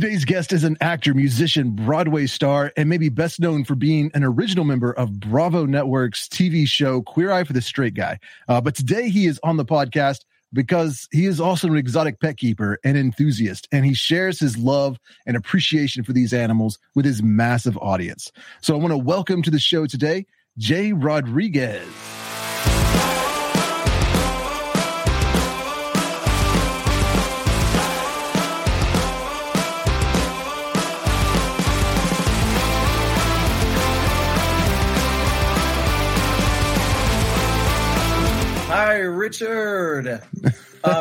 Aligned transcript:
Today's 0.00 0.24
guest 0.24 0.54
is 0.54 0.64
an 0.64 0.78
actor, 0.80 1.12
musician, 1.12 1.72
Broadway 1.72 2.24
star, 2.24 2.72
and 2.74 2.88
maybe 2.88 3.10
best 3.10 3.38
known 3.38 3.64
for 3.64 3.74
being 3.74 4.10
an 4.14 4.24
original 4.24 4.64
member 4.64 4.94
of 4.94 5.20
Bravo 5.20 5.66
Network's 5.66 6.26
TV 6.26 6.66
show 6.66 7.02
Queer 7.02 7.30
Eye 7.30 7.44
for 7.44 7.52
the 7.52 7.60
Straight 7.60 7.92
Guy. 7.92 8.18
Uh, 8.48 8.62
but 8.62 8.74
today 8.74 9.10
he 9.10 9.26
is 9.26 9.38
on 9.42 9.58
the 9.58 9.64
podcast 9.66 10.20
because 10.54 11.06
he 11.12 11.26
is 11.26 11.38
also 11.38 11.68
an 11.68 11.76
exotic 11.76 12.18
pet 12.18 12.38
keeper 12.38 12.78
and 12.82 12.96
enthusiast, 12.96 13.68
and 13.72 13.84
he 13.84 13.92
shares 13.92 14.40
his 14.40 14.56
love 14.56 14.98
and 15.26 15.36
appreciation 15.36 16.02
for 16.02 16.14
these 16.14 16.32
animals 16.32 16.78
with 16.94 17.04
his 17.04 17.22
massive 17.22 17.76
audience. 17.76 18.32
So 18.62 18.74
I 18.74 18.78
want 18.78 18.92
to 18.92 18.96
welcome 18.96 19.42
to 19.42 19.50
the 19.50 19.60
show 19.60 19.84
today, 19.84 20.24
Jai 20.56 20.92
Rodriguez. 20.92 21.86
Richard. 39.20 40.08
Uh, 40.08 40.18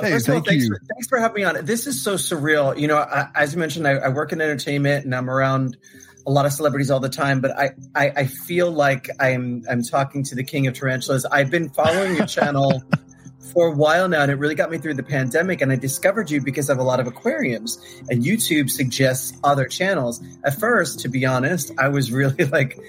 Hey, 0.01 0.11
first 0.11 0.27
of 0.27 0.35
all, 0.35 0.41
thanks 0.41 0.65
you. 0.65 0.73
for, 0.73 0.81
thanks 0.93 1.07
for 1.07 1.19
having 1.19 1.35
me 1.35 1.43
on. 1.45 1.63
This 1.63 1.87
is 1.87 2.03
so 2.03 2.15
surreal. 2.15 2.77
You 2.77 2.89
know, 2.89 2.97
I, 2.97 3.29
as 3.33 3.53
you 3.53 3.59
mentioned, 3.61 3.87
I, 3.87 3.91
I 3.91 4.09
work 4.09 4.33
in 4.33 4.41
entertainment 4.41 5.05
and 5.05 5.15
I'm 5.15 5.29
around 5.29 5.77
a 6.27 6.31
lot 6.31 6.45
of 6.45 6.51
celebrities 6.51 6.91
all 6.91 6.99
the 6.99 7.07
time. 7.07 7.39
But 7.39 7.57
I, 7.57 7.69
I, 7.95 8.11
I 8.13 8.25
feel 8.25 8.71
like 8.71 9.09
I'm 9.21 9.63
I'm 9.69 9.81
talking 9.81 10.23
to 10.25 10.35
the 10.35 10.43
king 10.43 10.67
of 10.67 10.73
tarantulas. 10.73 11.23
I've 11.23 11.49
been 11.49 11.69
following 11.69 12.17
your 12.17 12.25
channel 12.25 12.83
for 13.39 13.67
a 13.67 13.71
while 13.71 14.07
now, 14.07 14.21
and 14.21 14.31
it 14.31 14.35
really 14.35 14.55
got 14.55 14.69
me 14.69 14.77
through 14.77 14.95
the 14.95 15.03
pandemic. 15.03 15.61
And 15.61 15.71
I 15.71 15.75
discovered 15.75 16.29
you 16.29 16.41
because 16.41 16.69
of 16.69 16.77
a 16.77 16.83
lot 16.83 16.99
of 16.99 17.07
aquariums, 17.07 17.77
and 18.09 18.23
YouTube 18.23 18.69
suggests 18.69 19.37
other 19.43 19.65
channels. 19.65 20.21
At 20.43 20.59
first, 20.59 20.99
to 21.01 21.09
be 21.09 21.25
honest, 21.25 21.71
I 21.77 21.89
was 21.89 22.11
really 22.11 22.45
like, 22.51 22.79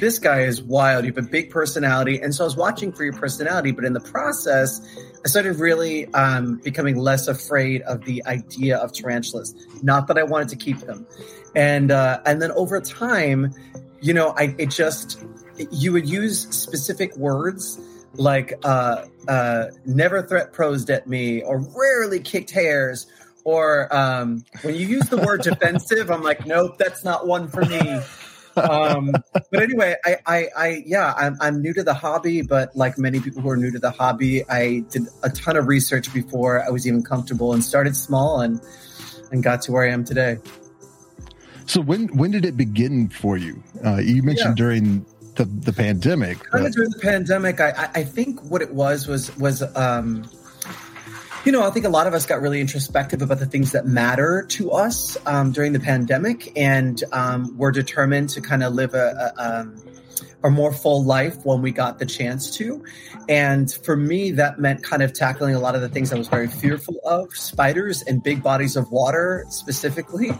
this 0.00 0.18
guy 0.18 0.42
is 0.42 0.62
wild. 0.62 1.04
You 1.04 1.12
have 1.12 1.24
a 1.24 1.28
big 1.28 1.50
personality, 1.50 2.20
and 2.20 2.34
so 2.34 2.44
I 2.44 2.46
was 2.46 2.56
watching 2.56 2.92
for 2.92 3.04
your 3.04 3.12
personality. 3.12 3.72
But 3.72 3.84
in 3.84 3.92
the 3.92 4.00
process, 4.00 4.80
I 5.24 5.28
started 5.28 5.56
really 5.56 6.12
um, 6.14 6.56
becoming 6.56 6.96
less 6.96 7.28
afraid 7.28 7.82
of 7.82 8.04
the 8.04 8.24
idea 8.26 8.78
of 8.78 8.92
tarantulas. 8.92 9.54
Not 9.82 10.08
that 10.08 10.18
I 10.18 10.24
wanted 10.24 10.48
to 10.50 10.56
keep 10.56 10.78
them, 10.80 11.06
and 11.54 11.90
uh, 11.90 12.20
and 12.26 12.42
then 12.42 12.50
over 12.52 12.80
time, 12.80 13.54
you 14.00 14.12
know, 14.12 14.34
I 14.36 14.54
it 14.58 14.70
just 14.70 15.22
you 15.70 15.92
would 15.92 16.08
use 16.08 16.48
specific 16.48 17.16
words 17.16 17.78
like 18.14 18.54
uh, 18.64 19.04
uh, 19.28 19.66
never 19.86 20.22
threat 20.22 20.52
posed 20.52 20.90
at 20.90 21.06
me 21.06 21.42
or 21.42 21.58
rarely 21.76 22.20
kicked 22.20 22.50
hairs. 22.50 23.06
Or 23.44 23.94
um, 23.94 24.44
when 24.62 24.74
you 24.74 24.86
use 24.86 25.08
the 25.08 25.16
word 25.16 25.42
defensive, 25.44 26.10
I'm 26.10 26.22
like, 26.22 26.44
nope, 26.46 26.76
that's 26.78 27.04
not 27.04 27.26
one 27.26 27.48
for 27.48 27.64
me 27.64 28.00
um, 28.56 29.22
but 29.50 29.60
anyway, 29.60 29.96
I, 30.04 30.16
I, 30.26 30.48
I 30.56 30.82
yeah, 30.86 31.14
I'm, 31.16 31.36
I'm 31.40 31.62
new 31.62 31.72
to 31.74 31.82
the 31.82 31.94
hobby, 31.94 32.42
but 32.42 32.74
like 32.76 32.98
many 32.98 33.20
people 33.20 33.42
who 33.42 33.50
are 33.50 33.56
new 33.56 33.70
to 33.70 33.78
the 33.78 33.90
hobby, 33.90 34.48
I 34.48 34.84
did 34.90 35.02
a 35.22 35.30
ton 35.30 35.56
of 35.56 35.66
research 35.66 36.12
before 36.12 36.64
I 36.64 36.70
was 36.70 36.86
even 36.86 37.02
comfortable 37.02 37.52
and 37.52 37.64
started 37.64 37.96
small 37.96 38.40
and 38.40 38.60
and 39.30 39.42
got 39.42 39.62
to 39.62 39.72
where 39.72 39.84
I 39.84 39.92
am 39.92 40.04
today. 40.04 40.38
So 41.66 41.80
when 41.80 42.08
when 42.16 42.30
did 42.30 42.44
it 42.44 42.56
begin 42.56 43.08
for 43.08 43.36
you? 43.36 43.62
Uh, 43.84 43.96
you 43.96 44.22
mentioned 44.22 44.56
Yeah. 44.56 44.64
during 44.64 45.06
the, 45.44 45.44
the 45.44 45.72
pandemic. 45.72 46.38
Kind 46.50 46.66
of 46.66 46.72
during 46.72 46.90
the 46.90 46.98
pandemic, 46.98 47.60
I, 47.60 47.70
I, 47.70 47.90
I 47.96 48.04
think 48.04 48.42
what 48.42 48.62
it 48.62 48.72
was 48.74 49.06
was 49.06 49.36
was 49.38 49.62
um, 49.76 50.28
you 51.44 51.52
know, 51.52 51.62
I 51.62 51.70
think 51.70 51.86
a 51.86 51.90
lot 51.90 52.06
of 52.06 52.12
us 52.12 52.26
got 52.26 52.42
really 52.42 52.60
introspective 52.60 53.22
about 53.22 53.38
the 53.38 53.46
things 53.46 53.72
that 53.72 53.86
matter 53.86 54.44
to 54.50 54.72
us 54.72 55.16
um, 55.24 55.52
during 55.52 55.72
the 55.72 55.80
pandemic, 55.80 56.52
and 56.56 57.02
um, 57.12 57.56
we're 57.56 57.72
determined 57.72 58.28
to 58.30 58.42
kind 58.42 58.62
of 58.62 58.74
live 58.74 58.92
a, 58.94 59.32
a, 59.38 59.60
um, 59.60 59.82
a 60.44 60.50
more 60.50 60.72
full 60.72 61.02
life 61.02 61.44
when 61.44 61.62
we 61.62 61.70
got 61.70 61.98
the 61.98 62.06
chance 62.06 62.56
to. 62.58 62.84
And 63.28 63.72
for 63.72 63.96
me, 63.96 64.32
that 64.32 64.58
meant 64.58 64.82
kind 64.82 65.02
of 65.02 65.14
tackling 65.14 65.54
a 65.54 65.60
lot 65.60 65.74
of 65.74 65.80
the 65.80 65.88
things 65.88 66.12
I 66.12 66.18
was 66.18 66.28
very 66.28 66.48
fearful 66.48 67.00
of 67.04 67.32
spiders 67.34 68.02
and 68.02 68.22
big 68.22 68.42
bodies 68.42 68.76
of 68.76 68.90
water 68.90 69.46
specifically. 69.48 70.30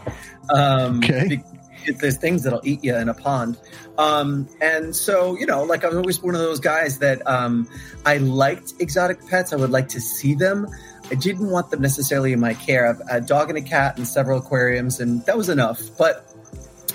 Um, 0.53 0.97
Okay. 0.99 1.27
be- 1.29 1.43
there's 1.85 2.17
things 2.17 2.43
that'll 2.43 2.61
eat 2.63 2.83
you 2.83 2.95
in 2.95 3.09
a 3.09 3.13
pond. 3.13 3.57
Um, 3.97 4.47
and 4.61 4.95
so, 4.95 5.37
you 5.37 5.45
know, 5.45 5.63
like 5.63 5.83
I 5.83 5.87
was 5.87 5.97
always 5.97 6.21
one 6.21 6.35
of 6.35 6.41
those 6.41 6.59
guys 6.59 6.99
that 6.99 7.25
um, 7.27 7.67
I 8.05 8.17
liked 8.17 8.73
exotic 8.79 9.25
pets. 9.27 9.53
I 9.53 9.55
would 9.55 9.71
like 9.71 9.89
to 9.89 10.01
see 10.01 10.35
them. 10.35 10.67
I 11.09 11.15
didn't 11.15 11.49
want 11.49 11.71
them 11.71 11.81
necessarily 11.81 12.31
in 12.33 12.39
my 12.39 12.53
care. 12.53 12.87
I've 12.87 13.01
a 13.09 13.21
dog 13.21 13.49
and 13.49 13.57
a 13.57 13.61
cat 13.61 13.97
and 13.97 14.07
several 14.07 14.39
aquariums, 14.39 14.99
and 14.99 15.25
that 15.25 15.37
was 15.37 15.49
enough. 15.49 15.81
But 15.97 16.33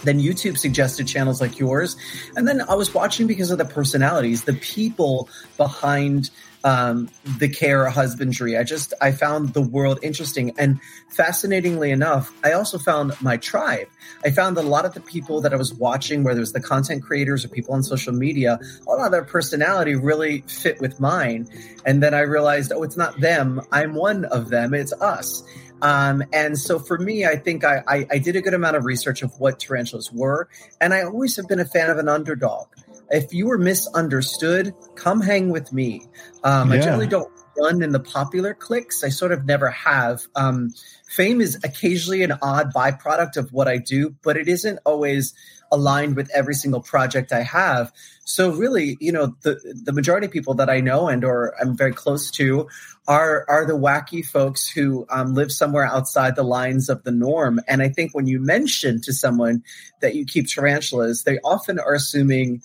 then 0.05 0.21
YouTube 0.21 0.59
suggested 0.59 1.07
channels 1.07 1.41
like 1.41 1.59
yours. 1.59 1.97
And 2.37 2.47
then 2.47 2.63
I 2.69 2.75
was 2.75 2.93
watching 2.95 3.27
because 3.27 3.51
of 3.51 3.59
the 3.59 3.65
personalities, 3.65 4.45
the 4.45 4.55
people 4.55 5.29
behind 5.57 6.31
um, 6.67 7.09
the 7.39 7.49
care 7.49 7.89
husbandry. 7.89 8.57
I 8.57 8.65
just, 8.65 8.93
I 9.01 9.13
found 9.13 9.55
the 9.55 9.61
world 9.63 10.01
interesting. 10.03 10.53
And 10.59 10.81
fascinatingly 11.09 11.93
enough, 11.93 12.33
I 12.43 12.53
also 12.53 12.77
found 12.77 13.13
my 13.23 13.37
tribe. 13.37 13.87
I 14.25 14.31
found 14.31 14.57
that 14.57 14.65
a 14.65 14.69
lot 14.69 14.85
of 14.85 14.93
the 14.93 15.01
people 15.01 15.41
that 15.43 15.55
I 15.55 15.57
was 15.57 15.73
watching, 15.73 16.25
whether 16.25 16.41
it's 16.41 16.53
the 16.53 16.61
content 16.61 17.05
creators 17.05 17.45
or 17.45 17.49
people 17.49 17.73
on 17.75 17.85
social 17.85 18.13
media, 18.13 18.59
a 18.85 18.91
lot 18.91 19.07
of 19.07 19.13
their 19.13 19.25
personality 19.25 19.95
really 19.95 20.41
fit 20.49 20.81
with 20.81 20.99
mine. 20.99 21.49
And 21.85 22.03
then 22.03 22.15
I 22.15 22.21
realized, 22.21 22.73
oh, 22.73 22.83
it's 22.83 22.97
not 22.97 23.21
them. 23.21 23.61
I'm 23.71 23.95
one 23.95 24.25
of 24.25 24.51
them. 24.51 24.75
It's 24.75 24.93
us. 24.95 25.45
Um, 25.83 26.23
and 26.33 26.59
so 26.59 26.79
for 26.79 26.99
me, 26.99 27.27
I 27.27 27.37
think 27.37 27.65
I, 27.65 27.83
I, 27.87 28.07
I 28.13 28.19
did 28.19 28.37
a 28.37 28.41
good 28.41 28.55
amount 28.55 28.77
of 28.77 28.85
research 28.85 29.23
of 29.23 29.33
what 29.39 29.61
tarantulas 29.61 30.11
were. 30.13 30.49
And 30.81 30.95
I 30.95 31.03
always 31.03 31.37
have 31.37 31.49
been 31.49 31.61
a 31.61 31.65
fan 31.65 31.91
of 31.91 31.99
an 31.99 32.09
underdog. 32.09 32.69
If 33.11 33.33
you 33.33 33.47
were 33.47 33.59
misunderstood, 33.59 34.75
come 34.97 35.21
hang 35.21 35.51
with 35.51 35.73
me. 35.73 36.07
Um, 36.43 36.73
I 36.73 36.79
generally 36.79 37.07
don't 37.07 37.31
run 37.59 37.83
in 37.83 37.93
the 37.93 38.01
popular 38.01 38.55
clicks. 38.55 39.05
I 39.05 39.09
sort 39.09 39.33
of 39.33 39.45
never 39.45 39.71
have. 39.71 40.23
Um, 40.35 40.71
fame 41.09 41.41
is 41.41 41.57
occasionally 41.63 42.23
an 42.23 42.33
odd 42.43 42.73
byproduct 42.75 43.37
of 43.37 43.53
what 43.53 43.69
I 43.69 43.79
do, 43.79 44.15
but 44.23 44.37
it 44.37 44.49
isn't 44.49 44.79
always 44.85 45.35
aligned 45.73 46.17
with 46.17 46.31
every 46.35 46.55
single 46.55 46.81
project 46.81 47.33
I 47.33 47.43
have. 47.43 47.93
So 48.25 48.53
really, 48.53 48.97
you 49.01 49.13
know, 49.13 49.37
the 49.43 49.59
the 49.85 49.93
majority 49.93 50.27
of 50.27 50.33
people 50.33 50.55
that 50.55 50.71
I 50.71 50.81
know 50.81 51.09
and 51.09 51.25
or 51.25 51.55
I'm 51.61 51.77
very 51.77 51.93
close 51.93 52.31
to 52.33 52.69
are 53.09 53.45
are 53.49 53.67
the 53.67 53.75
wacky 53.75 54.25
folks 54.25 54.69
who 54.69 55.07
um, 55.11 55.35
live 55.35 55.53
somewhere 55.53 55.85
outside 55.85 56.37
the 56.37 56.43
lines 56.43 56.89
of 56.89 57.03
the 57.05 57.13
norm. 57.13 57.61
And 57.69 57.83
I 57.83 57.89
think 57.89 58.15
when 58.15 58.27
you 58.27 58.41
mention 58.41 59.01
to 59.03 59.13
someone 59.13 59.63
that 60.01 60.15
you 60.15 60.25
keep 60.25 60.49
tarantulas, 60.49 61.23
they 61.25 61.39
often 61.39 61.79
are 61.79 61.95
assuming 61.95 62.63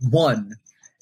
one. 0.00 0.56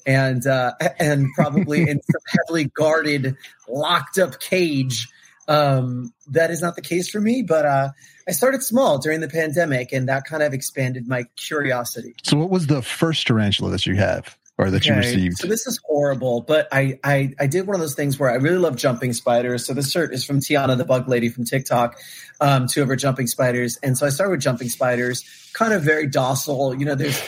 And 0.05 0.45
uh, 0.47 0.73
and 0.99 1.27
probably 1.35 1.81
in 1.81 1.99
some 2.01 2.21
heavily 2.47 2.65
guarded, 2.65 3.35
locked 3.67 4.17
up 4.17 4.39
cage. 4.39 5.07
Um, 5.49 6.13
that 6.31 6.51
is 6.51 6.61
not 6.61 6.75
the 6.75 6.81
case 6.81 7.09
for 7.09 7.21
me, 7.21 7.41
but 7.41 7.65
uh, 7.65 7.89
I 8.27 8.31
started 8.31 8.61
small 8.61 8.97
during 8.97 9.21
the 9.21 9.29
pandemic, 9.29 9.93
and 9.93 10.09
that 10.09 10.25
kind 10.25 10.43
of 10.43 10.53
expanded 10.53 11.07
my 11.07 11.23
curiosity. 11.35 12.15
so 12.23 12.37
what 12.37 12.49
was 12.49 12.67
the 12.67 12.81
first 12.81 13.25
tarantula 13.27 13.71
that 13.71 13.85
you 13.85 13.95
have 13.95 14.37
or 14.57 14.69
that 14.69 14.85
you 14.85 14.95
received? 14.95 15.37
So 15.37 15.47
this 15.47 15.65
is 15.65 15.79
horrible, 15.85 16.41
but 16.41 16.67
I, 16.71 16.99
I 17.03 17.33
I 17.39 17.47
did 17.47 17.67
one 17.67 17.75
of 17.75 17.81
those 17.81 17.95
things 17.95 18.19
where 18.19 18.29
I 18.29 18.35
really 18.35 18.57
love 18.57 18.75
jumping 18.75 19.13
spiders. 19.13 19.65
So 19.65 19.73
this 19.73 19.91
shirt 19.91 20.13
is 20.13 20.25
from 20.25 20.39
Tiana, 20.39 20.77
the 20.77 20.85
bug 20.85 21.07
lady 21.07 21.29
from 21.29 21.45
TikTok, 21.45 21.97
um, 22.41 22.67
two 22.67 22.81
of 22.81 22.89
her 22.89 22.95
jumping 22.95 23.27
spiders. 23.27 23.77
And 23.81 23.97
so 23.97 24.05
I 24.05 24.09
started 24.09 24.31
with 24.31 24.41
jumping 24.41 24.69
spiders, 24.69 25.23
kind 25.53 25.73
of 25.73 25.83
very 25.83 26.07
docile. 26.07 26.75
You 26.75 26.85
know, 26.85 26.95
there's 26.95 27.21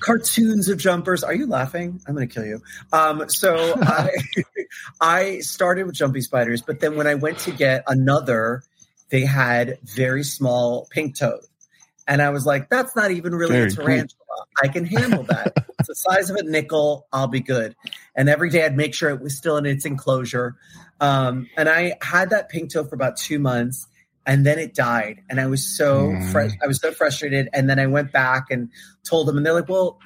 cartoons 0.00 0.68
of 0.68 0.78
jumpers. 0.78 1.24
Are 1.24 1.34
you 1.34 1.46
laughing? 1.46 2.00
I'm 2.06 2.14
going 2.14 2.28
to 2.28 2.34
kill 2.34 2.46
you. 2.46 2.62
Um, 2.92 3.28
so 3.28 3.74
I, 3.82 4.10
I 5.00 5.38
started 5.40 5.86
with 5.86 5.96
jumping 5.96 6.22
spiders, 6.22 6.62
but 6.62 6.80
then 6.80 6.96
when 6.96 7.06
I 7.06 7.14
went 7.14 7.38
to 7.40 7.50
get 7.50 7.84
another, 7.86 8.62
they 9.10 9.22
had 9.22 9.78
very 9.82 10.22
small 10.24 10.86
pink 10.90 11.16
toe. 11.16 11.40
And 12.08 12.22
I 12.22 12.30
was 12.30 12.46
like, 12.46 12.68
that's 12.68 12.94
not 12.94 13.10
even 13.10 13.34
really 13.34 13.56
Very 13.56 13.72
a 13.72 13.74
cool. 13.74 13.84
tarantula. 13.84 14.46
I 14.62 14.68
can 14.68 14.84
handle 14.84 15.24
that. 15.24 15.52
it's 15.78 15.88
the 15.88 15.94
size 15.94 16.30
of 16.30 16.36
a 16.36 16.42
nickel. 16.42 17.06
I'll 17.12 17.26
be 17.26 17.40
good. 17.40 17.74
And 18.14 18.28
every 18.28 18.50
day 18.50 18.64
I'd 18.64 18.76
make 18.76 18.94
sure 18.94 19.10
it 19.10 19.20
was 19.20 19.36
still 19.36 19.56
in 19.56 19.66
its 19.66 19.84
enclosure. 19.84 20.56
Um, 21.00 21.48
and 21.56 21.68
I 21.68 21.94
had 22.00 22.30
that 22.30 22.48
pink 22.48 22.72
toe 22.72 22.84
for 22.84 22.94
about 22.94 23.16
two 23.16 23.38
months 23.38 23.86
and 24.24 24.44
then 24.44 24.58
it 24.58 24.74
died. 24.74 25.22
And 25.28 25.40
I 25.40 25.46
was 25.46 25.66
so 25.66 26.10
Mm. 26.12 26.32
fresh. 26.32 26.50
I 26.62 26.66
was 26.66 26.80
so 26.80 26.90
frustrated. 26.92 27.48
And 27.52 27.68
then 27.70 27.78
I 27.78 27.86
went 27.86 28.12
back 28.12 28.50
and 28.50 28.70
told 29.04 29.28
them, 29.28 29.36
and 29.36 29.46
they're 29.46 29.52
like, 29.52 29.68
well, 29.68 30.00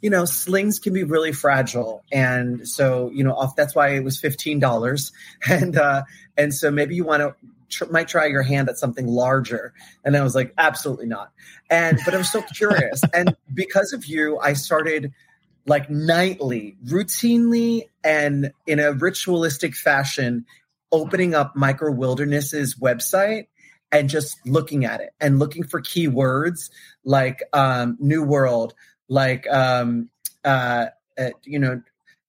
you 0.00 0.10
know, 0.10 0.24
slings 0.24 0.78
can 0.78 0.92
be 0.92 1.02
really 1.02 1.32
fragile. 1.32 2.04
And 2.12 2.68
so, 2.68 3.10
you 3.12 3.24
know, 3.24 3.34
off 3.34 3.56
that's 3.56 3.74
why 3.74 3.88
it 3.90 4.04
was 4.04 4.20
$15. 4.20 5.10
And, 5.48 5.76
uh, 5.76 6.04
and 6.36 6.54
so 6.54 6.70
maybe 6.70 6.94
you 6.94 7.04
want 7.04 7.22
to, 7.22 7.34
tr- 7.68 7.90
might 7.90 8.08
try 8.08 8.26
your 8.26 8.42
hand 8.42 8.68
at 8.68 8.78
something 8.78 9.06
larger. 9.06 9.72
And 10.04 10.16
I 10.16 10.22
was 10.22 10.34
like, 10.34 10.52
absolutely 10.58 11.06
not. 11.06 11.32
And, 11.70 11.98
but 12.04 12.14
I'm 12.14 12.24
so 12.24 12.42
curious. 12.54 13.02
and 13.12 13.36
because 13.52 13.92
of 13.92 14.04
you, 14.06 14.38
I 14.38 14.52
started 14.54 15.12
like 15.66 15.90
nightly, 15.90 16.76
routinely, 16.86 17.88
and 18.04 18.52
in 18.66 18.78
a 18.78 18.92
ritualistic 18.92 19.74
fashion, 19.74 20.46
opening 20.92 21.34
up 21.34 21.56
Micro 21.56 21.90
Wilderness's 21.90 22.76
website 22.76 23.48
and 23.90 24.08
just 24.08 24.36
looking 24.46 24.84
at 24.84 25.00
it 25.00 25.10
and 25.20 25.38
looking 25.38 25.64
for 25.64 25.80
keywords 25.80 26.70
like 27.04 27.42
um, 27.52 27.96
new 28.00 28.22
world, 28.22 28.74
like 29.08 29.46
um, 29.48 30.08
uh, 30.44 30.86
uh, 31.18 31.30
you 31.44 31.58
know, 31.58 31.82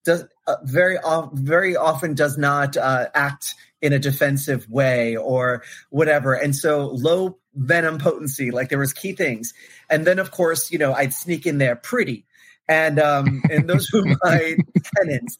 does 0.03 0.25
uh, 0.47 0.55
very 0.63 0.97
off, 0.97 1.31
very 1.33 1.75
often 1.75 2.13
does 2.13 2.37
not 2.37 2.77
uh, 2.77 3.07
act 3.13 3.53
in 3.81 3.93
a 3.93 3.99
defensive 3.99 4.69
way 4.69 5.15
or 5.15 5.63
whatever. 5.89 6.33
And 6.33 6.55
so 6.55 6.87
low 6.87 7.37
venom 7.53 7.97
potency, 7.99 8.51
like 8.51 8.69
there 8.69 8.79
was 8.79 8.93
key 8.93 9.13
things. 9.13 9.53
And 9.89 10.05
then 10.05 10.19
of 10.19 10.31
course, 10.31 10.71
you 10.71 10.77
know, 10.77 10.93
I'd 10.93 11.13
sneak 11.13 11.45
in 11.45 11.57
there 11.57 11.75
pretty. 11.75 12.25
And 12.67 12.99
um 12.99 13.43
and 13.49 13.69
those 13.69 13.87
were 13.93 14.03
my 14.23 14.57
tenants. 14.95 15.37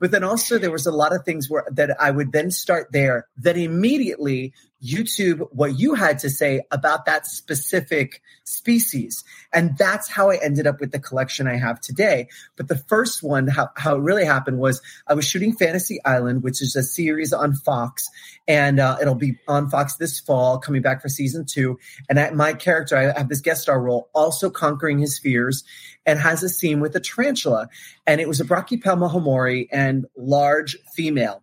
But 0.00 0.12
then 0.12 0.24
also 0.24 0.58
there 0.58 0.70
was 0.70 0.86
a 0.86 0.92
lot 0.92 1.14
of 1.14 1.24
things 1.24 1.50
where 1.50 1.64
that 1.72 2.00
I 2.00 2.10
would 2.10 2.32
then 2.32 2.50
start 2.50 2.92
there 2.92 3.26
that 3.38 3.56
immediately 3.56 4.52
YouTube 4.82 5.46
what 5.52 5.78
you 5.78 5.94
had 5.94 6.18
to 6.20 6.30
say 6.30 6.62
about 6.70 7.04
that 7.04 7.26
specific 7.26 8.22
species. 8.44 9.24
And 9.52 9.76
that's 9.76 10.08
how 10.08 10.30
I 10.30 10.36
ended 10.36 10.66
up 10.66 10.80
with 10.80 10.92
the 10.92 10.98
collection 10.98 11.46
I 11.46 11.56
have 11.56 11.80
today. 11.80 12.28
But 12.56 12.68
the 12.68 12.76
first 12.76 13.22
one, 13.22 13.46
how, 13.46 13.70
how 13.76 13.96
it 13.96 14.00
really 14.00 14.24
happened 14.24 14.58
was 14.58 14.80
I 15.06 15.14
was 15.14 15.24
shooting 15.24 15.54
Fantasy 15.54 16.02
Island, 16.04 16.42
which 16.42 16.62
is 16.62 16.76
a 16.76 16.82
series 16.82 17.32
on 17.32 17.54
Fox, 17.54 18.08
and 18.48 18.80
uh, 18.80 18.96
it'll 19.00 19.14
be 19.14 19.38
on 19.46 19.68
Fox 19.70 19.96
this 19.96 20.18
fall, 20.20 20.58
coming 20.58 20.82
back 20.82 21.02
for 21.02 21.08
season 21.08 21.44
two. 21.46 21.78
And 22.08 22.18
I, 22.18 22.30
my 22.30 22.54
character, 22.54 22.96
I 22.96 23.18
have 23.18 23.28
this 23.28 23.40
guest 23.40 23.62
star 23.62 23.80
role, 23.80 24.08
also 24.14 24.50
conquering 24.50 24.98
his 24.98 25.18
fears, 25.18 25.64
and 26.06 26.18
has 26.18 26.42
a 26.42 26.48
scene 26.48 26.80
with 26.80 26.96
a 26.96 27.00
tarantula. 27.00 27.68
And 28.06 28.20
it 28.20 28.28
was 28.28 28.40
a 28.40 28.44
Brachypelma 28.44 29.12
hamorii 29.12 29.68
and 29.70 30.06
large 30.16 30.76
female. 30.94 31.42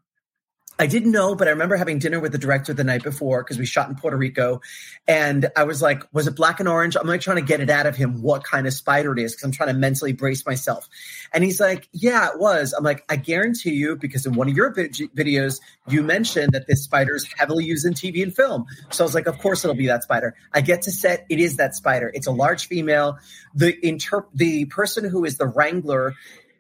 I 0.80 0.86
didn't 0.86 1.12
know, 1.12 1.34
but 1.34 1.48
I 1.48 1.52
remember 1.52 1.76
having 1.76 1.98
dinner 1.98 2.20
with 2.20 2.32
the 2.32 2.38
director 2.38 2.72
the 2.72 2.84
night 2.84 3.04
before 3.04 3.44
because 3.44 3.58
we 3.58 3.66
shot 3.66 3.90
in 3.90 3.96
Puerto 3.96 4.16
Rico. 4.16 4.62
And 5.08 5.50
I 5.56 5.64
was 5.64 5.82
like, 5.82 6.04
was 6.14 6.28
it 6.28 6.36
black 6.36 6.60
and 6.60 6.70
orange? 6.70 6.96
I'm 6.96 7.08
like 7.08 7.22
trying 7.22 7.38
to 7.38 7.44
get 7.44 7.62
it 7.62 7.70
out 7.70 7.88
of 7.88 7.96
him 7.96 8.22
what 8.22 8.44
kind 8.44 8.68
of 8.68 8.74
spider 8.74 9.12
it 9.14 9.20
is 9.20 9.34
because 9.34 9.44
I'm 9.44 9.52
trying 9.52 9.70
to 9.70 9.74
mentally 9.74 10.14
brace 10.14 10.46
myself. 10.46 10.88
And 11.34 11.44
he's 11.44 11.60
like, 11.60 11.90
yeah, 11.94 12.28
it 12.28 12.40
was. 12.40 12.74
I'm 12.74 12.84
like, 12.84 13.04
I 13.10 13.16
guarantee 13.16 13.72
you, 13.72 13.96
because 13.96 14.28
in 14.28 14.34
one 14.34 14.50
of 14.50 14.56
your 14.56 14.72
videos, 14.72 15.60
you 15.88 16.04
mentioned 16.04 16.52
that 16.54 16.68
this 16.68 16.84
spider 16.84 17.16
is 17.16 17.28
heavily 17.38 17.66
used 17.66 17.86
in 17.86 17.94
TV 17.94 18.22
and 18.22 18.36
film. 18.36 18.66
So 18.92 19.04
I 19.04 19.06
was 19.06 19.16
like, 19.16 19.26
of 19.26 19.40
course 19.40 19.64
it'll 19.64 19.76
be 19.76 19.88
that 19.88 20.04
spider. 20.04 20.36
I 20.54 20.62
get 20.62 20.84
to 20.84 20.92
set, 20.92 21.26
it 21.30 21.40
is 21.40 21.58
that 21.58 21.74
spider. 21.74 22.12
It's 22.14 22.28
a 22.28 22.32
large 22.32 22.68
female. 22.68 23.18
The 23.56 23.76
inter- 23.86 24.28
the 24.34 24.66
person 24.66 25.10
who 25.10 25.26
is 25.26 25.38
the 25.38 25.48
wrangler 25.48 26.14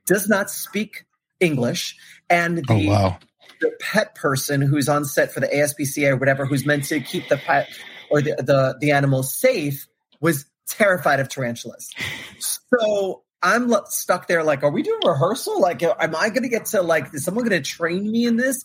does 0.08 0.28
not 0.28 0.50
speak 0.50 1.06
English. 1.40 1.98
And 2.30 2.58
the, 2.58 2.66
oh, 2.70 2.90
wow 2.90 3.20
the 3.62 3.72
pet 3.80 4.16
person 4.16 4.62
who's 4.62 4.90
on 4.90 5.06
set 5.06 5.32
for 5.32 5.40
the 5.40 5.48
ASPCA 5.48 6.12
or 6.12 6.18
whatever, 6.18 6.46
who's 6.46 6.66
meant 6.66 6.86
to 6.86 7.00
keep 7.00 7.28
the 7.30 7.38
pet 7.38 7.70
or 8.10 8.22
the, 8.22 8.36
the, 8.38 8.78
the 8.80 8.92
animal 8.92 9.24
safe, 9.24 9.88
was 10.20 10.46
terrified 10.68 11.20
of 11.20 11.30
tarantulas. 11.30 11.90
So 12.40 13.24
I'm 13.42 13.74
stuck 13.86 14.28
there 14.28 14.44
like, 14.44 14.64
are 14.64 14.72
we 14.72 14.82
doing 14.82 15.00
rehearsal? 15.06 15.62
Like, 15.62 15.84
am 15.84 16.16
I 16.16 16.30
going 16.30 16.44
to 16.44 16.50
get 16.50 16.66
to 16.68 16.82
like, 16.82 17.14
is 17.14 17.24
someone 17.24 17.48
going 17.48 17.62
to 17.62 17.70
train 17.70 18.12
me 18.12 18.26
in 18.26 18.38
this? 18.38 18.64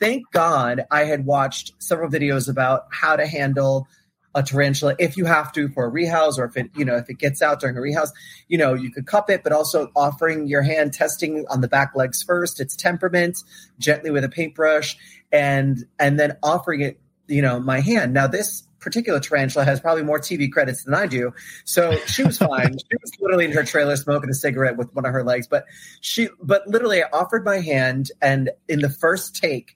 Thank 0.00 0.30
God 0.32 0.86
I 0.90 1.04
had 1.04 1.24
watched 1.24 1.72
several 1.78 2.10
videos 2.10 2.48
about 2.48 2.86
how 2.90 3.16
to 3.16 3.26
handle 3.26 3.86
a 4.34 4.42
tarantula 4.42 4.94
if 4.98 5.16
you 5.16 5.24
have 5.24 5.52
to 5.52 5.68
for 5.68 5.84
a 5.84 5.88
rehouse 5.88 6.38
or 6.38 6.44
if 6.44 6.56
it 6.56 6.70
you 6.76 6.84
know 6.84 6.96
if 6.96 7.08
it 7.08 7.18
gets 7.18 7.40
out 7.40 7.60
during 7.60 7.76
a 7.76 7.80
rehouse 7.80 8.10
you 8.48 8.58
know 8.58 8.74
you 8.74 8.90
could 8.90 9.06
cup 9.06 9.30
it 9.30 9.42
but 9.42 9.52
also 9.52 9.90
offering 9.94 10.46
your 10.46 10.62
hand 10.62 10.92
testing 10.92 11.44
on 11.48 11.60
the 11.60 11.68
back 11.68 11.92
legs 11.94 12.22
first 12.22 12.60
its 12.60 12.74
temperament 12.74 13.38
gently 13.78 14.10
with 14.10 14.24
a 14.24 14.28
paintbrush 14.28 14.96
and 15.32 15.84
and 15.98 16.18
then 16.18 16.36
offering 16.42 16.80
it 16.80 17.00
you 17.28 17.42
know 17.42 17.60
my 17.60 17.80
hand 17.80 18.12
now 18.12 18.26
this 18.26 18.64
particular 18.84 19.18
tarantula 19.18 19.64
has 19.64 19.80
probably 19.80 20.02
more 20.02 20.20
TV 20.20 20.52
credits 20.52 20.84
than 20.84 20.94
I 20.94 21.06
do. 21.06 21.32
So 21.64 21.96
she 22.06 22.22
was 22.22 22.36
fine. 22.36 22.76
she 22.78 22.96
was 23.00 23.12
literally 23.18 23.46
in 23.46 23.52
her 23.52 23.64
trailer 23.64 23.96
smoking 23.96 24.28
a 24.28 24.34
cigarette 24.34 24.76
with 24.76 24.94
one 24.94 25.06
of 25.06 25.12
her 25.12 25.24
legs. 25.24 25.48
But 25.48 25.64
she, 26.02 26.28
but 26.40 26.68
literally, 26.68 27.02
I 27.02 27.08
offered 27.10 27.44
my 27.44 27.60
hand, 27.60 28.12
and 28.20 28.50
in 28.68 28.80
the 28.80 28.90
first 28.90 29.34
take, 29.34 29.74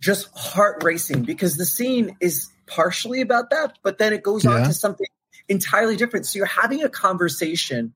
just 0.00 0.28
heart 0.36 0.82
racing 0.82 1.22
because 1.22 1.56
the 1.56 1.66
scene 1.66 2.16
is 2.20 2.50
partially 2.68 3.20
about 3.20 3.50
that, 3.50 3.78
but 3.82 3.98
then 3.98 4.12
it 4.12 4.22
goes 4.22 4.44
yeah. 4.44 4.52
on 4.52 4.62
to 4.64 4.72
something 4.72 5.06
entirely 5.48 5.96
different. 5.96 6.26
So 6.26 6.36
you're 6.36 6.46
having 6.46 6.82
a 6.82 6.88
conversation 6.88 7.94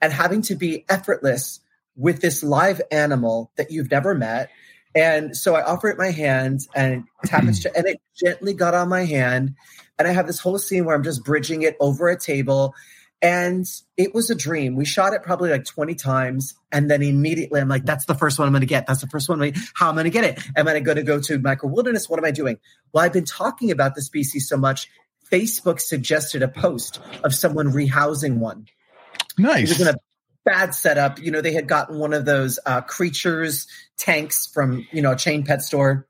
and 0.00 0.12
having 0.12 0.42
to 0.42 0.54
be 0.54 0.84
effortless 0.88 1.60
with 1.96 2.20
this 2.20 2.42
live 2.42 2.80
animal 2.90 3.50
that 3.56 3.70
you've 3.70 3.90
never 3.90 4.14
met. 4.14 4.50
And 4.94 5.36
so 5.36 5.54
I 5.54 5.62
offer 5.62 5.88
it 5.88 5.98
my 5.98 6.10
hand 6.10 6.66
and 6.74 7.04
tap 7.24 7.44
it, 7.44 7.64
and 7.76 7.86
it 7.86 8.00
gently 8.14 8.52
got 8.52 8.74
on 8.74 8.88
my 8.88 9.04
hand. 9.04 9.54
And 9.98 10.08
I 10.08 10.12
have 10.12 10.26
this 10.26 10.40
whole 10.40 10.58
scene 10.58 10.84
where 10.84 10.94
I'm 10.94 11.02
just 11.02 11.24
bridging 11.24 11.62
it 11.62 11.76
over 11.80 12.08
a 12.08 12.18
table 12.18 12.74
and 13.22 13.64
it 13.96 14.12
was 14.12 14.30
a 14.30 14.34
dream. 14.34 14.74
We 14.74 14.84
shot 14.84 15.14
it 15.14 15.22
probably 15.22 15.50
like 15.50 15.64
20 15.64 15.94
times. 15.94 16.54
And 16.72 16.90
then 16.90 17.02
immediately 17.02 17.60
I'm 17.60 17.68
like, 17.68 17.84
that's 17.84 18.04
the 18.04 18.16
first 18.16 18.36
one 18.36 18.48
I'm 18.48 18.52
going 18.52 18.62
to 18.62 18.66
get. 18.66 18.88
That's 18.88 19.00
the 19.00 19.06
first 19.06 19.28
one. 19.28 19.52
How 19.74 19.90
am 19.90 19.94
I 19.94 20.02
going 20.02 20.04
to 20.04 20.10
get 20.10 20.24
it? 20.24 20.44
Am 20.56 20.66
I 20.66 20.80
going 20.80 20.96
to 20.96 21.04
go 21.04 21.20
to 21.20 21.38
micro 21.38 21.70
wilderness? 21.70 22.10
What 22.10 22.18
am 22.18 22.24
I 22.24 22.32
doing? 22.32 22.58
Well, 22.92 23.04
I've 23.04 23.12
been 23.12 23.24
talking 23.24 23.70
about 23.70 23.94
the 23.94 24.02
species 24.02 24.48
so 24.48 24.56
much. 24.56 24.88
Facebook 25.30 25.80
suggested 25.80 26.42
a 26.42 26.48
post 26.48 27.00
of 27.22 27.32
someone 27.32 27.68
rehousing 27.68 28.38
one. 28.38 28.66
Nice. 29.38 29.70
It 29.70 29.78
was 29.78 29.88
in 29.88 29.94
a 29.94 29.98
bad 30.44 30.74
setup. 30.74 31.20
You 31.20 31.30
know, 31.30 31.40
they 31.40 31.52
had 31.52 31.68
gotten 31.68 32.00
one 32.00 32.12
of 32.12 32.24
those 32.24 32.58
uh, 32.66 32.80
creatures 32.80 33.68
tanks 33.98 34.48
from, 34.52 34.84
you 34.90 35.00
know, 35.00 35.12
a 35.12 35.16
chain 35.16 35.44
pet 35.44 35.62
store, 35.62 36.08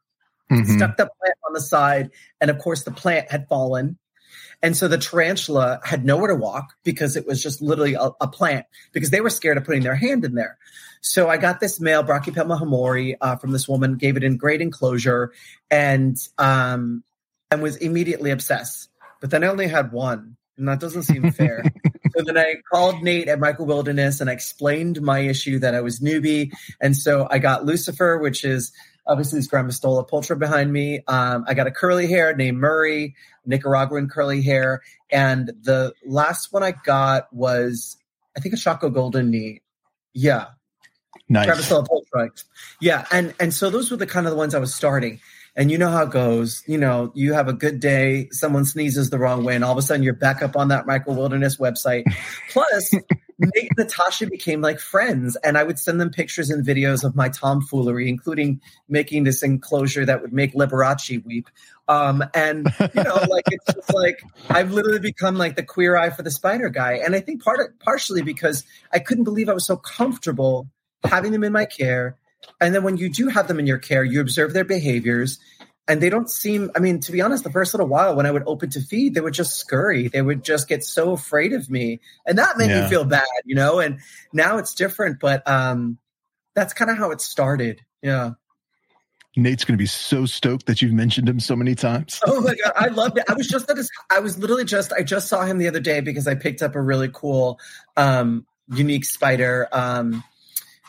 mm-hmm. 0.50 0.65
stuck 0.65 0.97
the 0.97 1.05
plant 1.05 1.38
on 1.47 1.53
the 1.53 1.61
side. 1.61 2.11
And 2.41 2.50
of 2.50 2.58
course, 2.58 2.85
the 2.85 2.91
plant 2.91 3.31
had 3.31 3.49
fallen 3.49 3.99
and 4.62 4.76
so 4.76 4.87
the 4.87 4.99
tarantula 4.99 5.81
had 5.85 6.05
nowhere 6.05 6.29
to 6.29 6.37
walk 6.37 6.75
because 6.85 7.17
it 7.17 7.26
was 7.26 7.43
just 7.43 7.61
literally 7.61 7.94
a, 7.94 8.11
a 8.20 8.29
plant 8.29 8.67
because 8.93 9.11
they 9.11 9.20
were 9.20 9.31
scared 9.31 9.56
of 9.56 9.64
putting 9.64 9.82
their 9.82 9.97
hand 9.97 10.25
in 10.25 10.35
there. 10.35 10.56
So 11.00 11.29
I 11.29 11.37
got 11.37 11.59
this 11.59 11.81
male 11.81 12.05
Brachypelma 12.05 12.61
hamorii 12.61 13.17
uh, 13.20 13.37
from 13.37 13.50
this 13.50 13.67
woman, 13.67 13.97
gave 13.97 14.17
it 14.17 14.23
in 14.23 14.37
great 14.37 14.62
enclosure, 14.62 15.32
and 15.69 16.17
um, 16.38 17.03
and 17.50 17.61
was 17.61 17.76
immediately 17.76 18.31
obsessed. 18.31 18.88
But 19.20 19.31
then 19.31 19.43
I 19.43 19.49
only 19.49 19.67
had 19.67 19.91
one, 19.91 20.37
and 20.56 20.69
that 20.69 20.79
doesn't 20.79 21.03
seem 21.03 21.32
fair. 21.32 21.65
so 22.17 22.23
then 22.25 22.38
I 22.38 22.55
called 22.73 23.03
Nate 23.03 23.26
at 23.26 23.41
Micro 23.41 23.65
Wilderness 23.65 24.20
and 24.20 24.31
I 24.31 24.32
explained 24.32 25.03
my 25.03 25.19
issue 25.20 25.58
that 25.58 25.75
I 25.75 25.81
was 25.81 25.99
newbie, 25.99 26.53
and 26.81 26.97
so 26.97 27.26
I 27.29 27.41
got 27.41 27.65
Lucifer, 27.65 28.19
which 28.19 28.44
is 28.44 28.70
Obviously, 29.05 29.41
this 29.41 29.49
Grammostola 29.49 30.08
pulchra 30.08 30.38
behind 30.38 30.73
me. 30.73 31.03
Um, 31.08 31.44
I 31.49 31.55
got 31.55 31.67
a 31.67 31.73
curly 31.73 32.06
hair 32.06 32.37
named 32.37 32.58
Murray, 32.58 33.17
Nicaraguan 33.44 34.09
curly 34.09 34.43
hair. 34.43 34.83
And 35.11 35.53
the 35.62 35.93
last 36.05 36.53
one 36.53 36.62
I 36.62 36.73
got 36.73 37.32
was, 37.32 37.96
I 38.37 38.41
think, 38.41 38.55
a 38.55 38.58
Chaco 38.58 38.91
Golden 38.91 39.31
Knee. 39.31 39.63
Yeah. 40.15 40.46
Nice. 41.29 41.49
Grammostola 41.49 41.87
pulchra. 41.87 42.44
Yeah. 42.81 43.06
And, 43.11 43.34
and 43.41 43.55
so 43.55 43.70
those 43.70 43.91
were 43.91 43.96
the 43.96 44.06
kind 44.06 44.27
of 44.27 44.32
the 44.32 44.37
ones 44.37 44.55
I 44.55 44.58
was 44.58 44.75
starting. 44.75 45.20
And 45.55 45.70
you 45.70 45.77
know 45.77 45.91
how 45.91 46.05
it 46.05 46.11
goes. 46.11 46.63
You 46.67 46.79
know, 46.79 47.13
you 47.15 47.34
have 47.34 47.49
a 47.49 47.53
good 47.53 47.79
day, 47.79 48.29
someone 48.31 48.65
sneezes 48.65 49.11
the 49.11 49.19
wrong 49.19 49.44
way, 49.44 49.55
and 49.55 49.63
all 49.63 49.72
of 49.72 49.79
a 49.79 49.82
sudden 49.82 50.03
you're 50.03 50.15
back 50.15 50.41
up 50.41 50.56
on 50.56 50.69
that 50.69 50.87
micro 50.87 51.13
wilderness 51.13 51.58
website. 51.58 52.05
Plus, 52.51 52.94
Nate 53.39 53.69
and 53.70 53.70
Natasha 53.77 54.27
became 54.27 54.63
like 54.63 54.81
friends, 54.81 55.37
and 55.37 55.58
I 55.58 55.63
would 55.63 55.79
send 55.79 56.01
them 56.01 56.11
pictures 56.11 56.49
and 56.49 56.65
videos 56.65 57.05
of 57.05 57.15
my 57.15 57.29
tomfoolery, 57.29 58.08
including 58.08 58.63
making 58.89 59.25
this 59.25 59.43
enclosure 59.43 60.06
that 60.06 60.22
would 60.22 60.32
make 60.32 60.55
Liberace 60.55 61.22
weep. 61.25 61.49
Um, 61.89 62.24
and 62.34 62.69
you 62.94 63.03
know, 63.03 63.15
like 63.29 63.44
it's 63.51 63.74
just 63.74 63.93
like 63.93 64.22
I've 64.48 64.72
literally 64.72 65.01
become 65.01 65.36
like 65.36 65.56
the 65.56 65.62
queer 65.62 65.96
eye 65.96 66.10
for 66.10 66.22
the 66.22 66.31
spider 66.31 66.69
guy, 66.69 66.94
and 67.05 67.15
I 67.15 67.20
think 67.20 67.43
part 67.43 67.60
of, 67.60 67.79
partially 67.81 68.22
because 68.22 68.65
I 68.93 68.98
couldn't 68.98 69.24
believe 69.24 69.48
I 69.48 69.55
was 69.55 69.67
so 69.67 69.77
comfortable 69.77 70.69
having 71.05 71.32
them 71.32 71.44
in 71.44 71.53
my 71.53 71.65
care. 71.65 72.17
And 72.60 72.74
then 72.74 72.82
when 72.82 72.96
you 72.96 73.08
do 73.08 73.29
have 73.29 73.48
them 73.48 73.58
in 73.58 73.67
your 73.67 73.79
care, 73.79 74.05
you 74.05 74.20
observe 74.20 74.53
their 74.53 74.65
behaviors 74.65 75.39
and 75.89 76.01
they 76.01 76.10
don't 76.10 76.31
seem 76.31 76.70
i 76.77 76.79
mean 76.79 77.01
to 77.01 77.10
be 77.10 77.20
honest 77.20 77.43
the 77.44 77.51
first 77.51 77.74
little 77.74 77.89
while 77.89 78.15
when 78.15 78.24
i 78.27 78.31
would 78.31 78.44
open 78.46 78.70
to 78.70 78.81
feed 78.81 79.15
they 79.15 79.20
would 79.20 79.34
just 79.34 79.56
scurry. 79.56 80.08
They 80.08 80.22
would 80.22 80.44
just 80.44 80.69
get 80.69 80.84
so 80.84 81.12
afraid 81.12 81.53
of 81.53 81.69
me. 81.69 82.01
And 82.27 82.39
that 82.39 82.56
made 82.56 82.70
yeah. 82.70 82.84
me 82.84 82.89
feel 82.89 83.05
bad 83.05 83.27
you 83.44 83.55
know? 83.55 83.81
And 83.81 83.98
now 84.32 84.58
it's 84.58 84.74
different 84.74 85.19
but 85.20 85.46
um 85.48 85.98
that's 86.55 86.72
kind 86.72 86.91
of 86.91 86.98
how 86.98 87.10
it 87.10 87.20
started. 87.20 87.81
Yeah 88.03 88.32
Nate's 89.34 89.65
going 89.65 89.74
to 89.74 89.82
be 89.82 89.86
so 89.86 90.27
stoked 90.27 90.67
that 90.67 90.82
you've 90.82 90.93
mentioned 90.93 91.29
him 91.29 91.41
so 91.41 91.56
many 91.56 91.74
times. 91.74 92.20
oh 92.27 92.41
my 92.43 92.55
god, 92.55 92.72
I 92.77 92.89
loved 92.89 93.19
it. 93.19 93.24
I 93.29 93.34
was 93.34 93.48
just 93.48 93.70
at 93.70 93.77
his, 93.77 93.91
I 94.10 94.20
was 94.20 94.39
literally 94.39 94.65
just 94.65 94.93
I 94.93 95.03
just 95.03 95.29
saw 95.29 95.44
him 95.44 95.58
the 95.58 95.69
other 95.69 95.81
day 95.81 96.01
because 96.01 96.29
I 96.29 96.34
picked 96.34 96.62
up 96.62 96.74
a 96.74 96.82
really 96.82 97.10
cool 97.12 97.58
um 97.96 98.46
unique 98.69 99.05
spider 99.05 99.69
um 99.72 100.22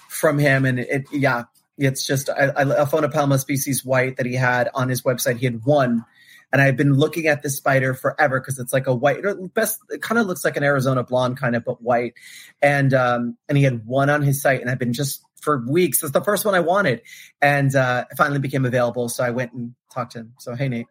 from 0.10 0.38
him 0.38 0.66
and 0.66 0.80
it 0.80 1.08
yeah, 1.12 1.44
it's 1.78 2.06
just 2.06 2.30
a 2.30 2.54
Phonoplema 2.92 3.40
species 3.40 3.84
white 3.84 4.18
that 4.18 4.26
he 4.26 4.36
had 4.36 4.70
on 4.74 4.90
his 4.90 5.02
website. 5.02 5.38
He 5.38 5.46
had 5.46 5.64
one, 5.66 6.06
and 6.52 6.62
I've 6.62 6.78
been 6.78 6.94
looking 6.94 7.28
at 7.28 7.42
this 7.42 7.58
spider 7.58 7.94
forever 7.94 8.40
because 8.40 8.60
it's 8.60 8.74
like 8.74 8.88
a 8.88 8.94
white. 8.94 9.24
Best, 9.54 9.80
it 9.90 10.02
kind 10.02 10.20
of 10.20 10.28
looks 10.28 10.46
like 10.46 10.56
an 10.56 10.64
Arizona 10.64 11.04
blonde, 11.04 11.38
kind 11.40 11.56
of, 11.56 11.66
but 11.66 11.82
white. 11.82 12.14
And 12.62 12.94
um, 12.94 13.38
and 13.50 13.58
he 13.58 13.64
had 13.64 13.86
one 13.86 14.10
on 14.10 14.22
his 14.22 14.42
site, 14.42 14.62
and 14.62 14.70
I've 14.70 14.80
been 14.80 14.94
just 14.94 15.24
for 15.44 15.64
weeks. 15.68 16.02
It's 16.02 16.12
the 16.12 16.22
first 16.22 16.46
one 16.46 16.56
I 16.56 16.60
wanted, 16.60 17.02
and 17.42 17.76
uh, 17.76 18.06
it 18.10 18.18
finally 18.18 18.40
became 18.40 18.66
available. 18.66 19.10
So 19.10 19.24
I 19.24 19.30
went 19.30 19.54
and 19.54 19.76
talked 19.94 20.14
to 20.14 20.20
him. 20.20 20.34
So 20.40 20.56
hey, 20.56 20.70
Nate. 20.70 20.88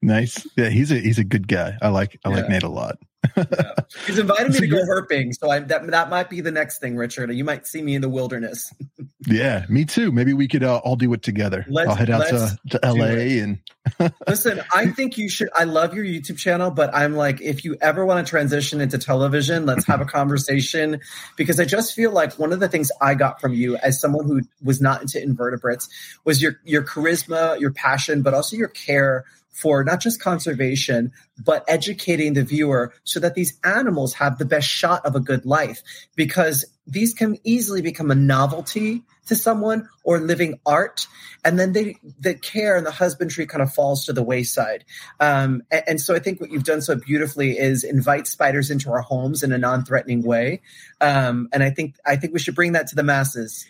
Nice. 0.00 0.46
Yeah, 0.56 0.68
he's 0.68 0.92
a 0.92 0.98
he's 0.98 1.18
a 1.18 1.24
good 1.24 1.48
guy. 1.48 1.76
I 1.82 1.88
like 1.88 2.18
I 2.24 2.30
yeah. 2.30 2.36
like 2.36 2.48
Nate 2.48 2.62
a 2.62 2.68
lot. 2.68 2.98
Yeah. 3.36 3.74
He's 4.06 4.18
invited 4.18 4.52
me 4.52 4.60
to 4.60 4.66
go 4.66 4.78
herping, 4.78 5.34
so 5.34 5.50
I, 5.50 5.60
that 5.60 5.86
that 5.88 6.10
might 6.10 6.30
be 6.30 6.40
the 6.40 6.50
next 6.50 6.78
thing, 6.78 6.96
Richard. 6.96 7.32
You 7.32 7.44
might 7.44 7.66
see 7.66 7.82
me 7.82 7.94
in 7.94 8.02
the 8.02 8.08
wilderness. 8.08 8.72
yeah, 9.26 9.64
me 9.68 9.84
too. 9.84 10.12
Maybe 10.12 10.32
we 10.32 10.48
could 10.48 10.62
uh, 10.62 10.78
all 10.78 10.96
do 10.96 11.12
it 11.12 11.22
together. 11.22 11.64
Let's, 11.68 11.90
I'll 11.90 11.96
head 11.96 12.10
out 12.10 12.26
to, 12.28 12.58
to 12.70 12.80
LA 12.84 13.42
and 13.42 13.58
listen. 14.26 14.60
I 14.74 14.88
think 14.88 15.18
you 15.18 15.28
should. 15.28 15.48
I 15.54 15.64
love 15.64 15.94
your 15.94 16.04
YouTube 16.04 16.38
channel, 16.38 16.70
but 16.70 16.94
I'm 16.94 17.14
like, 17.14 17.40
if 17.40 17.64
you 17.64 17.76
ever 17.80 18.04
want 18.04 18.26
to 18.26 18.28
transition 18.28 18.80
into 18.80 18.98
television, 18.98 19.66
let's 19.66 19.86
have 19.86 20.00
a 20.00 20.04
conversation 20.18 21.00
because 21.36 21.58
I 21.60 21.64
just 21.64 21.94
feel 21.94 22.10
like 22.10 22.38
one 22.38 22.52
of 22.52 22.60
the 22.60 22.68
things 22.68 22.90
I 23.00 23.14
got 23.14 23.40
from 23.40 23.54
you 23.54 23.76
as 23.76 24.00
someone 24.00 24.26
who 24.26 24.42
was 24.62 24.80
not 24.80 25.00
into 25.00 25.22
invertebrates 25.22 25.88
was 26.24 26.42
your 26.42 26.60
your 26.64 26.82
charisma, 26.82 27.58
your 27.60 27.72
passion, 27.72 28.22
but 28.22 28.34
also 28.34 28.56
your 28.56 28.68
care 28.68 29.24
for 29.58 29.82
not 29.82 30.00
just 30.00 30.20
conservation, 30.20 31.12
but 31.44 31.64
educating 31.66 32.34
the 32.34 32.44
viewer 32.44 32.92
so 33.02 33.18
that 33.18 33.34
these 33.34 33.58
animals 33.64 34.14
have 34.14 34.38
the 34.38 34.44
best 34.44 34.68
shot 34.68 35.04
of 35.04 35.16
a 35.16 35.20
good 35.20 35.44
life. 35.44 35.82
Because 36.14 36.64
these 36.86 37.12
can 37.12 37.38
easily 37.44 37.82
become 37.82 38.10
a 38.10 38.14
novelty 38.14 39.02
to 39.26 39.34
someone 39.34 39.88
or 40.04 40.20
living 40.20 40.58
art. 40.64 41.06
And 41.44 41.58
then 41.58 41.72
they, 41.72 41.96
the 42.18 42.34
care 42.34 42.76
and 42.76 42.86
the 42.86 42.90
husbandry 42.90 43.46
kind 43.46 43.62
of 43.62 43.72
falls 43.72 44.06
to 44.06 44.12
the 44.12 44.22
wayside. 44.22 44.84
Um, 45.20 45.62
and, 45.70 45.82
and, 45.86 46.00
so 46.00 46.14
I 46.14 46.18
think 46.18 46.40
what 46.40 46.50
you've 46.50 46.64
done 46.64 46.80
so 46.80 46.94
beautifully 46.94 47.58
is 47.58 47.84
invite 47.84 48.26
spiders 48.26 48.70
into 48.70 48.90
our 48.90 49.02
homes 49.02 49.42
in 49.42 49.52
a 49.52 49.58
non-threatening 49.58 50.22
way. 50.22 50.62
Um, 51.00 51.48
and 51.52 51.62
I 51.62 51.70
think, 51.70 51.96
I 52.06 52.16
think 52.16 52.32
we 52.32 52.38
should 52.38 52.54
bring 52.54 52.72
that 52.72 52.86
to 52.88 52.96
the 52.96 53.02
masses. 53.02 53.66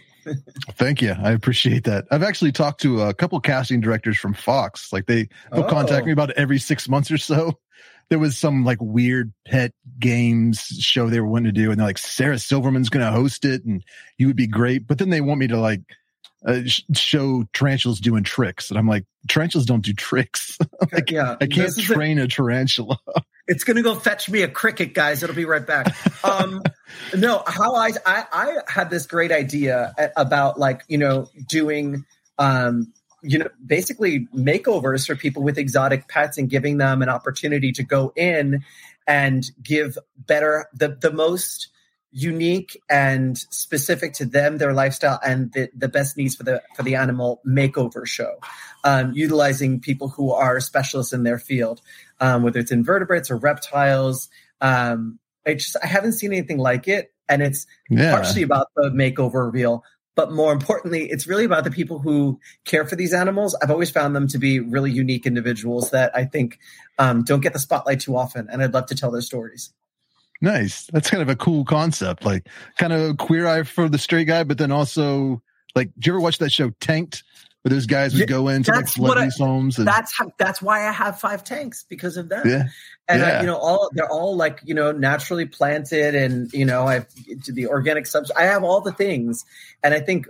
Thank 0.72 1.02
you. 1.02 1.14
I 1.18 1.32
appreciate 1.32 1.84
that. 1.84 2.06
I've 2.10 2.22
actually 2.22 2.52
talked 2.52 2.80
to 2.82 3.02
a 3.02 3.14
couple 3.14 3.40
casting 3.40 3.80
directors 3.80 4.18
from 4.18 4.34
Fox. 4.34 4.92
Like 4.92 5.06
they 5.06 5.28
they'll 5.52 5.64
oh. 5.64 5.68
contact 5.68 6.06
me 6.06 6.12
about 6.12 6.30
every 6.32 6.58
six 6.58 6.88
months 6.88 7.10
or 7.10 7.18
so. 7.18 7.58
There 8.10 8.18
was 8.18 8.38
some 8.38 8.64
like 8.64 8.78
weird 8.80 9.32
pet 9.46 9.72
games 9.98 10.60
show 10.60 11.08
they 11.08 11.20
were 11.20 11.28
wanting 11.28 11.52
to 11.52 11.60
do, 11.60 11.70
and 11.70 11.78
they're 11.78 11.86
like, 11.86 11.98
Sarah 11.98 12.38
Silverman's 12.38 12.88
going 12.88 13.04
to 13.04 13.12
host 13.12 13.44
it, 13.44 13.64
and 13.64 13.84
you 14.16 14.26
would 14.28 14.36
be 14.36 14.46
great. 14.46 14.86
But 14.86 14.98
then 14.98 15.10
they 15.10 15.20
want 15.20 15.40
me 15.40 15.48
to 15.48 15.60
like 15.60 15.82
uh, 16.46 16.60
show 16.64 17.44
tarantulas 17.52 18.00
doing 18.00 18.24
tricks, 18.24 18.70
and 18.70 18.78
I'm 18.78 18.88
like, 18.88 19.04
tarantulas 19.28 19.66
don't 19.66 19.84
do 19.84 19.92
tricks. 19.92 20.58
like, 20.92 21.10
yeah, 21.10 21.36
I 21.40 21.46
can't 21.46 21.76
train 21.78 22.18
a, 22.18 22.24
a 22.24 22.28
tarantula. 22.28 22.98
It's 23.48 23.64
gonna 23.64 23.82
go 23.82 23.94
fetch 23.94 24.28
me 24.30 24.42
a 24.42 24.48
cricket, 24.48 24.94
guys. 24.94 25.22
It'll 25.22 25.34
be 25.34 25.46
right 25.46 25.66
back. 25.66 25.96
Um, 26.22 26.62
no, 27.16 27.42
how 27.46 27.74
I, 27.74 27.92
I 28.04 28.24
I 28.32 28.56
had 28.68 28.90
this 28.90 29.06
great 29.06 29.32
idea 29.32 29.94
about 30.16 30.58
like 30.58 30.84
you 30.88 30.98
know 30.98 31.28
doing 31.48 32.04
um 32.38 32.92
you 33.22 33.38
know 33.38 33.48
basically 33.64 34.28
makeovers 34.34 35.06
for 35.06 35.16
people 35.16 35.42
with 35.42 35.58
exotic 35.58 36.08
pets 36.08 36.38
and 36.38 36.48
giving 36.48 36.76
them 36.76 37.02
an 37.02 37.08
opportunity 37.08 37.72
to 37.72 37.82
go 37.82 38.12
in 38.14 38.62
and 39.06 39.50
give 39.62 39.96
better 40.16 40.66
the 40.74 40.96
the 41.00 41.10
most 41.10 41.68
unique 42.10 42.80
and 42.88 43.36
specific 43.36 44.14
to 44.14 44.24
them, 44.24 44.58
their 44.58 44.72
lifestyle, 44.72 45.20
and 45.24 45.52
the, 45.52 45.68
the 45.76 45.88
best 45.88 46.16
needs 46.16 46.34
for 46.34 46.42
the 46.42 46.62
for 46.74 46.82
the 46.82 46.94
animal 46.94 47.40
makeover 47.46 48.06
show, 48.06 48.38
um, 48.84 49.12
utilizing 49.12 49.80
people 49.80 50.08
who 50.08 50.32
are 50.32 50.60
specialists 50.60 51.12
in 51.12 51.22
their 51.22 51.38
field, 51.38 51.80
um, 52.20 52.42
whether 52.42 52.60
it's 52.60 52.72
invertebrates 52.72 53.30
or 53.30 53.36
reptiles. 53.36 54.28
Um, 54.60 55.18
I 55.46 55.54
just 55.54 55.76
I 55.82 55.86
haven't 55.86 56.12
seen 56.12 56.32
anything 56.32 56.58
like 56.58 56.88
it, 56.88 57.12
and 57.28 57.42
it's 57.42 57.66
yeah. 57.88 58.12
partially 58.12 58.42
about 58.42 58.68
the 58.76 58.90
makeover 58.90 59.46
reveal, 59.46 59.84
but 60.14 60.32
more 60.32 60.52
importantly, 60.52 61.10
it's 61.10 61.26
really 61.26 61.44
about 61.44 61.64
the 61.64 61.70
people 61.70 61.98
who 61.98 62.40
care 62.64 62.86
for 62.86 62.96
these 62.96 63.14
animals. 63.14 63.56
I've 63.62 63.70
always 63.70 63.90
found 63.90 64.14
them 64.16 64.28
to 64.28 64.38
be 64.38 64.60
really 64.60 64.90
unique 64.90 65.26
individuals 65.26 65.90
that 65.90 66.10
I 66.14 66.24
think 66.24 66.58
um, 66.98 67.22
don't 67.24 67.40
get 67.40 67.52
the 67.52 67.58
spotlight 67.58 68.00
too 68.00 68.16
often, 68.16 68.48
and 68.50 68.62
I'd 68.62 68.74
love 68.74 68.86
to 68.86 68.94
tell 68.94 69.10
their 69.10 69.20
stories. 69.20 69.72
Nice. 70.40 70.86
That's 70.92 71.10
kind 71.10 71.22
of 71.22 71.28
a 71.28 71.36
cool 71.36 71.64
concept. 71.64 72.24
Like 72.24 72.48
kind 72.78 72.92
of 72.92 73.16
queer 73.16 73.46
eye 73.46 73.64
for 73.64 73.88
the 73.88 73.98
straight 73.98 74.26
guy, 74.26 74.44
but 74.44 74.58
then 74.58 74.70
also 74.70 75.42
like, 75.74 75.90
do 75.98 76.08
you 76.08 76.14
ever 76.14 76.20
watch 76.20 76.38
that 76.38 76.50
show 76.50 76.70
Tanked? 76.80 77.24
Where 77.68 77.76
those 77.76 77.86
guys 77.86 78.18
would 78.18 78.28
go 78.28 78.48
into 78.48 78.72
like 78.72 78.88
celebrities' 78.88 79.36
homes. 79.36 79.78
And, 79.78 79.86
that's 79.86 80.16
how, 80.16 80.32
that's 80.38 80.62
why 80.62 80.88
I 80.88 80.92
have 80.92 81.20
five 81.20 81.44
tanks 81.44 81.84
because 81.86 82.16
of 82.16 82.30
them. 82.30 82.48
Yeah. 82.48 82.68
And 83.06 83.22
uh, 83.22 83.26
yeah. 83.26 83.38
I, 83.38 83.40
you 83.42 83.46
know, 83.46 83.58
all 83.58 83.90
they're 83.92 84.10
all 84.10 84.36
like 84.36 84.60
you 84.64 84.74
know 84.74 84.92
naturally 84.92 85.44
planted, 85.44 86.14
and 86.14 86.50
you 86.52 86.64
know, 86.64 86.86
I've 86.86 87.06
the 87.46 87.66
organic 87.66 88.06
subs. 88.06 88.30
I 88.30 88.44
have 88.44 88.64
all 88.64 88.80
the 88.80 88.92
things, 88.92 89.44
and 89.82 89.92
I 89.92 90.00
think 90.00 90.26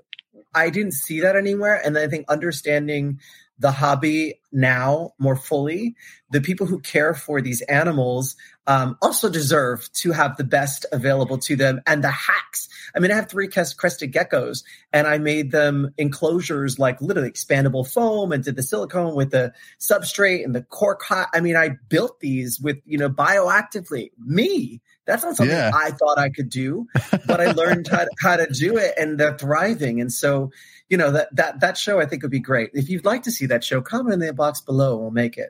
I 0.55 0.71
didn't 0.71 0.95
see 0.95 1.21
that 1.21 1.37
anywhere. 1.37 1.81
And 1.85 1.97
I 1.97 2.09
think 2.09 2.27
understanding 2.29 3.21
the 3.59 3.71
hobby 3.71 4.41
now 4.53 5.13
more 5.19 5.37
fully. 5.37 5.97
The 6.31 6.41
people 6.41 6.67
who 6.67 6.81
care 6.81 7.15
for 7.15 7.41
these 7.41 7.61
animals 7.63 8.37
um, 8.67 8.97
also 9.01 9.29
deserve 9.29 9.91
to 9.95 10.13
have 10.13 10.37
the 10.37 10.45
best 10.45 10.87
available 10.93 11.39
to 11.39 11.57
them 11.57 11.81
and 11.87 12.05
the 12.05 12.11
hacks. 12.11 12.69
I 12.95 13.01
mean, 13.01 13.11
I 13.11 13.17
have 13.17 13.31
three 13.31 13.49
crested 13.49 14.13
geckos 14.13 14.63
and 14.93 15.07
I 15.07 15.19
made 15.19 15.51
them 15.51 15.95
enclosures 15.99 16.79
like 16.79 17.01
literally 17.01 17.31
expandable 17.31 17.91
foam 17.91 18.31
and 18.31 18.45
did 18.45 18.57
the 18.57 18.63
silicone 18.63 19.15
with 19.15 19.31
the 19.31 19.53
substrate 19.81 20.45
and 20.45 20.55
the 20.55 20.63
cork. 20.63 21.03
Hot. 21.03 21.29
I 21.35 21.41
mean, 21.41 21.57
I 21.57 21.71
built 21.89 22.21
these 22.21 22.61
with, 22.61 22.79
you 22.85 22.99
know, 22.99 23.09
bioactively. 23.09 24.11
Me. 24.19 24.81
That's 25.07 25.25
not 25.25 25.37
something 25.37 25.57
yeah. 25.57 25.71
I 25.75 25.91
thought 25.93 26.19
I 26.19 26.29
could 26.29 26.51
do, 26.51 26.87
but 27.27 27.41
I 27.41 27.53
learned 27.53 27.89
how 27.89 28.05
to, 28.05 28.11
how 28.21 28.37
to 28.37 28.47
do 28.53 28.77
it 28.77 28.93
and 28.99 29.19
they're 29.19 29.39
thriving. 29.39 30.03
And 30.03 30.13
so, 30.13 30.51
you 30.89 30.97
know 30.97 31.11
that 31.11 31.35
that 31.35 31.61
that 31.61 31.77
show 31.77 32.01
I 32.01 32.07
think 32.07 32.23
would 32.23 32.31
be 32.31 32.41
great. 32.41 32.71
If 32.73 32.89
you'd 32.89 33.05
like 33.05 33.23
to 33.25 33.31
see 33.31 33.47
that 33.47 33.65
show, 33.65 33.81
comment 33.81 34.15
in 34.15 34.21
the 34.21 34.33
box 34.33 34.61
below. 34.61 34.97
We'll 34.97 35.11
make 35.11 35.37
it. 35.37 35.49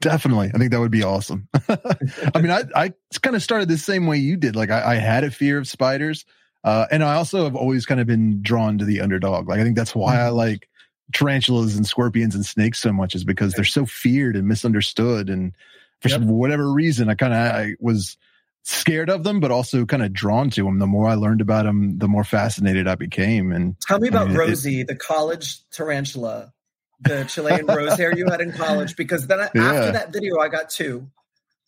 Definitely, 0.00 0.50
I 0.54 0.58
think 0.58 0.70
that 0.70 0.80
would 0.80 0.92
be 0.92 1.02
awesome. 1.02 1.48
I 1.68 2.40
mean, 2.40 2.50
I 2.50 2.62
I 2.74 2.92
kind 3.22 3.34
of 3.34 3.42
started 3.42 3.68
the 3.68 3.78
same 3.78 4.06
way 4.06 4.16
you 4.18 4.36
did. 4.36 4.54
Like 4.54 4.70
I, 4.70 4.92
I 4.92 4.94
had 4.94 5.24
a 5.24 5.30
fear 5.30 5.58
of 5.58 5.66
spiders, 5.66 6.24
uh, 6.62 6.86
and 6.90 7.02
I 7.02 7.14
also 7.14 7.44
have 7.44 7.56
always 7.56 7.84
kind 7.84 8.00
of 8.00 8.06
been 8.06 8.40
drawn 8.40 8.78
to 8.78 8.84
the 8.84 9.00
underdog. 9.00 9.48
Like 9.48 9.58
I 9.58 9.64
think 9.64 9.76
that's 9.76 9.94
why 9.94 10.14
mm-hmm. 10.14 10.26
I 10.26 10.28
like 10.28 10.68
tarantulas 11.12 11.76
and 11.76 11.86
scorpions 11.86 12.34
and 12.34 12.46
snakes 12.46 12.78
so 12.78 12.92
much 12.92 13.14
is 13.14 13.24
because 13.24 13.54
they're 13.54 13.64
so 13.64 13.86
feared 13.86 14.36
and 14.36 14.46
misunderstood, 14.46 15.28
and 15.28 15.52
for 16.00 16.10
yep. 16.10 16.20
whatever 16.20 16.72
reason, 16.72 17.08
I 17.08 17.14
kind 17.14 17.32
of 17.32 17.38
I 17.38 17.74
was 17.80 18.16
scared 18.62 19.10
of 19.10 19.24
them, 19.24 19.40
but 19.40 19.50
also 19.50 19.84
kind 19.84 20.02
of 20.02 20.12
drawn 20.12 20.50
to 20.50 20.64
them. 20.64 20.78
The 20.78 20.86
more 20.86 21.08
I 21.08 21.14
learned 21.14 21.40
about 21.40 21.64
them, 21.64 21.98
the 21.98 22.08
more 22.08 22.24
fascinated 22.24 22.86
I 22.86 22.94
became. 22.94 23.52
And 23.52 23.80
tell 23.80 23.98
me 23.98 24.08
about 24.08 24.26
I 24.26 24.28
mean, 24.28 24.36
Rosie, 24.36 24.80
it, 24.82 24.88
the 24.88 24.96
college 24.96 25.58
tarantula, 25.70 26.52
the 27.00 27.24
Chilean 27.24 27.66
rose 27.68 27.96
hair 27.96 28.16
you 28.16 28.26
had 28.26 28.40
in 28.40 28.52
college, 28.52 28.96
because 28.96 29.26
then 29.26 29.40
I, 29.40 29.50
yeah. 29.54 29.62
after 29.62 29.92
that 29.92 30.12
video, 30.12 30.38
I 30.38 30.48
got 30.48 30.70
two. 30.70 31.10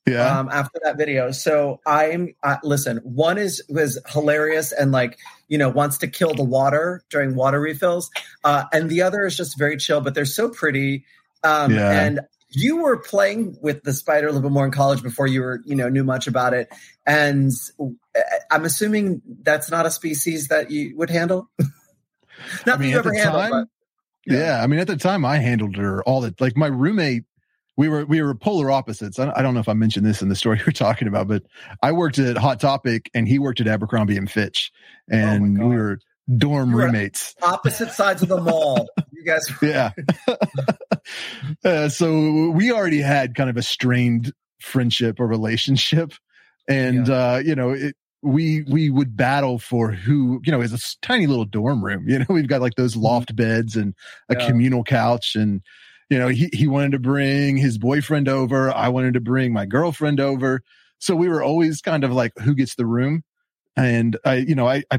Yeah. 0.06 0.38
Um, 0.38 0.48
after 0.50 0.80
that 0.82 0.96
video, 0.96 1.30
so 1.30 1.78
I'm 1.86 2.34
uh, 2.42 2.56
listen. 2.64 2.96
One 2.98 3.36
is 3.36 3.62
was 3.68 4.00
hilarious 4.08 4.72
and 4.72 4.92
like 4.92 5.18
you 5.48 5.58
know 5.58 5.68
wants 5.68 5.98
to 5.98 6.08
kill 6.08 6.32
the 6.32 6.42
water 6.42 7.02
during 7.10 7.34
water 7.34 7.60
refills, 7.60 8.10
uh, 8.42 8.64
and 8.72 8.88
the 8.88 9.02
other 9.02 9.26
is 9.26 9.36
just 9.36 9.58
very 9.58 9.76
chill. 9.76 10.00
But 10.00 10.14
they're 10.14 10.24
so 10.24 10.48
pretty. 10.48 11.04
Um, 11.44 11.72
yeah. 11.72 11.90
And 11.90 12.20
you 12.50 12.82
were 12.82 12.98
playing 12.98 13.56
with 13.60 13.82
the 13.82 13.92
spider 13.92 14.26
a 14.26 14.32
little 14.32 14.48
bit 14.48 14.52
more 14.52 14.64
in 14.64 14.72
college 14.72 15.02
before 15.02 15.26
you 15.26 15.40
were, 15.40 15.60
you 15.64 15.76
know, 15.76 15.88
knew 15.88 16.04
much 16.04 16.26
about 16.26 16.52
it. 16.52 16.68
And 17.06 17.52
uh, 17.80 18.20
I'm 18.50 18.64
assuming 18.64 19.22
that's 19.42 19.70
not 19.70 19.86
a 19.86 19.90
species 19.90 20.48
that 20.48 20.70
you 20.70 20.96
would 20.96 21.10
handle. 21.10 21.48
not 21.58 21.70
I 22.66 22.76
mean, 22.76 22.80
that 22.80 22.88
you 22.88 22.98
ever 22.98 23.14
handled, 23.14 23.42
time, 23.42 23.50
but, 23.50 23.68
yeah. 24.26 24.38
yeah. 24.38 24.62
I 24.62 24.66
mean, 24.66 24.80
at 24.80 24.88
the 24.88 24.96
time 24.96 25.24
I 25.24 25.36
handled 25.36 25.76
her 25.76 26.02
all 26.02 26.20
the, 26.20 26.34
like 26.40 26.56
my 26.56 26.66
roommate, 26.66 27.24
we 27.76 27.88
were, 27.88 28.04
we 28.04 28.20
were 28.20 28.34
polar 28.34 28.70
opposites. 28.70 29.18
I 29.18 29.26
don't, 29.26 29.38
I 29.38 29.42
don't 29.42 29.54
know 29.54 29.60
if 29.60 29.68
I 29.68 29.74
mentioned 29.74 30.04
this 30.04 30.20
in 30.20 30.28
the 30.28 30.36
story 30.36 30.60
we're 30.66 30.72
talking 30.72 31.06
about, 31.06 31.28
but 31.28 31.44
I 31.82 31.92
worked 31.92 32.18
at 32.18 32.36
Hot 32.36 32.58
Topic 32.58 33.10
and 33.14 33.28
he 33.28 33.38
worked 33.38 33.60
at 33.60 33.68
Abercrombie 33.68 34.16
and 34.16 34.30
Fitch 34.30 34.72
oh 35.12 35.16
and 35.16 35.62
oh 35.62 35.68
we 35.68 35.76
were 35.76 36.00
dorm 36.36 36.74
roommates. 36.74 37.34
Opposite 37.42 37.92
sides 37.92 38.22
of 38.22 38.28
the 38.28 38.40
mall. 38.40 38.88
you 39.20 39.26
guys. 39.26 39.50
yeah. 39.62 39.90
uh, 41.64 41.88
so 41.88 42.50
we 42.50 42.72
already 42.72 43.00
had 43.00 43.34
kind 43.34 43.50
of 43.50 43.56
a 43.56 43.62
strained 43.62 44.32
friendship 44.60 45.20
or 45.20 45.26
relationship, 45.26 46.12
and 46.68 47.08
yeah. 47.08 47.34
uh, 47.34 47.42
you 47.44 47.54
know, 47.54 47.70
it, 47.70 47.96
we 48.22 48.62
we 48.62 48.90
would 48.90 49.16
battle 49.16 49.58
for 49.58 49.92
who 49.92 50.40
you 50.44 50.52
know 50.52 50.60
is 50.60 50.72
a 50.72 51.06
tiny 51.06 51.26
little 51.26 51.44
dorm 51.44 51.84
room. 51.84 52.04
You 52.08 52.20
know, 52.20 52.26
we've 52.28 52.48
got 52.48 52.60
like 52.60 52.74
those 52.74 52.94
mm-hmm. 52.94 53.04
loft 53.04 53.36
beds 53.36 53.76
and 53.76 53.94
a 54.28 54.36
yeah. 54.38 54.46
communal 54.46 54.84
couch, 54.84 55.34
and 55.34 55.62
you 56.08 56.18
know, 56.18 56.28
he 56.28 56.50
he 56.52 56.66
wanted 56.66 56.92
to 56.92 56.98
bring 56.98 57.56
his 57.56 57.78
boyfriend 57.78 58.28
over. 58.28 58.72
I 58.72 58.88
wanted 58.88 59.14
to 59.14 59.20
bring 59.20 59.52
my 59.52 59.66
girlfriend 59.66 60.20
over. 60.20 60.62
So 60.98 61.16
we 61.16 61.28
were 61.28 61.42
always 61.42 61.80
kind 61.80 62.04
of 62.04 62.12
like, 62.12 62.32
who 62.38 62.54
gets 62.54 62.74
the 62.74 62.84
room? 62.84 63.24
And 63.74 64.18
I, 64.24 64.34
you 64.34 64.54
know, 64.54 64.68
I, 64.68 64.82
I 64.90 64.98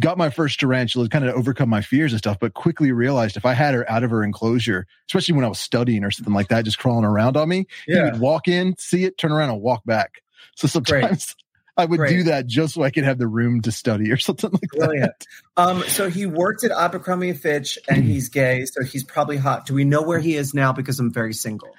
got 0.00 0.18
my 0.18 0.30
first 0.30 0.58
tarantula, 0.60 1.06
to 1.06 1.10
kind 1.10 1.24
of 1.24 1.34
overcome 1.34 1.68
my 1.68 1.82
fears 1.82 2.12
and 2.12 2.18
stuff, 2.18 2.38
but 2.40 2.54
quickly 2.54 2.92
realized 2.92 3.36
if 3.36 3.44
I 3.44 3.52
had 3.52 3.74
her 3.74 3.88
out 3.90 4.04
of 4.04 4.10
her 4.10 4.24
enclosure, 4.24 4.86
especially 5.08 5.34
when 5.34 5.44
I 5.44 5.48
was 5.48 5.58
studying 5.58 6.04
or 6.04 6.10
something 6.10 6.32
like 6.32 6.48
that, 6.48 6.64
just 6.64 6.78
crawling 6.78 7.04
around 7.04 7.36
on 7.36 7.48
me, 7.48 7.66
yeah. 7.86 7.96
he 7.96 8.02
would 8.10 8.20
walk 8.20 8.48
in, 8.48 8.74
see 8.78 9.04
it, 9.04 9.18
turn 9.18 9.32
around 9.32 9.50
and 9.50 9.60
walk 9.60 9.84
back. 9.84 10.22
So 10.56 10.66
sometimes 10.66 11.34
Great. 11.34 11.34
I 11.76 11.86
would 11.86 11.98
Great. 11.98 12.10
do 12.10 12.22
that 12.24 12.46
just 12.46 12.74
so 12.74 12.82
I 12.82 12.90
could 12.90 13.04
have 13.04 13.18
the 13.18 13.26
room 13.26 13.62
to 13.62 13.72
study 13.72 14.12
or 14.12 14.16
something 14.18 14.50
like 14.50 14.70
Brilliant. 14.70 15.12
that. 15.56 15.62
Um, 15.62 15.82
so 15.84 16.08
he 16.08 16.26
worked 16.26 16.64
at 16.64 16.70
Abercrombie 16.70 17.30
and 17.30 17.40
Fitch 17.40 17.78
and 17.88 18.04
he's 18.04 18.28
gay, 18.28 18.64
so 18.66 18.82
he's 18.82 19.04
probably 19.04 19.36
hot. 19.36 19.66
Do 19.66 19.74
we 19.74 19.84
know 19.84 20.02
where 20.02 20.20
he 20.20 20.36
is 20.36 20.54
now? 20.54 20.72
Because 20.72 20.98
I'm 21.00 21.12
very 21.12 21.34
single. 21.34 21.74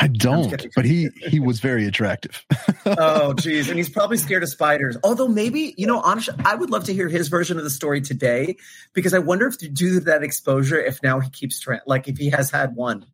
I 0.00 0.06
don't, 0.06 0.66
but 0.76 0.84
he 0.84 1.08
he 1.26 1.40
was 1.40 1.60
very 1.60 1.86
attractive. 1.86 2.44
oh, 2.86 3.34
geez, 3.34 3.68
and 3.68 3.76
he's 3.76 3.88
probably 3.88 4.16
scared 4.16 4.42
of 4.42 4.48
spiders. 4.48 4.96
Although 5.02 5.28
maybe 5.28 5.74
you 5.76 5.86
know, 5.86 6.00
honestly, 6.00 6.34
I 6.44 6.54
would 6.54 6.70
love 6.70 6.84
to 6.84 6.94
hear 6.94 7.08
his 7.08 7.28
version 7.28 7.58
of 7.58 7.64
the 7.64 7.70
story 7.70 8.00
today 8.00 8.56
because 8.92 9.12
I 9.12 9.18
wonder 9.18 9.46
if 9.48 9.58
due 9.58 9.94
to 9.94 10.00
that 10.06 10.22
exposure, 10.22 10.78
if 10.78 11.02
now 11.02 11.18
he 11.20 11.30
keeps 11.30 11.58
tra- 11.60 11.82
like 11.86 12.06
if 12.06 12.16
he 12.16 12.30
has 12.30 12.50
had 12.50 12.76
one. 12.76 13.06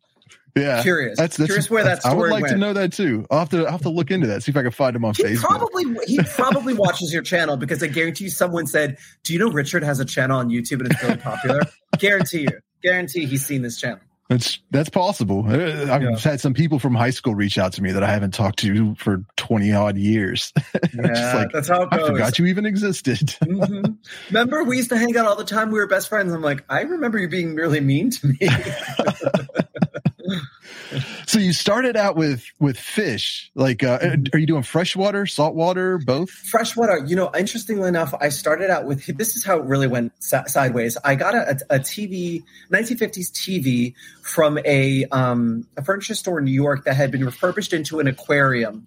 Yeah, 0.57 0.83
curious. 0.83 1.19
That's, 1.19 1.37
that's 1.37 1.49
curious 1.49 1.69
where 1.69 1.83
that 1.83 2.03
story 2.03 2.15
I 2.15 2.17
would 2.17 2.31
like 2.31 2.43
went. 2.43 2.53
to 2.53 2.59
know 2.59 2.73
that 2.75 2.93
too. 2.93 3.27
I'll 3.29 3.41
have 3.41 3.49
to 3.49 3.65
I'll 3.65 3.73
have 3.73 3.83
to 3.83 3.91
look 3.91 4.11
into 4.13 4.29
that. 4.29 4.45
See 4.45 4.51
if 4.53 4.57
I 4.57 4.63
can 4.63 4.71
find 4.71 4.95
him 4.95 5.05
on 5.05 5.15
He 5.15 5.25
Facebook. 5.25 5.41
probably 5.41 5.85
he 6.07 6.21
probably 6.23 6.75
watches 6.75 7.13
your 7.13 7.23
channel 7.23 7.57
because 7.57 7.83
I 7.83 7.89
guarantee 7.89 8.25
you 8.25 8.31
someone 8.31 8.67
said, 8.67 8.99
"Do 9.25 9.33
you 9.33 9.41
know 9.41 9.51
Richard 9.51 9.83
has 9.83 9.99
a 9.99 10.05
channel 10.05 10.39
on 10.39 10.51
YouTube 10.51 10.81
and 10.81 10.93
it's 10.93 11.03
really 11.03 11.17
popular?" 11.17 11.63
guarantee 11.99 12.43
you, 12.43 12.61
guarantee 12.83 13.27
he's 13.27 13.45
seen 13.45 13.63
this 13.63 13.81
channel. 13.81 13.99
That's 14.31 14.59
that's 14.71 14.89
possible. 14.89 15.45
Uh, 15.47 15.93
I've 15.93 16.03
Yeah. 16.03 16.19
had 16.19 16.41
some 16.41 16.55
people 16.55 16.79
from 16.79 16.95
high 16.95 17.11
school 17.11 17.35
reach 17.35 17.59
out 17.59 17.75
to 17.75 17.83
me 17.83 17.93
that 17.93 18.03
I 18.03 18.11
haven't 18.11 18.33
talked 18.33 18.59
to 18.61 18.95
for 18.95 19.23
twenty 19.37 19.73
odd 19.73 19.97
years. 19.99 20.53
Yeah, 20.95 21.35
like, 21.35 21.53
that's 21.53 21.69
how 21.69 21.83
it 21.83 21.89
I 21.91 21.99
forgot 21.99 22.39
you 22.39 22.47
even 22.47 22.65
existed. 22.67 23.19
Mhm. 23.45 23.97
Remember, 24.29 24.65
we 24.65 24.77
used 24.79 24.89
to 24.91 24.97
hang 24.97 25.15
out 25.17 25.27
all 25.27 25.37
the 25.37 25.45
time. 25.45 25.71
We 25.71 25.79
were 25.79 25.87
best 25.87 26.09
friends. 26.09 26.33
I'm 26.33 26.41
like, 26.41 26.65
I 26.71 26.83
remember 26.83 27.19
you 27.19 27.29
being 27.29 27.55
really 27.55 27.81
mean 27.81 28.11
to 28.11 28.27
me. 28.29 28.39
so 31.27 31.39
you 31.39 31.53
started 31.53 31.97
out 31.97 32.17
with 32.17 32.45
with 32.61 32.79
fish. 32.79 33.51
Like, 33.55 33.83
uh, 33.83 34.17
are 34.33 34.39
you 34.39 34.47
doing 34.47 34.63
freshwater, 34.63 35.27
saltwater, 35.27 35.99
both? 35.99 36.31
Freshwater, 36.31 37.05
you 37.07 37.17
know, 37.17 37.31
interestingly 37.37 37.89
enough, 37.89 38.15
I 38.21 38.29
started 38.29 38.71
out 38.71 38.85
with 38.85 39.07
this 39.17 39.37
is 39.37 39.45
how 39.45 39.59
it 39.59 39.65
really 39.65 39.87
went 39.87 40.13
si- 40.23 40.37
sideways. 40.47 40.97
I 41.05 41.15
got 41.15 41.35
a, 41.35 41.59
a 41.71 41.79
TV, 41.79 42.43
1950s 42.71 43.31
TV 43.33 43.95
from 44.23 44.59
a, 44.65 45.05
um, 45.07 45.67
a 45.77 45.85
furniture 45.85 46.15
store 46.15 46.39
in 46.39 46.45
New 46.45 46.53
York 46.53 46.85
that 46.85 46.95
had 46.95 47.11
been 47.11 47.25
refurbished 47.25 47.73
into 47.73 48.01
an 48.01 48.07
aquarium. 48.07 48.87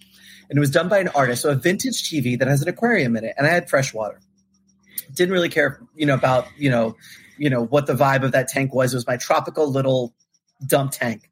And 0.50 0.58
it 0.58 0.60
was 0.60 0.72
done 0.72 0.88
by 0.88 1.00
an 1.00 1.10
artist. 1.10 1.42
So 1.42 1.50
a 1.50 1.56
vintage 1.56 2.04
TV 2.04 2.40
that 2.40 2.48
has 2.48 2.62
an 2.62 2.70
aquarium 2.70 3.18
in 3.18 3.26
it. 3.26 3.34
And 3.38 3.46
I 3.46 3.50
had 3.50 3.70
freshwater. 3.70 4.20
Didn't 5.14 5.34
really 5.34 5.50
care, 5.50 5.82
you 5.96 6.06
know, 6.06 6.14
about, 6.14 6.48
you 6.58 6.70
know, 6.70 6.96
you 7.38 7.50
know, 7.50 7.66
what 7.66 7.86
the 7.86 7.94
vibe 7.94 8.24
of 8.24 8.32
that 8.32 8.48
tank 8.48 8.74
was. 8.74 8.94
It 8.94 8.98
was 8.98 9.08
my 9.08 9.18
tropical 9.18 9.70
little 9.70 10.14
dump 10.66 10.92
tank. 10.92 11.27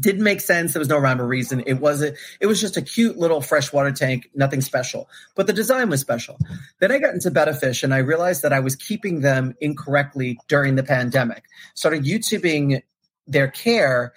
Didn't 0.00 0.22
make 0.22 0.40
sense. 0.40 0.72
There 0.72 0.80
was 0.80 0.88
no 0.88 0.98
rhyme 0.98 1.20
or 1.20 1.26
reason. 1.26 1.62
It 1.66 1.74
wasn't. 1.74 2.16
It 2.40 2.46
was 2.46 2.60
just 2.60 2.76
a 2.76 2.82
cute 2.82 3.18
little 3.18 3.40
freshwater 3.40 3.92
tank, 3.92 4.30
nothing 4.34 4.62
special. 4.62 5.08
But 5.34 5.46
the 5.46 5.52
design 5.52 5.90
was 5.90 6.00
special. 6.00 6.38
Then 6.80 6.90
I 6.90 6.98
got 6.98 7.14
into 7.14 7.30
betta 7.30 7.54
fish, 7.54 7.82
and 7.82 7.92
I 7.92 7.98
realized 7.98 8.42
that 8.42 8.52
I 8.52 8.60
was 8.60 8.74
keeping 8.74 9.20
them 9.20 9.54
incorrectly 9.60 10.38
during 10.48 10.76
the 10.76 10.82
pandemic. 10.82 11.44
Started 11.74 12.04
YouTubing 12.04 12.82
their 13.26 13.48
care, 13.48 14.14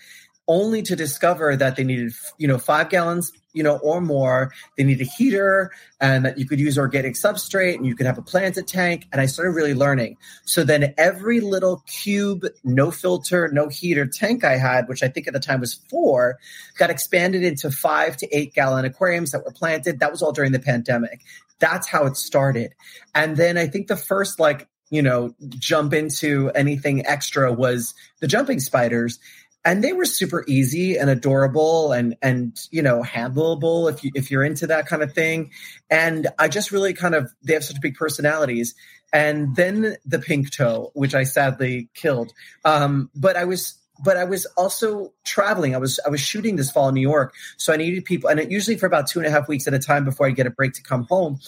only 0.47 0.81
to 0.83 0.95
discover 0.95 1.55
that 1.55 1.75
they 1.75 1.83
needed, 1.83 2.13
you 2.37 2.47
know, 2.47 2.57
five 2.57 2.89
gallons, 2.89 3.31
you 3.53 3.63
know, 3.63 3.77
or 3.77 4.01
more. 4.01 4.51
They 4.77 4.83
need 4.83 5.01
a 5.01 5.05
heater, 5.05 5.71
and 5.99 6.25
that 6.25 6.37
you 6.37 6.45
could 6.45 6.59
use 6.59 6.77
organic 6.77 7.15
substrate, 7.15 7.75
and 7.75 7.85
you 7.85 7.95
could 7.95 8.05
have 8.05 8.17
a 8.17 8.21
planted 8.21 8.67
tank. 8.67 9.07
And 9.11 9.21
I 9.21 9.25
started 9.25 9.51
really 9.51 9.73
learning. 9.73 10.17
So 10.43 10.63
then 10.63 10.93
every 10.97 11.39
little 11.39 11.83
cube, 11.87 12.45
no 12.63 12.91
filter, 12.91 13.49
no 13.51 13.69
heater 13.69 14.05
tank 14.05 14.43
I 14.43 14.57
had, 14.57 14.87
which 14.87 15.01
I 15.01 15.07
think 15.07 15.27
at 15.27 15.33
the 15.33 15.39
time 15.39 15.61
was 15.61 15.73
four, 15.89 16.37
got 16.77 16.89
expanded 16.89 17.43
into 17.43 17.71
five 17.71 18.17
to 18.17 18.35
eight 18.35 18.53
gallon 18.53 18.85
aquariums 18.85 19.31
that 19.31 19.43
were 19.43 19.51
planted. 19.51 19.99
That 19.99 20.11
was 20.11 20.21
all 20.21 20.31
during 20.31 20.51
the 20.51 20.59
pandemic. 20.59 21.21
That's 21.59 21.87
how 21.87 22.05
it 22.05 22.17
started. 22.17 22.73
And 23.13 23.37
then 23.37 23.57
I 23.57 23.67
think 23.67 23.87
the 23.87 23.95
first 23.95 24.39
like, 24.39 24.67
you 24.91 25.01
know, 25.01 25.33
jump 25.57 25.93
into 25.93 26.51
anything 26.53 27.05
extra 27.07 27.51
was 27.51 27.95
the 28.19 28.27
jumping 28.27 28.59
spiders. 28.59 29.17
And 29.65 29.83
they 29.83 29.93
were 29.93 30.05
super 30.05 30.45
easy 30.47 30.95
and 30.97 31.09
adorable 31.09 31.91
and 31.91 32.15
and 32.21 32.55
you 32.71 32.83
know 32.83 33.01
handleable 33.01 33.91
if 33.91 34.03
you 34.03 34.11
if 34.13 34.29
you're 34.29 34.43
into 34.43 34.67
that 34.67 34.85
kind 34.85 35.01
of 35.01 35.13
thing. 35.13 35.51
And 35.89 36.27
I 36.37 36.47
just 36.47 36.71
really 36.71 36.93
kind 36.93 37.15
of 37.15 37.33
they 37.43 37.53
have 37.53 37.63
such 37.63 37.81
big 37.81 37.95
personalities 37.95 38.75
and 39.11 39.55
then 39.55 39.95
the 40.05 40.19
pink 40.19 40.51
toe, 40.51 40.91
which 40.93 41.15
I 41.15 41.23
sadly 41.23 41.89
killed. 41.93 42.31
Um, 42.63 43.09
but 43.15 43.35
I 43.37 43.45
was 43.45 43.77
but 44.03 44.17
I 44.17 44.25
was 44.25 44.45
also 44.57 45.13
traveling. 45.23 45.73
I 45.73 45.77
was 45.77 45.99
I 46.05 46.09
was 46.09 46.19
shooting 46.19 46.55
this 46.55 46.71
fall 46.71 46.89
in 46.89 46.95
New 46.95 47.01
York, 47.01 47.33
so 47.57 47.73
I 47.73 47.77
needed 47.77 48.03
people, 48.05 48.29
and 48.29 48.39
it 48.39 48.51
usually 48.51 48.77
for 48.77 48.85
about 48.85 49.07
two 49.07 49.19
and 49.19 49.27
a 49.27 49.31
half 49.31 49.47
weeks 49.47 49.67
at 49.67 49.73
a 49.73 49.79
time 49.79 50.03
before 50.05 50.27
I 50.27 50.31
get 50.31 50.47
a 50.47 50.49
break 50.49 50.73
to 50.73 50.83
come 50.83 51.05
home. 51.09 51.39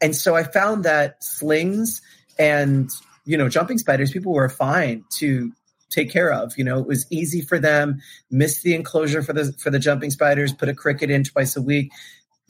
And 0.00 0.16
so 0.16 0.34
I 0.34 0.42
found 0.42 0.84
that 0.84 1.22
slings 1.22 2.02
and 2.38 2.90
you 3.24 3.36
know 3.36 3.48
jumping 3.48 3.78
spiders, 3.78 4.10
people 4.10 4.32
were 4.32 4.48
fine 4.48 5.04
to 5.16 5.52
take 5.92 6.10
care 6.10 6.32
of. 6.32 6.56
You 6.58 6.64
know, 6.64 6.78
it 6.78 6.86
was 6.86 7.06
easy 7.10 7.40
for 7.40 7.58
them. 7.58 8.00
Miss 8.30 8.62
the 8.62 8.74
enclosure 8.74 9.22
for 9.22 9.32
the 9.32 9.52
for 9.52 9.70
the 9.70 9.78
jumping 9.78 10.10
spiders. 10.10 10.52
Put 10.52 10.68
a 10.68 10.74
cricket 10.74 11.10
in 11.10 11.24
twice 11.24 11.56
a 11.56 11.62
week 11.62 11.92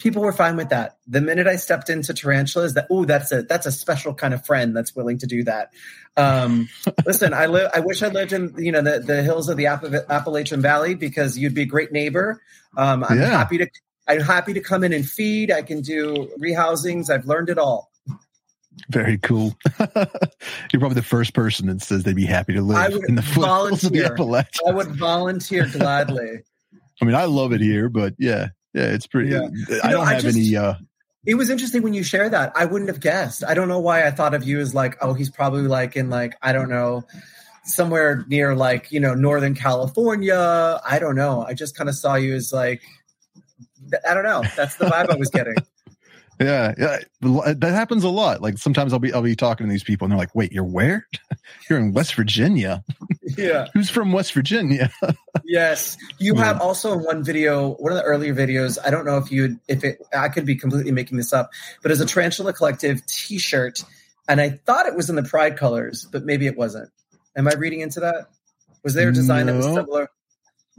people 0.02 0.20
were 0.20 0.32
fine 0.32 0.56
with 0.56 0.70
that. 0.70 0.96
The 1.06 1.20
minute 1.20 1.46
I 1.46 1.56
stepped 1.56 1.88
into 1.88 2.12
tarantulas, 2.12 2.74
that 2.74 2.88
oh, 2.90 3.04
that's 3.04 3.30
a 3.32 3.42
that's 3.42 3.66
a 3.66 3.72
special 3.72 4.12
kind 4.14 4.34
of 4.34 4.44
friend 4.44 4.76
that's 4.76 4.94
willing 4.96 5.18
to 5.18 5.26
do 5.26 5.44
that. 5.44 5.70
Um, 6.16 6.68
listen, 7.06 7.32
I 7.32 7.46
live. 7.46 7.70
I 7.72 7.80
wish 7.80 8.02
I 8.02 8.08
lived 8.08 8.32
in 8.32 8.52
you 8.58 8.72
know 8.72 8.82
the, 8.82 8.98
the 8.98 9.22
hills 9.22 9.48
of 9.48 9.56
the 9.56 9.66
App- 9.66 9.84
Appalachian 9.84 10.60
Valley 10.60 10.94
because 10.94 11.38
you'd 11.38 11.54
be 11.54 11.62
a 11.62 11.66
great 11.66 11.92
neighbor. 11.92 12.42
Um, 12.76 13.04
I'm 13.04 13.20
Yeah. 13.20 13.28
happy 13.30 13.58
to. 13.58 13.68
I'm 14.08 14.20
happy 14.20 14.52
to 14.54 14.60
come 14.60 14.82
in 14.82 14.92
and 14.92 15.08
feed. 15.08 15.52
I 15.52 15.62
can 15.62 15.80
do 15.80 16.28
rehousings. 16.42 17.08
I've 17.08 17.24
learned 17.26 17.48
it 17.50 17.58
all. 17.58 17.91
Very 18.88 19.18
cool. 19.18 19.56
You're 19.78 20.80
probably 20.80 20.94
the 20.94 21.02
first 21.06 21.34
person 21.34 21.66
that 21.68 21.82
says 21.82 22.02
they'd 22.04 22.16
be 22.16 22.24
happy 22.26 22.54
to 22.54 22.62
live 22.62 22.92
in 23.08 23.14
the 23.14 23.22
foothills 23.22 23.84
of 23.84 23.92
the. 23.92 24.04
Appalachians. 24.04 24.60
I 24.66 24.72
would 24.72 24.88
volunteer 24.96 25.66
gladly. 25.66 26.40
I 27.02 27.04
mean, 27.04 27.14
I 27.14 27.24
love 27.24 27.52
it 27.52 27.60
here, 27.60 27.88
but 27.88 28.14
yeah, 28.18 28.48
yeah, 28.74 28.84
it's 28.84 29.06
pretty. 29.06 29.30
Yeah. 29.30 29.48
I 29.82 29.90
don't 29.90 30.06
I 30.06 30.14
have 30.14 30.22
just- 30.22 30.36
any. 30.36 30.56
uh 30.56 30.74
It 31.26 31.34
was 31.34 31.50
interesting 31.50 31.82
when 31.82 31.94
you 31.94 32.02
share 32.02 32.28
that. 32.28 32.52
I 32.56 32.64
wouldn't 32.64 32.88
have 32.88 33.00
guessed. 33.00 33.44
I 33.44 33.54
don't 33.54 33.68
know 33.68 33.80
why 33.80 34.06
I 34.06 34.10
thought 34.10 34.34
of 34.34 34.44
you 34.44 34.58
as 34.60 34.74
like, 34.74 34.96
oh, 35.00 35.12
he's 35.14 35.30
probably 35.30 35.62
like 35.62 35.96
in 35.96 36.10
like 36.10 36.36
I 36.42 36.52
don't 36.52 36.68
know, 36.68 37.04
somewhere 37.64 38.24
near 38.28 38.54
like 38.54 38.90
you 38.90 39.00
know 39.00 39.14
Northern 39.14 39.54
California. 39.54 40.80
I 40.86 40.98
don't 40.98 41.16
know. 41.16 41.44
I 41.44 41.54
just 41.54 41.76
kind 41.76 41.88
of 41.88 41.94
saw 41.96 42.14
you 42.14 42.34
as 42.34 42.52
like, 42.52 42.82
I 44.08 44.14
don't 44.14 44.24
know. 44.24 44.42
That's 44.56 44.76
the 44.76 44.86
vibe 44.86 45.10
I 45.10 45.16
was 45.16 45.30
getting. 45.30 45.54
Yeah, 46.42 46.74
yeah, 46.78 46.98
that 47.54 47.72
happens 47.72 48.04
a 48.04 48.08
lot. 48.08 48.42
Like 48.42 48.58
sometimes 48.58 48.92
I'll 48.92 48.98
be 48.98 49.12
I'll 49.12 49.22
be 49.22 49.36
talking 49.36 49.66
to 49.66 49.70
these 49.70 49.84
people 49.84 50.04
and 50.06 50.12
they're 50.12 50.18
like, 50.18 50.34
"Wait, 50.34 50.52
you're 50.52 50.64
where? 50.64 51.06
you're 51.70 51.78
in 51.78 51.92
West 51.92 52.14
Virginia. 52.14 52.84
Yeah. 53.38 53.68
Who's 53.74 53.88
from 53.88 54.12
West 54.12 54.34
Virginia?" 54.34 54.90
Yes. 55.44 55.96
You 56.18 56.34
Yeah. 56.36 56.44
have 56.44 56.60
also 56.60 56.92
in 56.92 56.98
one 57.00 57.24
video, 57.24 57.70
one 57.74 57.90
of 57.92 57.96
the 57.96 58.04
earlier 58.04 58.34
videos. 58.34 58.78
I 58.84 58.90
don't 58.90 59.06
know 59.06 59.16
if 59.16 59.32
you, 59.32 59.58
if 59.68 59.84
it, 59.84 60.02
I 60.12 60.28
could 60.28 60.44
be 60.44 60.54
completely 60.56 60.92
making 60.92 61.16
this 61.16 61.32
up, 61.32 61.50
but 61.82 61.90
as 61.92 62.00
a 62.00 62.06
Tarantula 62.06 62.52
Collective 62.52 63.04
T-shirt, 63.06 63.84
and 64.28 64.38
I 64.40 64.60
thought 64.66 64.86
it 64.86 64.94
was 64.96 65.08
in 65.08 65.16
the 65.16 65.22
Pride 65.22 65.56
colors, 65.56 66.06
but 66.12 66.24
maybe 66.24 66.46
it 66.46 66.58
wasn't. 66.58 66.90
Am 67.36 67.48
I 67.48 67.54
reading 67.54 67.80
into 67.80 68.00
that? 68.00 68.26
Was 68.84 68.92
there 68.94 69.08
a 69.08 69.12
design 69.12 69.46
that 69.46 69.54
was 69.54 69.64
similar? 69.66 70.10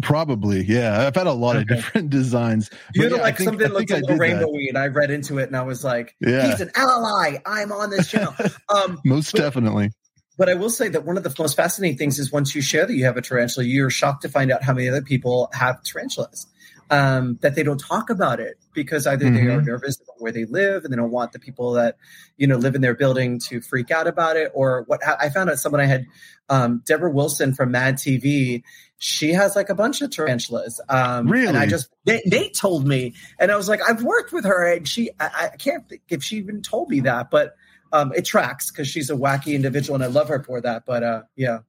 Probably, 0.04 0.64
yeah. 0.64 1.06
I've 1.08 1.16
had 1.16 1.28
a 1.28 1.34
lot 1.34 1.56
of 1.56 1.68
different 1.68 2.10
designs. 2.12 2.70
You 2.94 3.04
had 3.04 3.12
yeah, 3.14 3.18
like 3.22 3.38
think- 3.38 3.50
something 3.50 3.68
looked 3.70 3.90
think 3.90 3.92
a 3.92 3.96
I 3.96 4.00
little 4.02 4.18
did 4.18 4.38
that. 4.38 4.46
rainbowy, 4.46 4.70
and 4.70 4.78
I 4.78 4.88
read 4.88 5.10
into 5.12 5.38
it, 5.40 5.48
and 5.48 5.56
I 5.56 5.64
was 5.64 5.84
like, 5.84 6.16
Yeah. 6.20 6.48
"He's 6.48 6.62
an 6.62 6.72
ally. 6.76 7.38
I'm 7.46 7.72
on 7.72 7.90
this 7.90 8.10
channel." 8.10 8.34
um, 8.70 9.00
Most 9.06 9.32
But- 9.32 9.40
definitely. 9.42 9.92
but 10.38 10.50
I 10.50 10.54
will 10.56 10.70
say 10.70 10.88
that 10.90 11.06
one 11.06 11.18
of 11.18 11.24
the 11.24 11.34
most 11.40 11.56
fascinating 11.56 11.98
things 11.98 12.20
is 12.20 12.32
once 12.32 12.54
you 12.56 12.62
share 12.62 12.86
that 12.86 12.94
you 12.94 13.06
have 13.06 13.18
a 13.18 13.22
tarantula, 13.22 13.66
you're 13.66 13.90
shocked 13.90 14.24
to 14.24 14.30
find 14.30 14.52
out 14.52 14.64
how 14.64 14.74
many 14.74 14.90
other 14.90 15.02
people 15.02 15.50
have 15.54 15.82
tarantulas. 15.84 16.48
Um, 16.90 17.40
that 17.42 17.56
they 17.56 17.64
don't 17.64 17.80
talk 17.80 18.10
about 18.10 18.40
it 18.40 18.58
because 18.74 19.08
either 19.08 19.30
they 19.30 19.48
are 19.48 19.62
Mhm. 19.62 19.66
nervous 19.66 19.96
about 20.02 20.22
where 20.22 20.32
they 20.32 20.46
live 20.46 20.84
and 20.84 20.94
they 20.94 20.98
don't 20.98 21.12
want 21.12 21.32
the 21.32 21.40
people 21.40 21.72
that 21.74 21.98
you 22.38 22.46
know 22.46 22.58
live 22.58 22.76
in 22.76 22.82
their 22.82 22.94
building 22.94 23.40
to 23.40 23.62
freak 23.62 23.90
out 23.90 24.06
about 24.06 24.38
it, 24.38 24.52
or 24.54 24.84
what 24.88 25.02
I 25.06 25.30
found 25.30 25.50
out 25.50 25.58
someone 25.60 25.82
I 25.82 25.86
had 25.86 26.06
um, 26.50 26.82
Deborah 26.86 27.10
Wilson 27.12 27.54
from 27.54 27.72
Mad 27.72 27.96
TV. 27.96 28.64
She 28.98 29.32
has 29.34 29.56
like 29.56 29.70
a 29.70 29.76
bunch 29.76 30.02
of 30.02 30.12
tarantulas. 30.12 30.80
Um, 30.90 31.28
And 31.50 31.58
I 31.58 31.66
just 31.66 31.90
Nate, 32.06 32.26
Nate 32.26 32.54
told 32.56 32.88
me, 32.88 33.16
and 33.40 33.52
I 33.52 33.56
was 33.56 33.68
like, 33.68 33.82
I've 33.88 34.04
worked 34.04 34.32
with 34.32 34.46
her, 34.46 34.66
and 34.72 34.88
she 34.88 35.10
I, 35.20 35.50
I 35.54 35.58
can't 35.58 35.88
think 35.90 36.02
if 36.10 36.24
she 36.24 36.38
even 36.38 36.62
told 36.62 36.90
me 36.90 37.00
that, 37.02 37.32
but 37.32 37.56
um, 37.92 38.12
it 38.16 38.26
tracks 38.26 38.72
because 38.72 38.88
she's 38.88 39.10
a 39.10 39.16
wacky 39.16 39.54
individual, 39.56 39.96
and 39.96 40.04
I 40.04 40.08
love 40.08 40.28
her 40.28 40.44
for 40.44 40.60
that. 40.62 40.84
But 40.86 41.04
uh, 41.04 41.22
yeah, 41.36 41.60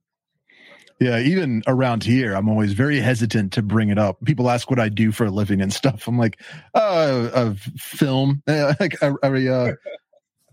Yeah, 1.01 1.19
even 1.19 1.63
around 1.67 2.05
here, 2.05 2.35
I'm 2.35 2.49
always 2.49 2.73
very 2.73 3.01
hesitant 3.01 3.53
to 3.55 3.63
bring 3.63 3.89
it 3.89 3.99
up. 3.99 4.25
People 4.25 4.49
ask 4.49 4.71
what 4.71 4.79
I 4.79 4.89
do 4.89 5.11
for 5.11 5.27
a 5.27 5.31
living 5.31 5.61
and 5.61 5.73
stuff. 5.73 6.07
I'm 6.07 6.19
like, 6.19 6.41
uh, 6.75 7.31
a 7.35 7.55
film, 7.79 8.43
like 8.47 8.97
a, 9.03 9.15
a, 9.23 9.55
uh, 9.55 9.73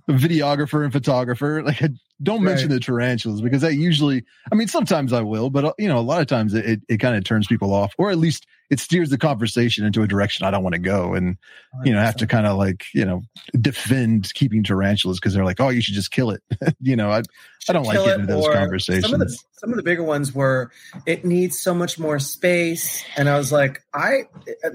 videographer 0.09 0.83
and 0.83 0.91
photographer. 0.91 1.61
Like, 1.63 1.83
I 1.83 1.89
don't 2.21 2.43
mention 2.43 2.69
the 2.69 2.79
tarantulas 2.79 3.41
because 3.41 3.61
that 3.61 3.73
usually, 3.73 4.23
I 4.51 4.55
mean, 4.55 4.67
sometimes 4.67 5.13
I 5.13 5.21
will, 5.21 5.49
but 5.49 5.65
uh, 5.65 5.73
you 5.77 5.87
know, 5.87 5.99
a 5.99 6.01
lot 6.01 6.21
of 6.21 6.27
times 6.27 6.53
it, 6.53 6.65
it, 6.65 6.81
it 6.87 6.97
kind 6.97 7.15
of 7.15 7.23
turns 7.23 7.47
people 7.47 7.73
off, 7.73 7.93
or 7.97 8.11
at 8.11 8.17
least 8.17 8.45
it 8.71 8.79
steers 8.79 9.09
the 9.09 9.17
conversation 9.17 9.85
into 9.85 10.01
a 10.01 10.07
direction 10.07 10.45
I 10.45 10.51
don't 10.51 10.63
want 10.63 10.75
to 10.75 10.79
go. 10.79 11.13
And, 11.13 11.37
you 11.83 11.91
know, 11.91 11.99
have 11.99 12.15
to 12.17 12.27
kind 12.27 12.47
of 12.47 12.57
like, 12.57 12.85
you 12.93 13.03
know, 13.03 13.21
defend 13.59 14.33
keeping 14.33 14.63
tarantulas 14.63 15.19
because 15.19 15.33
they're 15.33 15.43
like, 15.43 15.59
oh, 15.59 15.67
you 15.67 15.81
should 15.81 15.93
just 15.93 16.11
kill 16.11 16.31
it. 16.31 16.41
you 16.79 16.95
know, 16.95 17.11
I, 17.11 17.21
I 17.67 17.73
don't 17.73 17.83
like 17.83 17.97
getting 17.97 18.21
into 18.21 18.33
those 18.33 18.47
conversations. 18.47 19.03
Some 19.03 19.21
of, 19.21 19.27
the, 19.27 19.37
some 19.51 19.71
of 19.71 19.75
the 19.75 19.83
bigger 19.83 20.03
ones 20.03 20.33
were 20.33 20.71
it 21.05 21.25
needs 21.25 21.59
so 21.59 21.73
much 21.73 21.99
more 21.99 22.17
space. 22.17 23.03
And 23.17 23.27
I 23.27 23.37
was 23.37 23.51
like, 23.51 23.83
I, 23.93 24.23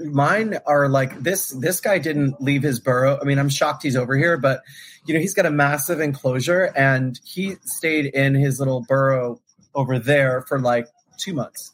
mine 0.05 0.59
are 0.67 0.87
like 0.89 1.19
this, 1.19 1.49
this 1.49 1.81
guy 1.81 1.97
didn't 1.97 2.39
leave 2.39 2.61
his 2.61 2.79
burrow. 2.79 3.17
I 3.19 3.23
mean, 3.23 3.39
I'm 3.39 3.49
shocked 3.49 3.81
he's 3.81 3.95
over 3.95 4.15
here, 4.15 4.37
but 4.37 4.61
you 5.07 5.13
know, 5.13 5.19
he's 5.19 5.33
got 5.33 5.45
a 5.45 5.51
massive 5.51 6.01
enclosure 6.01 6.71
and 6.75 7.19
he 7.23 7.36
stayed 7.63 8.07
in 8.07 8.35
his 8.35 8.59
little 8.59 8.81
burrow 8.81 9.39
over 9.73 9.99
there 9.99 10.41
for 10.41 10.59
like 10.59 10.87
two 11.17 11.33
months. 11.33 11.71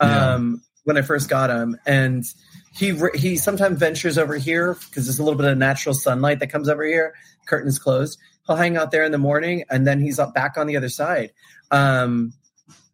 Yeah. 0.00 0.34
Um, 0.34 0.62
when 0.84 0.96
I 0.96 1.02
first 1.02 1.28
got 1.28 1.48
him, 1.48 1.76
and 1.86 2.24
he 2.74 2.98
he 3.14 3.36
sometimes 3.36 3.78
ventures 3.78 4.18
over 4.18 4.36
here 4.36 4.74
because 4.74 5.06
there's 5.06 5.18
a 5.18 5.22
little 5.22 5.38
bit 5.38 5.46
of 5.46 5.56
natural 5.58 5.94
sunlight 5.94 6.40
that 6.40 6.48
comes 6.48 6.68
over 6.68 6.84
here. 6.84 7.14
Curtains 7.46 7.78
closed. 7.78 8.18
He'll 8.46 8.56
hang 8.56 8.76
out 8.76 8.90
there 8.90 9.04
in 9.04 9.12
the 9.12 9.18
morning, 9.18 9.64
and 9.70 9.86
then 9.86 10.00
he's 10.00 10.18
up 10.18 10.34
back 10.34 10.56
on 10.56 10.66
the 10.66 10.76
other 10.76 10.88
side. 10.88 11.32
Um, 11.70 12.32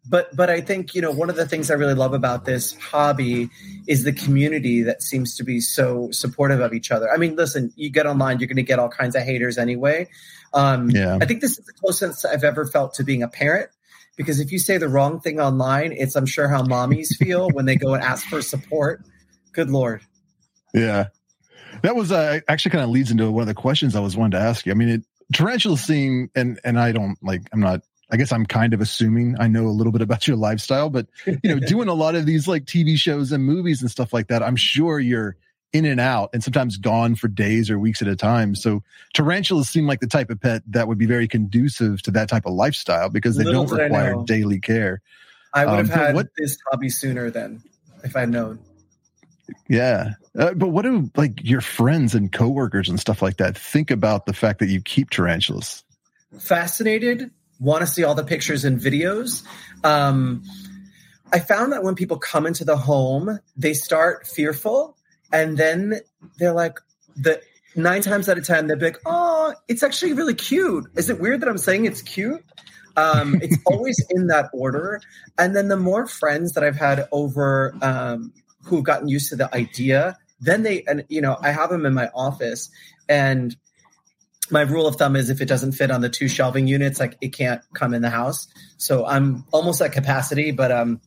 but 0.09 0.35
but 0.35 0.49
I 0.49 0.61
think 0.61 0.95
you 0.95 1.01
know 1.01 1.11
one 1.11 1.29
of 1.29 1.35
the 1.35 1.47
things 1.47 1.69
I 1.69 1.75
really 1.75 1.93
love 1.93 2.13
about 2.13 2.43
this 2.43 2.75
hobby 2.77 3.49
is 3.87 4.03
the 4.03 4.11
community 4.11 4.81
that 4.83 5.03
seems 5.03 5.35
to 5.35 5.43
be 5.43 5.59
so 5.59 6.09
supportive 6.11 6.59
of 6.59 6.73
each 6.73 6.91
other. 6.91 7.11
I 7.11 7.17
mean, 7.17 7.35
listen, 7.35 7.71
you 7.75 7.89
get 7.91 8.07
online, 8.07 8.39
you're 8.39 8.47
going 8.47 8.57
to 8.57 8.63
get 8.63 8.79
all 8.79 8.89
kinds 8.89 9.15
of 9.15 9.21
haters 9.21 9.57
anyway. 9.57 10.09
Um, 10.53 10.89
yeah. 10.89 11.19
I 11.21 11.25
think 11.25 11.41
this 11.41 11.59
is 11.59 11.65
the 11.65 11.73
closest 11.73 12.25
I've 12.25 12.43
ever 12.43 12.65
felt 12.65 12.95
to 12.95 13.03
being 13.03 13.21
a 13.21 13.27
parent 13.27 13.69
because 14.17 14.39
if 14.39 14.51
you 14.51 14.57
say 14.57 14.77
the 14.77 14.89
wrong 14.89 15.19
thing 15.19 15.39
online, 15.39 15.91
it's 15.91 16.15
I'm 16.15 16.25
sure 16.25 16.47
how 16.47 16.63
mommies 16.63 17.15
feel 17.15 17.49
when 17.51 17.65
they 17.65 17.75
go 17.75 17.93
and 17.93 18.03
ask 18.03 18.25
for 18.27 18.41
support. 18.41 19.05
Good 19.53 19.69
lord. 19.69 20.01
Yeah, 20.73 21.07
that 21.83 21.95
was 21.95 22.11
uh, 22.11 22.39
actually 22.47 22.71
kind 22.71 22.83
of 22.83 22.89
leads 22.89 23.11
into 23.11 23.29
one 23.31 23.43
of 23.43 23.47
the 23.47 23.53
questions 23.53 23.95
I 23.95 23.99
was 23.99 24.17
wanting 24.17 24.39
to 24.39 24.45
ask 24.45 24.65
you. 24.65 24.71
I 24.71 24.75
mean, 24.75 24.89
it, 24.89 25.03
tarantula 25.33 25.77
seem 25.77 26.29
and 26.35 26.59
and 26.63 26.79
I 26.79 26.91
don't 26.91 27.17
like 27.21 27.43
I'm 27.53 27.59
not 27.59 27.81
I 28.11 28.17
guess 28.17 28.31
I'm 28.31 28.45
kind 28.45 28.73
of 28.73 28.81
assuming 28.81 29.35
I 29.39 29.47
know 29.47 29.67
a 29.67 29.69
little 29.69 29.91
bit 29.91 30.01
about 30.01 30.27
your 30.27 30.37
lifestyle, 30.37 30.89
but 30.89 31.07
you 31.25 31.39
know, 31.43 31.59
doing 31.59 31.87
a 31.87 31.93
lot 31.93 32.15
of 32.15 32.25
these 32.25 32.47
like 32.47 32.65
TV 32.65 32.97
shows 32.97 33.31
and 33.31 33.43
movies 33.43 33.81
and 33.81 33.91
stuff 33.91 34.13
like 34.13 34.27
that, 34.27 34.41
I'm 34.41 34.55
sure 34.55 34.99
you're 34.99 35.35
in 35.71 35.85
and 35.85 35.99
out 35.99 36.31
and 36.33 36.43
sometimes 36.43 36.77
gone 36.77 37.15
for 37.15 37.27
days 37.27 37.69
or 37.69 37.77
weeks 37.77 38.01
at 38.01 38.07
a 38.07 38.15
time. 38.15 38.55
So 38.55 38.81
tarantulas 39.13 39.69
seem 39.69 39.85
like 39.85 39.99
the 39.99 40.07
type 40.07 40.29
of 40.29 40.41
pet 40.41 40.63
that 40.67 40.87
would 40.87 40.97
be 40.97 41.05
very 41.05 41.27
conducive 41.27 42.01
to 42.03 42.11
that 42.11 42.29
type 42.29 42.45
of 42.45 42.53
lifestyle 42.53 43.09
because 43.09 43.37
they 43.37 43.43
Little 43.43 43.65
don't 43.65 43.77
require 43.77 44.15
daily 44.25 44.59
care. 44.59 45.01
I 45.53 45.65
would 45.65 45.77
have 45.77 45.91
um, 45.91 45.99
had 45.99 46.15
what, 46.15 46.27
this 46.37 46.57
hobby 46.69 46.89
sooner 46.89 47.29
than 47.29 47.61
if 48.03 48.15
I'd 48.15 48.29
known. 48.29 48.59
Yeah. 49.67 50.13
Uh, 50.37 50.53
but 50.53 50.69
what 50.69 50.83
do 50.83 51.09
like 51.15 51.43
your 51.43 51.61
friends 51.61 52.15
and 52.15 52.31
coworkers 52.31 52.89
and 52.89 52.99
stuff 52.99 53.21
like 53.21 53.37
that 53.37 53.57
think 53.57 53.91
about 53.91 54.25
the 54.25 54.33
fact 54.33 54.59
that 54.59 54.67
you 54.67 54.81
keep 54.81 55.09
tarantulas? 55.09 55.83
Fascinated, 56.39 57.31
want 57.59 57.81
to 57.81 57.87
see 57.87 58.03
all 58.03 58.15
the 58.15 58.23
pictures 58.23 58.65
and 58.65 58.79
videos. 58.79 59.43
Um, 59.83 60.43
I 61.31 61.39
found 61.39 61.73
that 61.73 61.83
when 61.83 61.95
people 61.95 62.17
come 62.17 62.47
into 62.47 62.65
the 62.65 62.77
home, 62.77 63.39
they 63.55 63.73
start 63.73 64.25
fearful 64.25 64.97
and 65.31 65.57
then 65.57 66.01
they're 66.37 66.53
like 66.53 66.79
the 67.15 67.41
nine 67.75 68.01
times 68.01 68.27
out 68.27 68.37
of 68.37 68.43
ten 68.43 68.65
they're 68.65 68.75
like 68.77 68.97
oh 69.05 69.53
it's 69.67 69.83
actually 69.83 70.13
really 70.13 70.33
cute. 70.33 70.85
Is 70.95 71.09
it 71.09 71.19
weird 71.19 71.41
that 71.41 71.49
i'm 71.49 71.57
saying 71.57 71.85
it's 71.85 72.01
cute? 72.01 72.43
Um, 72.97 73.35
it's 73.41 73.57
always 73.65 74.03
in 74.09 74.27
that 74.27 74.49
order. 74.53 75.01
And 75.37 75.55
then 75.55 75.67
the 75.67 75.77
more 75.77 76.07
friends 76.07 76.53
that 76.53 76.63
i've 76.63 76.75
had 76.75 77.07
over 77.11 77.75
um, 77.81 78.33
who've 78.63 78.83
gotten 78.83 79.07
used 79.07 79.29
to 79.29 79.35
the 79.35 79.53
idea 79.53 80.17
then 80.41 80.63
they 80.63 80.83
and 80.83 81.05
you 81.09 81.21
know 81.21 81.37
i 81.41 81.51
have 81.51 81.69
them 81.69 81.85
in 81.85 81.93
my 81.93 82.09
office 82.13 82.69
and 83.07 83.55
my 84.51 84.61
rule 84.61 84.87
of 84.87 84.95
thumb 84.95 85.15
is 85.15 85.29
if 85.29 85.41
it 85.41 85.45
doesn't 85.45 85.73
fit 85.73 85.91
on 85.91 86.01
the 86.01 86.09
two 86.09 86.27
shelving 86.27 86.67
units 86.67 86.99
like 86.99 87.17
it 87.21 87.29
can't 87.29 87.61
come 87.73 87.93
in 87.93 88.01
the 88.01 88.09
house 88.09 88.47
so 88.77 89.05
i'm 89.05 89.45
almost 89.51 89.81
at 89.81 89.91
capacity 89.91 90.51
but 90.51 90.71
um 90.71 91.01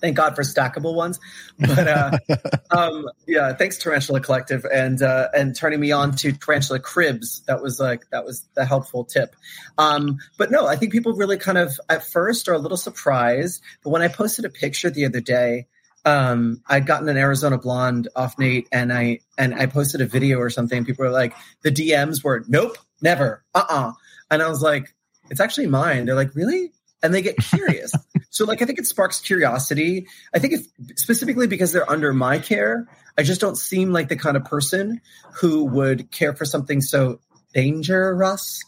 Thank 0.00 0.16
God 0.16 0.34
for 0.34 0.42
stackable 0.42 0.94
ones. 0.94 1.20
But 1.58 1.86
uh, 1.86 2.18
um, 2.70 3.08
yeah, 3.26 3.52
thanks 3.54 3.76
Tarantula 3.76 4.20
Collective 4.20 4.64
and 4.64 5.02
uh, 5.02 5.28
and 5.34 5.54
turning 5.54 5.80
me 5.80 5.92
on 5.92 6.12
to 6.16 6.32
Tarantula 6.32 6.80
Cribs. 6.80 7.42
That 7.46 7.62
was 7.62 7.78
like 7.78 8.08
that 8.10 8.24
was 8.24 8.46
the 8.54 8.64
helpful 8.64 9.04
tip. 9.04 9.36
Um, 9.78 10.18
but 10.38 10.50
no, 10.50 10.66
I 10.66 10.76
think 10.76 10.92
people 10.92 11.12
really 11.12 11.36
kind 11.36 11.58
of 11.58 11.78
at 11.88 12.04
first 12.04 12.48
are 12.48 12.54
a 12.54 12.58
little 12.58 12.78
surprised. 12.78 13.62
But 13.82 13.90
when 13.90 14.02
I 14.02 14.08
posted 14.08 14.44
a 14.44 14.50
picture 14.50 14.90
the 14.90 15.04
other 15.04 15.20
day, 15.20 15.66
um, 16.04 16.62
I'd 16.66 16.86
gotten 16.86 17.08
an 17.08 17.16
Arizona 17.16 17.58
blonde 17.58 18.08
off 18.16 18.38
Nate, 18.38 18.68
and 18.72 18.92
I 18.92 19.20
and 19.36 19.54
I 19.54 19.66
posted 19.66 20.00
a 20.00 20.06
video 20.06 20.38
or 20.38 20.50
something. 20.50 20.84
People 20.84 21.04
were 21.04 21.10
like, 21.10 21.34
the 21.62 21.70
DMs 21.70 22.24
were, 22.24 22.44
"Nope, 22.48 22.78
never, 23.02 23.44
uh, 23.54 23.64
uh-uh. 23.68 23.88
uh," 23.88 23.92
and 24.30 24.42
I 24.42 24.48
was 24.48 24.62
like, 24.62 24.94
"It's 25.30 25.40
actually 25.40 25.66
mine." 25.66 26.06
They're 26.06 26.14
like, 26.14 26.34
"Really?" 26.34 26.72
and 27.02 27.14
they 27.14 27.22
get 27.22 27.36
curious. 27.40 27.92
so 28.30 28.44
like 28.44 28.62
I 28.62 28.64
think 28.64 28.78
it 28.78 28.86
sparks 28.86 29.20
curiosity. 29.20 30.06
I 30.34 30.38
think 30.38 30.54
it's 30.54 31.02
specifically 31.02 31.46
because 31.46 31.72
they're 31.72 31.90
under 31.90 32.12
my 32.12 32.38
care. 32.38 32.88
I 33.18 33.22
just 33.22 33.40
don't 33.40 33.56
seem 33.56 33.92
like 33.92 34.08
the 34.08 34.16
kind 34.16 34.36
of 34.36 34.44
person 34.44 35.00
who 35.34 35.64
would 35.64 36.10
care 36.10 36.34
for 36.34 36.44
something 36.44 36.80
so 36.80 37.20
dangerous. 37.52 38.62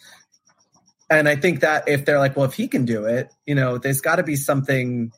And 1.08 1.28
I 1.28 1.36
think 1.36 1.60
that 1.60 1.88
if 1.88 2.04
they're 2.04 2.18
like, 2.18 2.36
well, 2.36 2.46
if 2.46 2.54
he 2.54 2.68
can 2.68 2.84
do 2.84 3.04
it, 3.04 3.30
you 3.46 3.54
know, 3.54 3.78
there's 3.78 4.00
got 4.00 4.16
to 4.16 4.22
be 4.22 4.36
something 4.36 5.12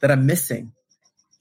that 0.00 0.10
I'm 0.10 0.26
missing. 0.26 0.72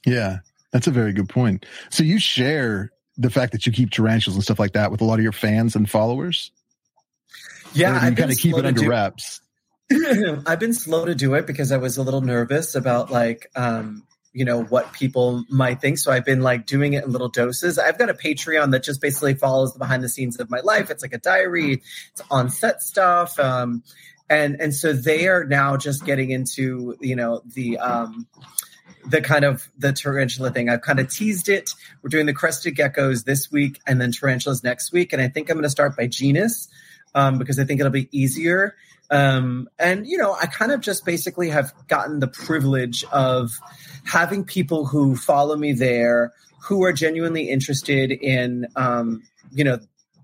Yeah, 0.07 0.39
that's 0.71 0.87
a 0.87 0.91
very 0.91 1.11
good 1.11 1.27
point. 1.27 1.65
So 1.89 2.03
you 2.03 2.17
share 2.17 2.91
the 3.17 3.29
fact 3.29 3.51
that 3.51 3.65
you 3.65 3.73
keep 3.73 3.91
tarantulas 3.91 4.35
and 4.35 4.43
stuff 4.43 4.57
like 4.57 4.71
that 4.71 4.89
with 4.89 5.01
a 5.01 5.03
lot 5.03 5.19
of 5.19 5.23
your 5.23 5.33
fans 5.33 5.75
and 5.75 5.89
followers. 5.89 6.49
Yeah, 7.73 8.07
you 8.07 8.15
kind 8.15 8.31
of 8.31 8.37
keep 8.37 8.55
it 8.55 8.65
under 8.65 8.81
do- 8.81 8.89
wraps. 8.89 9.41
I've 9.91 10.59
been 10.59 10.73
slow 10.73 11.05
to 11.05 11.13
do 11.13 11.33
it 11.33 11.45
because 11.45 11.73
I 11.73 11.77
was 11.77 11.97
a 11.97 12.03
little 12.03 12.21
nervous 12.21 12.73
about 12.73 13.11
like 13.11 13.51
um, 13.55 14.03
you 14.31 14.45
know 14.45 14.63
what 14.63 14.93
people 14.93 15.43
might 15.49 15.81
think. 15.81 15.97
So 15.97 16.09
I've 16.09 16.25
been 16.25 16.41
like 16.41 16.65
doing 16.65 16.93
it 16.93 17.03
in 17.03 17.11
little 17.11 17.29
doses. 17.29 17.77
I've 17.77 17.97
got 17.97 18.09
a 18.09 18.13
Patreon 18.13 18.71
that 18.71 18.83
just 18.83 19.01
basically 19.01 19.33
follows 19.33 19.73
the 19.73 19.79
behind 19.79 20.03
the 20.03 20.09
scenes 20.09 20.39
of 20.39 20.49
my 20.49 20.61
life. 20.61 20.89
It's 20.89 21.03
like 21.03 21.13
a 21.13 21.17
diary. 21.17 21.81
It's 22.11 22.21
on 22.31 22.49
set 22.49 22.81
stuff. 22.81 23.37
Um, 23.39 23.83
and 24.29 24.59
and 24.61 24.73
so 24.73 24.93
they 24.93 25.27
are 25.27 25.43
now 25.43 25.75
just 25.75 26.05
getting 26.05 26.31
into 26.31 26.95
you 27.01 27.17
know 27.17 27.41
the 27.45 27.77
um, 27.77 28.27
the 29.05 29.21
kind 29.21 29.45
of 29.45 29.69
the 29.77 29.93
tarantula 29.93 30.51
thing. 30.51 30.69
I've 30.69 30.81
kind 30.81 30.99
of 30.99 31.09
teased 31.09 31.49
it. 31.49 31.71
We're 32.01 32.09
doing 32.09 32.25
the 32.25 32.33
crested 32.33 32.75
geckos 32.75 33.23
this 33.23 33.51
week 33.51 33.79
and 33.87 34.01
then 34.01 34.11
tarantulas 34.11 34.63
next 34.63 34.91
week. 34.91 35.13
And 35.13 35.21
I 35.21 35.27
think 35.27 35.49
I'm 35.49 35.55
going 35.55 35.63
to 35.63 35.69
start 35.69 35.95
by 35.95 36.07
genus 36.07 36.67
um, 37.15 37.37
because 37.37 37.59
I 37.59 37.63
think 37.63 37.79
it'll 37.79 37.91
be 37.91 38.09
easier. 38.11 38.75
Um, 39.09 39.69
and, 39.79 40.05
you 40.05 40.17
know, 40.17 40.33
I 40.33 40.47
kind 40.47 40.71
of 40.71 40.81
just 40.81 41.05
basically 41.05 41.49
have 41.49 41.73
gotten 41.87 42.19
the 42.19 42.27
privilege 42.27 43.05
of 43.05 43.51
having 44.03 44.43
people 44.43 44.85
who 44.85 45.15
follow 45.15 45.55
me 45.55 45.71
there 45.71 46.33
who 46.63 46.83
are 46.83 46.91
genuinely 46.91 47.49
interested 47.49 48.11
in, 48.11 48.67
um, 48.75 49.23
you 49.53 49.63
know, 49.63 49.79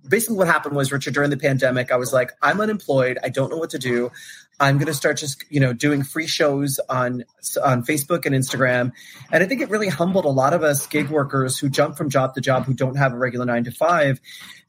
basically 0.08 0.36
what 0.36 0.48
happened 0.48 0.76
was 0.76 0.92
richard 0.92 1.14
during 1.14 1.30
the 1.30 1.38
pandemic 1.38 1.92
i 1.92 1.96
was 1.96 2.12
like 2.12 2.32
i'm 2.42 2.60
unemployed 2.60 3.18
i 3.24 3.30
don't 3.30 3.50
know 3.50 3.58
what 3.58 3.70
to 3.70 3.80
do 3.80 4.12
I'm 4.60 4.78
going 4.78 4.88
to 4.88 4.94
start 4.94 5.18
just 5.18 5.44
you 5.50 5.60
know 5.60 5.74
doing 5.74 6.04
free 6.04 6.28
shows 6.28 6.80
on 6.90 7.26
on 7.64 7.84
Facebook 7.84 8.26
and 8.26 8.36
Instagram, 8.36 8.92
and 9.32 9.44
I 9.44 9.48
think 9.48 9.62
it 9.62 9.70
really 9.70 9.90
humbled 9.90 10.26
a 10.26 10.30
lot 10.30 10.54
of 10.54 10.64
us 10.64 10.86
gig 10.88 11.10
workers 11.10 11.58
who 11.58 11.70
jump 11.70 11.98
from 11.98 12.10
job 12.10 12.36
to 12.36 12.42
job 12.42 12.66
who 12.66 12.74
don't 12.74 12.96
have 12.96 13.14
a 13.14 13.18
regular 13.18 13.46
nine 13.46 13.64
to 13.64 13.72
five, 13.72 14.22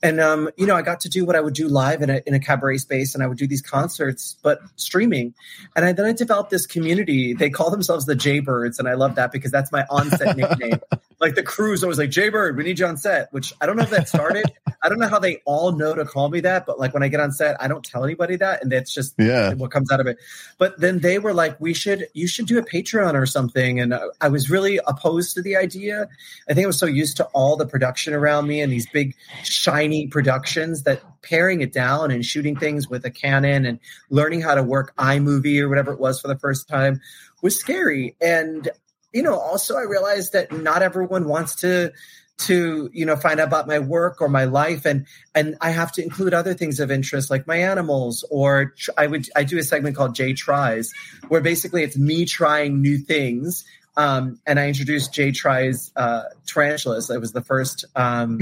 and 0.02 0.20
um, 0.20 0.50
you 0.56 0.66
know 0.66 0.74
I 0.74 0.82
got 0.82 1.00
to 1.00 1.08
do 1.08 1.24
what 1.24 1.36
I 1.36 1.40
would 1.40 1.54
do 1.54 1.68
live 1.68 2.02
in 2.02 2.10
a 2.10 2.20
in 2.26 2.34
a 2.34 2.40
cabaret 2.40 2.78
space, 2.78 3.14
and 3.14 3.22
I 3.22 3.26
would 3.26 3.38
do 3.38 3.46
these 3.46 3.62
concerts, 3.62 4.36
but 4.42 4.60
streaming, 4.76 5.34
and 5.76 5.84
I, 5.84 5.92
then 5.92 6.06
I 6.06 6.12
developed 6.12 6.50
this 6.50 6.66
community. 6.66 7.32
They 7.32 7.50
call 7.50 7.70
themselves 7.70 8.04
the 8.04 8.14
Jaybirds, 8.14 8.78
and 8.78 8.88
I 8.88 8.94
love 8.94 9.14
that 9.14 9.32
because 9.32 9.50
that's 9.50 9.70
my 9.70 9.84
onset 9.90 10.36
nickname. 10.36 10.80
Like 11.20 11.36
the 11.36 11.42
crew's 11.42 11.82
always 11.82 11.98
like 11.98 12.10
Jaybird, 12.10 12.56
we 12.56 12.64
need 12.64 12.78
you 12.78 12.86
on 12.86 12.96
set. 12.96 13.32
Which 13.32 13.52
I 13.60 13.66
don't 13.66 13.76
know 13.76 13.84
if 13.84 13.90
that 13.90 14.08
started. 14.08 14.44
I 14.82 14.88
don't 14.88 14.98
know 14.98 15.08
how 15.08 15.18
they 15.18 15.40
all 15.46 15.72
know 15.72 15.94
to 15.94 16.04
call 16.04 16.28
me 16.28 16.40
that, 16.40 16.66
but 16.66 16.78
like 16.78 16.92
when 16.92 17.02
I 17.02 17.08
get 17.08 17.20
on 17.20 17.32
set, 17.32 17.56
I 17.60 17.68
don't 17.68 17.84
tell 17.84 18.04
anybody 18.04 18.36
that, 18.36 18.62
and 18.62 18.70
that's 18.70 18.92
just 18.92 19.14
yeah 19.18 19.54
what 19.54 19.70
comes 19.74 19.92
out 19.92 20.00
of 20.00 20.06
it. 20.06 20.16
But 20.56 20.80
then 20.80 21.00
they 21.00 21.18
were 21.18 21.34
like, 21.34 21.60
"We 21.60 21.74
should, 21.74 22.06
you 22.14 22.26
should 22.26 22.46
do 22.46 22.58
a 22.58 22.62
Patreon 22.62 23.14
or 23.14 23.26
something." 23.26 23.80
And 23.80 23.92
uh, 23.92 24.08
I 24.20 24.28
was 24.28 24.48
really 24.48 24.80
opposed 24.86 25.34
to 25.34 25.42
the 25.42 25.56
idea. 25.56 26.08
I 26.48 26.54
think 26.54 26.64
I 26.64 26.68
was 26.68 26.78
so 26.78 26.86
used 26.86 27.18
to 27.18 27.24
all 27.34 27.56
the 27.56 27.66
production 27.66 28.14
around 28.14 28.46
me 28.46 28.62
and 28.62 28.72
these 28.72 28.88
big 28.88 29.14
shiny 29.42 30.06
productions 30.06 30.84
that 30.84 31.02
paring 31.20 31.60
it 31.60 31.72
down 31.72 32.10
and 32.10 32.24
shooting 32.24 32.56
things 32.56 32.88
with 32.88 33.04
a 33.04 33.10
Canon 33.10 33.66
and 33.66 33.78
learning 34.08 34.40
how 34.40 34.54
to 34.54 34.62
work 34.62 34.94
iMovie 34.96 35.60
or 35.60 35.68
whatever 35.68 35.92
it 35.92 35.98
was 35.98 36.20
for 36.20 36.28
the 36.28 36.38
first 36.38 36.68
time 36.68 37.00
was 37.42 37.58
scary. 37.58 38.16
And 38.20 38.70
you 39.12 39.22
know, 39.22 39.38
also 39.38 39.76
I 39.76 39.82
realized 39.82 40.32
that 40.32 40.50
not 40.52 40.82
everyone 40.82 41.28
wants 41.28 41.54
to 41.56 41.92
to 42.36 42.90
you 42.92 43.06
know 43.06 43.16
find 43.16 43.38
out 43.38 43.46
about 43.48 43.68
my 43.68 43.78
work 43.78 44.20
or 44.20 44.28
my 44.28 44.44
life 44.44 44.84
and 44.84 45.06
and 45.34 45.56
i 45.60 45.70
have 45.70 45.92
to 45.92 46.02
include 46.02 46.34
other 46.34 46.52
things 46.52 46.80
of 46.80 46.90
interest 46.90 47.30
like 47.30 47.46
my 47.46 47.56
animals 47.56 48.24
or 48.28 48.74
i 48.98 49.06
would 49.06 49.28
i 49.36 49.44
do 49.44 49.56
a 49.56 49.62
segment 49.62 49.94
called 49.94 50.16
jay 50.16 50.32
tries 50.32 50.92
where 51.28 51.40
basically 51.40 51.84
it's 51.84 51.96
me 51.96 52.24
trying 52.24 52.82
new 52.82 52.98
things 52.98 53.64
um, 53.96 54.40
and 54.46 54.58
I 54.58 54.66
introduced 54.66 55.14
Jay 55.14 55.30
Tries 55.30 55.92
uh, 55.94 56.24
Tarantulas. 56.46 57.10
It 57.10 57.20
was 57.20 57.32
the 57.32 57.42
first 57.42 57.84
um, 57.94 58.40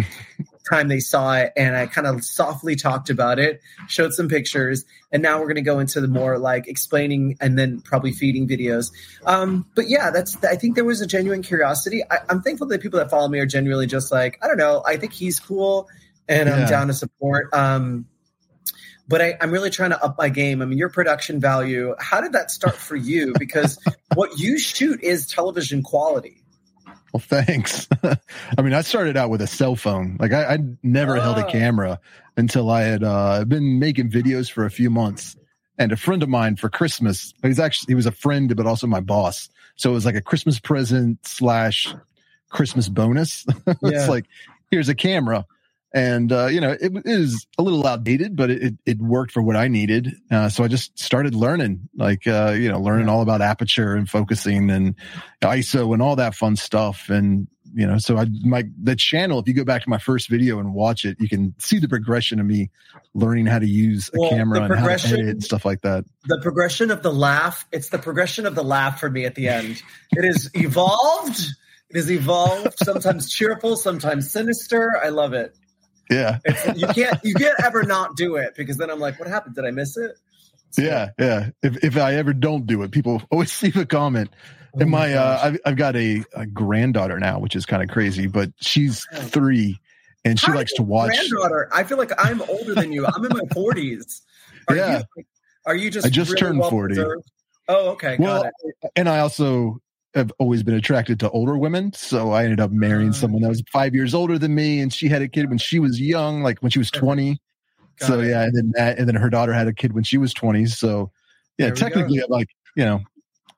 time 0.72 0.88
they 0.88 1.00
saw 1.00 1.34
it, 1.34 1.52
and 1.56 1.76
I 1.76 1.86
kind 1.86 2.06
of 2.06 2.24
softly 2.24 2.76
talked 2.76 3.10
about 3.10 3.38
it, 3.38 3.60
showed 3.88 4.12
some 4.12 4.28
pictures, 4.28 4.84
and 5.10 5.22
now 5.22 5.38
we're 5.38 5.46
going 5.46 5.56
to 5.56 5.62
go 5.62 5.78
into 5.78 6.00
the 6.00 6.08
more 6.08 6.38
like 6.38 6.66
explaining 6.66 7.36
and 7.40 7.58
then 7.58 7.80
probably 7.80 8.12
feeding 8.12 8.48
videos. 8.48 8.90
Um, 9.26 9.66
but 9.74 9.88
yeah, 9.88 10.10
that's 10.10 10.42
I 10.44 10.56
think 10.56 10.74
there 10.74 10.84
was 10.84 11.00
a 11.00 11.06
genuine 11.06 11.42
curiosity. 11.42 12.02
I, 12.10 12.18
am 12.30 12.42
thankful 12.42 12.66
that 12.68 12.80
people 12.80 12.98
that 12.98 13.10
follow 13.10 13.28
me 13.28 13.38
are 13.38 13.46
genuinely 13.46 13.86
just 13.86 14.10
like 14.10 14.38
I 14.42 14.48
don't 14.48 14.58
know. 14.58 14.82
I 14.86 14.96
think 14.96 15.12
he's 15.12 15.38
cool, 15.38 15.88
and 16.28 16.48
yeah. 16.48 16.56
I'm 16.56 16.68
down 16.68 16.86
to 16.88 16.94
support. 16.94 17.52
Um, 17.52 18.06
but 19.08 19.20
I, 19.20 19.36
am 19.40 19.50
really 19.50 19.70
trying 19.70 19.90
to 19.90 20.02
up 20.02 20.16
my 20.16 20.28
game. 20.28 20.62
I 20.62 20.64
mean, 20.64 20.78
your 20.78 20.88
production 20.88 21.40
value, 21.40 21.94
how 21.98 22.20
did 22.20 22.32
that 22.32 22.50
start 22.50 22.76
for 22.76 22.96
you? 22.96 23.34
Because 23.38 23.78
what 24.14 24.38
you 24.38 24.58
shoot 24.58 25.02
is 25.02 25.26
television 25.26 25.82
quality. 25.82 26.41
Well, 27.12 27.20
thanks. 27.20 27.88
I 28.58 28.62
mean, 28.62 28.72
I 28.72 28.80
started 28.80 29.16
out 29.16 29.28
with 29.28 29.42
a 29.42 29.46
cell 29.46 29.76
phone. 29.76 30.16
Like 30.18 30.32
I, 30.32 30.54
I 30.54 30.58
never 30.82 31.20
held 31.20 31.38
a 31.38 31.46
ah. 31.46 31.50
camera 31.50 32.00
until 32.36 32.70
I 32.70 32.82
had 32.82 33.04
uh, 33.04 33.44
been 33.44 33.78
making 33.78 34.10
videos 34.10 34.50
for 34.50 34.64
a 34.64 34.70
few 34.70 34.88
months. 34.88 35.36
And 35.78 35.92
a 35.92 35.96
friend 35.96 36.22
of 36.22 36.28
mine 36.28 36.56
for 36.56 36.68
Christmas, 36.68 37.34
he's 37.42 37.58
actually 37.58 37.92
he 37.92 37.94
was 37.94 38.06
a 38.06 38.12
friend, 38.12 38.54
but 38.56 38.66
also 38.66 38.86
my 38.86 39.00
boss. 39.00 39.48
So 39.76 39.90
it 39.90 39.94
was 39.94 40.06
like 40.06 40.14
a 40.14 40.20
Christmas 40.20 40.60
present 40.60 41.18
slash 41.26 41.94
Christmas 42.50 42.88
bonus. 42.88 43.44
it's 43.66 43.78
yeah. 43.82 44.06
like 44.06 44.26
here's 44.70 44.88
a 44.88 44.94
camera 44.94 45.46
and 45.94 46.32
uh, 46.32 46.46
you 46.46 46.60
know 46.60 46.70
it, 46.70 46.94
it 46.94 47.02
is 47.06 47.46
a 47.58 47.62
little 47.62 47.86
outdated 47.86 48.36
but 48.36 48.50
it, 48.50 48.74
it 48.86 48.98
worked 49.00 49.32
for 49.32 49.42
what 49.42 49.56
i 49.56 49.68
needed. 49.68 50.14
Uh, 50.30 50.48
so 50.48 50.64
i 50.64 50.68
just 50.68 50.98
started 50.98 51.34
learning 51.34 51.88
like 51.96 52.26
uh, 52.26 52.54
you 52.56 52.70
know 52.70 52.80
learning 52.80 53.08
all 53.08 53.22
about 53.22 53.40
aperture 53.40 53.94
and 53.94 54.08
focusing 54.08 54.70
and 54.70 54.94
iso 55.42 55.92
and 55.92 56.02
all 56.02 56.16
that 56.16 56.34
fun 56.34 56.56
stuff. 56.56 57.08
And 57.08 57.48
you 57.74 57.86
know 57.86 57.98
so 57.98 58.16
i 58.18 58.26
my 58.44 58.64
the 58.82 58.94
channel 58.94 59.38
if 59.38 59.48
you 59.48 59.54
go 59.54 59.64
back 59.64 59.82
to 59.82 59.88
my 59.88 59.98
first 59.98 60.28
video 60.28 60.58
and 60.58 60.74
watch 60.74 61.06
it 61.06 61.16
you 61.18 61.28
can 61.28 61.54
see 61.58 61.78
the 61.78 61.88
progression 61.88 62.38
of 62.38 62.44
me 62.44 62.70
learning 63.14 63.46
how 63.46 63.58
to 63.58 63.66
use 63.66 64.10
a 64.14 64.20
well, 64.20 64.30
camera 64.30 64.62
and 64.62 64.74
how 64.74 64.86
to 64.86 65.08
edit 65.08 65.28
and 65.28 65.44
stuff 65.44 65.64
like 65.64 65.80
that. 65.80 66.04
The 66.26 66.38
progression 66.42 66.90
of 66.90 67.02
the 67.02 67.12
laugh 67.12 67.66
it's 67.72 67.88
the 67.88 67.98
progression 67.98 68.46
of 68.46 68.54
the 68.54 68.64
laugh 68.64 69.00
for 69.00 69.10
me 69.10 69.24
at 69.24 69.34
the 69.34 69.48
end. 69.48 69.82
It 70.12 70.24
is 70.24 70.50
evolved. 70.54 71.40
It 71.90 71.96
is 71.98 72.10
evolved 72.10 72.78
sometimes 72.78 73.30
cheerful 73.30 73.76
sometimes 73.76 74.30
sinister. 74.30 74.98
I 75.02 75.10
love 75.10 75.34
it 75.34 75.56
yeah. 76.10 76.38
you 76.74 76.86
can't 76.88 77.18
you 77.24 77.34
can't 77.34 77.58
ever 77.64 77.82
not 77.82 78.16
do 78.16 78.36
it 78.36 78.54
because 78.56 78.76
then 78.76 78.90
I'm 78.90 79.00
like, 79.00 79.18
what 79.18 79.28
happened? 79.28 79.54
Did 79.54 79.64
I 79.64 79.70
miss 79.70 79.96
it? 79.96 80.18
So, 80.70 80.82
yeah, 80.82 81.10
yeah. 81.18 81.50
If 81.62 81.82
if 81.84 81.96
I 81.96 82.14
ever 82.14 82.32
don't 82.32 82.66
do 82.66 82.82
it, 82.82 82.90
people 82.90 83.22
always 83.30 83.62
leave 83.62 83.76
a 83.76 83.86
comment. 83.86 84.30
Oh 84.74 84.80
and 84.80 84.90
my, 84.90 85.08
my 85.08 85.14
uh, 85.14 85.40
I've, 85.42 85.60
I've 85.66 85.76
got 85.76 85.96
a, 85.96 86.24
a 86.34 86.46
granddaughter 86.46 87.18
now, 87.18 87.38
which 87.38 87.54
is 87.54 87.66
kind 87.66 87.82
of 87.82 87.90
crazy, 87.90 88.26
but 88.26 88.50
she's 88.60 89.06
three 89.14 89.78
and 90.24 90.38
she 90.38 90.46
How 90.46 90.54
likes 90.54 90.72
to 90.74 90.82
watch. 90.82 91.10
Granddaughter, 91.10 91.68
I 91.72 91.84
feel 91.84 91.98
like 91.98 92.12
I'm 92.16 92.40
older 92.42 92.74
than 92.74 92.92
you. 92.92 93.06
I'm 93.06 93.24
in 93.24 93.32
my 93.32 93.44
40s. 93.54 94.22
Are 94.68 94.76
yeah. 94.76 95.02
You, 95.16 95.24
are 95.66 95.74
you 95.74 95.90
just? 95.90 96.06
I 96.06 96.10
just 96.10 96.30
really 96.30 96.40
turned 96.40 96.58
well 96.60 96.70
40. 96.70 96.94
Preserved? 96.94 97.30
Oh, 97.68 97.90
okay. 97.90 98.16
well, 98.18 98.48
and 98.96 99.08
I 99.08 99.18
also 99.20 99.81
have 100.14 100.32
always 100.38 100.62
been 100.62 100.74
attracted 100.74 101.18
to 101.20 101.30
older 101.30 101.56
women. 101.56 101.92
So 101.92 102.32
I 102.32 102.44
ended 102.44 102.60
up 102.60 102.70
marrying 102.70 103.10
uh, 103.10 103.14
someone 103.14 103.42
that 103.42 103.48
was 103.48 103.62
five 103.72 103.94
years 103.94 104.14
older 104.14 104.38
than 104.38 104.54
me, 104.54 104.80
and 104.80 104.92
she 104.92 105.08
had 105.08 105.22
a 105.22 105.28
kid 105.28 105.48
when 105.48 105.58
she 105.58 105.78
was 105.78 106.00
young, 106.00 106.42
like 106.42 106.58
when 106.60 106.70
she 106.70 106.78
was 106.78 106.90
twenty. 106.90 107.40
So 107.98 108.20
it. 108.20 108.28
yeah, 108.30 108.42
and 108.42 108.56
then 108.56 108.72
that, 108.76 108.98
and 108.98 109.08
then 109.08 109.14
her 109.14 109.30
daughter 109.30 109.52
had 109.52 109.68
a 109.68 109.72
kid 109.72 109.92
when 109.92 110.04
she 110.04 110.18
was 110.18 110.34
twenty. 110.34 110.66
So 110.66 111.10
yeah, 111.58 111.70
technically, 111.70 112.18
I'm 112.18 112.30
like 112.30 112.48
you 112.76 112.84
know, 112.84 112.98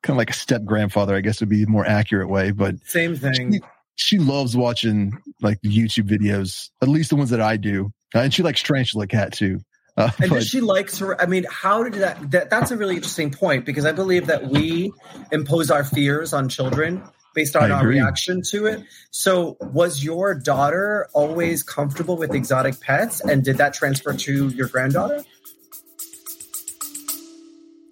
kind 0.03 0.15
of 0.15 0.19
like 0.19 0.31
a 0.31 0.35
step 0.35 0.65
grandfather, 0.65 1.15
I 1.15 1.21
guess 1.21 1.41
would 1.41 1.49
be 1.49 1.63
a 1.63 1.67
more 1.67 1.87
accurate 1.87 2.29
way. 2.29 2.51
But 2.51 2.77
same 2.85 3.17
thing. 3.17 3.55
She, 3.55 3.61
she 3.97 4.19
loves 4.19 4.57
watching 4.57 5.13
like 5.41 5.61
YouTube 5.63 6.09
videos, 6.09 6.71
at 6.83 6.89
least 6.89 7.11
the 7.11 7.17
ones 7.17 7.31
that 7.31 7.41
I 7.41 7.57
do, 7.57 7.93
and 8.15 8.33
she 8.33 8.43
likes 8.43 8.63
Tarantula 8.63 9.07
Cat 9.07 9.33
too. 9.33 9.61
Uh, 9.97 10.11
and 10.21 10.31
but, 10.31 10.37
does 10.37 10.49
she 10.49 10.61
like 10.61 10.91
to? 10.93 11.15
I 11.21 11.27
mean, 11.27 11.47
how 11.49 11.85
did 11.85 11.95
that, 11.95 12.31
that? 12.33 12.51
That's 12.51 12.71
a 12.71 12.77
really 12.77 12.97
interesting 12.97 13.31
point 13.31 13.65
because 13.65 13.85
I 13.85 13.93
believe 13.93 14.27
that 14.27 14.47
we 14.47 14.93
impose 15.31 15.71
our 15.71 15.85
fears 15.85 16.33
on 16.33 16.49
children 16.49 17.03
based 17.35 17.55
on 17.57 17.71
our 17.71 17.87
reaction 17.87 18.43
to 18.51 18.67
it. 18.67 18.85
So, 19.11 19.57
was 19.61 20.03
your 20.03 20.35
daughter 20.35 21.09
always 21.13 21.63
comfortable 21.63 22.17
with 22.17 22.35
exotic 22.35 22.81
pets, 22.81 23.21
and 23.21 23.45
did 23.45 23.59
that 23.59 23.75
transfer 23.75 24.13
to 24.13 24.49
your 24.49 24.67
granddaughter? 24.67 25.25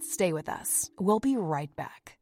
Stay 0.00 0.32
with 0.32 0.48
us. 0.48 0.90
We'll 0.98 1.20
be 1.20 1.36
right 1.36 1.70
back. 1.76 2.18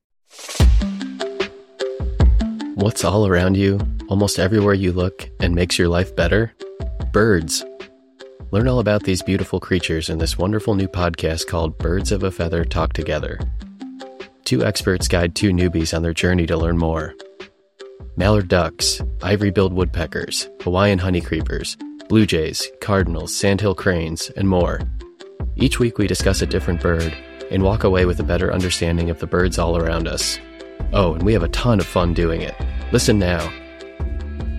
What's 2.74 3.04
all 3.04 3.26
around 3.26 3.56
you, 3.56 3.78
almost 4.08 4.38
everywhere 4.38 4.74
you 4.74 4.92
look, 4.92 5.28
and 5.40 5.54
makes 5.54 5.78
your 5.78 5.88
life 5.88 6.14
better? 6.16 6.54
Birds. 7.12 7.64
Learn 8.52 8.66
all 8.66 8.80
about 8.80 9.04
these 9.04 9.22
beautiful 9.22 9.60
creatures 9.60 10.08
in 10.10 10.18
this 10.18 10.36
wonderful 10.36 10.74
new 10.74 10.88
podcast 10.88 11.46
called 11.46 11.78
Birds 11.78 12.10
of 12.10 12.24
a 12.24 12.32
Feather 12.32 12.64
Talk 12.64 12.92
Together. 12.92 13.38
Two 14.44 14.64
experts 14.64 15.06
guide 15.06 15.36
two 15.36 15.50
newbies 15.50 15.96
on 15.96 16.02
their 16.02 16.12
journey 16.12 16.46
to 16.46 16.56
learn 16.56 16.76
more. 16.76 17.14
Mallard 18.16 18.48
ducks, 18.48 19.00
ivory 19.22 19.52
billed 19.52 19.72
woodpeckers, 19.72 20.48
Hawaiian 20.62 20.98
honeycreepers, 20.98 21.76
blue 22.08 22.26
jays, 22.26 22.68
cardinals, 22.80 23.32
sandhill 23.32 23.76
cranes, 23.76 24.30
and 24.30 24.48
more. 24.48 24.80
Each 25.54 25.78
week 25.78 25.98
we 25.98 26.08
discuss 26.08 26.42
a 26.42 26.46
different 26.46 26.80
bird 26.80 27.16
and 27.52 27.62
walk 27.62 27.84
away 27.84 28.04
with 28.04 28.18
a 28.18 28.24
better 28.24 28.52
understanding 28.52 29.10
of 29.10 29.20
the 29.20 29.28
birds 29.28 29.60
all 29.60 29.76
around 29.76 30.08
us. 30.08 30.40
Oh, 30.92 31.14
and 31.14 31.22
we 31.22 31.34
have 31.34 31.44
a 31.44 31.48
ton 31.50 31.78
of 31.78 31.86
fun 31.86 32.14
doing 32.14 32.40
it. 32.40 32.56
Listen 32.90 33.20
now. 33.20 33.48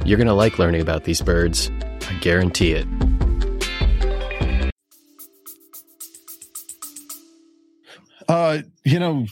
You're 0.06 0.18
going 0.18 0.28
to 0.28 0.34
like 0.34 0.60
learning 0.60 0.80
about 0.80 1.04
these 1.04 1.22
birds. 1.22 1.70
I 2.08 2.14
guarantee 2.22 2.72
it. 2.72 2.88
Uh, 8.32 8.62
you 8.86 8.98
know, 8.98 9.26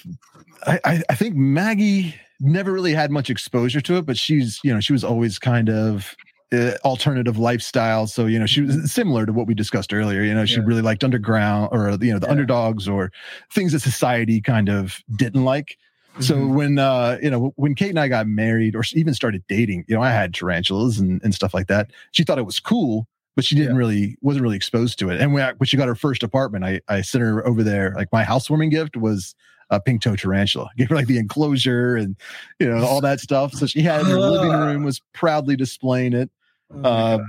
I, 0.68 1.02
I 1.10 1.16
think 1.16 1.34
Maggie 1.34 2.16
never 2.42 2.74
really 2.74 2.94
had 2.94 3.12
much 3.12 3.30
exposure 3.30 3.80
to 3.80 3.96
it, 3.96 4.06
but 4.06 4.18
she's, 4.18 4.60
you 4.62 4.74
know, 4.74 4.82
she 4.82 4.92
was 4.92 5.06
always 5.06 5.40
kind 5.40 5.70
of 5.70 6.18
uh, 6.52 6.72
alternative 6.84 7.38
lifestyle. 7.38 8.08
So, 8.08 8.26
you 8.26 8.38
know, 8.38 8.46
she 8.46 8.60
was 8.60 8.92
similar 8.92 9.26
to 9.26 9.32
what 9.32 9.48
we 9.48 9.54
discussed 9.54 9.94
earlier. 9.94 10.22
You 10.22 10.34
know, 10.34 10.46
she 10.46 10.58
yeah. 10.58 10.66
really 10.66 10.82
liked 10.82 11.06
underground 11.06 11.70
or, 11.72 11.92
you 11.92 12.12
know, 12.12 12.20
the 12.20 12.28
yeah. 12.28 12.32
underdogs 12.32 12.90
or 12.90 13.10
things 13.54 13.72
that 13.72 13.80
society 13.80 14.42
kind 14.42 14.68
of 14.68 15.02
didn't 15.16 15.46
like. 15.46 15.78
Mm-hmm. 16.16 16.24
So 16.24 16.46
when, 16.46 16.78
uh, 16.78 17.20
you 17.22 17.30
know, 17.30 17.54
when 17.56 17.76
Kate 17.76 17.92
and 17.92 18.00
I 18.02 18.10
got 18.10 18.28
married 18.28 18.76
or 18.76 18.84
even 18.96 19.14
started 19.14 19.46
dating, 19.48 19.86
you 19.88 19.96
know, 19.96 20.02
I 20.02 20.12
had 20.12 20.34
tarantulas 20.34 21.00
and, 21.00 21.24
and 21.24 21.34
stuff 21.34 21.54
like 21.54 21.68
that. 21.68 21.92
She 22.12 22.26
thought 22.26 22.38
it 22.38 22.46
was 22.46 22.60
cool 22.60 23.08
but 23.40 23.46
she 23.46 23.56
didn't 23.56 23.76
yeah. 23.76 23.78
really 23.78 24.18
wasn't 24.20 24.44
really 24.44 24.58
exposed 24.58 25.00
to 25.00 25.10
it. 25.10 25.22
And 25.22 25.34
when, 25.34 25.42
I, 25.42 25.54
when 25.54 25.66
she 25.66 25.78
got 25.78 25.88
her 25.88 25.96
first 25.96 26.24
apartment, 26.24 26.66
I 26.66 26.82
I 26.90 27.00
sent 27.00 27.22
her 27.22 27.48
over 27.48 27.64
there. 27.64 27.94
Like 27.96 28.12
my 28.12 28.26
housewarming 28.26 28.70
gift 28.70 28.98
was 28.98 29.34
a 29.70 29.80
pink 29.80 30.02
toe 30.02 30.18
tarantula. 30.18 30.66
I 30.66 30.74
gave 30.78 30.90
her 30.90 30.96
like 30.96 31.08
the 31.08 31.18
enclosure 31.18 31.96
and 31.96 32.18
you 32.60 32.70
know 32.70 32.84
all 32.86 33.00
that 33.00 33.22
stuff. 33.22 33.54
So 33.54 33.66
she 33.66 33.82
had 33.82 34.02
in 34.02 34.08
her 34.08 34.20
living 34.20 34.52
room 34.60 34.84
was 34.84 35.00
proudly 35.14 35.56
displaying 35.56 36.12
it. 36.12 36.30
Oh 36.70 36.82
uh, 36.84 37.20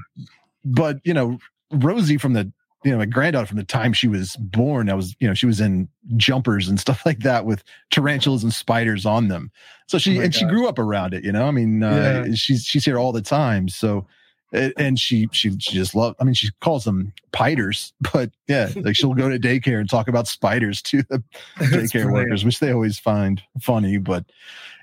but 0.64 0.98
you 1.04 1.14
know 1.14 1.38
Rosie 1.70 2.18
from 2.18 2.32
the 2.32 2.52
you 2.82 2.90
know 2.90 2.98
my 2.98 3.06
granddaughter 3.06 3.46
from 3.46 3.58
the 3.58 3.62
time 3.62 3.92
she 3.92 4.08
was 4.08 4.34
born, 4.34 4.90
I 4.90 4.94
was 4.94 5.14
you 5.20 5.28
know 5.28 5.34
she 5.34 5.46
was 5.46 5.60
in 5.60 5.88
jumpers 6.16 6.66
and 6.66 6.80
stuff 6.86 7.06
like 7.06 7.20
that 7.20 7.44
with 7.44 7.62
tarantulas 7.92 8.42
and 8.42 8.52
spiders 8.52 9.06
on 9.06 9.28
them. 9.28 9.52
So 9.86 9.96
she 9.96 10.18
oh 10.18 10.22
and 10.22 10.32
God. 10.32 10.38
she 10.40 10.44
grew 10.46 10.66
up 10.66 10.80
around 10.80 11.14
it. 11.14 11.22
You 11.22 11.30
know, 11.30 11.44
I 11.44 11.52
mean, 11.52 11.84
uh, 11.84 12.24
yeah. 12.26 12.34
she's 12.34 12.64
she's 12.64 12.84
here 12.84 12.98
all 12.98 13.12
the 13.12 13.22
time. 13.22 13.68
So 13.68 14.08
and 14.52 14.98
she 14.98 15.28
she 15.32 15.56
she 15.58 15.74
just 15.74 15.94
loves. 15.94 16.16
I 16.20 16.24
mean, 16.24 16.34
she 16.34 16.50
calls 16.60 16.84
them 16.84 17.12
piters, 17.32 17.92
but 18.12 18.30
yeah, 18.48 18.70
like 18.76 18.96
she'll 18.96 19.14
go 19.14 19.28
to 19.28 19.38
daycare 19.38 19.80
and 19.80 19.88
talk 19.88 20.08
about 20.08 20.28
spiders 20.28 20.82
to 20.82 21.02
the 21.04 21.22
daycare 21.58 22.12
workers, 22.12 22.44
which 22.44 22.60
they 22.60 22.72
always 22.72 22.98
find 22.98 23.42
funny. 23.60 23.98
But 23.98 24.24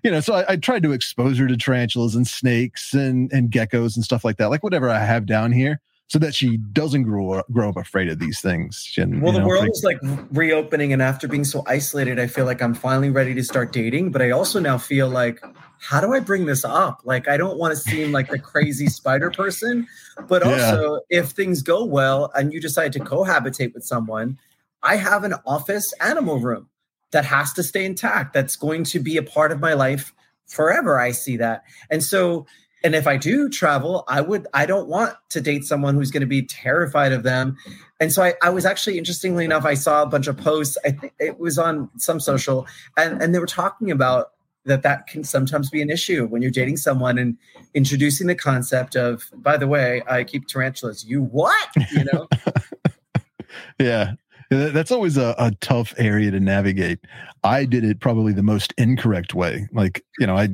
you 0.03 0.11
know, 0.11 0.19
so 0.19 0.35
I, 0.35 0.53
I, 0.53 0.55
tried 0.55 0.83
to 0.83 0.93
expose 0.93 1.37
her 1.39 1.47
to 1.47 1.57
tarantulas 1.57 2.15
and 2.15 2.27
snakes 2.27 2.93
and 2.93 3.31
and 3.33 3.51
geckos 3.51 3.95
and 3.95 4.05
stuff 4.05 4.23
like 4.23 4.37
that, 4.37 4.49
like 4.49 4.63
whatever 4.63 4.89
I 4.89 4.99
have 4.99 5.25
down 5.25 5.51
here, 5.51 5.81
so 6.07 6.19
that 6.19 6.33
she 6.33 6.57
doesn't 6.57 7.03
grow 7.03 7.31
up, 7.31 7.51
grow 7.51 7.69
up 7.69 7.75
afraid 7.75 8.07
of 8.07 8.19
these 8.19 8.39
things. 8.39 8.93
And, 8.97 9.21
well, 9.21 9.33
the 9.33 9.39
know, 9.39 9.47
world 9.47 9.63
like, 9.63 9.71
is 9.71 9.83
like 9.83 9.97
reopening, 10.31 10.93
and 10.93 11.01
after 11.01 11.27
being 11.27 11.43
so 11.43 11.63
isolated, 11.67 12.17
I 12.17 12.27
feel 12.27 12.45
like 12.45 12.61
I'm 12.61 12.73
finally 12.73 13.09
ready 13.09 13.33
to 13.33 13.43
start 13.43 13.73
dating. 13.73 14.11
But 14.11 14.21
I 14.21 14.31
also 14.31 14.59
now 14.59 14.77
feel 14.77 15.09
like 15.09 15.43
how 15.79 15.99
do 15.99 16.13
I 16.13 16.19
bring 16.19 16.45
this 16.45 16.63
up? 16.63 17.01
Like, 17.03 17.27
I 17.27 17.35
don't 17.37 17.57
want 17.57 17.71
to 17.71 17.77
seem 17.77 18.11
like 18.11 18.29
the 18.29 18.39
crazy 18.39 18.87
spider 18.87 19.29
person, 19.29 19.87
but 20.27 20.43
also 20.43 21.01
yeah. 21.09 21.19
if 21.19 21.29
things 21.29 21.61
go 21.61 21.83
well 21.83 22.31
and 22.35 22.53
you 22.53 22.61
decide 22.61 22.93
to 22.93 22.99
cohabitate 22.99 23.73
with 23.73 23.83
someone, 23.83 24.39
I 24.83 24.95
have 24.95 25.23
an 25.23 25.33
office 25.45 25.93
animal 25.99 26.39
room 26.39 26.69
that 27.11 27.25
has 27.25 27.53
to 27.53 27.63
stay 27.63 27.85
intact. 27.85 28.33
That's 28.33 28.55
going 28.55 28.83
to 28.85 28.99
be 28.99 29.17
a 29.17 29.23
part 29.23 29.51
of 29.51 29.59
my 29.59 29.73
life 29.73 30.13
forever. 30.45 30.99
I 30.99 31.11
see 31.11 31.37
that. 31.37 31.63
And 31.89 32.03
so 32.03 32.45
and 32.83 32.95
if 32.95 33.07
I 33.07 33.17
do 33.17 33.49
travel, 33.49 34.03
I 34.07 34.21
would 34.21 34.47
I 34.53 34.65
don't 34.65 34.87
want 34.87 35.15
to 35.29 35.41
date 35.41 35.65
someone 35.65 35.95
who's 35.95 36.11
going 36.11 36.21
to 36.21 36.27
be 36.27 36.43
terrified 36.43 37.11
of 37.11 37.23
them. 37.23 37.57
And 37.99 38.11
so 38.11 38.23
I, 38.23 38.33
I 38.41 38.49
was 38.49 38.65
actually 38.65 38.97
interestingly 38.97 39.45
enough, 39.45 39.65
I 39.65 39.73
saw 39.73 40.03
a 40.03 40.05
bunch 40.05 40.27
of 40.27 40.37
posts. 40.37 40.77
I 40.85 40.91
think 40.91 41.13
it 41.19 41.39
was 41.39 41.57
on 41.57 41.89
some 41.97 42.19
social, 42.19 42.67
and 42.95 43.21
and 43.21 43.33
they 43.33 43.39
were 43.39 43.47
talking 43.47 43.91
about 43.91 44.31
that 44.67 44.83
that 44.83 45.07
can 45.07 45.23
sometimes 45.23 45.69
be 45.69 45.81
an 45.81 45.89
issue 45.89 46.27
when 46.27 46.41
you're 46.41 46.51
dating 46.51 46.77
someone 46.77 47.17
and 47.17 47.37
introducing 47.73 48.27
the 48.27 48.35
concept 48.35 48.95
of, 48.95 49.23
by 49.33 49.57
the 49.57 49.67
way, 49.67 50.03
I 50.07 50.23
keep 50.23 50.47
tarantulas. 50.47 51.05
You 51.05 51.23
what? 51.23 51.69
You 51.91 52.05
know? 52.11 52.27
yeah. 53.79 54.13
That's 54.49 54.91
always 54.91 55.17
a, 55.17 55.35
a 55.37 55.51
tough 55.59 55.93
area 55.97 56.31
to 56.31 56.39
navigate. 56.39 56.99
I 57.43 57.65
did 57.65 57.83
it 57.83 57.99
probably 57.99 58.33
the 58.33 58.43
most 58.43 58.73
incorrect 58.77 59.33
way. 59.33 59.67
Like, 59.73 60.05
you 60.19 60.27
know, 60.27 60.37
I 60.37 60.49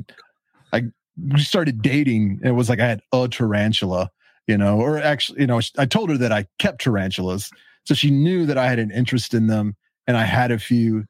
I 0.72 0.84
we 1.16 1.40
started 1.40 1.82
dating 1.82 2.40
and 2.42 2.50
it 2.50 2.52
was 2.54 2.68
like 2.68 2.80
I 2.80 2.86
had 2.86 3.00
a 3.12 3.28
tarantula, 3.28 4.10
you 4.46 4.58
know, 4.58 4.80
or 4.80 4.98
actually, 4.98 5.40
you 5.40 5.46
know, 5.46 5.60
I 5.78 5.86
told 5.86 6.10
her 6.10 6.18
that 6.18 6.32
I 6.32 6.46
kept 6.58 6.80
tarantulas. 6.80 7.50
So 7.84 7.94
she 7.94 8.10
knew 8.10 8.46
that 8.46 8.58
I 8.58 8.66
had 8.66 8.78
an 8.78 8.90
interest 8.90 9.34
in 9.34 9.46
them 9.46 9.76
and 10.06 10.16
I 10.16 10.24
had 10.24 10.50
a 10.50 10.58
few. 10.58 11.04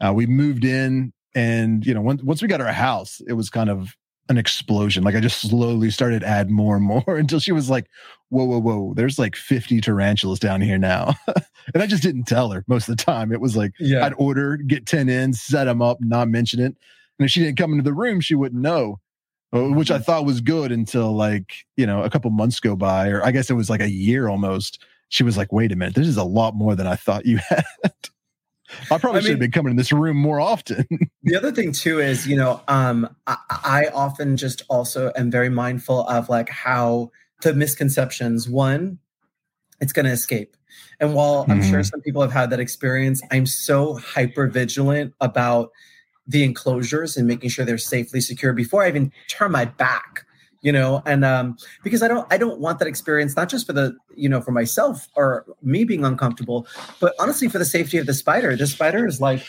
Uh, 0.00 0.12
we 0.12 0.26
moved 0.26 0.64
in 0.64 1.12
and, 1.34 1.84
you 1.84 1.94
know, 1.94 2.00
once, 2.00 2.22
once 2.22 2.42
we 2.42 2.48
got 2.48 2.60
our 2.60 2.72
house, 2.72 3.20
it 3.26 3.32
was 3.32 3.50
kind 3.50 3.70
of 3.70 3.96
an 4.28 4.38
explosion. 4.38 5.02
Like 5.02 5.14
I 5.14 5.20
just 5.20 5.40
slowly 5.40 5.90
started 5.90 6.22
add 6.22 6.50
more 6.50 6.76
and 6.76 6.84
more 6.84 7.02
until 7.16 7.40
she 7.40 7.52
was 7.52 7.70
like, 7.70 7.86
whoa, 8.28 8.44
whoa, 8.44 8.60
whoa, 8.60 8.92
there's 8.94 9.18
like 9.18 9.36
50 9.36 9.80
tarantulas 9.80 10.38
down 10.38 10.60
here 10.60 10.78
now. 10.78 11.14
and 11.74 11.82
I 11.82 11.86
just 11.86 12.02
didn't 12.02 12.24
tell 12.24 12.50
her 12.50 12.64
most 12.68 12.88
of 12.88 12.96
the 12.96 13.02
time. 13.02 13.32
It 13.32 13.40
was 13.40 13.56
like, 13.56 13.72
yeah. 13.80 14.04
I'd 14.04 14.14
order, 14.18 14.56
get 14.56 14.86
10 14.86 15.08
in, 15.08 15.32
set 15.32 15.64
them 15.64 15.82
up, 15.82 15.98
not 16.00 16.28
mention 16.28 16.60
it. 16.60 16.76
And 17.18 17.26
if 17.26 17.30
she 17.30 17.40
didn't 17.40 17.58
come 17.58 17.72
into 17.72 17.84
the 17.84 17.94
room, 17.94 18.20
she 18.20 18.34
wouldn't 18.34 18.62
know. 18.62 19.00
Uh, 19.54 19.70
which 19.70 19.90
I 19.90 19.94
mm-hmm. 19.94 20.02
thought 20.02 20.26
was 20.26 20.42
good 20.42 20.72
until 20.72 21.16
like, 21.16 21.64
you 21.76 21.86
know, 21.86 22.02
a 22.02 22.10
couple 22.10 22.30
months 22.30 22.60
go 22.60 22.76
by, 22.76 23.08
or 23.08 23.24
I 23.24 23.30
guess 23.30 23.48
it 23.48 23.54
was 23.54 23.70
like 23.70 23.80
a 23.80 23.90
year 23.90 24.28
almost. 24.28 24.84
She 25.08 25.22
was 25.22 25.38
like, 25.38 25.52
wait 25.52 25.72
a 25.72 25.76
minute, 25.76 25.94
this 25.94 26.06
is 26.06 26.18
a 26.18 26.24
lot 26.24 26.54
more 26.54 26.74
than 26.74 26.86
I 26.86 26.96
thought 26.96 27.24
you 27.24 27.38
had. 27.48 27.64
I 28.90 28.98
probably 28.98 29.20
I 29.20 29.20
should 29.22 29.24
mean, 29.24 29.32
have 29.32 29.40
been 29.40 29.50
coming 29.52 29.70
in 29.70 29.76
this 29.76 29.90
room 29.90 30.18
more 30.18 30.38
often. 30.38 30.86
the 31.22 31.34
other 31.34 31.50
thing 31.50 31.72
too 31.72 31.98
is, 31.98 32.26
you 32.26 32.36
know, 32.36 32.60
um, 32.68 33.08
I, 33.26 33.36
I 33.48 33.86
often 33.94 34.36
just 34.36 34.62
also 34.68 35.12
am 35.16 35.30
very 35.30 35.48
mindful 35.48 36.06
of 36.08 36.28
like 36.28 36.50
how 36.50 37.10
the 37.42 37.54
misconceptions. 37.54 38.48
One, 38.48 38.98
it's 39.80 39.92
going 39.92 40.06
to 40.06 40.12
escape. 40.12 40.56
And 41.00 41.14
while 41.14 41.42
mm-hmm. 41.42 41.52
I'm 41.52 41.62
sure 41.62 41.80
mm-hmm. 41.80 41.84
some 41.84 42.00
people 42.02 42.20
have 42.20 42.32
had 42.32 42.50
that 42.50 42.60
experience, 42.60 43.22
I'm 43.30 43.46
so 43.46 43.96
hyper 43.96 44.46
vigilant 44.46 45.14
about 45.20 45.70
the 46.28 46.44
enclosures 46.44 47.16
and 47.16 47.26
making 47.26 47.50
sure 47.50 47.64
they're 47.64 47.78
safely 47.78 48.20
secure 48.20 48.52
before 48.52 48.84
I 48.84 48.88
even 48.88 49.10
turn 49.28 49.50
my 49.50 49.64
back 49.64 50.26
you 50.60 50.72
know? 50.72 51.02
And 51.06 51.24
um 51.24 51.56
because 51.82 52.02
i 52.02 52.08
don't 52.08 52.26
i 52.32 52.36
don't 52.36 52.60
want 52.60 52.78
that 52.78 52.88
experience 52.88 53.36
not 53.36 53.48
just 53.48 53.66
for 53.66 53.72
the 53.72 53.96
you 54.14 54.28
know 54.28 54.40
for 54.40 54.50
myself 54.50 55.08
or 55.14 55.44
me 55.62 55.84
being 55.84 56.04
uncomfortable 56.04 56.66
but 57.00 57.14
honestly 57.18 57.48
for 57.48 57.58
the 57.58 57.64
safety 57.64 57.98
of 57.98 58.06
the 58.06 58.14
spider. 58.14 58.56
The 58.56 58.66
spider 58.66 59.06
is 59.06 59.20
like 59.20 59.46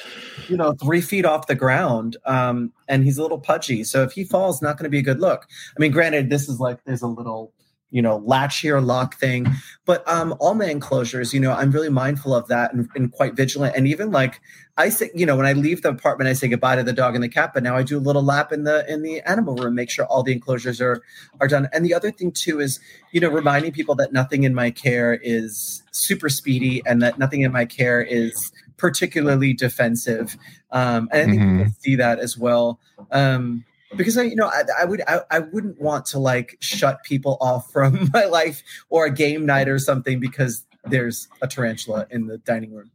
you 0.48 0.58
know 0.58 0.74
three 0.74 1.02
feet 1.02 1.26
off 1.26 1.48
the 1.48 1.56
ground 1.56 2.18
um 2.26 2.72
and 2.88 3.04
he's 3.04 3.18
a 3.18 3.22
little 3.22 3.40
pudgy. 3.40 3.84
So 3.84 4.04
if 4.04 4.12
he 4.14 4.24
falls 4.24 4.62
not 4.62 4.78
going 4.78 4.86
to 4.86 4.90
be 4.90 5.00
a 5.00 5.04
good 5.04 5.20
look. 5.20 5.48
I 5.76 5.80
mean 5.80 5.92
granted 5.92 6.30
this 6.30 6.48
is 6.48 6.60
like 6.60 6.84
there's 6.86 7.02
a 7.02 7.08
little 7.08 7.54
you 7.92 8.02
know 8.02 8.18
latch 8.18 8.60
here 8.60 8.80
lock 8.80 9.16
thing 9.16 9.48
but 9.86 10.08
um 10.08 10.36
all 10.40 10.54
my 10.54 10.66
enclosures 10.66 11.34
you 11.34 11.40
know 11.40 11.52
i'm 11.52 11.72
really 11.72 11.90
mindful 11.90 12.36
of 12.36 12.48
that 12.48 12.72
and, 12.72 12.88
and, 12.96 13.12
quite 13.12 13.34
vigilant. 13.34 13.76
And 13.76 13.88
even 13.88 14.12
like 14.12 14.40
i 14.80 14.90
say 14.90 15.12
you 15.14 15.26
know 15.26 15.36
when 15.36 15.46
i 15.46 15.54
leave 15.54 15.82
the 15.82 15.90
apartment 15.90 16.28
i 16.28 16.34
say 16.34 16.48
goodbye 16.48 16.76
to 16.76 16.84
the 16.84 16.94
dog 16.94 17.14
and 17.14 17.24
the 17.24 17.30
cat 17.30 17.52
but 17.54 17.62
now 17.62 17.76
i 17.76 17.84
do 17.84 17.98
a 17.98 18.00
little 18.00 18.24
lap 18.24 18.52
in 18.52 18.64
the 18.64 18.92
in 18.92 19.04
the 19.04 19.22
animal 19.22 19.56
room 19.56 19.76
make 19.76 19.90
sure 19.90 20.06
all 20.06 20.24
the 20.24 20.32
enclosures 20.32 20.82
are 20.82 21.04
are 21.40 21.48
done 21.48 21.68
and 21.74 21.86
the 21.86 21.94
other 21.94 22.12
thing 22.12 22.32
too 22.32 22.60
is 22.60 22.80
you 23.12 23.20
know 23.20 23.30
reminding 23.30 23.72
people 23.72 23.94
that 23.94 24.12
nothing 24.12 24.44
in 24.44 24.56
my 24.56 24.72
care 24.72 25.20
is 25.22 25.84
super 25.92 26.30
speedy 26.30 26.82
and 26.86 27.02
that 27.02 27.20
nothing 27.20 27.42
in 27.42 27.52
my 27.52 27.66
care 27.66 28.02
is 28.02 28.52
particularly 28.78 29.54
defensive 29.54 30.38
um 30.72 31.10
and 31.12 31.22
i 31.22 31.26
think 31.26 31.42
mm-hmm. 31.42 31.68
see 31.80 31.96
that 31.96 32.18
as 32.18 32.38
well 32.38 32.80
um 33.12 33.64
because 33.98 34.20
I, 34.20 34.22
you 34.22 34.36
know, 34.36 34.46
I, 34.46 34.62
I 34.82 34.86
would, 34.86 35.02
I, 35.08 35.22
I, 35.32 35.40
wouldn't 35.40 35.82
want 35.82 36.06
to 36.08 36.20
like 36.20 36.58
shut 36.60 37.02
people 37.04 37.38
off 37.42 37.72
from 37.72 38.10
my 38.14 38.26
life 38.26 38.62
or 38.90 39.06
a 39.06 39.12
game 39.12 39.48
night 39.48 39.68
or 39.68 39.80
something 39.80 40.20
because 40.20 40.64
there's 40.86 41.28
a 41.42 41.48
tarantula 41.48 42.06
in 42.12 42.28
the 42.28 42.38
dining 42.38 42.72
room. 42.72 42.92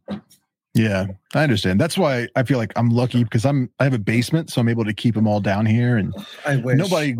Yeah, 0.75 1.07
I 1.33 1.43
understand. 1.43 1.79
That's 1.79 1.97
why 1.97 2.27
I 2.35 2.43
feel 2.43 2.57
like 2.57 2.73
I'm 2.75 2.89
lucky 2.89 3.23
because 3.23 3.45
I'm 3.45 3.71
I 3.79 3.85
have 3.85 3.93
a 3.93 3.99
basement, 3.99 4.51
so 4.51 4.59
I'm 4.59 4.67
able 4.67 4.83
to 4.83 4.93
keep 4.93 5.15
them 5.15 5.25
all 5.25 5.39
down 5.39 5.65
here, 5.65 5.95
and 5.95 6.13
I 6.45 6.57
wish 6.57 6.77
nobody 6.77 7.15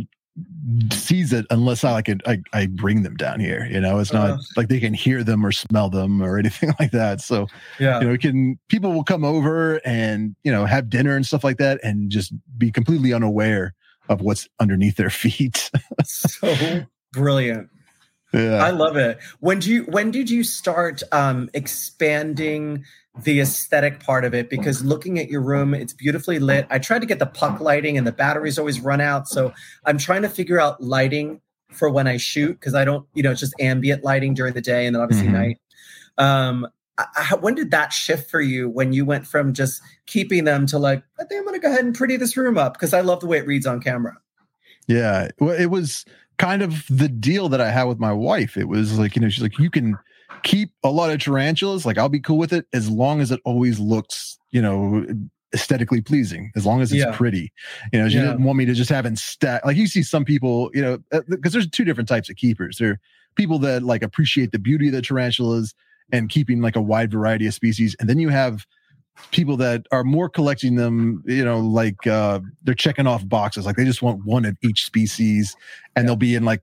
sees 0.92 1.32
it 1.32 1.46
unless 1.50 1.86
I 1.86 1.94
like 1.94 2.10
it. 2.10 2.22
I, 2.28 2.42
I 2.52 2.66
bring 2.66 3.04
them 3.04 3.16
down 3.16 3.40
here. 3.40 3.66
You 3.72 3.80
know, 3.80 4.00
it's 4.00 4.12
not 4.12 4.32
uh, 4.32 4.38
like 4.58 4.68
they 4.68 4.82
can 4.82 4.94
hear 4.94 5.24
them 5.24 5.46
or 5.46 5.54
smell 5.54 5.90
them 5.90 6.22
or 6.22 6.38
anything 6.38 6.74
like 6.80 6.92
that. 6.92 7.22
So 7.22 7.48
yeah, 7.80 8.02
you 8.02 8.10
know, 8.10 8.18
can 8.18 8.60
people 8.68 8.92
will 8.92 9.06
come 9.06 9.24
over 9.24 9.80
and 9.86 10.36
you 10.44 10.52
know 10.52 10.66
have 10.66 10.90
dinner 10.90 11.16
and 11.16 11.26
stuff 11.26 11.46
like 11.46 11.58
that, 11.58 11.80
and 11.82 12.12
just 12.12 12.34
be 12.58 12.72
completely 12.72 13.14
unaware 13.14 13.74
of 14.10 14.20
what's 14.20 14.50
underneath 14.60 14.98
their 14.98 15.10
feet. 15.10 15.72
so 16.04 16.86
brilliant. 17.14 17.70
Yeah. 18.34 18.58
I 18.58 18.72
love 18.72 18.98
it. 18.98 19.20
When 19.40 19.60
do 19.60 19.72
you 19.72 19.84
when 19.84 20.12
did 20.12 20.30
you 20.30 20.44
start 20.44 21.04
um 21.14 21.50
expanding 21.54 22.84
the 23.24 23.40
aesthetic 23.40 24.02
part 24.02 24.26
of 24.26 24.34
it 24.34 24.50
because 24.50 24.84
looking 24.84 25.20
at 25.20 25.30
your 25.30 25.42
room, 25.42 25.74
it's 25.74 25.94
beautifully 25.94 26.40
lit. 26.40 26.68
I 26.70 26.80
tried 26.80 27.00
to 27.00 27.06
get 27.06 27.20
the 27.20 27.26
puck 27.26 27.62
lighting 27.62 27.98
and 27.98 28.06
the 28.06 28.12
batteries 28.12 28.60
always 28.60 28.80
run 28.82 29.00
out. 29.00 29.28
So 29.28 29.54
I'm 29.86 29.98
trying 29.98 30.22
to 30.24 30.30
figure 30.30 30.60
out 30.60 30.82
lighting 30.82 31.40
for 31.70 31.90
when 31.90 32.08
I 32.08 32.18
shoot 32.18 32.60
because 32.60 32.76
I 32.76 32.84
don't, 32.84 33.08
you 33.14 33.24
know, 33.24 33.32
it's 33.32 33.40
just 33.40 33.54
ambient 33.60 34.04
lighting 34.04 34.34
during 34.34 34.54
the 34.54 34.62
day 34.62 34.86
and 34.86 34.96
then 34.96 35.02
obviously 35.02 35.28
mm-hmm. 35.28 35.36
night. 35.36 35.60
Um, 36.18 36.68
I, 36.98 37.36
when 37.40 37.56
did 37.56 37.72
that 37.72 37.92
shift 37.92 38.30
for 38.30 38.42
you 38.42 38.70
when 38.70 38.94
you 38.94 39.06
went 39.06 39.28
from 39.28 39.54
just 39.54 39.82
keeping 40.06 40.46
them 40.46 40.66
to 40.68 40.80
like, 40.80 41.04
I 41.20 41.26
think 41.26 41.40
I'm 41.40 41.46
going 41.46 41.60
to 41.60 41.62
go 41.62 41.70
ahead 41.70 41.84
and 41.84 41.96
pretty 41.96 42.18
this 42.18 42.38
room 42.38 42.58
up 42.58 42.74
because 42.74 42.94
I 42.94 43.02
love 43.02 43.20
the 43.20 43.28
way 43.28 43.38
it 43.38 43.48
reads 43.48 43.66
on 43.66 43.82
camera? 43.82 44.18
Yeah. 44.88 45.30
Well, 45.40 45.56
it 45.56 45.68
was 45.68 46.06
kind 46.38 46.62
of 46.62 46.86
the 46.90 47.10
deal 47.10 47.50
that 47.50 47.62
I 47.62 47.70
had 47.70 47.84
with 47.84 48.00
my 48.00 48.14
wife. 48.14 48.56
It 48.58 48.68
was 48.68 48.98
like, 49.00 49.16
you 49.16 49.22
know, 49.22 49.30
she's 49.30 49.44
like, 49.44 49.60
you 49.60 49.70
can 49.70 49.98
keep 50.46 50.70
a 50.84 50.90
lot 50.90 51.10
of 51.10 51.20
tarantulas. 51.20 51.86
Like 51.86 51.98
I'll 51.98 52.08
be 52.08 52.22
cool 52.22 52.38
with 52.38 52.54
it 52.54 52.68
as 52.72 52.90
long 52.90 53.20
as 53.20 53.32
it 53.32 53.42
always 53.44 53.80
looks, 53.80 54.40
you 54.52 54.62
know, 54.62 55.06
aesthetically 55.54 56.02
pleasing, 56.02 56.52
as 56.56 56.66
long 56.66 56.82
as 56.82 56.92
it's 56.92 57.04
yeah. 57.04 57.16
pretty. 57.16 57.52
You 57.92 58.00
know, 58.00 58.08
she 58.08 58.16
yeah. 58.18 58.28
didn't 58.28 58.44
want 58.44 58.58
me 58.58 58.66
to 58.66 58.74
just 58.74 58.90
have 58.92 59.06
in 59.06 59.18
stack. 59.18 59.66
Like 59.66 59.76
you 59.76 59.88
see 59.88 60.04
some 60.04 60.24
people, 60.24 60.70
you 60.74 60.82
know, 60.82 61.00
because 61.28 61.54
uh, 61.54 61.58
there's 61.58 61.70
two 61.70 61.84
different 61.84 62.08
types 62.08 62.30
of 62.30 62.38
keepers. 62.38 62.78
There 62.78 62.92
are 62.92 63.00
people 63.36 63.60
that 63.60 63.84
like 63.84 64.04
appreciate 64.04 64.52
the 64.52 64.60
beauty 64.60 64.88
of 64.88 64.94
the 64.94 65.02
tarantulas 65.02 65.74
and 66.12 66.30
keeping 66.30 66.62
like 66.62 66.76
a 66.76 66.82
wide 66.82 67.12
variety 67.12 67.48
of 67.48 67.54
species, 67.54 67.96
and 68.00 68.08
then 68.08 68.20
you 68.20 68.30
have 68.30 68.66
people 69.32 69.58
that 69.58 69.88
are 69.94 70.04
more 70.04 70.28
collecting 70.28 70.76
them 70.76 71.24
you 71.26 71.46
know 71.46 71.60
like 71.60 72.06
uh 72.06 72.38
they're 72.64 72.76
checking 72.76 73.08
off 73.08 73.26
boxes 73.30 73.66
like 73.66 73.78
they 73.78 73.86
just 73.86 74.02
want 74.02 74.26
one 74.26 74.44
of 74.44 74.58
each 74.62 74.84
species 74.84 75.56
and 75.96 76.04
yeah. 76.04 76.08
they'll 76.08 76.18
be 76.18 76.36
in 76.36 76.44
like 76.44 76.62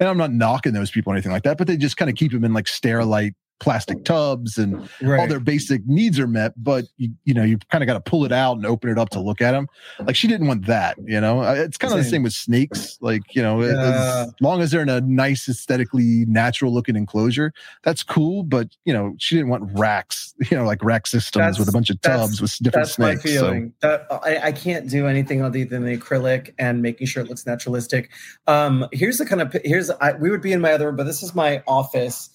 and 0.00 0.08
I'm 0.08 0.16
not 0.16 0.32
knocking 0.32 0.72
those 0.72 0.90
people 0.90 1.12
or 1.12 1.16
anything 1.16 1.30
like 1.32 1.44
that, 1.44 1.58
but 1.58 1.66
they 1.66 1.76
just 1.76 1.96
kind 1.96 2.10
of 2.10 2.16
keep 2.16 2.32
them 2.32 2.44
in 2.44 2.54
like 2.54 2.64
sterilite 2.64 3.34
plastic 3.60 4.04
tubs 4.04 4.56
and 4.56 4.88
right. 5.02 5.20
all 5.20 5.28
their 5.28 5.38
basic 5.38 5.86
needs 5.86 6.18
are 6.18 6.26
met 6.26 6.52
but 6.56 6.86
you, 6.96 7.10
you 7.24 7.34
know 7.34 7.44
you 7.44 7.58
kind 7.70 7.84
of 7.84 7.86
got 7.86 7.94
to 7.94 8.00
pull 8.00 8.24
it 8.24 8.32
out 8.32 8.56
and 8.56 8.64
open 8.64 8.90
it 8.90 8.98
up 8.98 9.10
to 9.10 9.20
look 9.20 9.40
at 9.42 9.52
them 9.52 9.68
like 10.00 10.16
she 10.16 10.26
didn't 10.26 10.46
want 10.46 10.66
that 10.66 10.96
you 11.04 11.20
know 11.20 11.42
uh, 11.42 11.52
it's 11.52 11.76
kind 11.76 11.92
of 11.92 11.98
the 11.98 12.04
same 12.04 12.22
with 12.22 12.32
snakes 12.32 12.96
like 13.02 13.22
you 13.34 13.42
know 13.42 13.62
yeah. 13.62 14.24
as 14.26 14.32
long 14.40 14.62
as 14.62 14.70
they're 14.70 14.80
in 14.80 14.88
a 14.88 15.00
nice 15.02 15.46
aesthetically 15.48 16.24
natural 16.26 16.72
looking 16.72 16.96
enclosure 16.96 17.52
that's 17.82 18.02
cool 18.02 18.42
but 18.42 18.74
you 18.86 18.92
know 18.92 19.14
she 19.18 19.36
didn't 19.36 19.50
want 19.50 19.62
racks 19.78 20.34
you 20.50 20.56
know 20.56 20.64
like 20.64 20.82
rack 20.82 21.06
systems 21.06 21.44
that's, 21.44 21.58
with 21.58 21.68
a 21.68 21.72
bunch 21.72 21.90
of 21.90 22.00
tubs 22.00 22.40
with 22.40 22.56
different 22.58 22.86
that's 22.86 22.94
snakes 22.94 23.24
my 23.24 23.30
feeling. 23.30 23.72
So. 23.82 23.88
That, 23.88 24.06
I, 24.24 24.48
I 24.48 24.52
can't 24.52 24.88
do 24.88 25.06
anything 25.06 25.42
other 25.42 25.64
than 25.66 25.84
the 25.84 25.96
acrylic 25.96 26.54
and 26.58 26.80
making 26.80 27.06
sure 27.06 27.22
it 27.22 27.28
looks 27.28 27.46
naturalistic 27.46 28.10
um 28.46 28.88
here's 28.90 29.18
the 29.18 29.26
kind 29.26 29.42
of 29.42 29.54
here's 29.64 29.90
I, 29.90 30.12
we 30.14 30.30
would 30.30 30.42
be 30.42 30.52
in 30.52 30.62
my 30.62 30.72
other 30.72 30.86
room 30.86 30.96
but 30.96 31.04
this 31.04 31.22
is 31.22 31.34
my 31.34 31.62
office 31.66 32.30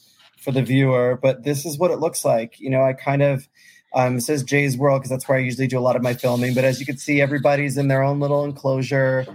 for 0.46 0.52
the 0.52 0.62
viewer, 0.62 1.20
but 1.22 1.44
this 1.44 1.66
is 1.66 1.78
what 1.78 1.92
it 1.92 1.98
looks 1.98 2.24
like. 2.24 2.60
You 2.60 2.70
know, 2.70 2.84
I 2.84 2.94
kind 2.94 3.24
of 3.24 3.50
um, 3.96 4.18
it 4.18 4.22
says 4.22 4.44
Jai's 4.44 4.78
World 4.78 5.02
because 5.02 5.10
that's 5.10 5.28
where 5.28 5.38
I 5.38 5.42
usually 5.42 5.68
do 5.68 5.80
a 5.80 5.82
lot 5.82 5.96
of 5.96 6.04
my 6.04 6.14
filming. 6.14 6.54
But 6.54 6.64
as 6.64 6.80
you 6.80 6.86
can 6.86 6.98
see, 6.98 7.20
everybody's 7.20 7.78
in 7.78 7.88
their 7.88 8.04
own 8.04 8.20
little 8.20 8.46
enclosure, 8.46 9.26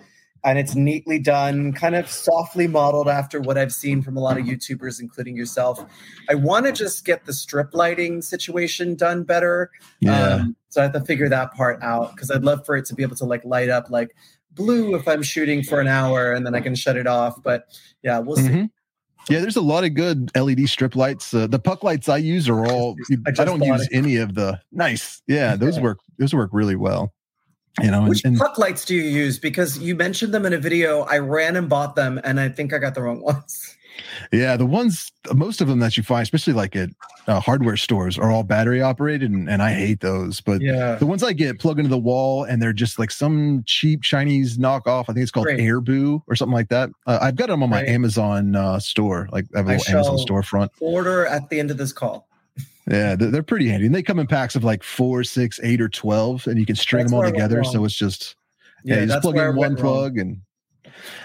and 0.44 0.58
it's 0.58 0.74
neatly 0.74 1.18
done, 1.18 1.72
kind 1.72 1.96
of 1.96 2.08
softly 2.08 2.68
modeled 2.68 3.08
after 3.08 3.40
what 3.40 3.58
I've 3.58 3.72
seen 3.72 4.02
from 4.02 4.16
a 4.16 4.20
lot 4.20 4.38
of 4.38 4.46
YouTubers, 4.46 5.00
including 5.00 5.36
yourself. 5.36 5.84
I 6.28 6.36
want 6.36 6.66
to 6.66 6.72
just 6.72 7.04
get 7.04 7.24
the 7.24 7.32
strip 7.32 7.74
lighting 7.74 8.22
situation 8.22 8.94
done 8.94 9.24
better. 9.24 9.70
Yeah. 10.00 10.34
Um, 10.34 10.56
so 10.68 10.80
I 10.80 10.84
have 10.84 10.92
to 10.92 11.00
figure 11.00 11.28
that 11.28 11.52
part 11.54 11.82
out 11.82 12.14
because 12.14 12.30
I'd 12.30 12.44
love 12.44 12.64
for 12.64 12.76
it 12.76 12.84
to 12.86 12.94
be 12.94 13.02
able 13.02 13.16
to 13.16 13.24
like 13.24 13.44
light 13.44 13.68
up 13.68 13.90
like 13.90 14.14
blue 14.52 14.94
if 14.94 15.08
I'm 15.08 15.22
shooting 15.22 15.62
for 15.62 15.80
an 15.80 15.88
hour 15.88 16.32
and 16.32 16.46
then 16.46 16.54
I 16.54 16.60
can 16.60 16.74
shut 16.74 16.96
it 16.96 17.06
off. 17.06 17.42
But 17.42 17.64
yeah, 18.02 18.18
we'll 18.20 18.36
mm-hmm. 18.36 18.62
see. 18.64 18.70
Yeah, 19.28 19.40
there's 19.40 19.56
a 19.56 19.60
lot 19.60 19.84
of 19.84 19.94
good 19.94 20.30
LED 20.34 20.68
strip 20.68 20.96
lights. 20.96 21.32
Uh, 21.32 21.46
the 21.46 21.58
puck 21.58 21.82
lights 21.84 22.08
I 22.08 22.16
use 22.16 22.48
are 22.48 22.66
all. 22.66 22.96
I, 23.26 23.30
I 23.38 23.44
don't 23.44 23.62
use 23.62 23.82
it. 23.82 23.90
any 23.92 24.16
of 24.16 24.34
the 24.34 24.60
nice. 24.72 25.22
Yeah, 25.26 25.56
those 25.56 25.78
work. 25.78 25.98
Those 26.18 26.34
work 26.34 26.50
really 26.52 26.76
well. 26.76 27.12
You 27.80 27.90
know, 27.90 28.04
Which 28.04 28.24
and, 28.24 28.32
and 28.34 28.40
puck 28.40 28.58
lights 28.58 28.84
do 28.84 28.94
you 28.94 29.02
use? 29.02 29.38
Because 29.38 29.78
you 29.78 29.94
mentioned 29.94 30.34
them 30.34 30.44
in 30.44 30.52
a 30.52 30.58
video. 30.58 31.02
I 31.02 31.18
ran 31.18 31.56
and 31.56 31.68
bought 31.68 31.94
them, 31.94 32.20
and 32.24 32.40
I 32.40 32.48
think 32.48 32.72
I 32.72 32.78
got 32.78 32.94
the 32.94 33.02
wrong 33.02 33.20
ones. 33.22 33.76
Yeah, 34.32 34.56
the 34.56 34.66
ones, 34.66 35.10
most 35.34 35.60
of 35.60 35.68
them 35.68 35.78
that 35.80 35.96
you 35.96 36.02
find, 36.02 36.22
especially 36.22 36.52
like 36.52 36.74
at 36.76 36.90
uh, 37.26 37.40
hardware 37.40 37.76
stores, 37.76 38.18
are 38.18 38.30
all 38.30 38.42
battery 38.42 38.80
operated, 38.82 39.30
and, 39.30 39.48
and 39.48 39.62
I 39.62 39.72
hate 39.72 40.00
those. 40.00 40.40
But 40.40 40.60
Yeah. 40.60 40.94
the 40.96 41.06
ones 41.06 41.22
I 41.22 41.32
get 41.32 41.58
plug 41.58 41.78
into 41.78 41.90
the 41.90 41.98
wall, 41.98 42.44
and 42.44 42.60
they're 42.62 42.72
just 42.72 42.98
like 42.98 43.10
some 43.10 43.62
cheap 43.66 44.02
Chinese 44.02 44.58
knockoff. 44.58 45.04
I 45.08 45.12
think 45.12 45.18
it's 45.18 45.30
called 45.30 45.46
Great. 45.46 45.60
Airboo 45.60 46.22
or 46.28 46.36
something 46.36 46.54
like 46.54 46.68
that. 46.68 46.90
Uh, 47.06 47.18
I've 47.20 47.36
got 47.36 47.48
them 47.48 47.62
on 47.62 47.70
my 47.70 47.80
Right. 47.80 47.88
Amazon 47.88 48.54
uh, 48.56 48.78
store. 48.78 49.28
Like 49.32 49.46
I 49.54 49.58
have 49.58 49.68
a 49.68 49.72
I 49.72 49.76
little 49.76 49.96
Amazon 49.96 50.16
storefront. 50.18 50.68
Order 50.80 51.26
at 51.26 51.48
the 51.50 51.58
end 51.60 51.70
of 51.70 51.76
this 51.76 51.92
call. 51.92 52.26
Yeah, 52.90 53.14
they're, 53.14 53.30
they're 53.30 53.42
pretty 53.42 53.68
handy, 53.68 53.86
and 53.86 53.94
they 53.94 54.02
come 54.02 54.18
in 54.18 54.26
packs 54.26 54.56
of 54.56 54.64
like 54.64 54.82
four, 54.82 55.22
six, 55.22 55.60
eight, 55.62 55.80
or 55.80 55.88
twelve, 55.88 56.46
and 56.48 56.58
you 56.58 56.66
can 56.66 56.74
string 56.74 57.02
That's 57.04 57.10
them 57.12 57.14
all 57.16 57.20
where 57.20 57.28
I 57.28 57.30
went 57.30 57.50
together. 57.50 57.64
So 57.64 57.84
it's 57.84 57.94
just 57.94 58.34
yeah, 58.82 59.00
you 59.00 59.06
just 59.06 59.20
plug 59.22 59.36
in 59.36 59.42
one 59.48 59.56
went 59.56 59.80
wrong. 59.80 59.94
plug, 59.94 60.18
and 60.18 60.40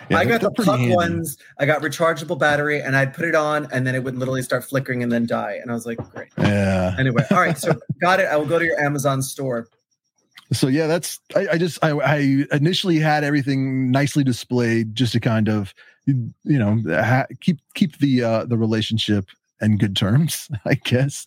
yeah, 0.09 0.17
I 0.17 0.25
got 0.25 0.41
the 0.41 0.51
puck 0.51 0.79
handy. 0.79 0.95
ones. 0.95 1.37
I 1.59 1.65
got 1.65 1.81
rechargeable 1.81 2.37
battery, 2.39 2.81
and 2.81 2.95
I'd 2.95 3.13
put 3.13 3.25
it 3.25 3.35
on, 3.35 3.67
and 3.71 3.85
then 3.85 3.95
it 3.95 4.03
would 4.03 4.17
literally 4.17 4.41
start 4.41 4.63
flickering 4.63 5.03
and 5.03 5.11
then 5.11 5.25
die. 5.25 5.59
And 5.61 5.71
I 5.71 5.73
was 5.73 5.85
like, 5.85 5.97
great. 6.11 6.29
Yeah. 6.37 6.95
Anyway, 6.97 7.23
all 7.31 7.39
right. 7.39 7.57
So 7.57 7.73
got 8.01 8.19
it. 8.19 8.25
I 8.25 8.37
will 8.37 8.45
go 8.45 8.59
to 8.59 8.65
your 8.65 8.79
Amazon 8.79 9.21
store. 9.21 9.67
so 10.53 10.67
yeah 10.67 10.85
that's 10.85 11.19
i, 11.35 11.47
I 11.53 11.57
just 11.57 11.83
I, 11.83 11.89
I 11.89 12.45
initially 12.51 12.99
had 12.99 13.23
everything 13.23 13.89
nicely 13.89 14.23
displayed 14.23 14.93
just 14.95 15.13
to 15.13 15.19
kind 15.19 15.47
of 15.47 15.73
you 16.05 16.31
know 16.43 16.83
ha- 17.03 17.25
keep 17.41 17.57
keep 17.73 17.97
the 17.97 18.23
uh 18.23 18.45
the 18.45 18.55
relationship 18.55 19.25
in 19.59 19.77
good 19.79 19.95
terms 19.95 20.47
i 20.65 20.75
guess 20.75 21.25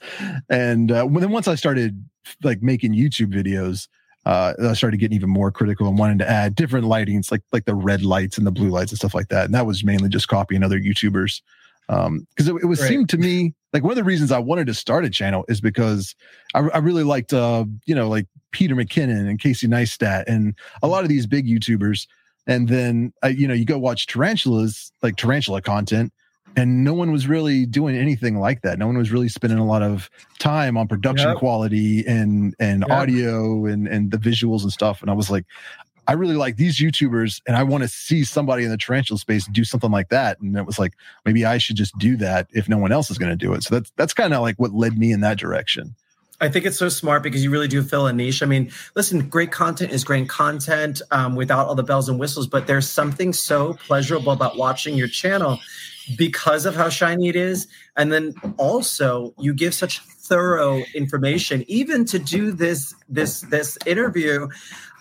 and 0.50 0.92
uh 0.92 1.04
then 1.10 1.32
once 1.32 1.48
i 1.48 1.56
started 1.56 2.04
like 2.44 2.62
making 2.62 2.94
youtube 2.94 3.34
videos 3.34 3.88
uh 4.28 4.52
i 4.62 4.72
started 4.72 4.98
getting 4.98 5.16
even 5.16 5.28
more 5.28 5.50
critical 5.50 5.88
and 5.88 5.98
wanting 5.98 6.18
to 6.18 6.28
add 6.30 6.54
different 6.54 6.86
lightings 6.86 7.32
like 7.32 7.42
like 7.52 7.64
the 7.64 7.74
red 7.74 8.02
lights 8.02 8.38
and 8.38 8.46
the 8.46 8.52
blue 8.52 8.68
lights 8.68 8.92
and 8.92 8.98
stuff 8.98 9.14
like 9.14 9.28
that 9.28 9.44
and 9.46 9.54
that 9.54 9.66
was 9.66 9.82
mainly 9.82 10.08
just 10.08 10.28
copying 10.28 10.62
other 10.62 10.78
youtubers 10.78 11.40
um 11.88 12.26
because 12.30 12.46
it, 12.48 12.54
it 12.62 12.66
was 12.66 12.80
Right. 12.80 12.88
seemed 12.88 13.08
to 13.08 13.18
me 13.18 13.54
like 13.72 13.82
one 13.82 13.90
of 13.92 13.96
the 13.96 14.04
reasons 14.04 14.30
i 14.30 14.38
wanted 14.38 14.66
to 14.68 14.74
start 14.74 15.04
a 15.04 15.10
channel 15.10 15.44
is 15.48 15.60
because 15.60 16.14
i, 16.54 16.60
I 16.60 16.78
really 16.78 17.02
liked 17.04 17.32
uh 17.32 17.64
you 17.86 17.94
know 17.94 18.08
like 18.08 18.26
Peter 18.50 18.74
McKinnon 18.74 19.28
and 19.28 19.38
Casey 19.38 19.66
Neistat 19.68 20.24
and 20.26 20.54
a 20.82 20.88
lot 20.88 21.02
of 21.02 21.10
these 21.10 21.26
big 21.26 21.46
YouTubers. 21.46 22.06
And 22.46 22.66
then, 22.66 23.12
uh, 23.22 23.28
you 23.28 23.46
know, 23.46 23.52
you 23.52 23.66
go 23.66 23.78
watch 23.78 24.06
tarantulas, 24.06 24.90
like 25.02 25.16
tarantula 25.16 25.60
content, 25.60 26.14
and 26.58 26.82
no 26.82 26.92
one 26.92 27.12
was 27.12 27.28
really 27.28 27.66
doing 27.66 27.96
anything 27.96 28.40
like 28.40 28.62
that. 28.62 28.80
No 28.80 28.86
one 28.88 28.98
was 28.98 29.12
really 29.12 29.28
spending 29.28 29.60
a 29.60 29.64
lot 29.64 29.80
of 29.80 30.10
time 30.40 30.76
on 30.76 30.88
production 30.88 31.28
Yep. 31.30 31.38
quality 31.38 32.04
and 32.04 32.54
and 32.58 32.84
Yep. 32.88 32.98
audio 32.98 33.64
and 33.66 33.86
and 33.86 34.10
the 34.10 34.18
visuals 34.18 34.62
and 34.62 34.72
stuff. 34.72 35.00
And 35.00 35.08
I 35.08 35.14
was 35.14 35.30
like, 35.30 35.44
I 36.08 36.14
really 36.14 36.34
like 36.34 36.56
these 36.56 36.78
YouTubers, 36.80 37.40
and 37.46 37.56
I 37.56 37.62
want 37.62 37.82
to 37.84 37.88
see 37.88 38.24
somebody 38.24 38.64
in 38.64 38.70
the 38.70 38.76
tarantula 38.76 39.18
space 39.18 39.46
do 39.46 39.62
something 39.62 39.92
like 39.92 40.08
that. 40.08 40.40
And 40.40 40.56
it 40.56 40.66
was 40.66 40.78
like, 40.80 40.94
maybe 41.24 41.44
I 41.44 41.58
should 41.58 41.76
just 41.76 41.96
do 41.96 42.16
that 42.16 42.48
if 42.52 42.68
no 42.68 42.78
one 42.78 42.90
else 42.90 43.08
is 43.10 43.18
going 43.18 43.30
to 43.30 43.36
do 43.36 43.52
it. 43.52 43.62
So 43.62 43.76
that's 43.76 43.92
that's 43.96 44.14
kind 44.14 44.34
of 44.34 44.40
like 44.40 44.56
what 44.56 44.72
led 44.72 44.98
me 44.98 45.12
in 45.12 45.20
that 45.20 45.38
direction. 45.38 45.94
I 46.40 46.48
think 46.48 46.66
it's 46.66 46.78
so 46.78 46.88
smart 46.88 47.22
because 47.22 47.42
you 47.44 47.50
really 47.50 47.68
do 47.68 47.82
fill 47.82 48.06
a 48.06 48.12
niche. 48.12 48.42
I 48.42 48.46
mean, 48.46 48.70
listen, 48.94 49.28
great 49.28 49.50
content 49.52 49.92
is 49.92 50.02
great 50.04 50.28
content 50.28 51.02
um, 51.10 51.34
without 51.34 51.66
all 51.66 51.74
the 51.74 51.82
bells 51.82 52.08
and 52.08 52.18
whistles, 52.18 52.46
but 52.46 52.66
there's 52.68 52.88
something 52.88 53.32
so 53.32 53.74
pleasurable 53.74 54.32
about 54.32 54.56
watching 54.56 54.96
your 54.96 55.08
channel 55.08 55.58
because 56.16 56.64
of 56.66 56.74
how 56.74 56.88
shiny 56.88 57.28
it 57.28 57.36
is. 57.36 57.66
And 57.96 58.12
then 58.12 58.34
also 58.56 59.34
you 59.38 59.52
give 59.52 59.74
such 59.74 60.00
thorough 60.00 60.82
information, 60.94 61.64
even 61.68 62.04
to 62.06 62.18
do 62.18 62.52
this 62.52 62.94
this 63.08 63.40
this 63.42 63.78
interview. 63.86 64.48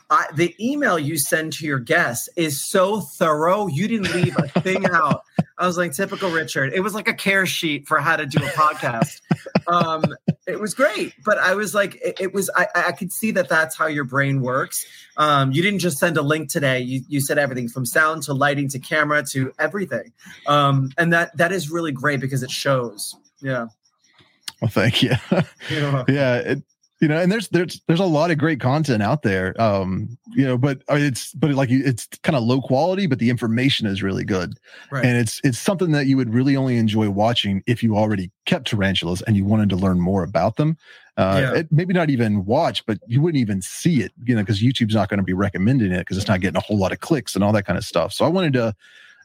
I, 0.09 0.27
the 0.33 0.55
email 0.59 0.97
you 0.97 1.17
send 1.17 1.53
to 1.53 1.65
your 1.65 1.79
guests 1.79 2.29
is 2.35 2.63
so 2.63 3.01
thorough. 3.01 3.67
You 3.67 3.87
didn't 3.87 4.13
leave 4.13 4.35
a 4.37 4.47
thing 4.61 4.85
out. 4.93 5.23
I 5.57 5.65
was 5.65 5.77
like, 5.77 5.91
typical 5.91 6.29
Richard. 6.29 6.73
It 6.73 6.81
was 6.81 6.93
like 6.93 7.07
a 7.07 7.13
care 7.13 7.45
sheet 7.45 7.87
for 7.87 7.99
how 7.99 8.15
to 8.15 8.25
do 8.25 8.39
a 8.39 8.49
podcast. 8.49 9.21
Um, 9.67 10.05
it 10.45 10.59
was 10.59 10.73
great, 10.73 11.13
but 11.25 11.37
I 11.37 11.55
was 11.55 11.73
like, 11.75 11.95
it, 11.95 12.21
it 12.21 12.33
was. 12.33 12.49
I, 12.55 12.67
I 12.73 12.91
could 12.93 13.11
see 13.11 13.31
that 13.31 13.49
that's 13.49 13.75
how 13.75 13.87
your 13.87 14.05
brain 14.05 14.41
works. 14.41 14.85
Um, 15.17 15.51
you 15.51 15.61
didn't 15.61 15.79
just 15.79 15.97
send 15.97 16.15
a 16.17 16.21
link 16.21 16.49
today. 16.49 16.79
You 16.79 17.01
you 17.09 17.19
said 17.19 17.37
everything 17.37 17.67
from 17.67 17.85
sound 17.85 18.23
to 18.23 18.33
lighting 18.33 18.69
to 18.69 18.79
camera 18.79 19.23
to 19.31 19.51
everything, 19.59 20.13
um, 20.45 20.91
and 20.97 21.11
that 21.11 21.35
that 21.37 21.51
is 21.51 21.69
really 21.69 21.91
great 21.91 22.21
because 22.21 22.43
it 22.43 22.51
shows. 22.51 23.15
Yeah. 23.41 23.67
Well, 24.61 24.69
thank 24.69 25.03
you. 25.03 25.11
Yeah. 25.69 26.37
it, 26.37 26.63
you 27.01 27.07
know 27.07 27.17
and 27.19 27.31
there's 27.31 27.47
there's 27.49 27.81
there's 27.87 27.99
a 27.99 28.05
lot 28.05 28.31
of 28.31 28.37
great 28.37 28.59
content 28.59 29.03
out 29.03 29.21
there 29.21 29.59
um 29.61 30.17
you 30.35 30.43
know 30.45 30.57
but 30.57 30.81
I 30.89 30.95
mean, 30.95 31.05
it's 31.05 31.31
but 31.33 31.51
like 31.51 31.69
it's 31.69 32.07
kind 32.23 32.35
of 32.35 32.43
low 32.43 32.59
quality 32.61 33.05
but 33.07 33.19
the 33.19 33.29
information 33.29 33.85
is 33.87 34.01
really 34.01 34.23
good 34.23 34.57
Right. 34.91 35.05
and 35.05 35.17
it's 35.17 35.39
it's 35.43 35.59
something 35.59 35.91
that 35.91 36.07
you 36.07 36.17
would 36.17 36.33
really 36.33 36.55
only 36.55 36.77
enjoy 36.77 37.09
watching 37.09 37.63
if 37.67 37.83
you 37.83 37.95
already 37.97 38.31
kept 38.45 38.67
tarantulas 38.67 39.21
and 39.23 39.35
you 39.35 39.45
wanted 39.45 39.69
to 39.69 39.75
learn 39.75 39.99
more 39.99 40.23
about 40.23 40.55
them 40.55 40.77
uh 41.17 41.39
Yeah. 41.41 41.59
it, 41.59 41.67
maybe 41.71 41.93
not 41.93 42.09
even 42.09 42.45
watch 42.45 42.85
but 42.85 42.97
you 43.07 43.21
wouldn't 43.21 43.39
even 43.41 43.61
see 43.61 44.01
it 44.01 44.11
you 44.25 44.35
know 44.35 44.41
because 44.41 44.61
youtube's 44.61 44.95
not 44.95 45.09
going 45.09 45.19
to 45.19 45.23
be 45.23 45.33
recommending 45.33 45.91
it 45.91 45.99
because 45.99 46.17
it's 46.17 46.27
not 46.27 46.41
getting 46.41 46.57
a 46.57 46.61
whole 46.61 46.77
lot 46.79 46.91
of 46.91 46.99
clicks 46.99 47.35
and 47.35 47.43
all 47.43 47.51
that 47.53 47.65
kind 47.65 47.77
of 47.77 47.83
stuff 47.85 48.11
so 48.11 48.25
i 48.25 48.27
wanted 48.29 48.53
to 48.53 48.73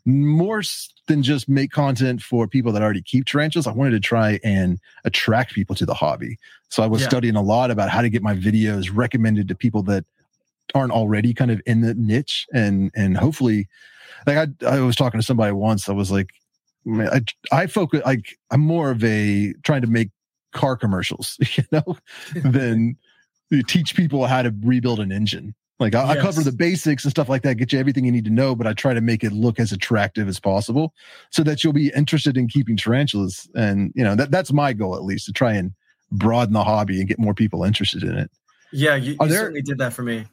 more 0.04 0.62
than 1.08 1.22
just 1.22 1.48
make 1.48 1.70
content 1.70 2.22
for 2.22 2.46
people 2.48 2.72
that 2.72 2.82
already 2.82 3.02
keep 3.02 3.24
tarantulas 3.24 3.66
i 3.66 3.72
wanted 3.72 3.90
to 3.92 4.00
try 4.00 4.38
and 4.44 4.78
attract 5.04 5.52
people 5.54 5.74
to 5.76 5.86
the 5.86 5.94
hobby. 5.94 6.38
So 6.70 6.82
I 6.82 6.86
was 6.86 7.02
Yeah. 7.02 7.08
studying 7.08 7.36
a 7.36 7.42
lot 7.42 7.70
about 7.70 7.90
how 7.90 8.00
to 8.02 8.08
get 8.08 8.22
my 8.22 8.34
videos 8.34 8.90
recommended 8.92 9.46
to 9.48 9.54
people 9.54 9.82
that 9.84 10.04
aren't 10.74 10.92
already 10.92 11.34
kind 11.34 11.50
of 11.50 11.60
in 11.66 11.82
the 11.82 11.94
niche. 11.94 12.46
And 12.54 12.90
and 12.94 13.16
hopefully 13.16 13.68
like 14.26 14.36
I 14.38 14.66
I 14.66 14.80
was 14.80 14.96
talking 14.96 15.20
to 15.20 15.26
somebody 15.26 15.52
once 15.52 15.88
I 15.88 15.92
was 15.92 16.10
like 16.10 16.30
I 16.88 17.22
I 17.52 17.66
focus 17.66 18.00
like 18.06 18.38
I'm 18.50 18.60
more 18.60 18.90
of 18.90 19.04
a 19.04 19.52
trying 19.64 19.82
to 19.82 19.86
make 19.88 20.10
car 20.52 20.76
commercials 20.76 21.36
you 21.56 21.64
know 21.72 21.96
than 22.42 22.96
teach 23.66 23.94
people 23.94 24.26
how 24.26 24.42
to 24.42 24.54
rebuild 24.62 24.98
an 25.00 25.12
engine 25.12 25.54
like 25.80 25.94
I, 25.94 26.10
I 26.10 26.16
cover 26.16 26.42
the 26.42 26.52
basics 26.52 27.04
and 27.04 27.10
stuff 27.10 27.28
like 27.28 27.42
that 27.42 27.56
get 27.56 27.72
you 27.72 27.78
everything 27.78 28.04
you 28.04 28.12
need 28.12 28.24
to 28.24 28.30
know 28.30 28.54
but 28.54 28.66
I 28.66 28.72
try 28.72 28.94
to 28.94 29.00
make 29.00 29.24
it 29.24 29.32
look 29.32 29.58
as 29.58 29.72
attractive 29.72 30.28
as 30.28 30.38
possible 30.38 30.94
so 31.30 31.42
that 31.42 31.64
you'll 31.64 31.72
be 31.72 31.90
interested 31.96 32.36
in 32.36 32.48
keeping 32.48 32.76
tarantulas 32.76 33.48
and 33.54 33.92
you 33.94 34.04
know 34.04 34.14
that 34.14 34.30
that's 34.30 34.52
my 34.52 34.72
goal 34.72 34.94
at 34.96 35.04
least 35.04 35.26
to 35.26 35.32
try 35.32 35.52
and 35.54 35.72
broaden 36.12 36.52
the 36.52 36.62
hobby 36.62 37.00
and 37.00 37.08
get 37.08 37.18
more 37.18 37.34
people 37.34 37.64
interested 37.64 38.02
in 38.02 38.16
it. 38.16 38.30
Yeah, 38.72 38.94
you, 38.94 39.16
you 39.20 39.28
there- 39.28 39.38
certainly 39.38 39.62
did 39.62 39.78
that 39.78 39.92
for 39.92 40.02
me. 40.02 40.26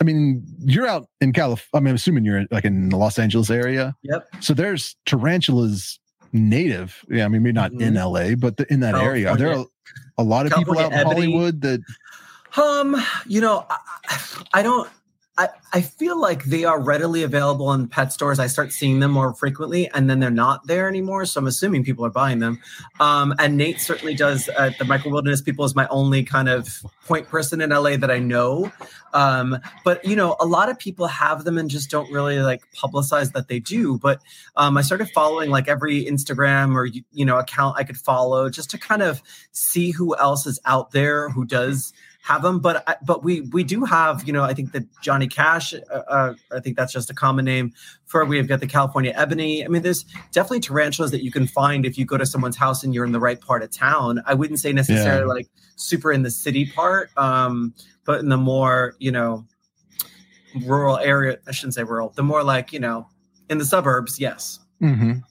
I 0.00 0.04
mean, 0.04 0.42
you're 0.58 0.88
out 0.88 1.08
in 1.20 1.32
California. 1.32 1.70
I 1.72 1.78
mean, 1.78 1.90
I'm 1.90 1.94
assuming 1.94 2.24
you're 2.24 2.46
like 2.50 2.64
in 2.64 2.88
the 2.88 2.96
Los 2.96 3.16
Angeles 3.16 3.48
area. 3.48 3.94
Yep. 4.02 4.26
So 4.40 4.52
there's 4.52 4.96
tarantulas 5.06 6.00
native. 6.32 7.04
Yeah, 7.08 7.24
I 7.24 7.28
mean, 7.28 7.44
maybe 7.44 7.52
not 7.52 7.70
in 7.70 7.94
mm-hmm. 7.94 8.30
LA, 8.30 8.34
but 8.34 8.56
the, 8.56 8.66
in 8.72 8.80
that 8.80 8.96
oh, 8.96 9.00
area. 9.00 9.30
Are 9.30 9.36
there 9.36 9.52
a, 9.52 9.64
a 10.18 10.24
lot 10.24 10.46
of 10.46 10.52
people 10.52 10.76
out 10.80 10.92
in 10.92 10.98
ebony. 10.98 11.14
Hollywood 11.14 11.60
that 11.60 11.80
Um, 12.56 12.96
you 13.26 13.40
know, 13.40 13.66
I, 13.68 14.44
I 14.54 14.62
don't. 14.62 14.88
I, 15.36 15.48
I 15.72 15.80
feel 15.80 16.20
like 16.20 16.44
they 16.44 16.64
are 16.64 16.80
readily 16.80 17.24
available 17.24 17.72
in 17.72 17.88
pet 17.88 18.12
stores. 18.12 18.38
I 18.38 18.46
start 18.46 18.72
seeing 18.72 19.00
them 19.00 19.10
more 19.10 19.34
frequently, 19.34 19.90
and 19.90 20.08
then 20.08 20.20
they're 20.20 20.30
not 20.30 20.68
there 20.68 20.88
anymore. 20.88 21.24
So 21.24 21.40
I'm 21.40 21.48
assuming 21.48 21.82
people 21.82 22.06
are 22.06 22.10
buying 22.10 22.38
them. 22.38 22.60
Um, 23.00 23.34
and 23.40 23.56
Nate 23.56 23.80
certainly 23.80 24.14
does. 24.14 24.48
Uh, 24.48 24.70
the 24.78 24.84
Micro 24.84 25.10
Wilderness 25.10 25.42
People 25.42 25.64
is 25.64 25.74
my 25.74 25.88
only 25.88 26.22
kind 26.22 26.48
of 26.48 26.68
point 27.04 27.26
person 27.26 27.60
in 27.60 27.70
LA 27.70 27.96
that 27.96 28.12
I 28.12 28.20
know. 28.20 28.70
Um, 29.12 29.58
but 29.84 30.04
you 30.04 30.14
know, 30.14 30.36
a 30.38 30.46
lot 30.46 30.68
of 30.68 30.78
people 30.78 31.08
have 31.08 31.42
them 31.42 31.58
and 31.58 31.68
just 31.68 31.90
don't 31.90 32.12
really 32.12 32.38
like 32.38 32.62
publicize 32.72 33.32
that 33.32 33.48
they 33.48 33.58
do. 33.58 33.98
But 33.98 34.22
um, 34.54 34.76
I 34.76 34.82
started 34.82 35.08
following 35.10 35.50
like 35.50 35.66
every 35.66 36.04
Instagram 36.04 36.76
or 36.76 36.86
you 36.86 37.02
you 37.12 37.24
know 37.24 37.38
account 37.38 37.76
I 37.76 37.82
could 37.82 37.96
follow 37.96 38.48
just 38.50 38.70
to 38.70 38.78
kind 38.78 39.02
of 39.02 39.20
see 39.50 39.90
who 39.90 40.16
else 40.16 40.46
is 40.46 40.60
out 40.64 40.92
there 40.92 41.28
who 41.28 41.44
does 41.44 41.92
have 42.26 42.40
them. 42.42 42.58
But 42.58 42.98
but 43.04 43.22
we 43.22 43.42
we 43.42 43.64
do 43.64 43.84
have 43.84 44.26
you 44.26 44.32
know 44.32 44.42
I 44.42 44.54
think 44.54 44.72
that 44.72 44.84
Johnny 45.02 45.28
Cash. 45.28 45.74
Uh, 45.74 45.78
uh, 46.08 46.34
I 46.52 46.60
think 46.60 46.76
that's 46.76 46.92
just 46.92 47.10
a 47.10 47.14
common 47.14 47.44
name 47.44 47.72
for. 48.06 48.24
We've 48.24 48.48
got 48.48 48.60
the 48.60 48.66
California 48.66 49.12
Ebony. 49.14 49.64
I 49.64 49.68
mean, 49.68 49.82
there's 49.82 50.04
definitely 50.32 50.60
tarantulas 50.60 51.10
that 51.10 51.22
you 51.22 51.30
can 51.30 51.46
find 51.46 51.84
if 51.84 51.98
you 51.98 52.04
go 52.06 52.16
to 52.16 52.24
someone's 52.26 52.56
house 52.56 52.82
and 52.82 52.94
you're 52.94 53.04
in 53.04 53.12
the 53.12 53.20
right 53.20 53.40
part 53.40 53.62
of 53.62 53.70
town. 53.70 54.22
I 54.26 54.32
wouldn't 54.34 54.58
say 54.60 54.72
necessarily 54.72 55.20
Yeah. 55.26 55.32
like 55.34 55.48
super 55.76 56.12
in 56.12 56.22
the 56.22 56.30
city 56.30 56.64
part, 56.66 57.10
um, 57.18 57.74
but 58.04 58.20
in 58.20 58.28
the 58.30 58.36
more 58.38 58.94
you 58.98 59.12
know 59.12 59.44
rural 60.64 60.96
area. 60.98 61.38
I 61.46 61.52
shouldn't 61.52 61.74
say 61.74 61.82
rural. 61.84 62.12
The 62.16 62.22
more 62.22 62.42
like 62.42 62.72
you 62.72 62.80
know 62.80 63.06
in 63.50 63.58
the 63.58 63.64
suburbs. 63.64 64.18
Yes, 64.18 64.60
Mhm. 64.82 65.22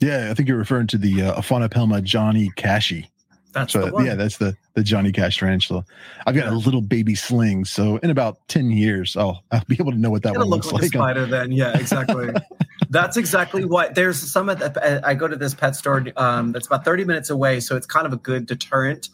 Yeah, 0.00 0.28
I 0.30 0.34
think 0.34 0.48
you're 0.48 0.58
referring 0.58 0.86
to 0.88 0.98
the 0.98 1.22
uh, 1.22 1.40
Aphonopelma 1.40 2.02
Johnny 2.04 2.50
Cashy. 2.56 3.10
that's 3.52 3.72
So 3.72 3.86
the 3.86 3.92
one. 3.92 4.04
yeah, 4.04 4.14
that's 4.14 4.36
the 4.36 4.54
the 4.76 4.84
Johnny 4.84 5.10
Cash 5.10 5.38
tarantula. 5.38 5.84
I've 6.26 6.36
got 6.36 6.46
a 6.48 6.54
little 6.54 6.82
baby 6.82 7.16
sling, 7.16 7.64
so 7.64 7.96
in 7.96 8.10
about 8.10 8.46
ten 8.46 8.70
years, 8.70 9.16
I'll 9.16 9.42
I'll 9.50 9.64
be 9.66 9.76
able 9.80 9.90
to 9.90 9.98
know 9.98 10.10
what 10.10 10.22
that 10.22 10.36
one 10.36 10.46
look 10.46 10.64
looks 10.64 10.72
like, 10.72 10.92
spider 10.92 11.26
then. 11.26 11.50
Yeah, 11.50 11.76
exactly. 11.76 12.28
that's 12.90 13.16
exactly 13.16 13.64
what 13.64 13.94
there's 13.94 14.18
some 14.18 14.48
of 14.48 14.58
the, 14.58 15.00
I 15.04 15.14
go 15.14 15.26
to 15.26 15.36
this 15.36 15.54
pet 15.54 15.76
store 15.76 16.04
um, 16.16 16.52
that's 16.52 16.66
about 16.66 16.84
30 16.84 17.04
minutes 17.04 17.30
away. 17.30 17.60
So 17.60 17.76
it's 17.76 17.86
kind 17.86 18.06
of 18.06 18.12
a 18.12 18.16
good 18.16 18.46
deterrent 18.46 19.08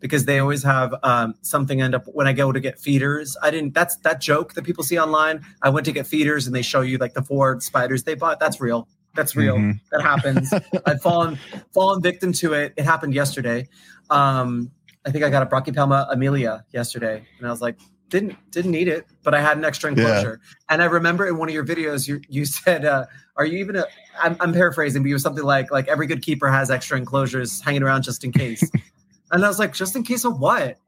because 0.00 0.24
they 0.24 0.38
always 0.38 0.62
have 0.62 0.94
um, 1.02 1.34
something 1.42 1.82
end 1.82 1.94
up 1.94 2.04
when 2.06 2.26
I 2.26 2.32
go 2.32 2.52
to 2.52 2.60
get 2.60 2.78
feeders. 2.78 3.36
I 3.42 3.50
didn't, 3.50 3.74
that's 3.74 3.96
that 3.98 4.20
joke 4.20 4.54
that 4.54 4.64
people 4.64 4.84
see 4.84 4.98
online. 4.98 5.44
I 5.62 5.70
went 5.70 5.84
to 5.86 5.92
get 5.92 6.06
feeders 6.06 6.46
and 6.46 6.54
they 6.54 6.62
show 6.62 6.80
you 6.80 6.98
like 6.98 7.14
the 7.14 7.22
four 7.22 7.60
spiders 7.60 8.04
they 8.04 8.14
bought. 8.14 8.38
That's 8.40 8.60
real. 8.60 8.88
That's 9.14 9.34
real. 9.34 9.56
Mm-hmm. 9.56 9.78
That 9.90 10.02
happens. 10.02 10.54
I've 10.86 11.02
fallen, 11.02 11.38
fallen 11.74 12.00
victim 12.00 12.32
to 12.34 12.52
it. 12.52 12.74
It 12.76 12.84
happened 12.84 13.14
yesterday. 13.14 13.68
Um, 14.10 14.70
I 15.06 15.10
think 15.10 15.24
I 15.24 15.30
got 15.30 15.42
a 15.42 15.46
Brachypelma 15.46 16.12
emilia 16.12 16.64
yesterday 16.72 17.26
and 17.38 17.46
I 17.46 17.50
was 17.50 17.60
like, 17.60 17.78
didn't 18.08 18.36
didn't 18.50 18.70
need 18.70 18.88
it, 18.88 19.06
but 19.22 19.34
I 19.34 19.40
had 19.40 19.56
an 19.56 19.64
extra 19.64 19.90
enclosure. 19.90 20.40
Yeah. 20.42 20.54
And 20.70 20.82
I 20.82 20.86
remember 20.86 21.26
in 21.26 21.36
one 21.36 21.48
of 21.48 21.54
your 21.54 21.64
videos, 21.64 22.08
you 22.08 22.20
you 22.28 22.44
said, 22.46 22.84
uh, 22.84 23.06
"Are 23.36 23.44
you 23.44 23.58
even 23.58 23.76
a?" 23.76 23.84
I'm, 24.20 24.36
I'm 24.40 24.52
paraphrasing, 24.52 25.02
but 25.02 25.08
you 25.08 25.14
were 25.14 25.20
something 25.20 25.44
like, 25.44 25.70
"Like 25.70 25.88
every 25.88 26.06
good 26.06 26.22
keeper 26.22 26.50
has 26.50 26.70
extra 26.70 26.98
enclosures 26.98 27.60
hanging 27.60 27.82
around 27.82 28.02
just 28.02 28.24
in 28.24 28.32
case." 28.32 28.68
and 29.32 29.44
I 29.44 29.48
was 29.48 29.58
like, 29.58 29.74
"Just 29.74 29.96
in 29.96 30.02
case 30.02 30.24
of 30.24 30.38
what?" 30.38 30.78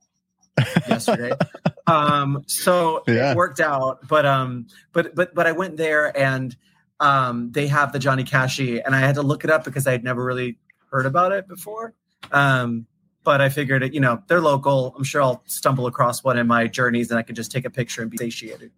Yesterday, 0.88 1.32
um, 1.86 2.42
so 2.46 3.02
yeah. 3.06 3.32
it 3.32 3.36
worked 3.36 3.60
out. 3.60 4.06
But 4.08 4.26
um, 4.26 4.66
but 4.92 5.14
but 5.14 5.34
but 5.34 5.46
I 5.46 5.52
went 5.52 5.76
there 5.76 6.16
and 6.18 6.56
um, 6.98 7.50
they 7.52 7.66
have 7.68 7.92
the 7.92 7.98
Johnny 7.98 8.24
Cashy, 8.24 8.80
and 8.80 8.94
I 8.94 9.00
had 9.00 9.14
to 9.14 9.22
look 9.22 9.44
it 9.44 9.50
up 9.50 9.64
because 9.64 9.86
I 9.86 9.92
had 9.92 10.04
never 10.04 10.24
really 10.24 10.58
heard 10.90 11.06
about 11.06 11.32
it 11.32 11.46
before. 11.48 11.94
Um, 12.32 12.86
but 13.24 13.40
I 13.40 13.48
figured, 13.48 13.82
it, 13.82 13.94
you 13.94 14.00
know, 14.00 14.22
they're 14.28 14.40
local. 14.40 14.94
I'm 14.96 15.04
sure 15.04 15.22
I'll 15.22 15.42
stumble 15.46 15.86
across 15.86 16.24
one 16.24 16.38
in 16.38 16.46
my 16.46 16.66
journeys, 16.66 17.10
and 17.10 17.18
I 17.18 17.22
can 17.22 17.34
just 17.34 17.52
take 17.52 17.64
a 17.64 17.70
picture 17.70 18.02
and 18.02 18.10
be 18.10 18.16
satiated. 18.16 18.70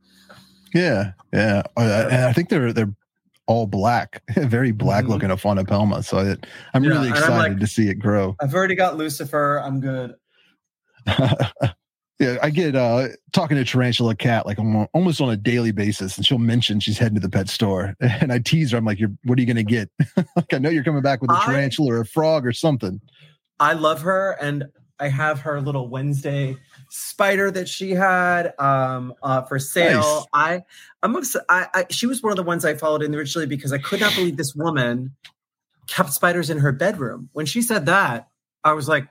Yeah, 0.75 1.13
yeah, 1.33 1.63
and 1.77 2.25
I 2.25 2.33
think 2.33 2.49
they're 2.49 2.73
they're 2.73 2.95
all 3.47 3.67
black, 3.67 4.23
very 4.37 4.73
black 4.73 5.05
mm-hmm. 5.05 5.13
looking 5.13 5.29
Pelma. 5.29 6.05
So 6.05 6.19
it, 6.19 6.47
I'm 6.75 6.85
yeah, 6.85 6.91
really 6.91 7.11
excited 7.11 7.37
like, 7.37 7.59
to 7.59 7.67
see 7.67 7.89
it 7.89 7.95
grow. 7.95 8.37
I've 8.41 8.55
already 8.55 8.75
got 8.75 8.97
Lucifer. 8.97 9.61
I'm 9.63 9.81
good. 9.81 10.15
yeah, 12.19 12.37
I 12.43 12.51
get 12.51 12.77
uh 12.77 13.09
talking 13.33 13.57
to 13.57 13.65
Tarantula 13.65 14.15
Kat 14.15 14.47
like 14.47 14.59
almost 14.95 15.21
on 15.21 15.31
a 15.31 15.37
daily 15.37 15.73
basis, 15.73 16.17
and 16.17 16.25
she'll 16.25 16.39
mention 16.39 16.81
she's 16.81 16.99
heading 16.99 17.17
to 17.17 17.21
the 17.21 17.31
pet 17.31 17.49
store, 17.49 17.95
and 18.01 18.33
I 18.33 18.39
tease 18.39 18.71
her. 18.71 18.79
I'm 18.79 18.85
like, 18.85 19.01
"You're 19.01 19.13
what 19.25 19.39
are 19.39 19.43
you 19.43 19.53
going 19.53 19.65
to 19.65 19.71
get?" 19.71 19.91
like 20.37 20.55
I 20.55 20.59
know 20.59 20.71
you're 20.71 20.85
coming 20.85 21.03
back 21.03 21.21
with 21.21 21.31
a 21.31 21.41
tarantula 21.45 21.95
or 21.95 22.01
a 22.01 22.07
frog 22.07 22.47
or 22.47 22.53
something. 22.53 23.01
I 23.63 23.75
love 23.75 24.03
her, 24.03 24.33
and 24.41 24.65
I 24.99 25.07
have 25.07 25.41
her 25.43 25.61
little 25.61 25.89
Wednesday 25.89 26.57
spider 26.91 27.49
that 27.53 27.69
she 27.69 27.93
had 27.93 28.55
um, 28.59 29.15
uh, 29.23 29.43
for 29.43 29.61
sale. 29.61 30.01
Nice. 30.01 30.27
I, 30.33 30.63
I'm 31.05 31.15
upset. 31.15 31.45
I, 31.49 31.69
I, 31.73 31.87
she 31.89 32.07
was 32.07 32.25
one 32.25 32.33
of 32.33 32.37
the 32.37 32.43
ones 32.43 32.65
I 32.65 32.75
followed 32.75 33.05
in 33.05 33.15
originally 33.15 33.47
because 33.47 33.73
I 33.73 33.79
could 33.79 34.01
not 34.01 34.17
believe 34.17 34.37
this 34.37 34.53
woman 34.57 35.15
kept 35.87 36.13
spiders 36.13 36.51
in 36.51 36.59
her 36.59 36.73
bedroom. 36.73 37.29
When 37.35 37.47
she 37.47 37.63
said 37.63 37.87
that, 37.87 38.27
I 38.65 38.73
was 38.73 38.89
like, 38.89 39.07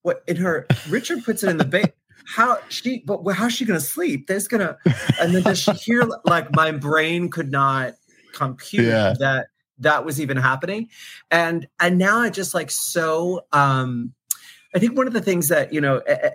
"What?" 0.00 0.24
In 0.26 0.36
her, 0.36 0.66
Richard 0.88 1.22
puts 1.22 1.42
it 1.42 1.50
in 1.50 1.58
the 1.58 1.66
bed. 1.66 1.92
How 2.26 2.60
she? 2.70 3.00
But 3.04 3.30
how's 3.34 3.52
she 3.52 3.66
gonna 3.66 3.78
sleep? 3.78 4.26
There's 4.26 4.48
gonna, 4.48 4.78
and 5.20 5.34
then 5.34 5.42
does 5.42 5.58
she 5.58 5.72
hear? 5.72 6.08
Like 6.24 6.56
my 6.56 6.70
brain 6.72 7.28
could 7.28 7.50
not 7.50 7.92
compute 8.32 8.86
yeah. 8.86 9.12
that 9.18 9.48
that 9.78 10.04
was 10.04 10.20
even 10.20 10.36
happening 10.36 10.88
and 11.30 11.66
and 11.80 11.98
now 11.98 12.20
i 12.20 12.30
just 12.30 12.54
like 12.54 12.70
so 12.70 13.44
um 13.52 14.12
I 14.74 14.80
think 14.80 14.96
one 14.96 15.06
of 15.06 15.12
the 15.12 15.20
things 15.20 15.48
that, 15.48 15.72
you 15.72 15.80
know, 15.80 16.02
I, 16.08 16.32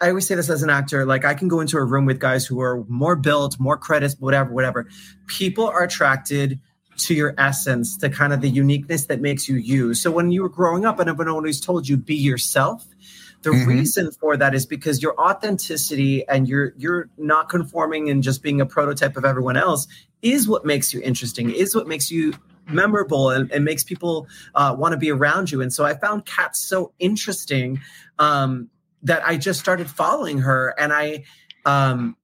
I, 0.00 0.08
always 0.10 0.24
say 0.24 0.36
this 0.36 0.48
as 0.48 0.62
an 0.62 0.70
actor, 0.70 1.04
like 1.04 1.24
I 1.24 1.34
can 1.34 1.48
go 1.48 1.58
into 1.58 1.76
a 1.78 1.84
room 1.84 2.06
with 2.06 2.20
guys 2.20 2.46
who 2.46 2.60
are 2.60 2.84
more 2.86 3.16
built, 3.16 3.58
more 3.58 3.76
credits, 3.76 4.14
whatever, 4.20 4.52
whatever. 4.52 4.86
People 5.26 5.66
are 5.66 5.82
attracted 5.82 6.60
to 6.98 7.14
your 7.14 7.34
essence, 7.38 7.96
to 7.96 8.08
kind 8.08 8.32
of 8.32 8.40
the 8.40 8.48
uniqueness 8.48 9.06
that 9.06 9.20
makes 9.20 9.48
you 9.48 9.56
you. 9.56 9.94
So 9.94 10.12
when 10.12 10.30
you 10.30 10.42
were 10.42 10.48
growing 10.48 10.84
up 10.84 11.00
and 11.00 11.08
everyone 11.08 11.34
always 11.34 11.60
told 11.60 11.88
you 11.88 11.96
be 11.96 12.14
yourself, 12.14 12.86
the 13.42 13.50
mm-hmm. 13.50 13.68
reason 13.68 14.10
for 14.12 14.36
that 14.36 14.54
is 14.54 14.64
because 14.64 15.02
your 15.02 15.20
authenticity 15.20 16.26
and 16.28 16.48
you're 16.48 16.74
you're 16.76 17.08
not 17.18 17.48
conforming 17.48 18.08
and 18.08 18.22
just 18.22 18.42
being 18.42 18.60
a 18.60 18.66
prototype 18.66 19.16
of 19.16 19.24
everyone 19.24 19.56
else 19.56 19.88
is 20.22 20.46
what 20.46 20.64
makes 20.64 20.94
you 20.94 21.00
interesting, 21.02 21.50
is 21.50 21.74
what 21.74 21.88
makes 21.88 22.10
you 22.10 22.34
memorable 22.66 23.30
and, 23.30 23.50
and 23.52 23.64
makes 23.64 23.84
people 23.84 24.26
uh, 24.54 24.74
want 24.78 24.92
to 24.92 24.98
be 24.98 25.10
around 25.10 25.50
you. 25.50 25.60
And 25.60 25.72
so 25.72 25.84
I 25.84 25.94
found 25.94 26.26
Kat 26.26 26.56
so 26.56 26.92
interesting 26.98 27.80
um, 28.18 28.68
that 29.02 29.26
I 29.26 29.36
just 29.36 29.60
started 29.60 29.90
following 29.90 30.38
her, 30.38 30.74
and 30.78 30.92
I. 30.92 31.24
Um, 31.64 32.16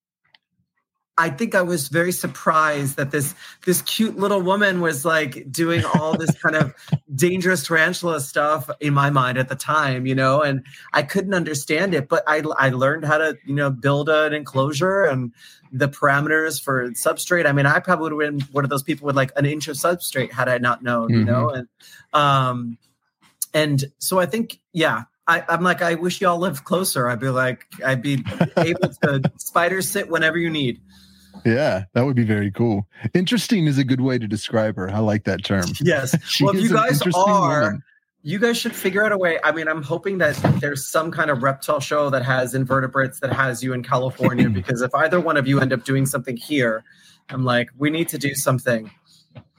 I 1.20 1.30
think 1.30 1.56
I 1.56 1.62
was 1.62 1.88
very 1.88 2.12
surprised 2.12 2.96
that 2.96 3.10
this 3.10 3.34
this 3.66 3.82
cute 3.82 4.16
little 4.16 4.40
woman 4.40 4.80
was 4.80 5.04
like 5.04 5.50
doing 5.50 5.84
all 5.84 6.16
this 6.16 6.30
kind 6.40 6.54
of 6.54 6.72
dangerous 7.14 7.66
tarantula 7.66 8.20
stuff 8.20 8.70
in 8.78 8.94
my 8.94 9.10
mind 9.10 9.36
at 9.36 9.48
the 9.48 9.56
time, 9.56 10.06
you 10.06 10.14
know, 10.14 10.42
and 10.42 10.64
I 10.92 11.02
couldn't 11.02 11.34
understand 11.34 11.92
it. 11.92 12.08
But 12.08 12.22
I 12.28 12.44
I 12.56 12.70
learned 12.70 13.04
how 13.04 13.18
to 13.18 13.36
you 13.44 13.54
know 13.56 13.68
build 13.68 14.08
an 14.08 14.32
enclosure 14.32 15.02
and 15.02 15.32
the 15.72 15.88
parameters 15.88 16.62
for 16.62 16.90
substrate. 16.90 17.46
I 17.46 17.52
mean, 17.52 17.66
I 17.66 17.80
probably 17.80 18.12
would 18.12 18.24
have 18.24 18.38
been 18.38 18.48
one 18.52 18.64
of 18.64 18.70
those 18.70 18.82
people 18.82 19.06
with 19.06 19.16
like 19.16 19.32
an 19.36 19.46
inch 19.46 19.68
of 19.68 19.76
substrate 19.76 20.32
had 20.32 20.48
I 20.48 20.58
not 20.58 20.82
known, 20.82 21.08
mm-hmm. 21.08 21.18
you 21.18 21.24
know, 21.24 21.50
and 21.50 21.68
um, 22.12 22.78
and 23.54 23.84
so 23.98 24.18
I 24.18 24.26
think, 24.26 24.60
yeah, 24.72 25.04
I, 25.26 25.44
am 25.48 25.62
like, 25.62 25.82
I 25.82 25.94
wish 25.94 26.20
y'all 26.20 26.38
lived 26.38 26.64
closer. 26.64 27.08
I'd 27.08 27.20
be 27.20 27.28
like, 27.28 27.66
I'd 27.84 28.02
be 28.02 28.24
able 28.56 28.88
to 29.02 29.22
spider 29.38 29.82
sit 29.82 30.08
whenever 30.08 30.38
you 30.38 30.50
need. 30.50 30.80
Yeah, 31.44 31.84
that 31.92 32.04
would 32.04 32.16
be 32.16 32.24
very 32.24 32.50
cool. 32.50 32.86
Interesting 33.14 33.66
is 33.66 33.78
a 33.78 33.84
good 33.84 34.00
way 34.00 34.18
to 34.18 34.26
describe 34.26 34.76
her. 34.76 34.90
I 34.90 34.98
like 34.98 35.24
that 35.24 35.44
term. 35.44 35.66
Yes. 35.80 36.16
well, 36.40 36.56
if 36.56 36.62
you 36.62 36.70
guys 36.70 37.00
are, 37.14 37.62
woman 37.62 37.82
you 38.28 38.38
guys 38.38 38.58
should 38.58 38.76
figure 38.76 39.02
out 39.02 39.10
a 39.10 39.16
way. 39.16 39.38
I 39.42 39.52
mean, 39.52 39.68
I'm 39.68 39.82
hoping 39.82 40.18
that 40.18 40.36
there's 40.60 40.86
some 40.86 41.10
kind 41.10 41.30
of 41.30 41.42
reptile 41.42 41.80
show 41.80 42.10
that 42.10 42.22
has 42.22 42.54
invertebrates 42.54 43.20
that 43.20 43.32
has 43.32 43.64
you 43.64 43.72
in 43.72 43.82
California 43.82 44.50
because 44.50 44.82
if 44.82 44.94
either 44.94 45.18
one 45.18 45.38
of 45.38 45.48
you 45.48 45.60
end 45.60 45.72
up 45.72 45.84
doing 45.84 46.04
something 46.04 46.36
here, 46.36 46.84
I'm 47.30 47.46
like, 47.46 47.70
we 47.78 47.88
need 47.88 48.06
to 48.08 48.18
do 48.18 48.34
something. 48.34 48.90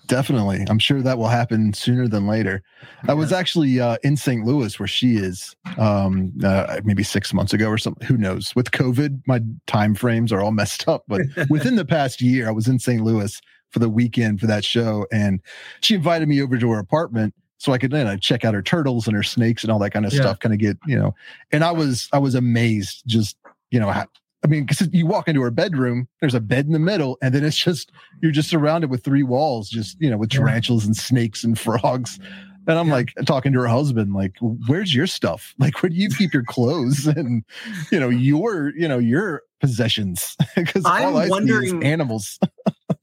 Definitely. 0.06 0.68
I'm 0.70 0.78
sure 0.78 1.02
that 1.02 1.18
will 1.18 1.30
happen 1.30 1.74
sooner 1.74 2.08
than 2.08 2.28
later. 2.28 2.62
Yeah. 3.06 3.12
I 3.12 3.14
was 3.16 3.34
actually 3.34 3.80
uh, 3.80 3.98
in 4.04 4.16
St. 4.16 4.46
Louis 4.46 4.80
where 4.80 4.88
she 4.88 5.16
is 5.16 5.56
um, 5.80 6.32
uh, 6.44 6.80
maybe 6.84 7.02
six 7.02 7.34
months 7.34 7.54
ago 7.54 7.70
or 7.70 7.80
something. 7.80 8.06
Who 8.06 8.18
knows? 8.18 8.56
With 8.56 8.70
COVID, 8.70 9.24
my 9.26 9.42
time 9.66 9.96
frames 9.96 10.32
are 10.32 10.42
all 10.42 10.52
messed 10.52 10.88
up. 10.88 11.06
But 11.08 11.22
within 11.50 11.76
the 11.76 11.86
past 11.86 12.22
year, 12.22 12.48
I 12.48 12.52
was 12.52 12.68
in 12.68 12.78
St. 12.78 13.04
Louis 13.04 13.42
for 13.72 13.80
the 13.80 13.90
weekend 13.90 14.40
for 14.40 14.46
that 14.46 14.64
show. 14.64 15.08
And 15.12 15.42
she 15.82 15.96
invited 15.96 16.30
me 16.30 16.40
over 16.40 16.60
to 16.60 16.70
her 16.70 16.80
apartment 16.80 17.34
so 17.60 17.74
I 17.74 17.78
could 17.78 17.92
then 17.92 18.08
I 18.08 18.16
check 18.16 18.46
out 18.46 18.54
her 18.54 18.62
turtles 18.62 19.06
and 19.06 19.16
her 19.16 19.24
snakes 19.24 19.64
and 19.64 19.72
all 19.72 19.80
that 19.80 19.92
kind 19.92 20.06
of 20.06 20.14
yeah. 20.14 20.22
stuff, 20.22 20.40
kind 20.40 20.54
of 20.54 20.60
get 20.60 20.78
you 20.88 20.98
know. 20.98 21.14
And 21.52 21.64
I 21.64 21.72
was 21.72 22.10
I 22.12 22.18
was 22.18 22.34
amazed, 22.34 23.04
just 23.06 23.38
you 23.70 23.80
know, 23.80 23.92
how, 23.92 24.08
I 24.44 24.48
mean, 24.48 24.66
because 24.66 24.88
you 24.94 25.06
walk 25.06 25.28
into 25.28 25.42
her 25.42 25.52
bedroom, 25.52 26.08
there's 26.22 26.34
a 26.34 26.40
bed 26.40 26.66
in 26.66 26.72
the 26.72 26.80
middle, 26.80 27.18
and 27.22 27.36
then 27.36 27.44
it's 27.44 27.58
just 27.58 27.92
you're 28.22 28.32
just 28.32 28.50
surrounded 28.50 28.90
with 28.90 29.04
three 29.04 29.24
walls, 29.24 29.70
just 29.70 30.00
you 30.00 30.10
know, 30.10 30.18
with 30.18 30.30
tarantulas 30.30 30.86
and 30.86 30.96
snakes 30.96 31.44
and 31.44 31.60
frogs. 31.60 32.18
And 32.66 32.78
I'm 32.78 32.88
yeah. 32.88 32.94
like 32.94 33.14
talking 33.26 33.52
to 33.52 33.60
her 33.60 33.68
husband, 33.68 34.14
like, 34.14 34.36
"Where's 34.68 34.96
your 34.96 35.08
stuff? 35.08 35.54
Like, 35.60 35.84
where 35.84 35.90
do 35.90 35.98
you 35.98 36.10
keep 36.10 36.34
your 36.34 36.44
clothes 36.44 37.08
and 37.16 37.44
you 37.92 38.00
know 38.00 38.10
your 38.10 38.74
you 38.76 38.88
know 38.88 39.00
your 39.00 39.44
possessions?" 39.60 40.38
Because 40.56 40.86
all 40.86 41.18
I 41.18 41.28
wondering, 41.28 41.72
see 41.72 41.78
is 41.78 41.84
animals. 41.84 42.40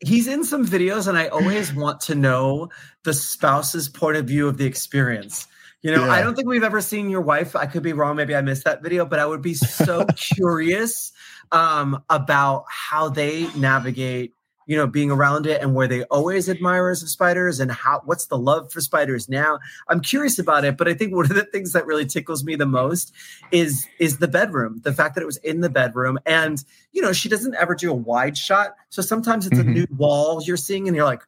He's 0.01 0.27
in 0.27 0.45
some 0.45 0.67
videos, 0.67 1.09
and 1.09 1.17
I 1.17 1.29
always 1.29 1.75
want 1.75 2.01
to 2.03 2.15
know 2.15 2.71
the 3.05 3.15
spouse's 3.15 3.89
point 3.89 4.17
of 4.17 4.27
view 4.27 4.49
of 4.49 4.59
the 4.59 4.67
experience. 4.67 5.47
You 5.83 5.95
know, 5.95 6.07
yeah. 6.07 6.13
I 6.13 6.23
don't 6.23 6.35
think 6.35 6.49
we've 6.49 6.65
ever 6.65 6.81
seen 6.81 7.11
your 7.11 7.21
wife. 7.21 7.55
I 7.55 7.67
could 7.67 7.83
be 7.83 7.93
wrong. 7.93 8.17
Maybe 8.17 8.35
I 8.35 8.41
missed 8.41 8.65
that 8.65 8.83
video, 8.83 9.05
but 9.05 9.19
I 9.19 9.27
would 9.27 9.43
be 9.43 9.55
so 9.55 10.05
curious 10.17 11.13
um, 11.53 12.03
about 12.11 12.65
how 12.69 13.09
they 13.09 13.47
navigate 13.55 14.35
you 14.67 14.77
know, 14.77 14.87
being 14.87 15.11
around 15.11 15.47
it 15.47 15.63
and 15.63 15.75
were 15.75 15.87
they 15.87 16.03
always 16.05 16.49
admirers 16.49 17.03
of 17.03 17.09
spiders 17.09 17.61
and 17.61 17.71
how 17.71 18.03
what's 18.05 18.27
the 18.27 18.39
love 18.39 18.73
for 18.73 18.81
spiders 18.81 19.29
now? 19.29 19.59
I'm 19.89 20.01
curious 20.01 20.39
about 20.39 20.65
it, 20.65 20.77
but 20.77 20.89
I 20.89 20.95
think 20.95 21.15
one 21.15 21.25
of 21.25 21.35
the 21.35 21.45
things 21.45 21.73
that 21.73 21.87
really 21.87 22.05
tickles 22.05 22.45
me 22.45 22.57
the 22.57 22.67
most 22.67 23.13
is 23.51 23.87
is 23.99 24.19
the 24.19 24.29
bedroom. 24.29 24.81
The 24.83 24.93
fact 24.93 25.15
that 25.15 25.23
it 25.23 25.27
was 25.27 25.39
in 25.39 25.61
the 25.61 25.71
bedroom 25.71 26.19
and 26.27 26.63
you 26.93 27.03
know, 27.03 27.13
she 27.13 27.29
doesn't 27.29 27.55
ever 27.55 27.75
do 27.75 27.91
a 27.91 27.95
wide 27.95 28.37
shot. 28.37 28.75
So 28.91 29.03
sometimes 29.03 29.47
it's 29.47 29.59
mm-hmm. 29.59 29.69
a 29.69 29.73
new 29.73 29.87
wall 29.97 30.43
you're 30.43 30.57
seeing 30.57 30.89
and 30.89 30.97
you're 30.97 31.05
like, 31.05 31.23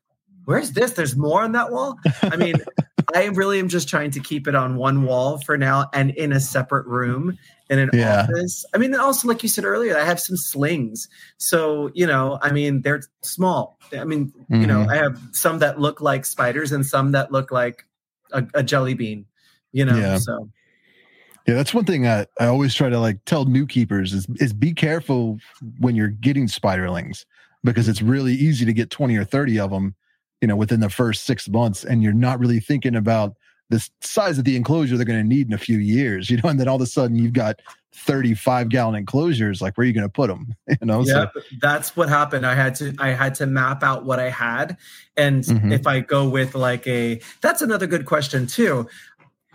where's 0.44 0.72
this? 0.72 0.92
There's 0.92 1.14
more 1.14 1.42
on 1.42 1.52
that 1.52 1.70
wall. 1.70 1.98
I 2.22 2.36
mean, 2.36 2.56
I 3.14 3.26
really 3.26 3.58
am 3.58 3.68
just 3.68 3.88
trying 3.88 4.10
to 4.12 4.20
keep 4.20 4.48
it 4.48 4.54
on 4.54 4.76
one 4.76 5.04
wall 5.04 5.38
for 5.38 5.56
now 5.56 5.88
and 5.92 6.10
in 6.10 6.32
a 6.32 6.40
separate 6.40 6.86
room 6.86 7.38
in 7.70 7.78
an 7.78 7.90
yeah. 7.92 8.22
office. 8.22 8.64
I 8.74 8.78
mean, 8.78 8.94
also 8.94 9.28
like 9.28 9.42
you 9.42 9.48
said 9.48 9.64
earlier, 9.64 9.96
I 9.96 10.04
have 10.04 10.20
some 10.20 10.36
slings. 10.36 11.08
So, 11.36 11.90
you 11.94 12.06
know, 12.06 12.38
I 12.42 12.50
mean, 12.50 12.82
they're 12.82 13.02
small. 13.22 13.78
I 13.92 14.04
mean, 14.04 14.28
mm-hmm. 14.28 14.60
you 14.60 14.66
know, 14.66 14.80
mm-hmm. 14.80 14.90
I 14.90 14.96
have 14.96 15.20
some 15.32 15.58
that 15.60 15.78
look 15.78 16.00
like 16.00 16.24
spiders 16.24 16.72
and 16.72 16.84
some 16.84 17.12
that 17.12 17.30
look 17.30 17.50
like 17.50 17.84
a, 18.32 18.44
a 18.54 18.62
jelly 18.62 18.94
bean, 18.94 19.26
you 19.72 19.84
know, 19.84 19.96
yeah. 19.96 20.18
so. 20.18 20.48
Yeah, 21.46 21.54
that's 21.54 21.72
one 21.72 21.86
thing 21.86 22.06
I, 22.06 22.26
I 22.38 22.46
always 22.46 22.74
try 22.74 22.90
to 22.90 23.00
like 23.00 23.24
tell 23.24 23.46
new 23.46 23.66
keepers 23.66 24.12
is 24.12 24.26
is 24.36 24.52
be 24.52 24.74
careful 24.74 25.38
when 25.78 25.96
you're 25.96 26.08
getting 26.08 26.46
spiderlings 26.46 27.24
because 27.64 27.88
it's 27.88 28.02
really 28.02 28.34
easy 28.34 28.66
to 28.66 28.72
get 28.74 28.90
20 28.90 29.16
or 29.16 29.24
30 29.24 29.58
of 29.58 29.70
them 29.70 29.94
you 30.40 30.48
know, 30.48 30.56
within 30.56 30.80
the 30.80 30.90
first 30.90 31.24
six 31.24 31.48
months, 31.48 31.84
and 31.84 32.02
you're 32.02 32.12
not 32.12 32.38
really 32.38 32.60
thinking 32.60 32.94
about 32.94 33.34
the 33.70 33.86
size 34.00 34.38
of 34.38 34.44
the 34.44 34.56
enclosure 34.56 34.96
they're 34.96 35.04
going 35.04 35.22
to 35.22 35.28
need 35.28 35.46
in 35.46 35.52
a 35.52 35.58
few 35.58 35.78
years, 35.78 36.30
you 36.30 36.38
know, 36.38 36.48
and 36.48 36.58
then 36.58 36.68
all 36.68 36.76
of 36.76 36.82
a 36.82 36.86
sudden 36.86 37.16
you've 37.16 37.32
got 37.32 37.60
35 37.92 38.68
gallon 38.68 38.94
enclosures. 38.94 39.60
Like, 39.60 39.76
where 39.76 39.84
are 39.84 39.86
you 39.86 39.92
going 39.92 40.06
to 40.06 40.12
put 40.12 40.28
them? 40.28 40.54
You 40.80 40.86
know, 40.86 41.00
yeah, 41.00 41.26
so, 41.34 41.40
that's 41.60 41.96
what 41.96 42.08
happened. 42.08 42.46
I 42.46 42.54
had 42.54 42.74
to, 42.76 42.94
I 42.98 43.08
had 43.08 43.34
to 43.36 43.46
map 43.46 43.82
out 43.82 44.04
what 44.04 44.20
I 44.20 44.30
had. 44.30 44.76
And 45.16 45.42
mm-hmm. 45.42 45.72
if 45.72 45.86
I 45.86 46.00
go 46.00 46.28
with 46.28 46.54
like 46.54 46.86
a, 46.86 47.20
that's 47.40 47.62
another 47.62 47.86
good 47.86 48.06
question 48.06 48.46
too. 48.46 48.88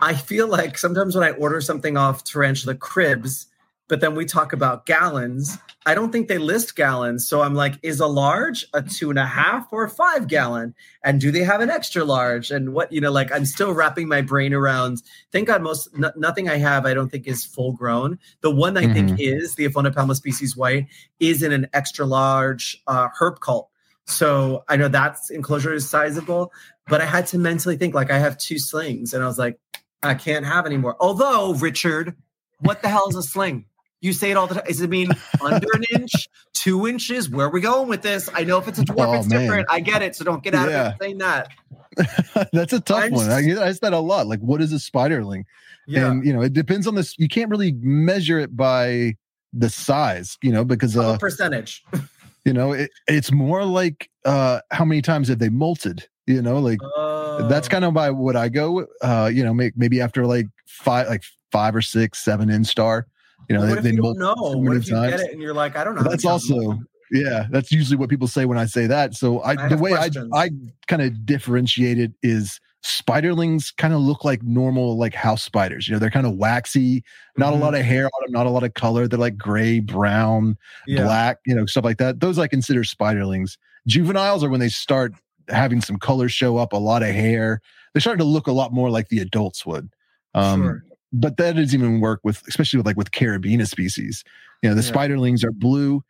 I 0.00 0.14
feel 0.14 0.48
like 0.48 0.76
sometimes 0.76 1.14
when 1.14 1.24
I 1.24 1.30
order 1.30 1.60
something 1.60 1.96
off 1.96 2.24
Tarantula 2.24 2.74
Cribs, 2.74 3.46
but 3.88 4.00
then 4.00 4.14
we 4.14 4.24
talk 4.24 4.52
about 4.52 4.86
gallons. 4.86 5.58
I 5.86 5.94
don't 5.94 6.10
think 6.10 6.28
they 6.28 6.38
list 6.38 6.74
gallons. 6.74 7.28
So 7.28 7.42
I'm 7.42 7.54
like, 7.54 7.74
is 7.82 8.00
a 8.00 8.06
large 8.06 8.64
a 8.72 8.80
two 8.80 9.10
and 9.10 9.18
a 9.18 9.26
half 9.26 9.70
or 9.70 9.84
a 9.84 9.90
five 9.90 10.26
gallon? 10.26 10.74
And 11.02 11.20
do 11.20 11.30
they 11.30 11.44
have 11.44 11.60
an 11.60 11.68
extra 11.68 12.04
large? 12.04 12.50
And 12.50 12.72
what, 12.72 12.90
you 12.90 13.00
know, 13.00 13.12
like 13.12 13.30
I'm 13.30 13.44
still 13.44 13.72
wrapping 13.72 14.08
my 14.08 14.22
brain 14.22 14.54
around. 14.54 15.02
Thank 15.32 15.48
God, 15.48 15.62
most 15.62 15.88
n- 15.96 16.12
nothing 16.16 16.48
I 16.48 16.56
have, 16.56 16.86
I 16.86 16.94
don't 16.94 17.10
think 17.10 17.26
is 17.26 17.44
full 17.44 17.72
grown. 17.72 18.18
The 18.40 18.50
one 18.50 18.76
I 18.76 18.84
mm-hmm. 18.84 18.92
think 18.94 19.20
is 19.20 19.54
the 19.54 19.68
Aphonopelma 19.68 20.14
species 20.16 20.56
white 20.56 20.86
is 21.20 21.42
in 21.42 21.52
an 21.52 21.68
extra 21.74 22.06
large 22.06 22.82
uh, 22.86 23.08
HerpCult. 23.20 23.66
So 24.06 24.64
I 24.68 24.76
know 24.76 24.88
that's 24.88 25.30
enclosure 25.30 25.74
is 25.74 25.88
sizable, 25.88 26.52
but 26.88 27.00
I 27.00 27.06
had 27.06 27.26
to 27.28 27.38
mentally 27.38 27.76
think 27.76 27.94
like 27.94 28.10
I 28.10 28.18
have 28.18 28.38
two 28.38 28.58
slings 28.58 29.12
and 29.12 29.22
I 29.22 29.26
was 29.26 29.38
like, 29.38 29.58
I 30.02 30.14
can't 30.14 30.44
have 30.44 30.66
anymore. 30.66 30.96
Although, 31.00 31.54
Richard, 31.54 32.14
what 32.60 32.82
the 32.82 32.88
hell 32.88 33.08
is 33.08 33.16
a 33.16 33.22
sling? 33.22 33.66
You 34.04 34.12
say 34.12 34.30
it 34.30 34.36
all 34.36 34.46
the 34.46 34.56
time. 34.56 34.64
Does 34.66 34.82
it 34.82 34.90
mean 34.90 35.08
under 35.40 35.66
an 35.72 35.84
inch, 35.94 36.28
two 36.52 36.86
inches? 36.86 37.30
Where 37.30 37.46
are 37.46 37.50
we 37.50 37.62
going 37.62 37.88
with 37.88 38.02
this? 38.02 38.28
I 38.34 38.44
know 38.44 38.58
if 38.58 38.68
it's 38.68 38.78
a 38.78 38.84
dwarf, 38.84 39.06
oh, 39.06 39.14
it's 39.14 39.26
man. 39.26 39.40
different. 39.40 39.66
I 39.70 39.80
get 39.80 40.02
it. 40.02 40.14
So 40.14 40.26
don't 40.26 40.42
get 40.42 40.54
out 40.54 40.68
yeah. 40.68 40.88
of 40.88 40.92
it 40.92 40.98
saying 41.00 41.18
that. 41.18 41.48
That's 42.52 42.74
a 42.74 42.80
tough 42.80 43.04
I'm 43.04 43.12
one. 43.12 43.30
I 43.30 43.40
get 43.40 43.56
asked 43.56 43.80
that 43.80 43.94
a 43.94 43.98
lot. 43.98 44.26
Like, 44.26 44.40
what 44.40 44.60
is 44.60 44.74
a 44.74 44.76
spiderling? 44.76 45.44
Yeah. 45.86 46.10
And, 46.10 46.22
you 46.22 46.34
know, 46.34 46.42
it 46.42 46.52
depends 46.52 46.86
on 46.86 46.96
this. 46.96 47.18
You 47.18 47.28
can't 47.28 47.50
really 47.50 47.72
measure 47.72 48.38
it 48.38 48.54
by 48.54 49.16
the 49.54 49.70
size, 49.70 50.36
you 50.42 50.52
know, 50.52 50.66
because 50.66 50.98
uh, 50.98 51.16
percentage. 51.16 51.82
you 52.44 52.52
know, 52.52 52.72
it, 52.72 52.90
it's 53.08 53.32
more 53.32 53.64
like 53.64 54.10
uh 54.26 54.60
how 54.70 54.84
many 54.84 55.00
times 55.00 55.28
have 55.28 55.38
they 55.38 55.48
molted? 55.48 56.02
You 56.26 56.42
know, 56.42 56.58
like 56.58 56.80
uh, 56.94 57.48
that's 57.48 57.68
kind 57.68 57.86
of 57.86 57.94
by 57.94 58.10
what 58.10 58.36
I 58.36 58.50
go. 58.50 58.86
Uh, 59.00 59.30
you 59.32 59.42
know, 59.42 59.54
make, 59.54 59.78
maybe 59.78 60.02
after 60.02 60.26
like 60.26 60.46
five, 60.66 61.06
like 61.08 61.22
five 61.52 61.74
or 61.74 61.82
six, 61.82 62.22
seven 62.22 62.50
instar 62.50 63.04
you 63.48 63.56
know, 63.56 63.74
they, 63.74 63.90
you 63.90 64.02
don't 64.02 64.18
know? 64.18 64.34
What 64.36 64.76
if 64.76 64.86
you 64.86 64.94
times. 64.94 65.12
get 65.12 65.20
it 65.20 65.32
and 65.32 65.42
you're 65.42 65.54
like, 65.54 65.76
I 65.76 65.84
don't 65.84 65.94
know. 65.94 66.02
That's 66.02 66.24
also 66.24 66.78
yeah. 67.10 67.46
That's 67.50 67.70
usually 67.70 67.96
what 67.96 68.10
people 68.10 68.26
say 68.26 68.44
when 68.44 68.58
I 68.58 68.66
say 68.66 68.86
that. 68.86 69.14
So 69.14 69.40
I, 69.40 69.52
I 69.52 69.68
the 69.68 69.76
way 69.76 69.92
questions. 69.92 70.30
I 70.34 70.44
I 70.44 70.50
kind 70.88 71.02
of 71.02 71.24
differentiate 71.26 71.98
it 71.98 72.12
is 72.22 72.60
spiderlings 72.84 73.74
kind 73.76 73.94
of 73.94 74.00
look 74.00 74.24
like 74.24 74.42
normal 74.42 74.98
like 74.98 75.14
house 75.14 75.42
spiders. 75.42 75.88
You 75.88 75.94
know, 75.94 75.98
they're 75.98 76.10
kind 76.10 76.26
of 76.26 76.34
waxy, 76.34 77.02
not 77.36 77.52
mm-hmm. 77.52 77.62
a 77.62 77.64
lot 77.64 77.74
of 77.74 77.82
hair 77.82 78.06
on 78.06 78.22
them, 78.22 78.32
not 78.32 78.46
a 78.46 78.50
lot 78.50 78.62
of 78.62 78.74
color. 78.74 79.08
They're 79.08 79.18
like 79.18 79.38
gray, 79.38 79.80
brown, 79.80 80.58
yeah. 80.86 81.04
black, 81.04 81.38
you 81.46 81.54
know, 81.54 81.66
stuff 81.66 81.84
like 81.84 81.98
that. 81.98 82.20
Those 82.20 82.38
I 82.38 82.46
consider 82.46 82.82
spiderlings. 82.82 83.56
Juveniles 83.86 84.42
are 84.42 84.50
when 84.50 84.60
they 84.60 84.68
start 84.68 85.14
having 85.48 85.80
some 85.80 85.98
color 85.98 86.28
show 86.28 86.56
up, 86.56 86.72
a 86.72 86.76
lot 86.76 87.02
of 87.02 87.10
hair. 87.10 87.60
They're 87.92 88.00
starting 88.00 88.24
to 88.24 88.30
look 88.30 88.46
a 88.46 88.52
lot 88.52 88.72
more 88.72 88.90
like 88.90 89.08
the 89.08 89.20
adults 89.20 89.64
would. 89.64 89.88
Um, 90.34 90.62
sure 90.62 90.84
but 91.14 91.36
that 91.36 91.54
doesn't 91.54 91.78
even 91.78 92.00
work 92.00 92.20
with 92.24 92.42
especially 92.48 92.76
with 92.76 92.86
like 92.86 92.96
with 92.96 93.12
Caribena 93.12 93.66
species 93.66 94.24
you 94.62 94.68
know 94.68 94.74
the 94.74 94.82
yeah. 94.82 94.92
spiderlings 94.92 95.44
are 95.44 95.52
blue 95.52 96.02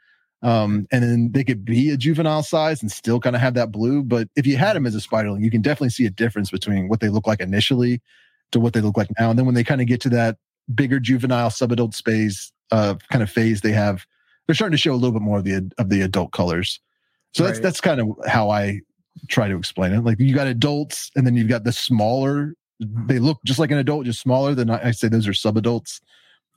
um, 0.43 0.87
and 0.93 1.03
then 1.03 1.33
they 1.33 1.43
could 1.45 1.65
be 1.65 1.91
a 1.91 1.97
juvenile 1.97 2.43
size 2.43 2.83
and 2.83 2.91
still 2.91 3.21
kind 3.21 3.37
of 3.37 3.43
have 3.43 3.55
that 3.55 3.71
blue 3.71 4.03
but 4.03 4.29
if 4.35 4.47
you 4.47 4.57
had 4.57 4.75
them 4.75 4.87
as 4.87 4.95
a 4.95 4.99
spiderling 4.99 5.45
you 5.45 5.51
can 5.51 5.63
definitely 5.63 5.91
see 5.91 6.07
a 6.07 6.11
difference 6.11 6.51
between 6.51 6.89
what 6.89 7.01
they 7.01 7.09
look 7.09 7.27
like 7.27 7.41
initially 7.41 8.01
to 8.51 8.59
what 8.59 8.73
they 8.73 8.81
look 8.81 8.97
like 8.97 9.09
now 9.21 9.31
and 9.31 9.39
then 9.39 9.47
when 9.47 9.55
they 9.55 9.65
kind 9.65 9.81
of 9.81 9.87
get 9.87 10.01
to 10.01 10.09
that 10.09 10.37
bigger 10.75 10.99
juvenile 10.99 11.51
subadult 11.51 11.95
space 11.95 12.51
uh, 12.71 12.95
kind 13.13 13.23
of 13.23 13.31
phase 13.31 13.61
they 13.61 13.73
have 13.73 14.07
they're 14.47 14.55
starting 14.55 14.73
to 14.73 14.79
show 14.79 14.93
a 14.93 14.97
little 14.97 15.13
bit 15.13 15.23
more 15.23 15.39
of 15.39 15.45
the 15.45 15.71
of 15.79 15.91
the 15.91 16.01
adult 16.01 16.33
colors 16.33 16.81
so 17.33 17.45
right. 17.45 17.51
that's 17.51 17.61
that's 17.61 17.81
kind 17.81 18.01
of 18.01 18.09
how 18.27 18.49
i 18.51 18.81
try 19.29 19.49
to 19.49 19.57
explain 19.57 19.93
it 19.93 20.01
like 20.01 20.19
you 20.19 20.35
got 20.35 20.47
adults 20.47 21.11
and 21.15 21.27
then 21.27 21.37
you've 21.37 21.49
got 21.49 21.65
the 21.65 21.73
smaller 21.73 22.55
they 22.81 23.19
look 23.19 23.39
just 23.45 23.59
like 23.59 23.71
an 23.71 23.79
adult, 23.79 24.07
just 24.07 24.21
smaller 24.21 24.55
than 24.55 24.71
I, 24.71 24.89
I 24.89 24.91
say 24.91 25.09
those 25.09 25.29
are 25.29 25.33
subadults. 25.33 26.01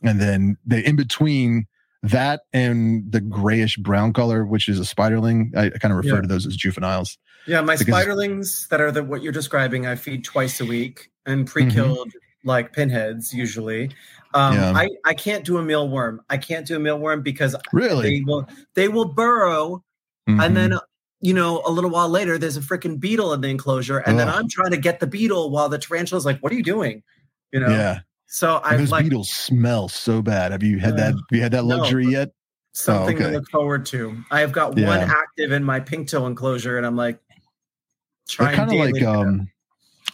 And 0.04 0.22
then 0.22 0.58
they 0.66 0.86
in 0.86 0.96
between 0.96 1.68
that 2.04 2.42
and 2.54 3.12
the 3.12 3.22
grayish 3.22 3.78
brown 3.78 4.14
color, 4.14 4.46
which 4.46 4.70
is 4.70 4.80
a 4.80 4.84
spiderling. 4.84 5.56
I, 5.56 5.66
I 5.66 5.70
kind 5.70 5.92
of 5.92 5.98
refer 5.98 6.16
yeah. 6.16 6.22
to 6.22 6.28
those 6.28 6.46
as 6.46 6.56
juveniles. 6.56 7.18
Yeah, 7.48 7.62
my 7.62 7.76
because, 7.78 7.94
spiderlings 7.94 8.68
that 8.70 8.82
are 8.82 8.92
the 8.92 9.04
what 9.04 9.22
you're 9.22 9.32
describing, 9.32 9.88
I 9.88 9.96
feed 9.96 10.24
twice 10.24 10.60
a 10.60 10.66
week 10.66 11.10
and 11.26 11.48
pre-killed 11.48 12.10
mm-hmm. 12.10 12.48
like 12.48 12.74
pinheads 12.74 13.34
usually. 13.34 13.92
Um, 14.34 14.56
yeah. 14.56 14.74
I 14.76 14.90
I 15.06 15.14
can't 15.14 15.46
do 15.46 15.58
a 15.58 15.64
mealworm. 15.64 16.20
I 16.30 16.38
can't 16.38 16.68
do 16.68 16.76
a 16.76 16.80
mealworm 16.80 17.24
because 17.24 17.56
really 17.72 18.20
they 18.20 18.24
will 18.26 18.48
they 18.76 18.88
will 18.88 19.06
burrow 19.06 19.84
mm-hmm. 20.28 20.40
and 20.40 20.56
then 20.56 20.80
you 21.20 21.34
know, 21.34 21.62
a 21.66 21.72
little 21.72 21.90
while 21.90 22.10
later, 22.10 22.38
there's 22.38 22.58
a 22.58 22.62
freaking 22.62 23.00
beetle 23.00 23.34
in 23.34 23.42
the 23.42 23.48
enclosure, 23.48 24.00
and 24.00 24.16
oh. 24.16 24.18
then 24.18 24.30
I'm 24.30 24.48
trying 24.48 24.72
to 24.72 24.78
get 24.78 25.00
the 25.00 25.08
beetle 25.08 25.50
while 25.50 25.70
the 25.70 25.80
tarantula's 25.80 26.26
like, 26.26 26.40
"What 26.40 26.52
are 26.52 26.56
you 26.56 26.64
doing?" 26.64 27.04
You 27.52 27.62
know. 27.62 27.70
Yeah. 27.70 28.00
So 28.28 28.58
I 28.58 28.76
like, 28.76 29.06
beetles 29.06 29.30
smell 29.30 29.88
so 29.88 30.22
bad. 30.22 30.52
Have 30.52 30.62
you 30.62 30.80
had 30.80 30.94
uh, 30.94 30.98
that? 30.98 31.12
Have 31.14 31.32
you 31.32 31.42
had 31.42 31.54
that 31.54 31.66
luxury 31.66 32.06
no, 32.06 32.12
yet? 32.12 32.30
Something 32.74 33.16
oh, 33.16 33.20
okay. 33.22 33.32
to 33.32 33.38
look 33.38 33.50
forward 33.50 33.86
to. 33.88 34.18
I 34.30 34.42
have 34.42 34.52
got 34.52 34.78
yeah. 34.78 34.88
one 34.88 35.00
active 35.00 35.52
in 35.52 35.64
my 35.64 35.80
pink 35.80 36.10
toe 36.10 36.28
enclosure, 36.28 36.78
and 36.78 36.86
I'm 36.86 36.96
like, 36.96 37.20
trying 38.28 38.56
kind 38.56 38.72
of 38.72 38.78
like 38.78 39.04
um, 39.04 39.50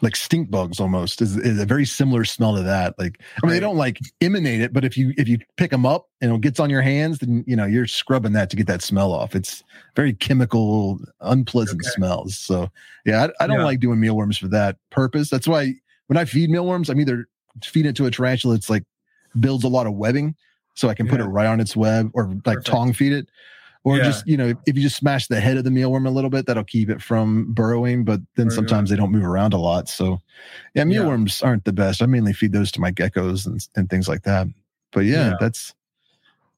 like 0.03 0.17
stink 0.17 0.51
bugs 0.51 0.81
almost 0.81 1.21
is, 1.21 1.37
is 1.37 1.61
a 1.61 1.65
very 1.65 1.85
similar 1.85 2.25
smell 2.25 2.57
to 2.57 2.61
that. 2.61 2.93
Like, 2.99 3.21
I 3.21 3.23
mean, 3.23 3.29
right. 3.43 3.53
they 3.53 3.59
don't 3.61 3.77
like 3.77 3.99
emanate 4.19 4.59
it, 4.59 4.73
but 4.73 4.83
if 4.83 4.97
you 4.97 5.13
if 5.17 5.29
you 5.29 5.39
pick 5.55 5.71
them 5.71 5.85
up 5.85 6.09
and 6.19 6.29
it 6.33 6.41
gets 6.41 6.59
on 6.59 6.69
your 6.69 6.81
hands, 6.81 7.19
then 7.19 7.45
you 7.47 7.55
know 7.55 7.65
you're 7.65 7.87
scrubbing 7.87 8.33
that 8.33 8.49
to 8.49 8.57
get 8.57 8.67
that 8.67 8.81
smell 8.81 9.13
off. 9.13 9.33
It's 9.33 9.63
very 9.95 10.13
chemical, 10.13 10.99
unpleasant 11.21 11.81
okay. 11.81 11.89
smells. 11.91 12.37
So 12.37 12.69
yeah, 13.05 13.27
I, 13.39 13.45
I 13.45 13.47
don't 13.47 13.59
yeah. 13.59 13.65
like 13.65 13.79
doing 13.79 14.01
mealworms 14.01 14.37
for 14.37 14.49
that 14.49 14.75
purpose. 14.89 15.29
That's 15.29 15.47
why 15.47 15.73
when 16.07 16.17
I 16.17 16.25
feed 16.25 16.49
mealworms, 16.49 16.89
I'm 16.89 16.99
either 16.99 17.29
feeding 17.63 17.91
it 17.91 17.95
to 17.95 18.05
a 18.05 18.11
tarantula. 18.11 18.55
It's 18.55 18.69
like 18.69 18.83
builds 19.39 19.63
a 19.63 19.69
lot 19.69 19.87
of 19.87 19.93
webbing, 19.93 20.35
so 20.73 20.89
I 20.89 20.95
can 20.95 21.05
yeah. 21.05 21.13
put 21.13 21.21
it 21.21 21.25
right 21.25 21.47
on 21.47 21.61
its 21.61 21.77
web, 21.77 22.11
or 22.13 22.27
like 22.27 22.43
Perfect. 22.43 22.67
tongue 22.67 22.91
feed 22.91 23.13
it 23.13 23.29
or 23.83 23.97
yeah. 23.97 24.03
just 24.03 24.25
you 24.27 24.37
know 24.37 24.53
if 24.65 24.75
you 24.75 24.81
just 24.81 24.95
smash 24.95 25.27
the 25.27 25.39
head 25.39 25.57
of 25.57 25.63
the 25.63 25.69
mealworm 25.69 26.07
a 26.07 26.11
little 26.11 26.29
bit 26.29 26.45
that'll 26.45 26.63
keep 26.63 26.89
it 26.89 27.01
from 27.01 27.51
burrowing 27.53 28.03
but 28.03 28.21
then 28.35 28.49
sometimes 28.49 28.89
they 28.89 28.95
don't 28.95 29.11
move 29.11 29.25
around 29.25 29.53
a 29.53 29.57
lot 29.57 29.89
so 29.89 30.19
yeah 30.73 30.83
mealworms 30.83 31.41
yeah. 31.41 31.47
aren't 31.47 31.65
the 31.65 31.73
best 31.73 32.01
i 32.01 32.05
mainly 32.05 32.33
feed 32.33 32.51
those 32.53 32.71
to 32.71 32.81
my 32.81 32.91
geckos 32.91 33.45
and, 33.45 33.67
and 33.75 33.89
things 33.89 34.07
like 34.07 34.23
that 34.23 34.47
but 34.93 35.01
yeah, 35.01 35.29
yeah. 35.29 35.35
that's 35.39 35.73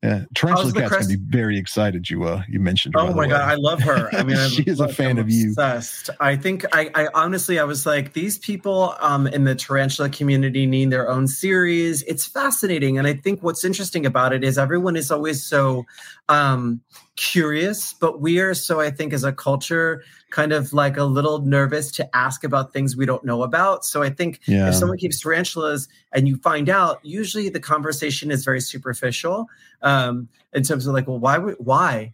yeah, 0.03 0.25
Tarantula 0.35 0.71
Kat's 0.73 0.89
crest- 0.89 1.09
gonna 1.09 1.17
be 1.17 1.25
very 1.29 1.57
excited. 1.57 2.09
You 2.09 2.25
uh, 2.25 2.43
you 2.47 2.59
mentioned. 2.59 2.93
Her, 2.93 3.01
oh 3.01 3.13
my 3.13 3.27
god, 3.27 3.41
I 3.41 3.55
love 3.55 3.81
her. 3.81 4.13
I 4.13 4.23
mean, 4.23 4.37
she 4.49 4.61
is 4.63 4.79
a 4.79 4.87
fan 4.87 5.11
I'm 5.11 5.19
of 5.19 5.25
obsessed. 5.25 6.09
you. 6.09 6.13
I 6.19 6.35
think 6.35 6.63
I, 6.73 6.91
I 6.93 7.07
honestly, 7.15 7.57
I 7.57 7.63
was 7.63 7.85
like, 7.85 8.13
these 8.13 8.37
people 8.37 8.95
um 8.99 9.25
in 9.25 9.45
the 9.45 9.55
tarantula 9.55 10.09
community 10.09 10.65
need 10.67 10.91
their 10.91 11.09
own 11.09 11.27
series. 11.27 12.03
It's 12.03 12.25
fascinating, 12.25 12.97
and 12.99 13.07
I 13.07 13.13
think 13.13 13.41
what's 13.41 13.65
interesting 13.65 14.05
about 14.05 14.31
it 14.31 14.43
is 14.43 14.57
everyone 14.57 14.95
is 14.95 15.09
always 15.09 15.43
so 15.43 15.85
um 16.29 16.81
curious, 17.15 17.93
but 17.93 18.21
we 18.21 18.39
are 18.39 18.53
so 18.53 18.79
I 18.81 18.91
think 18.91 19.11
as 19.11 19.23
a 19.23 19.31
culture 19.33 20.03
kind 20.35 20.51
of 20.51 20.73
like 20.73 20.97
a 20.97 21.03
little 21.05 21.39
nervous 21.39 21.89
to 21.89 22.13
ask 22.13 22.43
about 22.43 22.73
things 22.73 22.97
we 22.97 23.05
don't 23.05 23.23
know 23.23 23.41
about. 23.41 23.85
So 23.85 24.03
I 24.03 24.09
think 24.09 24.41
yeah. 24.47 24.67
if 24.67 24.75
someone 24.75 24.97
keeps 24.97 25.21
tarantulas 25.21 25.87
and 26.11 26.27
you 26.27 26.35
find 26.35 26.67
out, 26.67 26.99
usually 27.03 27.47
the 27.47 27.61
conversation 27.61 28.31
is 28.31 28.43
very 28.43 28.59
superficial 28.59 29.47
um, 29.81 30.27
in 30.51 30.63
terms 30.63 30.87
of 30.87 30.93
like, 30.93 31.07
well, 31.07 31.19
why 31.19 31.37
why? 31.37 32.13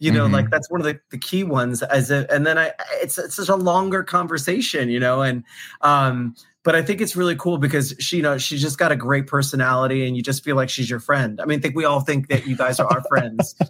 You 0.00 0.10
know, 0.10 0.24
mm-hmm. 0.24 0.34
like 0.34 0.50
that's 0.50 0.68
one 0.68 0.80
of 0.80 0.84
the, 0.84 0.98
the 1.10 1.18
key 1.18 1.44
ones 1.44 1.84
as 1.84 2.10
a, 2.10 2.26
and 2.34 2.44
then 2.44 2.58
I 2.58 2.72
it's 2.94 3.16
it's 3.16 3.36
such 3.36 3.48
a 3.48 3.54
longer 3.54 4.02
conversation, 4.02 4.88
you 4.88 4.98
know, 4.98 5.22
and 5.22 5.44
um 5.82 6.34
but 6.64 6.76
I 6.76 6.82
think 6.82 7.00
it's 7.00 7.16
really 7.16 7.34
cool 7.36 7.58
because 7.58 7.94
she, 7.98 8.18
you 8.18 8.22
know, 8.22 8.38
she's 8.38 8.62
just 8.62 8.78
got 8.78 8.92
a 8.92 8.96
great 8.96 9.26
personality, 9.26 10.06
and 10.06 10.16
you 10.16 10.22
just 10.22 10.44
feel 10.44 10.56
like 10.56 10.70
she's 10.70 10.88
your 10.88 11.00
friend. 11.00 11.40
I 11.40 11.44
mean, 11.44 11.58
I 11.58 11.62
think 11.62 11.74
we 11.74 11.84
all 11.84 12.00
think 12.00 12.28
that 12.28 12.46
you 12.46 12.56
guys 12.56 12.78
are 12.80 12.86
our 12.86 13.02
friends. 13.04 13.54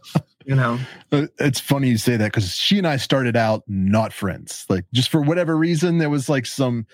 You 0.45 0.57
know, 0.57 0.77
uh, 1.13 1.29
it's 1.39 1.61
funny 1.61 1.89
you 1.89 1.97
say 1.97 2.17
that 2.17 2.33
because 2.33 2.57
she 2.57 2.77
and 2.77 2.85
I 2.85 2.97
started 2.97 3.37
out 3.37 3.63
not 3.69 4.13
friends. 4.13 4.67
Like, 4.69 4.85
just 4.93 5.09
for 5.09 5.21
whatever 5.21 5.57
reason, 5.57 5.99
there 5.99 6.11
was 6.11 6.29
like 6.29 6.47
some 6.47 6.85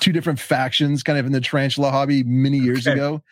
two 0.00 0.10
different 0.12 0.40
factions 0.40 1.04
kind 1.04 1.16
of 1.16 1.24
in 1.24 1.30
the 1.30 1.40
tarantula 1.40 1.92
hobby 1.92 2.24
many 2.24 2.58
years 2.58 2.84
okay. 2.84 2.94
ago. 2.94 3.22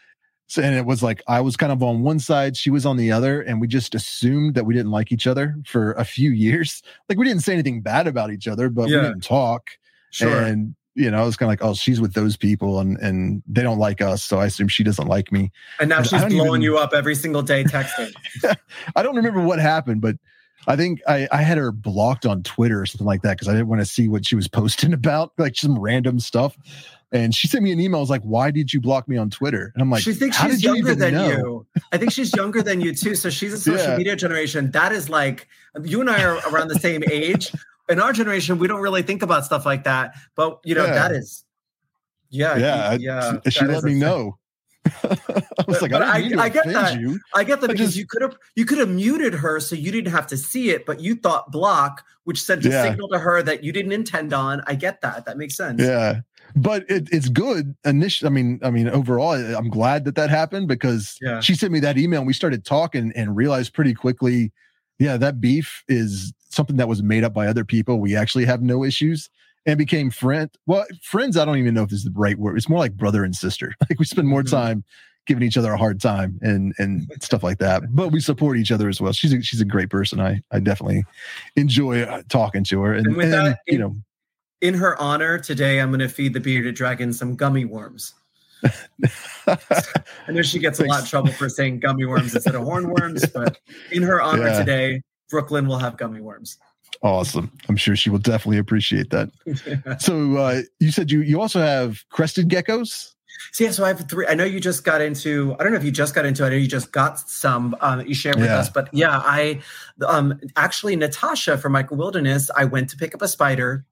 So, 0.47 0.63
and 0.63 0.77
it 0.77 0.87
was 0.87 1.03
like 1.03 1.23
I 1.27 1.41
was 1.41 1.57
kind 1.57 1.73
of 1.73 1.83
on 1.83 2.03
one 2.03 2.21
side, 2.21 2.57
she 2.57 2.71
was 2.71 2.87
on 2.87 2.97
the 2.97 3.11
other, 3.11 3.41
and 3.43 3.61
we 3.61 3.67
just 3.67 3.95
assumed 3.97 4.55
that 4.55 4.65
we 4.65 4.75
didn't 4.75 4.93
like 4.93 5.11
each 5.11 5.27
other 5.27 5.57
for 5.67 5.93
a 5.95 6.05
few 6.05 6.31
years. 6.31 6.83
Like 7.09 7.19
we 7.19 7.27
didn't 7.27 7.43
say 7.43 7.55
anything 7.55 7.81
bad 7.81 8.07
about 8.07 8.31
each 8.31 8.47
other, 8.47 8.69
but 8.69 8.89
yeah. 8.89 8.99
we 8.99 9.03
didn't 9.09 9.25
talk. 9.25 9.71
Sure. 10.11 10.41
And 10.41 10.77
you 10.95 11.11
know, 11.11 11.19
I 11.19 11.25
was 11.25 11.37
kind 11.37 11.49
of 11.49 11.51
like, 11.51 11.69
oh, 11.69 11.75
she's 11.75 12.01
with 12.01 12.15
those 12.15 12.37
people 12.37 12.81
and 12.81 12.97
and 12.99 13.43
they 13.47 13.63
don't 13.63 13.79
like 13.79 14.01
us, 14.01 14.23
so 14.23 14.39
I 14.39 14.47
assume 14.47 14.69
she 14.69 14.85
doesn't 14.85 15.09
like 15.09 15.33
me. 15.33 15.51
And 15.81 15.89
now 15.89 15.99
and 15.99 16.07
she's 16.07 16.25
blowing 16.25 16.63
even, 16.63 16.63
you 16.63 16.79
up 16.79 16.93
every 16.95 17.15
single 17.15 17.43
day 17.43 17.65
texting. 17.65 18.13
I 18.97 19.03
don't 19.03 19.17
remember 19.17 19.41
what 19.41 19.59
happened, 19.59 20.01
but 20.01 20.17
I 20.67 20.77
think 20.77 21.01
I, 21.07 21.29
I 21.31 21.43
had 21.43 21.59
her 21.59 21.73
blocked 21.73 22.25
on 22.25 22.43
Twitter 22.43 22.81
or 22.81 22.87
something 22.87 23.07
like 23.07 23.23
that 23.23 23.33
because 23.33 23.49
I 23.49 23.53
didn't 23.53 23.69
want 23.69 23.81
to 23.83 23.87
see 23.87 24.09
what 24.09 24.27
she 24.27 24.35
was 24.35 24.49
posting 24.61 24.93
about, 24.93 25.33
like 25.39 25.57
some 25.57 25.79
random 25.79 26.21
stuff. 26.21 26.57
And 27.13 27.33
she 27.33 27.47
sent 27.47 27.63
me 27.63 27.71
an 27.71 27.79
email. 27.79 27.99
I 27.99 28.01
was 28.01 28.11
like, 28.11 28.23
"Why 28.23 28.51
did 28.51 28.73
you 28.73 28.81
block 28.81 29.07
me 29.07 29.17
on 29.17 29.31
Twitter?" 29.31 29.71
And 29.75 29.83
I'm 29.83 29.89
like, 29.89 30.03
she 30.03 30.15
thinks 30.15 30.37
"How 30.37 30.49
she's 30.49 30.65
you 30.65 30.75
younger 30.75 30.97
than 30.97 31.15
know?" 31.15 31.29
you. 31.29 31.67
I 31.93 31.99
think 31.99 32.11
she's 32.11 32.35
younger 32.35 32.61
than 32.61 32.81
you 32.81 32.93
too. 32.93 33.15
So 33.15 33.31
she's 33.31 33.53
a 33.53 33.59
social 33.59 33.87
Yeah. 33.91 33.97
media 33.97 34.17
generation. 34.17 34.73
That 34.73 34.91
is 34.91 35.09
like 35.09 35.47
you 35.85 36.01
and 36.01 36.11
I 36.11 36.25
are 36.25 36.41
around 36.51 36.69
the 36.69 36.79
same 36.79 37.05
age. 37.09 37.53
In 37.89 38.01
our 38.01 38.13
generation, 38.13 38.59
we 38.59 38.67
don't 38.69 38.81
really 38.81 39.03
think 39.03 39.23
about 39.23 39.45
stuff 39.45 39.67
like 39.67 39.85
that. 39.85 40.15
But 40.37 40.59
you 40.65 40.75
know, 40.75 40.85
Yeah. 40.87 40.95
that 40.95 41.13
is, 41.13 41.45
yeah, 42.31 42.57
Yeah, 42.57 42.89
I- 42.91 42.95
yeah. 42.95 43.39
she 43.51 43.65
let 43.67 43.85
me 43.85 43.95
know. 43.95 44.39
I 44.87 45.09
was 45.67 45.79
But- 45.81 45.83
like, 45.83 45.93
I, 45.93 46.13
I- 46.13 46.21
didn't 46.21 46.29
mean 46.31 46.37
to 46.39 46.43
I 46.43 46.49
get 46.51 46.67
that. 46.67 47.01
you. 47.01 47.21
I 47.35 47.45
get 47.45 47.61
that 47.63 47.71
I 47.71 47.73
because 47.73 47.89
just- 47.89 47.99
you 47.99 48.07
could 48.07 48.23
have 48.23 48.37
you 48.55 48.65
could 48.65 48.79
have 48.79 48.89
muted 48.91 49.35
her 49.35 49.61
so 49.61 49.75
you 49.77 49.91
didn't 49.91 50.13
have 50.13 50.27
to 50.29 50.37
see 50.37 50.71
it, 50.71 50.85
but 50.87 51.01
you 51.01 51.15
thought 51.15 51.51
block, 51.51 52.03
which 52.25 52.43
sent 52.43 52.65
a 52.65 52.69
Yeah. 52.69 52.83
signal 52.83 53.09
to 53.09 53.19
her 53.19 53.43
that 53.43 53.65
you 53.65 53.73
didn't 53.73 53.93
intend 53.93 54.33
on. 54.33 54.63
I 54.67 54.75
get 54.75 55.01
that. 55.03 55.25
That 55.27 55.37
makes 55.39 55.57
sense. 55.57 55.81
Yeah, 55.81 56.21
but 56.57 56.85
it, 56.91 57.09
it's 57.13 57.29
good. 57.29 57.75
Initially, 57.85 58.29
I 58.29 58.31
mean, 58.33 58.61
I 58.63 58.71
mean, 58.71 58.89
overall, 58.89 59.33
I'm 59.33 59.69
glad 59.71 60.05
that 60.07 60.15
that 60.17 60.31
happened 60.31 60.69
because 60.69 61.17
Yeah. 61.21 61.41
she 61.41 61.55
sent 61.55 61.73
me 61.73 61.81
that 61.81 61.97
email 61.99 62.21
and 62.21 62.27
we 62.27 62.33
started 62.35 62.65
talking 62.65 63.13
and 63.17 63.35
realized 63.37 63.73
pretty 63.75 63.95
quickly, 63.95 64.53
yeah, 64.99 65.17
that 65.17 65.41
beef 65.41 65.83
is 65.89 66.33
something 66.55 66.77
that 66.77 66.89
was 66.89 67.03
made 67.03 67.25
up 67.25 67.35
by 67.35 67.47
other 67.47 67.65
people. 67.65 68.01
We 68.01 68.17
actually 68.17 68.45
have 68.47 68.63
no 68.63 68.85
issues 68.85 69.29
and 69.67 69.77
became 69.79 70.11
friend. 70.11 70.51
Well, 70.67 70.85
friends, 71.03 71.37
I 71.37 71.45
don't 71.45 71.59
even 71.59 71.75
know 71.75 71.83
if 71.83 71.91
this 71.91 72.01
is 72.01 72.05
the 72.05 72.13
right 72.15 72.39
word. 72.39 72.57
It's 72.57 72.69
more 72.69 72.79
like 72.79 72.95
brother 72.97 73.25
and 73.25 73.35
sister. 73.35 73.75
Like 73.89 73.99
we 73.99 74.05
spend 74.05 74.29
more 74.29 74.43
Mhm. 74.43 74.51
time 74.51 74.85
giving 75.27 75.43
each 75.43 75.57
other 75.57 75.73
a 75.73 75.79
hard 75.79 76.01
time 76.03 76.39
and 76.43 76.75
and 76.79 77.11
stuff 77.23 77.43
like 77.43 77.59
that. 77.59 77.83
But 77.95 78.09
we 78.13 78.21
support 78.21 78.57
each 78.59 78.71
other 78.73 78.89
as 78.89 79.01
well. 79.01 79.13
She's 79.13 79.33
a, 79.33 79.41
she's 79.43 79.61
a 79.61 79.65
great 79.65 79.89
person. 79.91 80.21
I 80.21 80.43
I 80.51 80.61
definitely 80.61 81.05
enjoy 81.57 82.03
uh, 82.03 82.23
talking 82.29 82.63
to 82.65 82.81
her 82.83 82.93
and, 82.95 83.07
And 83.07 83.21
and, 83.23 83.33
that, 83.33 83.59
you 83.67 83.75
in- 83.75 83.81
know. 83.81 83.97
In 84.61 84.75
her 84.75 84.99
honor, 85.01 85.39
today 85.39 85.79
I'm 85.81 85.91
going 85.91 86.01
to 86.01 86.09
feed 86.09 86.33
the 86.33 86.41
bearded 86.41 86.75
dragon 86.75 87.13
some 87.13 87.37
gummy 87.37 87.65
worms. 87.67 88.15
I 89.47 89.59
know 90.31 90.41
she 90.43 90.59
gets 90.59 90.81
a 90.81 90.85
lot 90.85 91.03
of 91.03 91.09
trouble 91.09 91.33
for 91.33 91.49
saying 91.51 91.81
gummy 91.81 92.07
worms 92.07 92.35
instead 92.35 92.55
of 92.55 92.63
hornworms, 92.63 93.31
but 93.33 93.59
in 93.93 94.03
her 94.03 94.23
honor 94.23 94.47
Yeah. 94.47 94.59
today, 94.59 95.03
Brooklyn 95.31 95.67
will 95.67 95.79
have 95.79 95.97
gummy 95.97 96.21
worms. 96.21 96.59
Awesome. 97.03 97.51
I'm 97.69 97.77
sure 97.77 97.97
she 97.97 98.09
will 98.11 98.19
definitely 98.19 98.59
appreciate 98.59 99.11
that. 99.11 99.31
So 100.01 100.37
uh, 100.37 100.63
you 100.81 100.91
said 100.91 101.11
you 101.11 101.21
you 101.23 101.41
also 101.41 101.61
have 101.61 101.99
crested 102.11 102.49
geckos. 102.49 103.11
So 103.53 103.65
yeah, 103.65 103.71
so 103.73 103.85
I 103.85 103.89
have 103.89 104.09
three. 104.09 104.27
I 104.29 104.35
know 104.35 104.45
you 104.45 104.61
just 104.61 104.85
got 104.85 105.01
into. 105.01 105.57
I 105.59 105.65
don't 105.65 105.73
know 105.73 105.79
if 105.79 105.85
you 105.85 105.91
just 105.91 106.15
got 106.15 106.25
into. 106.25 106.45
I 106.45 106.49
know 106.51 106.57
you 106.57 106.69
just 106.69 106.93
got 106.93 107.19
some 107.19 107.77
um, 107.81 107.99
that 107.99 108.09
you 108.09 108.15
shared 108.15 108.37
with 108.37 108.47
Yeah. 108.47 108.59
us, 108.59 108.69
but 108.71 108.89
yeah, 108.93 109.21
I 109.25 109.61
um 110.07 110.41
actually 110.57 110.95
Natasha 110.97 111.59
from 111.59 111.73
Micro 111.73 111.97
Wilderness. 111.97 112.51
I 112.57 112.65
went 112.65 112.91
to 112.91 112.97
pick 112.97 113.15
up 113.15 113.23
a 113.23 113.29
spider, 113.29 113.85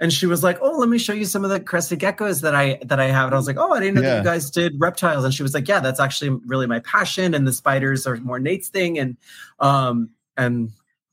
and 0.00 0.12
she 0.12 0.26
was 0.26 0.42
like, 0.42 0.58
"Oh, 0.60 0.78
let 0.78 0.88
me 0.88 0.98
show 0.98 1.12
you 1.12 1.24
some 1.24 1.44
of 1.44 1.50
the 1.50 1.60
crested 1.60 1.98
geckos 2.00 2.40
that 2.42 2.54
I 2.54 2.78
that 2.84 3.00
I 3.00 3.06
have." 3.08 3.26
And 3.26 3.34
I 3.34 3.38
was 3.38 3.46
like, 3.46 3.56
"Oh, 3.58 3.72
I 3.72 3.80
didn't 3.80 3.94
know 3.96 4.02
that 4.02 4.18
you 4.18 4.24
guys 4.24 4.50
did 4.50 4.74
reptiles." 4.78 5.24
And 5.24 5.32
she 5.34 5.42
was 5.42 5.54
like, 5.54 5.68
"Yeah, 5.68 5.80
that's 5.80 6.00
actually 6.00 6.30
really 6.46 6.66
my 6.66 6.80
passion, 6.80 7.34
and 7.34 7.46
the 7.46 7.52
spiders 7.52 8.06
are 8.06 8.16
more 8.18 8.38
Nate's 8.38 8.68
thing." 8.68 8.98
And 8.98 9.16
um 9.60 10.10
and 10.36 10.70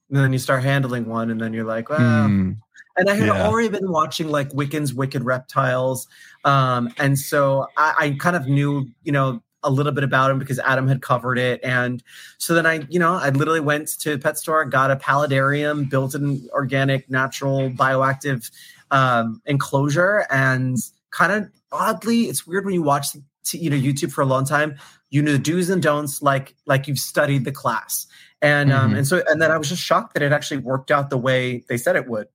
then 0.09 0.33
you 0.33 0.39
start 0.39 0.63
handling 0.63 1.05
one, 1.07 1.29
and 1.29 1.39
then 1.39 1.53
you're 1.53 1.65
like, 1.65 1.89
"Well." 1.89 1.99
Hmm. 2.27 2.51
And 2.97 3.09
I 3.09 3.13
had 3.13 3.27
Yeah. 3.27 3.47
already 3.47 3.69
been 3.69 3.89
watching 3.91 4.27
like 4.29 4.53
Wickens 4.53 4.93
Wicked 4.93 5.23
Reptiles. 5.23 6.05
Um, 6.43 6.93
and 6.97 7.17
so 7.17 7.67
I, 7.77 7.93
I 7.97 8.09
kind 8.19 8.35
of 8.35 8.47
knew, 8.47 8.89
you 9.03 9.13
know, 9.13 9.41
a 9.63 9.69
little 9.69 9.91
bit 9.91 10.03
about 10.03 10.31
him 10.31 10.39
because 10.39 10.59
Adam 10.59 10.87
had 10.87 11.01
covered 11.01 11.37
it. 11.37 11.59
And 11.63 12.01
so 12.37 12.53
then 12.53 12.65
I, 12.65 12.85
you 12.89 12.99
know, 12.99 13.13
I 13.15 13.29
literally 13.29 13.59
went 13.59 13.87
to 13.99 14.11
the 14.11 14.19
pet 14.19 14.37
store, 14.37 14.63
got 14.65 14.91
a 14.91 14.95
paludarium, 14.95 15.89
built 15.89 16.15
an 16.15 16.47
organic, 16.51 17.09
natural, 17.09 17.69
bioactive 17.69 18.49
um, 18.91 19.41
enclosure, 19.45 20.25
and 20.29 20.77
kind 21.11 21.31
of 21.31 21.49
oddly, 21.71 22.23
it's 22.23 22.47
weird 22.47 22.65
when 22.65 22.73
you 22.73 22.81
watch 22.83 23.11
t- 23.45 23.57
you 23.57 23.69
know 23.69 23.75
YouTube 23.75 24.11
for 24.11 24.21
a 24.21 24.25
long 24.25 24.45
time. 24.45 24.77
You 25.09 25.21
know 25.21 25.31
the 25.31 25.39
do's 25.39 25.69
and 25.69 25.81
don'ts, 25.81 26.21
like 26.21 26.55
like 26.65 26.87
you've 26.87 26.99
studied 26.99 27.45
the 27.45 27.51
class, 27.51 28.07
and 28.41 28.71
um, 28.71 28.93
Mhm. 28.93 28.97
and 28.99 29.07
so 29.07 29.23
and 29.27 29.41
then 29.41 29.51
I 29.51 29.57
was 29.57 29.69
just 29.69 29.81
shocked 29.81 30.13
that 30.13 30.23
it 30.23 30.31
actually 30.31 30.57
worked 30.57 30.91
out 30.91 31.09
the 31.09 31.17
way 31.17 31.63
they 31.67 31.77
said 31.77 31.95
it 31.95 32.07
would 32.07 32.27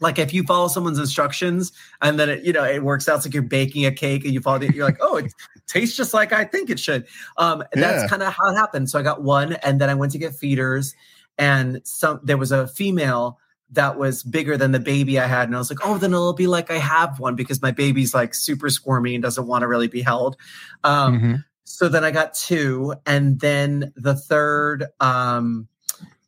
like 0.00 0.18
if 0.18 0.32
you 0.32 0.42
follow 0.44 0.68
someone's 0.68 0.98
instructions 0.98 1.72
and 2.00 2.18
then 2.18 2.28
it, 2.28 2.44
you 2.44 2.52
know 2.52 2.64
it 2.64 2.82
works 2.82 3.08
out 3.08 3.16
it's 3.16 3.26
like 3.26 3.34
you're 3.34 3.42
baking 3.42 3.84
a 3.86 3.90
cake 3.92 4.24
and 4.24 4.32
you 4.32 4.40
follow 4.40 4.60
it 4.60 4.74
you're 4.74 4.84
like 4.84 4.98
oh 5.00 5.16
it 5.16 5.32
tastes 5.66 5.96
just 5.96 6.14
like 6.14 6.32
i 6.32 6.44
think 6.44 6.70
it 6.70 6.78
should 6.78 7.06
um 7.36 7.62
Yeah. 7.74 7.80
that's 7.80 8.10
kind 8.10 8.22
of 8.22 8.32
how 8.32 8.50
it 8.50 8.54
happened 8.56 8.88
so 8.90 8.98
i 8.98 9.02
got 9.02 9.22
one 9.22 9.54
and 9.64 9.80
then 9.80 9.90
i 9.90 9.94
went 9.94 10.12
to 10.12 10.18
get 10.18 10.34
feeders 10.34 10.94
and 11.36 11.80
some 11.84 12.20
there 12.22 12.36
was 12.36 12.52
a 12.52 12.68
female 12.68 13.38
that 13.72 13.98
was 13.98 14.22
bigger 14.22 14.56
than 14.56 14.72
the 14.72 14.80
baby 14.80 15.18
i 15.18 15.26
had 15.26 15.48
and 15.48 15.54
i 15.54 15.58
was 15.58 15.70
like 15.70 15.80
oh 15.84 15.98
then 15.98 16.12
it'll 16.12 16.32
be 16.32 16.46
like 16.46 16.70
i 16.70 16.78
have 16.78 17.18
one 17.20 17.34
because 17.34 17.60
my 17.60 17.70
baby's 17.70 18.14
like 18.14 18.34
super 18.34 18.70
squirmy 18.70 19.14
and 19.14 19.22
doesn't 19.22 19.46
want 19.46 19.62
to 19.62 19.68
really 19.68 19.88
be 19.88 20.00
held 20.02 20.36
um 20.84 21.20
Mhm. 21.20 21.44
so 21.64 21.88
then 21.88 22.02
I 22.02 22.10
got 22.12 22.32
two, 22.32 22.94
and 23.04 23.40
then 23.40 23.92
the 23.94 24.14
third 24.14 24.86
um, 25.00 25.68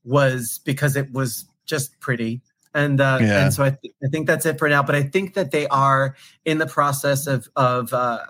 was 0.04 0.60
because 0.64 0.96
it 0.96 1.10
was 1.12 1.46
just 1.64 1.98
pretty, 2.00 2.42
and 2.74 3.00
uh, 3.00 3.18
Yeah. 3.20 3.44
and 3.44 3.54
so 3.54 3.64
I, 3.64 3.70
th- 3.70 3.94
I 4.04 4.08
think 4.08 4.26
that's 4.26 4.46
it 4.46 4.58
for 4.58 4.68
now. 4.68 4.82
But 4.82 4.94
I 4.94 5.02
think 5.02 5.34
that 5.34 5.50
they 5.50 5.66
are 5.68 6.16
in 6.44 6.58
the 6.58 6.66
process 6.66 7.26
of 7.26 7.48
of 7.56 7.92
uh, 7.92 8.26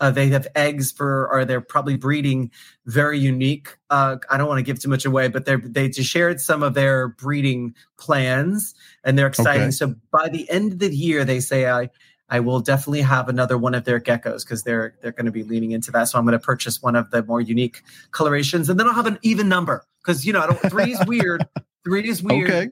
uh, 0.00 0.10
they 0.10 0.28
have 0.28 0.46
eggs 0.54 0.92
for, 0.92 1.28
or 1.32 1.44
they're 1.44 1.60
probably 1.60 1.96
breeding 1.96 2.50
very 2.84 3.18
unique. 3.18 3.76
Uh, 3.88 4.16
I 4.28 4.36
don't 4.36 4.48
want 4.48 4.58
to 4.58 4.62
give 4.62 4.78
too 4.80 4.90
much 4.90 5.04
away, 5.04 5.28
but 5.28 5.46
they're 5.46 5.58
they 5.58 5.88
just 5.88 6.10
shared 6.10 6.40
some 6.40 6.62
of 6.62 6.74
their 6.74 7.08
breeding 7.08 7.74
plans, 7.98 8.74
and 9.04 9.18
they're 9.18 9.26
exciting. 9.26 9.62
Okay. 9.62 9.70
So 9.70 9.94
by 10.10 10.28
the 10.28 10.48
end 10.50 10.72
of 10.72 10.78
the 10.80 10.94
year, 10.94 11.24
they 11.24 11.40
say 11.40 11.68
I. 11.68 11.90
I 12.28 12.40
will 12.40 12.58
definitely 12.58 13.02
have 13.02 13.28
another 13.28 13.56
one 13.56 13.72
of 13.72 13.84
their 13.84 14.00
geckos 14.00 14.44
because 14.44 14.64
they're 14.64 14.96
they're 15.00 15.12
going 15.12 15.26
to 15.26 15.30
be 15.30 15.44
leaning 15.44 15.70
into 15.70 15.92
that. 15.92 16.08
So 16.08 16.18
I'm 16.18 16.24
going 16.24 16.32
to 16.32 16.44
purchase 16.44 16.82
one 16.82 16.96
of 16.96 17.12
the 17.12 17.22
more 17.22 17.40
unique 17.40 17.82
colorations, 18.10 18.68
and 18.68 18.80
then 18.80 18.88
I'll 18.88 18.94
have 18.94 19.06
an 19.06 19.20
even 19.22 19.48
number 19.48 19.86
because 20.04 20.26
you 20.26 20.32
know 20.32 20.40
I 20.40 20.46
don't, 20.46 20.58
three 20.68 20.90
is 20.92 21.06
weird. 21.06 21.46
Three 21.84 22.08
is 22.08 22.24
weird. 22.24 22.50
Okay. 22.50 22.68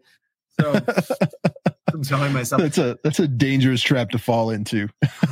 So 0.61 0.73
I'm 1.93 2.03
telling 2.03 2.33
myself, 2.33 2.61
That's 2.63 2.79
a 2.79 2.99
that's 3.05 3.21
a 3.21 3.29
dangerous 3.29 3.83
trap 3.83 4.11
to 4.11 4.19
fall 4.19 4.51
into. 4.51 4.89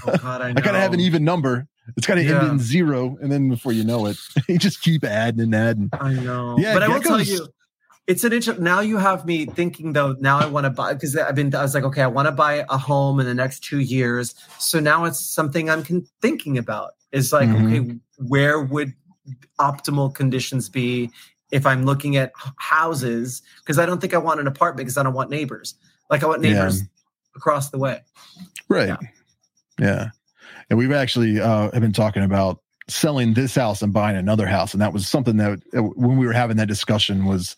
oh 0.06 0.16
God, 0.18 0.42
I, 0.42 0.48
I 0.50 0.52
gotta 0.52 0.78
have 0.80 0.92
an 0.92 1.00
even 1.00 1.24
number. 1.24 1.66
It's 1.96 2.06
gotta 2.06 2.22
end 2.22 2.46
in 2.52 2.58
zero, 2.60 3.16
and 3.20 3.30
then 3.32 3.48
before 3.48 3.72
you 3.72 3.84
know 3.84 4.06
it, 4.06 4.16
you 4.48 4.58
just 4.58 4.82
keep 4.82 5.04
adding 5.04 5.40
and 5.40 5.54
adding. 5.54 5.90
I 5.92 6.12
know. 6.14 6.56
Yeah, 6.58 6.74
but 6.74 6.82
I 6.84 6.88
will 6.88 7.00
tell 7.00 7.20
you, 7.20 7.48
it's 8.06 8.22
an 8.24 8.32
interesting. 8.32 8.62
now 8.64 8.80
you 8.80 8.98
have 8.98 9.26
me 9.26 9.46
thinking 9.46 9.92
though. 9.92 10.14
Now 10.20 10.38
I 10.38 10.46
want 10.46 10.64
to 10.64 10.70
buy 10.70 10.94
because 10.94 11.16
I've 11.16 11.34
been. 11.34 11.52
I 11.54 11.62
was 11.62 11.74
like, 11.74 11.84
okay, 11.84 12.02
I 12.02 12.06
want 12.06 12.26
to 12.26 12.32
buy 12.32 12.64
a 12.68 12.78
home 12.78 13.18
in 13.18 13.26
the 13.26 13.34
next 13.34 13.64
two 13.64 13.80
years. 13.80 14.34
So 14.58 14.78
now 14.78 15.04
it's 15.04 15.20
something 15.20 15.68
I'm 15.70 15.82
con- 15.82 16.06
thinking 16.20 16.56
about. 16.58 16.92
Is 17.10 17.32
like, 17.32 17.48
Mhm. 17.48 17.66
okay, 17.88 17.94
where 18.18 18.60
would 18.60 18.94
optimal 19.60 20.14
conditions 20.14 20.68
be 20.68 21.10
if 21.52 21.66
I'm 21.66 21.84
looking 21.84 22.16
at 22.16 22.32
houses? 22.56 23.42
Because 23.58 23.78
I 23.78 23.86
don't 23.86 24.00
think 24.00 24.14
I 24.14 24.18
want 24.18 24.40
an 24.40 24.48
apartment 24.48 24.86
because 24.86 24.98
I 24.98 25.04
don't 25.04 25.14
want 25.14 25.30
neighbors. 25.30 25.76
Like 26.10 26.24
I 26.24 26.26
want 26.26 26.42
Yeah. 26.42 26.54
neighbors 26.54 26.82
across 27.36 27.70
the 27.70 27.78
way. 27.78 28.00
Right. 28.68 28.88
Yeah. 28.88 28.96
Yeah. 29.78 30.10
And 30.70 30.78
we've 30.78 30.92
actually 30.92 31.40
uh, 31.40 31.70
have 31.70 31.80
been 31.80 31.92
talking 31.92 32.22
about 32.22 32.60
selling 32.88 33.34
this 33.34 33.54
house 33.54 33.82
and 33.82 33.92
buying 33.92 34.16
another 34.16 34.46
house, 34.46 34.72
and 34.72 34.80
that 34.82 34.92
was 34.92 35.06
something 35.06 35.36
that 35.36 35.60
uh, 35.76 35.82
when 35.82 36.16
we 36.16 36.26
were 36.26 36.32
having 36.32 36.56
that 36.56 36.68
discussion 36.68 37.26
was 37.26 37.56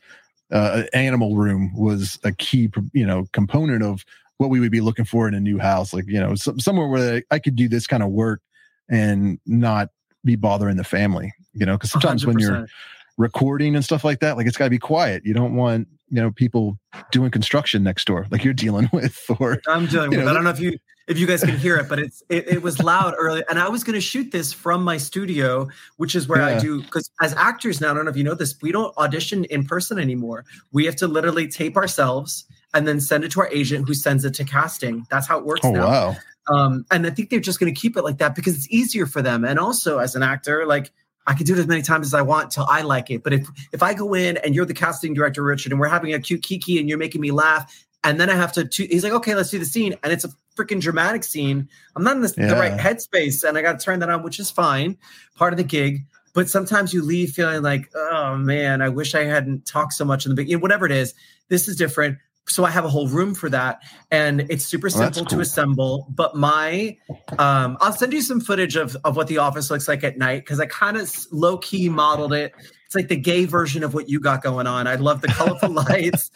uh, 0.53 0.82
animal 0.92 1.36
room 1.36 1.72
was 1.74 2.18
a 2.24 2.32
key, 2.32 2.70
you 2.92 3.07
know, 3.07 3.26
component 3.32 3.82
of 3.82 4.05
what 4.38 4.51
we 4.51 4.61
would 4.61 4.72
be 4.72 4.80
looking 4.80 5.05
for 5.05 5.26
in 5.28 5.34
a 5.34 5.40
new 5.40 5.59
house. 5.59 5.92
Like 5.92 6.07
you 6.09 6.20
know, 6.20 6.34
some, 6.34 6.59
somewhere 6.59 6.88
where 6.88 7.22
I 7.30 7.38
could 7.38 7.57
do 7.57 7.68
this 7.68 7.86
kind 7.86 8.03
of 8.03 8.11
work 8.11 8.40
and 8.88 9.38
not 9.47 9.90
be 10.24 10.36
bothering 10.36 10.76
the 10.76 10.84
family. 10.84 11.32
You 11.53 11.66
know, 11.66 11.76
because 11.76 11.90
sometimes 11.92 12.26
when 12.26 12.38
you're 12.38 12.53
100%. 12.53 12.68
Recording 13.16 13.74
and 13.74 13.84
stuff 13.84 14.04
like 14.04 14.20
that, 14.20 14.36
like 14.36 14.46
it's 14.46 14.56
got 14.56 14.64
to 14.64 14.70
be 14.70 14.78
quiet. 14.78 15.24
You 15.24 15.34
don't 15.34 15.54
want 15.54 15.88
you 16.10 16.20
know 16.20 16.30
people 16.30 16.78
doing 17.10 17.30
construction 17.30 17.82
next 17.82 18.06
door 18.06 18.26
like 18.30 18.44
you're 18.44 18.54
dealing 18.54 18.88
with 18.92 19.18
or 19.40 19.60
I'm 19.66 19.86
dealing 19.86 20.10
with. 20.10 20.20
know, 20.20 20.30
I 20.30 20.34
don't 20.34 20.44
know 20.44 20.50
if 20.50 20.60
you 20.60 20.78
if 21.06 21.18
you 21.18 21.26
guys 21.26 21.42
can 21.42 21.56
hear 21.56 21.76
it, 21.76 21.88
but 21.88 21.98
it's 21.98 22.22
it, 22.28 22.48
it 22.48 22.62
was 22.62 22.82
loud 22.82 23.14
earlier, 23.18 23.44
and 23.50 23.58
I 23.58 23.68
was 23.68 23.84
going 23.84 23.94
to 23.94 24.00
shoot 24.00 24.30
this 24.32 24.52
from 24.52 24.82
my 24.82 24.96
studio, 24.96 25.68
which 25.96 26.14
is 26.14 26.28
where 26.28 26.42
I 26.42 26.58
do 26.58 26.82
because 26.82 27.10
as 27.20 27.34
actors 27.34 27.80
now, 27.80 27.90
I 27.90 27.94
don't 27.94 28.04
know 28.04 28.10
if 28.10 28.16
you 28.16 28.24
know 28.24 28.34
this, 28.34 28.56
we 28.62 28.72
don't 28.72 28.96
audition 28.96 29.44
in 29.46 29.66
person 29.66 29.98
anymore. 29.98 30.44
We 30.72 30.86
have 30.86 30.96
to 30.96 31.08
literally 31.08 31.48
tape 31.48 31.76
ourselves 31.76 32.44
and 32.72 32.88
then 32.88 33.00
send 33.00 33.24
it 33.24 33.30
to 33.32 33.40
our 33.40 33.48
agent, 33.48 33.86
who 33.86 33.94
sends 33.94 34.24
it 34.24 34.34
to 34.34 34.44
casting. 34.44 35.06
That's 35.10 35.26
how 35.26 35.38
it 35.38 35.44
works 35.44 35.60
oh 35.64 35.72
now. 35.72 35.86
wow 35.86 36.16
Um, 36.52 36.84
and 36.90 37.06
I 37.06 37.10
think 37.10 37.30
they're 37.30 37.40
just 37.40 37.60
going 37.60 37.72
to 37.72 37.78
keep 37.78 37.96
it 37.96 38.02
like 38.02 38.18
that 38.18 38.34
because 38.34 38.56
it's 38.56 38.68
easier 38.70 39.06
for 39.06 39.22
them. 39.22 39.44
And 39.44 39.58
also, 39.58 39.98
as 39.98 40.14
an 40.14 40.22
actor, 40.22 40.66
like 40.66 40.92
I 41.26 41.34
can 41.34 41.46
do 41.46 41.54
it 41.54 41.58
as 41.58 41.66
many 41.66 41.82
times 41.82 42.06
as 42.06 42.14
I 42.14 42.22
want 42.22 42.50
till 42.50 42.66
I 42.68 42.82
like 42.82 43.10
it. 43.10 43.22
But 43.22 43.32
if 43.32 43.48
if 43.72 43.82
I 43.82 43.94
go 43.94 44.14
in 44.14 44.36
and 44.38 44.54
you're 44.54 44.66
the 44.66 44.74
casting 44.74 45.14
director, 45.14 45.42
Richard, 45.42 45.72
and 45.72 45.80
we're 45.80 45.88
having 45.88 46.12
a 46.14 46.20
cute 46.20 46.42
kiki 46.42 46.78
and 46.78 46.88
you're 46.88 46.98
making 46.98 47.20
me 47.20 47.30
laugh, 47.30 47.72
and 48.02 48.20
then 48.20 48.28
I 48.30 48.34
have 48.34 48.52
to, 48.52 48.64
to 48.66 48.86
he's 48.86 49.02
like, 49.04 49.12
okay, 49.14 49.34
let's 49.34 49.50
do 49.50 49.58
the 49.58 49.64
scene, 49.64 49.94
and 50.02 50.12
it's 50.12 50.24
a 50.24 50.28
freaking 50.56 50.80
dramatic 50.80 51.24
scene. 51.24 51.68
I'm 51.96 52.04
not 52.04 52.16
in 52.16 52.22
this, 52.22 52.32
the 52.32 52.42
Yeah. 52.42 52.58
right 52.58 52.78
headspace, 52.78 53.42
and 53.42 53.56
I 53.58 53.62
got 53.62 53.78
to 53.80 53.84
turn 53.84 54.00
that 54.00 54.10
on, 54.10 54.22
which 54.22 54.38
is 54.38 54.50
fine, 54.50 54.98
part 55.34 55.52
of 55.52 55.56
the 55.56 55.64
gig. 55.64 56.04
but 56.34 56.50
sometimes 56.50 56.92
you 56.92 57.00
leave 57.02 57.30
feeling 57.30 57.62
like, 57.62 57.88
oh 57.94 58.36
man, 58.36 58.82
I 58.82 58.88
wish 58.88 59.14
I 59.14 59.22
hadn't 59.24 59.66
talked 59.66 59.92
so 59.92 60.04
much 60.04 60.26
in 60.26 60.30
the 60.30 60.34
beginning. 60.36 60.60
Whatever 60.62 60.84
it 60.84 60.90
is, 60.92 61.14
this 61.48 61.68
is 61.68 61.76
different. 61.76 62.18
So 62.47 62.64
I 62.64 62.70
have 62.70 62.84
a 62.84 62.88
whole 62.88 63.09
room 63.09 63.34
for 63.34 63.49
that, 63.51 63.82
and 64.11 64.42
it's 64.51 64.64
super 64.64 64.90
simple 64.90 65.22
cool. 65.22 65.38
to 65.38 65.40
assemble. 65.40 66.07
But 66.11 66.36
my, 66.36 66.97
um, 67.38 67.78
I'll 67.80 67.92
send 67.92 68.12
you 68.12 68.20
some 68.20 68.40
footage 68.40 68.76
of 68.76 68.97
of 69.05 69.16
what 69.16 69.28
the 69.28 69.38
office 69.38 69.70
looks 69.70 69.88
like 69.88 70.05
at 70.05 70.18
night 70.18 70.45
because 70.45 70.61
I 70.61 70.66
kind 70.66 70.97
of 70.97 71.11
low 71.32 71.57
key 71.59 71.88
modeled 71.88 72.32
it 72.32 72.53
it's 72.95 73.03
like 73.03 73.09
the 73.09 73.20
gay 73.20 73.45
version 73.45 73.82
of 73.82 73.92
what 73.92 74.09
you 74.09 74.20
got 74.20 74.42
going 74.42 74.66
on. 74.66 74.86
I 74.86 74.95
love 74.95 75.20
the 75.20 75.28
colorful 75.28 75.70
lights, 75.88 76.30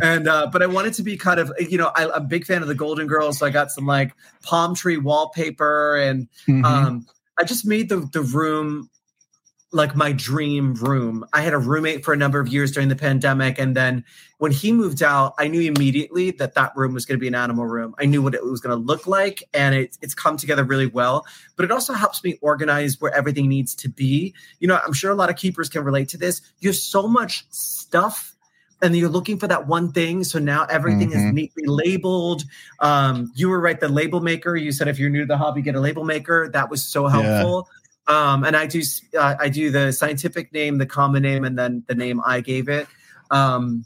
and 0.00 0.28
uh, 0.28 0.48
but 0.52 0.62
I 0.62 0.66
wanted 0.66 0.94
to 0.94 1.02
be 1.02 1.16
kind 1.16 1.40
of 1.40 1.52
you 1.58 1.76
know 1.76 1.90
I, 1.94 2.04
am 2.04 2.10
a 2.10 2.20
big 2.20 2.46
fan 2.46 2.62
of 2.62 2.68
the 2.68 2.74
Golden 2.74 3.06
Girls, 3.06 3.38
so 3.38 3.46
I 3.46 3.50
got 3.50 3.70
some 3.70 3.86
like 3.86 4.14
palm 4.42 4.74
tree 4.74 4.96
wallpaper, 4.96 5.96
and 5.96 6.28
mm-hmm. 6.46 6.64
um, 6.64 7.06
I 7.38 7.44
just 7.44 7.66
made 7.66 7.88
the 7.88 8.08
the 8.12 8.22
room 8.22 8.90
like 9.74 9.96
my 9.96 10.12
dream 10.12 10.74
room. 10.74 11.24
I 11.32 11.40
had 11.40 11.52
a 11.52 11.58
roommate 11.58 12.04
for 12.04 12.14
a 12.14 12.16
number 12.16 12.38
of 12.38 12.48
years 12.48 12.70
during 12.70 12.88
the 12.88 12.96
pandemic. 12.96 13.58
And 13.58 13.76
then 13.76 14.04
when 14.38 14.52
he 14.52 14.72
moved 14.72 15.02
out, 15.02 15.34
I 15.38 15.48
knew 15.48 15.60
immediately 15.60 16.30
that 16.32 16.54
that 16.54 16.72
room 16.76 16.94
was 16.94 17.04
going 17.04 17.18
to 17.18 17.20
be 17.20 17.26
an 17.26 17.34
animal 17.34 17.66
room. 17.66 17.94
I 17.98 18.06
knew 18.06 18.22
what 18.22 18.34
it 18.34 18.44
was 18.44 18.60
going 18.60 18.78
to 18.78 18.82
look 18.82 19.06
like. 19.06 19.42
And 19.52 19.74
it, 19.74 19.98
it's 20.00 20.14
come 20.14 20.36
together 20.36 20.62
really 20.62 20.86
well. 20.86 21.26
But 21.56 21.64
it 21.64 21.72
also 21.72 21.92
helps 21.92 22.22
me 22.22 22.38
organize 22.40 23.00
where 23.00 23.12
everything 23.12 23.48
needs 23.48 23.74
to 23.76 23.88
be. 23.88 24.32
You 24.60 24.68
know, 24.68 24.78
I'm 24.86 24.92
sure 24.92 25.10
a 25.10 25.16
lot 25.16 25.28
of 25.28 25.36
keepers 25.36 25.68
can 25.68 25.82
relate 25.82 26.08
to 26.10 26.18
this. 26.18 26.40
You 26.60 26.68
have 26.68 26.76
so 26.76 27.08
much 27.08 27.44
stuff 27.50 28.36
and 28.80 28.96
you're 28.96 29.08
looking 29.08 29.38
for 29.38 29.48
that 29.48 29.66
one 29.66 29.90
thing. 29.90 30.22
So 30.24 30.38
now 30.38 30.66
everything 30.66 31.10
mm-hmm. 31.10 31.28
is 31.28 31.32
neatly 31.32 31.64
labeled. 31.66 32.44
Um, 32.80 33.32
you 33.34 33.48
were 33.48 33.60
right, 33.60 33.78
the 33.78 33.88
label 33.88 34.20
maker. 34.20 34.56
You 34.56 34.72
said 34.72 34.88
if 34.88 34.98
you're 34.98 35.10
new 35.10 35.20
to 35.20 35.26
the 35.26 35.36
hobby, 35.36 35.62
get 35.62 35.74
a 35.74 35.80
label 35.80 36.04
maker. 36.04 36.48
That 36.52 36.70
was 36.70 36.82
so 36.84 37.06
helpful. 37.06 37.68
Yeah. 37.68 37.80
Um, 38.06 38.44
and 38.44 38.56
I 38.56 38.66
do 38.66 38.82
uh, 39.18 39.34
I 39.38 39.48
do 39.48 39.70
the 39.70 39.92
scientific 39.92 40.52
name, 40.52 40.78
the 40.78 40.86
common 40.86 41.22
name, 41.22 41.44
and 41.44 41.58
then 41.58 41.84
the 41.86 41.94
name 41.94 42.20
I 42.24 42.40
gave 42.40 42.68
it. 42.68 42.86
Um, 43.30 43.84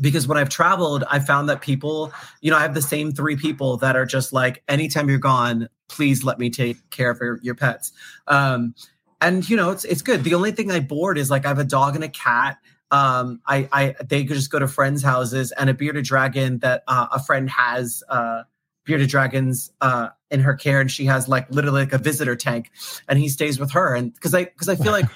because 0.00 0.26
when 0.26 0.38
I've 0.38 0.48
traveled, 0.48 1.04
I 1.08 1.20
found 1.20 1.48
that 1.48 1.60
people, 1.60 2.12
you 2.40 2.50
know, 2.50 2.56
I 2.56 2.62
have 2.62 2.74
the 2.74 2.82
same 2.82 3.12
three 3.12 3.36
people 3.36 3.76
that 3.78 3.96
are 3.96 4.06
just 4.06 4.32
like, 4.32 4.62
anytime 4.68 5.08
you're 5.08 5.18
gone, 5.18 5.68
please 5.88 6.24
let 6.24 6.38
me 6.38 6.50
take 6.50 6.90
care 6.90 7.10
of 7.10 7.20
your, 7.20 7.38
your 7.42 7.54
pets. 7.54 7.92
Um, 8.26 8.74
and 9.20 9.48
you 9.48 9.56
know, 9.56 9.70
it's 9.70 9.84
it's 9.84 10.02
good. 10.02 10.24
The 10.24 10.34
only 10.34 10.52
thing 10.52 10.70
I 10.70 10.80
board 10.80 11.16
is 11.16 11.30
like 11.30 11.44
I 11.44 11.48
have 11.48 11.58
a 11.58 11.64
dog 11.64 11.94
and 11.94 12.04
a 12.04 12.08
cat. 12.08 12.58
Um, 12.90 13.40
I 13.46 13.68
I 13.72 13.94
they 14.04 14.24
could 14.24 14.36
just 14.36 14.50
go 14.50 14.58
to 14.58 14.68
friends' 14.68 15.02
houses 15.02 15.52
and 15.52 15.70
a 15.70 15.74
bearded 15.74 16.04
dragon 16.04 16.58
that 16.58 16.82
uh, 16.86 17.06
a 17.12 17.22
friend 17.22 17.48
has. 17.48 18.02
Uh, 18.08 18.42
bearded 18.84 19.08
dragons 19.08 19.72
uh, 19.80 20.08
in 20.30 20.40
her 20.40 20.54
care, 20.54 20.80
and 20.80 20.90
she 20.90 21.04
has 21.06 21.28
like 21.28 21.50
literally 21.50 21.82
like 21.82 21.92
a 21.92 21.98
visitor 21.98 22.36
tank, 22.36 22.70
and 23.08 23.18
he 23.18 23.28
stays 23.28 23.58
with 23.58 23.72
her. 23.72 23.94
And 23.94 24.12
because 24.14 24.34
I 24.34 24.44
because 24.44 24.68
I 24.68 24.76
feel 24.76 24.92
like 24.92 25.06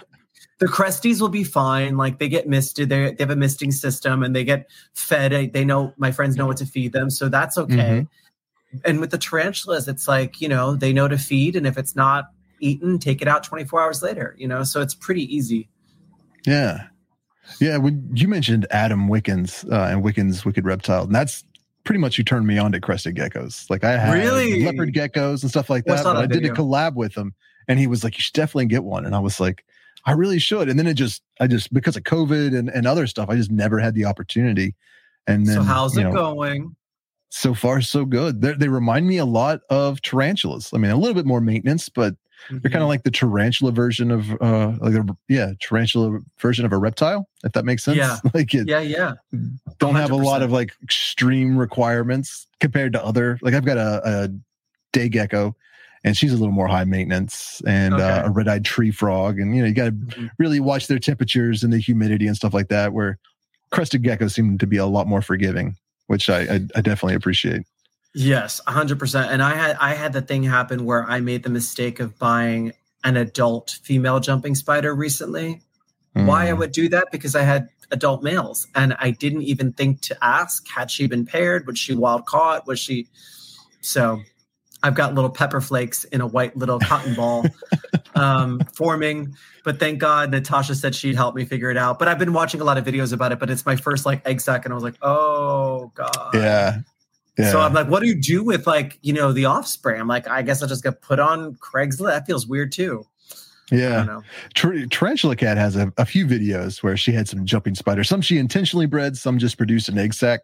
the 0.58 0.66
Cresties 0.66 1.20
will 1.20 1.28
be 1.28 1.44
fine. 1.44 1.96
Like 1.96 2.18
they 2.18 2.28
get 2.28 2.48
misted, 2.48 2.88
they 2.88 3.12
they 3.12 3.24
have 3.24 3.30
a 3.30 3.36
misting 3.36 3.70
system, 3.70 4.22
and 4.22 4.34
they 4.34 4.44
get 4.44 4.68
fed. 4.94 5.52
They 5.52 5.64
know 5.64 5.92
my 5.96 6.12
friends 6.12 6.36
know 6.36 6.46
what 6.46 6.56
to 6.58 6.66
feed 6.66 6.92
them, 6.92 7.10
so 7.10 7.28
that's 7.28 7.56
okay. 7.58 7.74
Mm-hmm. 7.74 8.78
And 8.84 9.00
with 9.00 9.10
the 9.10 9.18
tarantulas, 9.18 9.88
it's 9.88 10.08
like 10.08 10.40
you 10.40 10.48
know 10.48 10.74
they 10.74 10.92
know 10.92 11.08
to 11.08 11.18
feed, 11.18 11.56
and 11.56 11.66
if 11.66 11.78
it's 11.78 11.94
not 11.94 12.30
eaten, 12.60 12.98
take 12.98 13.22
it 13.22 13.28
out 13.28 13.44
24 13.44 13.80
hours 13.80 14.02
later. 14.02 14.34
You 14.38 14.48
know, 14.48 14.64
so 14.64 14.80
it's 14.80 14.94
pretty 14.94 15.34
easy. 15.34 15.68
Yeah. 16.46 16.86
Yeah, 17.60 17.78
when 17.78 18.10
you 18.12 18.28
mentioned 18.28 18.66
Adam 18.70 19.08
Wickens 19.08 19.64
uh, 19.72 19.88
and 19.90 20.02
Wickens 20.02 20.44
Wicked 20.44 20.66
Reptile, 20.66 21.04
and 21.04 21.14
that's 21.14 21.44
pretty 21.88 21.98
much 21.98 22.18
you 22.18 22.24
turned 22.24 22.46
me 22.46 22.58
on 22.58 22.70
to 22.70 22.78
crested 22.78 23.16
geckos. 23.16 23.70
Like 23.70 23.82
I 23.82 23.96
had 23.96 24.12
really? 24.12 24.62
leopard 24.62 24.92
geckos 24.92 25.40
and 25.40 25.48
stuff 25.48 25.70
like 25.70 25.86
that. 25.86 26.04
But 26.04 26.18
I 26.18 26.26
did 26.26 26.44
a 26.44 26.50
collab 26.50 26.96
with 26.96 27.16
him 27.16 27.32
and 27.66 27.78
he 27.78 27.86
was 27.86 28.04
like, 28.04 28.18
you 28.18 28.20
should 28.20 28.34
definitely 28.34 28.66
get 28.66 28.84
one. 28.84 29.06
And 29.06 29.14
I 29.16 29.20
was 29.20 29.40
like, 29.40 29.64
I 30.04 30.12
really 30.12 30.38
should. 30.38 30.68
And 30.68 30.78
then 30.78 30.86
it 30.86 30.94
just, 30.94 31.22
I 31.40 31.46
just, 31.46 31.72
because 31.72 31.96
of 31.96 32.02
COVID 32.02 32.54
and, 32.54 32.68
and 32.68 32.86
other 32.86 33.06
stuff, 33.06 33.30
I 33.30 33.36
just 33.36 33.50
never 33.50 33.78
had 33.78 33.94
the 33.94 34.04
opportunity. 34.04 34.74
And 35.26 35.46
then, 35.46 35.54
so 35.54 35.62
how's 35.62 35.96
it 35.96 36.02
know, 36.02 36.12
going? 36.12 36.76
So 37.30 37.54
far, 37.54 37.80
so 37.80 38.04
good. 38.04 38.42
They're, 38.42 38.54
they 38.54 38.68
remind 38.68 39.06
me 39.06 39.16
a 39.16 39.24
lot 39.24 39.60
of 39.70 40.02
tarantulas. 40.02 40.68
I 40.74 40.76
mean, 40.76 40.90
a 40.90 40.96
little 40.96 41.14
bit 41.14 41.24
more 41.24 41.40
maintenance, 41.40 41.88
but 41.88 42.16
Mm-hmm. 42.46 42.58
They're 42.62 42.70
kind 42.70 42.82
of 42.82 42.88
like 42.88 43.02
the 43.02 43.10
tarantula 43.10 43.72
version 43.72 44.10
of 44.10 44.30
uh 44.40 44.72
like 44.80 44.94
a 44.94 45.04
yeah, 45.28 45.52
tarantula 45.60 46.20
version 46.38 46.64
of 46.64 46.72
a 46.72 46.78
reptile, 46.78 47.28
if 47.44 47.52
that 47.52 47.64
makes 47.64 47.84
sense. 47.84 47.98
Yeah. 47.98 48.16
like 48.34 48.54
it, 48.54 48.68
yeah, 48.68 48.80
yeah. 48.80 49.14
Don't 49.78 49.94
100%. 49.94 50.00
have 50.00 50.10
a 50.10 50.16
lot 50.16 50.42
of 50.42 50.52
like 50.52 50.72
extreme 50.82 51.56
requirements 51.56 52.46
compared 52.60 52.92
to 52.94 53.04
other 53.04 53.38
like 53.42 53.54
I've 53.54 53.64
got 53.64 53.76
a, 53.76 54.00
a 54.04 54.28
day 54.92 55.08
gecko 55.08 55.54
and 56.04 56.16
she's 56.16 56.32
a 56.32 56.36
little 56.36 56.52
more 56.52 56.68
high 56.68 56.84
maintenance 56.84 57.60
and 57.66 57.94
okay. 57.94 58.02
uh, 58.02 58.28
a 58.28 58.30
red-eyed 58.30 58.64
tree 58.64 58.90
frog 58.90 59.38
and 59.38 59.54
you 59.54 59.62
know 59.62 59.68
you 59.68 59.74
got 59.74 59.86
to 59.86 59.92
mm-hmm. 59.92 60.26
really 60.38 60.60
watch 60.60 60.86
their 60.86 60.98
temperatures 60.98 61.62
and 61.62 61.72
the 61.72 61.78
humidity 61.78 62.26
and 62.26 62.36
stuff 62.36 62.54
like 62.54 62.68
that 62.68 62.92
where 62.92 63.18
crested 63.70 64.02
geckos 64.02 64.32
seem 64.32 64.58
to 64.58 64.66
be 64.66 64.76
a 64.76 64.86
lot 64.86 65.06
more 65.06 65.22
forgiving 65.22 65.76
which 66.06 66.30
I, 66.30 66.40
I, 66.40 66.54
I 66.76 66.80
definitely 66.80 67.14
appreciate 67.14 67.66
Yes, 68.20 68.60
100%. 68.66 69.28
And 69.28 69.40
I 69.40 69.54
had 69.54 69.76
I 69.78 69.94
had 69.94 70.12
the 70.12 70.20
thing 70.20 70.42
happen 70.42 70.84
where 70.84 71.04
I 71.04 71.20
made 71.20 71.44
the 71.44 71.50
mistake 71.50 72.00
of 72.00 72.18
buying 72.18 72.72
an 73.04 73.16
adult 73.16 73.78
female 73.84 74.18
jumping 74.18 74.56
spider 74.56 74.92
recently. 74.92 75.62
Mm. 76.16 76.26
Why 76.26 76.48
I 76.48 76.50
hmm. 76.50 76.58
would 76.58 76.72
do 76.72 76.88
that 76.88 77.12
because 77.12 77.36
I 77.36 77.42
had 77.42 77.68
adult 77.92 78.24
males 78.24 78.66
and 78.74 78.96
I 78.98 79.12
didn't 79.12 79.42
even 79.42 79.72
think 79.72 80.00
to 80.00 80.18
ask 80.20 80.66
had 80.66 80.90
she 80.90 81.06
been 81.06 81.26
paired, 81.26 81.64
was 81.68 81.78
she 81.78 81.94
wild 81.94 82.26
caught, 82.26 82.66
was 82.66 82.80
she 82.80 83.06
so 83.82 84.20
I've 84.82 84.96
got 84.96 85.14
little 85.14 85.30
pepper 85.30 85.60
flakes 85.60 86.02
in 86.02 86.20
a 86.20 86.26
white 86.26 86.56
little 86.56 86.80
cotton 86.80 87.14
ball 87.14 87.46
um, 88.16 88.60
forming. 88.74 89.36
But 89.62 89.78
thank 89.78 90.00
God 90.00 90.32
Natasha 90.32 90.74
said 90.74 90.96
she'd 90.96 91.14
help 91.14 91.36
me 91.36 91.44
figure 91.44 91.70
it 91.70 91.76
out. 91.76 92.00
But 92.00 92.08
I've 92.08 92.18
been 92.18 92.32
watching 92.32 92.60
a 92.60 92.64
lot 92.64 92.78
of 92.78 92.84
videos 92.84 93.12
about 93.12 93.30
it. 93.30 93.38
But 93.38 93.48
it's 93.48 93.64
my 93.64 93.76
first 93.76 94.04
like 94.04 94.26
egg 94.26 94.40
sac, 94.40 94.64
and 94.64 94.72
I 94.72 94.74
was 94.74 94.82
like, 94.82 94.98
oh 95.02 95.92
God. 95.94 96.30
Yeah. 96.34 96.78
Yeah. 97.38 97.52
So 97.52 97.60
I'm 97.60 97.72
like, 97.72 97.88
what 97.88 98.00
do 98.00 98.08
you 98.08 98.16
do 98.16 98.42
with 98.42 98.66
like, 98.66 98.98
you 99.00 99.12
know, 99.12 99.32
the 99.32 99.44
offspring? 99.44 100.00
I'm 100.00 100.08
like, 100.08 100.28
I 100.28 100.42
guess 100.42 100.60
I'll 100.60 100.68
just 100.68 100.82
get 100.82 101.00
put 101.00 101.20
on 101.20 101.54
Craigslist. 101.54 102.08
That 102.08 102.26
feels 102.26 102.46
weird 102.46 102.72
too. 102.72 103.06
Yeah. 103.70 104.20
Tar- 104.54 104.86
Tarantula 104.90 105.36
Kat 105.36 105.56
has 105.56 105.76
a, 105.76 105.92
a, 105.98 106.06
few 106.06 106.26
videos 106.26 106.82
where 106.82 106.96
she 106.96 107.12
had 107.12 107.28
some 107.28 107.44
jumping 107.44 107.74
spiders. 107.74 108.08
Some 108.08 108.22
she 108.22 108.38
intentionally 108.38 108.86
bred, 108.86 109.16
some 109.16 109.38
just 109.38 109.56
produced 109.56 109.88
an 109.88 109.98
egg 109.98 110.14
sac. 110.14 110.40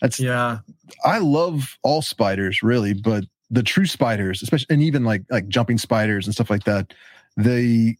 That's 0.00 0.18
yeah. 0.18 0.58
I 1.04 1.18
love 1.18 1.78
all 1.82 2.02
spiders 2.02 2.62
really, 2.62 2.94
but 2.94 3.24
the 3.50 3.62
true 3.62 3.86
spiders, 3.86 4.42
especially 4.42 4.66
and 4.70 4.82
even 4.82 5.04
like 5.04 5.22
like 5.30 5.48
jumping 5.48 5.78
spiders 5.78 6.26
and 6.26 6.34
stuff 6.34 6.50
like 6.50 6.64
that, 6.64 6.94
they 7.36 7.98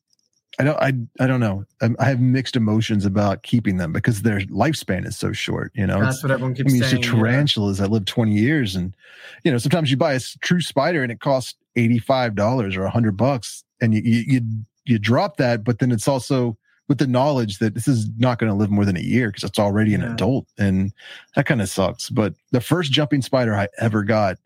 I 0.59 0.65
don't 0.65 0.77
I 0.81 0.93
I 1.23 1.27
don't 1.27 1.41
know. 1.41 1.65
Um, 1.81 1.97
I 1.99 2.05
have 2.07 2.21
mixed 2.21 2.57
emotions 2.57 3.05
about 3.05 3.43
keeping 3.43 3.77
them 3.77 3.93
because 3.93 4.23
their 4.23 4.41
lifespan 4.41 5.07
is 5.07 5.17
so 5.17 5.33
short. 5.33 5.73
You 5.75 5.87
know, 5.87 6.01
that's 6.01 6.23
what 6.23 6.31
everyone 6.31 6.55
keeps 6.55 6.73
I 6.73 6.75
mean, 6.75 6.83
saying. 6.83 6.97
You 6.99 7.03
see 7.03 7.11
tarantulas 7.11 7.79
yeah. 7.79 7.87
that 7.87 7.93
live 7.93 8.05
twenty 8.05 8.35
years, 8.35 8.77
and 8.77 8.95
you 9.43 9.51
know 9.51 9.59
sometimes 9.59 9.91
you 9.91 9.97
buy 9.97 10.15
a 10.15 10.21
true 10.41 10.61
spider 10.61 11.03
and 11.03 11.11
it 11.11 11.21
costs 11.21 11.55
eighty 11.77 11.99
five 11.99 12.35
dollars 12.35 12.77
or 12.77 12.85
a 12.85 12.91
hundred 12.91 13.17
bucks, 13.17 13.65
and 13.81 13.95
you, 13.95 14.03
you 14.03 14.25
you 14.27 14.41
you 14.85 14.99
drop 14.99 15.39
that, 15.39 15.65
but 15.65 15.79
then 15.79 15.91
it's 15.91 16.07
also 16.07 16.57
with 16.89 16.99
the 16.99 17.07
knowledge 17.07 17.59
that 17.59 17.75
this 17.75 17.89
is 17.89 18.09
not 18.19 18.39
going 18.39 18.51
to 18.51 18.57
live 18.57 18.71
more 18.71 18.85
than 18.85 18.97
a 18.97 19.01
year 19.01 19.29
because 19.29 19.45
it's 19.45 19.59
already 19.59 19.95
an 19.95 20.03
yeah. 20.03 20.13
adult, 20.13 20.47
and 20.59 20.93
that 21.35 21.47
kind 21.47 21.63
of 21.63 21.69
sucks. 21.69 22.11
But 22.11 22.35
the 22.53 22.61
first 22.61 22.93
jumping 22.93 23.23
spider 23.23 23.55
I 23.55 23.69
ever 23.81 24.05
got 24.05 24.39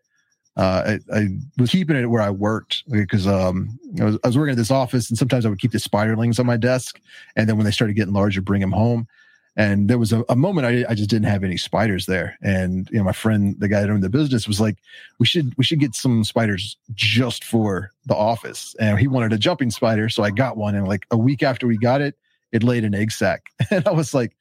uh, 0.59 0.97
I, 1.13 1.17
I, 1.17 1.27
was 1.57 1.71
keeping 1.71 1.95
it 1.95 2.07
where 2.07 2.21
I 2.21 2.31
worked 2.31 2.83
because 2.91 3.25
um, 3.25 3.79
I, 4.01 4.03
was, 4.03 4.19
I 4.25 4.27
was 4.27 4.37
working 4.37 4.51
at 4.51 4.57
this 4.57 4.71
office, 4.71 5.09
and 5.09 5.17
sometimes 5.17 5.45
I 5.45 5.49
would 5.49 5.61
keep 5.61 5.71
the 5.71 5.77
spiderlings 5.77 6.37
on 6.37 6.45
my 6.45 6.57
desk, 6.57 6.99
and 7.37 7.47
then 7.47 7.55
when 7.55 7.63
they 7.63 7.71
started 7.71 7.93
getting 7.93 8.13
larger, 8.13 8.41
bring 8.41 8.59
them 8.59 8.73
home. 8.73 9.07
And 9.55 9.89
there 9.89 9.97
was 9.97 10.11
a, 10.11 10.25
a 10.27 10.35
moment 10.35 10.67
I, 10.67 10.91
I, 10.91 10.95
just 10.95 11.09
didn't 11.09 11.29
have 11.29 11.45
any 11.45 11.55
spiders 11.55 12.07
there, 12.07 12.37
and 12.41 12.89
you 12.91 12.97
know 12.97 13.05
my 13.05 13.13
friend, 13.13 13.55
the 13.57 13.69
guy 13.69 13.79
that 13.79 13.89
owned 13.89 14.03
the 14.03 14.09
business, 14.09 14.49
was 14.49 14.59
like, 14.59 14.77
"We 15.17 15.25
should 15.25 15.53
we 15.57 15.63
should 15.63 15.79
get 15.79 15.95
some 15.95 16.25
spiders 16.25 16.75
just 16.93 17.45
for 17.45 17.91
the 18.05 18.15
office." 18.15 18.75
And 18.81 18.99
he 18.99 19.07
wanted 19.07 19.31
a 19.31 19.37
jumping 19.37 19.71
spider, 19.71 20.09
so 20.09 20.23
I 20.23 20.29
got 20.29 20.57
one. 20.57 20.75
And 20.75 20.85
like 20.89 21.05
a 21.09 21.17
week 21.17 21.41
after 21.41 21.67
we 21.67 21.77
got 21.77 22.01
it, 22.01 22.15
it 22.51 22.63
laid 22.63 22.83
an 22.83 22.93
egg 22.93 23.11
sac, 23.11 23.45
and 23.71 23.87
I 23.87 23.91
was 23.91 24.13
like, 24.13 24.35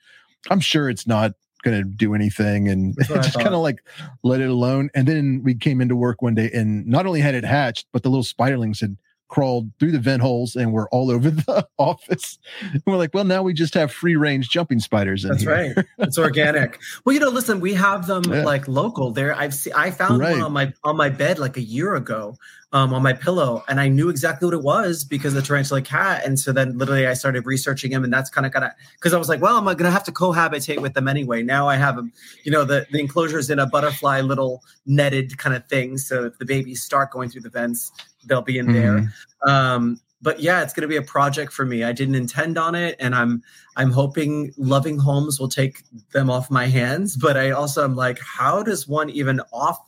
"I'm 0.50 0.60
sure 0.60 0.90
it's 0.90 1.06
not 1.06 1.34
going 1.62 1.76
to 1.76 1.88
do 1.88 2.14
anything 2.14 2.68
and 2.68 2.96
just 3.06 3.34
kind 3.34 3.54
of 3.54 3.60
like 3.60 3.84
let 4.22 4.40
it 4.40 4.48
alone. 4.48 4.90
And 4.94 5.06
then 5.06 5.42
we 5.44 5.54
came 5.54 5.80
into 5.80 5.96
work 5.96 6.22
one 6.22 6.34
day 6.34 6.50
and 6.52 6.86
not 6.86 7.06
only 7.06 7.20
had 7.20 7.34
it 7.34 7.44
hatched, 7.44 7.86
but 7.92 8.02
the 8.02 8.08
little 8.08 8.24
spiderlings 8.24 8.80
had 8.80 8.96
crawled 9.28 9.70
through 9.78 9.92
the 9.92 9.98
vent 9.98 10.22
holes 10.22 10.56
and 10.56 10.72
were 10.72 10.88
all 10.88 11.10
over 11.10 11.30
the 11.30 11.66
office. 11.78 12.38
And 12.72 12.82
we're 12.86 12.96
like, 12.96 13.12
well, 13.12 13.24
now 13.24 13.42
we 13.42 13.52
just 13.52 13.74
have 13.74 13.92
free 13.92 14.16
range 14.16 14.48
jumping 14.48 14.80
spiders. 14.80 15.22
That's 15.22 15.42
here. 15.42 15.74
right. 15.76 15.86
It's 15.98 16.18
organic. 16.18 16.78
well, 17.04 17.12
you 17.12 17.20
know, 17.20 17.28
listen, 17.28 17.60
we 17.60 17.74
have 17.74 18.06
them 18.06 18.24
yeah. 18.24 18.42
like 18.42 18.66
local 18.66 19.12
there. 19.12 19.34
I've 19.34 19.54
seen, 19.54 19.74
I 19.74 19.90
found 19.90 20.20
right. 20.20 20.32
one 20.32 20.42
on 20.42 20.52
my, 20.52 20.72
on 20.82 20.96
my 20.96 21.10
bed 21.10 21.38
like 21.38 21.56
a 21.56 21.62
year 21.62 21.94
ago 21.94 22.36
um, 22.72 22.92
on 22.92 23.02
my 23.02 23.12
pillow, 23.12 23.64
and 23.68 23.80
I 23.80 23.88
knew 23.88 24.08
exactly 24.10 24.46
what 24.46 24.54
it 24.54 24.62
was 24.62 25.04
because 25.04 25.34
the 25.34 25.40
Tarantula 25.42 25.80
Kat. 25.80 26.24
And 26.24 26.38
so 26.38 26.52
then, 26.52 26.76
literally, 26.76 27.06
I 27.06 27.14
started 27.14 27.46
researching 27.46 27.90
him, 27.90 28.04
and 28.04 28.12
that's 28.12 28.28
kind 28.28 28.46
of 28.46 28.52
kind 28.52 28.64
of 28.64 28.72
because 28.94 29.14
I 29.14 29.18
was 29.18 29.28
like, 29.28 29.40
well, 29.40 29.56
I'm 29.56 29.64
gonna 29.64 29.90
have 29.90 30.04
to 30.04 30.12
cohabitate 30.12 30.80
with 30.80 30.94
them 30.94 31.08
anyway. 31.08 31.42
Now 31.42 31.68
I 31.68 31.76
have 31.76 31.96
them, 31.96 32.12
you 32.44 32.52
know, 32.52 32.64
the 32.64 32.86
the 32.90 33.00
enclosure 33.00 33.38
is 33.38 33.50
in 33.50 33.58
a 33.58 33.66
butterfly 33.66 34.20
little 34.20 34.62
netted 34.86 35.38
kind 35.38 35.56
of 35.56 35.66
thing, 35.66 35.98
so 35.98 36.24
if 36.24 36.38
the 36.38 36.44
babies 36.44 36.82
start 36.82 37.10
going 37.10 37.30
through 37.30 37.42
the 37.42 37.50
vents, 37.50 37.90
they'll 38.26 38.42
be 38.42 38.58
in 38.58 38.66
mm-hmm. 38.66 38.74
there. 38.74 39.12
Um, 39.46 40.00
but 40.20 40.40
yeah, 40.40 40.62
it's 40.62 40.72
going 40.72 40.82
to 40.82 40.88
be 40.88 40.96
a 40.96 41.02
project 41.02 41.52
for 41.52 41.64
me. 41.64 41.84
I 41.84 41.92
didn't 41.92 42.16
intend 42.16 42.58
on 42.58 42.74
it, 42.74 42.96
and 42.98 43.14
I'm 43.14 43.42
I'm 43.76 43.90
hoping 43.90 44.52
loving 44.56 44.98
homes 44.98 45.38
will 45.38 45.48
take 45.48 45.84
them 46.12 46.28
off 46.28 46.50
my 46.50 46.66
hands. 46.66 47.16
But 47.16 47.36
I 47.36 47.50
also 47.50 47.84
am 47.84 47.94
like, 47.94 48.18
how 48.20 48.62
does 48.62 48.88
one 48.88 49.10
even 49.10 49.40
off? 49.52 49.78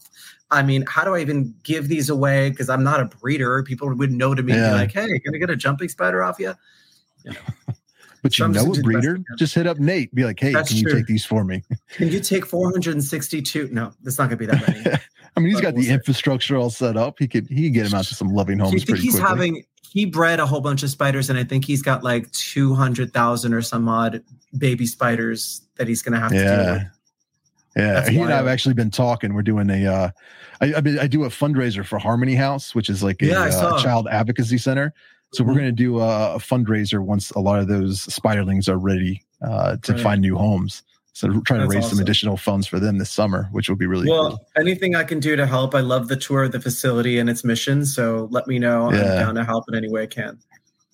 I 0.51 0.63
mean, 0.63 0.85
how 0.89 1.05
do 1.05 1.15
I 1.15 1.21
even 1.21 1.55
give 1.63 1.89
these 1.89 2.11
away? 2.11 2.51
Because 2.51 2.69
I'm 2.69 2.83
not 2.83 3.01
a 3.01 3.05
breeder. 3.05 3.63
People 3.63 3.95
would 3.95 4.11
know 4.11 4.35
to 4.35 4.43
me, 4.43 4.55
yeah. 4.55 4.73
like, 4.73 4.93
"Hey, 4.93 5.19
can 5.21 5.35
I 5.35 5.39
get 5.39 5.51
a 5.51 5.57
jumping 5.57 5.89
spider 5.89 6.23
off 6.23 6.39
you?" 6.39 6.55
you 7.25 7.33
know. 7.33 7.75
but 8.23 8.39
you 8.39 8.49
know 8.49 8.73
a 8.73 8.81
breeder, 8.81 9.19
just 9.39 9.55
hit 9.55 9.67
up 9.67 9.79
Nate. 9.79 10.15
Be 10.15 10.25
like, 10.25 10.41
"Hey, 10.41 10.53
That's 10.53 10.73
can 10.73 10.83
true. 10.83 10.93
you 10.93 10.99
take 10.99 11.07
these 11.07 11.25
for 11.25 11.45
me?" 11.45 11.63
can 11.91 12.09
you 12.09 12.21
take 12.21 12.47
462? 12.47 13.69
No, 13.73 13.93
that's 14.03 14.19
not 14.19 14.29
going 14.29 14.31
to 14.31 14.37
be 14.37 14.47
that 14.47 14.69
many. 14.69 14.99
I 15.37 15.41
mean, 15.41 15.51
he's 15.51 15.61
got 15.61 15.77
the 15.77 15.89
infrastructure 15.89 16.57
all 16.57 16.71
set 16.71 16.97
up. 16.97 17.19
He 17.19 17.29
could 17.29 17.47
he 17.49 17.71
get 17.71 17.87
him 17.87 17.95
out 17.95 18.05
to 18.07 18.15
some 18.15 18.29
loving 18.29 18.59
homes. 18.59 18.85
pretty 18.85 19.03
he's 19.03 19.13
quickly. 19.15 19.29
having 19.29 19.65
he 19.91 20.05
bred 20.05 20.41
a 20.41 20.47
whole 20.47 20.61
bunch 20.61 20.83
of 20.83 20.91
spiders, 20.91 21.31
and 21.31 21.39
I 21.39 21.45
think 21.45 21.65
he's 21.65 21.83
got 21.83 22.03
like 22.03 22.31
two 22.33 22.75
hundred 22.75 23.13
thousand 23.13 23.55
or 23.55 23.63
some 23.63 23.89
odd 23.89 24.23
baby 24.59 24.87
spiders 24.87 25.63
that 25.77 25.87
he's 25.87 26.03
going 26.03 26.15
to 26.15 26.21
have 26.21 26.31
to 26.31 26.37
yeah. 26.37 26.57
deal 26.57 26.75
with. 26.75 26.83
Yeah, 27.77 27.95
That's 27.95 28.09
he 28.09 28.17
wild. 28.17 28.31
and 28.31 28.35
I 28.35 28.37
have 28.39 28.47
actually 28.49 28.75
been 28.75 28.91
talking. 28.91 29.35
We're 29.35 29.43
doing 29.43 29.71
a, 29.71 29.87
uh, 29.87 30.11
I, 30.61 30.73
I, 30.73 30.77
I 30.77 31.07
do 31.07 31.25
a 31.25 31.29
fundraiser 31.29 31.85
for 31.85 31.99
Harmony 31.99 32.35
House, 32.35 32.75
which 32.75 32.91
is 32.91 33.03
like 33.03 33.23
a, 33.23 33.27
yeah, 33.27 33.43
uh, 33.45 33.81
child 33.81 34.09
advocacy 34.11 34.59
center. 34.59 34.93
So 35.33 35.45
we're 35.45 35.51
mm-hmm. 35.51 35.61
going 35.61 35.77
to 35.77 35.83
do 35.83 36.01
a, 36.01 36.35
a, 36.35 36.39
fundraiser 36.39 37.01
once 37.01 37.31
a 37.31 37.39
lot 37.39 37.61
of 37.61 37.69
those 37.69 38.07
spiderlings 38.07 38.69
are 38.69 38.79
ready 38.79 39.23
uh, 39.43 39.77
to 39.77 39.93
right. 39.93 40.03
find 40.03 40.21
new 40.21 40.37
homes. 40.37 40.83
So 41.13 41.29
we're 41.29 41.41
trying 41.41 41.61
to 41.61 41.67
raise 41.67 41.85
awesome. 41.85 41.99
some 41.99 42.03
additional 42.03 42.37
funds 42.37 42.67
for 42.67 42.81
them 42.81 42.99
this 42.99 43.11
summer, 43.11 43.49
which 43.53 43.69
will 43.69 43.77
be 43.77 43.87
really 43.87 44.09
well. 44.09 44.31
Cool. 44.31 44.47
Anything 44.57 44.97
I 44.97 45.05
can 45.05 45.21
do 45.21 45.37
to 45.37 45.47
help. 45.47 45.75
I 45.75 45.81
love 45.81 46.09
the 46.09 46.17
tour 46.17 46.45
of 46.45 46.53
the 46.53 46.61
facility 46.61 47.19
and 47.19 47.29
its 47.29 47.45
mission. 47.45 47.85
So 47.85 48.29
let 48.31 48.47
me 48.47 48.59
know. 48.59 48.93
Yeah. 48.93 49.01
I'm 49.01 49.19
down 49.19 49.35
to 49.37 49.45
help 49.45 49.65
in 49.69 49.75
any 49.75 49.91
way 49.91 50.03
I 50.03 50.07
can. 50.07 50.39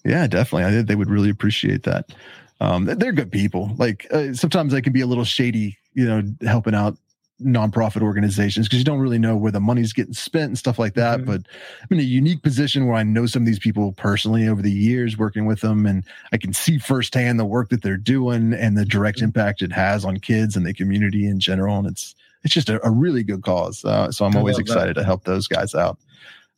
Yeah, 0.04 0.26
definitely. 0.26 0.64
I 0.64 0.70
think 0.70 0.88
they 0.88 0.96
would 0.96 1.10
really 1.10 1.30
appreciate 1.30 1.82
that. 1.84 2.12
Um, 2.60 2.86
they're 2.86 3.12
good 3.12 3.30
people. 3.30 3.72
Like 3.76 4.06
uh, 4.10 4.32
sometimes 4.32 4.72
they 4.72 4.80
can 4.80 4.92
be 4.92 5.00
a 5.00 5.06
little 5.06 5.24
shady, 5.24 5.76
you 5.96 6.06
know, 6.06 6.22
helping 6.42 6.74
out 6.74 6.96
nonprofit 7.42 8.00
organizations 8.00 8.66
because 8.66 8.78
you 8.78 8.84
don't 8.84 8.98
really 8.98 9.18
know 9.18 9.36
where 9.36 9.52
the 9.52 9.60
money's 9.60 9.92
getting 9.92 10.14
spent 10.14 10.48
and 10.48 10.58
stuff 10.58 10.78
like 10.78 10.94
that. 10.94 11.18
Mm-hmm. 11.18 11.30
But 11.30 11.42
I'm 11.82 11.98
in 11.98 12.00
a 12.00 12.02
unique 12.02 12.42
position 12.42 12.86
where 12.86 12.96
I 12.96 13.02
know 13.02 13.26
some 13.26 13.42
of 13.42 13.46
these 13.46 13.58
people 13.58 13.92
personally 13.92 14.48
over 14.48 14.62
the 14.62 14.70
years 14.70 15.18
working 15.18 15.46
with 15.46 15.60
them, 15.60 15.86
and 15.86 16.04
I 16.32 16.38
can 16.38 16.52
see 16.52 16.78
firsthand 16.78 17.38
the 17.38 17.44
work 17.44 17.70
that 17.70 17.82
they're 17.82 17.96
doing 17.96 18.52
and 18.52 18.76
the 18.76 18.84
direct 18.84 19.18
mm-hmm. 19.18 19.26
impact 19.26 19.62
it 19.62 19.72
has 19.72 20.04
on 20.04 20.18
kids 20.18 20.56
and 20.56 20.64
the 20.64 20.74
community 20.74 21.26
in 21.26 21.40
general. 21.40 21.78
And 21.78 21.86
it's 21.86 22.14
it's 22.42 22.54
just 22.54 22.68
a, 22.68 22.84
a 22.86 22.90
really 22.90 23.22
good 23.22 23.42
cause. 23.42 23.84
Uh, 23.84 24.12
so 24.12 24.24
I'm 24.24 24.36
always 24.36 24.58
excited 24.58 24.96
that. 24.96 25.00
to 25.00 25.06
help 25.06 25.24
those 25.24 25.48
guys 25.48 25.74
out. 25.74 25.98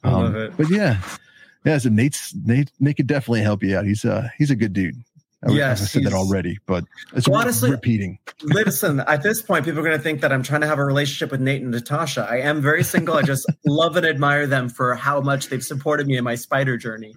Um, 0.05 0.14
I 0.14 0.22
love 0.22 0.34
it. 0.36 0.57
But 0.57 0.70
yeah, 0.70 1.01
yeah. 1.64 1.78
So 1.78 1.89
Nate's 1.89 2.34
Nate 2.45 2.70
Nate 2.78 2.97
could 2.97 3.07
definitely 3.07 3.43
help 3.43 3.62
you 3.62 3.76
out. 3.76 3.84
He's 3.84 4.05
uh 4.05 4.28
he's 4.36 4.51
a 4.51 4.57
good 4.57 4.72
dude. 4.72 5.03
I 5.47 5.53
yes, 5.53 5.82
I 5.82 5.84
said 5.84 6.05
that 6.05 6.12
already, 6.14 6.59
but 6.66 6.84
it's 7.14 7.28
well, 7.28 7.41
honestly, 7.41 7.70
repeating. 7.70 8.18
listen, 8.43 9.01
at 9.01 9.22
this 9.22 9.41
point, 9.41 9.64
people 9.64 9.80
are 9.80 9.84
going 9.84 9.97
to 9.97 10.03
think 10.03 10.20
that 10.22 10.32
I'm 10.32 10.43
trying 10.43 10.62
to 10.62 10.66
have 10.66 10.80
a 10.80 10.84
relationship 10.84 11.30
with 11.30 11.41
Nate 11.41 11.62
and 11.62 11.70
Natasha. 11.70 12.26
I 12.28 12.39
am 12.39 12.61
very 12.61 12.82
single. 12.82 13.14
I 13.14 13.22
just 13.22 13.47
love 13.66 13.97
and 13.97 14.05
admire 14.05 14.49
them 14.49 14.68
for 14.68 14.97
how 14.97 15.20
much 15.20 15.49
they've 15.49 15.62
supported 15.62 16.09
me 16.09 16.16
in 16.16 16.24
my 16.24 16.34
spider 16.34 16.76
journey. 16.76 17.14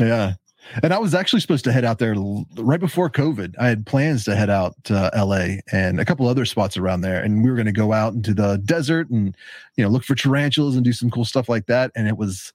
Yeah. 0.00 0.34
And 0.82 0.92
I 0.92 0.98
was 0.98 1.14
actually 1.14 1.40
supposed 1.40 1.64
to 1.64 1.72
head 1.72 1.84
out 1.84 1.98
there 1.98 2.14
right 2.56 2.80
before 2.80 3.08
COVID. 3.08 3.54
I 3.58 3.68
had 3.68 3.86
plans 3.86 4.24
to 4.24 4.36
head 4.36 4.50
out 4.50 4.74
to 4.84 5.10
LA 5.16 5.60
and 5.72 5.98
a 5.98 6.04
couple 6.04 6.26
other 6.28 6.44
spots 6.44 6.76
around 6.76 7.00
there. 7.00 7.22
And 7.22 7.42
we 7.42 7.50
were 7.50 7.56
going 7.56 7.66
to 7.66 7.72
go 7.72 7.92
out 7.92 8.12
into 8.12 8.34
the 8.34 8.60
desert 8.64 9.08
and, 9.08 9.34
you 9.76 9.84
know, 9.84 9.90
look 9.90 10.04
for 10.04 10.14
tarantulas 10.14 10.76
and 10.76 10.84
do 10.84 10.92
some 10.92 11.10
cool 11.10 11.24
stuff 11.24 11.48
like 11.48 11.66
that. 11.66 11.90
And 11.94 12.06
it 12.06 12.18
was, 12.18 12.52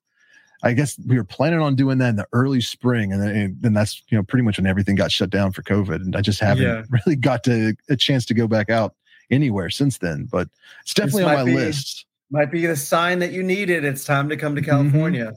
I 0.63 0.71
guess 0.71 0.97
we 1.05 1.17
were 1.17 1.25
planning 1.25 1.59
on 1.59 1.75
doing 1.75 1.97
that 1.97 2.09
in 2.09 2.15
the 2.15 2.27
early 2.31 2.61
spring, 2.61 3.11
and 3.11 3.21
then, 3.21 3.57
then 3.59 3.73
that's 3.73 4.01
you 4.07 4.17
know 4.17 4.23
pretty 4.23 4.43
much 4.43 4.57
when 4.57 4.65
everything 4.65 4.95
got 4.95 5.11
shut 5.11 5.29
down 5.29 5.51
for 5.51 5.61
COVID, 5.61 5.95
and 5.95 6.15
I 6.15 6.21
just 6.21 6.39
haven't 6.39 6.63
yeah. 6.63 6.83
really 7.05 7.17
got 7.17 7.43
to 7.45 7.75
a 7.89 7.97
chance 7.97 8.25
to 8.27 8.33
go 8.33 8.47
back 8.47 8.69
out 8.69 8.95
anywhere 9.29 9.69
since 9.69 9.97
then. 9.97 10.27
But 10.31 10.47
it's 10.81 10.93
definitely 10.93 11.23
on 11.23 11.33
my 11.33 11.43
be, 11.43 11.55
list. 11.55 12.05
Might 12.31 12.51
be 12.51 12.65
the 12.65 12.77
sign 12.77 13.19
that 13.19 13.33
you 13.33 13.43
needed. 13.43 13.83
It's 13.83 14.05
time 14.05 14.29
to 14.29 14.37
come 14.37 14.55
to 14.55 14.61
mm-hmm. 14.61 14.71
California. 14.71 15.33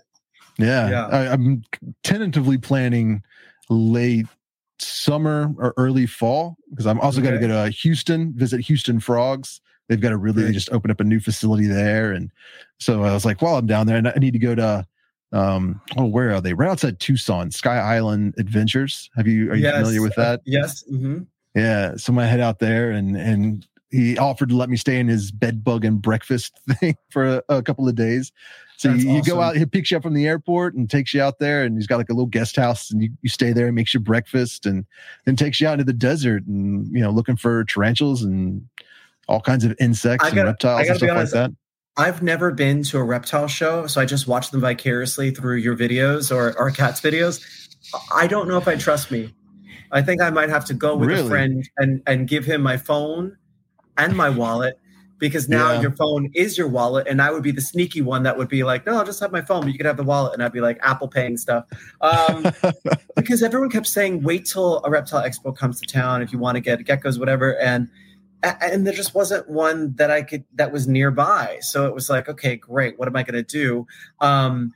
Mm-hmm. 0.59 0.65
Yeah, 0.65 0.91
yeah. 0.91 1.07
I, 1.09 1.33
I'm 1.33 1.65
tentatively 2.03 2.57
planning 2.57 3.23
late 3.69 4.27
summer 4.79 5.53
or 5.59 5.75
early 5.77 6.07
fall 6.07 6.57
because 6.71 6.87
I'm 6.87 7.01
also 7.01 7.21
okay. 7.21 7.31
going 7.31 7.41
to 7.41 7.49
go 7.49 7.65
to 7.65 7.71
Houston, 7.71 8.33
visit 8.35 8.61
Houston 8.61 9.01
Frogs. 9.01 9.61
They've 9.89 10.01
got 10.01 10.13
a 10.13 10.17
really, 10.17 10.43
they 10.43 10.53
just 10.53 10.73
opened 10.73 10.93
up 10.93 11.01
a 11.01 11.05
new 11.05 11.21
facility 11.21 11.67
there. 11.67 12.13
And 12.13 12.31
so 12.79 13.05
I 13.05 13.13
was 13.13 13.25
like, 13.25 13.43
well, 13.43 13.57
I'm 13.57 13.67
down 13.67 13.87
there 13.87 13.97
and 13.97 14.09
I 14.09 14.15
need 14.19 14.33
to 14.33 14.39
go 14.39 14.55
to 14.55 14.87
um 15.33 15.81
oh 15.97 16.07
where 16.07 16.33
are 16.33 16.41
they? 16.41 16.55
Right 16.55 16.71
outside 16.71 17.01
tucson 17.01 17.51
sky 17.51 17.79
island 17.79 18.35
adventures. 18.39 19.11
Have 19.17 19.27
you 19.27 19.51
are 19.51 19.57
you 19.57 19.65
yes. 19.65 19.77
familiar 19.77 20.03
with 20.03 20.15
that? 20.17 20.41
yes 20.45 20.85
mm-hmm. 20.91 21.23
yeah 21.55 21.97
so 21.97 22.17
i 22.19 22.25
head 22.25 22.41
out 22.41 22.59
there 22.59 22.91
and 22.91 23.17
and 23.17 23.67
he 23.91 24.19
offered 24.19 24.49
to 24.49 24.57
let 24.57 24.69
me 24.69 24.77
stay 24.77 24.99
in 24.99 25.09
his 25.09 25.31
bed 25.31 25.63
bug 25.63 25.85
and 25.85 26.03
breakfast 26.03 26.59
thing 26.81 26.97
for 27.11 27.37
a, 27.37 27.43
a 27.49 27.63
couple 27.63 27.89
of 27.89 27.95
days. 27.95 28.33
So 28.79 28.91
you, 28.91 29.11
you, 29.11 29.23
go 29.23 29.41
out 29.41 29.57
he 29.57 29.65
picks 29.65 29.91
you 29.91 29.97
up 29.97 30.03
from 30.03 30.13
the 30.13 30.27
airport 30.27 30.75
and 30.75 30.91
takes 30.91 31.15
you 31.15 31.23
out 31.23 31.39
there 31.39 31.65
and 31.65 31.79
he's 31.79 31.87
got 31.87 31.97
like 31.97 32.11
a 32.11 32.13
little 32.13 32.27
guest 32.27 32.57
house 32.57 32.91
and 32.91 33.03
you, 33.03 33.09
you 33.23 33.31
stay 33.31 33.55
there 33.55 33.67
and 33.67 33.75
makes 33.75 33.95
you 33.95 34.01
breakfast 34.01 34.67
and 34.67 34.85
then 35.25 35.35
takes 35.35 35.63
you 35.63 35.67
out 35.67 35.75
into 35.75 35.85
the 35.85 35.95
desert 35.95 36.45
and 36.45 36.87
you 36.93 37.01
know 37.01 37.11
looking 37.11 37.37
for 37.37 37.65
tarantulas 37.65 38.23
and 38.23 38.69
all 39.29 39.41
kinds 39.41 39.65
of 39.65 39.75
insects 39.81 40.25
gotta, 40.25 40.41
and 40.41 40.47
reptiles 40.47 40.89
and 40.89 40.97
stuff 40.99 41.11
honest, 41.11 41.35
like 41.35 41.51
that 41.51 41.57
I've 41.97 42.23
never 42.23 42.51
been 42.51 42.83
to 42.85 42.99
a 42.99 43.03
reptile 43.03 43.49
show, 43.49 43.87
so 43.87 44.01
I 44.01 44.05
just 44.05 44.27
watch 44.27 44.51
them 44.51 44.61
vicariously 44.61 45.31
through 45.31 45.57
your 45.57 45.77
videos 45.77 46.35
or 46.35 46.59
our 46.59 46.71
cat's 46.71 47.01
videos. 47.01 47.43
I 48.15 48.27
don't 48.27 48.49
know 48.49 48.59
if 48.59 48.69
I 48.69 48.77
trust 48.77 49.11
me. 49.11 49.33
I 49.93 50.03
think 50.03 50.21
I 50.21 50.31
might 50.31 50.51
have 50.51 50.65
to 50.67 50.75
go 50.75 50.97
with 50.97 51.09
really? 51.09 51.23
a 51.23 51.29
friend 51.29 51.69
and 51.79 52.03
and 52.07 52.29
give 52.29 52.45
him 52.45 52.61
my 52.61 52.77
phone 52.77 53.37
and 53.97 54.17
my 54.17 54.29
wallet 54.29 54.79
because 55.19 55.49
now 55.49 55.73
yeah. 55.73 55.81
your 55.81 55.93
phone 55.93 56.31
is 56.35 56.59
your 56.59 56.69
wallet, 56.69 57.07
and 57.09 57.23
I 57.23 57.31
would 57.31 57.43
be 57.43 57.51
the 57.51 57.61
sneaky 57.61 58.03
one 58.03 58.23
that 58.25 58.37
would 58.37 58.49
be 58.49 58.65
like, 58.65 58.85
"No, 58.85 58.97
I'll 58.97 59.05
just 59.05 59.21
have 59.21 59.33
my 59.33 59.41
phone, 59.41 59.63
but 59.63 59.73
you 59.73 59.79
could 59.79 59.87
have 59.87 59.97
the 59.97 60.05
wallet," 60.05 60.35
and 60.35 60.43
I'd 60.43 60.53
be 60.53 60.61
like 60.61 60.79
Apple 60.83 61.09
paying 61.09 61.37
stuff. 61.39 61.65
Um, 62.01 62.47
because 63.17 63.43
everyone 63.43 63.71
kept 63.71 63.87
saying, 63.87 64.23
"Wait 64.23 64.45
till 64.45 64.83
a 64.85 64.91
reptile 64.91 65.23
expo 65.23 65.57
comes 65.57 65.81
to 65.81 65.87
town 65.87 66.21
if 66.21 66.33
you 66.33 66.39
want 66.39 66.57
to 66.57 66.61
get 66.61 66.81
geckos, 66.81 67.19
whatever," 67.19 67.59
and 67.59 67.89
and 68.43 68.87
there 68.87 68.95
just 68.95 69.15
wasn't 69.15 69.49
one 69.49 69.95
that 69.97 70.11
I 70.11 70.23
could 70.23 70.45
that 70.55 70.73
was 70.73 70.87
nearby. 70.87 71.59
So 71.61 71.87
it 71.87 71.95
was 71.95 72.11
like, 72.11 72.29
okay, 72.29 72.57
great. 72.57 72.99
What 72.99 73.09
am 73.09 73.17
I 73.17 73.23
going 73.23 73.35
to 73.35 73.43
do? 73.43 73.87
Um, 74.21 74.75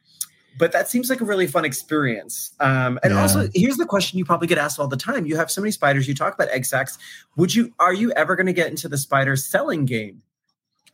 but 0.58 0.72
that 0.72 0.88
seems 0.88 1.08
like 1.08 1.20
a 1.20 1.24
really 1.24 1.46
fun 1.46 1.64
experience. 1.64 2.52
Um, 2.60 2.98
and 3.02 3.14
yeah. 3.14 3.22
also, 3.22 3.48
here's 3.54 3.76
the 3.76 3.86
question 3.86 4.18
you 4.18 4.24
probably 4.24 4.48
get 4.48 4.58
asked 4.58 4.78
all 4.78 4.88
the 4.88 4.96
time: 4.96 5.26
You 5.26 5.36
have 5.36 5.50
so 5.50 5.60
many 5.60 5.70
spiders. 5.70 6.08
You 6.08 6.14
talk 6.14 6.34
about 6.34 6.48
egg 6.48 6.64
sacs. 6.64 6.98
Would 7.36 7.54
you? 7.54 7.72
Are 7.78 7.94
you 7.94 8.12
ever 8.12 8.36
going 8.36 8.46
to 8.46 8.52
get 8.52 8.68
into 8.68 8.88
the 8.88 8.98
spider 8.98 9.36
selling 9.36 9.86
game? 9.86 10.22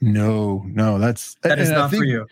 No, 0.01 0.63
no, 0.67 0.99
that's 0.99 1.37
that 1.43 1.59
is 1.59 1.71
not 1.71 1.91
think, 1.91 2.03
for 2.03 2.05
you. 2.05 2.27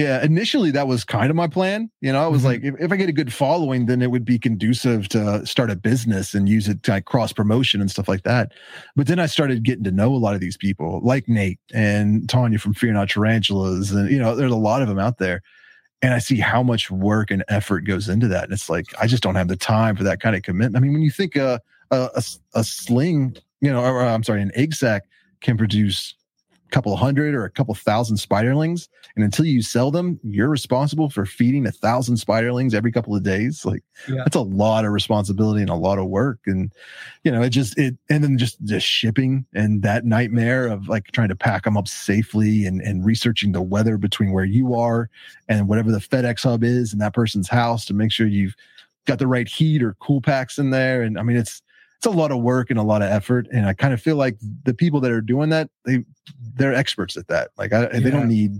Yeah, 0.00 0.24
initially 0.24 0.70
that 0.70 0.88
was 0.88 1.04
kind 1.04 1.28
of 1.28 1.36
my 1.36 1.46
plan. 1.46 1.90
You 2.00 2.12
know, 2.12 2.22
I 2.22 2.26
was 2.26 2.40
mm-hmm. 2.40 2.46
like, 2.46 2.64
if, 2.64 2.74
if, 2.80 2.92
I 2.92 2.96
get 2.96 3.08
a 3.08 3.12
good 3.12 3.32
following, 3.32 3.86
then 3.86 4.00
it 4.00 4.10
would 4.10 4.24
be 4.24 4.38
conducive 4.38 5.08
to 5.10 5.44
start 5.44 5.70
a 5.70 5.76
business 5.76 6.32
and 6.32 6.48
use 6.48 6.68
it 6.68 6.82
to 6.84 6.92
like 6.92 7.04
cross 7.04 7.32
promotion 7.32 7.80
and 7.80 7.90
stuff 7.90 8.08
like 8.08 8.22
that. 8.22 8.52
But 8.96 9.08
then 9.08 9.18
I 9.18 9.26
started 9.26 9.62
getting 9.62 9.84
to 9.84 9.90
know 9.90 10.14
a 10.14 10.16
lot 10.16 10.34
of 10.34 10.40
these 10.40 10.56
people, 10.56 11.00
like 11.02 11.28
Nate 11.28 11.58
and 11.74 12.28
Tanya 12.28 12.58
from 12.58 12.72
Fear 12.72 12.94
Not 12.94 13.10
Tarantulas, 13.10 13.90
and 13.90 14.10
you 14.10 14.18
know, 14.18 14.34
there's 14.34 14.52
a 14.52 14.56
lot 14.56 14.80
of 14.80 14.88
them 14.88 14.98
out 14.98 15.18
there. 15.18 15.42
And 16.02 16.14
I 16.14 16.18
see 16.18 16.38
how 16.38 16.62
much 16.62 16.90
work 16.90 17.30
and 17.30 17.44
effort 17.48 17.80
goes 17.80 18.08
into 18.08 18.26
that, 18.28 18.44
and 18.44 18.54
it's 18.54 18.70
like 18.70 18.86
I 18.98 19.06
just 19.06 19.22
don't 19.22 19.34
have 19.34 19.48
the 19.48 19.56
time 19.56 19.96
for 19.96 20.04
that 20.04 20.20
kind 20.20 20.34
of 20.34 20.42
commitment. 20.42 20.76
I 20.76 20.80
mean, 20.80 20.94
when 20.94 21.02
you 21.02 21.10
think 21.10 21.36
a 21.36 21.60
a, 21.90 22.08
a, 22.14 22.22
a 22.54 22.64
sling, 22.64 23.36
you 23.60 23.70
know, 23.70 23.82
or, 23.82 24.02
I'm 24.02 24.22
sorry, 24.22 24.40
an 24.40 24.52
egg 24.54 24.72
sac 24.74 25.04
can 25.40 25.58
produce 25.58 26.14
couple 26.70 26.94
hundred 26.96 27.34
or 27.34 27.44
a 27.44 27.50
couple 27.50 27.74
thousand 27.74 28.16
spiderlings 28.16 28.88
and 29.16 29.24
until 29.24 29.44
you 29.44 29.62
sell 29.62 29.90
them 29.90 30.18
you're 30.22 30.48
responsible 30.48 31.10
for 31.10 31.26
feeding 31.26 31.66
a 31.66 31.72
thousand 31.72 32.16
spiderlings 32.16 32.74
every 32.74 32.92
couple 32.92 33.14
of 33.14 33.22
days 33.22 33.64
like 33.64 33.82
yeah. 34.08 34.16
that's 34.18 34.36
a 34.36 34.40
lot 34.40 34.84
of 34.84 34.92
responsibility 34.92 35.60
and 35.60 35.70
a 35.70 35.74
lot 35.74 35.98
of 35.98 36.06
work 36.06 36.38
and 36.46 36.72
you 37.24 37.30
know 37.30 37.42
it 37.42 37.50
just 37.50 37.76
it 37.78 37.96
and 38.08 38.22
then 38.22 38.38
just 38.38 38.62
just 38.64 38.86
shipping 38.86 39.44
and 39.54 39.82
that 39.82 40.04
nightmare 40.04 40.68
of 40.68 40.88
like 40.88 41.06
trying 41.12 41.28
to 41.28 41.36
pack 41.36 41.64
them 41.64 41.76
up 41.76 41.88
safely 41.88 42.64
and 42.64 42.80
and 42.80 43.04
researching 43.04 43.52
the 43.52 43.62
weather 43.62 43.96
between 43.96 44.32
where 44.32 44.44
you 44.44 44.74
are 44.74 45.10
and 45.48 45.68
whatever 45.68 45.90
the 45.90 45.98
fedex 45.98 46.44
hub 46.44 46.62
is 46.62 46.92
in 46.92 46.98
that 46.98 47.14
person's 47.14 47.48
house 47.48 47.84
to 47.84 47.94
make 47.94 48.12
sure 48.12 48.26
you've 48.26 48.54
got 49.06 49.18
the 49.18 49.26
right 49.26 49.48
heat 49.48 49.82
or 49.82 49.96
cool 50.00 50.20
packs 50.20 50.58
in 50.58 50.70
there 50.70 51.02
and 51.02 51.18
i 51.18 51.22
mean 51.22 51.36
it's 51.36 51.62
it's 52.00 52.06
a 52.06 52.10
lot 52.10 52.32
of 52.32 52.40
work 52.40 52.70
and 52.70 52.78
a 52.78 52.82
lot 52.82 53.02
of 53.02 53.10
effort 53.10 53.46
and 53.52 53.66
i 53.66 53.74
kind 53.74 53.92
of 53.92 54.00
feel 54.00 54.16
like 54.16 54.36
the 54.64 54.72
people 54.72 55.00
that 55.00 55.10
are 55.10 55.20
doing 55.20 55.50
that 55.50 55.68
they 55.84 56.02
they're 56.54 56.74
experts 56.74 57.14
at 57.16 57.28
that 57.28 57.50
like 57.58 57.72
I, 57.74 57.82
yeah. 57.82 58.00
they 58.00 58.10
don't 58.10 58.28
need 58.28 58.52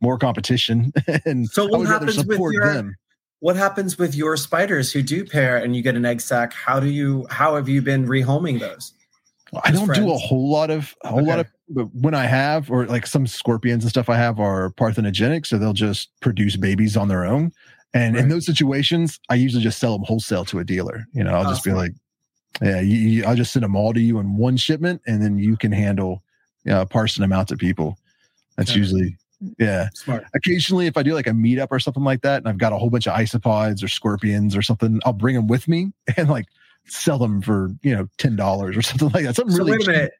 more 0.00 0.18
competition 0.18 0.92
and 1.26 1.46
so 1.48 1.66
what 1.66 1.86
happens 1.86 2.24
with 2.24 2.38
your 2.38 2.72
them. 2.72 2.94
what 3.40 3.54
happens 3.56 3.98
with 3.98 4.14
your 4.14 4.36
spiders 4.38 4.92
who 4.92 5.02
do 5.02 5.26
pair 5.26 5.58
and 5.58 5.76
you 5.76 5.82
get 5.82 5.94
an 5.94 6.06
egg 6.06 6.22
sac 6.22 6.54
how 6.54 6.80
do 6.80 6.88
you 6.88 7.26
how 7.28 7.54
have 7.54 7.68
you 7.68 7.82
been 7.82 8.06
rehoming 8.06 8.58
those 8.58 8.94
I 9.62 9.70
don't 9.70 9.86
friends? 9.86 10.04
do 10.04 10.12
a 10.12 10.16
whole 10.16 10.50
lot 10.50 10.70
of 10.70 10.94
a 11.04 11.08
whole 11.08 11.20
okay. 11.20 11.28
lot 11.28 11.38
of 11.40 11.46
but 11.68 11.86
when 11.94 12.14
I 12.14 12.24
have 12.26 12.70
or 12.70 12.86
like 12.86 13.06
some 13.06 13.26
scorpions 13.26 13.84
and 13.84 13.90
stuff 13.90 14.08
I 14.08 14.16
have 14.16 14.38
are 14.38 14.70
parthenogenic, 14.70 15.46
so 15.46 15.58
they'll 15.58 15.72
just 15.72 16.10
produce 16.20 16.56
babies 16.56 16.96
on 16.96 17.08
their 17.08 17.24
own. 17.24 17.52
And 17.94 18.14
Right. 18.14 18.24
in 18.24 18.28
those 18.28 18.46
situations, 18.46 19.18
I 19.30 19.36
usually 19.36 19.62
just 19.62 19.78
sell 19.78 19.92
them 19.92 20.04
wholesale 20.04 20.44
to 20.46 20.58
a 20.58 20.64
dealer. 20.64 21.06
You 21.12 21.24
know, 21.24 21.34
I'll 21.34 21.44
just 21.44 21.64
be 21.64 21.72
like, 21.72 21.92
yeah, 22.62 22.80
you, 22.80 22.96
you, 22.96 23.24
I'll 23.24 23.34
just 23.36 23.52
send 23.52 23.64
them 23.64 23.76
all 23.76 23.92
to 23.92 24.00
you 24.00 24.18
in 24.18 24.36
one 24.36 24.56
shipment, 24.56 25.02
and 25.06 25.22
then 25.22 25.38
you 25.38 25.56
can 25.56 25.72
handle, 25.72 26.22
know, 26.64 26.84
parsing 26.86 27.22
them 27.22 27.32
out 27.32 27.48
to 27.48 27.56
people. 27.56 27.98
That's 28.56 28.70
Okay. 28.70 28.78
usually, 28.80 29.16
yeah. 29.58 29.88
Smart. 29.94 30.24
Occasionally, 30.34 30.86
if 30.86 30.96
I 30.96 31.02
do 31.02 31.14
like 31.14 31.26
a 31.26 31.30
meetup 31.32 31.68
or 31.70 31.78
something 31.78 32.04
like 32.04 32.22
that, 32.22 32.38
and 32.38 32.48
I've 32.48 32.58
got 32.58 32.72
a 32.72 32.78
whole 32.78 32.90
bunch 32.90 33.06
of 33.06 33.14
isopods 33.14 33.82
or 33.84 33.88
scorpions 33.88 34.56
or 34.56 34.62
something, 34.62 35.00
I'll 35.04 35.12
bring 35.12 35.34
them 35.34 35.46
with 35.46 35.68
me 35.68 35.92
and 36.16 36.28
like 36.28 36.46
sell 36.86 37.18
them 37.18 37.42
for 37.42 37.70
you 37.82 37.94
know 37.94 38.08
ten 38.18 38.36
dollars 38.36 38.76
or 38.76 38.82
something 38.82 39.10
like 39.10 39.24
that. 39.24 39.36
Something 39.36 39.54
So 39.54 39.58
really 39.58 39.72
wait 39.72 39.80
a 39.82 39.84
cheap. 39.84 39.94
minute. 39.94 40.12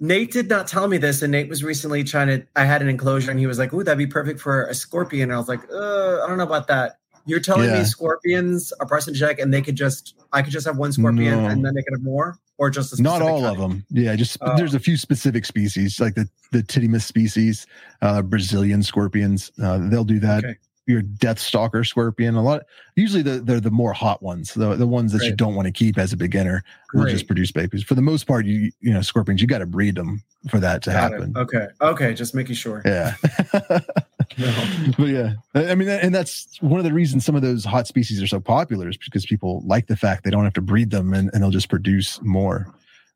Nate 0.00 0.32
did 0.32 0.48
not 0.48 0.66
tell 0.66 0.88
me 0.88 0.96
this, 0.98 1.22
and 1.22 1.30
Nate 1.30 1.48
was 1.48 1.62
recently 1.62 2.02
trying 2.02 2.26
to. 2.28 2.44
I 2.56 2.64
had 2.64 2.82
an 2.82 2.88
enclosure, 2.88 3.30
and 3.30 3.38
he 3.38 3.46
was 3.46 3.58
like, 3.58 3.72
"Ooh, 3.72 3.84
that'd 3.84 3.98
be 3.98 4.06
perfect 4.06 4.40
for 4.40 4.64
a 4.66 4.74
scorpion." 4.74 5.24
And 5.24 5.34
I 5.34 5.38
was 5.38 5.48
like, 5.48 5.60
uh, 5.70 6.22
"I 6.22 6.26
don't 6.28 6.38
know 6.38 6.44
about 6.44 6.66
that." 6.68 6.98
You're 7.26 7.40
telling 7.40 7.68
Yeah. 7.70 7.78
me 7.78 7.84
scorpions 7.84 8.72
are 8.80 8.86
parthenogenic, 8.86 9.40
and 9.42 9.52
they 9.54 9.62
could 9.62 9.76
just, 9.76 10.14
I 10.32 10.42
could 10.42 10.52
just 10.52 10.66
have 10.66 10.76
one 10.76 10.92
scorpion, 10.92 11.42
No. 11.42 11.46
and 11.48 11.64
then 11.64 11.74
they 11.74 11.82
could 11.82 11.94
have 11.94 12.02
more, 12.02 12.36
or 12.58 12.68
just 12.70 12.98
a 12.98 13.02
Not 13.02 13.22
all 13.22 13.44
of 13.44 13.58
them. 13.58 13.84
Yeah, 13.90 14.14
just 14.16 14.38
Oh. 14.40 14.56
there's 14.56 14.74
a 14.74 14.80
few 14.80 14.96
specific 14.96 15.44
species 15.44 16.00
like 16.00 16.14
the 16.14 16.28
the 16.52 16.62
Tityus 16.62 17.02
species, 17.02 17.66
uh, 18.02 18.20
Brazilian 18.22 18.82
scorpions. 18.82 19.50
Uh, 19.62 19.88
they'll 19.88 20.04
do 20.04 20.20
that. 20.20 20.44
Okay. 20.44 20.56
Your 20.86 21.00
Death 21.00 21.38
Stalker 21.38 21.84
scorpion. 21.84 22.34
A 22.34 22.42
lot. 22.42 22.62
Usually, 22.96 23.22
the 23.22 23.38
they're 23.40 23.60
the 23.60 23.70
more 23.70 23.92
hot 23.92 24.20
ones. 24.20 24.52
The 24.52 24.74
the 24.74 24.86
ones 24.86 25.12
that 25.12 25.22
you 25.24 25.34
don't 25.34 25.54
want 25.54 25.66
to 25.66 25.72
keep 25.72 25.96
as 25.96 26.12
a 26.12 26.16
beginner 26.16 26.64
will 26.92 27.06
just 27.06 27.28
produce 27.28 27.52
babies. 27.52 27.84
For 27.84 27.94
the 27.94 28.02
most 28.02 28.26
part, 28.26 28.46
you 28.46 28.72
you 28.80 28.92
know 28.92 29.00
scorpions. 29.00 29.40
You 29.40 29.46
got 29.46 29.58
to 29.58 29.66
breed 29.66 29.94
them 29.94 30.22
for 30.50 30.58
that 30.58 30.82
to 30.82 30.90
Got 30.90 31.12
it. 31.12 31.20
happen. 31.20 31.36
Okay. 31.36 31.66
Okay. 31.80 32.14
Just 32.14 32.34
making 32.34 32.56
sure. 32.56 32.82
Yeah. 32.84 33.14
No. 34.38 34.92
but 34.98 35.08
yeah, 35.08 35.34
I 35.54 35.74
mean, 35.74 35.88
and 35.88 36.14
that's 36.14 36.56
one 36.60 36.78
of 36.80 36.84
the 36.84 36.92
reasons 36.92 37.24
some 37.24 37.34
of 37.34 37.42
those 37.42 37.64
hot 37.64 37.86
species 37.86 38.22
are 38.22 38.26
so 38.26 38.40
popular 38.40 38.88
is 38.88 38.96
because 38.96 39.26
people 39.26 39.62
like 39.66 39.86
the 39.86 39.96
fact 39.96 40.24
they 40.24 40.30
don't 40.30 40.44
have 40.44 40.52
to 40.54 40.60
breed 40.62 40.90
them 40.90 41.12
and, 41.14 41.30
and 41.32 41.42
they'll 41.42 41.50
just 41.50 41.68
produce 41.68 42.20
more, 42.22 42.66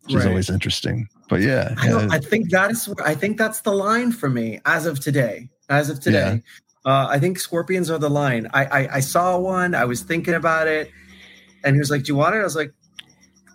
which 0.05 0.15
is 0.17 0.27
always 0.27 0.51
interesting. 0.51 1.09
But 1.29 1.41
yeah, 1.41 1.75
I, 1.79 1.89
yeah, 1.89 2.09
I 2.11 2.19
think 2.19 2.51
that 2.51 2.71
is. 2.71 2.87
where- 2.89 3.07
I 3.07 3.15
think 3.15 3.39
that's 3.39 3.61
the 3.63 3.73
line 3.73 4.13
for 4.13 4.29
me 4.29 4.61
as 4.67 4.87
of 4.87 5.01
today. 5.01 5.49
As 5.69 5.91
of 5.91 5.99
today, 6.01 6.43
uh, 6.85 7.07
I 7.11 7.19
think 7.19 7.39
scorpions 7.41 7.91
are 7.91 7.99
the 7.99 8.11
line. 8.11 8.47
I, 8.55 8.65
I 8.67 8.89
I 8.97 9.01
saw 9.01 9.37
one. 9.39 9.75
I 9.75 9.85
was 9.85 10.03
thinking 10.03 10.35
about 10.35 10.69
it, 10.69 10.91
and 11.65 11.75
he 11.75 11.81
was 11.81 11.91
like, 11.91 12.05
"Do 12.05 12.13
you 12.13 12.17
want 12.17 12.37
it?" 12.37 12.39
I 12.39 12.45
was 12.45 12.55
like, 12.55 12.73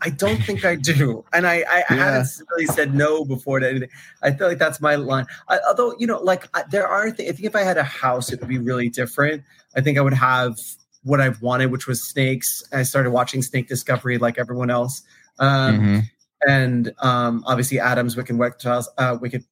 "I 0.02 0.10
don't 0.10 0.42
think 0.44 0.66
I 0.66 0.76
do." 0.76 1.24
And 1.34 1.48
I 1.48 1.64
I, 1.70 1.84
I 1.90 1.96
Yeah. 1.96 2.04
haven't 2.14 2.30
really 2.52 2.66
said 2.68 2.94
no 2.94 3.24
before 3.26 3.60
to 3.60 3.70
anything. 3.70 3.90
I 4.22 4.32
feel 4.32 4.48
like 4.48 4.58
that's 4.60 4.82
my 4.82 4.96
line. 4.96 5.26
I, 5.48 5.60
although 5.68 5.96
you 6.00 6.08
know, 6.08 6.20
like 6.20 6.48
I, 6.54 6.64
there 6.70 6.88
are. 6.88 7.12
Th- 7.12 7.30
I 7.30 7.32
think 7.34 7.46
if 7.46 7.56
I 7.56 7.62
had 7.64 7.78
a 7.78 7.84
house, 7.84 8.32
it 8.32 8.40
would 8.40 8.50
be 8.50 8.58
really 8.60 8.90
different. 8.90 9.44
I 9.76 9.82
think 9.82 9.98
I 9.98 10.02
would 10.02 10.14
have 10.14 10.58
what 11.04 11.20
I've 11.22 11.42
wanted, 11.42 11.72
which 11.72 11.88
was 11.88 12.04
snakes. 12.04 12.64
I 12.74 12.84
started 12.84 13.12
watching 13.12 13.42
Snake 13.42 13.68
Discovery 13.68 14.18
like 14.18 14.38
everyone 14.38 14.70
else. 14.70 15.02
Um, 15.40 15.80
Mhm. 15.80 16.10
and 16.48 16.94
um, 17.00 17.44
obviously 17.48 17.80
Adam's 17.80 18.16
Wicked 18.16 18.36
Reptiles, 18.38 18.88
uh, 18.98 19.18
Wicked 19.20 19.44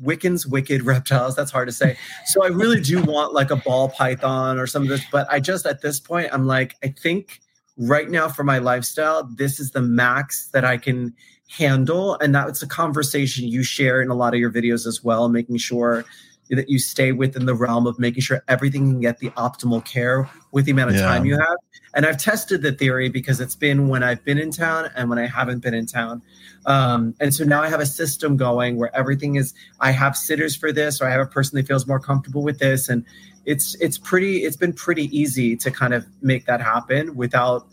Wickens' 0.00 0.46
Wicked 0.46 0.82
Reptiles. 0.84 1.34
That's 1.34 1.50
hard 1.50 1.68
to 1.68 1.72
say. 1.72 1.98
So 2.26 2.44
I 2.44 2.48
really 2.48 2.80
do 2.80 3.02
want 3.02 3.34
like 3.34 3.50
a 3.50 3.56
ball 3.56 3.88
python 3.88 4.58
or 4.58 4.66
some 4.66 4.82
of 4.82 4.88
this, 4.88 5.02
but 5.10 5.26
I 5.30 5.40
just 5.40 5.66
at 5.66 5.82
this 5.82 5.98
point 6.00 6.28
I'm 6.32 6.46
like 6.46 6.76
I 6.84 6.88
think 6.88 7.40
right 7.78 8.10
now 8.10 8.28
for 8.28 8.44
my 8.44 8.58
lifestyle 8.58 9.24
this 9.24 9.60
is 9.60 9.70
the 9.70 9.82
max 9.82 10.48
that 10.48 10.64
I 10.64 10.76
can 10.76 11.14
handle, 11.50 12.14
and 12.16 12.34
that's 12.34 12.62
a 12.62 12.66
conversation 12.66 13.48
you 13.48 13.62
share 13.62 14.02
in 14.02 14.10
a 14.10 14.14
lot 14.14 14.34
of 14.34 14.40
your 14.40 14.52
videos 14.52 14.86
as 14.86 15.02
well, 15.02 15.28
making 15.28 15.56
sure 15.56 16.04
that 16.50 16.68
you 16.68 16.78
stay 16.78 17.12
within 17.12 17.46
the 17.46 17.54
realm 17.54 17.86
of 17.86 17.98
making 17.98 18.22
sure 18.22 18.42
everything 18.48 18.90
can 18.90 19.00
get 19.00 19.18
the 19.18 19.30
optimal 19.30 19.84
care 19.84 20.28
with 20.52 20.64
the 20.64 20.72
amount 20.72 20.90
of 20.90 20.96
Yeah. 20.96 21.06
time 21.06 21.24
you 21.24 21.34
have. 21.34 21.56
And 21.94 22.06
I've 22.06 22.16
tested 22.18 22.62
the 22.62 22.72
theory 22.72 23.08
because 23.08 23.40
it's 23.40 23.54
been 23.54 23.88
when 23.88 24.02
I've 24.02 24.24
been 24.24 24.38
in 24.38 24.50
town 24.50 24.90
and 24.94 25.08
when 25.10 25.18
I 25.18 25.26
haven't 25.26 25.60
been 25.60 25.74
in 25.74 25.86
town. 25.86 26.22
Um, 26.66 27.14
and 27.20 27.34
so 27.34 27.44
now 27.44 27.62
I 27.62 27.68
have 27.68 27.80
a 27.80 27.86
system 27.86 28.36
going 28.36 28.76
where 28.76 28.94
everything 28.96 29.36
is 29.36 29.54
I 29.80 29.90
have 29.90 30.16
sitters 30.16 30.56
for 30.56 30.72
this, 30.72 31.00
or 31.00 31.06
I 31.06 31.10
have 31.10 31.20
a 31.20 31.26
person 31.26 31.56
that 31.56 31.66
feels 31.66 31.86
more 31.86 32.00
comfortable 32.00 32.42
with 32.42 32.58
this. 32.58 32.88
And 32.88 33.04
it's 33.48 33.74
it's 33.76 33.96
pretty 33.96 34.44
it's 34.44 34.56
been 34.56 34.74
pretty 34.74 35.04
easy 35.18 35.56
to 35.56 35.70
kind 35.70 35.94
of 35.94 36.06
make 36.20 36.44
that 36.44 36.60
happen 36.60 37.16
without 37.16 37.66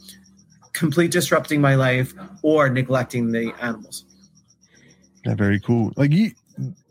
complete 0.72 1.12
disrupting 1.12 1.60
my 1.60 1.76
life 1.76 2.14
or 2.42 2.70
neglecting 2.70 3.32
the 3.32 3.54
animals. 3.62 4.06
yeah, 5.26 5.36
very 5.36 5.60
cool. 5.60 5.92
Like 5.98 6.12
you, 6.12 6.32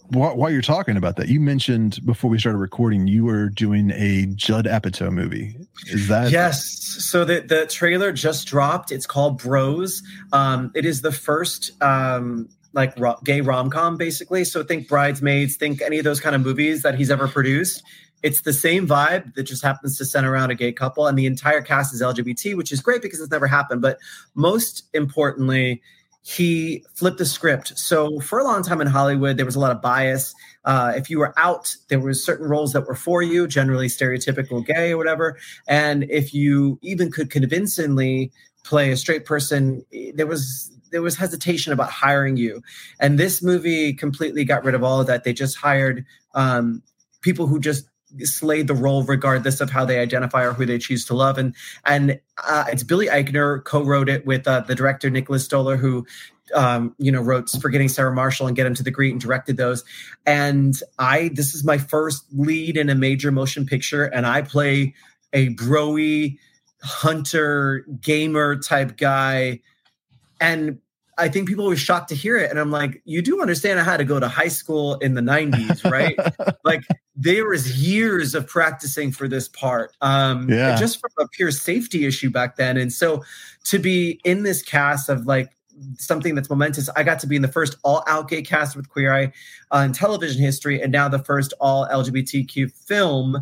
while, 0.08 0.36
while 0.36 0.50
you're 0.50 0.62
talking 0.62 0.98
about 0.98 1.16
that, 1.16 1.28
you 1.28 1.40
mentioned 1.40 2.04
before 2.04 2.30
we 2.30 2.38
started 2.38 2.58
recording, 2.58 3.06
you 3.06 3.24
were 3.24 3.48
doing 3.48 3.90
a 3.92 4.26
Judd 4.34 4.66
Apatow 4.66 5.10
movie. 5.10 5.56
Is 5.86 6.08
that 6.08 6.30
Yes. 6.30 6.64
So 6.64 7.24
the 7.24 7.40
the 7.40 7.66
trailer 7.66 8.12
just 8.12 8.46
dropped. 8.46 8.92
It's 8.92 9.06
called 9.06 9.38
Bros. 9.38 10.02
Um, 10.34 10.70
it 10.74 10.84
is 10.84 11.00
the 11.00 11.12
first 11.12 11.70
um, 11.82 12.50
like 12.74 12.98
ro- 12.98 13.18
gay 13.24 13.40
rom 13.40 13.70
com, 13.70 13.96
basically. 13.96 14.44
So 14.44 14.62
think 14.62 14.88
Bridesmaids, 14.88 15.56
think 15.56 15.80
any 15.80 15.98
of 15.98 16.04
those 16.04 16.20
kind 16.20 16.36
of 16.36 16.42
movies 16.42 16.82
that 16.82 16.96
he's 16.96 17.10
ever 17.10 17.28
produced. 17.28 17.82
It's 18.24 18.40
the 18.40 18.54
same 18.54 18.88
vibe 18.88 19.34
that 19.34 19.42
just 19.42 19.62
happens 19.62 19.98
to 19.98 20.06
center 20.06 20.32
around 20.32 20.50
a 20.50 20.54
gay 20.54 20.72
couple, 20.72 21.06
and 21.06 21.18
the 21.18 21.26
entire 21.26 21.60
cast 21.60 21.92
is 21.92 22.00
LGBT, 22.00 22.56
which 22.56 22.72
is 22.72 22.80
great 22.80 23.02
because 23.02 23.20
it's 23.20 23.30
never 23.30 23.46
happened. 23.46 23.82
But 23.82 23.98
most 24.34 24.84
importantly, 24.94 25.82
he 26.22 26.82
flipped 26.94 27.18
the 27.18 27.26
script. 27.26 27.78
So 27.78 28.20
for 28.20 28.38
a 28.38 28.44
long 28.44 28.62
time 28.62 28.80
in 28.80 28.86
Hollywood, 28.86 29.36
there 29.36 29.44
was 29.44 29.56
a 29.56 29.60
lot 29.60 29.72
of 29.72 29.82
bias. 29.82 30.34
Uh, 30.64 30.94
if 30.96 31.10
you 31.10 31.18
were 31.18 31.38
out, 31.38 31.76
there 31.88 32.00
was 32.00 32.24
certain 32.24 32.48
roles 32.48 32.72
that 32.72 32.86
were 32.86 32.94
for 32.94 33.20
you, 33.20 33.46
generally 33.46 33.88
stereotypical 33.88 34.64
gay 34.64 34.92
or 34.92 34.96
whatever. 34.96 35.36
And 35.68 36.04
if 36.04 36.32
you 36.32 36.78
even 36.80 37.12
could 37.12 37.30
convincingly 37.30 38.32
play 38.64 38.90
a 38.90 38.96
straight 38.96 39.26
person, 39.26 39.84
there 40.14 40.26
was 40.26 40.70
there 40.92 41.02
was 41.02 41.16
hesitation 41.16 41.74
about 41.74 41.90
hiring 41.90 42.38
you. 42.38 42.62
And 43.00 43.18
this 43.18 43.42
movie 43.42 43.92
completely 43.92 44.46
got 44.46 44.64
rid 44.64 44.74
of 44.74 44.82
all 44.82 45.00
of 45.00 45.08
that. 45.08 45.24
They 45.24 45.34
just 45.34 45.58
hired 45.58 46.06
um, 46.34 46.82
people 47.20 47.48
who 47.48 47.60
just 47.60 47.86
slayed 48.20 48.68
the 48.68 48.74
role 48.74 49.02
regardless 49.02 49.60
of 49.60 49.70
how 49.70 49.84
they 49.84 49.98
identify 49.98 50.44
or 50.44 50.52
who 50.52 50.66
they 50.66 50.78
choose 50.78 51.04
to 51.06 51.14
love. 51.14 51.38
And 51.38 51.54
and 51.84 52.20
uh, 52.46 52.64
it's 52.68 52.82
Billy 52.82 53.06
Eichner 53.06 53.62
co-wrote 53.64 54.08
it 54.08 54.26
with 54.26 54.46
uh, 54.46 54.60
the 54.60 54.74
director 54.74 55.10
Nicholas 55.10 55.44
Stoller, 55.44 55.76
who 55.76 56.06
um, 56.54 56.94
you 56.98 57.10
know 57.10 57.20
wrote 57.20 57.50
"Forgetting 57.60 57.88
Sarah 57.88 58.14
Marshall" 58.14 58.46
and 58.46 58.56
"Get 58.56 58.66
Him 58.66 58.74
to 58.74 58.82
the 58.82 58.90
Greek" 58.90 59.12
and 59.12 59.20
directed 59.20 59.56
those. 59.56 59.84
And 60.26 60.74
I 60.98 61.30
this 61.34 61.54
is 61.54 61.64
my 61.64 61.78
first 61.78 62.24
lead 62.32 62.76
in 62.76 62.90
a 62.90 62.94
major 62.94 63.32
motion 63.32 63.66
picture, 63.66 64.04
and 64.04 64.26
I 64.26 64.42
play 64.42 64.94
a 65.32 65.54
broy 65.54 66.38
hunter 66.82 67.86
gamer 68.00 68.56
type 68.56 68.96
guy, 68.96 69.60
and. 70.40 70.78
I 71.18 71.28
think 71.28 71.48
people 71.48 71.66
were 71.66 71.76
shocked 71.76 72.08
to 72.10 72.14
hear 72.14 72.36
it. 72.36 72.50
And 72.50 72.58
I'm 72.58 72.70
like, 72.70 73.00
you 73.04 73.22
do 73.22 73.40
understand 73.40 73.78
I 73.78 73.84
had 73.84 73.98
to 73.98 74.04
go 74.04 74.18
to 74.18 74.28
high 74.28 74.48
school 74.48 74.96
in 74.96 75.14
the 75.14 75.20
90s, 75.20 75.88
right? 75.90 76.16
like 76.64 76.82
there 77.16 77.46
was 77.48 77.80
years 77.80 78.34
of 78.34 78.46
practicing 78.46 79.12
for 79.12 79.28
this 79.28 79.48
part 79.48 79.92
um 80.00 80.48
Yeah. 80.50 80.74
just 80.76 81.00
from 81.00 81.10
a 81.18 81.28
pure 81.28 81.50
safety 81.50 82.06
issue 82.06 82.30
back 82.30 82.56
then 82.56 82.76
and 82.76 82.92
so 82.92 83.22
to 83.64 83.78
be 83.78 84.20
in 84.24 84.42
this 84.42 84.62
cast 84.62 85.08
of 85.08 85.26
like 85.26 85.50
something 85.98 86.34
that's 86.34 86.50
momentous 86.50 86.88
i 86.96 87.02
got 87.02 87.18
to 87.20 87.26
be 87.26 87.36
in 87.36 87.42
the 87.42 87.48
first 87.48 87.76
all 87.84 88.02
out 88.08 88.28
gay 88.28 88.42
cast 88.42 88.76
with 88.76 88.88
queer 88.88 89.14
eye 89.14 89.32
uh, 89.72 89.78
in 89.78 89.92
television 89.92 90.40
history 90.40 90.80
and 90.82 90.90
now 90.90 91.08
the 91.08 91.18
first 91.18 91.52
all 91.60 91.86
lgbtq 91.88 92.70
film 92.72 93.36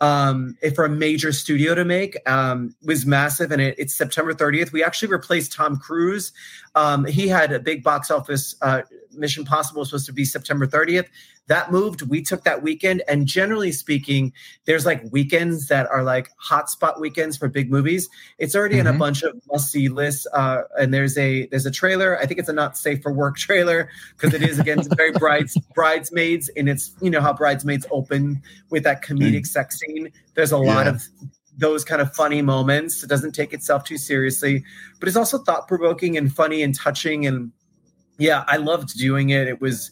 um 0.00 0.56
for 0.74 0.84
a 0.84 0.88
major 0.88 1.32
studio 1.32 1.74
to 1.74 1.84
make 1.84 2.16
um 2.28 2.74
was 2.82 3.06
massive. 3.06 3.50
And 3.52 3.62
it, 3.62 3.74
it's 3.78 3.94
september 3.94 4.34
30th 4.34 4.72
we 4.72 4.84
actually 4.84 5.08
replaced 5.08 5.52
tom 5.52 5.78
cruise. 5.78 6.32
Um 6.74 7.04
he 7.04 7.28
had 7.28 7.52
a 7.52 7.60
big 7.60 7.82
box 7.82 8.10
office 8.10 8.54
uh 8.62 8.82
mission 9.16 9.44
possible 9.44 9.80
was 9.80 9.88
supposed 9.90 10.06
to 10.06 10.12
be 10.12 10.24
september 10.24 10.66
30th 10.66 11.06
that 11.48 11.70
moved. 11.70 12.02
We 12.02 12.22
took 12.22 12.42
that 12.44 12.62
weekend 12.62 13.02
and 13.08 13.26
generally 13.26 13.70
speaking 13.72 14.32
there's 14.64 14.84
like 14.84 15.02
weekends 15.12 15.68
that 15.68 15.86
are 15.90 16.02
like 16.02 16.28
hotspot 16.44 17.00
weekends 17.00 17.36
for 17.36 17.48
big 17.48 17.70
movies. 17.70 18.08
It's 18.38 18.56
already 18.56 18.78
in 18.78 18.86
a 18.86 18.92
Mhm. 18.92 18.98
bunch 18.98 19.22
of 19.22 19.40
must-see 19.52 19.88
lists 19.88 20.26
uh, 20.32 20.62
and 20.78 20.92
there's 20.92 21.16
a 21.16 21.46
there's 21.46 21.66
a 21.66 21.70
trailer. 21.70 22.18
I 22.18 22.26
think 22.26 22.40
it's 22.40 22.48
a 22.48 22.52
not 22.52 22.76
safe 22.76 23.00
for 23.02 23.12
work 23.12 23.36
trailer 23.38 23.88
because 24.16 24.34
it 24.34 24.42
is 24.42 24.58
again 24.58 24.82
very 24.96 25.12
brides 25.12 25.56
bridesmaids 25.74 26.50
and 26.56 26.68
it's 26.68 26.94
you 27.00 27.10
know 27.10 27.20
how 27.20 27.32
bridesmaids 27.32 27.86
open 27.92 28.42
with 28.70 28.82
that 28.82 29.02
comedic 29.04 29.46
sex 29.46 29.78
scene. 29.78 30.10
There's 30.34 30.52
a 30.52 30.58
lot 30.58 30.88
of 30.88 31.04
those 31.56 31.84
kind 31.84 32.02
of 32.02 32.12
funny 32.14 32.42
moments. 32.42 33.02
It 33.02 33.06
doesn't 33.08 33.32
take 33.32 33.52
itself 33.54 33.84
too 33.84 33.98
seriously 33.98 34.64
but 34.98 35.08
it's 35.08 35.16
also 35.16 35.38
thought-provoking 35.38 36.16
and 36.16 36.34
funny 36.34 36.62
and 36.62 36.74
touching 36.74 37.24
and 37.26 37.52
yeah 38.18 38.44
i 38.48 38.56
loved 38.56 38.96
doing 38.98 39.30
it 39.30 39.48
it 39.48 39.60
was 39.60 39.90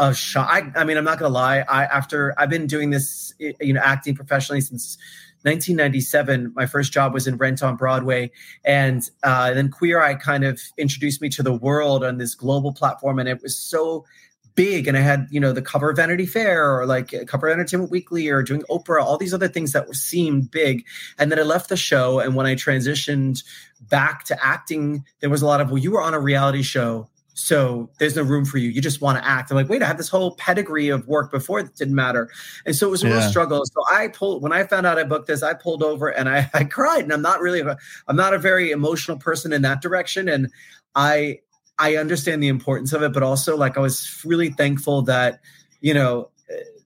a 0.00 0.14
shock. 0.14 0.48
I, 0.50 0.80
I 0.80 0.84
mean, 0.84 0.96
I'm 0.96 1.04
not 1.04 1.18
gonna 1.18 1.32
lie. 1.32 1.58
I 1.68 1.84
after 1.84 2.34
I've 2.38 2.50
been 2.50 2.66
doing 2.66 2.90
this, 2.90 3.34
you 3.38 3.74
know, 3.74 3.80
acting 3.84 4.14
professionally 4.14 4.62
since 4.62 4.96
1997. 5.42 6.52
My 6.56 6.66
first 6.66 6.92
job 6.92 7.14
was 7.14 7.26
in 7.26 7.36
Rent 7.36 7.62
on 7.62 7.76
Broadway, 7.76 8.30
and 8.64 9.08
uh, 9.22 9.52
then 9.52 9.70
Queer 9.70 10.02
Eye 10.02 10.14
kind 10.14 10.44
of 10.44 10.60
introduced 10.78 11.20
me 11.20 11.28
to 11.30 11.42
the 11.42 11.52
world 11.52 12.02
on 12.02 12.18
this 12.18 12.34
global 12.34 12.72
platform, 12.72 13.18
and 13.18 13.28
it 13.28 13.42
was 13.42 13.56
so 13.56 14.04
big 14.56 14.88
and 14.88 14.96
I 14.96 15.00
had, 15.00 15.26
you 15.30 15.40
know, 15.40 15.52
the 15.52 15.62
cover 15.62 15.90
of 15.90 15.96
Vanity 15.96 16.26
Fair 16.26 16.78
or 16.78 16.84
like 16.84 17.14
cover 17.26 17.46
of 17.46 17.52
Entertainment 17.52 17.90
Weekly 17.90 18.28
or 18.28 18.42
doing 18.42 18.62
Oprah, 18.68 19.02
all 19.02 19.16
these 19.16 19.32
other 19.32 19.48
things 19.48 19.72
that 19.72 19.88
seemed 19.94 20.50
big. 20.50 20.84
And 21.18 21.30
then 21.30 21.38
I 21.38 21.42
left 21.42 21.68
the 21.68 21.76
show. 21.76 22.18
And 22.18 22.34
when 22.34 22.46
I 22.46 22.56
transitioned 22.56 23.42
back 23.80 24.24
to 24.24 24.44
acting, 24.44 25.04
there 25.20 25.30
was 25.30 25.40
a 25.40 25.46
lot 25.46 25.60
of, 25.60 25.70
well, 25.70 25.78
you 25.78 25.92
were 25.92 26.02
on 26.02 26.14
a 26.14 26.20
reality 26.20 26.62
show. 26.62 27.08
So 27.40 27.88
there's 27.98 28.16
no 28.16 28.22
room 28.22 28.44
for 28.44 28.58
you. 28.58 28.68
You 28.68 28.82
just 28.82 29.00
want 29.00 29.18
to 29.18 29.26
act. 29.26 29.50
I'm 29.50 29.56
like, 29.56 29.68
wait, 29.68 29.82
I 29.82 29.86
had 29.86 29.98
this 29.98 30.08
whole 30.08 30.32
pedigree 30.36 30.90
of 30.90 31.06
work 31.08 31.30
before 31.30 31.62
that 31.62 31.74
didn't 31.74 31.94
matter. 31.94 32.30
And 32.66 32.76
so 32.76 32.86
it 32.86 32.90
was 32.90 33.02
a 33.02 33.08
yeah. 33.08 33.14
real 33.14 33.28
struggle. 33.30 33.64
So 33.64 33.82
I 33.90 34.08
pulled 34.08 34.42
when 34.42 34.52
I 34.52 34.64
found 34.64 34.86
out 34.86 34.98
I 34.98 35.04
booked 35.04 35.26
this, 35.26 35.42
I 35.42 35.54
pulled 35.54 35.82
over 35.82 36.08
and 36.08 36.28
I, 36.28 36.50
I 36.54 36.64
cried. 36.64 37.04
And 37.04 37.12
I'm 37.12 37.22
not 37.22 37.40
really 37.40 37.60
a, 37.60 37.76
I'm 38.08 38.16
not 38.16 38.34
a 38.34 38.38
very 38.38 38.70
emotional 38.70 39.16
person 39.16 39.52
in 39.52 39.62
that 39.62 39.80
direction. 39.80 40.28
And 40.28 40.50
I 40.94 41.40
I 41.78 41.96
understand 41.96 42.42
the 42.42 42.48
importance 42.48 42.92
of 42.92 43.02
it, 43.02 43.12
but 43.14 43.22
also 43.22 43.56
like 43.56 43.78
I 43.78 43.80
was 43.80 44.22
really 44.24 44.50
thankful 44.50 45.00
that, 45.02 45.40
you 45.80 45.94
know, 45.94 46.28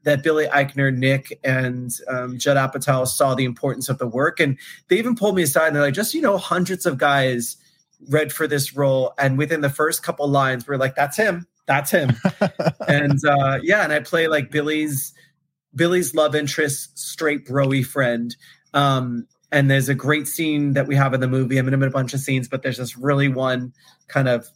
that 0.05 0.22
Billy 0.22 0.47
Eichner, 0.47 0.94
Nick, 0.94 1.40
and 1.43 1.90
um, 2.09 2.39
Judd 2.39 2.56
Apatow 2.56 3.06
saw 3.06 3.35
the 3.35 3.44
importance 3.44 3.89
of 3.89 3.98
the 3.98 4.06
work. 4.06 4.39
And 4.39 4.56
they 4.89 4.98
even 4.98 5.16
pulled 5.16 5.35
me 5.35 5.43
aside 5.43 5.68
and 5.68 5.76
they're 5.76 5.82
like, 5.82 5.94
just, 5.94 6.14
you 6.14 6.20
know, 6.20 6.39
hundreds 6.39 6.86
of 6.86 6.98
guys 6.98 7.56
read 8.09 8.32
for 8.32 8.47
this 8.47 8.76
role. 8.76 9.12
And 9.18 9.39
within 9.39 9.60
the 9.60 9.70
first 9.70 10.02
couple 10.02 10.28
lines, 10.28 10.66
we're 10.66 10.76
like, 10.76 10.94
that's 10.94 11.16
him. 11.16 11.47
That's 11.66 11.90
him. 11.90 12.12
and 12.89 13.18
uh, 13.24 13.59
yeah, 13.62 13.82
and 13.85 13.93
I 13.93 14.01
play 14.01 14.28
like 14.28 14.51
Billy's 14.51 15.14
Billy's 15.74 16.14
love 16.14 16.35
interest, 16.35 16.98
straight 16.98 17.47
broy 17.47 17.85
friend. 17.85 18.36
Um, 18.74 19.26
and 19.51 19.70
there's 19.70 19.89
a 19.89 19.94
great 19.94 20.28
scene 20.28 20.72
that 20.74 20.86
we 20.86 20.97
have 20.97 21.14
in 21.14 21.20
the 21.20 21.28
movie. 21.28 21.59
I'm 21.59 21.68
in 21.68 21.82
a 21.82 21.90
bunch 21.90 22.14
of 22.14 22.20
scenes, 22.20 22.48
but 22.48 22.62
there's 22.62 22.78
this 22.78 22.97
really 22.97 23.28
one 23.28 23.72
kind 24.09 24.28
of 24.28 24.48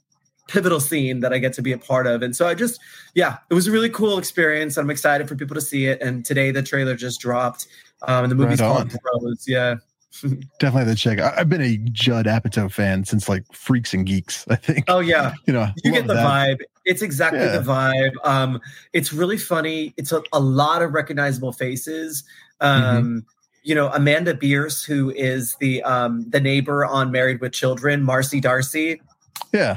pivotal 0.48 0.80
scene 0.80 1.20
that 1.20 1.32
I 1.32 1.38
get 1.38 1.52
to 1.54 1.62
be 1.62 1.72
a 1.72 1.78
part 1.78 2.06
of. 2.06 2.22
And 2.22 2.34
so 2.34 2.48
I 2.48 2.54
just, 2.54 2.80
yeah, 3.14 3.38
it 3.50 3.54
was 3.54 3.68
a 3.68 3.70
really 3.70 3.90
cool 3.90 4.18
experience. 4.18 4.76
I'm 4.76 4.90
excited 4.90 5.28
for 5.28 5.36
people 5.36 5.54
to 5.54 5.60
see 5.60 5.86
it. 5.86 6.00
And 6.00 6.24
today 6.24 6.50
the 6.50 6.62
trailer 6.62 6.96
just 6.96 7.20
dropped. 7.20 7.68
Um, 8.02 8.24
and 8.24 8.30
the 8.30 8.36
movie's 8.36 8.60
right 8.60 8.68
called 8.68 8.90
Bros. 8.90 9.44
Yeah. 9.46 9.76
Definitely 10.59 10.85
the 10.85 10.94
check. 10.97 11.20
I, 11.20 11.36
have 11.36 11.48
been 11.48 11.60
a 11.60 11.76
Judd 11.93 12.26
Apatow 12.26 12.72
fan 12.72 13.05
since 13.05 13.28
like 13.28 13.44
Freaks 13.52 13.93
and 13.93 14.06
Geeks. 14.06 14.47
I 14.48 14.56
think. 14.56 14.86
Oh 14.89 15.01
yeah, 15.01 15.35
you 15.47 15.52
know, 15.52 15.68
you 15.85 15.93
get 15.93 16.06
the 16.06 16.14
that. 16.14 16.26
vibe. 16.26 16.60
It's 16.85 17.02
exactly 17.02 17.40
yeah. 17.40 17.59
the 17.59 17.62
vibe. 17.62 18.12
Um, 18.24 18.60
it's 18.93 19.12
really 19.12 19.36
funny. 19.36 19.93
It's 19.97 20.10
a, 20.10 20.22
a 20.32 20.40
lot 20.40 20.82
of 20.82 20.93
recognizable 20.93 21.52
faces. 21.52 22.24
Um, 22.60 22.82
mm-hmm. 22.82 23.18
You 23.62 23.74
know, 23.74 23.90
Amanda 23.93 24.35
Bearse, 24.35 24.85
who 24.85 25.10
is 25.10 25.56
the 25.60 25.82
um, 25.82 26.28
the 26.30 26.40
neighbor 26.40 26.85
on 26.86 27.12
Married 27.12 27.40
with 27.40 27.52
Children, 27.52 28.02
Marcy 28.02 28.40
D'Arcy. 28.40 29.01
Yeah, 29.52 29.76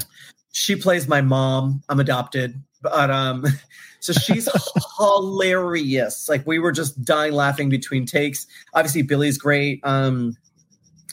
she 0.53 0.75
plays 0.75 1.07
my 1.07 1.21
mom. 1.21 1.83
I'm 1.89 1.99
adopted, 1.99 2.61
but 2.81 3.09
um, 3.09 3.45
so 3.99 4.13
she's 4.13 4.49
hilarious. 4.97 6.27
Like 6.29 6.45
we 6.45 6.59
were 6.59 6.71
just 6.71 7.03
dying 7.03 7.33
laughing 7.33 7.69
between 7.69 8.05
takes. 8.05 8.47
Obviously, 8.73 9.01
Billy's 9.01 9.37
great. 9.37 9.79
Um, 9.83 10.35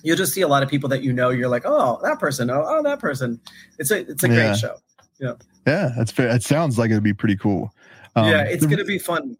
you'll 0.02 0.16
just 0.16 0.32
see 0.32 0.42
a 0.42 0.48
lot 0.48 0.62
of 0.62 0.68
people 0.68 0.88
that 0.88 1.02
you 1.02 1.12
know. 1.12 1.30
You're 1.30 1.48
like, 1.48 1.64
oh, 1.64 1.98
that 2.02 2.18
person. 2.18 2.50
Oh, 2.50 2.64
oh 2.66 2.82
that 2.82 2.98
person. 2.98 3.40
It's 3.78 3.90
a 3.90 4.00
it's 4.00 4.24
a 4.24 4.28
yeah. 4.28 4.34
great 4.34 4.56
show. 4.56 4.76
Yeah. 5.18 5.32
Yeah, 5.66 5.90
that's 5.96 6.10
fair. 6.10 6.34
It 6.34 6.42
sounds 6.42 6.78
like 6.78 6.90
it'd 6.90 7.02
be 7.02 7.12
pretty 7.12 7.36
cool. 7.36 7.74
Um, 8.16 8.28
yeah, 8.28 8.42
it's 8.44 8.62
the, 8.62 8.70
gonna 8.70 8.84
be 8.84 8.98
fun. 8.98 9.36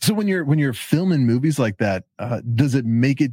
So 0.00 0.14
when 0.14 0.26
you're 0.26 0.44
when 0.44 0.58
you're 0.58 0.72
filming 0.72 1.26
movies 1.26 1.58
like 1.58 1.78
that, 1.78 2.04
uh, 2.18 2.40
does 2.54 2.74
it 2.74 2.86
make 2.86 3.20
it 3.20 3.32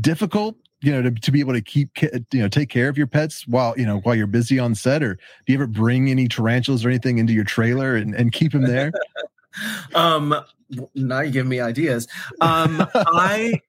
difficult 0.00 0.56
you 0.82 0.92
know 0.92 1.02
to, 1.02 1.10
to 1.10 1.30
be 1.30 1.40
able 1.40 1.52
to 1.52 1.60
keep 1.60 1.90
you 2.02 2.24
know 2.32 2.48
take 2.48 2.68
care 2.68 2.88
of 2.88 2.96
your 2.96 3.06
pets 3.06 3.46
while 3.46 3.74
you 3.76 3.86
know 3.86 3.98
while 4.00 4.14
you're 4.14 4.26
busy 4.26 4.58
on 4.58 4.74
set 4.74 5.02
or 5.02 5.14
do 5.14 5.20
you 5.52 5.54
ever 5.54 5.66
bring 5.66 6.10
any 6.10 6.28
tarantulas 6.28 6.84
or 6.84 6.88
anything 6.88 7.18
into 7.18 7.32
your 7.32 7.44
trailer 7.44 7.96
and, 7.96 8.14
and 8.14 8.32
keep 8.32 8.52
them 8.52 8.62
there? 8.62 8.92
Um 9.96 10.32
now 10.94 11.20
you 11.22 11.32
give 11.32 11.44
me 11.44 11.58
ideas. 11.58 12.06
Um 12.40 12.86
i 12.94 13.60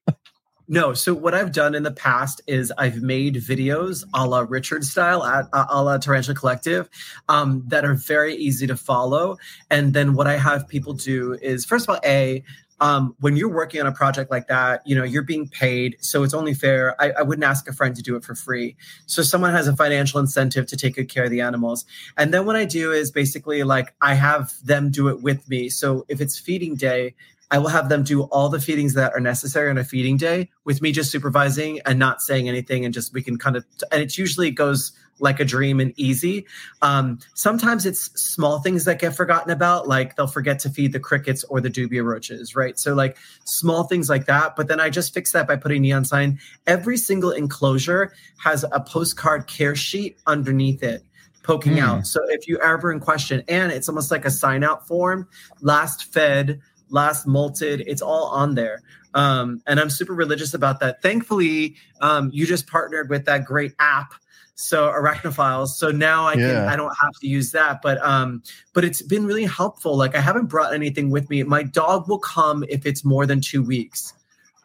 no 0.68 0.94
so 0.94 1.12
what 1.12 1.34
i've 1.34 1.50
done 1.50 1.74
in 1.74 1.82
the 1.82 1.90
past 1.90 2.40
is 2.46 2.72
i've 2.78 3.02
made 3.02 3.34
videos 3.34 4.04
a 4.14 4.24
la 4.24 4.46
richard 4.48 4.84
style 4.84 5.24
at 5.24 5.46
a 5.52 5.82
la 5.82 5.98
tarantula 5.98 6.36
collective 6.36 6.88
um, 7.28 7.64
that 7.66 7.84
are 7.84 7.94
very 7.94 8.36
easy 8.36 8.64
to 8.68 8.76
follow. 8.76 9.36
And 9.70 9.92
then 9.92 10.14
what 10.14 10.28
i 10.28 10.36
have 10.36 10.68
people 10.68 10.92
do 10.92 11.36
is 11.42 11.64
first 11.64 11.88
of 11.88 11.96
all 11.96 12.00
a 12.04 12.44
um, 12.82 13.14
when 13.20 13.36
you're 13.36 13.48
working 13.48 13.80
on 13.80 13.86
a 13.86 13.92
project 13.92 14.28
like 14.28 14.48
that, 14.48 14.84
you 14.84 14.96
know, 14.96 15.04
you're 15.04 15.22
being 15.22 15.48
paid. 15.48 15.96
So 16.00 16.24
it's 16.24 16.34
only 16.34 16.52
fair. 16.52 17.00
I, 17.00 17.12
I, 17.12 17.22
wouldn't 17.22 17.44
ask 17.44 17.68
a 17.68 17.72
friend 17.72 17.94
to 17.94 18.02
do 18.02 18.16
it 18.16 18.24
for 18.24 18.34
free. 18.34 18.76
So 19.06 19.22
someone 19.22 19.52
has 19.52 19.68
a 19.68 19.76
financial 19.76 20.18
incentive 20.18 20.66
to 20.66 20.76
take 20.76 20.96
good 20.96 21.08
care 21.08 21.22
of 21.22 21.30
the 21.30 21.42
animals. 21.42 21.84
And 22.18 22.34
then 22.34 22.44
what 22.44 22.56
I 22.56 22.64
do 22.64 22.90
is 22.90 23.12
basically 23.12 23.62
like 23.62 23.94
I 24.00 24.14
have 24.14 24.52
them 24.64 24.90
do 24.90 25.06
it 25.06 25.22
with 25.22 25.48
me. 25.48 25.68
So 25.68 26.04
if 26.08 26.20
it's 26.20 26.36
feeding 26.36 26.74
day, 26.74 27.14
I 27.52 27.58
will 27.58 27.68
have 27.68 27.88
them 27.88 28.02
do 28.02 28.22
all 28.22 28.48
the 28.48 28.60
feedings 28.60 28.94
that 28.94 29.12
are 29.12 29.20
necessary 29.20 29.70
on 29.70 29.78
a 29.78 29.84
feeding 29.84 30.16
day 30.16 30.50
with 30.64 30.82
me 30.82 30.90
just 30.90 31.12
supervising 31.12 31.78
and 31.86 32.00
not 32.00 32.20
saying 32.20 32.48
anything. 32.48 32.84
And 32.84 32.92
just 32.92 33.12
we 33.12 33.22
can 33.22 33.38
kind 33.38 33.54
of, 33.54 33.64
and 33.92 34.02
it 34.02 34.18
usually 34.18 34.50
goes 34.50 34.90
like 35.18 35.40
a 35.40 35.44
dream 35.44 35.80
and 35.80 35.92
easy. 35.96 36.46
Um, 36.80 37.18
sometimes 37.34 37.86
it's 37.86 38.10
small 38.20 38.60
things 38.60 38.84
that 38.86 38.98
get 38.98 39.14
forgotten 39.14 39.50
about, 39.50 39.86
like 39.86 40.16
they'll 40.16 40.26
forget 40.26 40.58
to 40.60 40.70
feed 40.70 40.92
the 40.92 41.00
crickets 41.00 41.44
or 41.44 41.60
the 41.60 41.70
dubia 41.70 42.04
roaches, 42.04 42.56
right? 42.56 42.78
So, 42.78 42.94
like 42.94 43.16
small 43.44 43.84
things 43.84 44.08
like 44.08 44.26
that. 44.26 44.56
But 44.56 44.68
then 44.68 44.80
I 44.80 44.90
just 44.90 45.14
fix 45.14 45.32
that 45.32 45.46
by 45.46 45.56
putting 45.56 45.82
neon 45.82 46.04
sign. 46.04 46.38
Every 46.66 46.96
single 46.96 47.30
enclosure 47.30 48.12
has 48.38 48.64
a 48.72 48.80
postcard 48.80 49.46
care 49.46 49.76
sheet 49.76 50.18
underneath 50.26 50.82
it 50.82 51.04
poking 51.42 51.74
mm. 51.74 51.82
out. 51.82 52.06
So 52.06 52.20
if 52.28 52.48
you 52.48 52.58
ever 52.58 52.92
in 52.92 53.00
question, 53.00 53.42
and 53.48 53.72
it's 53.72 53.88
almost 53.88 54.10
like 54.10 54.24
a 54.24 54.30
sign 54.30 54.64
out 54.64 54.86
form, 54.86 55.28
last 55.60 56.12
fed, 56.12 56.60
last 56.88 57.26
molted, 57.26 57.82
it's 57.86 58.02
all 58.02 58.26
on 58.26 58.54
there. 58.54 58.82
Um, 59.14 59.60
and 59.66 59.78
I'm 59.78 59.90
super 59.90 60.14
religious 60.14 60.54
about 60.54 60.80
that. 60.80 61.02
Thankfully, 61.02 61.76
um, 62.00 62.30
you 62.32 62.46
just 62.46 62.66
partnered 62.66 63.10
with 63.10 63.26
that 63.26 63.44
great 63.44 63.74
app 63.78 64.14
so 64.54 64.88
arachnophiles. 64.88 65.68
So 65.68 65.90
now 65.90 66.26
i 66.26 66.34
can 66.34 66.42
yeah. 66.42 66.72
i 66.72 66.76
don't 66.76 66.94
have 67.00 67.12
to 67.20 67.26
use 67.26 67.52
that 67.52 67.80
but 67.82 68.02
um 68.04 68.42
but 68.72 68.84
it's 68.84 69.02
been 69.02 69.26
really 69.26 69.44
helpful. 69.44 69.96
Like 69.96 70.14
i 70.14 70.20
haven't 70.20 70.46
brought 70.46 70.74
anything 70.74 71.10
with 71.10 71.28
me. 71.30 71.42
My 71.42 71.62
dog 71.62 72.08
will 72.08 72.18
come 72.18 72.64
if 72.68 72.86
it's 72.86 73.04
more 73.04 73.26
than 73.26 73.40
two 73.40 73.62
weeks. 73.62 74.12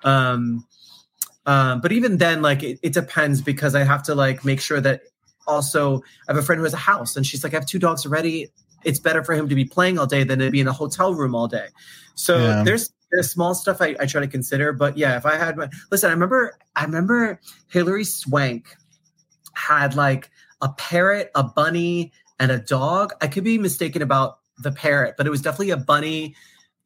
Um 0.03 0.65
um 1.45 1.81
but 1.81 1.91
even 1.91 2.17
then 2.17 2.41
like 2.41 2.63
it, 2.63 2.79
it 2.83 2.93
depends 2.93 3.41
because 3.41 3.73
i 3.75 3.83
have 3.83 4.03
to 4.03 4.15
like 4.15 4.43
make 4.43 4.59
sure 4.59 4.81
that 4.81 5.01
also 5.47 5.99
i 6.27 6.33
have 6.33 6.37
a 6.37 6.41
friend 6.41 6.59
who 6.59 6.63
has 6.65 6.73
a 6.73 6.77
house 6.77 7.15
and 7.15 7.25
she's 7.25 7.43
like 7.43 7.53
i 7.53 7.57
have 7.57 7.65
two 7.65 7.79
dogs 7.79 8.05
already. 8.05 8.51
It's 8.83 8.99
better 8.99 9.23
for 9.23 9.33
him 9.33 9.49
to 9.49 9.55
be 9.55 9.65
playing 9.65 9.97
all 9.97 10.05
day 10.05 10.23
than 10.23 10.39
to 10.39 10.51
be 10.51 10.61
in 10.61 10.67
a 10.67 10.73
hotel 10.73 11.13
room 11.13 11.33
all 11.33 11.47
day. 11.47 11.67
So 12.15 12.37
yeah. 12.37 12.63
there's 12.63 12.93
there's 13.11 13.31
small 13.31 13.55
stuff 13.55 13.81
I, 13.81 13.95
I 13.99 14.05
try 14.05 14.21
to 14.21 14.27
consider 14.27 14.73
but 14.73 14.97
yeah 14.97 15.15
if 15.17 15.25
i 15.25 15.37
had 15.37 15.55
my 15.57 15.69
listen 15.91 16.09
i 16.09 16.13
remember 16.13 16.57
i 16.75 16.83
remember 16.83 17.39
hilary 17.69 18.03
swank 18.03 18.75
had 19.57 19.95
like 19.95 20.29
a 20.61 20.69
parrot, 20.69 21.31
a 21.35 21.43
bunny, 21.43 22.13
and 22.39 22.51
a 22.51 22.59
dog. 22.59 23.13
I 23.21 23.27
could 23.27 23.43
be 23.43 23.57
mistaken 23.57 24.01
about 24.01 24.39
the 24.59 24.71
parrot, 24.71 25.15
but 25.17 25.27
it 25.27 25.29
was 25.29 25.41
definitely 25.41 25.71
a 25.71 25.77
bunny, 25.77 26.35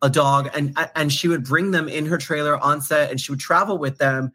a 0.02 0.10
dog, 0.10 0.50
and 0.54 0.78
and 0.96 1.12
she 1.12 1.28
would 1.28 1.44
bring 1.44 1.72
them 1.72 1.88
in 1.88 2.06
her 2.06 2.18
trailer 2.18 2.58
on 2.58 2.82
set, 2.82 3.12
and 3.12 3.20
she 3.20 3.32
would 3.32 3.40
travel 3.40 3.78
with 3.78 3.98
them 3.98 4.32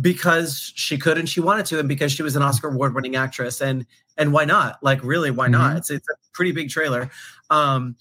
because 0.00 0.72
she 0.74 0.98
could 0.98 1.16
and 1.16 1.28
she 1.28 1.40
wanted 1.40 1.66
to, 1.66 1.78
and 1.78 1.88
because 1.88 2.12
she 2.12 2.22
was 2.22 2.36
an 2.36 2.42
Oscar 2.42 2.68
award 2.68 2.94
winning 2.94 3.16
actress, 3.16 3.60
and 3.60 3.86
and 4.16 4.32
why 4.32 4.44
not? 4.44 4.82
Like 4.82 5.02
really, 5.04 5.30
why 5.30 5.48
not? 5.48 5.68
Mm-hmm. 5.68 5.78
It's 5.78 5.90
it's 5.90 6.08
a 6.08 6.14
pretty 6.32 6.52
big 6.52 6.70
trailer. 6.70 7.10
Um, 7.50 7.96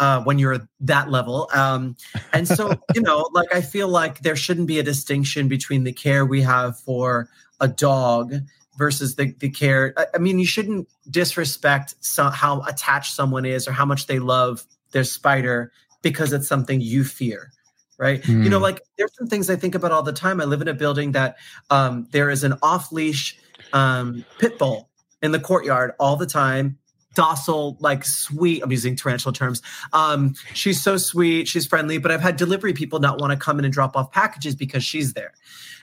uh, 0.00 0.22
when 0.22 0.38
you're 0.38 0.66
that 0.80 1.10
level. 1.10 1.46
Um, 1.52 1.94
and 2.32 2.48
so, 2.48 2.72
you 2.94 3.02
know, 3.02 3.28
like 3.34 3.54
I 3.54 3.60
feel 3.60 3.86
like 3.86 4.20
there 4.20 4.34
shouldn't 4.34 4.66
be 4.66 4.78
a 4.78 4.82
distinction 4.82 5.46
between 5.46 5.84
the 5.84 5.92
care 5.92 6.24
we 6.24 6.40
have 6.40 6.80
for 6.80 7.28
a 7.60 7.68
dog 7.68 8.32
versus 8.80 9.16
the, 9.16 9.32
the 9.38 9.50
care. 9.50 9.92
I, 9.96 10.06
I 10.14 10.18
mean, 10.18 10.38
you 10.38 10.46
shouldn't 10.46 10.88
disrespect 11.10 11.94
some, 12.00 12.32
how 12.32 12.62
attached 12.62 13.14
someone 13.14 13.44
is 13.44 13.68
or 13.68 13.72
how 13.72 13.84
much 13.84 14.06
they 14.06 14.18
love 14.18 14.64
their 14.92 15.04
spider 15.04 15.70
because 16.02 16.32
it's 16.32 16.48
something 16.48 16.80
you 16.80 17.04
fear. 17.04 17.52
Right. 17.98 18.22
Mm. 18.22 18.44
You 18.44 18.48
know, 18.48 18.56
hmm. 18.56 18.62
like 18.62 18.80
there's 18.96 19.14
some 19.14 19.26
things 19.26 19.50
I 19.50 19.56
think 19.56 19.74
about 19.74 19.92
all 19.92 20.02
the 20.02 20.14
time. 20.14 20.40
I 20.40 20.44
live 20.44 20.62
in 20.62 20.68
a 20.68 20.74
building 20.74 21.12
that 21.12 21.36
um, 21.68 22.08
there 22.12 22.30
is 22.30 22.44
an 22.44 22.54
off 22.62 22.90
leash 22.90 23.38
um, 23.74 24.24
pit 24.38 24.58
bull 24.58 24.88
in 25.22 25.32
the 25.32 25.38
courtyard 25.38 25.92
all 26.00 26.16
the 26.16 26.26
time 26.26 26.78
docile, 27.14 27.76
like 27.80 28.04
sweet. 28.04 28.62
I'm 28.62 28.70
using 28.70 28.96
tarantula 28.96 29.34
terms. 29.34 29.60
Um, 29.92 30.34
she's 30.54 30.80
so 30.80 30.96
sweet, 30.96 31.48
she's 31.48 31.66
friendly, 31.66 31.98
but 31.98 32.10
I've 32.10 32.20
had 32.20 32.36
delivery 32.36 32.72
people 32.72 33.00
not 33.00 33.20
want 33.20 33.32
to 33.32 33.36
come 33.36 33.58
in 33.58 33.64
and 33.64 33.74
drop 33.74 33.96
off 33.96 34.12
packages 34.12 34.54
because 34.54 34.84
she's 34.84 35.12
there. 35.12 35.32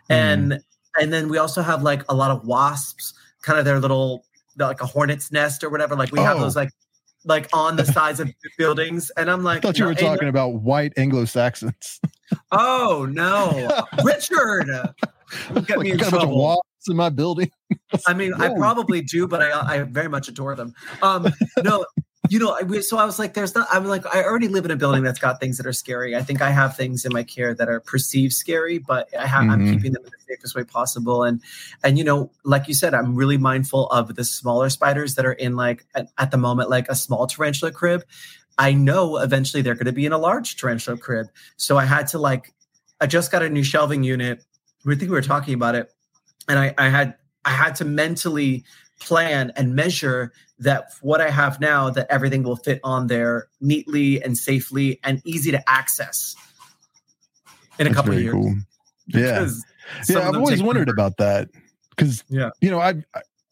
Mm. 0.10 0.16
And 0.16 0.64
and 1.00 1.12
then 1.12 1.30
we 1.30 1.38
also 1.38 1.62
have 1.62 1.84
like 1.84 2.04
a 2.10 2.16
lot 2.16 2.32
of 2.32 2.46
wasps, 2.46 3.14
kind 3.42 3.60
of 3.60 3.66
their 3.66 3.80
little 3.80 4.26
like 4.58 4.82
a 4.82 4.86
hornet's 4.86 5.32
nest 5.32 5.64
or 5.64 5.70
whatever. 5.70 5.96
Like 5.96 6.12
we 6.12 6.20
oh. 6.20 6.24
have 6.24 6.40
those 6.40 6.56
like 6.56 6.72
like 7.26 7.48
on 7.54 7.76
the 7.76 7.86
sides 7.94 8.20
of 8.20 8.30
buildings. 8.58 9.12
And 9.18 9.30
I'm 9.30 9.44
like, 9.44 9.60
I 9.60 9.62
thought 9.62 9.80
you 9.80 9.86
were 9.86 9.96
talking 9.96 10.30
about 10.30 10.62
white 10.62 10.94
Anglo 10.98 11.26
Saxons. 11.26 12.00
oh 12.52 13.08
no, 13.10 13.86
Richard! 14.04 14.70
Get 15.66 15.80
me 15.80 15.92
in 15.92 15.98
got 15.98 16.10
trouble. 16.10 16.18
a 16.18 16.20
bunch 16.20 16.24
of 16.24 16.30
wasps 16.30 16.90
in 16.90 16.96
my 16.96 17.10
building. 17.10 17.52
I 18.08 18.14
mean, 18.14 18.34
I 18.34 18.50
probably 18.50 19.02
do, 19.02 19.28
but 19.28 19.42
I 19.42 19.76
I 19.76 19.84
very 19.84 20.10
much 20.10 20.28
adore 20.28 20.56
them. 20.56 20.74
Um, 21.02 21.32
no, 21.64 21.86
you 22.30 22.40
know, 22.40 22.52
I, 22.52 22.80
so 22.82 22.98
I 22.98 23.06
was 23.06 23.20
like, 23.20 23.34
there's 23.34 23.56
not, 23.56 23.68
I'm 23.72 23.86
like, 23.86 24.06
I 24.06 24.24
already 24.24 24.48
live 24.48 24.66
in 24.66 24.72
a 24.72 24.76
building 24.76 25.04
that's 25.04 25.20
got 25.20 25.40
things 25.40 25.58
that 25.58 25.66
are 25.66 25.74
scary. 25.74 26.16
I 26.16 26.24
think 26.24 26.42
I 26.42 26.50
have 26.50 26.76
things 26.76 27.06
in 27.06 27.14
my 27.14 27.24
care 27.24 27.54
that 27.54 27.70
are 27.70 27.80
perceived 27.80 28.34
scary, 28.34 28.78
but 28.78 29.10
I 29.18 29.28
have, 29.28 29.44
mm-hmm. 29.44 29.52
I'm 29.52 29.74
keeping 29.74 29.94
them 29.94 30.04
in 30.04 30.12
the 30.12 30.36
safest 30.36 30.56
way 30.56 30.64
possible. 30.64 31.24
And, 31.24 31.42
and, 31.84 31.98
you 31.98 32.04
know, 32.04 32.32
like 32.44 32.68
you 32.68 32.74
said, 32.74 32.94
I'm 32.94 33.16
really 33.16 33.38
mindful 33.38 33.88
of 33.88 34.16
the 34.16 34.24
smaller 34.24 34.70
spiders 34.70 35.16
that 35.16 35.26
are 35.26 35.34
in 35.34 35.56
like, 35.56 35.86
at, 35.96 36.08
at 36.18 36.32
the 36.32 36.38
moment, 36.38 36.70
like 36.70 36.88
a 36.90 36.96
small 36.96 37.28
tarantula 37.28 37.72
crib. 37.72 38.04
I 38.58 38.74
know 38.74 39.18
eventually 39.18 39.62
they're 39.62 39.76
going 39.76 39.86
to 39.86 39.92
be 39.92 40.06
in 40.06 40.14
a 40.14 40.18
large 40.18 40.58
tarantula 40.58 40.98
crib. 40.98 41.28
So 41.58 41.78
I 41.78 41.86
had 41.86 42.08
to 42.08 42.20
like, 42.20 42.54
I 43.00 43.08
just 43.08 43.32
got 43.32 43.44
a 43.44 43.50
new 43.50 43.64
shelving 43.64 44.04
unit. 44.04 44.44
We 44.86 44.96
think 44.96 45.12
we 45.12 45.16
were 45.16 45.22
talking 45.22 45.54
about 45.54 45.76
it. 45.76 45.94
And 46.48 46.58
I, 46.58 46.74
I 46.78 46.90
had, 46.90 47.16
I 47.46 47.52
had 47.52 47.76
to 47.76 47.86
mentally 47.86 48.66
plan 49.00 49.52
and 49.56 49.76
measure 49.76 50.32
that 50.60 50.92
what 51.02 51.22
I 51.22 51.30
have 51.30 51.60
now, 51.60 51.90
that 51.90 52.08
everything 52.10 52.44
will 52.44 52.56
fit 52.56 52.80
on 52.84 53.08
there 53.08 53.48
neatly 53.62 54.22
and 54.24 54.38
safely 54.38 55.00
and 55.04 55.22
easy 55.26 55.52
to 55.52 55.70
access 55.70 56.36
in 57.80 57.86
a 57.86 57.90
That's 57.90 57.96
couple 57.96 58.14
of 58.14 58.22
years. 58.22 58.34
Cool. 58.34 58.56
Yeah. 59.08 59.48
Yeah, 60.10 60.28
I've 60.28 60.36
always 60.36 60.62
wondered 60.62 60.90
about 60.90 61.16
that 61.16 61.48
because, 61.92 62.22
yeah. 62.28 62.50
you 62.60 62.70
know, 62.70 62.82
I've, 62.82 63.06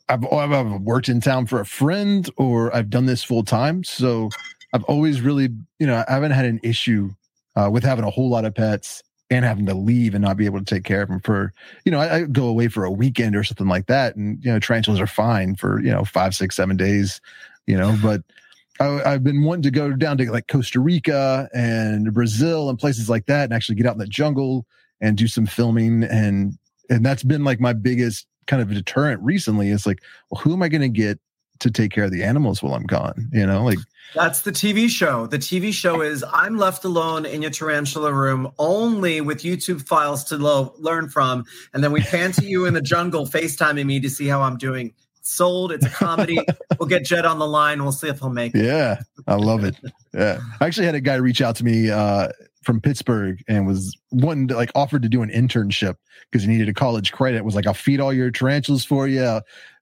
I've, 0.09 0.25
I've 0.25 0.81
worked 0.81 1.07
in 1.07 1.21
town 1.21 1.45
for 1.45 1.61
a 1.61 1.65
friend 1.65 2.29
or 2.35 2.75
I've 2.75 2.89
done 2.89 3.05
this 3.05 3.23
full 3.23 3.45
time. 3.45 3.85
So 3.85 4.29
I've 4.73 4.83
always 4.83 5.21
really, 5.21 5.47
you 5.79 5.87
know, 5.87 6.03
I 6.05 6.11
haven't 6.11 6.31
had 6.31 6.43
an 6.43 6.59
issue 6.61 7.11
uh, 7.55 7.69
with 7.71 7.85
having 7.85 8.03
a 8.03 8.09
whole 8.09 8.29
lot 8.29 8.43
of 8.43 8.53
pets 8.53 9.01
and 9.29 9.43
having 9.43 9.65
to 9.65 9.73
leave 9.73 10.13
and 10.13 10.23
not 10.23 10.37
be 10.37 10.45
able 10.45 10.59
to 10.59 10.65
take 10.65 10.83
care 10.83 11.01
of 11.01 11.09
them 11.09 11.19
for 11.19 11.53
you 11.83 11.91
know 11.91 11.99
I, 11.99 12.15
I, 12.15 12.21
go 12.23 12.47
away 12.47 12.67
for 12.67 12.85
a 12.85 12.91
weekend 12.91 13.35
or 13.35 13.43
something 13.43 13.67
like 13.67 13.87
that. 13.87 14.15
And 14.15 14.43
you 14.43 14.51
know 14.51 14.59
tarantulas 14.59 14.99
are 14.99 15.07
fine 15.07 15.55
for 15.55 15.81
you 15.81 15.91
know 15.91 16.05
five 16.05 16.35
six 16.35 16.55
seven 16.55 16.77
days 16.77 17.21
you 17.67 17.77
know 17.77 17.97
but 18.01 18.21
I, 18.79 19.11
have 19.11 19.23
been 19.23 19.43
wanting 19.43 19.63
to 19.63 19.71
go 19.71 19.93
down 19.93 20.17
to 20.17 20.31
like 20.31 20.47
costa 20.47 20.79
rica 20.79 21.49
and 21.53 22.13
brazil 22.13 22.69
and 22.69 22.77
places 22.77 23.09
like 23.09 23.25
that 23.27 23.45
and 23.45 23.53
actually 23.53 23.75
get 23.75 23.85
out 23.85 23.93
in 23.93 23.99
the 23.99 24.07
jungle 24.07 24.65
and 25.01 25.17
do 25.17 25.27
some 25.27 25.45
filming. 25.45 26.03
And 26.03 26.57
and 26.89 27.05
that's 27.05 27.23
been 27.23 27.43
like 27.43 27.59
my 27.59 27.73
biggest 27.73 28.27
kind 28.47 28.61
of 28.61 28.69
deterrent 28.69 29.21
recently 29.23 29.69
is 29.69 29.87
like 29.87 30.03
well 30.29 30.39
who 30.39 30.53
am 30.53 30.61
i 30.61 30.69
going 30.69 30.81
to 30.81 30.87
get 30.89 31.19
to 31.59 31.71
take 31.71 31.91
care 31.91 32.03
of 32.03 32.11
the 32.11 32.23
animals 32.23 32.61
while 32.61 32.73
i'm 32.73 32.85
gone 32.85 33.29
you 33.31 33.45
know 33.45 33.63
like 33.63 33.79
that's 34.15 34.41
the 34.41 34.51
TV 34.51 34.87
show. 34.87 35.27
The 35.27 35.37
TV 35.37 35.73
show 35.73 36.01
is 36.01 36.23
I'm 36.31 36.57
left 36.57 36.85
alone 36.85 37.25
in 37.25 37.41
your 37.41 37.51
tarantula 37.51 38.13
room 38.13 38.49
only 38.57 39.19
with 39.19 39.43
YouTube 39.43 39.85
files 39.85 40.23
to 40.25 40.37
lo- 40.37 40.73
learn 40.77 41.09
from. 41.09 41.43
And 41.73 41.83
then 41.83 41.91
we 41.91 42.01
pan 42.01 42.31
to 42.33 42.45
you 42.45 42.65
in 42.65 42.73
the 42.73 42.81
jungle 42.81 43.25
FaceTiming 43.25 43.85
me 43.85 43.99
to 43.99 44.09
see 44.09 44.27
how 44.27 44.41
I'm 44.41 44.57
doing. 44.57 44.93
sold. 45.21 45.71
It's 45.71 45.85
a 45.85 45.89
comedy. 45.89 46.39
we'll 46.79 46.87
get 46.87 47.03
Judd 47.03 47.25
on 47.25 47.39
the 47.39 47.47
line. 47.47 47.83
We'll 47.83 47.91
see 47.91 48.07
if 48.07 48.19
he'll 48.19 48.29
make 48.29 48.55
it. 48.55 48.63
Yeah. 48.63 49.01
I 49.27 49.35
love 49.35 49.63
it. 49.63 49.75
Yeah. 50.13 50.39
I 50.61 50.65
actually 50.65 50.85
had 50.85 50.95
a 50.95 51.01
guy 51.01 51.15
reach 51.15 51.41
out 51.41 51.55
to 51.57 51.65
me 51.65 51.89
uh, 51.89 52.29
from 52.63 52.79
Pittsburgh 52.79 53.43
and 53.47 53.67
was 53.67 53.97
one 54.11 54.47
like 54.47 54.71
offered 54.75 55.01
to 55.01 55.09
do 55.09 55.23
an 55.23 55.29
internship 55.29 55.95
because 56.31 56.43
he 56.43 56.47
needed 56.47 56.69
a 56.69 56.73
college 56.73 57.11
credit. 57.11 57.37
It 57.37 57.45
was 57.45 57.55
like, 57.55 57.67
I'll 57.67 57.73
feed 57.73 57.99
all 57.99 58.13
your 58.13 58.31
tarantulas 58.31 58.85
for 58.85 59.07
you. 59.07 59.41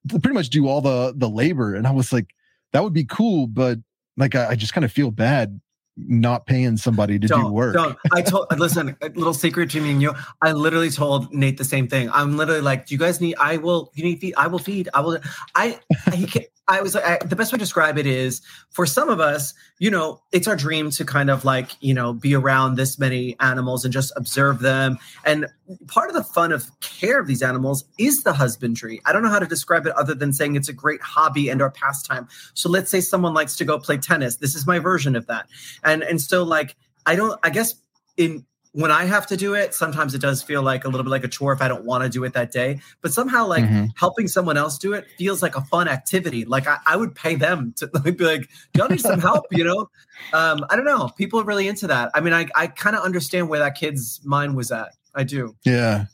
Pretty 0.09 0.33
much 0.33 0.49
do 0.49 0.67
all 0.67 0.81
the 0.81 1.13
the 1.15 1.29
labor. 1.29 1.75
And 1.75 1.87
I 1.87 1.91
was 1.91 2.11
like, 2.11 2.33
that 2.71 2.83
would 2.83 2.93
be 2.93 3.05
cool, 3.05 3.47
but 3.47 3.79
like 4.17 4.35
I, 4.35 4.49
I 4.49 4.55
just 4.55 4.73
kind 4.73 4.85
of 4.85 4.91
feel 4.91 5.11
bad 5.11 5.59
not 5.95 6.45
paying 6.45 6.75
somebody 6.75 7.19
to 7.19 7.27
don't, 7.27 7.45
do 7.45 7.51
work. 7.51 7.75
Don't. 7.75 7.97
I 8.11 8.21
told 8.21 8.47
uh, 8.51 8.55
listen, 8.55 8.95
a 9.01 9.09
little 9.09 9.33
secret 9.33 9.69
to 9.71 9.81
me 9.81 9.91
and 9.91 10.01
you. 10.01 10.13
I 10.41 10.51
literally 10.51 10.89
told 10.89 11.31
Nate 11.33 11.57
the 11.57 11.63
same 11.63 11.87
thing. 11.87 12.09
I'm 12.11 12.35
literally 12.35 12.61
like, 12.61 12.87
do 12.87 12.95
you 12.95 12.99
guys 12.99 13.21
need 13.21 13.35
I 13.39 13.57
will 13.57 13.91
you 13.93 14.03
need 14.03 14.19
feed, 14.19 14.33
I 14.35 14.47
will 14.47 14.59
feed. 14.59 14.89
I 14.93 15.01
will 15.01 15.19
I 15.55 15.79
he 16.13 16.25
can, 16.25 16.43
I 16.67 16.81
was 16.81 16.95
I, 16.95 17.17
the 17.17 17.35
best 17.35 17.51
way 17.51 17.57
to 17.57 17.63
describe 17.63 17.97
it 17.97 18.05
is 18.05 18.41
for 18.69 18.85
some 18.85 19.09
of 19.09 19.19
us, 19.19 19.53
you 19.79 19.91
know, 19.91 20.21
it's 20.31 20.47
our 20.47 20.55
dream 20.55 20.91
to 20.91 21.03
kind 21.03 21.29
of 21.29 21.43
like, 21.43 21.71
you 21.81 21.93
know, 21.93 22.13
be 22.13 22.33
around 22.33 22.75
this 22.75 22.97
many 22.97 23.35
animals 23.41 23.83
and 23.83 23.93
just 23.93 24.13
observe 24.15 24.59
them. 24.59 24.97
And 25.25 25.47
part 25.87 26.09
of 26.09 26.15
the 26.15 26.23
fun 26.23 26.53
of 26.53 26.69
care 26.79 27.19
of 27.19 27.27
these 27.27 27.41
animals 27.41 27.83
is 27.99 28.23
the 28.23 28.31
husbandry. 28.31 29.01
I 29.05 29.11
don't 29.11 29.23
know 29.23 29.29
how 29.29 29.39
to 29.39 29.45
describe 29.45 29.85
it 29.85 29.93
other 29.95 30.15
than 30.15 30.31
saying 30.31 30.55
it's 30.55 30.69
a 30.69 30.73
great 30.73 31.01
hobby 31.01 31.49
and 31.49 31.61
our 31.61 31.71
pastime. 31.71 32.29
So 32.53 32.69
let's 32.69 32.89
say 32.89 33.01
someone 33.01 33.33
likes 33.33 33.57
to 33.57 33.65
go 33.65 33.77
play 33.77 33.97
tennis. 33.97 34.37
This 34.37 34.55
is 34.55 34.65
my 34.65 34.79
version 34.79 35.17
of 35.17 35.27
that. 35.27 35.47
And 35.83 36.01
and 36.01 36.21
so 36.21 36.43
like 36.43 36.77
I 37.05 37.15
don't 37.15 37.37
I 37.43 37.49
guess 37.49 37.75
in 38.15 38.45
when 38.73 38.89
I 38.89 39.05
have 39.05 39.27
to 39.27 39.37
do 39.37 39.53
it, 39.53 39.75
sometimes 39.75 40.15
it 40.15 40.19
does 40.19 40.41
feel 40.41 40.63
like 40.63 40.83
a 40.83 40.87
little 40.87 41.03
bit 41.03 41.11
like 41.11 41.23
a 41.23 41.27
chore 41.27 41.53
if 41.53 41.61
I 41.61 41.67
don't 41.67 41.85
want 41.85 42.03
to 42.03 42.09
do 42.09 42.23
it 42.23 42.33
that 42.33 42.51
day. 42.51 42.79
But 43.01 43.13
somehow, 43.13 43.45
like 43.45 43.63
mm-hmm. 43.63 43.85
helping 43.95 44.27
someone 44.27 44.57
else 44.57 44.79
do 44.79 44.93
it 44.93 45.05
feels 45.17 45.43
like 45.43 45.55
a 45.55 45.61
fun 45.61 45.87
activity. 45.87 46.43
Like 46.43 46.67
I, 46.67 46.79
I 46.87 46.97
would 46.97 47.13
pay 47.13 47.35
them 47.35 47.73
to 47.77 47.89
like, 48.03 48.17
be 48.17 48.25
like, 48.25 48.49
y'all 48.75 48.89
need 48.89 48.99
some 48.99 49.19
help, 49.19 49.45
you 49.51 49.63
know? 49.63 49.89
Um, 50.33 50.65
I 50.69 50.75
don't 50.75 50.85
know. 50.85 51.09
People 51.17 51.39
are 51.39 51.43
really 51.43 51.67
into 51.67 51.85
that. 51.87 52.09
I 52.15 52.21
mean, 52.21 52.33
I, 52.33 52.47
I 52.55 52.65
kind 52.67 52.95
of 52.95 53.03
understand 53.03 53.47
where 53.47 53.59
that 53.59 53.75
kid's 53.75 54.19
mind 54.25 54.55
was 54.55 54.71
at. 54.71 54.89
I 55.13 55.23
do. 55.23 55.55
Yeah. 55.63 56.05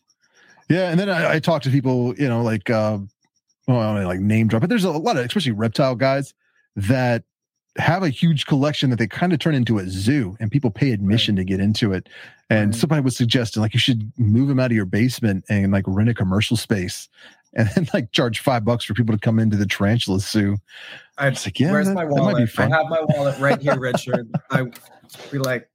Yeah. 0.69 0.91
And 0.91 0.99
then 0.99 1.10
I, 1.10 1.36
I 1.36 1.40
talk 1.40 1.61
to 1.64 1.69
people, 1.69 2.14
you 2.15 2.27
know, 2.27 2.44
like, 2.44 2.69
uh, 2.69 2.99
well, 3.69 3.80
I 3.80 3.95
don't 3.95 4.03
like 4.03 4.19
name 4.19 4.49
drop, 4.49 4.61
but 4.61 4.69
there's 4.69 4.84
a 4.84 4.91
lot 4.91 5.15
of, 5.15 5.26
especially 5.26 5.53
reptile 5.53 5.95
guys 5.95 6.34
that 6.76 7.23
have 7.78 8.04
a 8.04 8.10
huge 8.10 8.46
collection 8.46 8.90
that 8.90 8.98
they 8.98 9.08
kind 9.08 9.32
of 9.32 9.40
turn 9.40 9.56
into 9.56 9.78
a 9.78 9.88
zoo 9.88 10.36
and 10.40 10.52
people 10.52 10.72
pay 10.72 10.91
admission 10.91 11.36
right. 11.36 11.41
to 11.41 11.46
get 11.46 11.60
into 11.60 11.94
it. 11.94 12.10
And 12.50 12.72
right. 12.72 12.80
somebody 12.80 13.02
was 13.02 13.16
suggesting 13.16 13.62
like 13.62 13.74
you 13.74 13.80
should 13.80 14.12
move 14.18 14.48
them 14.48 14.60
out 14.60 14.72
of 14.72 14.76
your 14.76 14.86
basement 14.86 15.46
and 15.50 15.72
like 15.72 15.86
rent 15.88 16.10
a 16.10 16.14
commercial 16.14 16.58
space 16.58 17.08
and 17.54 17.70
then 17.70 17.88
like 17.94 18.12
charge 18.12 18.40
five 18.40 18.66
bucks 18.66 18.86
for 18.86 18.94
people 18.94 19.16
to 19.16 19.20
come 19.20 19.40
into 19.40 19.58
the 19.58 19.66
tarantula 19.66 20.20
zoo. 20.20 20.58
I 21.20 21.30
was 21.30 21.46
like, 21.46 21.60
yeah, 21.60 21.72
where's 21.72 21.88
that, 21.88 21.94
my 21.94 22.06
wallet? 22.06 22.50
I 22.58 22.68
have 22.70 22.88
my 22.88 23.02
wallet 23.02 23.38
right 23.40 23.62
here, 23.62 23.78
Richard. 23.78 24.30
I 24.50 24.64
be 25.32 25.40
like, 25.40 25.70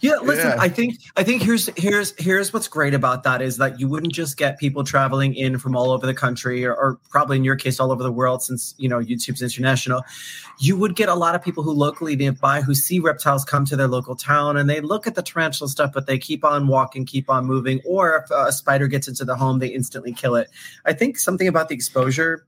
yeah, 0.00 0.16
listen, 0.16 0.48
yeah. 0.48 0.56
I 0.58 0.68
think 0.68 0.98
I 1.16 1.22
think 1.22 1.42
here's 1.42 1.70
here's 1.76 2.12
here's 2.18 2.52
what's 2.52 2.66
great 2.66 2.92
about 2.92 3.22
that 3.22 3.40
is 3.40 3.56
that 3.58 3.78
you 3.78 3.86
wouldn't 3.86 4.12
just 4.12 4.36
get 4.36 4.58
people 4.58 4.82
traveling 4.82 5.34
in 5.34 5.58
from 5.58 5.76
all 5.76 5.92
over 5.92 6.06
the 6.06 6.14
country 6.14 6.64
or, 6.64 6.74
or, 6.74 6.98
probably 7.10 7.36
in 7.36 7.44
your 7.44 7.54
case 7.54 7.78
all 7.78 7.92
over 7.92 8.02
the 8.02 8.10
world 8.10 8.42
since 8.42 8.74
you 8.78 8.88
know 8.88 8.98
YouTube's 8.98 9.42
international. 9.42 10.02
You 10.58 10.76
would 10.76 10.96
get 10.96 11.08
a 11.08 11.14
lot 11.14 11.36
of 11.36 11.42
people 11.42 11.62
who 11.62 11.70
locally 11.70 12.16
nearby 12.16 12.62
who 12.62 12.74
see 12.74 12.98
reptiles 12.98 13.44
come 13.44 13.64
to 13.66 13.76
their 13.76 13.86
local 13.86 14.16
town 14.16 14.56
and 14.56 14.68
they 14.68 14.80
look 14.80 15.06
at 15.06 15.14
the 15.14 15.22
tarantula 15.22 15.68
stuff, 15.68 15.92
but 15.94 16.08
they 16.08 16.18
keep 16.18 16.44
on 16.44 16.66
walking, 16.66 17.06
keep 17.06 17.30
on 17.30 17.46
moving. 17.46 17.80
Or 17.84 18.24
if 18.24 18.30
a 18.32 18.50
spider 18.50 18.88
gets 18.88 19.06
into 19.06 19.24
the 19.24 19.36
home, 19.36 19.60
they 19.60 19.68
instantly 19.68 20.12
kill 20.12 20.34
it. 20.34 20.48
I 20.84 20.94
think 20.94 21.16
something 21.16 21.46
about 21.46 21.68
the 21.68 21.76
exposure 21.76 22.44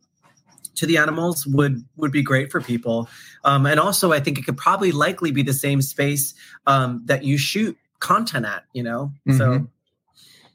to 0.76 0.86
the 0.86 0.98
animals 0.98 1.46
would 1.46 1.84
would 1.96 2.12
be 2.12 2.22
great 2.22 2.50
for 2.50 2.60
people. 2.60 3.08
Um, 3.44 3.66
and 3.66 3.78
also, 3.78 4.12
I 4.12 4.20
think 4.20 4.38
it 4.38 4.44
could 4.44 4.56
probably 4.56 4.92
likely 4.92 5.30
be 5.30 5.42
the 5.42 5.52
same 5.52 5.82
space 5.82 6.34
um, 6.66 7.02
that 7.06 7.24
you 7.24 7.38
shoot 7.38 7.76
content 8.00 8.46
at. 8.46 8.64
You 8.72 8.82
know, 8.82 9.12
mm-hmm. 9.28 9.38
so. 9.38 9.66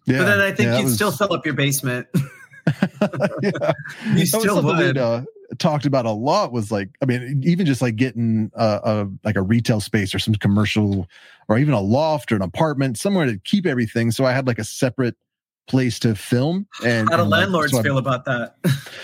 Yeah, 0.06 0.20
but 0.20 0.26
then 0.26 0.42
I 0.42 0.52
think 0.52 0.70
yeah, 0.70 0.78
you'd 0.78 0.86
was... 0.86 0.96
still 0.96 1.12
fill 1.12 1.34
up 1.34 1.46
your 1.46 1.54
basement. 1.54 2.08
yeah. 2.14 3.72
You 4.16 4.26
still 4.26 4.64
would. 4.64 4.98
Uh, 4.98 5.22
talked 5.58 5.86
about 5.86 6.06
a 6.06 6.12
lot 6.12 6.52
was 6.52 6.72
like, 6.72 6.90
I 7.02 7.06
mean, 7.06 7.42
even 7.44 7.66
just 7.66 7.82
like 7.82 7.96
getting 7.96 8.52
a, 8.54 8.80
a 8.84 9.10
like 9.24 9.36
a 9.36 9.42
retail 9.42 9.80
space 9.82 10.14
or 10.14 10.20
some 10.20 10.36
commercial, 10.36 11.08
or 11.48 11.58
even 11.58 11.74
a 11.74 11.82
loft 11.82 12.32
or 12.32 12.36
an 12.36 12.42
apartment 12.42 12.98
somewhere 12.98 13.26
to 13.26 13.38
keep 13.40 13.66
everything. 13.66 14.12
So 14.12 14.26
I 14.26 14.32
had 14.32 14.48
like 14.48 14.60
a 14.60 14.64
separate 14.64 15.16
place 15.70 16.00
to 16.00 16.16
film. 16.16 16.68
And 16.84 17.10
how 17.10 17.18
do 17.18 17.24
landlords 17.24 17.78
feel 17.80 17.98
about 17.98 18.26
that? 18.26 18.56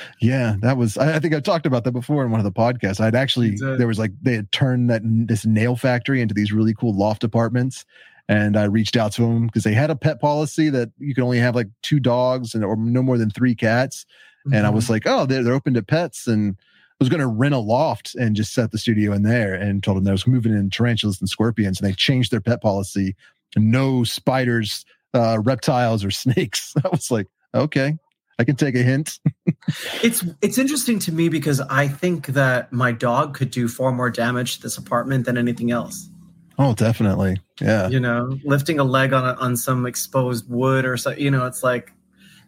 yeah, 0.19 0.55
that 0.59 0.75
was. 0.75 0.97
I, 0.97 1.15
I, 1.15 1.19
think 1.19 1.33
I've 1.33 1.43
talked 1.43 1.65
about 1.65 1.85
that 1.85 1.93
before 1.93 2.25
in 2.25 2.31
one 2.31 2.39
of 2.39 2.43
the 2.43 2.51
podcasts. 2.51 2.99
I'd 2.99 3.15
actually 3.15 3.55
there 3.55 3.87
was 3.87 3.99
like 3.99 4.11
they 4.21 4.33
had 4.33 4.51
turned 4.51 4.89
that 4.89 5.01
this 5.03 5.45
nail 5.45 5.77
factory 5.77 6.21
into 6.21 6.33
these 6.33 6.51
really 6.51 6.73
cool 6.73 6.93
loft 6.93 7.23
apartments. 7.23 7.85
And 8.27 8.57
I 8.57 8.63
reached 8.63 8.97
out 8.97 9.11
to 9.13 9.21
them 9.21 9.45
because 9.45 9.63
they 9.63 9.73
had 9.73 9.91
a 9.91 9.95
pet 9.95 10.19
policy 10.19 10.69
that 10.69 10.89
you 10.97 11.13
can 11.13 11.23
only 11.23 11.37
have 11.37 11.55
like 11.55 11.67
two 11.83 11.99
dogs 11.99 12.55
and 12.55 12.65
or 12.65 12.75
no 12.75 13.03
more 13.03 13.19
than 13.19 13.29
three 13.29 13.53
cats. 13.53 14.05
Mm-hmm. 14.47 14.55
And 14.55 14.65
I 14.65 14.71
was 14.71 14.85
mm-hmm. 14.85 14.93
like, 14.93 15.03
oh, 15.05 15.25
they're, 15.25 15.43
they're 15.43 15.53
open 15.53 15.75
to 15.75 15.83
pets. 15.83 16.25
And 16.25 16.55
I 16.59 16.95
was 16.99 17.09
going 17.09 17.19
to 17.19 17.27
rent 17.27 17.53
a 17.53 17.59
loft 17.59 18.15
and 18.15 18.35
just 18.35 18.53
set 18.53 18.71
the 18.71 18.79
studio 18.79 19.13
in 19.13 19.21
there 19.21 19.53
and 19.53 19.83
told 19.83 19.97
them 19.97 20.05
that 20.05 20.11
I 20.11 20.13
was 20.13 20.25
moving 20.25 20.53
in 20.53 20.71
tarantulas 20.71 21.19
and 21.19 21.29
scorpions. 21.29 21.79
And 21.79 21.87
they 21.87 21.93
changed 21.93 22.31
their 22.31 22.41
pet 22.41 22.61
policy. 22.61 23.15
No 23.55 24.03
spiders, 24.03 24.85
uh, 25.15 25.39
reptiles 25.39 26.03
or 26.03 26.11
snakes. 26.23 26.73
I 26.83 26.89
was 26.89 27.09
like, 27.09 27.27
okay, 27.53 27.97
I 28.37 28.43
can 28.43 28.55
take 28.55 28.75
a 28.75 28.83
hint. 28.83 29.19
it's 30.03 30.23
it's 30.41 30.57
interesting 30.57 30.99
to 30.99 31.11
me 31.11 31.29
because 31.29 31.61
I 31.61 31.87
think 31.87 32.27
that 32.27 32.71
my 32.71 32.91
dog 32.91 33.33
could 33.33 33.49
do 33.49 33.67
far 33.67 33.91
more 33.91 34.09
damage 34.09 34.57
to 34.57 34.61
this 34.61 34.77
apartment 34.77 35.25
than 35.25 35.37
anything 35.37 35.71
else. 35.71 36.09
Oh, 36.57 36.73
definitely. 36.73 37.37
Yeah. 37.59 37.89
You 37.89 37.99
know, 37.99 38.37
lifting 38.43 38.79
a 38.79 38.83
leg 38.83 39.13
on 39.13 39.25
a, 39.25 39.33
on 39.41 39.57
some 39.57 39.85
exposed 39.85 40.49
wood 40.49 40.85
or 40.85 40.95
so, 40.95 41.11
you 41.11 41.29
know, 41.29 41.45
it's 41.45 41.63
like 41.63 41.91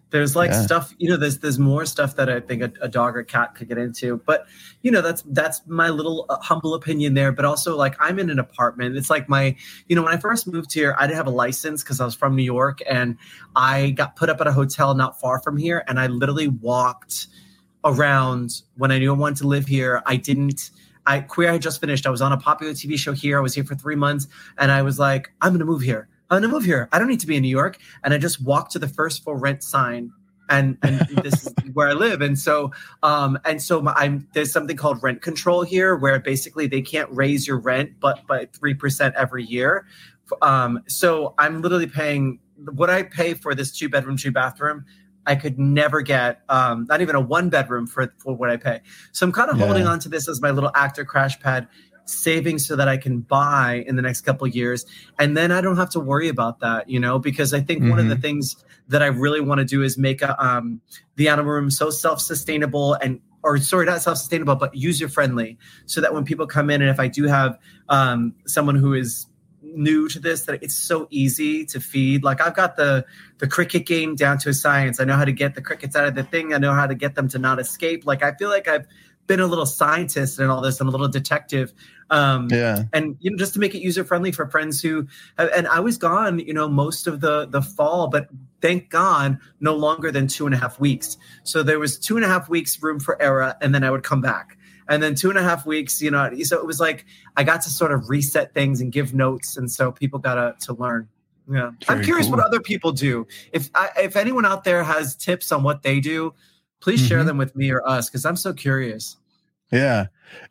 there's 0.09 0.35
like 0.35 0.51
yeah. 0.51 0.61
stuff, 0.61 0.93
you 0.97 1.09
know, 1.09 1.17
there's 1.17 1.39
there's 1.39 1.59
more 1.59 1.85
stuff 1.85 2.15
that 2.15 2.29
I 2.29 2.39
think 2.39 2.61
a, 2.61 2.71
a, 2.81 2.87
dog 2.87 3.17
or 3.17 3.23
cat 3.23 3.55
could 3.55 3.67
get 3.67 3.77
into. 3.77 4.21
But 4.25 4.45
you 4.81 4.91
know, 4.91 5.01
that's 5.01 5.21
that's 5.27 5.61
my 5.67 5.89
little 5.89 6.25
uh, 6.29 6.37
humble 6.39 6.73
opinion 6.73 7.13
there. 7.13 7.31
But 7.31 7.45
also, 7.45 7.75
like, 7.75 7.95
I'm 7.99 8.17
in 8.19 8.29
an 8.29 8.39
apartment. 8.39 8.95
It's 8.95 9.09
like 9.09 9.27
my, 9.27 9.55
you 9.87 9.95
know, 9.95 10.03
when 10.03 10.13
I 10.13 10.17
first 10.17 10.47
moved 10.47 10.73
here, 10.73 10.95
I 10.97 11.07
didn't 11.07 11.17
have 11.17 11.27
a 11.27 11.31
license 11.31 11.83
because 11.83 11.99
I 11.99 12.05
was 12.05 12.15
from 12.15 12.35
New 12.35 12.43
York, 12.43 12.79
and 12.89 13.17
I 13.55 13.91
got 13.91 14.15
put 14.15 14.29
up 14.29 14.39
at 14.39 14.47
a 14.47 14.53
hotel 14.53 14.95
not 14.95 15.19
far 15.19 15.41
from 15.41 15.57
here, 15.57 15.83
and 15.87 15.99
I 15.99 16.07
literally 16.07 16.47
walked 16.47 17.27
around 17.83 18.61
when 18.75 18.91
I 18.91 18.99
knew 18.99 19.13
I 19.13 19.17
wanted 19.17 19.37
to 19.39 19.47
live 19.47 19.67
here. 19.67 20.01
I 20.05 20.15
didn't 20.15 20.71
I 21.05 21.21
queer 21.21 21.49
I 21.49 21.53
had 21.53 21.61
just 21.61 21.79
finished. 21.79 22.05
I 22.05 22.09
was 22.09 22.21
on 22.21 22.33
a 22.33 22.37
popular 22.37 22.73
TV 22.73 22.97
show 22.97 23.13
here. 23.13 23.37
I 23.37 23.41
was 23.41 23.55
here 23.55 23.63
for 23.63 23.75
three 23.75 23.95
months, 23.95 24.27
and 24.57 24.71
I 24.71 24.81
was 24.81 24.99
like, 24.99 25.31
I'm 25.41 25.53
gonna 25.53 25.65
move 25.65 25.81
here. 25.81 26.09
I'm 26.29 26.41
gonna 26.41 26.51
move 26.51 26.65
here. 26.65 26.89
I 26.91 26.99
don't 26.99 27.07
need 27.07 27.19
to 27.21 27.27
be 27.27 27.35
in 27.35 27.41
New 27.41 27.49
York. 27.49 27.77
And 28.03 28.13
I 28.13 28.17
just 28.17 28.41
walked 28.41 28.71
to 28.73 28.79
the 28.79 28.87
first 28.87 29.23
for 29.23 29.37
rent 29.37 29.63
sign 29.63 30.11
and 30.49 30.77
and 30.81 30.99
this 31.23 31.45
is 31.45 31.53
where 31.73 31.87
I 31.87 31.93
live. 31.93 32.21
And 32.21 32.37
so 32.37 32.71
um 33.03 33.37
and 33.45 33.61
so 33.61 33.81
my, 33.81 33.93
I'm 33.93 34.27
there's 34.33 34.51
something 34.51 34.77
called 34.77 35.01
rent 35.01 35.21
control 35.21 35.63
here, 35.63 35.95
where 35.95 36.19
basically 36.19 36.67
they 36.67 36.81
can't 36.81 37.09
raise 37.11 37.47
your 37.47 37.59
rent 37.59 37.99
but 37.99 38.25
by 38.27 38.47
three 38.53 38.73
percent 38.73 39.15
every 39.15 39.43
year. 39.43 39.85
Um, 40.41 40.83
so 40.87 41.33
I'm 41.37 41.61
literally 41.61 41.87
paying 41.87 42.39
what 42.73 42.89
I 42.89 43.03
pay 43.03 43.33
for 43.33 43.55
this 43.55 43.71
two 43.71 43.89
bedroom, 43.89 44.17
two 44.17 44.31
bathroom. 44.31 44.85
I 45.25 45.35
could 45.35 45.59
never 45.59 46.01
get 46.01 46.41
um, 46.47 46.85
not 46.89 47.01
even 47.01 47.15
a 47.15 47.19
one 47.19 47.49
bedroom 47.49 47.85
for, 47.85 48.13
for 48.17 48.33
what 48.33 48.49
I 48.49 48.55
pay. 48.55 48.79
So 49.11 49.25
I'm 49.25 49.33
kind 49.33 49.49
of 49.49 49.57
yeah. 49.57 49.65
holding 49.65 49.85
on 49.85 49.99
to 49.99 50.09
this 50.09 50.27
as 50.29 50.41
my 50.41 50.51
little 50.51 50.71
actor 50.73 51.03
crash 51.03 51.37
pad 51.39 51.67
saving 52.09 52.59
so 52.59 52.75
that 52.75 52.87
I 52.87 52.97
can 52.97 53.19
buy 53.19 53.83
in 53.87 53.95
the 53.95 54.01
next 54.01 54.21
couple 54.21 54.47
years. 54.47 54.85
And 55.19 55.35
then 55.35 55.51
I 55.51 55.61
don't 55.61 55.77
have 55.77 55.89
to 55.91 55.99
worry 55.99 56.27
about 56.27 56.59
that, 56.61 56.89
you 56.89 56.99
know, 56.99 57.19
because 57.19 57.53
I 57.53 57.61
think 57.61 57.81
mm-hmm. 57.81 57.89
one 57.91 57.99
of 57.99 58.07
the 58.07 58.15
mm-hmm. 58.15 58.21
things 58.21 58.63
that 58.87 59.03
I 59.03 59.07
really 59.07 59.41
want 59.41 59.59
to 59.59 59.65
do 59.65 59.83
is 59.83 59.97
make 59.97 60.21
a, 60.21 60.41
um, 60.43 60.81
the 61.15 61.27
animal 61.27 61.51
room 61.51 61.69
so 61.69 61.89
self-sustainable 61.89 62.93
and 62.95 63.19
or 63.43 63.57
sorry, 63.59 63.85
not 63.85 64.01
self-sustainable, 64.01 64.55
but 64.55 64.75
user 64.75 65.07
friendly, 65.07 65.57
so 65.85 66.01
that 66.01 66.13
when 66.13 66.25
people 66.25 66.47
come 66.47 66.69
in, 66.69 66.81
and 66.81 66.89
if 66.89 66.99
I 66.99 67.07
do 67.07 67.25
have 67.25 67.57
um, 67.87 68.33
someone 68.45 68.75
who 68.75 68.93
is 68.93 69.27
new 69.61 70.07
to 70.09 70.19
this, 70.19 70.43
that 70.43 70.61
it's 70.61 70.75
so 70.75 71.07
easy 71.11 71.65
to 71.65 71.79
feed. 71.79 72.23
Like 72.23 72.41
I've 72.41 72.55
got 72.55 72.75
the 72.75 73.05
the 73.37 73.47
cricket 73.47 73.85
game 73.85 74.15
down 74.15 74.37
to 74.39 74.49
a 74.49 74.53
science. 74.53 74.99
I 74.99 75.05
know 75.05 75.15
how 75.15 75.25
to 75.25 75.31
get 75.31 75.55
the 75.55 75.61
crickets 75.61 75.95
out 75.95 76.07
of 76.07 76.15
the 76.15 76.23
thing. 76.23 76.53
I 76.53 76.57
know 76.57 76.73
how 76.73 76.87
to 76.87 76.95
get 76.95 77.15
them 77.15 77.27
to 77.29 77.39
not 77.39 77.59
escape. 77.59 78.05
Like 78.05 78.23
I 78.23 78.33
feel 78.33 78.49
like 78.49 78.67
I've 78.67 78.85
been 79.27 79.39
a 79.39 79.47
little 79.47 79.65
scientist 79.65 80.39
and 80.39 80.49
all 80.49 80.61
this 80.61 80.79
and 80.79 80.87
a 80.87 80.91
little 80.91 81.07
detective 81.07 81.73
um 82.09 82.47
yeah. 82.49 82.83
and 82.93 83.17
you 83.19 83.29
know 83.29 83.37
just 83.37 83.53
to 83.53 83.59
make 83.59 83.75
it 83.75 83.79
user 83.79 84.03
friendly 84.03 84.31
for 84.31 84.47
friends 84.47 84.81
who 84.81 85.05
have, 85.37 85.49
and 85.55 85.67
i 85.67 85.79
was 85.79 85.97
gone 85.97 86.39
you 86.39 86.53
know 86.53 86.67
most 86.67 87.05
of 87.05 87.19
the 87.19 87.45
the 87.47 87.61
fall 87.61 88.07
but 88.07 88.29
thank 88.61 88.89
god 88.89 89.37
no 89.59 89.75
longer 89.75 90.11
than 90.11 90.27
two 90.27 90.45
and 90.45 90.55
a 90.55 90.57
half 90.57 90.79
weeks. 90.79 91.17
So 91.43 91.63
there 91.63 91.79
was 91.79 91.97
two 91.97 92.15
and 92.15 92.25
a 92.25 92.27
half 92.27 92.49
weeks 92.49 92.81
room 92.81 92.99
for 92.99 93.21
error 93.21 93.55
and 93.61 93.73
then 93.73 93.83
i 93.83 93.91
would 93.91 94.03
come 94.03 94.21
back. 94.21 94.57
And 94.89 95.03
then 95.03 95.15
two 95.15 95.29
and 95.29 95.37
a 95.37 95.43
half 95.43 95.65
weeks 95.65 96.01
you 96.01 96.11
know 96.11 96.31
so 96.43 96.57
it 96.57 96.65
was 96.65 96.79
like 96.79 97.05
i 97.35 97.43
got 97.43 97.61
to 97.63 97.69
sort 97.69 97.91
of 97.91 98.09
reset 98.09 98.53
things 98.53 98.81
and 98.81 98.91
give 98.91 99.13
notes 99.13 99.57
and 99.57 99.69
so 99.69 99.91
people 99.91 100.19
got 100.19 100.35
to 100.35 100.65
to 100.65 100.73
learn. 100.73 101.07
Yeah. 101.49 101.71
Very 101.85 101.99
i'm 101.99 102.05
curious 102.05 102.27
cool. 102.27 102.37
what 102.37 102.45
other 102.45 102.59
people 102.59 102.91
do. 102.91 103.27
If 103.51 103.69
I, 103.75 103.89
if 103.97 104.15
anyone 104.15 104.45
out 104.45 104.63
there 104.63 104.83
has 104.83 105.15
tips 105.15 105.51
on 105.51 105.63
what 105.63 105.83
they 105.83 105.99
do 105.99 106.33
please 106.81 107.01
mm-hmm. 107.01 107.07
share 107.07 107.23
them 107.23 107.37
with 107.37 107.55
me 107.55 107.71
or 107.71 107.87
us 107.87 108.09
because 108.09 108.25
I'm 108.25 108.35
so 108.35 108.53
curious. 108.53 109.17
Yeah, 109.71 110.05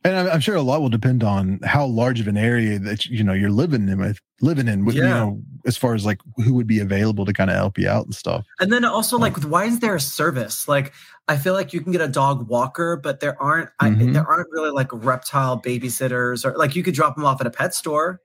and 0.04 0.14
I'm, 0.14 0.28
I'm, 0.28 0.40
sure 0.40 0.56
a 0.56 0.62
lot 0.62 0.82
will 0.82 0.90
depend 0.90 1.24
on 1.24 1.60
how 1.64 1.86
large 1.86 2.20
of 2.20 2.28
an 2.28 2.36
area 2.36 2.78
that 2.78 3.06
you 3.06 3.24
know 3.24 3.32
you're 3.32 3.50
living 3.50 3.88
in 3.88 3.98
with 3.98 4.20
living 4.42 4.68
in 4.68 4.84
with 4.84 4.94
yeah. 4.94 5.02
you 5.02 5.08
know 5.08 5.42
as 5.64 5.76
far 5.76 5.94
as 5.94 6.04
like 6.04 6.20
who 6.36 6.52
would 6.52 6.66
be 6.66 6.80
available 6.80 7.24
to 7.24 7.32
kind 7.32 7.48
of 7.48 7.56
help 7.56 7.78
you 7.78 7.88
out 7.88 8.04
and 8.04 8.14
stuff. 8.14 8.46
And 8.60 8.70
then 8.70 8.84
also 8.84 9.16
like 9.16 9.42
why 9.44 9.64
is 9.64 9.80
there 9.80 9.94
a 9.94 10.00
service? 10.00 10.68
Like 10.68 10.92
I 11.28 11.36
feel 11.36 11.54
like 11.54 11.72
you 11.72 11.80
can 11.80 11.92
get 11.92 12.02
a 12.02 12.08
dog 12.08 12.48
walker, 12.48 12.96
but 12.96 13.20
there 13.20 13.40
aren't 13.42 13.70
mm-hmm. 13.80 14.10
I, 14.10 14.12
there 14.12 14.26
aren't 14.26 14.48
really 14.50 14.70
like 14.70 14.88
reptile 14.92 15.60
babysitters 15.60 16.44
or 16.44 16.56
like 16.56 16.76
you 16.76 16.82
could 16.82 16.94
drop 16.94 17.16
them 17.16 17.24
off 17.24 17.40
at 17.40 17.46
a 17.46 17.50
pet 17.50 17.74
store. 17.74 18.20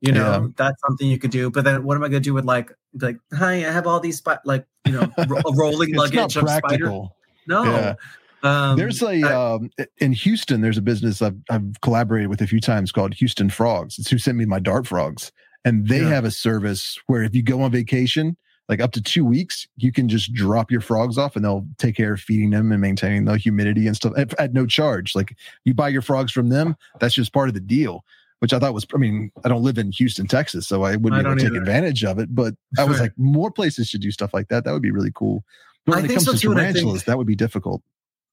You 0.00 0.10
know, 0.10 0.42
yeah. 0.42 0.46
that's 0.56 0.80
something 0.84 1.08
you 1.08 1.18
could 1.20 1.30
do. 1.30 1.48
But 1.48 1.62
then 1.62 1.84
what 1.84 1.96
am 1.96 2.02
I 2.02 2.08
going 2.08 2.20
to 2.20 2.28
do 2.28 2.34
with 2.34 2.44
like 2.44 2.72
like 3.00 3.18
hi, 3.32 3.54
I 3.54 3.70
have 3.70 3.86
all 3.86 4.00
these 4.00 4.18
spi- 4.18 4.40
like 4.44 4.66
you 4.84 4.92
know 4.92 5.12
a 5.16 5.52
rolling 5.54 5.94
luggage 5.94 6.36
of 6.36 6.50
spider 6.50 7.04
no. 7.46 7.64
Yeah. 7.64 7.94
Um, 8.42 8.76
there's 8.76 9.02
a 9.02 9.22
I, 9.22 9.54
um, 9.54 9.70
in 9.98 10.12
Houston. 10.12 10.62
There's 10.62 10.78
a 10.78 10.82
business 10.82 11.22
I've 11.22 11.36
I've 11.48 11.80
collaborated 11.80 12.28
with 12.28 12.40
a 12.40 12.46
few 12.46 12.60
times 12.60 12.90
called 12.90 13.14
Houston 13.14 13.50
Frogs. 13.50 13.98
It's 13.98 14.10
who 14.10 14.18
sent 14.18 14.36
me 14.36 14.44
my 14.44 14.58
dart 14.58 14.86
frogs, 14.86 15.30
and 15.64 15.86
they 15.86 16.00
yeah. 16.00 16.08
have 16.08 16.24
a 16.24 16.30
service 16.30 16.98
where 17.06 17.22
if 17.22 17.34
you 17.34 17.42
go 17.42 17.62
on 17.62 17.70
vacation, 17.70 18.36
like 18.68 18.80
up 18.80 18.92
to 18.92 19.02
two 19.02 19.24
weeks, 19.24 19.68
you 19.76 19.92
can 19.92 20.08
just 20.08 20.32
drop 20.32 20.72
your 20.72 20.80
frogs 20.80 21.18
off, 21.18 21.36
and 21.36 21.44
they'll 21.44 21.66
take 21.78 21.94
care 21.94 22.14
of 22.14 22.20
feeding 22.20 22.50
them 22.50 22.72
and 22.72 22.80
maintaining 22.80 23.26
the 23.26 23.36
humidity 23.36 23.86
and 23.86 23.94
stuff 23.94 24.12
at, 24.16 24.38
at 24.40 24.52
no 24.52 24.66
charge. 24.66 25.14
Like 25.14 25.36
you 25.64 25.72
buy 25.72 25.88
your 25.88 26.02
frogs 26.02 26.32
from 26.32 26.48
them, 26.48 26.76
that's 26.98 27.14
just 27.14 27.32
part 27.32 27.48
of 27.48 27.54
the 27.54 27.60
deal. 27.60 28.04
Which 28.40 28.52
I 28.52 28.58
thought 28.58 28.74
was, 28.74 28.84
I 28.92 28.96
mean, 28.96 29.30
I 29.44 29.48
don't 29.48 29.62
live 29.62 29.78
in 29.78 29.92
Houston, 29.92 30.26
Texas, 30.26 30.66
so 30.66 30.82
I 30.82 30.96
wouldn't 30.96 31.20
I 31.20 31.22
be 31.22 31.28
able 31.28 31.36
to 31.36 31.42
take 31.42 31.52
either. 31.52 31.60
advantage 31.60 32.02
of 32.02 32.18
it. 32.18 32.34
But 32.34 32.54
I 32.76 32.82
was 32.82 32.98
like, 32.98 33.12
more 33.16 33.52
places 33.52 33.88
should 33.88 34.00
do 34.00 34.10
stuff 34.10 34.34
like 34.34 34.48
that. 34.48 34.64
That 34.64 34.72
would 34.72 34.82
be 34.82 34.90
really 34.90 35.12
cool. 35.14 35.44
But 35.86 35.96
when 35.96 36.04
I 36.04 36.06
it 36.06 36.14
comes 36.14 36.24
so 36.24 36.32
to 36.32 36.38
too, 36.38 36.54
tarantulas, 36.54 37.04
that 37.04 37.18
would 37.18 37.26
be 37.26 37.36
difficult. 37.36 37.82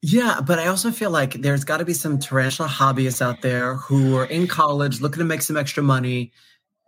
Yeah, 0.01 0.39
but 0.41 0.59
I 0.59 0.67
also 0.67 0.91
feel 0.91 1.09
like 1.09 1.33
there's 1.33 1.65
got 1.65 1.77
to 1.77 1.85
be 1.85 1.93
some 1.93 2.19
tarantula 2.19 2.69
hobbyists 2.69 3.21
out 3.21 3.41
there 3.41 3.75
who 3.75 4.15
are 4.15 4.25
in 4.25 4.47
college 4.47 5.01
looking 5.01 5.19
to 5.19 5.25
make 5.25 5.41
some 5.41 5.57
extra 5.57 5.83
money 5.83 6.31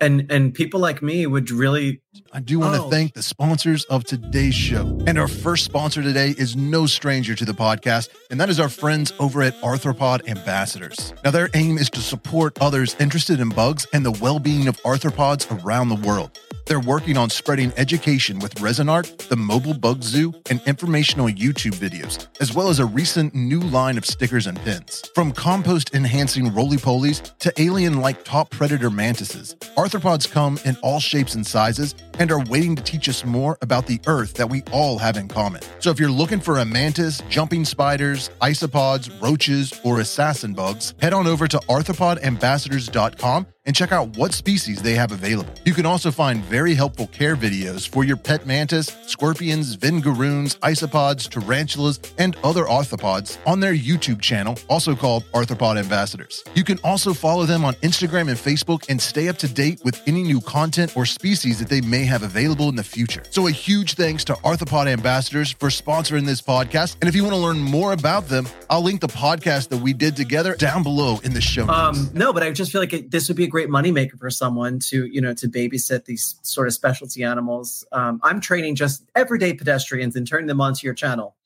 and 0.01 0.29
and 0.31 0.53
people 0.53 0.79
like 0.79 1.01
me 1.01 1.25
would 1.27 1.49
really 1.51 2.01
I 2.33 2.39
do 2.41 2.59
want 2.59 2.77
oh. 2.77 2.83
to 2.83 2.89
thank 2.89 3.13
the 3.13 3.23
sponsors 3.23 3.85
of 3.85 4.03
today's 4.03 4.55
show. 4.55 4.99
And 5.05 5.17
our 5.17 5.27
first 5.27 5.63
sponsor 5.63 6.01
today 6.01 6.33
is 6.37 6.55
no 6.55 6.87
stranger 6.87 7.35
to 7.35 7.45
the 7.45 7.53
podcast, 7.53 8.09
and 8.29 8.41
that 8.41 8.49
is 8.49 8.59
our 8.59 8.67
friends 8.67 9.13
over 9.19 9.43
at 9.43 9.53
Arthropod 9.61 10.27
Ambassadors. 10.27 11.13
Now 11.23 11.31
their 11.31 11.49
aim 11.53 11.77
is 11.77 11.89
to 11.91 12.01
support 12.01 12.57
others 12.59 12.95
interested 12.99 13.39
in 13.39 13.49
bugs 13.49 13.85
and 13.93 14.03
the 14.03 14.11
well-being 14.11 14.67
of 14.67 14.81
arthropods 14.81 15.63
around 15.63 15.89
the 15.89 15.95
world. 15.95 16.39
They're 16.65 16.79
working 16.79 17.17
on 17.17 17.29
spreading 17.29 17.73
education 17.77 18.39
with 18.39 18.61
resin 18.61 18.89
art, 18.89 19.17
the 19.29 19.35
mobile 19.35 19.73
bug 19.73 20.03
zoo, 20.03 20.33
and 20.49 20.61
informational 20.65 21.27
YouTube 21.27 21.75
videos, 21.75 22.27
as 22.39 22.53
well 22.53 22.69
as 22.69 22.79
a 22.79 22.85
recent 22.85 23.33
new 23.33 23.59
line 23.59 23.97
of 23.97 24.05
stickers 24.05 24.47
and 24.47 24.59
pins. 24.61 25.03
From 25.15 25.31
compost 25.31 25.93
enhancing 25.93 26.53
roly 26.53 26.77
polies 26.77 27.37
to 27.39 27.53
alien 27.61 28.01
like 28.01 28.23
top 28.23 28.49
predator 28.51 28.89
mantises, 28.89 29.55
arthropods 29.77 30.29
come 30.29 30.59
in 30.65 30.75
all 30.77 30.99
shapes 30.99 31.35
and 31.35 31.45
sizes 31.45 31.95
and 32.21 32.31
are 32.31 32.43
waiting 32.51 32.75
to 32.75 32.83
teach 32.83 33.09
us 33.09 33.25
more 33.25 33.57
about 33.63 33.87
the 33.87 33.99
earth 34.05 34.35
that 34.35 34.47
we 34.47 34.61
all 34.71 34.99
have 34.99 35.17
in 35.17 35.27
common. 35.27 35.59
So 35.79 35.89
if 35.89 35.99
you're 35.99 36.11
looking 36.11 36.39
for 36.39 36.59
a 36.59 36.65
mantis, 36.65 37.19
jumping 37.29 37.65
spiders, 37.65 38.29
isopods, 38.43 39.09
roaches, 39.19 39.73
or 39.83 40.01
assassin 40.01 40.53
bugs, 40.53 40.93
head 41.01 41.13
on 41.13 41.25
over 41.25 41.47
to 41.47 41.57
arthropodambassadors.com 41.57 43.47
and 43.65 43.75
check 43.75 43.91
out 43.91 44.17
what 44.17 44.33
species 44.33 44.81
they 44.81 44.95
have 44.95 45.11
available. 45.11 45.53
You 45.65 45.73
can 45.73 45.85
also 45.85 46.11
find 46.11 46.43
very 46.45 46.73
helpful 46.73 47.07
care 47.07 47.35
videos 47.35 47.87
for 47.87 48.03
your 48.03 48.17
pet 48.17 48.45
mantis, 48.45 48.87
scorpions, 49.05 49.77
vinegaroons, 49.77 50.57
isopods, 50.59 51.29
tarantulas, 51.29 51.99
and 52.17 52.35
other 52.43 52.65
arthropods 52.65 53.37
on 53.45 53.59
their 53.59 53.73
YouTube 53.73 54.19
channel, 54.19 54.57
also 54.67 54.95
called 54.95 55.23
Arthropod 55.33 55.77
Ambassadors. 55.77 56.43
You 56.55 56.63
can 56.63 56.79
also 56.83 57.13
follow 57.13 57.45
them 57.45 57.63
on 57.63 57.75
Instagram 57.75 58.29
and 58.29 58.37
Facebook 58.37 58.85
and 58.89 58.99
stay 58.99 59.27
up 59.27 59.37
to 59.37 59.47
date 59.47 59.81
with 59.83 60.01
any 60.07 60.23
new 60.23 60.41
content 60.41 60.97
or 60.97 61.05
species 61.05 61.59
that 61.59 61.69
they 61.69 61.81
may 61.81 62.03
have 62.05 62.10
available 62.21 62.67
in 62.67 62.75
the 62.75 62.83
future. 62.83 63.23
So 63.29 63.47
a 63.47 63.51
huge 63.51 63.93
thanks 63.93 64.25
to 64.25 64.33
Arthropod 64.33 64.87
Ambassadors 64.87 65.51
for 65.51 65.69
sponsoring 65.69 66.25
this 66.25 66.41
podcast. 66.41 66.97
And 67.01 67.07
if 67.07 67.15
you 67.15 67.23
want 67.23 67.35
to 67.35 67.41
learn 67.41 67.59
more 67.59 67.93
about 67.93 68.27
them, 68.27 68.47
I'll 68.69 68.83
link 68.83 68.99
the 68.99 69.07
podcast 69.07 69.69
that 69.69 69.77
we 69.77 69.93
did 69.93 70.17
together 70.17 70.55
down 70.55 70.83
below 70.83 71.19
in 71.23 71.33
the 71.33 71.39
show 71.39 71.65
notes. 71.65 71.99
Um, 71.99 72.09
no, 72.13 72.33
but 72.33 72.43
I 72.43 72.51
just 72.51 72.71
feel 72.71 72.81
like 72.81 72.91
it, 72.91 73.11
this 73.11 73.29
would 73.29 73.37
be 73.37 73.45
a 73.45 73.47
great 73.47 73.69
moneymaker 73.69 74.19
for 74.19 74.29
someone 74.29 74.79
to, 74.79 75.05
you 75.05 75.21
know, 75.21 75.33
to 75.35 75.47
babysit 75.47 76.03
these 76.03 76.35
sort 76.41 76.67
of 76.67 76.73
specialty 76.73 77.23
animals. 77.23 77.85
Um, 77.93 78.19
I'm 78.23 78.41
training 78.41 78.75
just 78.75 79.09
everyday 79.15 79.53
pedestrians 79.53 80.17
and 80.17 80.27
turning 80.27 80.47
them 80.47 80.59
onto 80.59 80.85
your 80.85 80.93
channel. 80.93 81.37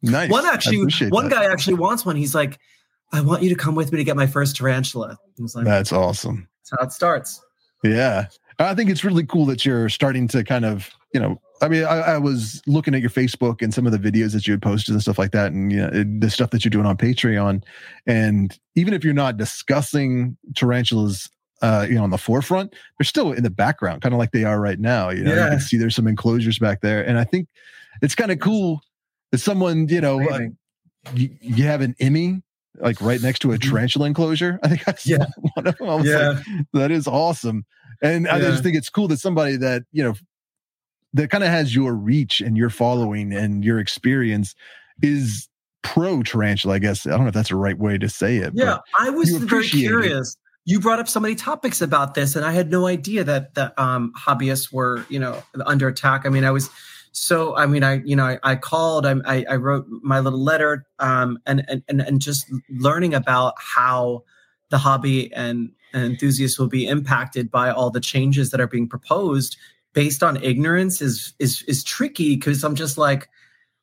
Nice. 0.00 0.30
One 0.30 0.46
actually, 0.46 0.86
one 1.08 1.28
that. 1.28 1.34
guy 1.34 1.44
actually 1.44 1.74
wants 1.74 2.06
one. 2.06 2.16
He's 2.16 2.34
like, 2.34 2.58
I 3.12 3.20
want 3.20 3.42
you 3.42 3.48
to 3.48 3.54
come 3.56 3.74
with 3.74 3.90
me 3.92 3.98
to 3.98 4.04
get 4.04 4.16
my 4.16 4.26
first 4.26 4.56
tarantula. 4.56 5.18
I 5.38 5.42
was 5.42 5.54
like, 5.54 5.64
That's 5.64 5.92
awesome. 5.92 6.48
That's 6.60 6.80
how 6.80 6.86
it 6.86 6.92
starts. 6.92 7.42
Yeah. 7.82 8.26
I 8.58 8.74
think 8.74 8.90
it's 8.90 9.04
really 9.04 9.24
cool 9.24 9.46
that 9.46 9.64
you're 9.64 9.88
starting 9.88 10.26
to 10.28 10.42
kind 10.42 10.64
of, 10.64 10.90
you 11.14 11.20
know, 11.20 11.40
I 11.60 11.68
mean, 11.68 11.84
I, 11.84 12.00
I, 12.00 12.18
was 12.18 12.62
looking 12.66 12.94
at 12.94 13.00
your 13.00 13.10
Facebook 13.10 13.62
and 13.62 13.72
some 13.74 13.86
of 13.86 13.92
the 13.92 13.98
videos 13.98 14.32
that 14.32 14.46
you 14.46 14.52
had 14.52 14.62
posted 14.62 14.94
and 14.94 15.02
stuff 15.02 15.18
like 15.18 15.32
that, 15.32 15.52
and 15.52 15.72
you 15.72 15.78
know, 15.78 16.04
the 16.20 16.30
stuff 16.30 16.50
that 16.50 16.64
you're 16.64 16.70
doing 16.70 16.86
on 16.86 16.96
Patreon. 16.96 17.64
And 18.06 18.56
even 18.76 18.94
if 18.94 19.04
you're 19.04 19.14
not 19.14 19.36
discussing 19.36 20.36
tarantulas, 20.54 21.28
uh, 21.62 21.86
you 21.88 21.96
know, 21.96 22.04
on 22.04 22.10
the 22.10 22.18
forefront, 22.18 22.74
they're 22.98 23.04
still 23.04 23.32
in 23.32 23.42
the 23.42 23.50
background, 23.50 24.02
kind 24.02 24.14
of 24.14 24.18
like 24.18 24.30
they 24.30 24.44
are 24.44 24.60
right 24.60 24.78
now. 24.78 25.10
You 25.10 25.24
know, 25.24 25.34
yeah. 25.34 25.44
you 25.44 25.50
can 25.50 25.60
see 25.60 25.76
there's 25.76 25.96
some 25.96 26.06
enclosures 26.06 26.58
back 26.58 26.80
there, 26.80 27.04
and 27.04 27.18
I 27.18 27.24
think 27.24 27.48
it's 28.02 28.14
kind 28.14 28.30
of 28.30 28.38
cool 28.38 28.80
that 29.32 29.38
someone, 29.38 29.88
you 29.88 30.00
know, 30.00 30.20
uh, 30.20 30.40
you, 31.14 31.30
you 31.40 31.64
have 31.64 31.80
an 31.80 31.96
Emmy 31.98 32.42
like 32.80 33.00
right 33.00 33.20
next 33.20 33.40
to 33.40 33.52
a 33.52 33.58
mm-hmm. 33.58 33.70
tarantula 33.70 34.06
enclosure. 34.06 34.58
I 34.62 34.68
think 34.68 34.88
I 34.88 34.94
yeah. 35.04 35.26
one 35.54 35.66
of 35.66 35.76
them. 35.78 36.04
yeah. 36.04 36.28
Like, 36.28 36.66
that 36.72 36.90
is 36.90 37.06
awesome. 37.06 37.64
And 38.02 38.26
yeah. 38.26 38.36
I 38.36 38.40
just 38.40 38.62
think 38.62 38.76
it's 38.76 38.90
cool 38.90 39.08
that 39.08 39.18
somebody 39.18 39.56
that, 39.56 39.82
you 39.92 40.02
know, 40.02 40.14
that 41.14 41.30
kind 41.30 41.44
of 41.44 41.50
has 41.50 41.74
your 41.74 41.94
reach 41.94 42.40
and 42.40 42.56
your 42.56 42.70
following 42.70 43.32
and 43.32 43.64
your 43.64 43.78
experience 43.78 44.54
is 45.02 45.48
pro 45.82 46.22
tarantula, 46.22 46.74
I 46.74 46.78
guess. 46.78 47.06
I 47.06 47.10
don't 47.10 47.22
know 47.22 47.28
if 47.28 47.34
that's 47.34 47.48
the 47.48 47.56
right 47.56 47.78
way 47.78 47.98
to 47.98 48.08
say 48.08 48.36
it. 48.38 48.52
Yeah, 48.54 48.78
I 48.98 49.10
was 49.10 49.30
very 49.30 49.66
curious. 49.66 50.30
It. 50.30 50.36
You 50.70 50.80
brought 50.80 50.98
up 50.98 51.08
so 51.08 51.18
many 51.18 51.34
topics 51.34 51.80
about 51.80 52.12
this, 52.14 52.36
and 52.36 52.44
I 52.44 52.52
had 52.52 52.70
no 52.70 52.86
idea 52.86 53.24
that 53.24 53.54
the 53.54 53.80
um, 53.82 54.12
hobbyists 54.18 54.70
were, 54.70 55.04
you 55.08 55.18
know, 55.18 55.42
under 55.64 55.88
attack. 55.88 56.26
I 56.26 56.28
mean, 56.28 56.44
I 56.44 56.50
was 56.50 56.68
so. 57.12 57.56
I 57.56 57.64
mean, 57.64 57.82
I, 57.82 58.02
you 58.04 58.14
know, 58.14 58.26
I, 58.26 58.38
I 58.42 58.56
called. 58.56 59.06
I, 59.06 59.46
I, 59.48 59.56
wrote 59.56 59.86
my 59.88 60.20
little 60.20 60.42
letter, 60.42 60.84
um, 60.98 61.38
and 61.46 61.64
and 61.68 61.82
and 61.88 62.02
and 62.02 62.20
just 62.20 62.52
learning 62.68 63.14
about 63.14 63.54
how 63.56 64.24
the 64.68 64.76
hobby 64.76 65.32
and 65.32 65.70
enthusiasts 65.94 66.58
will 66.58 66.68
be 66.68 66.86
impacted 66.86 67.50
by 67.50 67.70
all 67.70 67.90
the 67.90 68.00
changes 68.00 68.50
that 68.50 68.60
are 68.60 68.66
being 68.66 68.88
proposed 68.88 69.56
based 69.92 70.22
on 70.22 70.42
ignorance 70.42 71.00
is 71.00 71.34
is 71.38 71.62
is 71.62 71.82
tricky 71.82 72.36
because 72.36 72.62
I'm 72.62 72.74
just 72.74 72.98
like, 72.98 73.28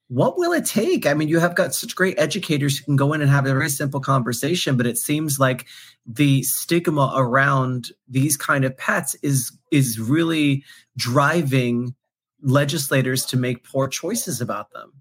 what 0.07 0.38
will 0.38 0.53
it 0.53 0.65
take? 0.65 1.06
I 1.06 1.14
mean, 1.14 1.27
you 1.27 1.40
have 1.40 1.56
got 1.56 1.73
such 1.73 1.95
great 1.95 2.18
educators 2.19 2.77
who 2.77 2.86
can 2.86 2.95
go 2.95 3.14
in 3.14 3.22
and 3.22 3.30
have 3.30 3.45
a 3.45 3.53
very 3.53 3.69
simple 3.69 3.99
conversation, 3.99 4.77
but 4.77 4.86
it 4.86 4.98
seems 4.98 5.40
like 5.40 5.65
the 6.06 6.44
stigma 6.44 7.14
around 7.15 7.91
these 8.07 8.38
kind 8.38 8.65
of 8.65 8.77
pets 8.77 9.15
is 9.23 9.52
is 9.72 9.99
really 9.99 10.64
driving 10.95 11.95
legislators 12.41 13.26
to 13.26 13.38
make 13.38 13.64
poor 13.64 13.88
choices 13.88 14.41
about 14.41 14.72
them. 14.72 14.94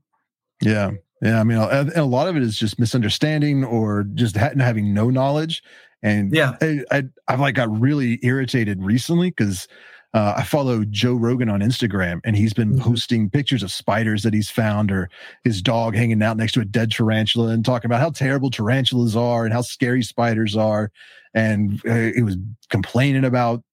Yeah. 0.62 0.92
Yeah, 1.22 1.40
I 1.40 1.44
mean, 1.44 1.56
a, 1.56 2.04
lot 2.04 2.28
of 2.28 2.36
it 2.36 2.42
is 2.42 2.58
just 2.58 2.78
misunderstanding 2.78 3.64
or 3.64 4.02
just 4.02 4.36
ha- 4.36 4.50
having 4.58 4.92
no 4.92 5.08
knowledge. 5.08 5.62
And 6.04 6.32
yeah, 6.34 6.56
I, 6.60 6.80
I, 6.92 7.02
I've 7.26 7.40
like 7.40 7.54
got 7.54 7.80
really 7.80 8.20
irritated 8.22 8.84
recently 8.84 9.30
because 9.30 9.66
uh, 10.12 10.34
I 10.36 10.44
follow 10.44 10.84
Joe 10.84 11.14
Rogan 11.14 11.48
on 11.48 11.60
Instagram, 11.60 12.20
and 12.24 12.36
he's 12.36 12.52
been 12.52 12.74
mm-hmm. 12.74 12.82
posting 12.82 13.30
pictures 13.30 13.62
of 13.62 13.72
spiders 13.72 14.22
that 14.22 14.34
he's 14.34 14.50
found, 14.50 14.92
or 14.92 15.08
his 15.44 15.62
dog 15.62 15.96
hanging 15.96 16.22
out 16.22 16.36
next 16.36 16.52
to 16.52 16.60
a 16.60 16.64
dead 16.64 16.92
tarantula, 16.92 17.48
and 17.48 17.64
talking 17.64 17.88
about 17.88 18.00
how 18.00 18.10
terrible 18.10 18.50
tarantulas 18.50 19.16
are 19.16 19.44
and 19.44 19.54
how 19.54 19.62
scary 19.62 20.02
spiders 20.02 20.56
are. 20.56 20.92
And 21.32 21.80
uh, 21.88 22.12
he 22.14 22.22
was 22.22 22.36
complaining 22.68 23.24
about 23.24 23.64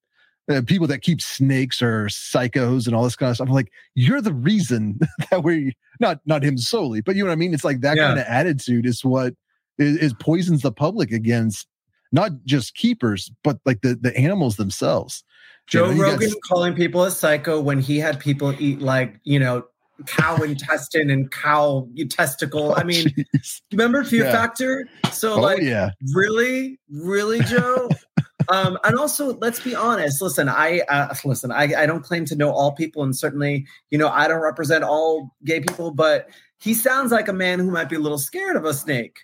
uh, 0.50 0.62
people 0.66 0.88
that 0.88 1.02
keep 1.02 1.22
snakes 1.22 1.82
or 1.82 2.06
psychos 2.06 2.88
and 2.88 2.96
all 2.96 3.04
this 3.04 3.18
kind 3.18 3.30
of 3.30 3.36
stuff. 3.36 3.50
I'm 3.50 3.54
like, 3.54 3.72
you're 3.94 4.22
the 4.22 4.34
reason 4.34 5.00
that 5.32 5.44
we 5.44 5.76
not 6.00 6.22
not 6.26 6.44
him 6.44 6.58
solely, 6.58 7.02
but 7.02 7.18
you 7.18 7.24
know 7.24 7.30
what 7.30 7.34
I 7.34 7.36
mean. 7.36 7.54
It's 7.54 7.66
like 7.66 7.82
that 7.82 7.98
yeah. 7.98 8.08
kind 8.08 8.20
of 8.20 8.26
attitude 8.26 8.86
is 8.86 9.04
what 9.04 9.34
is, 9.78 9.98
is 9.98 10.14
poisons 10.14 10.62
the 10.62 10.72
public 10.72 11.12
against 11.12 11.68
not 12.12 12.32
just 12.46 12.76
keepers, 12.76 13.32
but 13.44 13.60
like 13.66 13.82
the 13.82 13.96
the 13.96 14.16
animals 14.18 14.58
themselves. 14.58 15.24
Joe 15.68 15.90
you 15.90 15.96
know, 15.96 16.04
Rogan 16.04 16.30
got... 16.30 16.38
calling 16.48 16.74
people 16.74 17.04
a 17.04 17.12
psycho 17.12 17.62
when 17.62 17.80
he 17.80 17.98
had 17.98 18.20
people 18.20 18.54
eat 18.60 18.82
like, 18.82 19.20
you 19.24 19.40
know, 19.40 19.64
cow 20.06 20.36
intestine 20.44 21.10
and 21.10 21.32
cow 21.32 21.88
testicle. 22.10 22.74
I 22.76 22.84
mean, 22.84 23.08
oh, 23.18 23.40
remember 23.72 24.04
Fear 24.04 24.26
yeah. 24.26 24.32
Factor? 24.32 24.88
So, 25.12 25.34
oh, 25.34 25.42
like, 25.42 25.62
yeah. 25.62 25.92
really, 26.14 26.80
really, 26.90 27.40
Joe? 27.42 27.90
um, 28.50 28.78
and 28.84 28.98
also, 28.98 29.38
let's 29.38 29.60
be 29.60 29.76
honest. 29.76 30.22
Listen, 30.22 30.50
I 30.50 30.82
uh, 30.90 31.14
listen. 31.26 31.52
I, 31.52 31.74
I 31.76 31.86
don't 31.86 32.04
claim 32.04 32.26
to 32.26 32.36
know 32.36 32.52
all 32.52 32.74
people, 32.74 33.04
and 33.04 33.16
certainly, 33.16 33.66
you 33.90 33.98
know, 33.98 34.10
I 34.10 34.28
don't 34.28 34.42
represent 34.42 34.84
all 34.84 35.36
gay 35.46 35.60
people. 35.60 35.92
But 35.92 36.30
he 36.60 36.74
sounds 36.74 37.12
like 37.12 37.28
a 37.28 37.34
man 37.34 37.60
who 37.60 37.72
might 37.72 37.90
be 37.90 37.96
a 37.96 38.00
little 38.00 38.20
scared 38.20 38.56
of 38.56 38.66
a 38.66 38.74
snake. 38.74 39.20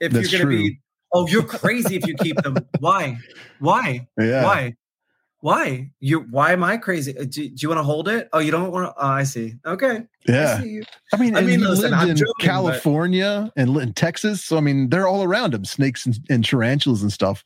If 0.00 0.12
That's 0.12 0.30
you're 0.30 0.42
going 0.42 0.56
to 0.56 0.62
be, 0.62 0.80
oh, 1.12 1.26
you're 1.28 1.42
crazy 1.42 1.96
if 1.96 2.06
you 2.06 2.14
keep 2.16 2.36
them. 2.42 2.56
Why? 2.80 3.18
Why? 3.58 4.06
Yeah. 4.18 4.44
Why? 4.44 4.74
Why? 5.40 5.90
You? 6.00 6.20
Why 6.30 6.52
am 6.52 6.64
I 6.64 6.76
crazy? 6.76 7.16
Uh, 7.16 7.24
do, 7.24 7.48
do 7.48 7.54
you 7.58 7.68
want 7.68 7.78
to 7.78 7.84
hold 7.84 8.08
it? 8.08 8.28
Oh, 8.32 8.38
you 8.38 8.50
don't 8.50 8.72
want 8.72 8.86
to? 8.86 8.94
Oh, 9.00 9.06
I 9.06 9.22
see. 9.22 9.54
Okay. 9.64 10.02
Yeah. 10.26 10.60
I, 10.60 10.82
I 11.12 11.16
mean, 11.18 11.36
I 11.36 11.42
mean, 11.42 11.60
listen, 11.60 11.90
lived 11.90 11.94
I'm 11.94 12.10
in 12.10 12.16
joking, 12.16 12.32
California 12.40 13.52
but... 13.54 13.62
and 13.62 13.76
in 13.76 13.92
Texas, 13.92 14.42
so 14.42 14.56
I 14.56 14.60
mean, 14.60 14.88
they're 14.88 15.06
all 15.06 15.22
around 15.22 15.52
them, 15.52 15.64
snakes 15.64 16.06
and, 16.06 16.18
and 16.28 16.44
tarantulas 16.44 17.02
and 17.02 17.12
stuff. 17.12 17.44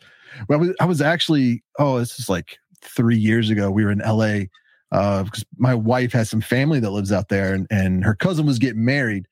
Well, 0.49 0.59
I 0.59 0.61
was, 0.61 0.74
I 0.81 0.85
was 0.85 1.03
actually, 1.03 1.62
oh, 1.78 1.99
this 1.99 2.19
is 2.19 2.28
like 2.28 2.59
three 2.81 3.19
years 3.19 3.51
ago. 3.51 3.70
We 3.70 3.85
were 3.85 3.91
in 3.91 3.99
LA 3.99 4.45
because 4.91 5.43
uh, 5.43 5.47
my 5.59 5.74
wife 5.74 6.12
has 6.12 6.31
some 6.31 6.41
family 6.41 6.81
that 6.81 6.91
lives 6.91 7.12
out 7.12 7.28
there, 7.28 7.53
and, 7.53 7.66
and 7.70 8.05
her 8.05 8.15
cousin 8.15 8.47
was 8.47 8.59
getting 8.59 8.85
married 8.85 9.27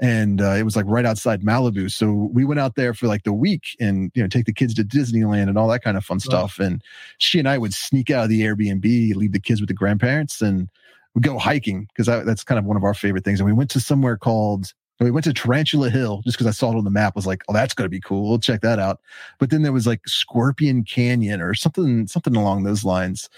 and 0.00 0.40
uh, 0.40 0.52
it 0.52 0.62
was 0.62 0.76
like 0.76 0.86
right 0.88 1.04
outside 1.04 1.42
Malibu. 1.42 1.90
So 1.90 2.30
we 2.32 2.44
went 2.44 2.58
out 2.58 2.74
there 2.74 2.94
for 2.94 3.06
like 3.06 3.24
the 3.24 3.32
week 3.32 3.76
and 3.78 4.10
you 4.14 4.22
know 4.22 4.28
take 4.28 4.46
the 4.46 4.52
kids 4.52 4.74
to 4.74 4.84
Disneyland 4.84 5.48
and 5.48 5.58
all 5.58 5.68
that 5.68 5.84
kind 5.84 5.96
of 5.96 6.04
fun 6.04 6.20
stuff. 6.20 6.58
And 6.58 6.82
she 7.18 7.38
and 7.38 7.48
I 7.48 7.58
would 7.58 7.74
sneak 7.74 8.10
out 8.10 8.24
of 8.24 8.30
the 8.30 8.40
Airbnb, 8.40 9.14
leave 9.14 9.32
the 9.32 9.40
kids 9.40 9.60
with 9.60 9.68
the 9.68 9.74
grandparents, 9.74 10.40
and 10.40 10.68
we 11.14 11.20
go 11.20 11.38
hiking 11.38 11.86
because 11.88 12.06
that's 12.24 12.44
kind 12.44 12.58
of 12.58 12.64
one 12.64 12.76
of 12.76 12.84
our 12.84 12.94
favorite 12.94 13.24
things. 13.24 13.40
And 13.40 13.46
we 13.46 13.52
went 13.52 13.70
to 13.70 13.80
somewhere 13.80 14.16
called. 14.16 14.72
We 15.00 15.10
went 15.10 15.24
to 15.24 15.32
Tarantula 15.32 15.88
Hill 15.88 16.20
just 16.24 16.36
because 16.36 16.46
I 16.46 16.50
saw 16.50 16.72
it 16.72 16.76
on 16.76 16.84
the 16.84 16.90
map. 16.90 17.16
Was 17.16 17.26
like, 17.26 17.42
oh, 17.48 17.54
that's 17.54 17.72
going 17.72 17.86
to 17.86 17.90
be 17.90 18.00
cool. 18.00 18.28
We'll 18.28 18.38
check 18.38 18.60
that 18.60 18.78
out. 18.78 19.00
But 19.38 19.48
then 19.48 19.62
there 19.62 19.72
was 19.72 19.86
like 19.86 20.06
Scorpion 20.06 20.84
Canyon 20.84 21.40
or 21.40 21.54
something, 21.54 22.06
something 22.06 22.36
along 22.36 22.64
those 22.64 22.84
lines 22.84 23.30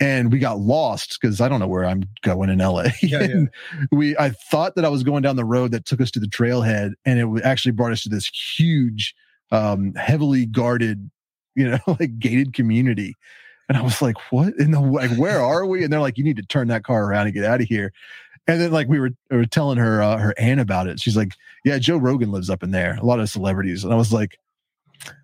and 0.00 0.30
we 0.30 0.38
got 0.38 0.58
lost 0.58 1.18
because 1.20 1.40
I 1.40 1.48
don't 1.48 1.60
know 1.60 1.68
where 1.68 1.84
I'm 1.84 2.04
going 2.22 2.50
in 2.50 2.58
LA. 2.58 2.86
Yeah, 3.02 3.22
yeah. 3.22 3.44
we 3.90 4.16
I 4.16 4.30
thought 4.30 4.74
that 4.74 4.84
I 4.84 4.88
was 4.88 5.02
going 5.02 5.22
down 5.22 5.36
the 5.36 5.44
road 5.44 5.70
that 5.72 5.84
took 5.84 6.00
us 6.00 6.10
to 6.12 6.20
the 6.20 6.26
trailhead, 6.26 6.92
and 7.04 7.38
it 7.38 7.44
actually 7.44 7.72
brought 7.72 7.92
us 7.92 8.02
to 8.02 8.08
this 8.08 8.26
huge, 8.28 9.14
um, 9.50 9.94
heavily 9.94 10.46
guarded, 10.46 11.10
you 11.54 11.68
know, 11.68 11.78
like 12.00 12.18
gated 12.18 12.52
community. 12.52 13.14
And 13.68 13.76
I 13.76 13.82
was 13.82 14.00
like, 14.02 14.16
"What 14.30 14.54
in 14.58 14.70
the 14.70 14.80
like? 14.80 15.16
Where 15.16 15.40
are 15.40 15.66
we?" 15.66 15.82
And 15.82 15.92
they're 15.92 16.00
like, 16.00 16.18
"You 16.18 16.24
need 16.24 16.36
to 16.36 16.46
turn 16.46 16.68
that 16.68 16.84
car 16.84 17.04
around 17.04 17.26
and 17.26 17.34
get 17.34 17.44
out 17.44 17.60
of 17.60 17.66
here." 17.66 17.92
And 18.48 18.60
then 18.60 18.70
like 18.70 18.88
we 18.88 19.00
were, 19.00 19.10
we 19.30 19.38
were 19.38 19.46
telling 19.46 19.78
her 19.78 20.00
uh, 20.02 20.18
her 20.18 20.34
aunt 20.38 20.60
about 20.60 20.86
it. 20.86 21.00
She's 21.00 21.16
like, 21.16 21.32
"Yeah, 21.64 21.78
Joe 21.78 21.96
Rogan 21.96 22.30
lives 22.30 22.50
up 22.50 22.62
in 22.62 22.70
there. 22.70 22.96
A 23.00 23.04
lot 23.04 23.18
of 23.18 23.28
celebrities." 23.28 23.82
And 23.82 23.92
I 23.92 23.96
was 23.96 24.12
like, 24.12 24.38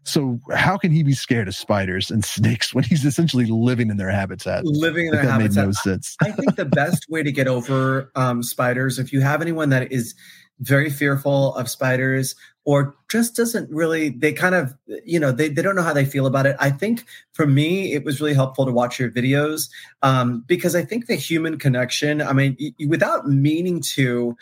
so 0.04 0.40
how 0.52 0.76
can 0.76 0.90
he 0.90 1.02
be 1.02 1.12
scared 1.12 1.48
of 1.48 1.54
spiders 1.54 2.10
and 2.10 2.24
snakes 2.24 2.74
when 2.74 2.84
he's 2.84 3.04
essentially 3.04 3.46
living 3.46 3.90
in 3.90 3.96
their 3.96 4.10
habitat? 4.10 4.64
Living 4.64 5.06
in 5.06 5.12
their 5.12 5.22
that 5.22 5.30
habitat. 5.30 5.56
Made 5.56 5.64
no 5.66 5.72
sense. 5.72 6.16
I 6.20 6.32
think 6.32 6.56
the 6.56 6.64
best 6.64 7.06
way 7.08 7.22
to 7.22 7.32
get 7.32 7.46
over 7.46 8.10
um, 8.14 8.42
spiders, 8.42 8.98
if 8.98 9.12
you 9.12 9.20
have 9.20 9.42
anyone 9.42 9.68
that 9.68 9.92
is 9.92 10.14
very 10.60 10.90
fearful 10.90 11.54
of 11.56 11.68
spiders 11.68 12.36
or 12.64 12.94
just 13.10 13.34
doesn't 13.34 13.68
really 13.70 14.10
they 14.10 14.32
kind 14.32 14.54
of 14.54 14.74
you 15.04 15.18
know 15.18 15.32
they, 15.32 15.48
they 15.48 15.60
don't 15.60 15.74
know 15.74 15.82
how 15.82 15.92
they 15.92 16.04
feel 16.04 16.24
about 16.24 16.46
it 16.46 16.54
i 16.60 16.70
think 16.70 17.04
for 17.32 17.46
me 17.46 17.92
it 17.92 18.04
was 18.04 18.20
really 18.20 18.34
helpful 18.34 18.64
to 18.64 18.70
watch 18.70 19.00
your 19.00 19.10
videos 19.10 19.68
um, 20.02 20.44
because 20.46 20.76
i 20.76 20.84
think 20.84 21.06
the 21.06 21.16
human 21.16 21.58
connection 21.58 22.22
i 22.22 22.32
mean 22.32 22.56
y- 22.60 22.72
without 22.86 23.26
meaning 23.26 23.80
to 23.80 24.36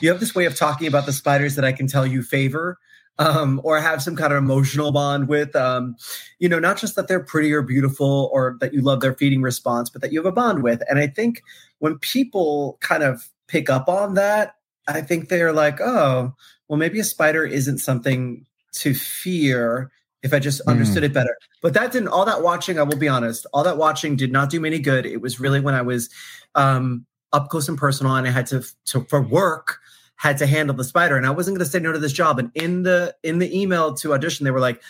you 0.00 0.08
have 0.08 0.18
this 0.18 0.34
way 0.34 0.44
of 0.44 0.56
talking 0.56 0.88
about 0.88 1.06
the 1.06 1.12
spiders 1.12 1.54
that 1.54 1.64
i 1.64 1.70
can 1.70 1.86
tell 1.86 2.06
you 2.06 2.20
favor 2.22 2.76
um, 3.20 3.60
or 3.62 3.78
have 3.78 4.02
some 4.02 4.16
kind 4.16 4.32
of 4.32 4.38
emotional 4.38 4.90
bond 4.90 5.28
with. 5.28 5.54
Um, 5.54 5.94
you 6.38 6.48
know, 6.48 6.58
not 6.58 6.78
just 6.78 6.96
that 6.96 7.06
they're 7.06 7.22
pretty 7.22 7.52
or 7.52 7.62
beautiful 7.62 8.30
or 8.32 8.56
that 8.60 8.72
you 8.72 8.80
love 8.80 9.00
their 9.00 9.14
feeding 9.14 9.42
response, 9.42 9.90
but 9.90 10.00
that 10.00 10.10
you 10.10 10.18
have 10.18 10.26
a 10.26 10.32
bond 10.32 10.62
with. 10.62 10.82
And 10.88 10.98
I 10.98 11.06
think 11.06 11.42
when 11.78 11.98
people 11.98 12.78
kind 12.80 13.02
of 13.02 13.28
pick 13.46 13.68
up 13.68 13.88
on 13.88 14.14
that, 14.14 14.56
I 14.88 15.02
think 15.02 15.28
they're 15.28 15.52
like, 15.52 15.80
oh, 15.80 16.34
well, 16.66 16.78
maybe 16.78 16.98
a 16.98 17.04
spider 17.04 17.44
isn't 17.44 17.78
something 17.78 18.46
to 18.72 18.94
fear 18.94 19.92
if 20.22 20.32
I 20.32 20.38
just 20.38 20.62
understood 20.62 21.02
mm. 21.02 21.06
it 21.06 21.12
better. 21.12 21.36
But 21.60 21.74
that 21.74 21.92
didn't, 21.92 22.08
all 22.08 22.24
that 22.24 22.42
watching, 22.42 22.78
I 22.78 22.82
will 22.82 22.96
be 22.96 23.08
honest, 23.08 23.46
all 23.52 23.64
that 23.64 23.76
watching 23.76 24.16
did 24.16 24.32
not 24.32 24.48
do 24.48 24.60
me 24.60 24.70
any 24.70 24.78
good. 24.78 25.04
It 25.04 25.20
was 25.20 25.40
really 25.40 25.60
when 25.60 25.74
I 25.74 25.82
was 25.82 26.08
um, 26.54 27.04
up 27.32 27.48
close 27.50 27.68
and 27.68 27.76
personal 27.76 28.14
and 28.16 28.26
I 28.26 28.30
had 28.30 28.46
to, 28.46 28.64
to 28.86 29.04
for 29.04 29.20
work, 29.20 29.78
had 30.20 30.36
to 30.36 30.46
handle 30.46 30.76
the 30.76 30.84
spider 30.84 31.16
and 31.16 31.24
I 31.24 31.30
wasn't 31.30 31.56
going 31.56 31.64
to 31.64 31.70
say 31.70 31.78
no 31.78 31.92
to 31.92 31.98
this 31.98 32.12
job. 32.12 32.38
And 32.38 32.50
in 32.54 32.82
the 32.82 33.16
in 33.22 33.38
the 33.38 33.58
email 33.58 33.94
to 33.94 34.12
audition, 34.12 34.44
they 34.44 34.50
were 34.50 34.60
like, 34.60 34.82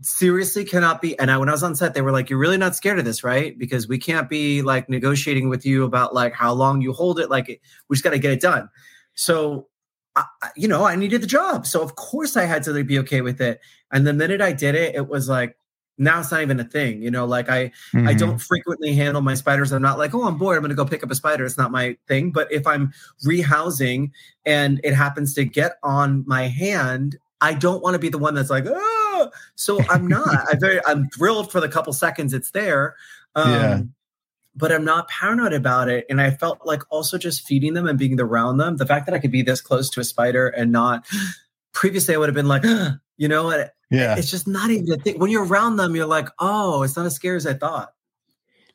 seriously 0.00 0.64
cannot 0.64 1.02
be. 1.02 1.18
And 1.18 1.30
I, 1.30 1.36
when 1.36 1.50
I 1.50 1.52
was 1.52 1.62
on 1.62 1.74
set, 1.74 1.92
they 1.92 2.00
were 2.00 2.12
like, 2.12 2.30
you're 2.30 2.38
really 2.38 2.56
not 2.56 2.74
scared 2.74 2.98
of 2.98 3.04
this, 3.04 3.22
right? 3.22 3.58
Because 3.58 3.86
we 3.86 3.98
can't 3.98 4.26
be 4.26 4.62
like 4.62 4.88
negotiating 4.88 5.50
with 5.50 5.66
you 5.66 5.84
about 5.84 6.14
like 6.14 6.32
how 6.32 6.54
long 6.54 6.80
you 6.80 6.94
hold 6.94 7.20
it. 7.20 7.28
Like 7.28 7.60
we 7.90 7.94
just 7.94 8.04
got 8.04 8.10
to 8.10 8.18
get 8.18 8.32
it 8.32 8.40
done. 8.40 8.70
So, 9.12 9.68
I, 10.16 10.24
you 10.56 10.66
know, 10.66 10.86
I 10.86 10.96
needed 10.96 11.20
the 11.20 11.26
job. 11.26 11.66
So 11.66 11.82
of 11.82 11.96
course 11.96 12.34
I 12.34 12.46
had 12.46 12.62
to 12.62 12.72
like, 12.72 12.86
be 12.86 12.98
okay 13.00 13.20
with 13.20 13.42
it. 13.42 13.60
And 13.92 14.06
the 14.06 14.14
minute 14.14 14.40
I 14.40 14.52
did 14.52 14.74
it, 14.74 14.94
it 14.94 15.08
was 15.08 15.28
like, 15.28 15.58
now 15.98 16.20
it's 16.20 16.30
not 16.30 16.42
even 16.42 16.58
a 16.58 16.64
thing 16.64 17.00
you 17.02 17.10
know 17.10 17.24
like 17.24 17.48
i 17.48 17.66
mm-hmm. 17.92 18.08
i 18.08 18.14
don't 18.14 18.38
frequently 18.38 18.94
handle 18.94 19.22
my 19.22 19.34
spiders. 19.34 19.72
I'm 19.72 19.82
not 19.82 19.98
like 19.98 20.14
oh 20.14 20.24
i'm 20.24 20.38
bored 20.38 20.56
i'm 20.56 20.62
gonna 20.62 20.74
go 20.74 20.84
pick 20.84 21.02
up 21.02 21.10
a 21.10 21.14
spider. 21.14 21.44
It's 21.44 21.58
not 21.58 21.70
my 21.70 21.96
thing 22.08 22.30
but 22.30 22.50
if 22.50 22.66
i'm 22.66 22.92
rehousing 23.24 24.10
and 24.44 24.80
it 24.82 24.94
happens 24.94 25.34
to 25.34 25.44
get 25.44 25.78
on 25.82 26.24
my 26.26 26.48
hand 26.48 27.16
i 27.40 27.54
don't 27.54 27.82
want 27.82 27.94
to 27.94 27.98
be 27.98 28.08
the 28.08 28.18
one 28.18 28.34
that's 28.34 28.50
like 28.50 28.64
oh 28.66 29.30
so 29.54 29.80
i'm 29.88 30.06
not. 30.06 30.28
I 30.28 30.56
very 30.58 30.80
i'm 30.86 31.08
thrilled 31.10 31.52
for 31.52 31.60
the 31.60 31.68
couple 31.68 31.92
seconds 31.92 32.34
it's 32.34 32.50
there 32.50 32.96
um, 33.36 33.52
yeah. 33.52 33.80
but 34.56 34.72
i'm 34.72 34.84
not 34.84 35.08
paranoid 35.08 35.52
about 35.52 35.88
it 35.88 36.06
and 36.10 36.20
i 36.20 36.30
felt 36.30 36.60
like 36.64 36.82
also 36.90 37.18
just 37.18 37.46
feeding 37.46 37.74
them 37.74 37.86
and 37.86 37.98
being 37.98 38.20
around 38.20 38.56
them 38.56 38.76
the 38.76 38.86
fact 38.86 39.06
that 39.06 39.14
i 39.14 39.18
could 39.18 39.32
be 39.32 39.42
this 39.42 39.60
close 39.60 39.88
to 39.90 40.00
a 40.00 40.04
spider 40.04 40.48
and 40.48 40.72
not 40.72 41.06
previously 41.72 42.14
i 42.14 42.18
would 42.18 42.28
have 42.28 42.34
been 42.34 42.48
like 42.48 42.64
you 43.16 43.28
know 43.28 43.50
yeah. 43.94 44.16
It's 44.16 44.30
just 44.30 44.46
not 44.46 44.70
even 44.70 44.90
a 44.92 44.96
thing. 44.96 45.18
When 45.18 45.30
you're 45.30 45.44
around 45.44 45.76
them, 45.76 45.94
you're 45.94 46.06
like, 46.06 46.28
oh, 46.38 46.82
it's 46.82 46.96
not 46.96 47.06
as 47.06 47.14
scary 47.14 47.36
as 47.36 47.46
I 47.46 47.54
thought. 47.54 47.92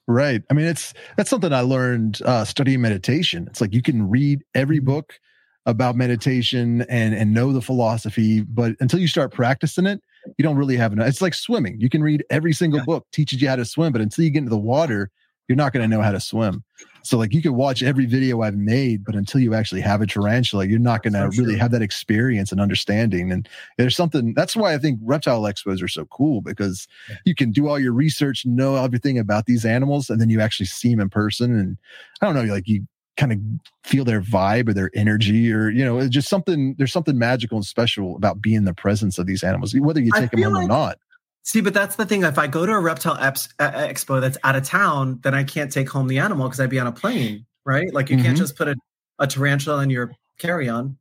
Right. 0.08 0.42
I 0.50 0.54
mean, 0.54 0.66
it's 0.66 0.94
that's 1.18 1.30
something 1.30 1.54
I 1.54 1.62
learned 1.62 2.22
uh, 2.26 2.44
studying 2.46 2.82
meditation. 2.82 3.48
It's 3.48 3.62
like 3.62 3.74
you 3.74 3.82
can 3.82 4.10
read 4.10 4.44
every 4.56 4.78
mm-hmm. 4.78 4.88
book 4.88 5.20
about 5.66 5.96
meditation 5.96 6.82
and 6.90 7.14
and 7.14 7.34
know 7.34 7.52
the 7.52 7.62
philosophy, 7.62 8.42
but 8.42 8.76
until 8.80 9.00
you 9.00 9.08
start 9.08 9.32
practicing 9.32 9.86
it, 9.86 10.02
you 10.38 10.44
don't 10.44 10.56
really 10.56 10.78
have 10.78 10.94
enough. 10.94 11.08
It's 11.08 11.22
like 11.22 11.36
swimming. 11.36 11.80
You 11.80 11.90
can 11.90 12.02
read 12.02 12.24
every 12.30 12.54
single 12.54 12.80
yeah. 12.80 12.86
book 12.86 13.06
teaches 13.12 13.42
you 13.42 13.48
how 13.48 13.56
to 13.56 13.66
swim, 13.66 13.92
but 13.92 14.02
until 14.02 14.26
you 14.26 14.32
get 14.32 14.40
into 14.40 14.50
the 14.50 14.58
water, 14.58 15.12
you're 15.48 15.56
not 15.56 15.74
going 15.74 15.88
to 15.88 15.96
know 15.96 16.02
how 16.02 16.12
to 16.12 16.20
swim. 16.20 16.64
So 17.04 17.18
like 17.18 17.34
you 17.34 17.42
can 17.42 17.56
watch 17.56 17.84
every 17.84 18.06
video 18.06 18.42
I've 18.42 18.56
made, 18.56 19.04
but 19.04 19.16
until 19.16 19.42
you 19.42 19.54
actually 19.54 19.82
have 19.82 20.02
a 20.02 20.08
tarantula, 20.08 20.66
you're 20.66 20.80
not 20.80 21.04
going 21.04 21.14
to 21.14 21.30
really 21.38 21.58
have 21.58 21.72
that 21.72 21.82
experience 21.82 22.52
and 22.52 22.60
understanding. 22.62 23.32
And 23.32 23.48
there's 23.78 23.96
something 23.96 24.34
that's 24.34 24.56
why 24.56 24.74
I 24.74 24.78
think 24.78 25.00
reptile 25.04 25.42
expos 25.44 25.82
are 25.82 25.88
so 25.88 26.06
cool 26.06 26.42
because 26.42 26.88
yeah. 27.10 27.16
you 27.26 27.36
can 27.36 27.52
do 27.52 27.68
all 27.68 27.80
your 27.80 27.94
research, 27.94 28.46
know 28.46 28.76
everything 28.76 29.18
about 29.18 29.46
these 29.46 29.66
animals, 29.66 30.10
and 30.10 30.20
then 30.20 30.30
you 30.30 30.42
actually 30.42 30.68
see 30.68 30.92
them 30.92 31.00
in 31.00 31.10
person. 31.10 31.58
And 31.58 31.78
I 32.22 32.26
don't 32.26 32.36
know, 32.36 32.54
like 32.54 32.68
you 32.68 32.86
kind 33.18 33.34
of 33.34 33.40
feel 33.84 34.06
their 34.06 34.22
vibe 34.22 34.70
or 34.70 34.74
their 34.74 34.90
energy 34.96 35.52
or 35.52 35.70
you 35.70 35.84
know 35.84 35.98
it's 36.00 36.10
just 36.10 36.30
something 36.30 36.74
there's 36.78 36.94
something 36.94 37.18
magical 37.18 37.58
and 37.58 37.66
special 37.66 38.16
about 38.16 38.42
being 38.42 38.56
in 38.56 38.64
the 38.64 38.74
presence 38.74 39.20
of 39.20 39.28
these 39.28 39.44
animals 39.44 39.76
whether 39.76 40.00
you 40.00 40.10
take 40.14 40.32
them 40.32 40.42
home 40.42 40.54
like, 40.54 40.64
or 40.64 40.68
not 40.70 40.98
See, 41.44 41.62
but 41.62 41.74
that's 41.74 41.96
the 41.96 42.06
thing. 42.06 42.24
If 42.24 42.38
I 42.38 42.48
go 42.48 42.66
to 42.66 42.72
a 42.72 42.80
reptile 42.80 43.18
expo 43.18 44.22
that's 44.22 44.38
out 44.44 44.56
of 44.56 44.64
town, 44.64 45.20
then 45.24 45.34
I 45.34 45.44
can't 45.44 45.72
take 45.72 45.90
home 45.90 46.08
the 46.08 46.20
animal 46.20 46.48
because 46.48 46.60
I'd 46.60 46.70
be 46.70 46.80
on 46.80 46.88
a 46.88 46.92
plane, 46.92 47.46
right? 47.66 47.92
Like 47.94 48.10
you 48.10 48.18
mm-hmm. 48.18 48.26
can't 48.26 48.38
just 48.38 48.56
put 48.56 48.68
a, 48.68 48.76
a 49.20 49.28
tarantula 49.28 49.82
in 49.82 49.90
your 49.90 50.12
carry 50.38 50.70
on. 50.70 50.98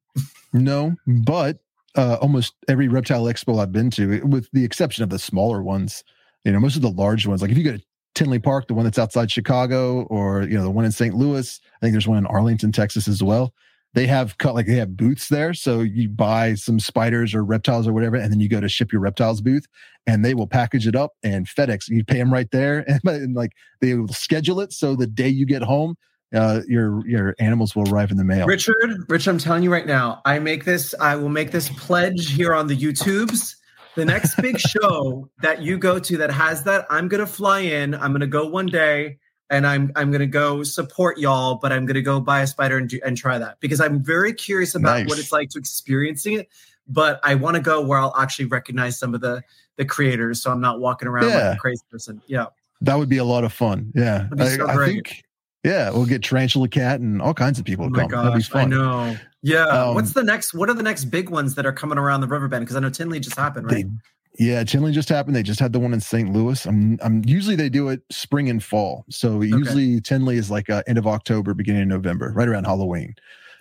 no, 0.52 0.94
but 1.06 1.59
uh, 1.97 2.16
almost 2.20 2.55
every 2.69 2.89
reptile 2.89 3.24
expo 3.24 3.60
I've 3.60 3.73
been 3.73 3.90
to, 3.90 4.24
with 4.24 4.48
the 4.52 4.65
exception 4.65 5.02
of 5.05 5.10
the 5.10 5.19
smaller 5.19 5.62
ones, 5.62 6.02
you 6.44 6.52
know, 6.52 6.60
most 6.60 6.77
of 6.77 6.82
the 6.82 6.90
large 6.90 7.27
ones, 7.27 7.43
like 7.43 7.51
if 7.51 7.59
you 7.59 7.65
go 7.65 7.77
to 7.77 7.82
Tinley 8.15 8.39
Park, 8.39 8.69
the 8.69 8.74
one 8.74 8.85
that's 8.85 8.98
outside 8.98 9.31
Chicago, 9.31 10.02
or 10.05 10.43
you 10.44 10.56
know, 10.56 10.62
the 10.62 10.70
one 10.70 10.85
in 10.85 10.93
St. 10.93 11.15
Louis, 11.15 11.60
I 11.77 11.86
think 11.86 11.93
there's 11.93 12.09
one 12.09 12.19
in 12.19 12.27
Arlington, 12.27 12.73
Texas 12.73 13.06
as 13.06 13.23
well 13.23 13.52
they 13.98 14.06
have 14.06 14.38
cut 14.38 14.54
like 14.54 14.66
they 14.66 14.76
have 14.76 14.96
booths 14.96 15.28
there. 15.28 15.52
So 15.52 15.80
you 15.80 16.08
buy 16.08 16.54
some 16.54 16.78
spiders 16.78 17.34
or 17.34 17.44
reptiles 17.44 17.88
or 17.88 17.92
whatever 17.92 18.14
and 18.14 18.32
then 18.32 18.38
you 18.38 18.48
go 18.48 18.60
to 18.60 18.68
ship 18.68 18.92
your 18.92 19.00
reptiles 19.00 19.40
booth 19.40 19.66
and 20.06 20.24
they 20.24 20.34
will 20.34 20.46
package 20.46 20.86
it 20.86 20.94
up 20.94 21.14
and 21.24 21.48
fedex 21.48 21.88
you 21.88 22.04
pay 22.04 22.18
them 22.18 22.32
right 22.32 22.48
there 22.52 22.84
and, 22.88 23.00
and 23.04 23.34
like 23.34 23.52
they 23.80 23.94
will 23.94 24.06
schedule 24.06 24.60
it 24.60 24.72
so 24.72 24.94
the 24.94 25.06
day 25.08 25.28
you 25.28 25.44
get 25.44 25.62
home 25.62 25.96
uh, 26.32 26.60
your 26.68 27.04
your 27.08 27.34
animals 27.40 27.74
will 27.74 27.90
arrive 27.90 28.10
in 28.12 28.18
the 28.18 28.24
mail. 28.24 28.46
Richard 28.46 29.04
richard 29.08 29.30
i'm 29.30 29.38
telling 29.38 29.64
you 29.64 29.72
right 29.72 29.86
now 29.86 30.20
i 30.24 30.38
make 30.38 30.64
this 30.64 30.94
i 31.00 31.16
will 31.16 31.30
make 31.30 31.50
this 31.50 31.68
pledge 31.70 32.32
here 32.32 32.54
on 32.54 32.68
the 32.68 32.76
youtubes. 32.76 33.56
The 33.96 34.04
next 34.04 34.36
big 34.36 34.60
show 34.74 35.28
that 35.42 35.62
you 35.62 35.76
go 35.76 35.98
to 35.98 36.18
that 36.18 36.30
has 36.30 36.62
that 36.64 36.86
i'm 36.88 37.08
gonna 37.08 37.26
fly 37.26 37.60
in 37.60 37.94
i'm 37.94 38.12
gonna 38.12 38.28
go 38.28 38.46
one 38.46 38.66
day 38.66 39.18
and 39.50 39.66
I'm 39.66 39.92
I'm 39.96 40.10
gonna 40.10 40.26
go 40.26 40.62
support 40.62 41.18
y'all, 41.18 41.56
but 41.56 41.72
I'm 41.72 41.86
gonna 41.86 42.02
go 42.02 42.20
buy 42.20 42.42
a 42.42 42.46
spider 42.46 42.78
and 42.78 42.88
do, 42.88 43.00
and 43.04 43.16
try 43.16 43.38
that 43.38 43.60
because 43.60 43.80
I'm 43.80 44.02
very 44.02 44.32
curious 44.32 44.74
about 44.74 45.00
nice. 45.00 45.08
what 45.08 45.18
it's 45.18 45.32
like 45.32 45.50
to 45.50 45.58
experiencing 45.58 46.34
it. 46.34 46.48
But 46.86 47.20
I 47.22 47.34
want 47.34 47.56
to 47.56 47.62
go 47.62 47.80
where 47.82 47.98
I'll 47.98 48.14
actually 48.16 48.46
recognize 48.46 48.98
some 48.98 49.14
of 49.14 49.20
the 49.20 49.42
the 49.76 49.84
creators, 49.84 50.42
so 50.42 50.50
I'm 50.50 50.60
not 50.60 50.80
walking 50.80 51.08
around 51.08 51.28
yeah. 51.28 51.48
like 51.48 51.56
a 51.56 51.60
crazy 51.60 51.82
person. 51.90 52.20
Yeah, 52.26 52.46
that 52.80 52.96
would 52.96 53.08
be 53.08 53.18
a 53.18 53.24
lot 53.24 53.44
of 53.44 53.52
fun. 53.52 53.92
Yeah, 53.94 54.28
I, 54.38 54.48
so 54.48 54.68
I, 54.68 54.86
think. 54.86 55.24
Yeah, 55.64 55.90
we'll 55.90 56.06
get 56.06 56.22
Tarantula 56.22 56.68
Kat 56.68 57.00
and 57.00 57.20
all 57.20 57.34
kinds 57.34 57.58
of 57.58 57.64
people. 57.64 57.86
Oh 57.86 57.90
my 57.90 58.06
come. 58.06 58.10
gosh, 58.10 58.54
I 58.54 58.64
know. 58.64 59.16
Yeah, 59.42 59.66
um, 59.66 59.94
what's 59.94 60.12
the 60.12 60.22
next? 60.22 60.54
What 60.54 60.68
are 60.70 60.74
the 60.74 60.82
next 60.82 61.06
big 61.06 61.30
ones 61.30 61.54
that 61.56 61.66
are 61.66 61.72
coming 61.72 61.98
around 61.98 62.20
the 62.20 62.26
riverbend? 62.26 62.64
Because 62.64 62.76
I 62.76 62.80
know 62.80 62.90
Tinley 62.90 63.20
just 63.20 63.36
happened, 63.36 63.66
right? 63.66 63.84
They, 63.84 63.90
yeah, 64.39 64.62
Tinley 64.62 64.93
just 64.93 65.09
happened. 65.09 65.35
They 65.35 65.43
just 65.43 65.59
had 65.59 65.73
the 65.73 65.81
one 65.81 65.93
in 65.93 66.01
St. 66.01 66.32
Louis. 66.32 66.65
I'm, 66.65 66.98
I'm 67.02 67.23
usually 67.24 67.56
they 67.56 67.69
do 67.69 67.89
it 67.89 68.02
spring 68.10 68.48
and 68.48 68.62
fall. 68.62 69.05
So 69.10 69.36
okay. 69.36 69.48
usually 69.48 70.01
Tinley 70.01 70.36
is 70.36 70.51
like 70.51 70.70
uh, 70.70 70.82
end 70.86 70.97
of 70.97 71.06
October, 71.06 71.55
beginning 71.55 71.82
of 71.82 71.89
November, 71.89 72.32
right 72.35 72.48
around 72.48 72.65
Halloween. 72.65 73.15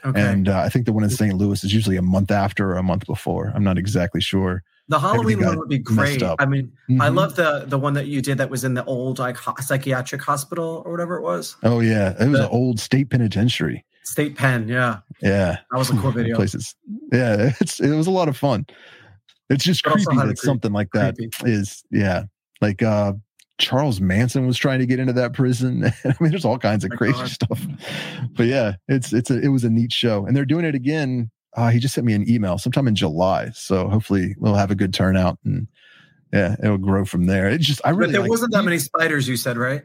Okay. 0.06 0.22
And 0.22 0.48
uh, 0.48 0.60
I 0.60 0.70
think 0.70 0.86
the 0.86 0.94
one 0.94 1.04
in 1.04 1.10
St. 1.10 1.34
Louis 1.34 1.64
is 1.64 1.74
usually 1.74 1.98
a 1.98 2.02
month 2.04 2.30
after 2.30 2.72
or 2.72 2.76
a 2.76 2.84
month 2.84 3.08
before. 3.08 3.52
I'm 3.56 3.64
not 3.64 3.80
exactly 3.80 4.22
sure. 4.22 4.64
The 4.90 5.00
Halloween 5.00 5.44
one 5.44 5.58
would 5.58 5.68
be 5.68 5.80
great. 5.80 6.24
I 6.24 6.46
mean, 6.46 6.72
mm-hmm. 6.90 7.02
I 7.02 7.10
love 7.10 7.36
the 7.36 7.66
the 7.68 7.78
one 7.78 7.94
that 7.96 8.08
you 8.08 8.22
did 8.22 8.38
that 8.38 8.50
was 8.50 8.64
in 8.64 8.74
the 8.74 8.86
old 8.86 9.20
like 9.20 9.36
ho- 9.36 9.56
psychiatric 9.60 10.22
hospital 10.22 10.82
or 10.86 10.92
whatever 10.92 11.18
it 11.18 11.24
was. 11.24 11.58
Oh 11.64 11.82
yeah, 11.82 12.12
it 12.12 12.30
was 12.30 12.40
the, 12.40 12.46
an 12.46 12.52
old 12.52 12.80
state 12.80 13.10
penitentiary. 13.10 13.84
State 14.04 14.38
pen, 14.38 14.70
yeah, 14.70 15.00
yeah. 15.22 15.58
That 15.72 15.78
was 15.78 15.90
a 15.90 15.98
cool 15.98 16.12
video. 16.14 16.38
Places, 16.38 16.74
yeah. 17.12 17.52
It's 17.60 17.82
it 17.82 17.94
was 17.94 18.08
a 18.08 18.12
lot 18.12 18.30
of 18.30 18.38
fun. 18.38 18.66
It's 19.50 19.64
just 19.64 19.84
creepy 19.84 20.04
that 20.16 20.26
creep, 20.26 20.38
something 20.38 20.74
like 20.74 20.90
that 20.94 21.16
creepy. 21.16 21.52
is 21.52 21.84
yeah. 21.92 22.24
Like 22.62 22.84
uh 22.84 23.14
Charles 23.60 24.00
Manson 24.00 24.46
was 24.46 24.58
trying 24.58 24.80
to 24.80 24.86
get 24.86 25.00
into 25.00 25.14
that 25.14 25.34
prison. 25.34 25.86
I 26.06 26.16
mean, 26.20 26.32
there's 26.32 26.46
all 26.46 26.60
kinds 26.60 26.84
of 26.84 26.92
oh 26.94 26.98
crazy 26.98 27.18
God. 27.18 27.30
stuff. 27.30 27.68
But 28.36 28.46
yeah, 28.48 28.76
it's 28.88 29.14
it's 29.14 29.32
a 29.32 29.40
it 29.40 29.50
was 29.50 29.64
a 29.64 29.70
neat 29.70 29.92
show, 29.92 30.26
and 30.26 30.36
they're 30.36 30.46
doing 30.46 30.66
it 30.66 30.76
again. 30.76 31.32
Uh, 31.56 31.70
he 31.70 31.80
just 31.80 31.96
sent 31.96 32.06
me 32.06 32.14
an 32.14 32.30
email 32.30 32.60
sometime 32.60 32.88
in 32.88 32.94
July, 32.94 33.50
so 33.50 33.88
hopefully 33.88 34.36
we'll 34.38 34.54
have 34.54 34.70
a 34.70 34.76
good 34.76 34.94
turnout, 34.94 35.40
and 35.44 35.68
yeah, 36.32 36.56
it'll 36.62 36.78
grow 36.78 37.04
from 37.04 37.26
there. 37.26 37.50
It 37.50 37.62
just 37.62 37.82
I 37.84 37.90
really 37.90 38.08
but 38.08 38.12
there 38.12 38.22
like, 38.22 38.30
wasn't 38.30 38.54
that 38.54 38.64
many 38.64 38.78
spiders. 38.78 39.28
You 39.28 39.38
said 39.38 39.58
right? 39.58 39.82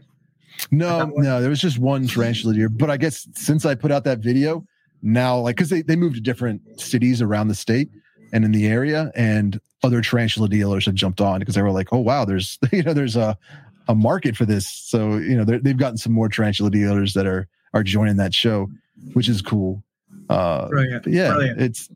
No, 0.71 1.11
no, 1.17 1.41
there 1.41 1.51
was 1.51 1.61
just 1.61 1.79
one 1.79 2.07
tarantula 2.09 2.55
deer. 2.55 2.69
But 2.69 2.91
I 2.91 2.99
guess 2.99 3.27
since 3.35 3.65
I 3.65 3.75
put 3.75 3.91
out 3.91 4.05
that 4.05 4.19
video, 4.19 4.67
now 5.01 5.39
like 5.39 5.57
because 5.57 5.71
they 5.71 5.81
they 5.81 5.97
moved 5.97 6.17
to 6.17 6.21
different 6.21 6.79
cities 6.79 7.23
around 7.23 7.49
the 7.49 7.55
state, 7.55 7.89
and 8.33 8.45
in 8.45 8.53
the 8.53 8.67
area 8.67 9.13
and 9.15 9.61
other 9.83 10.01
tarantula 10.01 10.49
dealers 10.49 10.87
have 10.87 10.95
jumped 10.95 11.21
on 11.21 11.41
because 11.41 11.55
they 11.55 11.63
were 11.63 11.71
like 11.71 11.93
oh 11.93 11.99
wow 11.99 12.25
there's 12.25 12.59
you 12.73 12.83
know 12.83 12.93
there's 12.93 13.17
a 13.17 13.37
a 13.89 13.95
market 13.95 14.37
for 14.37 14.45
this 14.45 14.69
so 14.71 15.17
you 15.17 15.37
know 15.37 15.45
they've 15.45 15.77
gotten 15.77 15.99
some 15.99 16.13
more 16.13 16.29
tarantula 16.29 16.71
dealers 16.71 17.15
that 17.15 17.27
are 17.27 17.49
are 17.75 17.83
joining 17.83 18.17
that 18.17 18.35
show 18.35 18.69
which 19.15 19.29
is 19.29 19.43
cool 19.43 19.83
uh 20.29 20.69
Brilliant. 20.69 21.07
yeah 21.07 21.35
Brilliant. 21.35 21.61
it's 21.61 21.89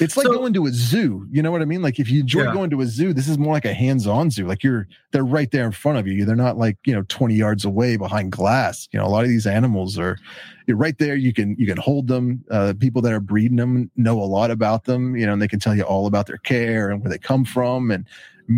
it's 0.00 0.16
like 0.16 0.26
so, 0.26 0.32
going 0.32 0.52
to 0.54 0.66
a 0.66 0.70
zoo. 0.72 1.26
You 1.30 1.42
know 1.42 1.50
what 1.50 1.62
I 1.62 1.64
mean? 1.64 1.82
Like 1.82 1.98
if 1.98 2.10
you 2.10 2.20
enjoy 2.20 2.44
yeah. 2.44 2.52
going 2.52 2.70
to 2.70 2.80
a 2.80 2.86
zoo, 2.86 3.12
this 3.12 3.28
is 3.28 3.38
more 3.38 3.52
like 3.52 3.64
a 3.64 3.74
hands-on 3.74 4.30
zoo. 4.30 4.46
Like 4.46 4.62
you're 4.62 4.88
they're 5.10 5.24
right 5.24 5.50
there 5.50 5.64
in 5.64 5.72
front 5.72 5.98
of 5.98 6.06
you. 6.06 6.24
They're 6.24 6.36
not 6.36 6.58
like, 6.58 6.78
you 6.84 6.94
know, 6.94 7.02
20 7.08 7.34
yards 7.34 7.64
away 7.64 7.96
behind 7.96 8.32
glass. 8.32 8.88
You 8.92 8.98
know, 8.98 9.06
a 9.06 9.08
lot 9.08 9.24
of 9.24 9.28
these 9.28 9.46
animals 9.46 9.98
are 9.98 10.18
you're 10.66 10.76
right 10.76 10.96
there. 10.98 11.16
You 11.16 11.32
can 11.32 11.56
you 11.58 11.66
can 11.66 11.76
hold 11.76 12.08
them. 12.08 12.44
Uh, 12.50 12.74
people 12.78 13.02
that 13.02 13.12
are 13.12 13.20
breeding 13.20 13.56
them 13.56 13.90
know 13.96 14.20
a 14.20 14.24
lot 14.24 14.50
about 14.50 14.84
them, 14.84 15.16
you 15.16 15.26
know, 15.26 15.32
and 15.32 15.42
they 15.42 15.48
can 15.48 15.60
tell 15.60 15.74
you 15.74 15.82
all 15.82 16.06
about 16.06 16.26
their 16.26 16.38
care 16.38 16.90
and 16.90 17.02
where 17.02 17.10
they 17.10 17.18
come 17.18 17.44
from 17.44 17.90
and 17.90 18.06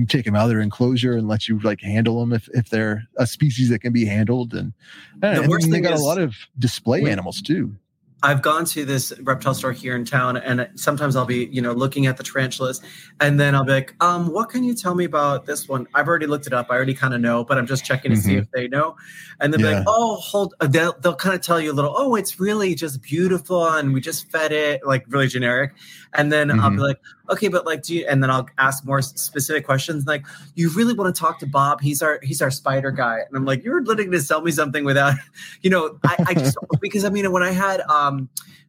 take 0.09 0.25
them 0.25 0.35
out 0.35 0.45
of 0.45 0.49
their 0.51 0.61
enclosure 0.61 1.17
and 1.17 1.29
let 1.29 1.49
you 1.49 1.59
like 1.61 1.81
handle 1.81 2.21
them 2.21 2.33
if, 2.33 2.49
if 2.55 2.71
they're 2.71 3.07
a 3.17 3.27
species 3.27 3.69
that 3.69 3.81
can 3.81 3.93
be 3.93 4.05
handled. 4.05 4.55
And, 4.55 4.73
and, 5.23 5.45
the 5.45 5.55
and 5.55 5.73
they 5.73 5.81
got 5.81 5.99
a 5.99 6.03
lot 6.03 6.19
of 6.19 6.35
display 6.59 7.05
animals 7.05 7.41
too. 7.43 7.77
I've 8.25 8.41
gone 8.41 8.65
to 8.65 8.87
this 8.87 9.13
reptile 9.21 9.53
store 9.53 9.73
here 9.73 9.95
in 9.95 10.07
town, 10.07 10.39
and 10.39 10.67
sometimes 10.77 11.15
I'll 11.15 11.27
be, 11.27 11.45
you 11.53 11.61
know, 11.61 11.73
looking 11.73 12.07
at 12.07 12.17
the 12.17 12.23
tarantulas, 12.23 12.81
and 13.21 13.39
then 13.39 13.55
I'll 13.55 13.65
be 13.65 13.73
like, 13.73 13.95
um, 14.01 14.33
what 14.33 14.49
can 14.49 14.65
you 14.65 14.75
tell 14.75 14.95
me 14.95 15.05
about 15.05 15.45
this 15.45 15.69
one? 15.69 15.87
I've 15.95 16.09
already 16.09 16.27
looked 16.27 16.47
it 16.47 16.55
up. 16.55 16.69
I 16.71 16.75
already 16.75 16.95
kind 16.95 17.13
of 17.13 17.21
know, 17.21 17.45
but 17.45 17.59
I'm 17.59 17.67
just 17.67 17.85
checking 17.85 18.13
to 18.13 18.17
mm-hmm. 18.17 18.27
see 18.27 18.37
if 18.37 18.51
they 18.53 18.67
know. 18.67 18.97
And 19.41 19.53
then 19.53 19.61
yeah. 19.61 19.73
like, 19.73 19.85
oh, 19.87 20.17
hold. 20.17 20.55
Uh, 20.61 20.67
they'll 20.67 20.95
they'll 21.01 21.15
kind 21.15 21.35
of 21.35 21.43
tell 21.43 21.61
you 21.61 21.71
a 21.71 21.75
little. 21.75 21.93
Oh, 21.95 22.15
it's 22.15 22.41
really 22.41 22.75
just 22.75 23.03
beautiful, 23.03 23.69
and 23.69 23.93
we 23.93 24.01
just 24.01 24.31
fed 24.31 24.53
it, 24.53 24.87
like 24.87 25.05
really 25.09 25.29
generic. 25.29 25.75
And 26.15 26.33
then 26.33 26.49
mm-hmm. 26.49 26.61
I'll 26.61 26.71
be 26.71 26.77
mm-hmm. 26.77 26.85
like, 26.85 27.01
okay, 27.29 27.49
but 27.49 27.67
like, 27.67 27.83
do 27.83 27.95
you? 27.95 28.07
And 28.09 28.23
then 28.23 28.31
I'll 28.31 28.49
ask 28.59 28.85
more 28.85 29.03
specific 29.03 29.65
questions, 29.65 30.07
like, 30.07 30.25
you 30.55 30.71
really 30.71 30.95
want 30.95 31.15
to 31.15 31.19
talk 31.19 31.39
to 31.41 31.47
Bob? 31.47 31.81
He's 31.81 32.03
our 32.03 32.21
he's 32.23 32.43
our 32.43 32.51
spider 32.51 32.91
guy. 32.91 33.21
And 33.21 33.37
I'm 33.37 33.45
like, 33.45 33.65
you're 33.65 33.83
literally 33.83 34.11
to 34.11 34.21
sell 34.21 34.41
me 34.41 34.51
something 34.51 34.85
without, 34.85 35.15
you 35.63 35.71
know, 35.71 35.99
I, 36.05 36.17
I 36.29 36.35
just 36.35 36.57
because 36.81 37.05
I 37.05 37.11
mean, 37.11 37.31
when 37.33 37.43
I 37.43 37.53
had 37.53 37.81
um 37.83 38.29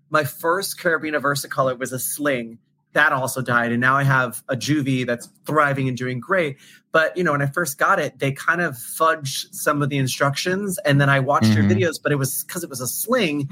my 0.10 0.24
first 0.24 0.80
Caribena 0.80 1.20
versicolor 1.20 1.78
was 1.78 1.92
a 1.92 2.00
sling 2.00 2.60
that 2.96 3.14
also 3.14 3.42
died. 3.42 3.72
And 3.72 3.80
now 3.80 3.96
i 3.96 4.04
have 4.04 4.44
a 4.50 4.56
juvie 4.56 5.06
that's 5.06 5.30
thriving 5.46 5.88
and 5.88 5.98
doing 5.98 6.20
great. 6.20 6.58
But 6.92 7.16
you 7.16 7.24
know 7.24 7.34
when 7.34 7.42
i 7.42 7.46
first 7.46 7.78
got 7.78 8.00
it 8.00 8.18
they 8.20 8.32
kind 8.32 8.62
of 8.62 8.74
fudged 8.74 9.54
some 9.54 9.82
of 9.84 9.90
the 9.90 9.98
instructions. 9.98 10.80
And 10.80 11.00
then 11.00 11.10
i 11.10 11.20
watched 11.20 11.48
mm-hmm. 11.48 11.70
your 11.70 11.70
videos 11.70 12.02
but 12.02 12.12
it 12.12 12.16
was 12.16 12.44
because 12.44 12.64
it 12.64 12.70
was 12.70 12.82
a 12.82 12.88
sling 12.88 13.50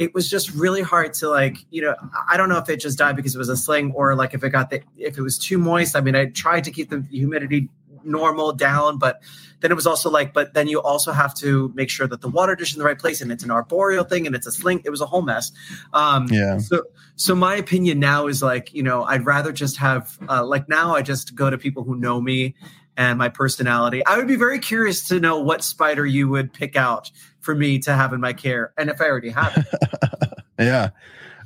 it 0.00 0.12
was 0.12 0.28
just 0.28 0.50
really 0.52 0.82
hard 0.82 1.14
to 1.14 1.28
like 1.28 1.58
you 1.70 1.80
know 1.80 1.94
i 2.28 2.36
don't 2.36 2.48
know 2.48 2.58
if 2.58 2.68
it 2.68 2.80
just 2.80 2.98
died 2.98 3.14
because 3.16 3.34
it 3.34 3.38
was 3.38 3.48
a 3.48 3.56
sling 3.56 3.92
or 3.92 4.14
like 4.16 4.34
if 4.34 4.42
it 4.42 4.50
got 4.50 4.70
the 4.70 4.82
if 4.96 5.16
it 5.16 5.22
was 5.22 5.38
too 5.38 5.58
moist. 5.58 5.96
I 5.96 6.00
mean 6.00 6.14
i 6.14 6.26
tried 6.26 6.64
to 6.64 6.70
keep 6.70 6.90
the 6.90 7.04
humidity 7.10 7.68
normal 8.04 8.52
down 8.52 8.98
but 8.98 9.22
then 9.64 9.72
it 9.72 9.74
was 9.74 9.86
also 9.86 10.10
like 10.10 10.34
but 10.34 10.52
then 10.52 10.68
you 10.68 10.80
also 10.82 11.10
have 11.10 11.34
to 11.34 11.72
make 11.74 11.88
sure 11.88 12.06
that 12.06 12.20
the 12.20 12.28
water 12.28 12.54
dish 12.54 12.68
is 12.68 12.74
in 12.74 12.80
the 12.80 12.84
right 12.84 12.98
place 12.98 13.22
and 13.22 13.32
it's 13.32 13.42
an 13.42 13.50
arboreal 13.50 14.04
thing 14.04 14.26
and 14.26 14.36
it's 14.36 14.46
a 14.46 14.52
sling. 14.52 14.82
It 14.84 14.90
was 14.90 15.00
a 15.00 15.06
whole 15.06 15.22
mess. 15.22 15.52
Um 15.94 16.26
yeah. 16.30 16.58
so 16.58 16.82
so 17.16 17.34
my 17.34 17.56
opinion 17.56 17.98
now 17.98 18.26
is 18.26 18.42
like 18.42 18.74
you 18.74 18.82
know 18.82 19.04
i'd 19.04 19.24
rather 19.24 19.52
just 19.52 19.78
have 19.78 20.18
uh, 20.28 20.44
like 20.44 20.68
now 20.68 20.94
i 20.94 21.00
just 21.00 21.34
go 21.34 21.48
to 21.48 21.56
people 21.56 21.82
who 21.82 21.96
know 21.96 22.20
me 22.20 22.54
and 22.96 23.18
my 23.18 23.28
personality. 23.28 24.04
I 24.06 24.18
would 24.18 24.28
be 24.28 24.36
very 24.36 24.58
curious 24.60 25.08
to 25.08 25.18
know 25.18 25.40
what 25.40 25.64
spider 25.64 26.06
you 26.06 26.28
would 26.28 26.52
pick 26.52 26.76
out 26.76 27.10
for 27.40 27.54
me 27.54 27.78
to 27.80 27.92
have 27.94 28.12
in 28.12 28.20
my 28.20 28.32
care 28.32 28.72
and 28.76 28.90
if 28.90 29.00
i 29.00 29.06
already 29.06 29.30
have 29.30 29.56
it. 29.56 30.30
Yeah. 30.58 30.90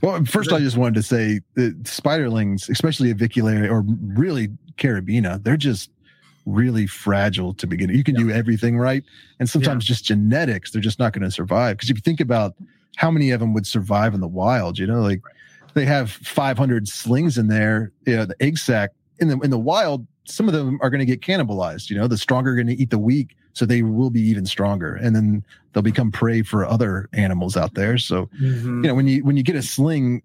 Well, 0.03 0.25
first, 0.27 0.53
I 0.53 0.61
just 0.61 0.77
wanted 0.77 0.95
to 0.95 1.03
say 1.03 1.41
that 1.55 1.83
spiderlings, 1.85 2.69
especially 2.69 3.13
avicularia 3.13 3.71
or 3.71 3.83
really 4.17 4.49
Caribena, 4.77 5.43
they're 5.43 5.57
just 5.57 5.91
really 6.49 6.87
fragile 6.87 7.55
to 7.55 7.67
begin. 7.67 7.91
You 7.91 8.05
can 8.05 8.15
yeah. 8.17 8.25
do 8.25 8.31
everything 8.31 8.79
right, 8.79 9.05
and 9.39 9.49
sometimes 9.49 9.85
yeah. 9.85 9.95
just 9.95 10.05
genetics, 10.05 10.71
they're 10.71 10.83
just 10.83 10.99
not 10.99 11.13
going 11.13 11.25
to 11.25 11.31
survive. 11.31 11.77
Because 11.77 11.91
if 11.91 11.97
you 11.97 12.03
think 12.03 12.21
about 12.21 12.55
how 12.97 13.11
many 13.11 13.31
of 13.31 13.41
them 13.41 13.55
would 13.55 13.67
survive 13.67 14.15
in 14.15 14.21
the 14.21 14.29
wild, 14.29 14.79
you 14.79 14.87
know, 14.87 15.01
like 15.01 15.25
right. 15.25 15.35
they 15.75 15.85
have 15.85 16.11
500 16.11 16.89
slings 16.89 17.39
in 17.39 17.49
there. 17.49 17.93
You 18.07 18.17
know, 18.17 18.25
the 18.25 18.43
egg 18.43 18.59
sac 18.59 18.91
in 19.19 19.29
the 19.29 19.39
in 19.41 19.51
the 19.51 19.59
wild, 19.59 20.07
some 20.25 20.49
of 20.49 20.55
them 20.55 20.79
are 20.83 20.91
going 20.91 21.01
to 21.01 21.07
get 21.07 21.21
cannibalized. 21.21 21.91
You 21.91 21.97
know, 21.97 22.09
the 22.09 22.19
stronger 22.19 22.53
are 22.53 22.55
going 22.55 22.67
to 22.69 22.77
eat 22.77 22.91
the 22.91 22.99
weak, 22.99 23.37
so 23.53 23.67
they 23.67 23.83
will 23.83 24.11
be 24.11 24.23
even 24.23 24.47
stronger, 24.47 24.95
and 24.95 25.15
then 25.15 25.45
they'll 25.73 25.83
become 25.83 26.11
prey 26.11 26.43
for 26.43 26.65
other 26.65 27.09
animals 27.13 27.57
out 27.57 27.75
there. 27.75 27.99
So, 27.99 28.29
Mhm. 28.41 28.83
you 28.83 28.89
know, 28.89 28.95
when 28.95 29.07
you 29.07 29.25
when 29.25 29.37
you 29.37 29.43
get 29.43 29.57
a 29.57 29.63
sling 29.63 30.23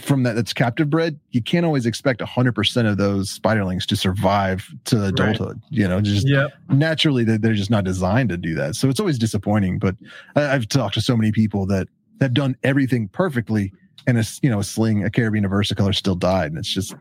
from 0.00 0.22
that 0.24 0.34
that's 0.34 0.52
captive 0.52 0.90
bred, 0.90 1.18
you 1.30 1.42
can't 1.42 1.64
always 1.64 1.86
expect 1.86 2.20
100% 2.20 2.90
of 2.90 2.96
those 2.96 3.38
spiderlings 3.38 3.84
to 3.86 3.96
survive 3.96 4.68
to 4.84 5.04
adulthood. 5.06 5.60
You 5.70 5.88
know, 5.88 6.00
just 6.00 6.28
Yep. 6.28 6.50
naturally 6.70 7.24
they- 7.24 7.36
they're 7.36 7.54
just 7.54 7.70
not 7.70 7.84
designed 7.84 8.28
to 8.30 8.36
do 8.36 8.54
that. 8.54 8.74
So 8.76 8.88
it's 8.88 9.00
always 9.00 9.18
disappointing. 9.18 9.78
But 9.78 9.96
I've 10.34 10.68
talked 10.68 10.94
to 10.94 11.00
so 11.00 11.16
many 11.16 11.32
people 11.32 11.66
that 11.66 11.88
have 12.20 12.34
done 12.34 12.56
everything 12.62 13.08
perfectly, 13.08 13.72
and 14.06 14.18
a 14.18 14.24
you 14.42 14.50
know 14.50 14.60
a 14.60 14.64
sling, 14.64 15.04
a 15.04 15.10
Caribena 15.10 15.48
versicolor 15.48 15.94
still 15.94 16.14
died, 16.14 16.50
and 16.50 16.58
it's 16.58 16.72
just 16.72 16.94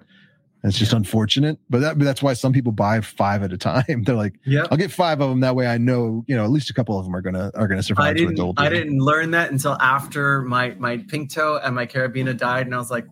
it's 0.67 0.77
just 0.79 0.93
unfortunate. 0.93 1.57
But 1.69 1.79
that 1.81 1.99
that's 1.99 2.23
why 2.23 2.33
some 2.33 2.53
people 2.53 2.71
buy 2.71 3.01
five 3.01 3.43
at 3.43 3.51
a 3.53 3.57
time. 3.57 3.83
They're 4.03 4.15
like, 4.15 4.35
Yep. 4.45 4.67
I'll 4.71 4.77
get 4.77 4.91
five 4.91 5.21
of 5.21 5.29
them. 5.29 5.39
That 5.41 5.55
way, 5.55 5.67
I 5.67 5.77
know 5.77 6.23
you 6.27 6.35
know 6.35 6.43
at 6.43 6.49
least 6.51 6.69
a 6.69 6.73
couple 6.73 6.97
of 6.97 7.05
them 7.05 7.15
are 7.15 7.21
gonna 7.21 7.51
are 7.55 7.67
gonna 7.67 7.83
survive 7.83 8.05
I 8.05 8.13
to 8.13 8.19
didn't. 8.19 8.33
adulthood. 8.33 8.65
I 8.65 8.69
didn't 8.69 8.99
learn 8.99 9.31
that 9.31 9.51
until 9.51 9.73
after 9.81 10.41
my 10.41 10.75
my 10.79 10.97
pink 10.97 11.31
toe 11.31 11.59
and 11.63 11.75
my 11.75 11.85
Caribena 11.85 12.35
died, 12.37 12.65
and 12.65 12.73
I 12.75 12.77
was 12.77 12.89
like, 12.91 13.05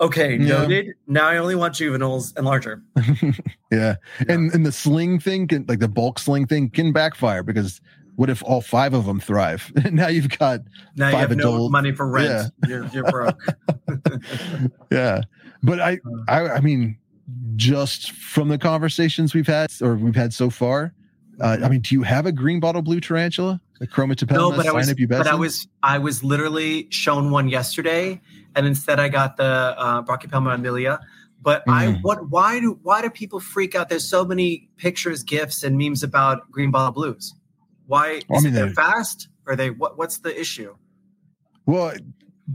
okay, 0.00 0.32
Yeah. 0.36 0.62
noted. 0.62 0.86
Now 1.06 1.28
I 1.28 1.36
only 1.38 1.54
want 1.54 1.74
juveniles 1.74 2.32
and 2.36 2.44
larger. 2.46 2.82
yeah. 3.70 3.96
And 4.28 4.52
and 4.52 4.66
the 4.66 4.72
sling 4.72 5.20
thing 5.20 5.46
can 5.48 5.64
like 5.68 5.78
the 5.78 5.88
bulk 5.88 6.18
sling 6.18 6.46
thing 6.46 6.70
can 6.70 6.92
backfire 6.92 7.42
because 7.42 7.80
what 8.16 8.30
if 8.30 8.44
all 8.44 8.60
five 8.60 8.94
of 8.94 9.06
them 9.06 9.18
thrive? 9.18 9.72
now 9.90 10.06
you've 10.08 10.38
got 10.38 10.60
Now 10.96 11.08
you 11.08 11.12
Five 11.14 11.30
have 11.30 11.36
no 11.38 11.68
money 11.68 11.90
for 11.92 12.06
rent. 12.06 12.52
You're, 12.68 12.86
you're 12.88 13.10
broke. 13.10 13.40
yeah. 14.92 15.22
But 15.64 15.80
I 15.80 15.98
I 16.28 16.48
I 16.48 16.60
mean 16.60 16.96
just 17.56 18.12
from 18.12 18.48
the 18.48 18.58
conversations 18.58 19.34
we've 19.34 19.46
had 19.46 19.70
or 19.80 19.94
we've 19.96 20.14
had 20.14 20.32
so 20.34 20.50
far, 20.50 20.92
uh, 21.40 21.56
I 21.62 21.68
mean, 21.68 21.80
do 21.80 21.94
you 21.94 22.02
have 22.02 22.26
a 22.26 22.32
green 22.32 22.60
bottle 22.60 22.82
blue 22.82 23.00
tarantula? 23.00 23.60
A 23.80 23.86
chromatopelma 23.86 24.32
no, 24.36 24.50
but 24.52 24.66
I 24.66 24.72
was, 24.72 24.94
but 25.08 25.26
I 25.26 25.34
was, 25.34 25.66
I 25.82 25.98
was 25.98 26.22
literally 26.22 26.86
shown 26.90 27.32
one 27.32 27.48
yesterday, 27.48 28.20
and 28.54 28.66
instead 28.66 29.00
I 29.00 29.08
got 29.08 29.36
the 29.36 29.44
uh, 29.44 30.02
Brachypelma 30.02 30.54
emilia. 30.54 31.00
But 31.42 31.64
I, 31.68 31.86
Mm. 31.88 32.02
what, 32.02 32.30
why 32.30 32.60
do, 32.60 32.78
why 32.82 33.02
do 33.02 33.10
people 33.10 33.40
freak 33.40 33.74
out? 33.74 33.88
There's 33.88 34.08
so 34.08 34.24
many 34.24 34.68
pictures, 34.76 35.22
gifs, 35.24 35.62
and 35.64 35.76
memes 35.76 36.02
about 36.04 36.48
green 36.52 36.70
bottle 36.70 36.92
blues. 36.92 37.34
Why? 37.86 38.22
Well, 38.28 38.36
I 38.36 38.38
is 38.38 38.44
mean, 38.44 38.52
it 38.52 38.56
they're 38.56 38.66
they're- 38.66 38.74
fast? 38.74 39.28
Or 39.46 39.56
they? 39.56 39.70
What, 39.70 39.98
what's 39.98 40.18
the 40.18 40.38
issue? 40.40 40.74
well 41.66 41.92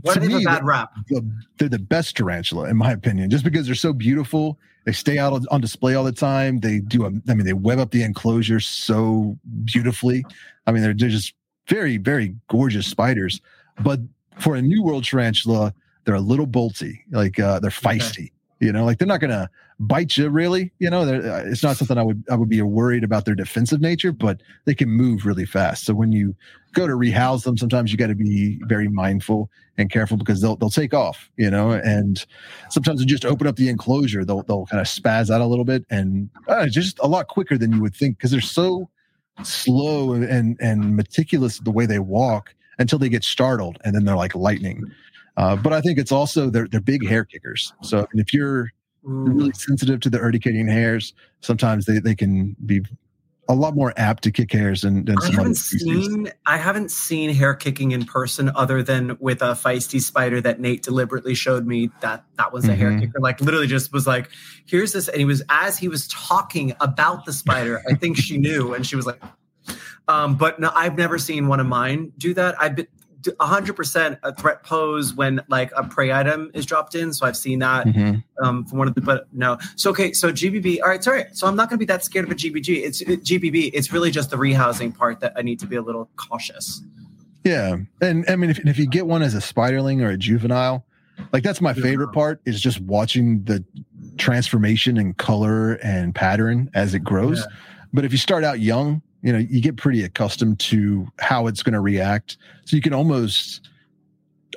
Why 0.02 0.14
to 0.14 0.20
do 0.20 0.26
they 0.28 0.32
have 0.34 0.40
me, 0.40 0.44
a 0.44 0.48
bad 0.48 0.60
the- 0.62 0.66
rap? 0.66 0.90
the, 1.08 1.30
they're 1.58 1.68
the 1.68 1.78
best 1.78 2.16
tarantula 2.16 2.68
in 2.68 2.76
my 2.76 2.92
opinion. 2.92 3.30
Just 3.30 3.44
because 3.44 3.66
they're 3.66 3.74
so 3.74 3.92
beautiful 3.92 4.58
they 4.86 4.92
stay 4.92 5.18
out 5.18 5.44
on- 5.50 5.60
display 5.60 5.94
all 5.94 6.04
the 6.04 6.12
time. 6.12 6.60
They 6.60 6.80
do 6.80 7.04
a, 7.04 7.08
i 7.28 7.34
mean 7.34 7.44
they 7.44 7.52
web 7.52 7.78
up 7.78 7.90
the 7.90 8.02
enclosure 8.02 8.60
so 8.60 9.38
beautifully. 9.64 10.24
I 10.66 10.72
mean 10.72 10.82
they're, 10.82 10.94
they're 10.94 11.08
just 11.08 11.34
very 11.68 11.96
very 11.98 12.34
gorgeous 12.48 12.86
spiders. 12.86 13.40
But 13.82 14.00
for 14.38 14.54
a 14.56 14.62
new 14.62 14.82
world 14.82 15.04
tarantula 15.04 15.74
they're 16.04 16.14
a 16.14 16.20
little 16.20 16.46
bolty 16.46 17.00
like 17.10 17.38
uh 17.38 17.60
they're 17.60 17.70
feisty 17.70 18.32
you 18.58 18.72
know 18.72 18.86
like 18.86 18.96
they're 18.98 19.06
not 19.06 19.20
gonna 19.20 19.50
bite 19.80 20.16
you 20.16 20.30
really 20.30 20.72
you 20.78 20.88
know? 20.88 21.04
They're, 21.04 21.22
uh, 21.30 21.42
it's 21.44 21.62
not 21.62 21.76
something 21.76 21.98
i 21.98 22.02
would 22.02 22.24
i 22.30 22.34
would 22.36 22.48
be 22.48 22.62
worried 22.62 23.04
about 23.04 23.26
their 23.26 23.34
defensive 23.34 23.82
nature 23.82 24.12
but 24.12 24.40
they 24.64 24.74
can 24.74 24.88
move 24.88 25.26
really 25.26 25.44
fast. 25.44 25.84
So 25.84 25.92
when 25.94 26.10
you 26.10 26.34
go 26.72 26.86
to 26.86 26.94
rehouse 26.94 27.44
them 27.44 27.56
sometimes 27.56 27.90
you 27.90 27.98
got 27.98 28.08
to 28.08 28.14
be 28.14 28.58
very 28.66 28.88
mindful 28.88 29.50
and 29.78 29.90
careful 29.90 30.16
because 30.16 30.40
they'll 30.40 30.56
they'll 30.56 30.70
take 30.70 30.94
off, 30.94 31.30
you 31.36 31.50
know, 31.50 31.72
and 31.72 32.24
sometimes 32.68 33.00
they 33.00 33.06
just 33.06 33.24
open 33.24 33.46
up 33.46 33.56
the 33.56 33.68
enclosure, 33.68 34.24
they'll 34.24 34.42
they'll 34.42 34.66
kind 34.66 34.80
of 34.80 34.86
spaz 34.86 35.34
out 35.34 35.40
a 35.40 35.46
little 35.46 35.64
bit 35.64 35.84
and 35.90 36.30
uh, 36.48 36.66
just 36.66 36.98
a 37.00 37.08
lot 37.08 37.28
quicker 37.28 37.56
than 37.58 37.72
you 37.72 37.80
would 37.80 37.94
think 37.94 38.18
because 38.18 38.30
they're 38.30 38.40
so 38.40 38.88
slow 39.42 40.12
and 40.12 40.56
and 40.60 40.96
meticulous 40.96 41.58
the 41.60 41.70
way 41.70 41.86
they 41.86 41.98
walk 41.98 42.54
until 42.78 42.98
they 42.98 43.08
get 43.08 43.24
startled 43.24 43.78
and 43.84 43.94
then 43.94 44.04
they're 44.04 44.16
like 44.16 44.34
lightning. 44.34 44.90
Uh, 45.36 45.56
but 45.56 45.72
I 45.72 45.80
think 45.80 45.98
it's 45.98 46.12
also 46.12 46.50
they're 46.50 46.68
they're 46.68 46.80
big 46.80 47.06
hair 47.06 47.24
kickers. 47.24 47.72
So 47.82 48.06
if 48.14 48.34
you're 48.34 48.70
really 49.02 49.52
sensitive 49.52 50.00
to 50.00 50.10
the 50.10 50.18
urticating 50.18 50.68
hairs, 50.68 51.14
sometimes 51.40 51.86
they 51.86 51.98
they 51.98 52.14
can 52.14 52.54
be 52.66 52.82
a 53.50 53.54
lot 53.54 53.74
more 53.74 53.92
apt 53.96 54.22
to 54.24 54.30
kick 54.30 54.52
hairs 54.52 54.82
than, 54.82 55.04
than 55.04 55.16
I 55.18 55.20
some 55.22 55.30
other 55.34 55.36
haven't 55.38 55.54
species. 55.56 56.06
seen 56.06 56.32
I 56.46 56.56
haven't 56.56 56.90
seen 56.90 57.34
hair 57.34 57.54
kicking 57.54 57.90
in 57.90 58.04
person 58.04 58.50
other 58.54 58.82
than 58.82 59.16
with 59.20 59.42
a 59.42 59.52
feisty 59.52 60.00
spider 60.00 60.40
that 60.40 60.60
Nate 60.60 60.82
deliberately 60.82 61.34
showed 61.34 61.66
me 61.66 61.90
that 62.00 62.24
that 62.36 62.52
was 62.52 62.68
a 62.68 62.74
hair 62.76 62.90
Mhm. 62.92 63.00
kicker. 63.00 63.20
Like 63.20 63.40
literally 63.40 63.66
just 63.66 63.92
was 63.92 64.06
like, 64.06 64.30
here's 64.66 64.92
this, 64.92 65.08
and 65.08 65.18
he 65.18 65.24
was 65.24 65.42
as 65.48 65.76
he 65.78 65.88
was 65.88 66.06
talking 66.08 66.74
about 66.80 67.24
the 67.24 67.32
spider. 67.32 67.82
I 67.90 67.94
think 67.94 68.16
she 68.16 68.38
knew, 68.38 68.72
and 68.72 68.86
she 68.86 68.94
was 68.96 69.04
like, 69.06 69.20
um, 70.08 70.36
but 70.36 70.60
no, 70.60 70.70
I've 70.74 70.96
never 70.96 71.18
seen 71.18 71.48
one 71.48 71.58
of 71.60 71.66
mine 71.66 72.12
do 72.18 72.32
that. 72.34 72.54
I've 72.60 72.76
been. 72.76 72.86
100% 73.22 74.18
a 74.22 74.34
threat 74.34 74.62
pose 74.62 75.14
when 75.14 75.40
like 75.48 75.70
a 75.76 75.84
prey 75.84 76.12
item 76.12 76.50
is 76.54 76.64
dropped 76.66 76.94
in 76.94 77.12
so 77.12 77.26
i've 77.26 77.36
seen 77.36 77.58
that 77.58 77.86
Mhm. 77.86 78.22
um, 78.42 78.64
from 78.64 78.78
one 78.78 78.88
of 78.88 78.94
the, 78.94 79.00
but 79.00 79.26
no. 79.32 79.58
So 79.76 79.90
okay, 79.90 80.12
so 80.12 80.32
GBB. 80.32 80.80
All 80.82 80.88
right, 80.88 81.02
sorry. 81.04 81.24
So 81.32 81.46
I'm 81.46 81.56
not 81.56 81.68
going 81.68 81.76
to 81.78 81.78
be 81.78 81.84
that 81.86 82.04
scared 82.04 82.24
of 82.24 82.30
a 82.30 82.34
GBG. 82.34 82.82
It's 82.84 83.00
it, 83.02 83.22
GBB. 83.24 83.70
It's 83.74 83.92
really 83.92 84.10
just 84.10 84.30
the 84.30 84.36
rehousing 84.36 84.96
part 84.96 85.20
that 85.20 85.34
I 85.36 85.42
need 85.42 85.58
to 85.60 85.66
be 85.66 85.76
a 85.76 85.82
little 85.82 86.08
cautious. 86.16 86.82
Yeah, 87.44 87.76
and 88.00 88.24
I 88.28 88.36
mean, 88.36 88.50
if, 88.50 88.58
if 88.60 88.78
you 88.78 88.86
get 88.86 89.06
one 89.06 89.22
as 89.22 89.34
a 89.34 89.38
spiderling 89.38 90.02
or 90.02 90.10
a 90.10 90.16
juvenile, 90.16 90.84
like 91.32 91.42
that's 91.42 91.60
my 91.60 91.74
favorite 91.74 92.12
part 92.12 92.40
is 92.46 92.60
just 92.60 92.80
watching 92.80 93.44
the 93.44 93.62
transformation 94.18 94.96
in 94.96 95.14
color 95.14 95.74
and 95.82 96.14
pattern 96.14 96.70
as 96.74 96.94
it 96.94 97.00
grows. 97.00 97.38
Yeah. 97.40 97.56
But 97.92 98.04
if 98.04 98.12
you 98.12 98.18
start 98.18 98.44
out 98.44 98.60
young, 98.60 99.02
you 99.22 99.32
know, 99.32 99.38
you 99.38 99.60
get 99.60 99.76
pretty 99.76 100.02
accustomed 100.02 100.58
to 100.60 101.06
how 101.18 101.46
it's 101.46 101.62
going 101.62 101.74
to 101.74 101.80
react, 101.80 102.36
so 102.64 102.76
you 102.76 102.82
can 102.82 102.94
almost 102.94 103.68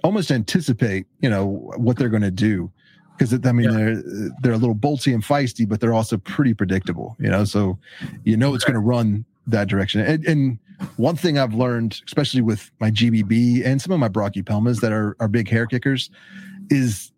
almost 0.04 0.32
anticipate, 0.32 1.06
you 1.22 1.30
know, 1.30 1.72
what 1.78 1.98
they're 1.98 2.10
going 2.10 2.24
to 2.24 2.32
do. 2.32 2.72
Because 3.18 3.34
I 3.46 3.52
mean, 3.52 3.70
Yeah. 3.70 3.78
they're 3.78 4.04
they're 4.42 4.54
a 4.54 4.58
little 4.58 4.76
bolty 4.76 5.14
and 5.14 5.24
feisty, 5.24 5.68
but 5.68 5.80
they're 5.80 5.94
also 5.94 6.18
pretty 6.18 6.54
predictable, 6.54 7.16
you 7.20 7.30
know. 7.30 7.46
So 7.46 7.78
you 8.24 8.36
know 8.38 8.56
it's 8.56 8.64
going 8.64 8.74
to 8.74 8.80
run 8.80 9.26
that 9.48 9.68
direction. 9.68 10.02
And, 10.02 10.26
and 10.26 10.60
one 10.98 11.16
thing 11.16 11.38
I've 11.38 11.54
learned, 11.54 12.02
especially 12.08 12.42
with 12.42 12.72
my 12.80 12.90
GBB 12.90 13.66
and 13.66 13.82
some 13.82 13.92
of 13.94 14.00
my 14.00 14.10
brachypelmas 14.10 14.82
that 14.82 14.92
are 14.92 15.16
are 15.20 15.28
big 15.28 15.48
hair 15.50 15.68
kickers, 15.68 16.10
is 16.70 17.12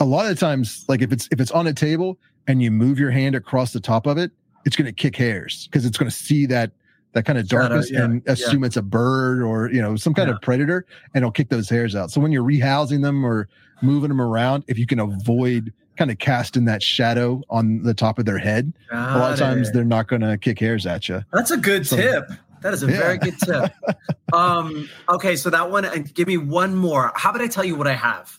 a 0.00 0.04
lot 0.04 0.26
of 0.30 0.38
times, 0.38 0.84
like 0.88 1.00
if 1.00 1.12
it's 1.12 1.28
if 1.32 1.40
it's 1.40 1.50
on 1.50 1.66
a 1.66 1.72
table 1.72 2.18
and 2.46 2.62
you 2.62 2.70
move 2.70 2.98
your 2.98 3.10
hand 3.10 3.34
across 3.34 3.72
the 3.72 3.80
top 3.80 4.06
of 4.06 4.18
it, 4.18 4.30
it's 4.66 4.76
going 4.76 4.84
to 4.86 4.92
kick 4.92 5.16
hairs 5.16 5.66
because 5.68 5.86
it's 5.86 5.96
going 5.96 6.10
to 6.10 6.16
see 6.16 6.44
that 6.46 6.72
that 7.12 7.24
kind 7.24 7.38
of 7.38 7.46
Shadow, 7.46 7.68
darkness 7.68 7.90
yeah, 7.90 8.04
and 8.04 8.22
yeah. 8.26 8.32
assume 8.32 8.62
it's 8.64 8.76
a 8.76 8.82
bird 8.82 9.40
or 9.42 9.70
you 9.72 9.80
know 9.80 9.96
some 9.96 10.12
kind 10.12 10.28
Yeah. 10.28 10.34
of 10.34 10.42
predator, 10.42 10.84
and 11.14 11.22
it'll 11.22 11.30
kick 11.32 11.48
those 11.48 11.70
hairs 11.70 11.96
out. 11.96 12.10
So 12.10 12.20
when 12.20 12.30
you're 12.32 12.44
rehousing 12.44 13.00
them 13.02 13.24
or 13.24 13.48
moving 13.80 14.08
them 14.08 14.20
around, 14.20 14.64
if 14.66 14.78
you 14.78 14.86
can 14.86 14.98
avoid 15.00 15.72
kind 15.96 16.10
of 16.10 16.18
casting 16.18 16.66
that 16.66 16.82
shadow 16.82 17.42
on 17.48 17.82
the 17.82 17.94
top 17.94 18.18
of 18.18 18.26
their 18.26 18.36
head, 18.36 18.70
a 18.92 19.16
lot 19.18 19.32
of 19.32 19.38
times 19.38 19.68
it. 19.68 19.72
they're 19.72 19.84
not 19.84 20.08
going 20.08 20.20
to 20.20 20.36
kick 20.36 20.58
hairs 20.58 20.84
at 20.84 21.08
you. 21.08 21.22
That's 21.32 21.50
a 21.50 21.56
good 21.56 21.86
So- 21.86 21.96
tip. 21.96 22.28
That 22.62 22.74
is 22.74 22.82
a 22.82 22.86
very 22.86 23.16
good 23.18 23.34
tip. 23.38 23.72
um, 24.32 24.88
okay, 25.08 25.36
so 25.36 25.50
that 25.50 25.70
one, 25.70 25.84
and 25.84 26.12
give 26.12 26.26
me 26.26 26.36
one 26.36 26.74
more. 26.74 27.12
How 27.14 27.30
about 27.30 27.42
I 27.42 27.46
tell 27.46 27.64
you 27.64 27.76
what 27.76 27.86
I 27.86 27.92
have? 27.94 28.36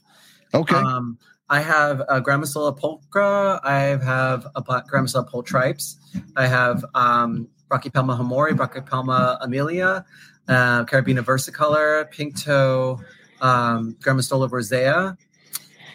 Okay. 0.54 0.76
Um, 0.76 1.18
I 1.50 1.62
have 1.62 2.02
a 2.02 2.22
Grammostola 2.22 2.78
pulchra. 2.78 3.60
I 3.64 3.80
have 4.04 4.48
a 4.56 4.62
Grammostola 4.62 5.30
pulchripes. 5.30 5.96
I 6.36 6.48
have 6.48 6.84
um, 6.94 7.48
Brachypelma 7.70 8.20
hamorii, 8.20 8.54
Brachypelma 8.54 9.44
emilia, 9.44 10.06
uh, 10.48 10.84
Caribena 10.86 11.24
versicolor, 11.24 12.10
pink 12.12 12.42
toe, 12.42 13.00
um, 13.42 13.96
Grammostola 14.00 14.52
rosea, 14.52 15.18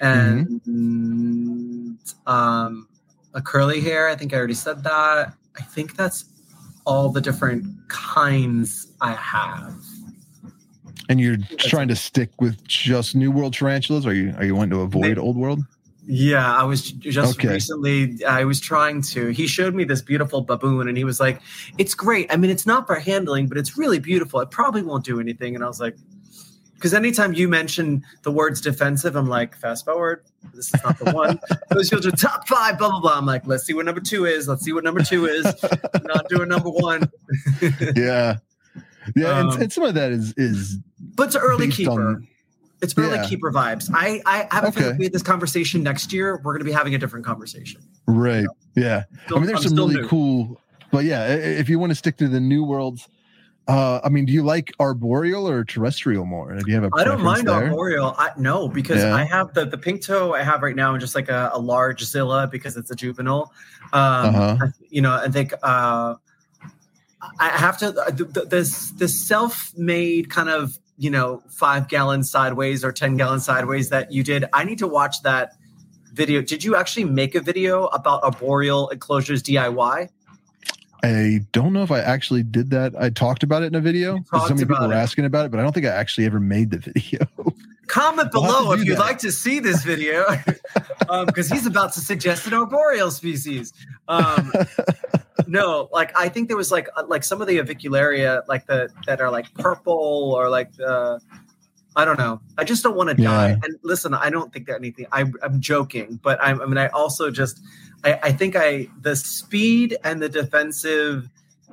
and 0.01 0.61
um, 2.27 2.89
a 3.35 3.43
curly 3.43 3.81
hair. 3.81 4.09
I 4.09 4.15
think 4.15 4.33
I 4.33 4.39
already 4.39 4.55
said 4.55 4.83
that. 4.85 5.35
I 5.59 5.63
think 5.63 5.97
that's 5.97 6.25
all 6.87 7.11
the 7.11 7.21
different 7.21 7.65
kinds 7.89 8.93
I 9.01 9.13
have. 9.13 9.77
And 11.09 11.21
you're 11.21 11.37
trying 11.59 11.89
to 11.89 11.97
stick 11.97 12.31
with 12.41 12.63
just 12.67 13.15
New 13.15 13.31
World 13.31 13.55
tarantulas? 13.55 14.07
Are 14.07 14.15
you 14.15 14.35
are 14.39 14.45
you 14.45 14.55
wanting 14.55 14.71
to 14.71 14.81
avoid 14.81 15.17
They- 15.17 15.21
Old 15.21 15.37
World? 15.37 15.61
Yeah, 16.05 16.53
I 16.57 16.65
was 16.65 16.91
just 16.91 17.39
Okay. 17.39 17.49
recently. 17.51 18.25
I 18.25 18.43
was 18.45 18.59
trying 18.59 19.03
to. 19.03 19.29
He 19.29 19.47
showed 19.47 19.73
me 19.73 19.85
this 19.85 20.03
beautiful 20.03 20.41
baboon, 20.41 20.89
and 20.89 20.99
he 20.99 21.05
was 21.05 21.21
like, 21.21 21.41
"It's 21.79 21.95
great. 21.95 22.27
I 22.33 22.37
mean, 22.37 22.51
it's 22.51 22.67
not 22.67 22.89
for 22.89 22.97
handling, 22.97 23.47
but 23.47 23.57
it's 23.57 23.79
really 23.79 24.01
beautiful. 24.01 24.41
It 24.41 24.51
probably 24.51 24.83
won't 24.83 25.05
do 25.05 25.21
anything." 25.21 25.55
And 25.55 25.63
I 25.63 25.69
was 25.69 25.79
like, 25.79 25.97
"Because 26.75 26.93
anytime 26.93 27.35
you 27.35 27.47
mention 27.47 28.03
the 28.25 28.33
words 28.33 28.61
defensive, 28.61 29.15
I'm 29.15 29.29
like, 29.29 29.55
fast 29.57 29.85
forward. 29.85 30.25
This 30.53 30.75
is 30.75 30.83
not 30.83 30.99
the 30.99 31.13
one. 31.13 31.39
Those 31.71 31.89
fields 31.89 32.05
are 32.05 32.11
top 32.11 32.49
five. 32.49 32.79
Blah 32.79 32.91
blah 32.91 32.99
blah. 33.01 33.17
I'm 33.17 33.25
like, 33.27 33.47
let's 33.47 33.65
see 33.65 33.73
what 33.73 33.85
number 33.87 34.01
two 34.01 34.27
is. 34.27 34.49
Let's 34.49 34.65
see 34.65 34.73
what 34.73 34.83
number 34.83 35.05
two 35.05 35.27
is. 35.27 35.47
I'm 35.95 36.03
not 36.03 36.29
doing 36.29 36.49
number 36.49 36.71
one, 36.71 37.09
yeah. 37.97 38.39
Yeah, 39.17 39.39
Um, 39.39 39.49
and, 39.51 39.63
and 39.65 39.73
some 39.73 39.85
of 39.85 39.95
that 39.95 40.13
is 40.13 40.33
is 40.37 40.79
but 41.17 41.29
it's 41.29 41.37
early 41.37 41.67
based 41.67 41.79
keeper. 41.79 41.91
on 42.09 42.29
It's 42.81 42.95
early 42.99 43.15
Yeah. 43.17 43.27
Keeper 43.27 43.51
vibes. 43.53 43.91
I 43.95 44.21
I 44.27 44.47
have 44.55 44.65
a 44.65 44.73
feeling 44.73 44.89
Okay. 44.89 44.93
if 44.95 44.99
we 44.99 45.05
had 45.05 45.13
this 45.13 45.23
conversation 45.23 45.83
next 45.83 46.13
year, 46.13 46.37
we're 46.43 46.53
going 46.53 46.61
to 46.61 46.65
be 46.65 46.73
having 46.73 46.95
a 46.95 46.99
different 46.99 47.25
conversation. 47.25 47.81
Right. 48.07 48.47
Yeah. 48.75 49.05
Still- 49.27 49.37
I 49.37 49.41
mean, 49.41 49.47
there's 49.49 49.65
I'm 49.65 49.69
some 49.71 49.79
really 49.79 50.01
new. 50.03 50.09
cool, 50.09 50.61
but 50.91 51.05
yeah, 51.05 51.27
if 51.29 51.69
you 51.69 51.79
want 51.79 51.91
to 51.91 51.95
stick 51.97 52.17
to 52.19 52.29
the 52.29 52.41
new 52.41 52.65
worlds, 52.65 53.09
uh, 53.69 54.01
I 54.03 54.09
mean, 54.09 54.25
do 54.25 54.33
you 54.33 54.43
like 54.43 54.73
arboreal 54.81 55.49
or 55.49 55.65
terrestrial 55.65 56.25
more? 56.25 56.53
Do 56.57 56.65
you 56.67 56.75
have 56.75 56.85
a 56.85 56.91
I 56.97 57.05
don't 57.05 57.23
mind 57.23 57.47
there? 57.47 57.55
arboreal. 57.69 58.15
I, 58.19 58.31
no, 58.37 58.69
because 58.69 58.99
Yeah. 59.03 59.15
I 59.15 59.23
have 59.25 59.55
the 59.55 59.65
the 59.65 59.79
pink 59.79 60.03
toe 60.03 60.35
I 60.35 60.43
have 60.43 60.63
right 60.63 60.75
now, 60.75 60.93
and 60.93 61.01
just 61.01 61.15
like 61.15 61.29
a, 61.29 61.51
a 61.55 61.59
large 61.61 62.03
Zilla 62.05 62.49
because 62.51 62.77
it's 62.77 62.91
a 62.91 62.97
juvenile. 62.97 63.53
Um, 63.93 64.01
Uh-huh. 64.35 64.57
I- 64.63 64.73
you 64.91 65.01
know, 65.03 65.15
I 65.15 65.29
think 65.29 65.55
uh, 65.63 66.15
I 67.39 67.49
have 67.49 67.79
to 67.79 67.93
the, 67.93 68.25
the, 68.25 68.45
this 68.45 68.91
this 68.93 69.27
self 69.27 69.73
made 69.77 70.31
kind 70.31 70.49
of 70.49 70.79
you 70.99 71.11
know 71.11 71.43
five 71.49 71.89
gallon 71.89 72.25
sideways 72.25 72.85
or 72.85 72.93
ten 72.93 73.17
gallon 73.17 73.41
sideways 73.41 73.91
that 73.91 74.13
you 74.13 74.23
did. 74.23 74.45
I 74.53 74.65
need 74.65 74.79
to 74.79 74.89
watch 74.89 75.23
that 75.23 75.53
video. 76.13 76.43
Did 76.43 76.65
you 76.65 76.77
actually 76.77 77.05
make 77.05 77.35
a 77.35 77.41
video 77.41 77.87
about 77.87 78.23
arboreal 78.23 78.89
enclosures 78.89 79.43
DIY? 79.43 80.09
I 81.05 81.41
don't 81.51 81.73
know 81.73 81.83
if 81.83 81.91
I 81.91 81.99
actually 81.99 82.45
did 82.45 82.71
that. 82.71 82.95
I 82.99 83.11
talked 83.11 83.43
about 83.43 83.65
it 83.65 83.67
in 83.67 83.75
a 83.75 83.81
video. 83.81 84.19
So 84.31 84.55
many 84.55 84.67
people 84.67 84.87
were 84.87 84.95
asking 84.95 85.25
about 85.25 85.47
it, 85.47 85.51
but 85.51 85.59
I 85.59 85.63
don't 85.65 85.73
think 85.73 85.87
I 85.87 85.91
actually 85.91 86.27
ever 86.27 86.39
made 86.39 86.71
the 86.71 86.79
video. 86.79 87.27
Comment 87.89 88.31
We'll 88.33 88.45
below 88.45 88.73
if 88.73 88.85
you'd 88.85 88.97
that. 88.97 89.01
like 89.01 89.19
to 89.19 89.33
see 89.33 89.59
this 89.59 89.83
video, 89.83 90.25
because 91.27 91.51
he's 91.51 91.67
about 91.67 91.93
to 91.95 92.01
suggest 92.01 92.47
an 92.47 92.55
arboreal 92.55 93.11
species. 93.11 93.73
Um, 94.09 94.53
no, 95.53 95.89
like 95.93 96.11
I 96.19 96.29
think 96.31 96.49
there 96.49 96.57
was 96.57 96.73
like 96.73 96.89
uh, 96.97 97.05
like 97.07 97.25
some 97.25 97.41
of 97.43 97.47
the 97.47 97.59
avicularia, 97.59 98.43
like 98.49 98.67
the 98.67 98.89
that 99.07 99.21
are 99.21 99.31
like 99.31 99.53
purple 99.55 100.33
or 100.37 100.49
like 100.49 100.73
the. 100.77 101.21
I 101.95 102.07
don't 102.07 102.19
know. 102.19 102.41
I 102.57 102.65
just 102.65 102.83
don't 102.83 102.97
want 102.97 103.11
to 103.11 103.15
die. 103.23 103.51
Yeah. 103.51 103.61
And 103.63 103.77
listen, 103.83 104.15
I 104.15 104.31
don't 104.31 104.51
think 104.51 104.65
that 104.69 104.77
anything. 104.77 105.05
I, 105.13 105.27
I'm 105.43 105.61
joking, 105.61 106.19
but 106.23 106.39
I'm, 106.43 106.63
I 106.63 106.65
mean, 106.65 106.79
I 106.79 106.87
also 106.87 107.31
just, 107.31 107.61
I, 108.03 108.19
I 108.23 108.33
think 108.33 108.57
I 108.57 108.89
the 109.03 109.15
speed 109.15 109.99
and 110.03 110.23
the 110.23 110.31
defensive 110.31 111.29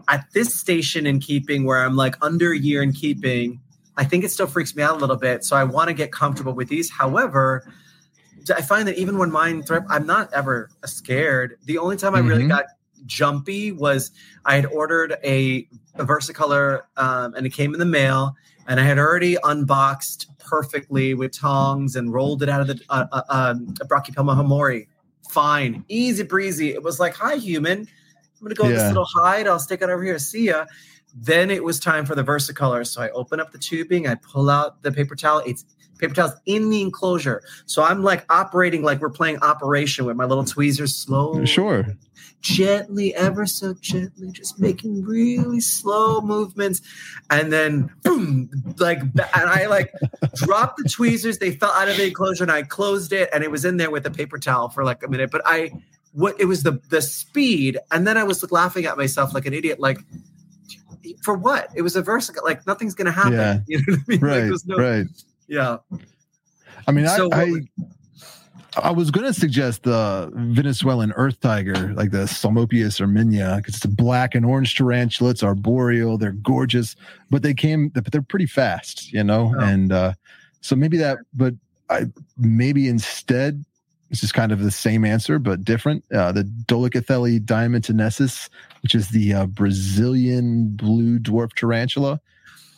at 0.09 0.25
this 0.33 0.53
station 0.53 1.07
in 1.07 1.21
keeping 1.21 1.63
where 1.63 1.79
I'm 1.85 1.95
like 1.95 2.17
under 2.21 2.51
a 2.51 2.57
year 2.57 2.83
in 2.83 2.91
keeping. 2.91 3.61
I 3.95 4.03
think 4.03 4.25
it 4.25 4.31
still 4.31 4.47
freaks 4.47 4.75
me 4.75 4.83
out 4.83 4.97
a 4.97 4.99
little 4.99 5.15
bit. 5.15 5.45
So 5.45 5.55
I 5.55 5.63
want 5.63 5.87
to 5.87 5.93
get 5.93 6.11
comfortable 6.11 6.51
with 6.51 6.67
these. 6.67 6.91
However, 6.91 7.63
I 8.53 8.61
find 8.61 8.89
that 8.89 8.97
even 8.97 9.19
when 9.19 9.31
mine 9.31 9.63
threat, 9.63 9.83
I'm 9.89 10.05
not 10.05 10.33
ever 10.33 10.69
scared. 10.83 11.57
The 11.63 11.77
only 11.77 11.95
time 11.95 12.13
I 12.13 12.19
really 12.19 12.43
Mhm. 12.43 12.49
got 12.49 12.65
jumpy 13.09 13.73
was 13.73 14.11
I 14.45 14.55
had 14.55 14.65
ordered 14.67 15.17
a, 15.23 15.67
a 15.95 16.05
Versicolor 16.05 16.83
um, 16.95 17.33
and 17.35 17.45
it 17.45 17.49
came 17.49 17.73
in 17.73 17.79
the 17.79 17.85
mail 17.85 18.35
and 18.67 18.79
I 18.79 18.83
had 18.83 18.99
already 18.99 19.35
unboxed 19.43 20.27
perfectly 20.37 21.15
with 21.15 21.33
tongs 21.33 21.95
and 21.95 22.13
rolled 22.13 22.43
it 22.43 22.49
out 22.49 22.61
of 22.61 22.67
the 22.67 22.79
uh, 22.89 23.05
uh, 23.11 23.21
um, 23.29 23.73
Brachypelma 23.73 24.35
hamorii. 24.35 24.87
Fine, 25.29 25.83
easy 25.89 26.23
breezy. 26.23 26.69
It 26.69 26.83
was 26.83 26.99
like, 26.99 27.15
hi, 27.15 27.35
human. 27.35 27.79
I'm 27.79 27.87
going 28.39 28.55
to 28.55 28.55
go 28.55 28.67
in 28.67 28.73
this 28.73 28.87
little 28.87 29.05
hide. 29.05 29.47
I'll 29.47 29.59
stick 29.59 29.81
it 29.81 29.89
over 29.89 30.03
here. 30.03 30.17
See 30.17 30.45
ya. 30.45 30.65
Then 31.13 31.51
it 31.51 31.63
was 31.63 31.79
time 31.79 32.05
for 32.05 32.15
the 32.15 32.23
Versicolor. 32.23 32.85
So 32.87 33.01
I 33.01 33.09
open 33.09 33.39
up 33.39 33.51
the 33.51 33.57
tubing. 33.57 34.07
I 34.07 34.15
pull 34.15 34.49
out 34.49 34.81
the 34.81 34.91
paper 34.91 35.15
towel. 35.15 35.41
It's 35.45 35.65
paper 35.99 36.13
towels 36.13 36.33
in 36.45 36.69
the 36.69 36.81
enclosure. 36.81 37.43
So 37.65 37.83
I'm 37.83 38.01
like 38.01 38.25
operating 38.31 38.81
like 38.83 39.01
we're 39.01 39.09
playing 39.09 39.39
Operation 39.39 40.05
with 40.05 40.15
my 40.15 40.25
little 40.25 40.45
tweezers 40.45 40.95
slowly 40.95 41.45
sure. 41.45 41.95
Gently, 42.41 43.13
ever 43.15 43.45
so 43.45 43.73
gently, 43.81 44.31
just 44.31 44.59
making 44.59 45.03
really 45.03 45.59
slow 45.59 46.21
movements. 46.21 46.81
And 47.29 47.51
then 47.51 47.89
boom, 48.03 48.49
like, 48.77 48.99
and 49.01 49.17
I 49.35 49.65
like 49.67 49.91
dropped 50.35 50.77
the 50.81 50.89
tweezers. 50.89 51.37
They 51.39 51.51
fell 51.51 51.71
out 51.71 51.89
of 51.89 51.97
the 51.97 52.07
enclosure 52.07 52.43
and 52.43 52.51
I 52.51 52.63
closed 52.63 53.11
it 53.13 53.29
and 53.33 53.43
it 53.43 53.51
was 53.51 53.65
in 53.65 53.77
there 53.77 53.91
with 53.91 54.05
a 54.05 54.11
paper 54.11 54.37
towel 54.37 54.69
for 54.69 54.83
like 54.83 55.03
a 55.03 55.07
minute. 55.07 55.31
But 55.31 55.41
I, 55.45 55.71
what 56.13 56.39
it 56.39 56.45
was 56.45 56.63
the 56.63 56.79
the 56.89 57.01
speed. 57.01 57.77
And 57.91 58.07
then 58.07 58.17
I 58.17 58.23
was 58.23 58.41
like, 58.41 58.51
laughing 58.51 58.85
at 58.85 58.97
myself 58.97 59.33
like 59.33 59.45
an 59.45 59.53
idiot, 59.53 59.79
like, 59.79 59.99
for 61.23 61.35
what? 61.35 61.69
It 61.75 61.81
was 61.81 61.95
a 61.95 62.01
versicle, 62.01 62.43
like 62.43 62.65
nothing's 62.67 62.95
gonna 62.95 63.11
happen. 63.11 63.33
Yeah. 63.33 63.59
You 63.67 63.77
know 63.79 63.83
what 63.87 63.99
I 63.99 64.03
mean? 64.07 64.19
Right. 64.21 64.39
there's 64.41 64.65
no- 64.65 64.77
right. 64.77 65.05
Yeah. 65.47 65.77
I 66.87 66.91
mean, 66.91 67.05
I, 67.05 67.17
So 67.17 67.29
I, 67.31 67.45
would- 67.51 67.67
I 68.77 68.91
was 68.91 69.09
going 69.09 69.25
to 69.25 69.33
suggest 69.33 69.83
the 69.83 70.31
Venezuelan 70.35 71.11
earth 71.13 71.39
tiger, 71.39 71.93
like 71.93 72.11
the 72.11 72.27
Psalmopoeus 72.27 73.01
irminia, 73.01 73.57
because 73.57 73.75
it's 73.75 73.85
a 73.85 73.89
black 73.89 74.35
and 74.35 74.45
orange 74.45 74.75
tarantula. 74.75 75.31
It's 75.31 75.43
arboreal. 75.43 76.17
They're 76.17 76.33
gorgeous, 76.33 76.95
but 77.29 77.41
they 77.41 77.53
came, 77.53 77.89
but 77.89 78.11
they're 78.11 78.21
pretty 78.21 78.45
fast, 78.45 79.11
you 79.11 79.23
know? 79.23 79.53
Oh. 79.57 79.63
And 79.63 79.91
uh, 79.91 80.13
so 80.61 80.75
maybe 80.75 80.97
that, 80.97 81.17
but 81.33 81.55
I 81.89 82.05
maybe 82.37 82.87
instead, 82.87 83.65
this 84.09 84.23
is 84.23 84.31
kind 84.31 84.51
of 84.51 84.59
the 84.59 84.71
same 84.71 85.05
answer, 85.05 85.39
but 85.39 85.63
different. 85.63 86.03
Uh, 86.13 86.31
the 86.31 86.43
Dolichothele 86.43 87.39
diamantinensis, 87.39 88.49
which 88.81 88.95
is 88.95 89.09
the 89.09 89.33
uh, 89.33 89.45
Brazilian 89.47 90.69
blue 90.75 91.19
dwarf 91.19 91.53
tarantula. 91.53 92.19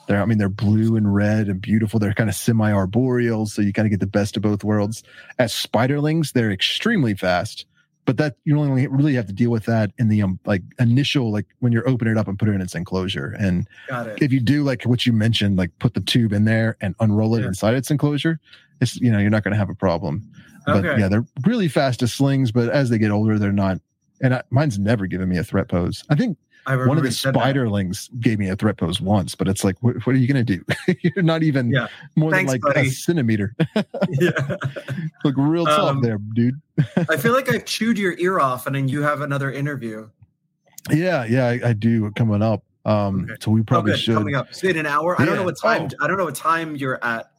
They're, 0.08 0.22
I 0.22 0.26
mean, 0.26 0.38
they're 0.38 0.50
blue 0.50 0.96
and 0.96 1.14
red 1.14 1.48
and 1.48 1.62
beautiful. 1.62 2.00
They're 2.00 2.14
kind 2.14 2.30
of 2.30 2.36
semi-arboreal, 2.36 3.46
so 3.46 3.62
you 3.62 3.72
kind 3.74 3.86
of 3.86 3.92
get 3.92 4.00
the 4.00 4.08
best 4.08 4.36
of 4.36 4.44
both 4.44 4.64
worlds. 4.64 5.04
As 5.40 5.54
spiderlings, 5.54 6.34
they're 6.34 6.52
extremely 6.52 7.14
fast, 7.14 7.66
but 8.06 8.18
that 8.18 8.36
you 8.44 8.60
only 8.60 8.88
really 8.88 9.14
have 9.14 9.28
to 9.28 9.34
deal 9.34 9.52
with 9.52 9.66
that 9.66 9.92
in 10.00 10.08
the 10.10 10.22
um, 10.22 10.40
like 10.46 10.64
initial, 10.80 11.32
like 11.32 11.46
when 11.60 11.72
you're 11.72 11.88
opening 11.88 12.14
it 12.14 12.18
up 12.18 12.28
and 12.28 12.38
put 12.40 12.50
it 12.50 12.54
in 12.54 12.62
its 12.62 12.76
enclosure. 12.76 13.36
And 13.40 13.68
it. 13.90 14.22
if 14.22 14.34
you 14.34 14.40
do 14.40 14.64
like 14.64 14.84
what 14.84 15.06
you 15.06 15.14
mentioned, 15.14 15.58
like 15.58 15.72
put 15.80 15.94
the 15.94 16.02
tube 16.02 16.34
in 16.34 16.46
there 16.46 16.78
and 16.82 16.96
unroll 17.00 17.36
it 17.36 17.42
Yeah. 17.42 17.48
inside 17.48 17.76
its 17.76 17.92
enclosure, 17.92 18.40
it's 18.82 18.96
you 18.98 19.12
know 19.12 19.20
you're 19.20 19.30
not 19.30 19.44
going 19.44 19.54
to 19.54 19.58
have 19.60 19.70
a 19.70 19.76
problem. 19.76 20.24
But 20.66 20.86
Okay. 20.86 21.00
yeah, 21.00 21.08
they're 21.08 21.26
really 21.46 21.68
fast 21.68 22.02
as 22.04 22.12
slings, 22.14 22.52
but 22.52 22.70
as 22.70 22.90
they 22.90 22.98
get 22.98 23.12
older, 23.12 23.40
they're 23.40 23.52
not. 23.52 23.78
And 24.22 24.36
I, 24.36 24.44
mine's 24.52 24.78
never 24.78 25.08
given 25.08 25.30
me 25.30 25.38
a 25.38 25.44
threat 25.44 25.68
pose. 25.70 26.04
I 26.10 26.16
think 26.16 26.38
one 26.68 26.98
of 26.98 27.04
the 27.04 27.12
said 27.12 27.34
that. 27.34 27.40
spiderlings 27.40 28.10
gave 28.20 28.40
me 28.40 28.50
a 28.50 28.56
threat 28.56 28.78
pose 28.78 29.02
once, 29.02 29.36
but 29.36 29.48
it's 29.48 29.64
like, 29.64 29.76
what, 29.82 29.96
what 30.06 30.16
are 30.16 30.20
you 30.20 30.32
going 30.32 30.46
to 30.46 30.58
do? 30.58 30.64
You're 31.02 31.24
not 31.24 31.44
even 31.44 31.70
Yeah. 31.72 31.88
more 32.16 32.32
Thanks, 32.32 32.52
than 32.52 32.62
like 32.62 32.76
buddy. 32.76 32.88
a 32.88 32.92
centimeter. 32.92 33.56
yeah. 34.10 34.56
Look 35.24 35.36
real 35.38 35.66
tough 35.66 35.80
Um, 35.90 36.02
there, 36.02 36.18
dude. 36.34 36.60
I 37.10 37.18
feel 37.18 37.34
like 37.34 37.54
I've 37.54 37.66
chewed 37.66 37.98
your 37.98 38.18
ear 38.18 38.40
off, 38.40 38.68
and 38.68 38.76
then 38.76 38.88
you 38.88 39.02
have 39.02 39.22
another 39.22 39.52
interview. 39.52 40.10
Yeah, 40.90 41.26
yeah, 41.26 41.48
I, 41.48 41.70
I 41.70 41.74
do 41.74 42.12
coming 42.12 42.42
up. 42.42 42.64
Um, 42.86 43.26
Okay. 43.26 43.34
so 43.40 43.52
we 43.52 43.62
probably 43.62 43.94
oh, 43.94 43.96
should. 43.96 44.16
Coming 44.16 44.36
up. 44.36 44.54
So 44.54 44.68
in 44.68 44.78
an 44.78 44.88
hour. 44.88 45.20
I 45.22 45.26
don't 45.26 45.36
know 45.36 45.44
what 45.44 45.60
time. 45.60 45.90
Oh. 45.92 46.04
I 46.04 46.08
don't 46.08 46.18
know 46.18 46.26
what 46.26 46.36
time 46.36 46.76
you're 46.76 47.04
at. 47.04 47.31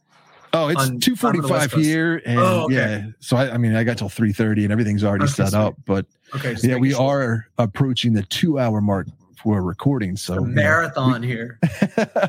Oh, 0.55 0.67
it's 0.69 0.79
on- 0.81 0.99
two 0.99 1.15
I'm 1.21 1.27
on 1.27 1.35
the 1.35 1.41
West 1.41 1.49
forty-five 1.49 1.71
Coast. 1.71 1.85
here, 1.85 2.21
and 2.25 2.39
Oh, 2.39 2.65
okay. 2.65 2.75
yeah. 2.75 3.05
So 3.19 3.37
I, 3.37 3.53
I 3.53 3.57
mean, 3.57 3.75
I 3.75 3.83
got 3.83 3.97
till 3.97 4.09
three 4.09 4.33
thirty, 4.33 4.63
and 4.63 4.71
everything's 4.71 5.03
already 5.03 5.23
Okay, 5.25 5.33
set 5.33 5.49
sweet. 5.49 5.59
up. 5.59 5.75
But 5.85 6.05
Okay. 6.35 6.55
yeah, 6.61 6.75
we 6.77 6.91
sure. 6.91 7.01
are 7.01 7.47
approaching 7.57 8.13
the 8.13 8.23
two-hour 8.23 8.79
mark 8.81 9.07
for 9.41 9.61
recording. 9.63 10.15
So 10.15 10.33
a 10.33 10.41
you 10.41 10.47
know, 10.47 10.53
marathon 10.53 11.21
here. 11.23 11.59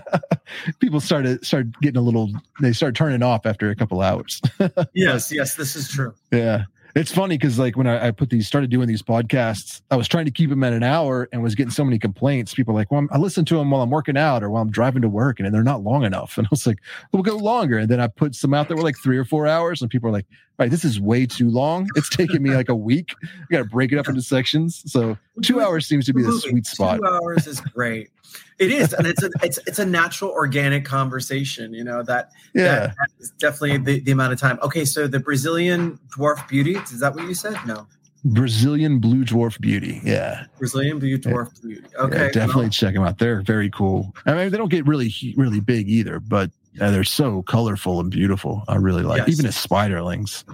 people 0.80 1.00
started 1.00 1.44
start 1.44 1.66
getting 1.80 1.98
a 1.98 2.02
little. 2.02 2.30
They 2.60 2.72
start 2.72 2.94
turning 2.94 3.22
off 3.22 3.46
after 3.46 3.70
a 3.70 3.76
couple 3.76 4.00
hours. 4.00 4.40
Yes, 4.94 5.30
yes, 5.32 5.54
this 5.54 5.76
is 5.76 5.88
true. 5.90 6.14
Yeah. 6.32 6.64
It's 6.94 7.12
funny 7.12 7.36
because 7.36 7.58
like 7.58 7.76
when 7.76 7.88
I, 7.88 8.08
I 8.08 8.10
put 8.12 8.30
these 8.30 8.46
started 8.46 8.70
doing 8.70 8.86
these 8.86 9.02
podcasts, 9.02 9.82
I 9.90 9.96
was 9.96 10.06
trying 10.06 10.26
to 10.26 10.30
keep 10.30 10.48
them 10.48 10.62
at 10.62 10.72
an 10.72 10.84
hour 10.84 11.28
and 11.32 11.42
was 11.42 11.56
getting 11.56 11.72
so 11.72 11.84
many 11.84 11.98
complaints. 11.98 12.54
People 12.54 12.72
were 12.72 12.80
like, 12.80 12.92
well, 12.92 13.00
I'm, 13.00 13.08
I 13.10 13.18
listen 13.18 13.44
to 13.46 13.56
them 13.56 13.70
while 13.70 13.82
I'm 13.82 13.90
working 13.90 14.16
out 14.16 14.44
or 14.44 14.50
while 14.50 14.62
I'm 14.62 14.70
driving 14.70 15.02
to 15.02 15.08
work, 15.08 15.40
and 15.40 15.52
they're 15.52 15.64
not 15.64 15.82
long 15.82 16.04
enough. 16.04 16.38
And 16.44 16.46
I 16.46 16.50
was 16.50 16.66
like, 16.66 16.78
we'll 17.10 17.22
go 17.22 17.36
longer. 17.36 17.78
And 17.78 17.88
then 17.88 18.00
I 18.00 18.06
put 18.06 18.34
some 18.34 18.52
out 18.52 18.68
that 18.68 18.76
were 18.76 18.82
like 18.82 18.98
three 18.98 19.16
or 19.16 19.24
four 19.24 19.46
hours, 19.46 19.80
and 19.80 19.90
people 19.90 20.10
are 20.10 20.12
like, 20.12 20.26
all 20.30 20.64
right, 20.64 20.70
this 20.70 20.84
is 20.84 21.00
way 21.00 21.26
too 21.26 21.48
long. 21.48 21.88
It's 21.96 22.08
taking 22.08 22.42
me 22.42 22.50
like 22.50 22.68
a 22.68 22.76
week. 22.76 23.14
I 23.24 23.46
got 23.50 23.58
to 23.58 23.64
break 23.64 23.90
it 23.90 23.98
up 23.98 24.08
into 24.08 24.22
sections. 24.22 24.82
So 24.86 25.18
two 25.42 25.60
hours 25.60 25.86
seems 25.86 26.06
to 26.06 26.12
be 26.12 26.22
the 26.22 26.32
sweet 26.32 26.66
spot. 26.66 26.98
Two 26.98 27.06
hours 27.06 27.46
is 27.48 27.60
great. 27.60 28.10
It 28.58 28.70
is, 28.70 28.92
and 28.92 29.06
it's 29.06 29.22
a 29.22 29.30
it's 29.42 29.58
it's 29.66 29.78
a 29.80 29.86
natural, 29.86 30.30
organic 30.30 30.84
conversation. 30.84 31.74
You 31.74 31.82
know 31.84 32.02
that 32.04 32.30
Yeah. 32.54 32.86
that, 32.86 33.30
definitely 33.38 33.78
the, 33.78 34.00
the 34.00 34.12
amount 34.12 34.32
of 34.32 34.38
time. 34.40 34.58
Okay, 34.62 34.84
so 34.84 35.06
the 35.08 35.18
Brazilian 35.18 35.98
dwarf 36.16 36.46
beauty 36.48 36.76
is 36.76 37.00
that 37.00 37.14
what 37.16 37.24
you 37.24 37.34
said? 37.34 37.56
No, 37.66 37.86
Brazilian 38.24 39.00
blue 39.00 39.24
dwarf 39.24 39.60
beauty. 39.60 40.00
Yeah. 40.04 40.44
Brazilian 40.58 40.98
blue 41.00 41.18
dwarf 41.18 41.60
beauty. 41.62 41.82
Yeah, 41.92 42.02
Okay, 42.04 42.30
definitely 42.32 42.62
well, 42.62 42.70
check 42.70 42.94
them 42.94 43.02
out. 43.02 43.18
They're 43.18 43.42
very 43.42 43.70
cool. 43.70 44.14
I 44.24 44.34
mean, 44.34 44.50
they 44.50 44.56
don't 44.56 44.70
get 44.70 44.86
really, 44.86 45.12
really 45.36 45.60
big 45.60 45.88
either, 45.88 46.20
but 46.20 46.50
uh, 46.80 46.90
they're 46.92 47.04
so 47.04 47.42
colorful 47.42 47.98
and 48.00 48.10
beautiful. 48.10 48.62
I 48.68 48.76
really 48.76 49.02
like, 49.02 49.18
Yes. 49.18 49.28
even 49.30 49.46
as 49.46 49.56
spiderlings. 49.56 50.44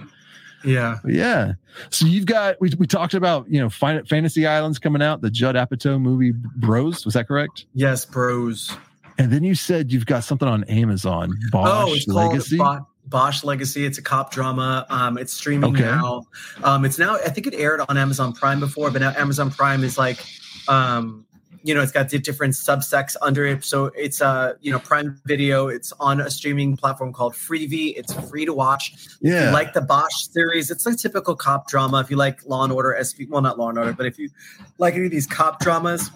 Yeah. 0.63 0.97
Yeah. 1.05 1.53
So 1.89 2.05
you've 2.05 2.25
got 2.25 2.59
we, 2.61 2.71
we 2.77 2.87
talked 2.87 3.13
about 3.13 3.49
you 3.49 3.59
know 3.59 3.69
fin- 3.69 4.05
Fantasy 4.05 4.45
Islands 4.45 4.79
coming 4.79 5.01
out, 5.01 5.21
the 5.21 5.29
Judd 5.31 5.55
Apatow 5.55 5.99
movie 6.01 6.33
Bros. 6.33 7.05
Was 7.05 7.13
that 7.15 7.27
correct? 7.27 7.65
Yes, 7.73 8.05
bros. 8.05 8.71
And 9.17 9.31
then 9.31 9.43
you 9.43 9.55
said 9.55 9.91
you've 9.91 10.05
got 10.05 10.23
something 10.23 10.47
on 10.47 10.63
Amazon, 10.65 11.37
Bosch 11.51 11.69
oh, 11.71 11.93
it's 11.93 12.07
Legacy. 12.07 12.57
called 12.57 12.81
Bosch 13.05 13.43
Legacy. 13.43 13.85
It's 13.85 13.97
a 13.97 14.01
cop 14.01 14.31
drama. 14.31 14.85
Um, 14.89 15.17
it's 15.17 15.33
streaming 15.33 15.75
Okay. 15.75 15.83
now. 15.83 16.23
Um, 16.63 16.85
it's 16.85 16.97
now. 16.97 17.15
I 17.15 17.29
think 17.29 17.45
it 17.47 17.53
aired 17.53 17.81
on 17.87 17.97
Amazon 17.97 18.33
Prime 18.33 18.59
before, 18.59 18.89
but 18.89 19.01
now 19.01 19.13
Amazon 19.17 19.51
Prime 19.51 19.83
is 19.83 19.97
like, 19.97 20.25
um, 20.67 21.25
you 21.63 21.73
know, 21.73 21.81
it's 21.81 21.91
got 21.91 22.09
the 22.09 22.19
different 22.19 22.53
subsects 22.53 23.15
under 23.21 23.45
it. 23.45 23.63
So 23.63 23.85
it's 23.95 24.21
uh, 24.21 24.53
you 24.61 24.71
know, 24.71 24.79
Prime 24.79 25.19
Video. 25.25 25.67
It's 25.67 25.93
on 25.99 26.19
a 26.19 26.29
streaming 26.29 26.77
platform 26.77 27.13
called 27.13 27.33
Freevee. 27.33 27.93
It's 27.95 28.13
free 28.29 28.45
to 28.45 28.53
watch. 28.53 28.93
Yeah. 29.21 29.33
If 29.33 29.45
you 29.45 29.51
like 29.51 29.73
the 29.73 29.81
Bosch 29.81 30.27
series, 30.31 30.71
it's 30.71 30.85
a 30.85 30.95
typical 30.95 31.35
cop 31.35 31.67
drama. 31.67 31.99
If 31.99 32.09
you 32.09 32.17
like 32.17 32.45
Law 32.45 32.63
and 32.63 32.73
Order, 32.73 32.97
SP, 32.97 33.29
well, 33.29 33.41
not 33.41 33.59
Law 33.59 33.69
and 33.69 33.77
Order, 33.77 33.93
but 33.93 34.05
if 34.05 34.17
you 34.17 34.29
like 34.77 34.95
any 34.95 35.05
of 35.05 35.11
these 35.11 35.27
cop 35.27 35.59
dramas, 35.59 36.09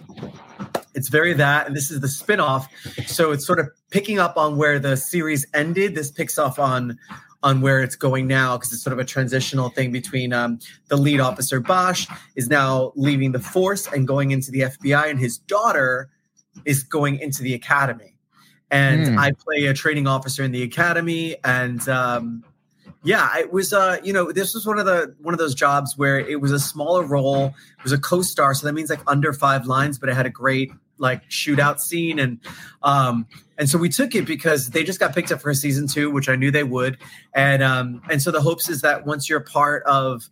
it's 0.96 1.10
very 1.10 1.34
that. 1.34 1.68
And 1.68 1.76
this 1.76 1.92
is 1.92 2.00
the 2.00 2.08
spin-off. 2.08 2.68
So 3.06 3.32
it's 3.32 3.46
sort 3.46 3.60
of 3.60 3.70
picking 3.92 4.18
up 4.18 4.38
on 4.38 4.58
where 4.58 4.80
the 4.80 4.98
series 4.98 5.46
ended. 5.54 5.94
This 5.96 6.10
picks 6.10 6.40
off 6.40 6.58
on 6.58 6.98
on 7.46 7.62
where 7.62 7.82
it's 7.84 7.96
going 7.96 8.26
now 8.26 8.58
because 8.58 8.74
it's 8.74 8.82
sort 8.82 8.92
of 8.92 8.98
a 8.98 9.06
transitional 9.06 9.70
thing 9.70 9.92
between 9.92 10.34
um, 10.34 10.58
the 10.88 10.98
lead 10.98 11.20
officer 11.20 11.60
Bosch 11.60 12.08
is 12.36 12.50
now 12.50 12.92
leaving 12.96 13.32
the 13.32 13.40
force 13.40 13.88
and 13.88 14.08
going 14.08 14.32
into 14.32 14.50
the 14.50 14.62
FBI, 14.62 15.10
and 15.12 15.20
his 15.20 15.38
daughter 15.38 16.10
is 16.66 16.82
going 16.82 17.20
into 17.20 17.44
the 17.44 17.54
academy. 17.54 18.18
And 18.72 19.08
Hmm. 19.10 19.20
I 19.20 19.32
play 19.32 19.66
a 19.68 19.76
training 19.76 20.08
officer 20.08 20.44
in 20.44 20.52
the 20.52 20.64
academy, 20.64 21.36
and 21.44 21.88
um, 21.88 22.44
yeah, 23.04 23.38
it 23.38 23.54
was 23.54 23.72
uh, 23.74 24.00
you 24.04 24.12
know, 24.12 24.32
this 24.32 24.56
was 24.56 24.66
one 24.66 24.80
of 24.80 24.88
the 24.88 25.16
one 25.22 25.36
of 25.36 25.38
those 25.38 25.54
jobs 25.54 25.96
where 25.96 26.20
it 26.20 26.42
was 26.42 26.52
a 26.52 26.60
smaller 26.60 27.06
role. 27.06 27.54
It 27.78 27.84
was 27.84 27.92
a 27.92 28.00
co-star, 28.00 28.56
so 28.56 28.66
that 28.66 28.74
means 28.74 28.90
like 28.90 29.02
under 29.06 29.32
five 29.34 29.68
lines, 29.68 30.00
but 30.00 30.10
it 30.10 30.16
had 30.16 30.26
a 30.26 30.32
great 30.32 30.72
like 30.98 31.30
shootout 31.30 31.80
scene. 31.80 32.20
And 32.20 32.40
um 32.84 33.28
and 33.58 33.70
so 33.70 33.78
we 33.78 33.90
took 33.90 34.16
it 34.16 34.26
because 34.26 34.70
they 34.70 34.84
just 34.84 35.00
got 35.00 35.14
picked 35.14 35.32
up 35.32 35.42
for 35.42 35.54
season 35.54 35.88
two 35.88 36.12
which 36.12 36.30
i 36.30 36.36
knew 36.36 36.52
they 36.52 36.64
would. 36.64 36.98
And 37.34 37.64
um 37.64 38.02
and 38.10 38.22
so 38.22 38.32
the 38.32 38.42
hopes 38.42 38.70
is 38.70 38.82
that 38.82 39.06
once 39.06 39.30
you're 39.30 39.40
part 39.40 39.84
of 39.84 40.30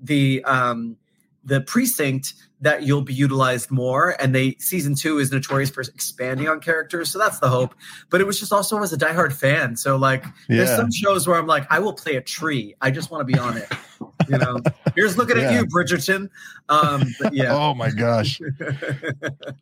the 0.00 0.44
um 0.44 0.96
the 1.44 1.60
precinct 1.60 2.34
that 2.60 2.84
you'll 2.84 3.02
be 3.02 3.12
utilized 3.12 3.72
more. 3.72 4.14
And 4.20 4.32
they 4.32 4.54
season 4.60 4.94
two 4.94 5.18
is 5.18 5.32
notorious 5.32 5.70
for 5.70 5.80
expanding 5.80 6.48
on 6.48 6.60
characters. 6.60 7.10
So 7.10 7.18
that's 7.18 7.40
the 7.40 7.48
hope. 7.48 7.74
But 8.08 8.20
it 8.20 8.24
was 8.24 8.38
just 8.38 8.52
also 8.52 8.80
as 8.80 8.92
a 8.92 8.96
diehard 8.96 9.32
fan. 9.32 9.76
So 9.76 9.96
like 9.96 10.24
there's 10.48 10.70
some 10.70 10.92
shows 10.92 11.26
where 11.26 11.38
i'm 11.38 11.46
like 11.46 11.66
i 11.70 11.78
will 11.78 11.92
play 11.92 12.16
a 12.16 12.20
tree. 12.20 12.74
I 12.80 12.90
just 12.90 13.10
want 13.10 13.26
to 13.26 13.32
be 13.32 13.38
on 13.38 13.56
it 13.56 13.68
you 14.32 14.38
know 14.38 14.58
here's 14.96 15.16
looking 15.18 15.38
at 15.38 15.52
you 15.54 15.64
bridgerton 15.66 16.28
um 16.68 17.04
but 17.20 17.32
yeah 17.34 17.52
Oh 17.62 17.74
my 17.74 17.90
gosh. 17.90 18.40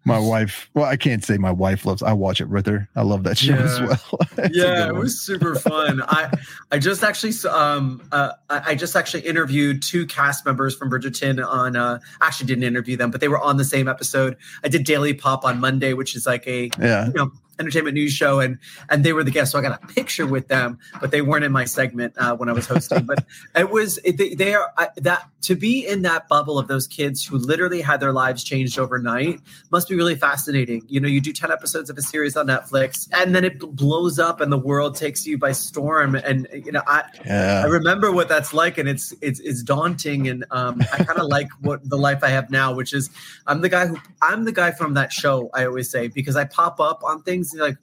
My 0.05 0.18
wife. 0.18 0.70
Well, 0.74 0.84
I 0.86 0.97
can't 0.97 1.24
say 1.24 1.36
my 1.38 1.51
wife 1.51 1.84
loves. 1.84 2.02
I 2.02 2.12
watch 2.12 2.40
it 2.40 2.48
with 2.48 2.66
her. 2.66 2.88
I 2.97 3.02
love 3.02 3.24
that 3.24 3.36
show 3.38 3.55
as 3.55 3.80
well. 3.80 4.48
Yeah 4.52 4.88
it 4.88 4.94
was 4.94 5.20
super 5.20 5.55
fun 5.55 6.02
i 6.09 6.32
i 6.72 6.78
just 6.78 7.05
actually 7.05 7.32
um 7.51 8.01
uh 8.12 8.32
i 8.48 8.70
I 8.70 8.74
just 8.74 8.97
actually 8.97 9.22
interviewed 9.26 9.82
two 9.82 10.06
cast 10.06 10.47
members 10.47 10.74
from 10.76 10.90
bridgerton 10.90 11.44
on 11.47 11.76
uh 11.76 11.98
actually 12.22 12.47
didn't 12.47 12.64
interview 12.64 12.97
them 12.97 13.10
but 13.10 13.20
they 13.20 13.28
were 13.28 13.40
on 13.40 13.56
the 13.59 13.64
same 13.64 13.88
episode 13.88 14.36
i 14.64 14.68
did 14.68 14.84
daily 14.84 15.12
pop 15.12 15.44
on 15.44 15.60
monday 15.60 15.92
which 15.92 16.14
is 16.16 16.26
like 16.26 16.47
a 16.47 16.70
Yeah. 16.78 17.06
you 17.09 17.12
know 17.14 17.32
entertainment 17.61 17.95
news 17.95 18.12
show 18.12 18.41
and 18.41 18.59
and 18.89 19.05
they 19.05 19.12
were 19.12 19.23
the 19.23 19.31
guests 19.31 19.53
so 19.53 19.59
i 19.59 19.62
got 19.62 19.82
a 19.82 19.87
picture 19.89 20.27
with 20.27 20.49
them 20.49 20.78
but 21.01 21.11
they 21.11 21.23
weren't 21.23 21.45
in 21.45 21.53
my 21.53 21.65
segment 21.65 22.12
uh, 22.19 22.35
when 22.37 22.49
i 22.49 22.53
was 22.53 22.66
hosting 22.66 23.05
but 23.07 23.24
it 23.55 23.70
was 23.70 23.99
it, 24.05 24.16
they, 24.16 24.35
they 24.35 24.55
are 24.55 24.73
I, 24.77 24.89
that 24.97 25.28
to 25.43 25.55
be 25.55 25.87
in 25.87 26.03
that 26.03 26.28
bubble 26.28 26.59
of 26.59 26.66
those 26.69 26.87
kids 26.87 27.24
who 27.24 27.37
literally 27.37 27.81
had 27.81 28.01
their 28.01 28.12
lives 28.12 28.43
changed 28.43 28.78
overnight 28.78 29.41
must 29.70 29.89
be 29.89 29.95
really 29.95 30.16
fascinating 30.16 30.82
you 30.89 31.01
know 31.01 31.09
you 31.09 31.20
do 31.20 31.32
10 31.32 31.53
episodes 31.53 31.91
of 31.91 31.99
a 31.99 32.03
series 32.03 32.37
on 32.37 32.47
netflix 32.47 33.09
and 33.12 33.35
then 33.35 33.45
it 33.45 33.59
blows 33.59 34.19
up 34.19 34.41
and 34.41 34.51
the 34.51 34.59
world 34.59 34.97
takes 34.97 35.27
you 35.27 35.39
by 35.39 35.53
storm 35.53 36.15
and 36.15 36.49
you 36.53 36.73
know 36.73 36.82
i 36.87 37.05
I 37.27 37.66
remember 37.66 38.11
what 38.12 38.28
that's 38.28 38.53
like, 38.53 38.78
and 38.78 38.89
it's 38.89 39.15
it's 39.20 39.41
it's 39.41 39.62
daunting. 39.62 40.28
And 40.28 40.45
um, 40.51 40.81
I 40.93 41.05
kind 41.05 41.19
of 41.19 41.27
like 41.27 41.49
what 41.61 41.89
the 41.89 41.99
life 41.99 42.23
I 42.23 42.28
have 42.28 42.51
now, 42.51 42.74
which 42.74 42.93
is 42.93 43.11
I'm 43.47 43.61
the 43.61 43.69
guy 43.69 43.87
who 43.87 43.99
I'm 44.23 44.45
the 44.45 44.53
guy 44.53 44.70
from 44.70 44.95
that 44.95 45.12
show. 45.12 45.51
I 45.55 45.66
always 45.66 45.91
say 45.91 46.09
because 46.09 46.37
I 46.37 46.45
pop 46.45 46.81
up 46.81 47.03
on 47.05 47.23
things 47.23 47.49
and 47.52 47.59
you're 47.59 47.68
like, 47.68 47.78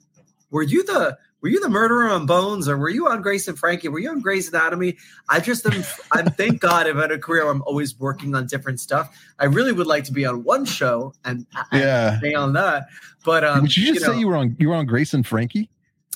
were 0.50 0.62
you 0.62 0.82
the 0.84 1.16
were 1.40 1.48
you 1.48 1.60
the 1.60 1.68
murderer 1.68 2.08
on 2.08 2.26
Bones, 2.26 2.68
or 2.68 2.76
were 2.76 2.88
you 2.88 3.06
on 3.06 3.22
Grace 3.22 3.46
and 3.46 3.56
Frankie? 3.56 3.86
Were 3.88 4.00
you 4.00 4.10
on 4.10 4.20
Grey's 4.20 4.48
Anatomy? 4.48 4.96
I 5.28 5.38
just 5.38 5.64
am. 5.66 5.84
I'm 6.12 6.26
thank 6.32 6.60
God 6.60 6.88
I've 6.88 6.96
had 6.96 7.12
a 7.12 7.18
career. 7.18 7.44
Where 7.44 7.52
I'm 7.52 7.62
always 7.62 7.96
working 7.98 8.34
on 8.34 8.46
different 8.46 8.80
stuff. 8.80 9.16
I 9.38 9.44
really 9.44 9.72
would 9.72 9.86
like 9.86 10.02
to 10.04 10.12
be 10.12 10.26
on 10.26 10.42
one 10.42 10.64
show 10.64 11.14
and, 11.24 11.46
and 11.70 11.80
Yeah. 11.80 12.18
stay 12.18 12.34
on 12.34 12.54
that. 12.54 12.88
But 13.24 13.44
um, 13.44 13.62
Would 13.62 13.76
you 13.76 13.94
just 13.94 14.04
know, 14.06 14.14
say 14.14 14.18
you 14.18 14.26
were 14.26 14.36
on 14.36 14.56
you 14.58 14.68
were 14.70 14.74
on 14.74 14.86
Grace 14.86 15.14
and 15.14 15.24
Frankie? 15.26 15.70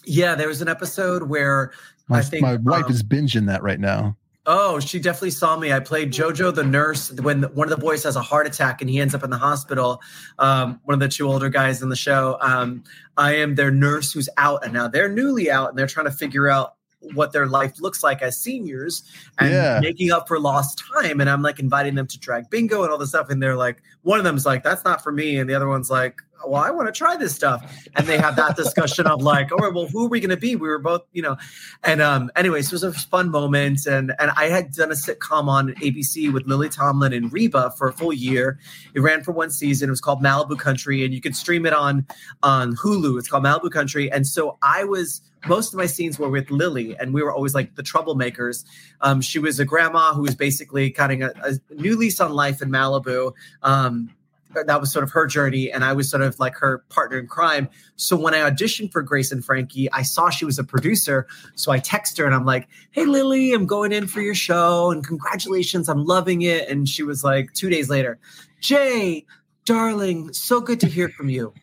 yeah, 0.04 0.34
there 0.34 0.48
was 0.48 0.60
an 0.60 0.68
episode 0.68 1.22
where 1.24 1.72
My, 2.08 2.18
I 2.18 2.22
think, 2.22 2.42
my 2.42 2.56
wife 2.56 2.86
um, 2.86 2.90
is 2.90 3.04
binging 3.04 3.46
that 3.46 3.62
right 3.62 3.78
now. 3.78 4.16
Oh, 4.44 4.80
she 4.80 4.98
definitely 4.98 5.30
saw 5.30 5.56
me. 5.56 5.72
I 5.72 5.78
played 5.78 6.12
Jojo 6.12 6.52
the 6.52 6.64
nurse 6.64 7.12
when 7.12 7.44
one 7.54 7.70
of 7.70 7.70
the 7.70 7.80
boys 7.80 8.02
has 8.02 8.16
a 8.16 8.22
heart 8.22 8.48
attack 8.48 8.80
and 8.80 8.90
he 8.90 8.98
ends 8.98 9.14
up 9.14 9.22
in 9.22 9.30
the 9.30 9.38
hospital. 9.38 10.02
Um, 10.36 10.80
one 10.82 10.94
of 10.94 11.00
the 11.00 11.08
two 11.08 11.28
older 11.28 11.48
guys 11.48 11.80
in 11.80 11.90
the 11.90 11.96
show. 11.96 12.38
Um, 12.40 12.82
I 13.16 13.36
am 13.36 13.54
their 13.54 13.70
nurse 13.70 14.12
who's 14.12 14.28
out, 14.36 14.64
and 14.64 14.72
now 14.72 14.88
they're 14.88 15.08
newly 15.08 15.48
out, 15.48 15.68
and 15.68 15.78
they're 15.78 15.86
trying 15.86 16.06
to 16.06 16.12
figure 16.12 16.48
out 16.48 16.74
what 17.14 17.32
their 17.32 17.46
life 17.46 17.80
looks 17.80 18.02
like 18.02 18.22
as 18.22 18.38
seniors 18.38 19.02
and 19.38 19.50
Yeah. 19.52 19.80
making 19.80 20.10
up 20.12 20.28
for 20.28 20.38
lost 20.38 20.82
time. 20.94 21.20
And 21.20 21.28
I'm 21.28 21.42
like 21.42 21.58
inviting 21.58 21.94
them 21.94 22.06
to 22.06 22.18
drag 22.18 22.50
bingo 22.50 22.82
and 22.82 22.90
all 22.92 22.98
this 22.98 23.10
stuff, 23.10 23.28
and 23.30 23.42
they're 23.42 23.56
like, 23.56 23.82
one 24.02 24.18
of 24.18 24.24
them's 24.24 24.46
like, 24.46 24.62
"That's 24.62 24.84
not 24.84 25.02
for 25.02 25.12
me," 25.12 25.38
and 25.38 25.48
the 25.48 25.54
other 25.54 25.68
one's 25.68 25.90
like, 25.90 26.20
well, 26.44 26.62
I 26.62 26.70
want 26.70 26.88
to 26.88 26.92
try 26.92 27.16
this 27.16 27.34
stuff. 27.34 27.64
And 27.94 28.04
they 28.06 28.18
have 28.18 28.34
that 28.36 28.56
discussion 28.56 29.06
of 29.06 29.22
like, 29.22 29.52
all 29.52 29.58
right, 29.58 29.72
well, 29.72 29.86
who 29.86 30.06
are 30.06 30.08
we 30.08 30.18
going 30.18 30.30
to 30.30 30.36
be? 30.36 30.56
We 30.56 30.66
were 30.68 30.80
both, 30.80 31.02
you 31.12 31.22
know, 31.22 31.36
and 31.84 32.02
um, 32.02 32.30
anyways, 32.34 32.66
it 32.66 32.72
was 32.72 32.82
a 32.82 32.92
fun 32.92 33.30
moment. 33.30 33.86
And 33.86 34.12
and 34.18 34.32
I 34.36 34.46
had 34.46 34.72
done 34.72 34.90
a 34.90 34.94
sitcom 34.94 35.48
on 35.48 35.68
ABC 35.74 36.32
with 36.32 36.44
Lily 36.46 36.68
Tomlin 36.68 37.12
and 37.12 37.32
Reba 37.32 37.72
for 37.78 37.88
a 37.88 37.92
full 37.92 38.12
year. 38.12 38.58
It 38.94 39.00
ran 39.00 39.22
for 39.22 39.32
one 39.32 39.50
season. 39.50 39.88
It 39.88 39.92
was 39.92 40.00
called 40.00 40.20
Malibu 40.22 40.58
Country, 40.58 41.04
and 41.04 41.14
you 41.14 41.20
could 41.20 41.36
stream 41.36 41.64
it 41.64 41.72
on 41.72 42.06
on 42.42 42.74
Hulu. 42.74 43.18
It's 43.20 43.28
called 43.28 43.44
Malibu 43.44 43.70
Country. 43.70 44.10
And 44.10 44.26
so 44.26 44.58
I 44.62 44.82
was 44.84 45.20
most 45.46 45.72
of 45.72 45.78
my 45.78 45.86
scenes 45.86 46.18
were 46.18 46.28
with 46.28 46.50
Lily, 46.50 46.96
and 46.96 47.12
we 47.12 47.22
were 47.22 47.32
always 47.32 47.54
like 47.54 47.74
the 47.74 47.82
troublemakers. 47.82 48.64
Um, 49.00 49.20
she 49.20 49.38
was 49.38 49.58
a 49.58 49.64
grandma 49.64 50.14
who 50.14 50.22
was 50.22 50.34
basically 50.34 50.90
cutting 50.90 51.22
a, 51.22 51.32
a 51.42 51.74
new 51.74 51.96
lease 51.96 52.20
on 52.20 52.32
life 52.32 52.62
in 52.62 52.70
Malibu. 52.70 53.32
Um, 53.62 54.10
that 54.54 54.80
was 54.80 54.92
sort 54.92 55.02
of 55.02 55.10
her 55.10 55.26
journey 55.26 55.70
and 55.70 55.84
i 55.84 55.92
was 55.92 56.10
sort 56.10 56.22
of 56.22 56.38
like 56.38 56.54
her 56.56 56.84
partner 56.88 57.18
in 57.18 57.26
crime. 57.26 57.68
So 57.96 58.16
when 58.16 58.34
i 58.34 58.38
auditioned 58.38 58.92
for 58.92 59.02
grace 59.02 59.32
and 59.32 59.44
frankie 59.44 59.90
i 59.92 60.02
saw 60.02 60.30
she 60.30 60.44
was 60.44 60.58
a 60.58 60.64
producer. 60.64 61.26
So 61.54 61.72
i 61.72 61.78
text 61.78 62.18
her 62.18 62.26
and 62.26 62.34
i'm 62.34 62.44
like 62.44 62.68
hey 62.90 63.04
lily 63.04 63.52
i'm 63.52 63.66
going 63.66 63.92
in 63.92 64.06
for 64.06 64.20
your 64.20 64.34
show 64.34 64.90
and 64.90 65.06
congratulations 65.06 65.88
i'm 65.88 66.04
loving 66.04 66.42
it. 66.42 66.68
And 66.68 66.88
she 66.88 67.02
was 67.02 67.24
like 67.24 67.52
two 67.54 67.70
days 67.70 67.88
later 67.88 68.18
Jai 68.60 69.24
darling 69.64 70.32
so 70.32 70.60
good 70.60 70.80
to 70.80 70.86
hear 70.86 71.08
from 71.08 71.28
you. 71.28 71.54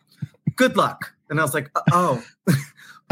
Good 0.56 0.76
luck. 0.76 1.14
And 1.28 1.38
i 1.38 1.42
was 1.42 1.54
like 1.54 1.70
oh 1.92 2.22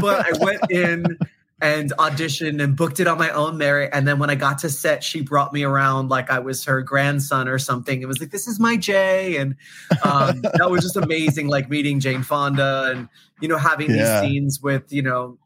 but 0.01 0.27
i 0.27 0.45
went 0.45 0.61
in 0.71 1.19
and 1.61 1.93
auditioned 1.97 2.63
and 2.63 2.77
booked 2.77 3.01
it 3.01 3.09
on 3.09 3.19
my 3.19 3.31
own 3.31 3.59
merit. 3.59 3.91
And 3.93 4.07
then 4.07 4.19
when 4.19 4.31
I 4.31 4.37
got 4.37 4.59
to 4.59 4.71
set, 4.71 5.03
she 5.03 5.23
brought 5.23 5.53
me 5.53 5.65
around 5.65 6.09
like 6.09 6.31
I 6.31 6.39
was 6.39 6.65
her 6.65 6.83
grandson 6.83 7.49
or 7.49 7.59
something. 7.59 8.01
It 8.01 8.07
was 8.07 8.21
like, 8.21 8.31
this 8.31 8.47
is 8.47 8.61
my 8.61 8.77
Jai. 8.77 9.35
And 9.37 9.57
um, 10.05 10.41
that 10.55 10.71
was 10.71 10.83
just 10.83 10.97
amazing, 10.97 11.49
like 11.49 11.69
meeting 11.69 11.99
Jane 11.99 12.23
Fonda 12.23 12.93
and, 12.95 13.09
you 13.41 13.49
know, 13.49 13.59
having 13.59 13.91
Yeah. 13.91 14.21
these 14.21 14.31
scenes 14.31 14.63
with, 14.63 14.93
you 14.93 15.03
know, 15.03 15.39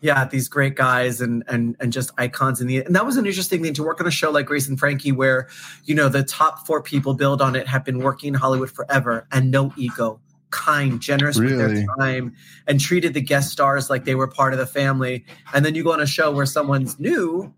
yeah, 0.00 0.26
these 0.26 0.48
great 0.48 0.76
guys 0.76 1.22
and 1.22 1.42
and 1.48 1.76
and 1.80 1.90
just 1.90 2.10
icons 2.18 2.60
in 2.60 2.66
the 2.66 2.84
and 2.84 2.94
that 2.94 3.06
was 3.06 3.16
an 3.16 3.24
interesting 3.24 3.62
thing 3.62 3.72
to 3.72 3.82
work 3.82 4.02
on 4.02 4.06
a 4.06 4.10
show 4.10 4.30
like 4.30 4.44
Grace 4.44 4.68
and 4.68 4.78
Frankie 4.78 5.12
where, 5.12 5.48
you 5.86 5.94
know, 5.94 6.10
the 6.10 6.22
top 6.22 6.66
four 6.66 6.82
people 6.82 7.14
build 7.14 7.40
on 7.40 7.56
it 7.56 7.66
have 7.66 7.84
been 7.86 8.00
working 8.00 8.28
in 8.28 8.34
Hollywood 8.34 8.70
forever 8.70 9.26
and 9.32 9.50
no 9.50 9.72
ego 9.78 10.20
kind, 10.54 11.00
generous 11.00 11.38
with 11.38 11.58
their 11.58 11.84
time, 11.98 12.32
and 12.68 12.80
treated 12.80 13.12
the 13.12 13.20
guest 13.20 13.50
stars 13.50 13.90
like 13.90 14.04
they 14.04 14.14
were 14.14 14.28
part 14.28 14.52
of 14.52 14.58
the 14.58 14.66
family. 14.66 15.24
And 15.52 15.64
then 15.64 15.74
you 15.74 15.82
go 15.82 15.92
on 15.92 16.00
a 16.00 16.06
show 16.06 16.30
where 16.30 16.46
someone's 16.46 16.98
new 16.98 17.52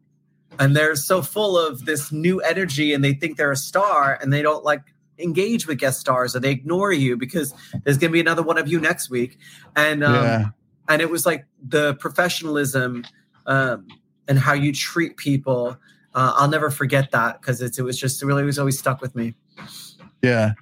and 0.59 0.75
they're 0.75 0.97
so 0.97 1.21
full 1.21 1.59
of 1.59 1.85
this 1.85 2.11
new 2.11 2.41
energy 2.41 2.95
and 2.95 3.05
they 3.05 3.13
think 3.13 3.37
they're 3.37 3.53
a 3.53 3.57
star 3.57 4.19
and 4.21 4.33
they 4.33 4.41
don't 4.41 4.65
like 4.65 4.83
engage 5.19 5.67
with 5.67 5.79
guest 5.79 6.01
stars 6.01 6.35
or 6.35 6.41
they 6.41 6.51
ignore 6.51 6.93
you 6.93 7.17
because 7.17 7.55
there's 7.85 7.99
going 7.99 8.11
to 8.11 8.13
be 8.13 8.21
another 8.21 8.43
one 8.43 8.57
of 8.57 8.67
you 8.67 8.81
next 8.81 9.11
week. 9.11 9.39
And 9.77 10.03
um, 10.03 10.15
yeah. 10.15 10.45
and 10.89 11.03
it 11.03 11.11
was 11.11 11.27
like 11.27 11.45
the 11.63 11.95
professionalism 11.97 13.05
um, 13.47 13.87
and 14.27 14.39
how 14.39 14.55
you 14.55 14.73
treat 14.73 15.19
people. 15.19 15.77
Uh, 16.15 16.33
I'll 16.35 16.49
never 16.49 16.71
forget 16.71 17.11
that 17.11 17.43
because 17.43 17.61
it 17.61 17.79
was 17.83 17.99
just 17.99 18.23
really 18.23 18.43
it 18.43 18.47
was 18.47 18.59
always 18.59 18.79
stuck 18.79 19.03
with 19.03 19.15
me. 19.15 19.35
Yeah. 20.23 20.53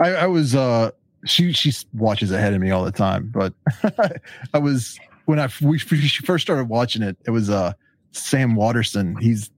I, 0.00 0.14
I 0.14 0.26
was 0.26 0.54
uh 0.56 0.90
she 1.24 1.52
she 1.52 1.72
watches 1.92 2.32
ahead 2.32 2.54
of 2.54 2.60
me 2.60 2.70
all 2.70 2.84
the 2.84 2.92
time, 2.92 3.30
but 3.32 3.52
I 4.54 4.58
was 4.58 4.98
when 5.26 5.38
I 5.38 5.48
we 5.62 5.78
she 5.78 6.24
first 6.24 6.42
started 6.42 6.68
watching 6.68 7.02
it, 7.02 7.16
it 7.26 7.30
was 7.30 7.50
uh 7.50 7.72
Sam 8.12 8.54
Waterston. 8.54 9.16
He's 9.16 9.50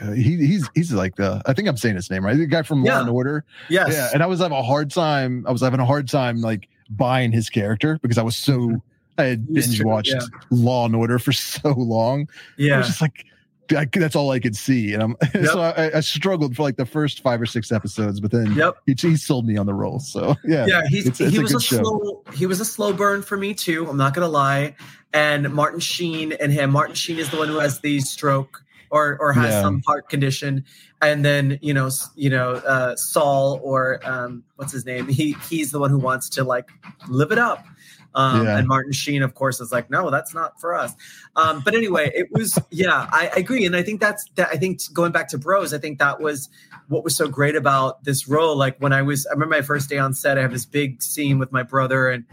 uh, 0.00 0.12
he 0.12 0.36
he's 0.36 0.68
he's 0.74 0.92
like 0.92 1.16
the 1.16 1.42
I 1.46 1.52
think 1.52 1.68
I'm 1.68 1.76
saying 1.76 1.96
his 1.96 2.10
name 2.10 2.24
right. 2.24 2.36
The 2.36 2.46
guy 2.46 2.62
from 2.62 2.84
Law 2.84 3.00
and 3.00 3.10
Order. 3.10 3.44
Yes. 3.68 3.92
Yeah, 3.92 4.10
and 4.12 4.22
I 4.22 4.26
was 4.26 4.40
having 4.40 4.56
a 4.56 4.62
hard 4.62 4.90
time. 4.90 5.44
I 5.46 5.52
was 5.52 5.60
having 5.60 5.80
a 5.80 5.86
hard 5.86 6.08
time 6.08 6.40
like 6.40 6.68
buying 6.90 7.32
his 7.32 7.50
character 7.50 7.98
because 8.02 8.18
I 8.18 8.22
was 8.22 8.36
so 8.36 8.80
I 9.20 9.24
had 9.24 9.52
binge 9.52 9.82
watched 9.82 10.14
yeah. 10.14 10.20
Law 10.50 10.86
and 10.86 10.96
Order 10.96 11.18
for 11.18 11.32
so 11.32 11.72
long. 11.72 12.22
I 12.22 12.32
yeah. 12.56 12.78
was 12.78 12.86
just 12.86 13.00
like, 13.00 13.26
I, 13.72 13.84
that's 13.92 14.16
all 14.16 14.30
I 14.30 14.40
could 14.40 14.56
see, 14.56 14.94
and 14.94 15.02
I'm 15.02 15.16
yep. 15.34 15.46
so 15.46 15.60
I, 15.60 15.98
I, 15.98 16.00
struggled 16.00 16.56
for 16.56 16.62
like 16.62 16.76
the 16.76 16.86
first 16.86 17.20
five 17.20 17.40
or 17.40 17.46
six 17.46 17.72
episodes, 17.72 18.20
but 18.20 18.30
then 18.30 18.54
yep. 18.54 18.76
he, 18.86 18.94
he 18.98 19.16
sold 19.16 19.46
me 19.46 19.56
on 19.56 19.66
the 19.66 19.74
role. 19.74 20.00
So 20.00 20.34
yeah, 20.44 20.66
yeah, 20.66 20.82
he's, 20.88 21.06
it's, 21.06 21.20
it's 21.20 21.32
he 21.32 21.38
was 21.38 21.54
a, 21.54 21.58
a 21.58 21.60
slow 21.60 22.22
he 22.34 22.46
was 22.46 22.60
a 22.60 22.64
slow 22.64 22.92
burn 22.92 23.22
for 23.22 23.36
me 23.36 23.54
too. 23.54 23.88
I'm 23.88 23.96
not 23.96 24.14
gonna 24.14 24.28
lie. 24.28 24.74
And 25.12 25.52
Martin 25.52 25.80
Sheen 25.80 26.32
and 26.32 26.52
him, 26.52 26.70
Martin 26.70 26.94
Sheen 26.94 27.18
is 27.18 27.30
the 27.30 27.36
one 27.36 27.48
who 27.48 27.58
has 27.58 27.80
the 27.80 28.00
stroke 28.00 28.64
or 28.90 29.16
or 29.20 29.32
has 29.32 29.50
yeah. 29.50 29.62
some 29.62 29.82
heart 29.86 30.08
condition, 30.08 30.64
and 31.00 31.24
then 31.24 31.58
you 31.62 31.72
know 31.72 31.90
you 32.16 32.30
know 32.30 32.54
uh, 32.54 32.96
Sol 32.96 33.60
or 33.62 34.00
um, 34.04 34.44
what's 34.56 34.72
his 34.72 34.84
name? 34.84 35.08
He 35.08 35.32
he's 35.48 35.70
the 35.70 35.78
one 35.78 35.90
who 35.90 35.98
wants 35.98 36.28
to 36.30 36.44
like 36.44 36.70
live 37.08 37.32
it 37.32 37.38
up. 37.38 37.64
Um, 38.14 38.46
yeah. 38.46 38.58
And 38.58 38.68
Martin 38.68 38.92
Sheen, 38.92 39.22
of 39.22 39.34
course, 39.34 39.60
is 39.60 39.70
like, 39.70 39.90
no, 39.90 40.10
that's 40.10 40.34
not 40.34 40.60
for 40.60 40.74
us. 40.74 40.94
Um, 41.36 41.62
but 41.64 41.74
anyway, 41.74 42.10
it 42.14 42.28
was, 42.32 42.58
yeah, 42.70 43.08
I, 43.12 43.30
I, 43.34 43.38
agree. 43.38 43.64
And 43.64 43.76
I 43.76 43.82
think 43.82 44.00
that's, 44.00 44.28
that, 44.34 44.48
I 44.52 44.56
think 44.56 44.80
going 44.92 45.12
back 45.12 45.28
to 45.28 45.38
Bros, 45.38 45.72
I 45.72 45.78
think 45.78 45.98
that 45.98 46.20
was 46.20 46.48
what 46.88 47.04
was 47.04 47.16
so 47.16 47.28
great 47.28 47.54
about 47.54 48.02
this 48.04 48.26
role. 48.28 48.56
Like 48.56 48.78
when 48.78 48.92
I 48.92 49.02
was, 49.02 49.26
I 49.26 49.32
remember 49.32 49.56
my 49.56 49.62
first 49.62 49.88
day 49.88 49.98
on 49.98 50.12
set, 50.14 50.38
I 50.38 50.42
have 50.42 50.52
this 50.52 50.66
big 50.66 51.02
scene 51.02 51.38
with 51.38 51.52
my 51.52 51.62
brother 51.62 52.08
and, 52.08 52.24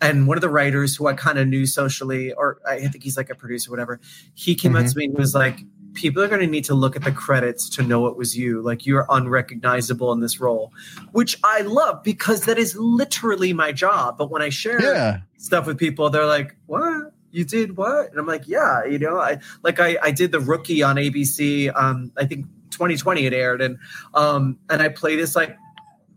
and 0.00 0.26
one 0.26 0.36
of 0.36 0.42
the 0.42 0.50
writers 0.50 0.94
who 0.96 1.06
I 1.06 1.14
kind 1.14 1.38
of 1.38 1.48
knew 1.48 1.66
socially, 1.66 2.32
or 2.32 2.58
I 2.68 2.88
think 2.88 3.02
he's 3.02 3.16
like 3.16 3.30
a 3.30 3.34
producer, 3.34 3.70
whatever, 3.70 4.00
he 4.34 4.54
came 4.54 4.72
mm-hmm. 4.72 4.84
up 4.84 4.92
to 4.92 4.98
me 4.98 5.06
and 5.06 5.16
was 5.16 5.34
like, 5.34 5.60
people 5.94 6.22
are 6.22 6.28
going 6.28 6.40
to 6.40 6.46
need 6.46 6.64
to 6.64 6.74
look 6.74 6.96
at 6.96 7.04
the 7.04 7.12
credits 7.12 7.68
to 7.70 7.82
know 7.82 8.06
it 8.06 8.16
was 8.16 8.36
you. 8.36 8.60
Like 8.60 8.84
you're 8.84 9.06
unrecognizable 9.08 10.12
in 10.12 10.20
this 10.20 10.40
role, 10.40 10.72
which 11.12 11.38
I 11.44 11.62
love 11.62 12.02
because 12.02 12.44
that 12.44 12.58
is 12.58 12.76
literally 12.76 13.52
my 13.52 13.72
job. 13.72 14.18
But 14.18 14.30
when 14.30 14.42
I 14.42 14.48
share 14.48 14.82
yeah. 14.82 15.20
stuff 15.38 15.66
with 15.66 15.78
people, 15.78 16.10
they're 16.10 16.26
like, 16.26 16.56
"What? 16.66 17.12
You 17.30 17.44
did 17.44 17.76
what?" 17.76 18.10
And 18.10 18.18
I'm 18.18 18.26
like, 18.26 18.46
"Yeah, 18.46 18.84
you 18.84 18.98
know, 18.98 19.18
I 19.18 19.38
like 19.62 19.80
I 19.80 19.96
I 20.02 20.10
did 20.10 20.32
the 20.32 20.40
rookie 20.40 20.82
on 20.82 20.96
ABC. 20.96 21.72
Um, 21.74 22.12
I 22.16 22.26
think 22.26 22.46
2020 22.70 23.26
it 23.26 23.32
aired, 23.32 23.62
and 23.62 23.78
um, 24.14 24.58
and 24.68 24.82
I 24.82 24.88
play 24.88 25.16
this 25.16 25.34
like 25.34 25.56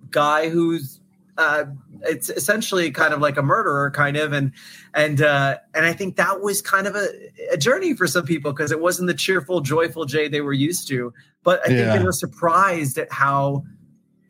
guy 0.10 0.50
who's 0.50 0.97
uh, 1.38 1.66
it's 2.04 2.30
essentially 2.30 2.92
kind 2.92 3.14
of 3.14 3.22
like 3.22 3.38
a 3.38 3.42
murderer 3.42 3.92
kind 3.92 4.18
of 4.18 4.32
and 4.34 4.52
and 4.94 5.22
uh 5.22 5.58
and 5.74 5.86
i 5.86 5.94
think 5.94 6.16
that 6.16 6.42
was 6.42 6.62
kind 6.62 6.88
of 6.88 6.96
a, 6.96 7.08
a 7.52 7.58
journey 7.58 7.96
for 7.96 8.08
some 8.08 8.26
people 8.26 8.52
because 8.52 8.72
it 8.72 8.80
wasn't 8.80 9.08
the 9.08 9.14
cheerful 9.14 9.62
joyful 9.62 10.06
Jai 10.06 10.28
they 10.28 10.42
were 10.42 10.54
used 10.54 10.88
to. 10.90 11.14
But 11.44 11.62
i 11.68 11.72
yeah. 11.72 11.78
think 11.78 12.00
they 12.00 12.06
were 12.06 12.12
surprised 12.12 12.98
at 12.98 13.12
how 13.12 13.64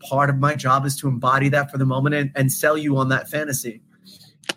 part 0.01 0.29
of 0.29 0.38
my 0.38 0.55
job 0.55 0.85
is 0.85 0.95
to 0.97 1.07
embody 1.07 1.49
that 1.49 1.71
for 1.71 1.77
the 1.77 1.85
moment 1.85 2.15
and, 2.15 2.31
and 2.35 2.51
sell 2.51 2.77
you 2.77 2.97
on 2.97 3.09
that 3.09 3.27
fantasy. 3.29 3.81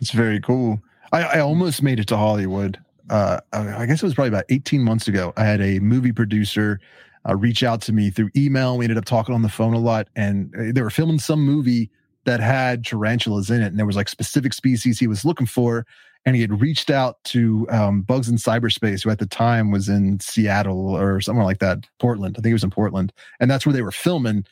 It's 0.01 0.11
very 0.11 0.41
cool. 0.41 0.81
I 1.13 1.23
i 1.23 1.39
almost 1.41 1.83
made 1.83 1.99
it 1.99 2.07
to 2.09 2.17
hollywood 2.17 2.79
uh 3.09 3.41
i 3.53 3.87
guess 3.87 4.03
it 4.03 4.07
was 4.07 4.15
probably 4.15 4.29
about 4.29 4.45
18 4.49 4.83
months 4.83 5.09
ago. 5.09 5.33
I 5.37 5.45
had 5.45 5.61
a 5.61 5.81
movie 5.81 6.13
producer 6.13 6.81
uh, 7.29 7.37
reach 7.37 7.63
out 7.63 7.83
to 7.83 7.93
me 7.93 8.09
through 8.09 8.31
email. 8.35 8.79
We 8.79 8.87
ended 8.87 8.97
up 8.97 9.05
talking 9.05 9.35
on 9.35 9.43
the 9.43 9.49
phone 9.49 9.75
a 9.75 9.79
lot 9.79 10.09
and 10.17 10.55
uh, 10.57 10.73
they 10.73 10.83
were 10.83 10.91
filming 10.91 11.19
some 11.19 11.45
movie 11.45 11.91
that 12.25 12.41
had 12.41 12.85
tarantulas 12.85 13.51
in 13.51 13.63
it, 13.63 13.67
and 13.67 13.79
there 13.79 13.87
was 13.87 13.97
like 13.97 14.09
specific 14.09 14.53
species 14.53 14.99
he 14.99 15.07
was 15.07 15.25
looking 15.25 15.47
for. 15.47 15.87
And 16.27 16.37
he 16.37 16.43
had 16.43 16.61
reached 16.61 16.91
out 16.91 17.17
to 17.25 17.67
um, 17.71 18.03
Bugs 18.03 18.29
in 18.29 18.37
Cyberspace, 18.37 19.03
who 19.03 19.09
at 19.09 19.19
the 19.19 19.27
time 19.27 19.71
was 19.71 19.89
in 19.89 20.21
Seattle 20.21 20.95
or 20.95 21.23
somewhere 21.23 21.47
like 21.47 21.61
that, 21.61 21.87
Portland. 21.99 22.37
I 22.37 22.39
think 22.39 22.51
he 22.51 22.53
was 22.53 22.65
in 22.65 22.71
Portland, 22.71 23.13
and 23.41 23.51
that's 23.51 23.65
where 23.65 23.73
they 23.73 23.81
were 23.81 23.91
filming. 23.91 24.45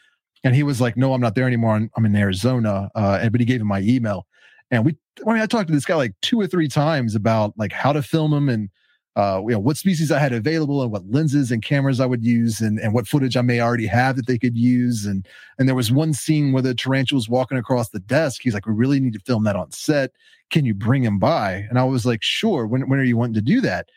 And 0.44 0.54
he 0.54 0.62
was 0.62 0.80
like, 0.80 0.96
"No, 0.96 1.12
I'm 1.12 1.20
not 1.20 1.34
there 1.34 1.46
anymore. 1.46 1.74
I'm, 1.74 1.90
I'm 1.94 2.06
in 2.06 2.16
Arizona." 2.16 2.90
Uh, 2.94 3.28
but 3.28 3.40
he 3.40 3.44
gave 3.44 3.60
him 3.60 3.66
my 3.66 3.80
email, 3.80 4.26
and 4.70 4.84
we. 4.84 4.96
I 5.26 5.32
mean, 5.32 5.42
I 5.42 5.46
talked 5.46 5.66
to 5.66 5.74
this 5.74 5.84
guy 5.84 5.96
like 5.96 6.14
two 6.22 6.40
or 6.40 6.46
three 6.46 6.68
times 6.68 7.14
about 7.14 7.52
like 7.58 7.72
how 7.72 7.92
to 7.92 8.02
film 8.02 8.32
him 8.32 8.48
and 8.48 8.70
uh, 9.18 9.42
you 9.42 9.50
know, 9.50 9.58
what 9.58 9.76
species 9.76 10.12
I 10.12 10.20
had 10.20 10.32
available 10.32 10.80
and 10.80 10.92
what 10.92 11.10
lenses 11.10 11.50
and 11.50 11.60
cameras 11.60 11.98
I 11.98 12.06
would 12.06 12.24
use 12.24 12.60
and, 12.60 12.78
and 12.78 12.94
what 12.94 13.08
footage 13.08 13.36
I 13.36 13.40
may 13.40 13.60
already 13.60 13.88
have 13.88 14.14
that 14.14 14.28
they 14.28 14.38
could 14.38 14.56
use. 14.56 15.04
And, 15.04 15.26
and 15.58 15.66
there 15.66 15.74
was 15.74 15.90
one 15.90 16.14
scene 16.14 16.52
where 16.52 16.62
the 16.62 16.72
tarantula 16.72 17.16
was 17.16 17.28
walking 17.28 17.58
across 17.58 17.88
the 17.88 17.98
desk. 17.98 18.42
He's 18.42 18.54
like, 18.54 18.64
we 18.64 18.74
really 18.74 19.00
need 19.00 19.14
to 19.14 19.18
film 19.18 19.42
that 19.42 19.56
on 19.56 19.72
set. 19.72 20.12
Can 20.50 20.64
you 20.64 20.72
bring 20.72 21.02
him 21.02 21.18
by? 21.18 21.66
And 21.68 21.80
I 21.80 21.84
was 21.84 22.06
like, 22.06 22.22
sure. 22.22 22.64
When, 22.64 22.88
when 22.88 23.00
are 23.00 23.04
you 23.04 23.16
wanting 23.16 23.34
to 23.34 23.42
do 23.42 23.60
that? 23.62 23.88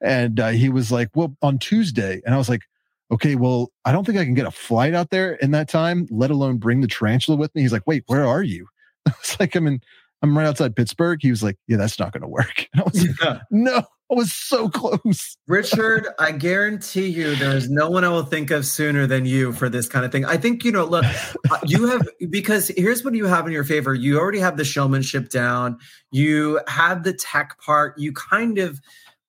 And 0.00 0.40
uh, 0.40 0.48
he 0.48 0.70
was 0.70 0.90
like, 0.90 1.10
well, 1.14 1.36
on 1.42 1.58
Tuesday. 1.58 2.22
And 2.24 2.34
I 2.34 2.38
was 2.38 2.48
like, 2.48 2.62
okay, 3.10 3.34
well, 3.34 3.70
I 3.84 3.92
don't 3.92 4.06
think 4.06 4.16
I 4.16 4.24
can 4.24 4.32
get 4.32 4.46
a 4.46 4.50
flight 4.50 4.94
out 4.94 5.10
there 5.10 5.34
in 5.34 5.50
that 5.50 5.68
time, 5.68 6.08
let 6.10 6.30
alone 6.30 6.56
bring 6.56 6.80
the 6.80 6.88
tarantula 6.88 7.36
with 7.36 7.54
me. 7.54 7.60
He's 7.60 7.72
like, 7.72 7.86
wait, 7.86 8.04
where 8.06 8.24
are 8.24 8.42
you? 8.42 8.66
I 9.06 9.12
was 9.20 9.36
like, 9.38 9.54
I'm 9.54 9.66
in, 9.66 9.82
I'm 10.22 10.38
right 10.38 10.46
outside 10.46 10.74
Pittsburgh. 10.74 11.18
He 11.20 11.28
was 11.28 11.42
like, 11.42 11.58
yeah, 11.66 11.76
that's 11.76 11.98
not 11.98 12.12
going 12.12 12.22
to 12.22 12.28
work. 12.28 12.66
And 12.72 12.80
I 12.80 12.84
was 12.84 13.20
yeah. 13.22 13.40
no, 13.50 13.84
I 14.10 14.14
was 14.14 14.32
so 14.32 14.68
close. 14.70 15.36
Richard, 15.46 16.08
I 16.18 16.32
guarantee 16.32 17.06
you 17.06 17.36
there 17.36 17.56
is 17.56 17.70
no 17.70 17.88
one 17.88 18.04
I 18.04 18.08
will 18.08 18.24
think 18.24 18.50
of 18.50 18.66
sooner 18.66 19.06
than 19.06 19.24
you 19.24 19.52
for 19.52 19.68
this 19.68 19.88
kind 19.88 20.04
of 20.04 20.12
thing. 20.12 20.24
I 20.24 20.36
think, 20.36 20.64
you 20.64 20.72
know, 20.72 20.84
look, 20.84 21.04
uh, 21.50 21.58
you 21.64 21.86
have, 21.86 22.08
because 22.28 22.68
here's 22.76 23.04
what 23.04 23.14
you 23.14 23.26
have 23.26 23.46
in 23.46 23.52
your 23.52 23.64
favor. 23.64 23.94
You 23.94 24.18
already 24.18 24.40
have 24.40 24.56
the 24.56 24.64
showmanship 24.64 25.30
down, 25.30 25.78
you 26.10 26.60
have 26.66 27.04
the 27.04 27.12
tech 27.12 27.58
part. 27.60 27.98
You 27.98 28.12
kind 28.12 28.58
of, 28.58 28.80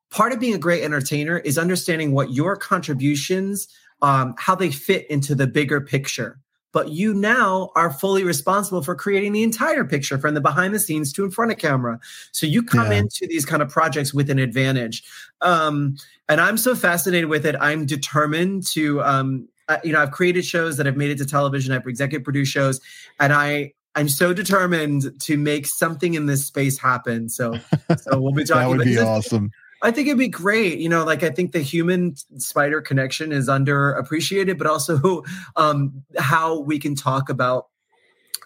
part 0.09 0.33
of 0.33 0.39
being 0.39 0.55
a 0.55 0.59
great 0.59 0.83
entertainer 0.83 1.37
is 1.37 1.57
understanding 1.57 2.11
what 2.11 2.33
your 2.33 2.55
contributions, 2.55 3.67
um, 4.01 4.33
how 4.37 4.55
they 4.55 4.71
fit 4.71 5.09
into 5.09 5.35
the 5.35 5.47
bigger 5.47 5.79
picture 5.79 6.39
but 6.72 6.89
you 6.89 7.14
now 7.14 7.69
are 7.76 7.91
fully 7.91 8.23
responsible 8.23 8.81
for 8.81 8.95
creating 8.95 9.34
the 9.34 9.43
entire 9.43 9.84
picture 9.84 10.18
from 10.18 10.34
the 10.34 10.41
behind 10.41 10.73
the 10.73 10.80
scenes 10.80 11.11
to 11.14 11.23
in 11.23 11.31
front 11.31 11.52
of 11.52 11.57
camera. 11.57 11.99
So 12.31 12.45
you 12.45 12.64
come 12.64 12.91
yeah. 12.91 12.99
into 12.99 13.27
these 13.27 13.45
kind 13.45 13.61
of 13.61 13.69
projects 13.69 14.14
with 14.14 14.30
an 14.30 14.39
advantage. 14.39 15.03
Um, 15.41 15.98
and 16.30 16.39
I'm 16.39 16.57
so 16.57 16.76
fascinated 16.76 17.30
with 17.30 17.45
it. 17.45 17.56
I'm 17.60 17.85
determined 17.85 18.65
to, 18.68 19.02
um, 19.03 19.48
uh, 19.68 19.77
you 19.84 19.91
know, 19.91 20.02
I've 20.02 20.11
created 20.11 20.45
shows 20.45 20.77
that 20.77 20.85
have 20.85 20.98
made 20.98 21.11
it 21.11 21.18
to 21.18 21.26
television. 21.26 21.73
I've 21.73 21.85
executive 21.85 22.23
produced 22.23 22.52
shows, 22.52 22.80
and 23.19 23.34
I 23.34 23.73
I'm 23.95 24.07
so 24.07 24.34
determined 24.34 25.19
to 25.22 25.38
make 25.38 25.68
something 25.68 26.14
in 26.14 26.26
this 26.26 26.45
space 26.45 26.80
happen. 26.80 27.27
So, 27.27 27.56
so 27.98 28.22
we'll 28.22 28.31
be 28.31 28.43
talking. 28.45 28.61
that 28.61 28.77
would 28.77 28.85
be 28.85 28.98
awesome. 28.98 29.52
I 29.81 29.91
think 29.91 30.07
it'd 30.07 30.19
be 30.19 30.27
great. 30.27 30.79
You 30.79 30.89
know, 30.89 31.03
like 31.03 31.23
I 31.23 31.29
think 31.29 31.51
the 31.51 31.59
human 31.59 32.15
spider 32.37 32.81
connection 32.81 33.31
is 33.31 33.47
underappreciated, 33.47 34.57
but 34.57 34.67
also 34.67 35.23
um, 35.55 36.03
how 36.17 36.59
we 36.59 36.79
can 36.79 36.95
talk 36.95 37.29
about 37.29 37.67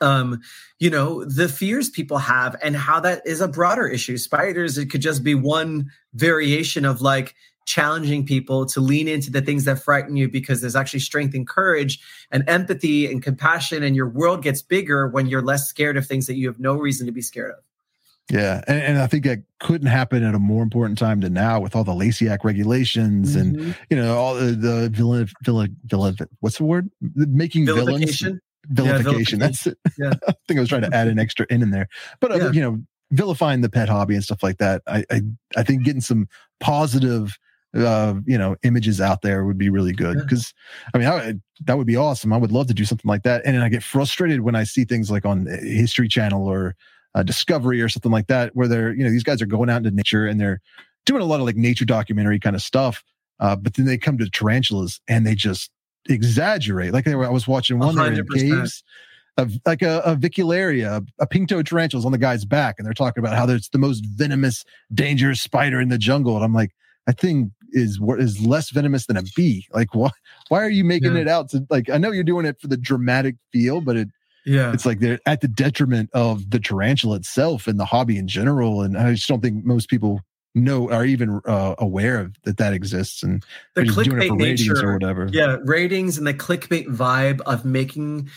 um 0.01 0.41
you 0.77 0.89
know 0.89 1.23
the 1.23 1.47
fears 1.47 1.89
people 1.89 2.17
have 2.17 2.53
and 2.61 2.75
how 2.75 2.99
that 2.99 3.25
is 3.25 3.39
a 3.39 3.47
broader 3.47 3.87
issue 3.87 4.17
spiders 4.17 4.77
it 4.77 4.87
could 4.87 5.01
just 5.01 5.23
be 5.23 5.33
one 5.33 5.89
variation 6.13 6.83
of 6.83 7.01
like 7.01 7.33
challenging 7.65 8.25
people 8.25 8.65
to 8.65 8.79
lean 8.79 9.07
into 9.07 9.31
the 9.31 9.41
things 9.41 9.63
that 9.63 9.81
frighten 9.81 10.15
you 10.15 10.29
because 10.29 10.61
there's 10.61 10.75
actually 10.75 10.99
strength 10.99 11.33
and 11.33 11.47
courage 11.47 11.99
and 12.29 12.43
empathy 12.47 13.09
and 13.09 13.23
compassion 13.23 13.83
and 13.83 13.95
your 13.95 14.09
world 14.09 14.43
gets 14.43 14.61
bigger 14.61 15.07
when 15.07 15.27
you're 15.27 15.41
less 15.41 15.67
scared 15.67 15.97
of 15.97 16.05
things 16.05 16.27
that 16.27 16.35
you 16.35 16.47
have 16.47 16.59
no 16.59 16.75
reason 16.75 17.05
to 17.05 17.11
be 17.11 17.21
scared 17.21 17.51
of 17.51 17.64
yeah, 18.31 18.61
and, 18.67 18.81
and, 18.81 18.97
I 18.97 19.07
think 19.07 19.23
that 19.25 19.43
couldn't 19.59 19.87
happen 19.87 20.23
at 20.23 20.33
a 20.33 20.39
more 20.39 20.63
important 20.63 20.97
time 20.97 21.19
than 21.19 21.33
now 21.33 21.59
with 21.59 21.75
all 21.75 21.83
the 21.83 21.93
Lacey 21.93 22.27
Act 22.27 22.43
regulations 22.43 23.35
mm-hmm. 23.35 23.59
and 23.59 23.77
you 23.89 23.97
know 23.97 24.17
all 24.17 24.33
the, 24.33 24.51
the 24.51 24.89
villain, 24.89 25.29
villain, 25.43 25.75
villain. 25.85 26.15
What's 26.39 26.57
the 26.57 26.63
word? 26.63 26.89
Making 27.01 27.67
villains. 27.67 28.23
Vilification. 28.67 29.39
Yeah, 29.39 29.45
That's 29.45 29.67
it. 29.67 29.77
Yeah. 29.99 30.13
I 30.27 30.33
think 30.47 30.57
I 30.57 30.61
was 30.61 30.69
trying 30.69 30.81
to 30.81 30.95
add 30.95 31.07
an 31.07 31.19
extra 31.19 31.45
in 31.51 31.61
in 31.61 31.69
there, 31.69 31.87
but 32.19 32.31
uh, 32.31 32.35
yeah. 32.35 32.51
you 32.51 32.61
know, 32.61 32.81
vilifying 33.11 33.61
the 33.61 33.69
pet 33.69 33.89
hobby 33.89 34.15
and 34.15 34.23
stuff 34.23 34.41
like 34.41 34.57
that. 34.57 34.81
I 34.87 35.05
I, 35.11 35.21
I 35.55 35.63
think 35.63 35.83
getting 35.83 36.01
some 36.01 36.27
positive 36.59 37.37
uh, 37.75 38.15
you 38.25 38.37
know, 38.37 38.55
images 38.63 39.01
out 39.01 39.21
there 39.21 39.43
would 39.45 39.57
be 39.57 39.69
really 39.69 39.91
good. 39.91 40.17
Because, 40.17 40.53
I 40.93 40.97
mean, 40.97 41.07
I, 41.07 41.33
that 41.65 41.77
would 41.77 41.87
be 41.87 41.97
awesome. 41.97 42.31
I 42.31 42.37
would 42.37 42.51
love 42.51 42.67
to 42.67 42.73
do 42.73 42.85
something 42.85 43.09
like 43.09 43.23
that. 43.23 43.41
And 43.45 43.61
I 43.61 43.69
get 43.69 43.83
frustrated 43.83 44.41
when 44.41 44.55
I 44.55 44.63
see 44.63 44.85
things 44.85 45.11
like 45.11 45.25
on 45.25 45.45
History 45.45 46.07
Channel 46.07 46.47
or 46.47 46.75
uh, 47.15 47.23
Discovery 47.23 47.81
or 47.81 47.89
something 47.89 48.11
like 48.11 48.27
that, 48.27 48.55
where 48.55 48.67
they're, 48.67 48.93
you 48.93 49.03
know, 49.03 49.09
these 49.09 49.23
guys 49.23 49.41
are 49.41 49.47
going 49.47 49.69
out 49.69 49.77
into 49.77 49.91
nature 49.91 50.27
and 50.27 50.39
they're 50.39 50.61
doing 51.05 51.21
a 51.21 51.25
lot 51.25 51.39
of 51.39 51.45
like 51.45 51.55
nature 51.55 51.85
documentary 51.85 52.39
kind 52.39 52.55
of 52.55 52.61
stuff. 52.61 53.03
Uh, 53.39 53.55
but 53.55 53.73
then 53.73 53.85
they 53.85 53.97
come 53.97 54.17
to 54.17 54.29
tarantulas 54.29 55.01
and 55.07 55.25
they 55.25 55.35
just 55.35 55.71
exaggerate. 56.07 56.93
Like 56.93 57.05
they 57.05 57.15
were, 57.15 57.25
I 57.25 57.29
was 57.29 57.47
watching 57.47 57.79
one 57.79 57.97
in 58.13 58.25
caves 58.27 58.83
of 59.37 59.53
like 59.65 59.81
a, 59.81 60.01
avicularia, 60.05 61.05
a 61.19 61.27
pink 61.27 61.49
toed 61.49 61.65
tarantulas 61.65 62.05
on 62.05 62.11
the 62.11 62.17
guy's 62.17 62.45
back, 62.45 62.75
and 62.77 62.85
they're 62.85 62.93
talking 62.93 63.21
about 63.23 63.35
how 63.35 63.47
it's 63.53 63.69
the 63.69 63.77
most 63.77 64.05
venomous, 64.05 64.63
dangerous 64.93 65.41
spider 65.41 65.81
in 65.81 65.89
the 65.89 65.97
jungle. 65.97 66.35
And 66.35 66.45
I'm 66.45 66.53
like, 66.53 66.71
that 67.07 67.19
thing 67.19 67.51
is 67.71 67.99
is 68.17 68.39
less 68.45 68.69
venomous 68.69 69.05
than 69.05 69.17
a 69.17 69.23
bee. 69.35 69.67
Like, 69.73 69.93
why 69.93 70.11
why 70.47 70.61
are 70.61 70.69
you 70.69 70.83
making 70.83 71.15
yeah. 71.15 71.21
it 71.21 71.27
out 71.27 71.49
to 71.49 71.65
like? 71.69 71.89
I 71.89 71.97
know 71.97 72.11
you're 72.11 72.23
doing 72.23 72.45
it 72.45 72.59
for 72.59 72.67
the 72.67 72.77
dramatic 72.77 73.35
feel, 73.51 73.81
but 73.81 73.97
it 73.97 74.07
yeah. 74.45 74.73
It's 74.73 74.85
like 74.85 74.99
they're 74.99 75.19
at 75.25 75.41
the 75.41 75.47
detriment 75.47 76.09
of 76.13 76.49
the 76.49 76.59
tarantula 76.59 77.17
itself 77.17 77.67
and 77.67 77.79
the 77.79 77.85
hobby 77.85 78.17
in 78.17 78.27
general. 78.27 78.81
And 78.81 78.97
I 78.97 79.13
just 79.13 79.27
don't 79.27 79.41
think 79.41 79.65
most 79.65 79.89
people 79.89 80.21
know 80.53 80.89
are 80.89 81.03
even 81.03 81.41
uh, 81.45 81.75
aware 81.79 82.19
of 82.19 82.35
that 82.43 82.57
that 82.57 82.73
exists 82.73 83.23
and 83.23 83.43
the 83.73 83.81
clickbait 83.81 84.37
nature 84.37 84.87
or 84.87 84.93
whatever. 84.93 85.27
Yeah, 85.31 85.57
ratings 85.63 86.17
and 86.17 86.25
the 86.25 86.33
clickbait 86.33 86.87
vibe 86.87 87.41
of 87.41 87.65
making 87.65 88.29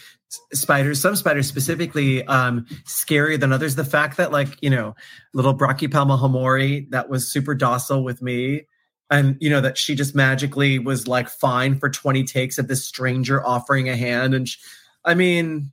spiders, 0.52 1.00
some 1.00 1.14
spiders 1.14 1.46
specifically, 1.46 2.24
um, 2.24 2.66
scarier 2.84 3.38
than 3.38 3.52
others. 3.52 3.76
The 3.76 3.84
fact 3.84 4.16
that 4.16 4.32
like 4.32 4.58
you 4.62 4.70
know, 4.70 4.96
little 5.34 5.56
Brachypelma 5.56 6.18
homori 6.18 6.90
that 6.90 7.08
was 7.08 7.30
super 7.30 7.54
docile 7.54 8.02
with 8.02 8.20
me 8.22 8.66
and 9.10 9.36
you 9.40 9.50
know 9.50 9.60
that 9.60 9.78
she 9.78 9.94
just 9.94 10.14
magically 10.14 10.78
was 10.78 11.06
like 11.06 11.28
fine 11.28 11.78
for 11.78 11.88
20 11.88 12.24
takes 12.24 12.58
of 12.58 12.68
this 12.68 12.84
stranger 12.84 13.44
offering 13.46 13.88
a 13.88 13.96
hand 13.96 14.34
and 14.34 14.48
she, 14.48 14.58
i 15.04 15.14
mean 15.14 15.72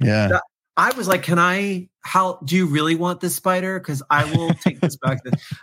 yeah. 0.00 0.28
That, 0.28 0.42
i 0.76 0.90
was 0.96 1.06
like 1.06 1.22
can 1.22 1.38
i 1.38 1.88
how 2.04 2.40
do 2.44 2.56
you 2.56 2.66
really 2.66 2.96
want 2.96 3.20
this 3.20 3.34
spider? 3.34 3.78
Because 3.78 4.02
i 4.10 4.24
will 4.24 4.54
take 4.54 4.80
this 4.80 4.96
back 4.96 5.20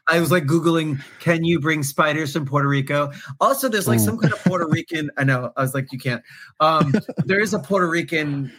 i 0.08 0.20
was 0.20 0.32
like 0.32 0.46
googling 0.46 1.02
can 1.20 1.44
you 1.44 1.60
bring 1.60 1.84
spiders 1.84 2.34
from 2.34 2.46
puerto 2.46 2.68
rico? 2.68 3.12
Also 3.40 3.70
there's 3.70 3.88
like 3.88 4.00
Ooh. 4.00 4.04
some 4.06 4.18
kind 4.18 4.34
of 4.34 4.40
puerto 4.44 4.68
rican 4.68 5.10
i 5.18 5.24
know 5.24 5.52
i 5.58 5.62
was 5.62 5.74
like 5.74 5.92
you 5.92 6.00
can't. 6.00 6.24
Um 6.60 6.94
there 7.26 7.40
is 7.40 7.54
a 7.54 7.60
puerto 7.60 7.88
rican 7.88 8.52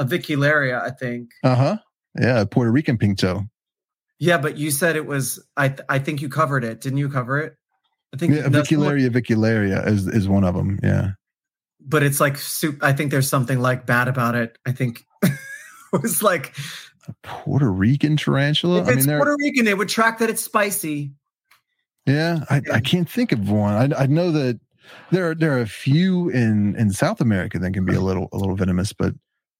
avicularia 0.00 0.82
i 0.82 0.90
think. 0.90 1.30
Uh-huh. 1.42 1.78
Yeah 2.18 2.44
puerto 2.44 2.70
rican 2.70 2.98
pink 2.98 3.18
toe 3.18 3.42
yeah 4.18 4.38
but 4.38 4.56
you 4.58 4.70
said 4.70 4.96
it 4.96 5.06
was 5.06 5.44
i 5.56 5.68
th- 5.68 5.86
i 5.88 5.98
think 5.98 6.20
you 6.20 6.28
covered 6.28 6.64
it. 6.64 6.80
Didn't 6.80 6.98
you 6.98 7.08
cover 7.08 7.38
it? 7.38 7.54
I 8.14 8.16
think 8.16 8.34
yeah, 8.34 8.42
Avicularia 8.42 9.10
Avicularia 9.10 9.84
is 9.88 10.06
is 10.06 10.28
one 10.28 10.44
of 10.44 10.54
them. 10.54 10.78
Yeah, 10.84 11.10
but 11.86 12.02
it's 12.02 12.20
like 12.20 12.36
soup. 12.36 12.82
I 12.82 12.92
think 12.92 13.10
there's 13.10 13.28
something 13.28 13.60
like 13.60 13.86
bad 13.86 14.08
about 14.08 14.34
it. 14.34 14.58
I 14.66 14.72
think 14.72 15.04
it 15.22 15.32
was 16.02 16.22
like 16.22 16.56
a 17.08 17.14
Puerto 17.22 17.70
Rican 17.70 18.16
tarantula. 18.16 18.82
If 18.82 18.88
I 18.88 18.92
it's 18.92 19.06
mean, 19.06 19.16
Puerto 19.16 19.36
Rican, 19.38 19.66
it 19.66 19.78
would 19.78 19.88
track 19.88 20.18
that 20.18 20.30
it's 20.30 20.42
spicy. 20.42 21.12
Yeah, 22.06 22.44
I, 22.50 22.60
I 22.72 22.80
can't 22.80 23.08
think 23.08 23.32
of 23.32 23.50
one. 23.50 23.92
I, 23.92 24.02
I 24.02 24.06
know 24.06 24.30
that 24.32 24.60
there 25.10 25.30
are 25.30 25.34
there 25.34 25.56
are 25.56 25.60
a 25.60 25.66
few 25.66 26.28
in 26.30 26.76
in 26.76 26.90
South 26.92 27.20
America 27.20 27.58
that 27.58 27.72
can 27.72 27.84
be 27.84 27.94
a 27.94 28.00
little 28.00 28.28
a 28.32 28.36
little 28.36 28.56
venomous, 28.56 28.92
but 28.92 29.14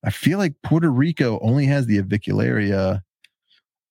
I 0.04 0.10
feel 0.10 0.38
like 0.38 0.54
Puerto 0.62 0.90
Rico 0.90 1.38
only 1.40 1.66
has 1.66 1.86
the 1.86 2.00
avicularia. 2.00 3.00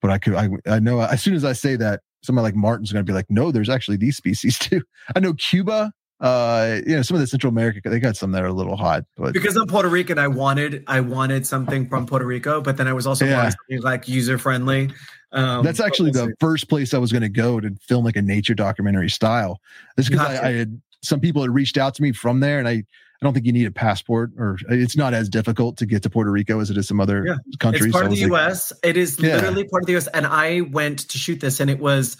But 0.01 0.11
I 0.11 0.17
could 0.17 0.35
I 0.35 0.49
I 0.67 0.79
know 0.79 1.01
as 1.01 1.21
soon 1.21 1.33
as 1.33 1.45
I 1.45 1.53
say 1.53 1.75
that 1.77 2.01
somebody 2.23 2.43
like 2.43 2.55
Martin's 2.55 2.91
going 2.91 3.05
to 3.05 3.09
be 3.09 3.15
like, 3.15 3.29
no, 3.29 3.51
there's 3.51 3.69
actually 3.69 3.97
these 3.97 4.17
species 4.17 4.57
too. 4.59 4.81
I 5.15 5.19
know 5.19 5.33
Cuba, 5.33 5.93
uh, 6.23 6.79
you 6.87 6.95
know, 6.95 7.01
some 7.01 7.15
of 7.15 7.21
the 7.21 7.27
Central 7.27 7.51
America, 7.51 7.81
they 7.89 7.99
got 7.99 8.15
some 8.15 8.31
that 8.31 8.43
are 8.43 8.47
a 8.47 8.53
little 8.53 8.77
hot, 8.77 9.03
but 9.17 9.33
because 9.33 9.57
I'm 9.57 9.67
Puerto 9.67 9.89
Rican, 9.89 10.17
I 10.17 10.29
wanted, 10.29 10.85
I 10.87 11.01
wanted 11.01 11.45
something 11.45 11.89
from 11.89 12.05
Puerto 12.05 12.25
Rico, 12.25 12.61
but 12.61 12.77
then 12.77 12.87
I 12.87 12.93
was 12.93 13.05
also 13.05 13.25
yeah. 13.25 13.51
like 13.81 14.07
user 14.07 14.37
friendly. 14.37 14.89
Um, 15.33 15.65
That's 15.65 15.81
actually 15.81 16.11
the 16.11 16.33
first 16.39 16.69
place 16.69 16.93
I 16.93 16.97
was 16.97 17.11
going 17.11 17.23
to 17.23 17.29
go 17.29 17.59
to 17.59 17.75
film 17.81 18.05
like 18.05 18.15
a 18.15 18.21
nature 18.21 18.53
documentary 18.53 19.09
style. 19.09 19.59
This 19.97 20.07
because 20.07 20.25
I, 20.25 20.47
I 20.47 20.51
had 20.53 20.81
some 21.01 21.19
people 21.19 21.41
had 21.41 21.51
reached 21.51 21.75
out 21.75 21.93
to 21.95 22.01
me 22.01 22.13
from 22.13 22.39
there, 22.39 22.57
and 22.57 22.69
I 22.69 22.71
I 22.71 23.25
don't 23.25 23.33
think 23.33 23.45
you 23.45 23.51
need 23.51 23.67
a 23.67 23.71
passport, 23.71 24.31
or 24.37 24.57
it's 24.69 24.95
not 24.95 25.13
as 25.13 25.27
difficult 25.27 25.77
to 25.77 25.85
get 25.85 26.03
to 26.03 26.09
Puerto 26.09 26.31
Rico 26.31 26.59
as 26.59 26.69
it 26.69 26.77
is 26.77 26.87
some 26.87 27.01
other 27.01 27.25
yeah. 27.25 27.35
countries. 27.59 27.85
It's 27.85 27.91
part 27.91 28.05
so 28.05 28.11
of 28.11 28.15
the 28.15 28.21
like, 28.21 28.31
U.S. 28.31 28.73
It 28.81 28.95
is 28.95 29.19
yeah. 29.19 29.35
literally 29.35 29.63
part 29.65 29.83
of 29.83 29.87
the 29.87 29.93
U.S. 29.93 30.07
And 30.07 30.25
I 30.25 30.61
went 30.61 31.09
to 31.09 31.17
shoot 31.17 31.41
this, 31.41 31.59
and 31.59 31.69
it 31.69 31.79
was 31.79 32.15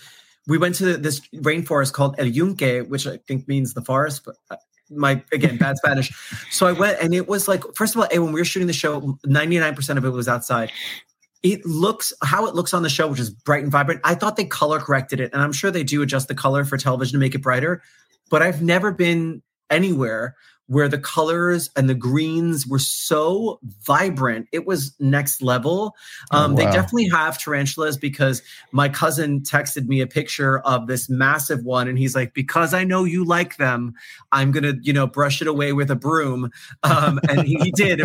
we 0.48 0.57
went 0.57 0.76
to 0.76 0.98
this 0.98 1.22
rainforest 1.36 1.94
called 1.94 2.15
El 2.18 2.28
Yunque, 2.28 2.88
which 2.88 3.07
I 3.07 3.18
think 3.28 3.48
means 3.48 3.74
the 3.74 3.82
forest, 3.82 4.24
but 4.26 4.36
uh, 4.49 4.57
my 4.90 5.24
again 5.32 5.57
bad 5.57 5.78
Spanish. 5.78 6.11
So 6.52 6.68
I 6.68 6.72
went, 6.72 6.99
and 7.02 7.15
it 7.15 7.28
was 7.28 7.48
like 7.48 7.64
first 7.76 7.95
of 7.95 8.02
all, 8.02 8.07
when 8.11 8.32
we 8.32 8.40
were 8.40 8.45
shooting 8.45 8.68
the 8.68 8.74
show, 8.74 9.18
ninety 9.26 9.57
nine 9.60 9.76
percent 9.76 9.98
of 9.98 10.06
it 10.06 10.10
was 10.10 10.28
outside. 10.28 10.72
It 11.41 11.65
looks 11.65 12.14
how 12.24 12.45
it 12.45 12.56
looks 12.56 12.74
on 12.74 12.84
the 12.84 12.90
show, 12.90 13.07
which 13.07 13.20
is 13.20 13.30
bright 13.30 13.64
and 13.64 13.72
vibrant. 13.72 14.02
I 14.03 14.15
thought 14.15 14.38
they 14.38 14.45
color 14.45 14.80
corrected 14.80 15.20
it, 15.20 15.34
and 15.34 15.41
I'm 15.41 15.52
sure 15.52 15.72
they 15.72 15.84
do 15.84 16.02
adjust 16.02 16.28
the 16.28 16.36
color 16.36 16.64
for 16.64 16.78
television 16.78 17.14
to 17.14 17.20
make 17.20 17.36
it 17.36 17.40
brighter. 17.40 17.82
But 18.30 18.41
I've 18.41 18.61
never 18.61 18.91
been 18.91 19.41
anywhere 19.70 20.36
where 20.68 20.88
the 20.88 20.98
colors 20.98 21.69
and 21.76 21.90
the 21.90 21.95
greens 21.95 22.65
were 22.65 22.80
so 22.80 23.60
vibrant. 23.81 24.48
It 24.52 24.65
was 24.65 24.95
next 24.99 25.41
level. 25.41 25.95
Oh, 26.31 26.38
um, 26.38 26.52
oh, 26.52 26.53
wow. 26.53 26.57
They 26.57 26.65
definitely 26.65 27.10
have 27.10 27.38
tarantulas 27.38 27.98
because 27.98 28.41
my 28.72 28.90
cousin 28.90 29.41
texted 29.41 29.88
me 29.88 30.02
a 30.02 30.07
picture 30.07 30.60
of 30.60 30.88
this 30.88 31.10
massive 31.10 31.64
one, 31.64 31.88
and 31.88 31.98
he's 31.98 32.15
like, 32.15 32.34
"Because 32.34 32.73
I 32.73 32.84
know 32.84 33.03
you 33.03 33.26
like 33.26 33.57
them, 33.57 33.94
I'm 34.31 34.52
gonna, 34.52 34.73
you 34.81 34.94
know, 34.94 35.07
brush 35.07 35.41
it 35.41 35.48
away 35.48 35.73
with 35.73 35.91
a 35.91 35.95
broom." 35.95 36.49
Um, 36.84 37.19
and 37.30 37.41
he, 37.48 37.56
he, 37.56 37.72
did. 37.72 38.02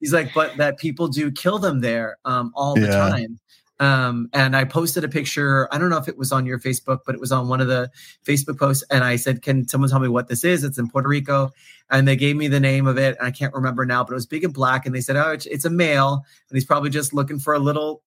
He's 0.00 0.12
like, 0.12 0.32
"But 0.34 0.56
that 0.56 0.78
people 0.78 1.08
do 1.08 1.30
kill 1.30 1.58
them 1.58 1.80
there 1.80 2.18
um, 2.24 2.52
all 2.54 2.74
the 2.74 2.88
time." 2.88 3.38
Um, 3.82 4.28
and 4.32 4.54
I 4.54 4.62
posted 4.62 5.02
a 5.02 5.08
picture. 5.08 5.68
I 5.74 5.78
don't 5.78 5.90
know 5.90 5.96
if 5.96 6.06
it 6.06 6.16
was 6.16 6.30
on 6.30 6.46
your 6.46 6.60
Facebook, 6.60 7.00
but 7.04 7.16
it 7.16 7.20
was 7.20 7.32
on 7.32 7.48
one 7.48 7.60
of 7.60 7.66
the 7.66 7.90
Facebook 8.24 8.56
posts. 8.56 8.84
And 8.90 9.02
I 9.02 9.16
said, 9.16 9.42
Can 9.42 9.66
someone 9.66 9.90
tell 9.90 9.98
me 9.98 10.06
what 10.06 10.28
this 10.28 10.44
is? 10.44 10.62
It's 10.62 10.78
in 10.78 10.88
Puerto 10.88 11.08
Rico. 11.08 11.50
And 11.90 12.06
they 12.06 12.14
gave 12.14 12.36
me 12.36 12.46
the 12.46 12.60
name 12.60 12.86
of 12.86 12.96
it. 12.96 13.16
And 13.18 13.26
I 13.26 13.32
can't 13.32 13.52
remember 13.52 13.84
now, 13.84 14.04
but 14.04 14.12
it 14.12 14.14
was 14.14 14.26
big 14.26 14.44
and 14.44 14.54
black. 14.54 14.86
And 14.86 14.94
they 14.94 15.00
said, 15.00 15.16
Oh, 15.16 15.32
it's, 15.32 15.46
it's 15.46 15.64
a 15.64 15.70
male. 15.70 16.24
And 16.48 16.56
he's 16.56 16.64
probably 16.64 16.90
just 16.90 17.12
looking 17.12 17.40
for 17.40 17.54
a 17.54 17.58
little, 17.58 18.02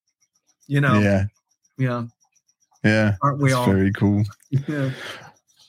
you 0.68 0.80
know, 0.80 0.98
yeah. 0.98 1.26
You 1.78 1.90
know, 1.90 2.08
yeah. 2.86 3.16
Aren't 3.22 3.42
we 3.42 3.52
all? 3.52 3.66
Very 3.66 3.92
cool. 3.92 4.24
yeah. 4.50 4.92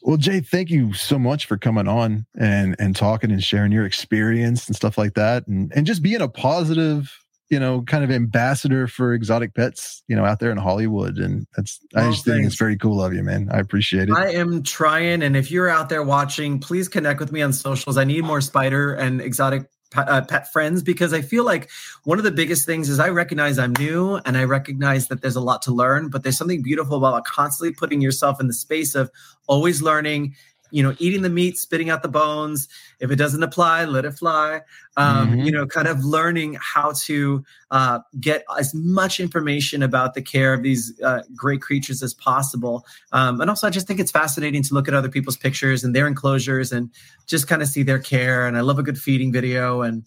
Well, 0.03 0.19
Jai, 0.19 0.39
thank 0.39 0.71
you 0.71 0.93
so 0.93 1.19
much 1.19 1.47
for 1.47 1.59
coming 1.59 1.89
on 1.89 2.27
and 2.39 2.77
and 2.79 2.95
talking 2.95 3.33
and 3.33 3.43
sharing 3.43 3.73
your 3.73 3.85
experience 3.85 4.69
and 4.69 4.77
stuff 4.77 4.97
like 4.97 5.15
that, 5.15 5.49
and 5.49 5.73
and 5.75 5.85
just 5.85 6.01
being 6.01 6.21
a 6.21 6.29
positive 6.29 7.13
you 7.49 7.61
know, 7.61 7.83
kind 7.83 8.03
of 8.03 8.11
ambassador 8.11 8.89
for 8.89 9.13
exotic 9.13 9.55
pets, 9.55 10.03
you 10.09 10.17
know, 10.17 10.25
out 10.25 10.41
there 10.41 10.51
in 10.51 10.57
Hollywood. 10.57 11.19
And 11.19 11.47
that's, 11.57 11.81
I 11.95 12.11
just 12.11 12.25
thanks. 12.25 12.39
think 12.39 12.47
it's 12.47 12.57
very 12.57 12.77
cool 12.77 13.03
of 13.03 13.15
you, 13.15 13.23
man. 13.23 13.49
I 13.53 13.59
appreciate 13.59 14.09
it. 14.09 14.15
I 14.15 14.31
am 14.31 14.63
trying. 14.63 15.23
And 15.23 15.37
if 15.37 15.51
you're 15.51 15.69
out 15.69 15.89
there 15.89 16.03
watching, 16.03 16.59
please 16.59 16.89
connect 16.89 17.21
with 17.21 17.31
me 17.31 17.43
on 17.43 17.53
socials. 17.53 17.97
I 17.97 18.05
need 18.05 18.25
more 18.25 18.41
spider 18.41 18.95
and 18.95 19.21
exotic 19.21 19.71
uh, 19.95 20.23
pet 20.23 20.53
friends 20.53 20.83
because 20.83 21.13
I 21.13 21.23
feel 21.23 21.45
like 21.45 21.71
one 22.05 22.19
of 22.19 22.25
the 22.25 22.31
biggest 22.31 22.67
things 22.67 22.89
is 22.89 22.99
I 22.99 23.11
recognize 23.11 23.59
I'm 23.59 23.73
new 23.79 24.17
and 24.25 24.37
I 24.37 24.45
recognize 24.45 25.09
that 25.09 25.23
there's 25.23 25.37
a 25.37 25.41
lot 25.41 25.63
to 25.63 25.73
learn, 25.73 26.09
but 26.09 26.23
there's 26.23 26.37
something 26.37 26.63
beautiful 26.63 26.97
about 26.97 27.25
constantly 27.25 27.75
putting 27.75 28.01
yourself 28.01 28.41
in 28.41 28.49
the 28.49 28.55
space 28.55 28.95
of 28.95 29.11
always 29.47 29.83
learning 29.83 30.35
you 30.71 30.83
know, 30.83 30.95
eating 30.99 31.23
the 31.23 31.31
meat, 31.31 31.59
spitting 31.59 31.91
out 31.91 32.03
the 32.03 32.09
bones. 32.09 32.69
If 33.01 33.11
it 33.11 33.17
doesn't 33.17 33.43
apply, 33.43 33.85
let 33.85 34.05
it 34.05 34.13
fly. 34.13 34.63
Um, 34.97 35.31
mm-hmm. 35.31 35.41
You 35.41 35.53
know, 35.53 35.67
kind 35.67 35.89
of 35.89 36.05
learning 36.05 36.57
how 36.61 36.93
to 37.05 37.45
uh, 37.71 38.01
get 38.19 38.45
as 38.59 38.75
much 38.75 39.21
information 39.21 39.83
about 39.83 40.15
the 40.15 40.23
care 40.23 40.55
of 40.55 40.63
these 40.63 40.99
uh, 41.03 41.23
great 41.35 41.61
creatures 41.61 42.03
as 42.03 42.15
possible. 42.15 42.87
Um, 43.13 43.41
and 43.41 43.51
also, 43.51 43.67
I 43.67 43.71
just 43.71 43.87
think 43.87 44.01
it's 44.01 44.11
fascinating 44.11 44.63
to 44.63 44.75
look 44.75 44.89
at 44.89 44.95
other 44.95 45.09
people's 45.09 45.37
pictures 45.37 45.85
and 45.85 45.95
their 45.95 46.07
enclosures 46.07 46.73
and 46.73 46.91
just 47.27 47.49
kind 47.49 47.63
of 47.63 47.69
see 47.69 47.83
their 47.83 47.99
care. 47.99 48.47
And 48.47 48.57
I 48.57 48.61
love 48.61 48.79
a 48.79 48.83
good 48.83 48.99
feeding 48.99 49.33
video 49.33 49.83
and 49.83 50.05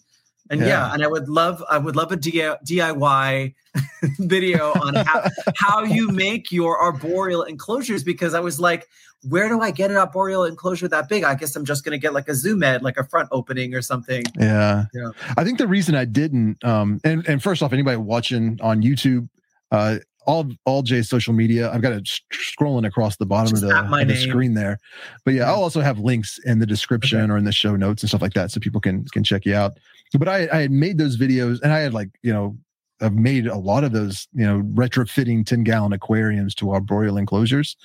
and 0.50 0.60
yeah. 0.60 0.66
yeah. 0.66 0.94
and 0.94 1.02
I 1.02 1.06
would 1.06 1.28
love 1.28 1.64
I 1.70 1.78
would 1.78 1.96
love 1.96 2.12
a 2.12 2.16
DIY 2.16 3.54
video 4.18 4.72
on 4.72 4.94
how 4.94 5.28
how 5.56 5.84
you 5.84 6.08
make 6.08 6.52
your 6.52 6.78
arboreal 6.78 7.42
enclosures 7.44 8.04
because 8.04 8.34
I 8.34 8.40
was 8.40 8.60
like, 8.60 8.88
where 9.28 9.48
do 9.48 9.60
I 9.60 9.70
get 9.70 9.90
an 9.90 9.96
arboreal 9.96 10.44
enclosure 10.44 10.88
that 10.88 11.08
big? 11.08 11.24
I 11.24 11.34
guess 11.34 11.54
I'm 11.54 11.64
just 11.64 11.84
going 11.84 11.92
to 11.92 11.98
get 11.98 12.12
like 12.12 12.28
a 12.28 12.34
Zoo 12.34 12.56
Med, 12.56 12.82
like 12.82 12.96
a 12.96 13.04
front 13.04 13.28
opening 13.32 13.74
or 13.74 13.82
something. 13.82 14.24
Yeah. 14.38 14.86
yeah. 14.94 15.10
I 15.36 15.44
think 15.44 15.58
the 15.58 15.68
reason 15.68 15.94
I 15.94 16.04
didn't, 16.06 16.62
um, 16.64 17.00
and, 17.04 17.26
and 17.28 17.42
first 17.42 17.62
off, 17.62 17.72
anybody 17.72 17.98
watching 17.98 18.58
on 18.62 18.82
YouTube, 18.82 19.28
uh, 19.70 19.98
all 20.26 20.46
all 20.64 20.82
Jai's 20.82 21.08
social 21.08 21.32
media. 21.32 21.72
I've 21.72 21.82
got 21.82 21.92
it 21.92 22.08
scrolling 22.32 22.86
across 22.86 23.16
the 23.16 23.26
bottom 23.26 23.50
Just 23.50 23.62
of 23.64 23.70
the, 23.70 24.00
of 24.00 24.08
the 24.08 24.16
screen 24.16 24.54
there. 24.54 24.78
But 25.24 25.34
yeah, 25.34 25.44
I'll 25.44 25.62
also 25.62 25.80
have 25.80 25.98
links 25.98 26.38
in 26.44 26.58
the 26.58 26.66
description 26.66 27.22
okay. 27.22 27.32
or 27.32 27.36
in 27.36 27.44
the 27.44 27.52
show 27.52 27.74
notes 27.74 28.02
and 28.02 28.10
stuff 28.10 28.22
like 28.22 28.34
that, 28.34 28.50
so 28.50 28.60
people 28.60 28.80
can 28.80 29.04
can 29.06 29.24
check 29.24 29.46
you 29.46 29.54
out. 29.54 29.78
But 30.18 30.28
I 30.28 30.48
I 30.52 30.60
had 30.62 30.70
made 30.70 30.98
those 30.98 31.16
videos, 31.16 31.60
and 31.62 31.72
I 31.72 31.80
had 31.80 31.94
like 31.94 32.10
you 32.22 32.32
know 32.32 32.56
I've 33.00 33.14
made 33.14 33.46
a 33.46 33.58
lot 33.58 33.84
of 33.84 33.92
those 33.92 34.28
you 34.32 34.46
know 34.46 34.62
retrofitting 34.74 35.46
ten 35.46 35.64
gallon 35.64 35.92
aquariums 35.92 36.54
to 36.56 36.70
arboreal 36.70 37.16
enclosures. 37.16 37.76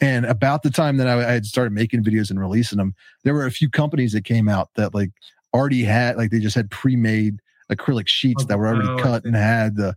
And 0.00 0.26
about 0.26 0.64
the 0.64 0.70
time 0.70 0.96
that 0.96 1.06
I, 1.06 1.20
I 1.20 1.32
had 1.32 1.46
started 1.46 1.72
making 1.72 2.02
videos 2.02 2.28
and 2.28 2.40
releasing 2.40 2.78
them, 2.78 2.94
there 3.22 3.32
were 3.32 3.46
a 3.46 3.50
few 3.50 3.70
companies 3.70 4.12
that 4.12 4.24
came 4.24 4.48
out 4.48 4.70
that 4.74 4.94
like 4.94 5.10
already 5.52 5.84
had 5.84 6.16
like 6.16 6.30
they 6.30 6.40
just 6.40 6.56
had 6.56 6.70
pre-made 6.70 7.38
acrylic 7.72 8.08
sheets 8.08 8.42
oh, 8.42 8.46
that 8.46 8.58
were 8.58 8.66
already 8.66 9.02
cut 9.02 9.24
and 9.24 9.36
had 9.36 9.76
the 9.76 9.94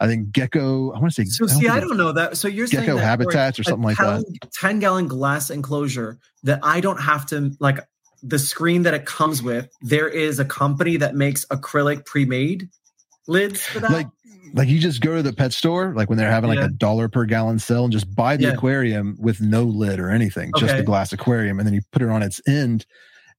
I 0.00 0.06
think 0.06 0.32
gecko. 0.32 0.92
I 0.92 0.98
want 0.98 1.12
to 1.12 1.24
say. 1.24 1.28
So 1.28 1.46
see, 1.46 1.68
I 1.68 1.78
don't 1.78 1.98
know 1.98 2.12
that. 2.12 2.38
So 2.38 2.48
you're 2.48 2.66
gecko 2.66 2.96
habitats 2.96 3.58
or 3.58 3.64
something 3.64 3.84
like 3.84 3.98
that. 3.98 4.24
Ten 4.52 4.78
gallon 4.78 5.08
glass 5.08 5.50
enclosure 5.50 6.18
that 6.42 6.60
I 6.62 6.80
don't 6.80 7.00
have 7.00 7.26
to 7.26 7.52
like 7.60 7.80
the 8.22 8.38
screen 8.38 8.82
that 8.82 8.94
it 8.94 9.06
comes 9.06 9.42
with. 9.42 9.70
There 9.82 10.08
is 10.08 10.38
a 10.38 10.44
company 10.44 10.96
that 10.98 11.14
makes 11.14 11.44
acrylic 11.46 12.04
pre-made 12.04 12.68
lids 13.26 13.62
for 13.62 13.80
that. 13.80 13.90
Like 13.90 14.06
like 14.52 14.68
you 14.68 14.78
just 14.78 15.00
go 15.00 15.16
to 15.16 15.22
the 15.22 15.32
pet 15.32 15.52
store, 15.52 15.92
like 15.94 16.08
when 16.08 16.18
they're 16.18 16.30
having 16.30 16.48
like 16.48 16.58
yeah. 16.58 16.66
a 16.66 16.70
dollar 16.70 17.08
per 17.08 17.24
gallon 17.24 17.58
sale, 17.58 17.84
and 17.84 17.92
just 17.92 18.12
buy 18.14 18.36
the 18.36 18.44
yeah. 18.44 18.52
aquarium 18.52 19.16
with 19.18 19.40
no 19.40 19.64
lid 19.64 20.00
or 20.00 20.10
anything, 20.10 20.50
okay. 20.56 20.66
just 20.66 20.76
the 20.76 20.82
glass 20.82 21.12
aquarium, 21.12 21.58
and 21.58 21.66
then 21.66 21.74
you 21.74 21.82
put 21.92 22.02
it 22.02 22.08
on 22.08 22.22
its 22.22 22.40
end. 22.46 22.86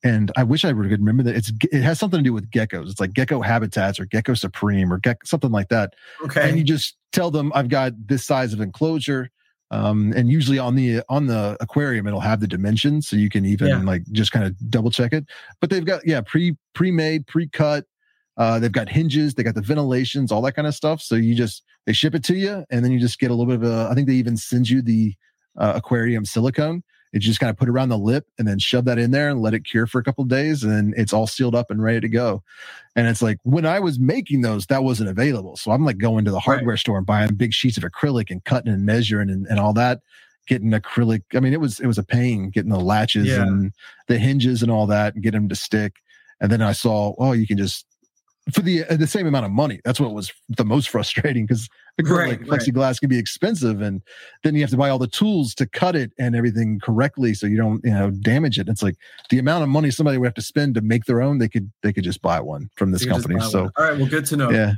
And 0.04 0.32
I 0.36 0.44
wish 0.44 0.66
I 0.66 0.70
could 0.70 0.78
remember 0.78 1.24
that 1.24 1.36
it's 1.36 1.52
it 1.72 1.82
has 1.82 2.00
something 2.00 2.20
to 2.20 2.24
do 2.24 2.34
with 2.34 2.50
geckos. 2.50 2.90
It's 2.90 3.00
like 3.00 3.14
gecko 3.14 3.42
habitats 3.42 4.00
or 4.00 4.06
gecko 4.06 4.34
supreme 4.34 4.92
or 4.92 4.98
gecko, 4.98 5.20
something 5.26 5.52
like 5.52 5.70
that. 5.70 5.94
Okay. 6.24 6.48
And 6.48 6.58
you 6.58 6.64
just 6.64 6.96
tell 7.12 7.30
them 7.30 7.52
I've 7.54 7.70
got 7.70 7.94
this 8.08 8.26
size 8.26 8.54
of 8.54 8.62
enclosure. 8.62 9.30
Um, 9.72 10.12
and 10.18 10.30
usually 10.30 10.60
on 10.60 10.76
the 10.76 11.02
on 11.08 11.28
the 11.28 11.56
aquarium 11.62 12.06
it'll 12.06 12.20
have 12.20 12.42
the 12.42 12.48
dimensions 12.48 13.08
so 13.08 13.16
you 13.16 13.30
can 13.30 13.46
even 13.46 13.68
yeah. 13.70 13.82
like 13.82 14.04
just 14.12 14.34
kind 14.34 14.46
of 14.46 14.54
double 14.70 14.92
check 14.92 15.14
it 15.14 15.26
but 15.62 15.70
they've 15.70 15.86
got 15.86 16.06
yeah 16.06 16.20
pre 16.20 16.58
pre-made 16.74 17.26
pre-cut 17.26 17.86
uh, 18.38 18.60
they've 18.60 18.72
got 18.72 18.90
hinges, 18.90 19.34
they 19.34 19.44
got 19.44 19.56
the 19.56 19.62
ventilations, 19.62 20.32
all 20.32 20.42
that 20.42 20.54
kind 20.54 20.68
of 20.68 20.74
stuff. 20.74 21.02
So 21.02 21.16
you 21.16 21.36
just 21.36 21.64
they 21.86 21.94
ship 21.94 22.16
it 22.16 22.24
to 22.26 22.36
you, 22.36 22.66
and 22.70 22.84
then 22.84 22.92
you 22.92 23.00
just 23.00 23.20
get 23.20 23.30
a 23.32 23.34
little 23.34 23.46
bit 23.46 23.64
of 23.64 23.72
a. 23.72 23.90
I 23.92 23.94
think 23.94 24.08
they 24.08 24.16
even 24.16 24.38
send 24.38 24.70
you 24.70 24.82
the 24.82 25.14
uh, 25.58 25.74
aquarium 25.76 26.26
silicone, 26.26 26.84
You 27.12 27.20
just 27.20 27.40
kind 27.40 27.50
of 27.50 27.58
put 27.58 27.68
around 27.68 27.90
the 27.90 27.98
lip 27.98 28.26
and 28.40 28.48
then 28.48 28.58
shove 28.58 28.86
that 28.86 28.98
in 28.98 29.12
there 29.12 29.30
and 29.30 29.42
let 29.42 29.54
it 29.54 29.66
cure 29.66 29.86
for 29.86 30.00
a 30.00 30.04
couple 30.04 30.22
of 30.22 30.30
days, 30.30 30.64
and 30.64 30.94
it's 30.96 31.12
all 31.12 31.28
sealed 31.28 31.56
up 31.56 31.70
and 31.70 31.84
ready 31.84 32.00
to 32.00 32.10
go. 32.10 32.44
And 32.96 33.08
it's 33.08 33.22
like 33.22 33.38
when 33.44 33.66
I 33.66 33.80
was 33.80 34.00
making 34.00 34.42
those, 34.42 34.66
that 34.68 34.84
wasn't 34.84 35.10
available. 35.10 35.58
So 35.58 35.72
I'm 35.72 35.86
like 35.86 35.98
going 35.98 36.26
to 36.26 36.32
the 36.32 36.40
hardware 36.40 36.74
right. 36.74 36.80
store 36.80 36.98
and 36.98 37.06
buying 37.06 37.36
big 37.36 37.54
sheets 37.54 37.78
of 37.78 37.84
acrylic 37.84 38.32
and 38.32 38.44
cutting 38.44 38.72
and 38.72 38.86
measuring 38.86 39.30
and, 39.30 39.46
and 39.48 39.60
all 39.60 39.74
that 39.74 40.00
getting 40.48 40.72
acrylic. 40.72 41.24
I 41.34 41.40
mean, 41.40 41.54
it 41.54 41.62
was 41.62 41.80
it 41.80 41.88
was 41.88 41.98
a 41.98 42.04
pain 42.04 42.50
getting 42.50 42.72
the 42.72 42.80
latches 42.80 43.28
yeah. 43.28 43.42
and 43.42 43.72
the 44.08 44.18
hinges 44.18 44.62
and 44.62 44.72
all 44.72 44.88
that 44.88 45.14
and 45.14 45.24
get 45.24 45.32
them 45.32 45.50
to 45.50 45.56
stick. 45.56 45.96
And 46.40 46.52
then 46.52 46.62
I 46.62 46.72
saw, 46.72 47.14
oh, 47.20 47.34
you 47.34 47.48
can 47.48 47.58
just 47.58 47.86
for 48.52 48.62
the 48.62 48.84
uh, 48.86 48.98
the 48.98 49.08
same 49.08 49.28
amount 49.28 49.46
of 49.46 49.52
money. 49.52 49.80
That's 49.86 50.00
what 50.00 50.14
was 50.14 50.32
the 50.50 50.66
most 50.66 50.90
frustrating 50.96 51.46
because 51.46 51.70
right, 52.04 52.40
plexiglass 52.42 52.82
right. 52.82 53.00
can 53.00 53.10
be 53.10 53.18
expensive, 53.18 53.82
and 53.82 54.02
then 54.44 54.56
you 54.56 54.62
have 54.62 54.70
to 54.70 54.78
buy 54.78 54.90
all 54.90 55.00
the 55.00 55.08
tools 55.08 55.54
to 55.56 55.66
cut 55.66 55.96
it 55.96 56.12
and 56.18 56.36
everything 56.36 56.80
correctly, 56.80 57.34
so 57.34 57.46
you 57.48 57.58
don't 57.58 57.84
you 57.84 57.92
know 57.92 58.10
damage 58.10 58.60
it. 58.60 58.68
It's 58.70 58.84
like 58.84 58.96
the 59.30 59.40
amount 59.40 59.64
of 59.64 59.70
money 59.70 59.92
somebody 59.92 60.18
would 60.18 60.28
have 60.28 60.34
to 60.36 60.42
spend 60.42 60.76
to 60.76 60.82
make 60.82 61.06
their 61.06 61.22
own. 61.22 61.38
They 61.38 61.50
could 61.50 61.72
they 61.84 61.94
could 61.94 62.04
just 62.04 62.22
buy 62.22 62.40
one 62.40 62.70
from 62.76 62.92
this 62.92 63.06
company. 63.06 63.40
So 63.42 63.70
all 63.78 63.86
right, 63.86 63.98
well, 63.98 64.08
good 64.08 64.26
to 64.28 64.38
know. 64.38 64.50
Yeah, 64.50 64.74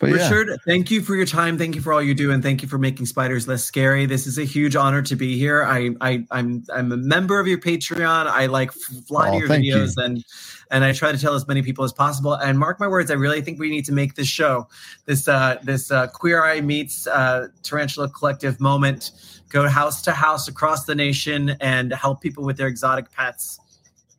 but 0.00 0.10
Richard, 0.10 0.48
yeah. 0.48 0.56
thank 0.64 0.90
you 0.90 1.02
for 1.02 1.16
your 1.16 1.26
time. 1.26 1.58
Thank 1.58 1.74
you 1.74 1.80
for 1.80 1.92
all 1.92 2.02
you 2.02 2.14
do, 2.14 2.30
and 2.30 2.42
thank 2.42 2.62
you 2.62 2.68
for 2.68 2.78
making 2.78 3.06
spiders 3.06 3.48
less 3.48 3.64
scary. 3.64 4.06
This 4.06 4.26
is 4.26 4.38
a 4.38 4.44
huge 4.44 4.76
honor 4.76 5.02
to 5.02 5.16
be 5.16 5.38
here. 5.38 5.64
I, 5.64 5.90
I, 6.00 6.24
I'm, 6.30 6.64
I'm 6.72 6.92
a 6.92 6.96
member 6.96 7.40
of 7.40 7.46
your 7.46 7.58
Patreon. 7.58 8.26
I 8.26 8.46
like 8.46 8.72
fly 8.72 9.28
oh, 9.28 9.32
to 9.32 9.38
your 9.38 9.48
videos, 9.48 9.94
you. 9.96 10.04
and 10.04 10.24
and 10.70 10.84
I 10.84 10.92
try 10.92 11.12
to 11.12 11.18
tell 11.18 11.34
as 11.34 11.46
many 11.48 11.62
people 11.62 11.84
as 11.84 11.92
possible. 11.92 12.34
And 12.34 12.58
mark 12.58 12.80
my 12.80 12.88
words, 12.88 13.10
I 13.10 13.14
really 13.14 13.40
think 13.40 13.58
we 13.58 13.70
need 13.70 13.84
to 13.86 13.92
make 13.92 14.14
this 14.14 14.28
show, 14.28 14.68
this, 15.06 15.28
uh, 15.28 15.56
this 15.62 15.90
uh, 15.90 16.08
Queer 16.08 16.44
Eye 16.44 16.60
meets 16.60 17.06
uh, 17.06 17.48
Tarantula 17.62 18.08
Collective 18.10 18.60
moment, 18.60 19.12
go 19.48 19.68
house 19.68 20.02
to 20.02 20.12
house 20.12 20.48
across 20.48 20.84
the 20.84 20.94
nation 20.94 21.56
and 21.60 21.92
help 21.92 22.20
people 22.20 22.44
with 22.44 22.56
their 22.56 22.66
exotic 22.66 23.10
pets. 23.12 23.60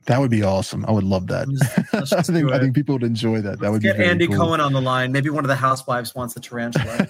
That 0.09 0.19
would 0.19 0.31
be 0.31 0.41
awesome. 0.41 0.83
I 0.87 0.91
would 0.91 1.03
love 1.03 1.27
that. 1.27 1.47
Let's, 1.47 1.93
let's 2.11 2.13
I 2.13 2.33
think 2.33 2.51
I 2.51 2.57
think 2.57 2.73
people 2.73 2.95
would 2.95 3.03
enjoy 3.03 3.41
that. 3.41 3.49
Let's 3.49 3.61
that 3.61 3.71
would 3.71 3.81
get 3.83 3.95
be 3.95 4.05
Andy 4.05 4.25
cool. 4.25 4.37
Cohen 4.37 4.59
on 4.59 4.73
the 4.73 4.81
line. 4.81 5.11
Maybe 5.11 5.29
one 5.29 5.43
of 5.43 5.49
the 5.49 5.55
housewives 5.55 6.15
wants 6.15 6.33
the 6.33 6.39
tarantula. 6.39 7.07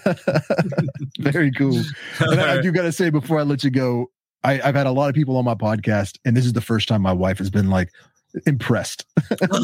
very 1.19 1.49
cool. 1.53 1.81
And 2.19 2.41
I, 2.41 2.57
I 2.57 2.61
do 2.61 2.73
got 2.73 2.81
to 2.81 2.91
say 2.91 3.09
before 3.09 3.39
I 3.39 3.43
let 3.43 3.63
you 3.63 3.69
go, 3.69 4.11
I, 4.43 4.55
have 4.55 4.75
had 4.75 4.85
a 4.85 4.91
lot 4.91 5.07
of 5.07 5.15
people 5.15 5.37
on 5.37 5.45
my 5.45 5.55
podcast, 5.55 6.19
and 6.25 6.35
this 6.35 6.45
is 6.45 6.51
the 6.51 6.59
first 6.59 6.89
time 6.89 7.01
my 7.01 7.13
wife 7.13 7.37
has 7.37 7.49
been 7.49 7.69
like 7.69 7.89
impressed. 8.45 9.05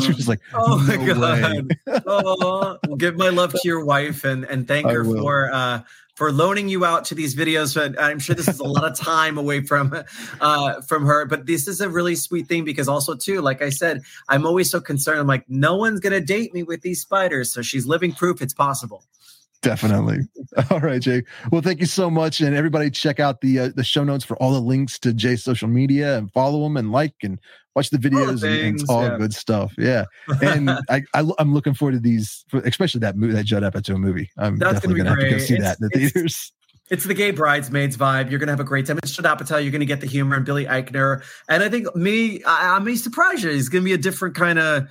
she 0.02 0.14
was 0.14 0.30
like, 0.30 0.40
"Oh 0.54 0.82
no 0.88 1.16
my 1.16 1.42
god!" 1.42 1.78
oh, 2.08 2.78
well, 2.88 2.96
give 2.96 3.18
my 3.18 3.30
love 3.30 3.52
to 3.52 3.62
your 3.66 3.84
wife 3.84 4.24
and 4.24 4.46
and 4.46 4.66
thank 4.66 4.88
her 4.88 5.04
for 5.04 5.52
uh, 5.52 5.82
for 6.16 6.32
loaning 6.32 6.68
you 6.68 6.86
out 6.86 7.06
to 7.06 7.16
these 7.16 7.36
videos. 7.36 7.76
But 7.76 8.02
I'm 8.02 8.20
sure 8.20 8.36
this 8.36 8.48
is 8.48 8.60
a 8.60 8.64
lot 8.64 8.84
of 8.84 8.98
time 8.98 9.38
away 9.38 9.62
from 9.62 9.94
uh, 10.42 10.82
from 10.82 11.06
her. 11.06 11.26
But 11.26 11.46
this 11.46 11.68
is 11.68 11.82
a 11.82 11.90
really 11.90 12.16
sweet 12.16 12.48
thing 12.48 12.66
because 12.66 12.88
also 12.88 13.16
too, 13.16 13.42
like 13.42 13.62
I 13.62 13.70
said, 13.70 14.02
I'm 14.30 14.46
always 14.46 14.70
so 14.70 14.82
concerned. 14.82 15.20
I'm 15.20 15.28
like, 15.28 15.46
no 15.50 15.76
one's 15.76 16.00
gonna 16.00 16.22
date 16.22 16.54
me 16.54 16.64
with 16.64 16.82
these 16.82 17.02
spiders. 17.02 17.52
So 17.52 17.62
she's 17.62 17.86
living 17.86 18.14
proof 18.14 18.42
it's 18.42 18.54
possible. 18.54 19.04
Definitely. 19.66 20.20
All 20.70 20.80
right, 20.80 21.02
Jai. 21.02 21.24
Well, 21.52 21.62
thank 21.62 21.80
you 21.80 21.88
so 21.88 22.10
much, 22.10 22.40
and 22.40 22.56
everybody 22.56 22.92
check 22.92 23.20
out 23.20 23.42
the 23.42 23.60
uh, 23.60 23.70
the 23.76 23.84
show 23.84 24.04
notes 24.04 24.24
for 24.24 24.42
all 24.42 24.54
the 24.54 24.62
links 24.62 25.00
to 25.00 25.12
Jai's 25.12 25.44
social 25.44 25.68
media 25.68 26.18
and 26.18 26.32
follow 26.32 26.64
him 26.66 26.78
and 26.78 26.92
like 26.92 27.16
and 27.24 27.40
watch 27.76 27.90
the 27.90 27.98
videos. 27.98 28.42
The 28.42 28.68
and, 28.68 28.80
all 28.88 29.04
yeah. 29.04 29.18
good 29.18 29.34
stuff. 29.34 29.74
Yeah, 29.78 30.06
and 30.42 30.70
I, 30.90 31.02
I 31.16 31.24
am 31.40 31.54
looking 31.54 31.74
forward 31.74 31.94
to 31.94 32.00
these, 32.00 32.46
especially 32.54 33.00
that 33.00 33.18
movie, 33.18 33.34
that 33.34 33.46
Judd 33.46 33.64
Apatow 33.64 33.98
movie. 33.98 34.30
I'm 34.38 34.60
That's 34.60 34.74
definitely 34.74 35.00
gonna, 35.00 35.16
gonna 35.16 35.22
have 35.22 35.32
to 35.32 35.38
go 35.40 35.44
see 35.44 35.56
it's, 35.56 35.64
that 35.64 35.78
in 35.82 35.90
the 35.92 36.10
theaters. 36.10 36.52
It's 36.92 37.04
the 37.04 37.16
gay 37.16 37.32
bridesmaids 37.32 37.98
vibe. 37.98 38.30
You're 38.30 38.38
gonna 38.38 38.52
have 38.52 38.60
a 38.60 38.64
great 38.64 38.86
time. 38.86 39.00
It's 39.00 39.12
Judd 39.12 39.26
Apatow. 39.26 39.60
You're 39.60 39.72
gonna 39.72 39.86
get 39.86 40.02
the 40.02 40.08
humor 40.08 40.36
and 40.36 40.46
Billy 40.46 40.66
Eichner. 40.66 41.24
And 41.50 41.64
I 41.64 41.70
think 41.70 41.96
me, 41.96 42.44
I, 42.44 42.76
I 42.76 42.80
may 42.80 42.96
surprise 42.96 43.42
you. 43.42 43.50
He's 43.50 43.70
gonna 43.70 43.84
be 43.84 43.94
a 43.94 43.98
different 43.98 44.36
kind 44.36 44.60
of 44.60 44.88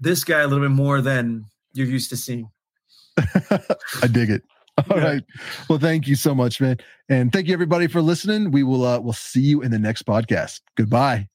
this 0.00 0.24
guy 0.24 0.40
a 0.40 0.48
little 0.48 0.64
bit 0.64 0.74
more 0.74 1.00
than 1.00 1.44
you're 1.74 1.86
used 1.86 2.10
to 2.10 2.16
seeing. 2.16 2.50
I 4.02 4.06
dig 4.10 4.30
it. 4.30 4.42
All 4.78 4.84
yeah. 4.98 5.04
right. 5.04 5.24
Well, 5.68 5.78
thank 5.78 6.06
you 6.06 6.14
so 6.16 6.34
much, 6.34 6.60
man. 6.60 6.78
And 7.08 7.32
thank 7.32 7.46
you 7.46 7.54
everybody 7.54 7.86
for 7.86 8.02
listening. 8.02 8.50
We 8.50 8.62
will 8.62 8.84
uh 8.84 9.00
we'll 9.00 9.12
see 9.14 9.40
you 9.40 9.62
in 9.62 9.70
the 9.70 9.78
next 9.78 10.04
podcast. 10.04 10.60
Goodbye. 10.76 11.28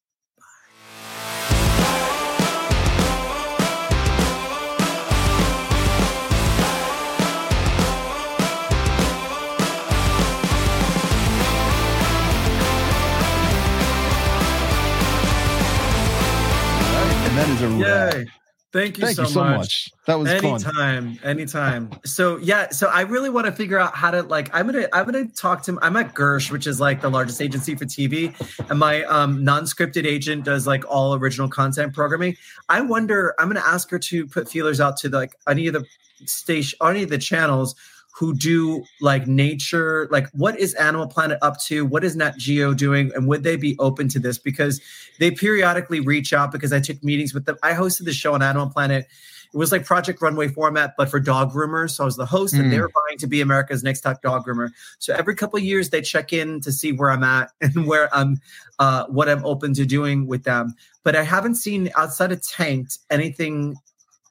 And 17.23 17.37
that 17.37 17.49
is 17.49 17.61
a 17.61 17.69
Yay. 17.69 18.25
wrap. 18.25 18.40
Thank 18.73 18.97
you, 18.97 19.03
Thank 19.03 19.17
so, 19.17 19.23
you 19.23 19.27
so 19.27 19.43
much. 19.43 19.57
much. 19.57 19.89
That 20.05 20.15
was 20.15 20.29
anytime, 20.29 20.59
fun. 20.59 20.73
anytime. 20.75 21.19
Anytime. 21.23 21.89
So 22.05 22.37
yeah, 22.37 22.69
so 22.69 22.87
I 22.87 23.01
really 23.01 23.29
want 23.29 23.45
to 23.45 23.51
figure 23.51 23.77
out 23.77 23.95
how 23.95 24.11
to 24.11 24.23
like. 24.23 24.49
I'm 24.53 24.65
gonna 24.65 24.87
I'm 24.93 25.05
gonna 25.05 25.27
talk 25.27 25.63
to. 25.63 25.77
I'm 25.81 25.97
at 25.97 26.13
Gersh, 26.13 26.51
which 26.51 26.67
is 26.67 26.79
like 26.79 27.01
the 27.01 27.09
largest 27.09 27.41
agency 27.41 27.75
for 27.75 27.83
TV, 27.83 28.33
and 28.69 28.79
my 28.79 29.03
um, 29.03 29.43
non-scripted 29.43 30.05
agent 30.05 30.45
does 30.45 30.67
like 30.67 30.85
all 30.89 31.13
original 31.15 31.49
content 31.49 31.93
programming. 31.93 32.37
I 32.69 32.79
wonder. 32.79 33.35
I'm 33.39 33.49
gonna 33.49 33.59
ask 33.59 33.89
her 33.89 33.99
to 33.99 34.25
put 34.25 34.49
feelers 34.49 34.79
out 34.79 34.95
to 34.97 35.09
like 35.09 35.35
any 35.49 35.67
of 35.67 35.73
the 35.73 35.85
station, 36.25 36.79
any 36.81 37.03
of 37.03 37.09
the 37.09 37.17
channels 37.17 37.75
who 38.13 38.33
do 38.33 38.83
like 38.99 39.25
nature, 39.25 40.07
like 40.11 40.29
what 40.31 40.59
is 40.59 40.73
Animal 40.75 41.07
Planet 41.07 41.39
up 41.41 41.59
to? 41.61 41.85
What 41.85 42.03
is 42.03 42.15
Nat 42.15 42.37
Geo 42.37 42.73
doing? 42.73 43.11
And 43.15 43.27
would 43.27 43.43
they 43.43 43.55
be 43.55 43.75
open 43.79 44.09
to 44.09 44.19
this? 44.19 44.37
Because 44.37 44.81
they 45.19 45.31
periodically 45.31 45.99
reach 45.99 46.33
out 46.33 46.51
because 46.51 46.73
I 46.73 46.79
took 46.79 47.03
meetings 47.03 47.33
with 47.33 47.45
them. 47.45 47.57
I 47.63 47.73
hosted 47.73 48.05
the 48.05 48.13
show 48.13 48.33
on 48.33 48.41
Animal 48.41 48.69
Planet. 48.69 49.07
It 49.53 49.57
was 49.57 49.71
like 49.71 49.85
Project 49.85 50.21
Runway 50.21 50.47
format, 50.47 50.93
but 50.97 51.09
for 51.09 51.19
dog 51.19 51.51
groomers. 51.51 51.91
So 51.91 52.03
I 52.03 52.05
was 52.05 52.15
the 52.15 52.25
host, 52.25 52.53
mm. 52.53 52.61
and 52.61 52.71
they 52.71 52.77
hmm. 52.77 52.83
were 52.83 52.91
vying 53.07 53.17
to 53.17 53.27
be 53.27 53.41
America's 53.41 53.83
next 53.83 54.01
top 54.01 54.21
dog 54.21 54.45
groomer. 54.45 54.69
So 54.99 55.13
every 55.13 55.35
couple 55.35 55.57
of 55.57 55.63
years, 55.63 55.89
they 55.89 56.01
check 56.01 56.31
in 56.31 56.61
to 56.61 56.71
see 56.71 56.93
where 56.93 57.11
I'm 57.11 57.23
at 57.23 57.49
and 57.61 57.85
where 57.85 58.13
I'm, 58.15 58.39
uh, 58.79 59.05
what 59.07 59.27
I'm 59.27 59.43
open 59.45 59.73
to 59.73 59.85
doing 59.85 60.25
with 60.25 60.43
them. 60.43 60.73
But 61.03 61.15
I 61.15 61.23
haven't 61.23 61.55
seen 61.55 61.89
outside 61.97 62.31
of 62.31 62.41
Tanked 62.47 62.99
anything 63.09 63.75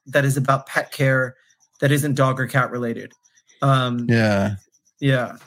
that 0.07 0.25
is 0.25 0.37
about 0.37 0.65
pet 0.65 0.91
care 0.91 1.35
that 1.81 1.91
isn't 1.91 2.15
dog 2.15 2.39
or 2.39 2.47
cat 2.47 2.71
related. 2.71 3.13
Um, 3.61 4.07
yeah, 4.09 4.55
yeah. 4.99 5.37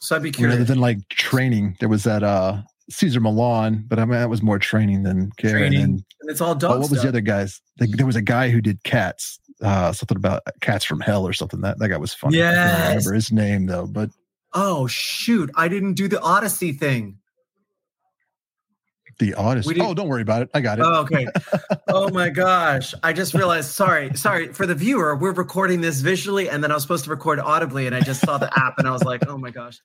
So 0.00 0.16
I'd 0.16 0.22
be 0.22 0.30
curious. 0.30 0.56
Rather 0.56 0.64
than 0.64 0.80
like 0.80 1.08
training, 1.08 1.76
there 1.80 1.88
was 1.88 2.04
that 2.04 2.22
uh 2.22 2.62
Cesar 2.90 3.20
Millan, 3.20 3.84
but 3.86 3.98
I 3.98 4.04
mean 4.04 4.18
that 4.18 4.28
was 4.30 4.42
more 4.42 4.58
training 4.58 5.04
than 5.04 5.30
care. 5.36 5.52
Training, 5.52 5.80
and, 5.80 6.04
and 6.20 6.30
it's 6.30 6.40
all 6.40 6.54
dog. 6.54 6.72
Oh, 6.72 6.80
what 6.80 6.90
was 6.90 7.02
the 7.02 7.08
other 7.08 7.20
guys? 7.20 7.60
Like, 7.78 7.90
there 7.90 8.06
was 8.06 8.16
a 8.16 8.22
guy 8.22 8.50
who 8.50 8.60
did 8.60 8.82
cats, 8.82 9.38
uh, 9.62 9.92
something 9.92 10.16
about 10.16 10.42
cats 10.60 10.84
from 10.84 11.00
hell 11.00 11.26
or 11.26 11.32
something. 11.32 11.60
That 11.60 11.78
that 11.78 11.88
guy 11.88 11.98
was 11.98 12.12
funny. 12.12 12.38
Yeah, 12.38 12.50
I 12.50 12.78
don't 12.78 12.88
remember 12.88 13.14
his 13.14 13.30
name 13.30 13.66
though. 13.66 13.86
But 13.86 14.10
oh 14.52 14.88
shoot, 14.88 15.50
I 15.54 15.68
didn't 15.68 15.94
do 15.94 16.08
the 16.08 16.20
Odyssey 16.20 16.72
thing. 16.72 17.19
The 19.20 19.34
Odyssey. 19.34 19.78
Oh, 19.80 19.92
don't 19.92 20.08
worry 20.08 20.22
about 20.22 20.40
it. 20.40 20.48
I 20.54 20.62
got 20.62 20.78
it. 20.78 20.82
Oh, 20.86 21.02
okay. 21.02 21.26
oh 21.88 22.08
my 22.08 22.30
gosh. 22.30 22.94
I 23.02 23.12
just 23.12 23.34
realized. 23.34 23.70
Sorry, 23.70 24.16
sorry 24.16 24.50
for 24.54 24.64
the 24.64 24.74
viewer. 24.74 25.14
We're 25.14 25.32
recording 25.32 25.82
this 25.82 26.00
visually, 26.00 26.48
and 26.48 26.64
then 26.64 26.70
I 26.70 26.74
was 26.74 26.82
supposed 26.82 27.04
to 27.04 27.10
record 27.10 27.38
audibly, 27.38 27.86
and 27.86 27.94
I 27.94 28.00
just 28.00 28.22
saw 28.22 28.38
the 28.38 28.50
app, 28.58 28.78
and 28.78 28.88
I 28.88 28.92
was 28.92 29.04
like, 29.04 29.28
oh 29.28 29.36
my 29.36 29.50
gosh. 29.50 29.78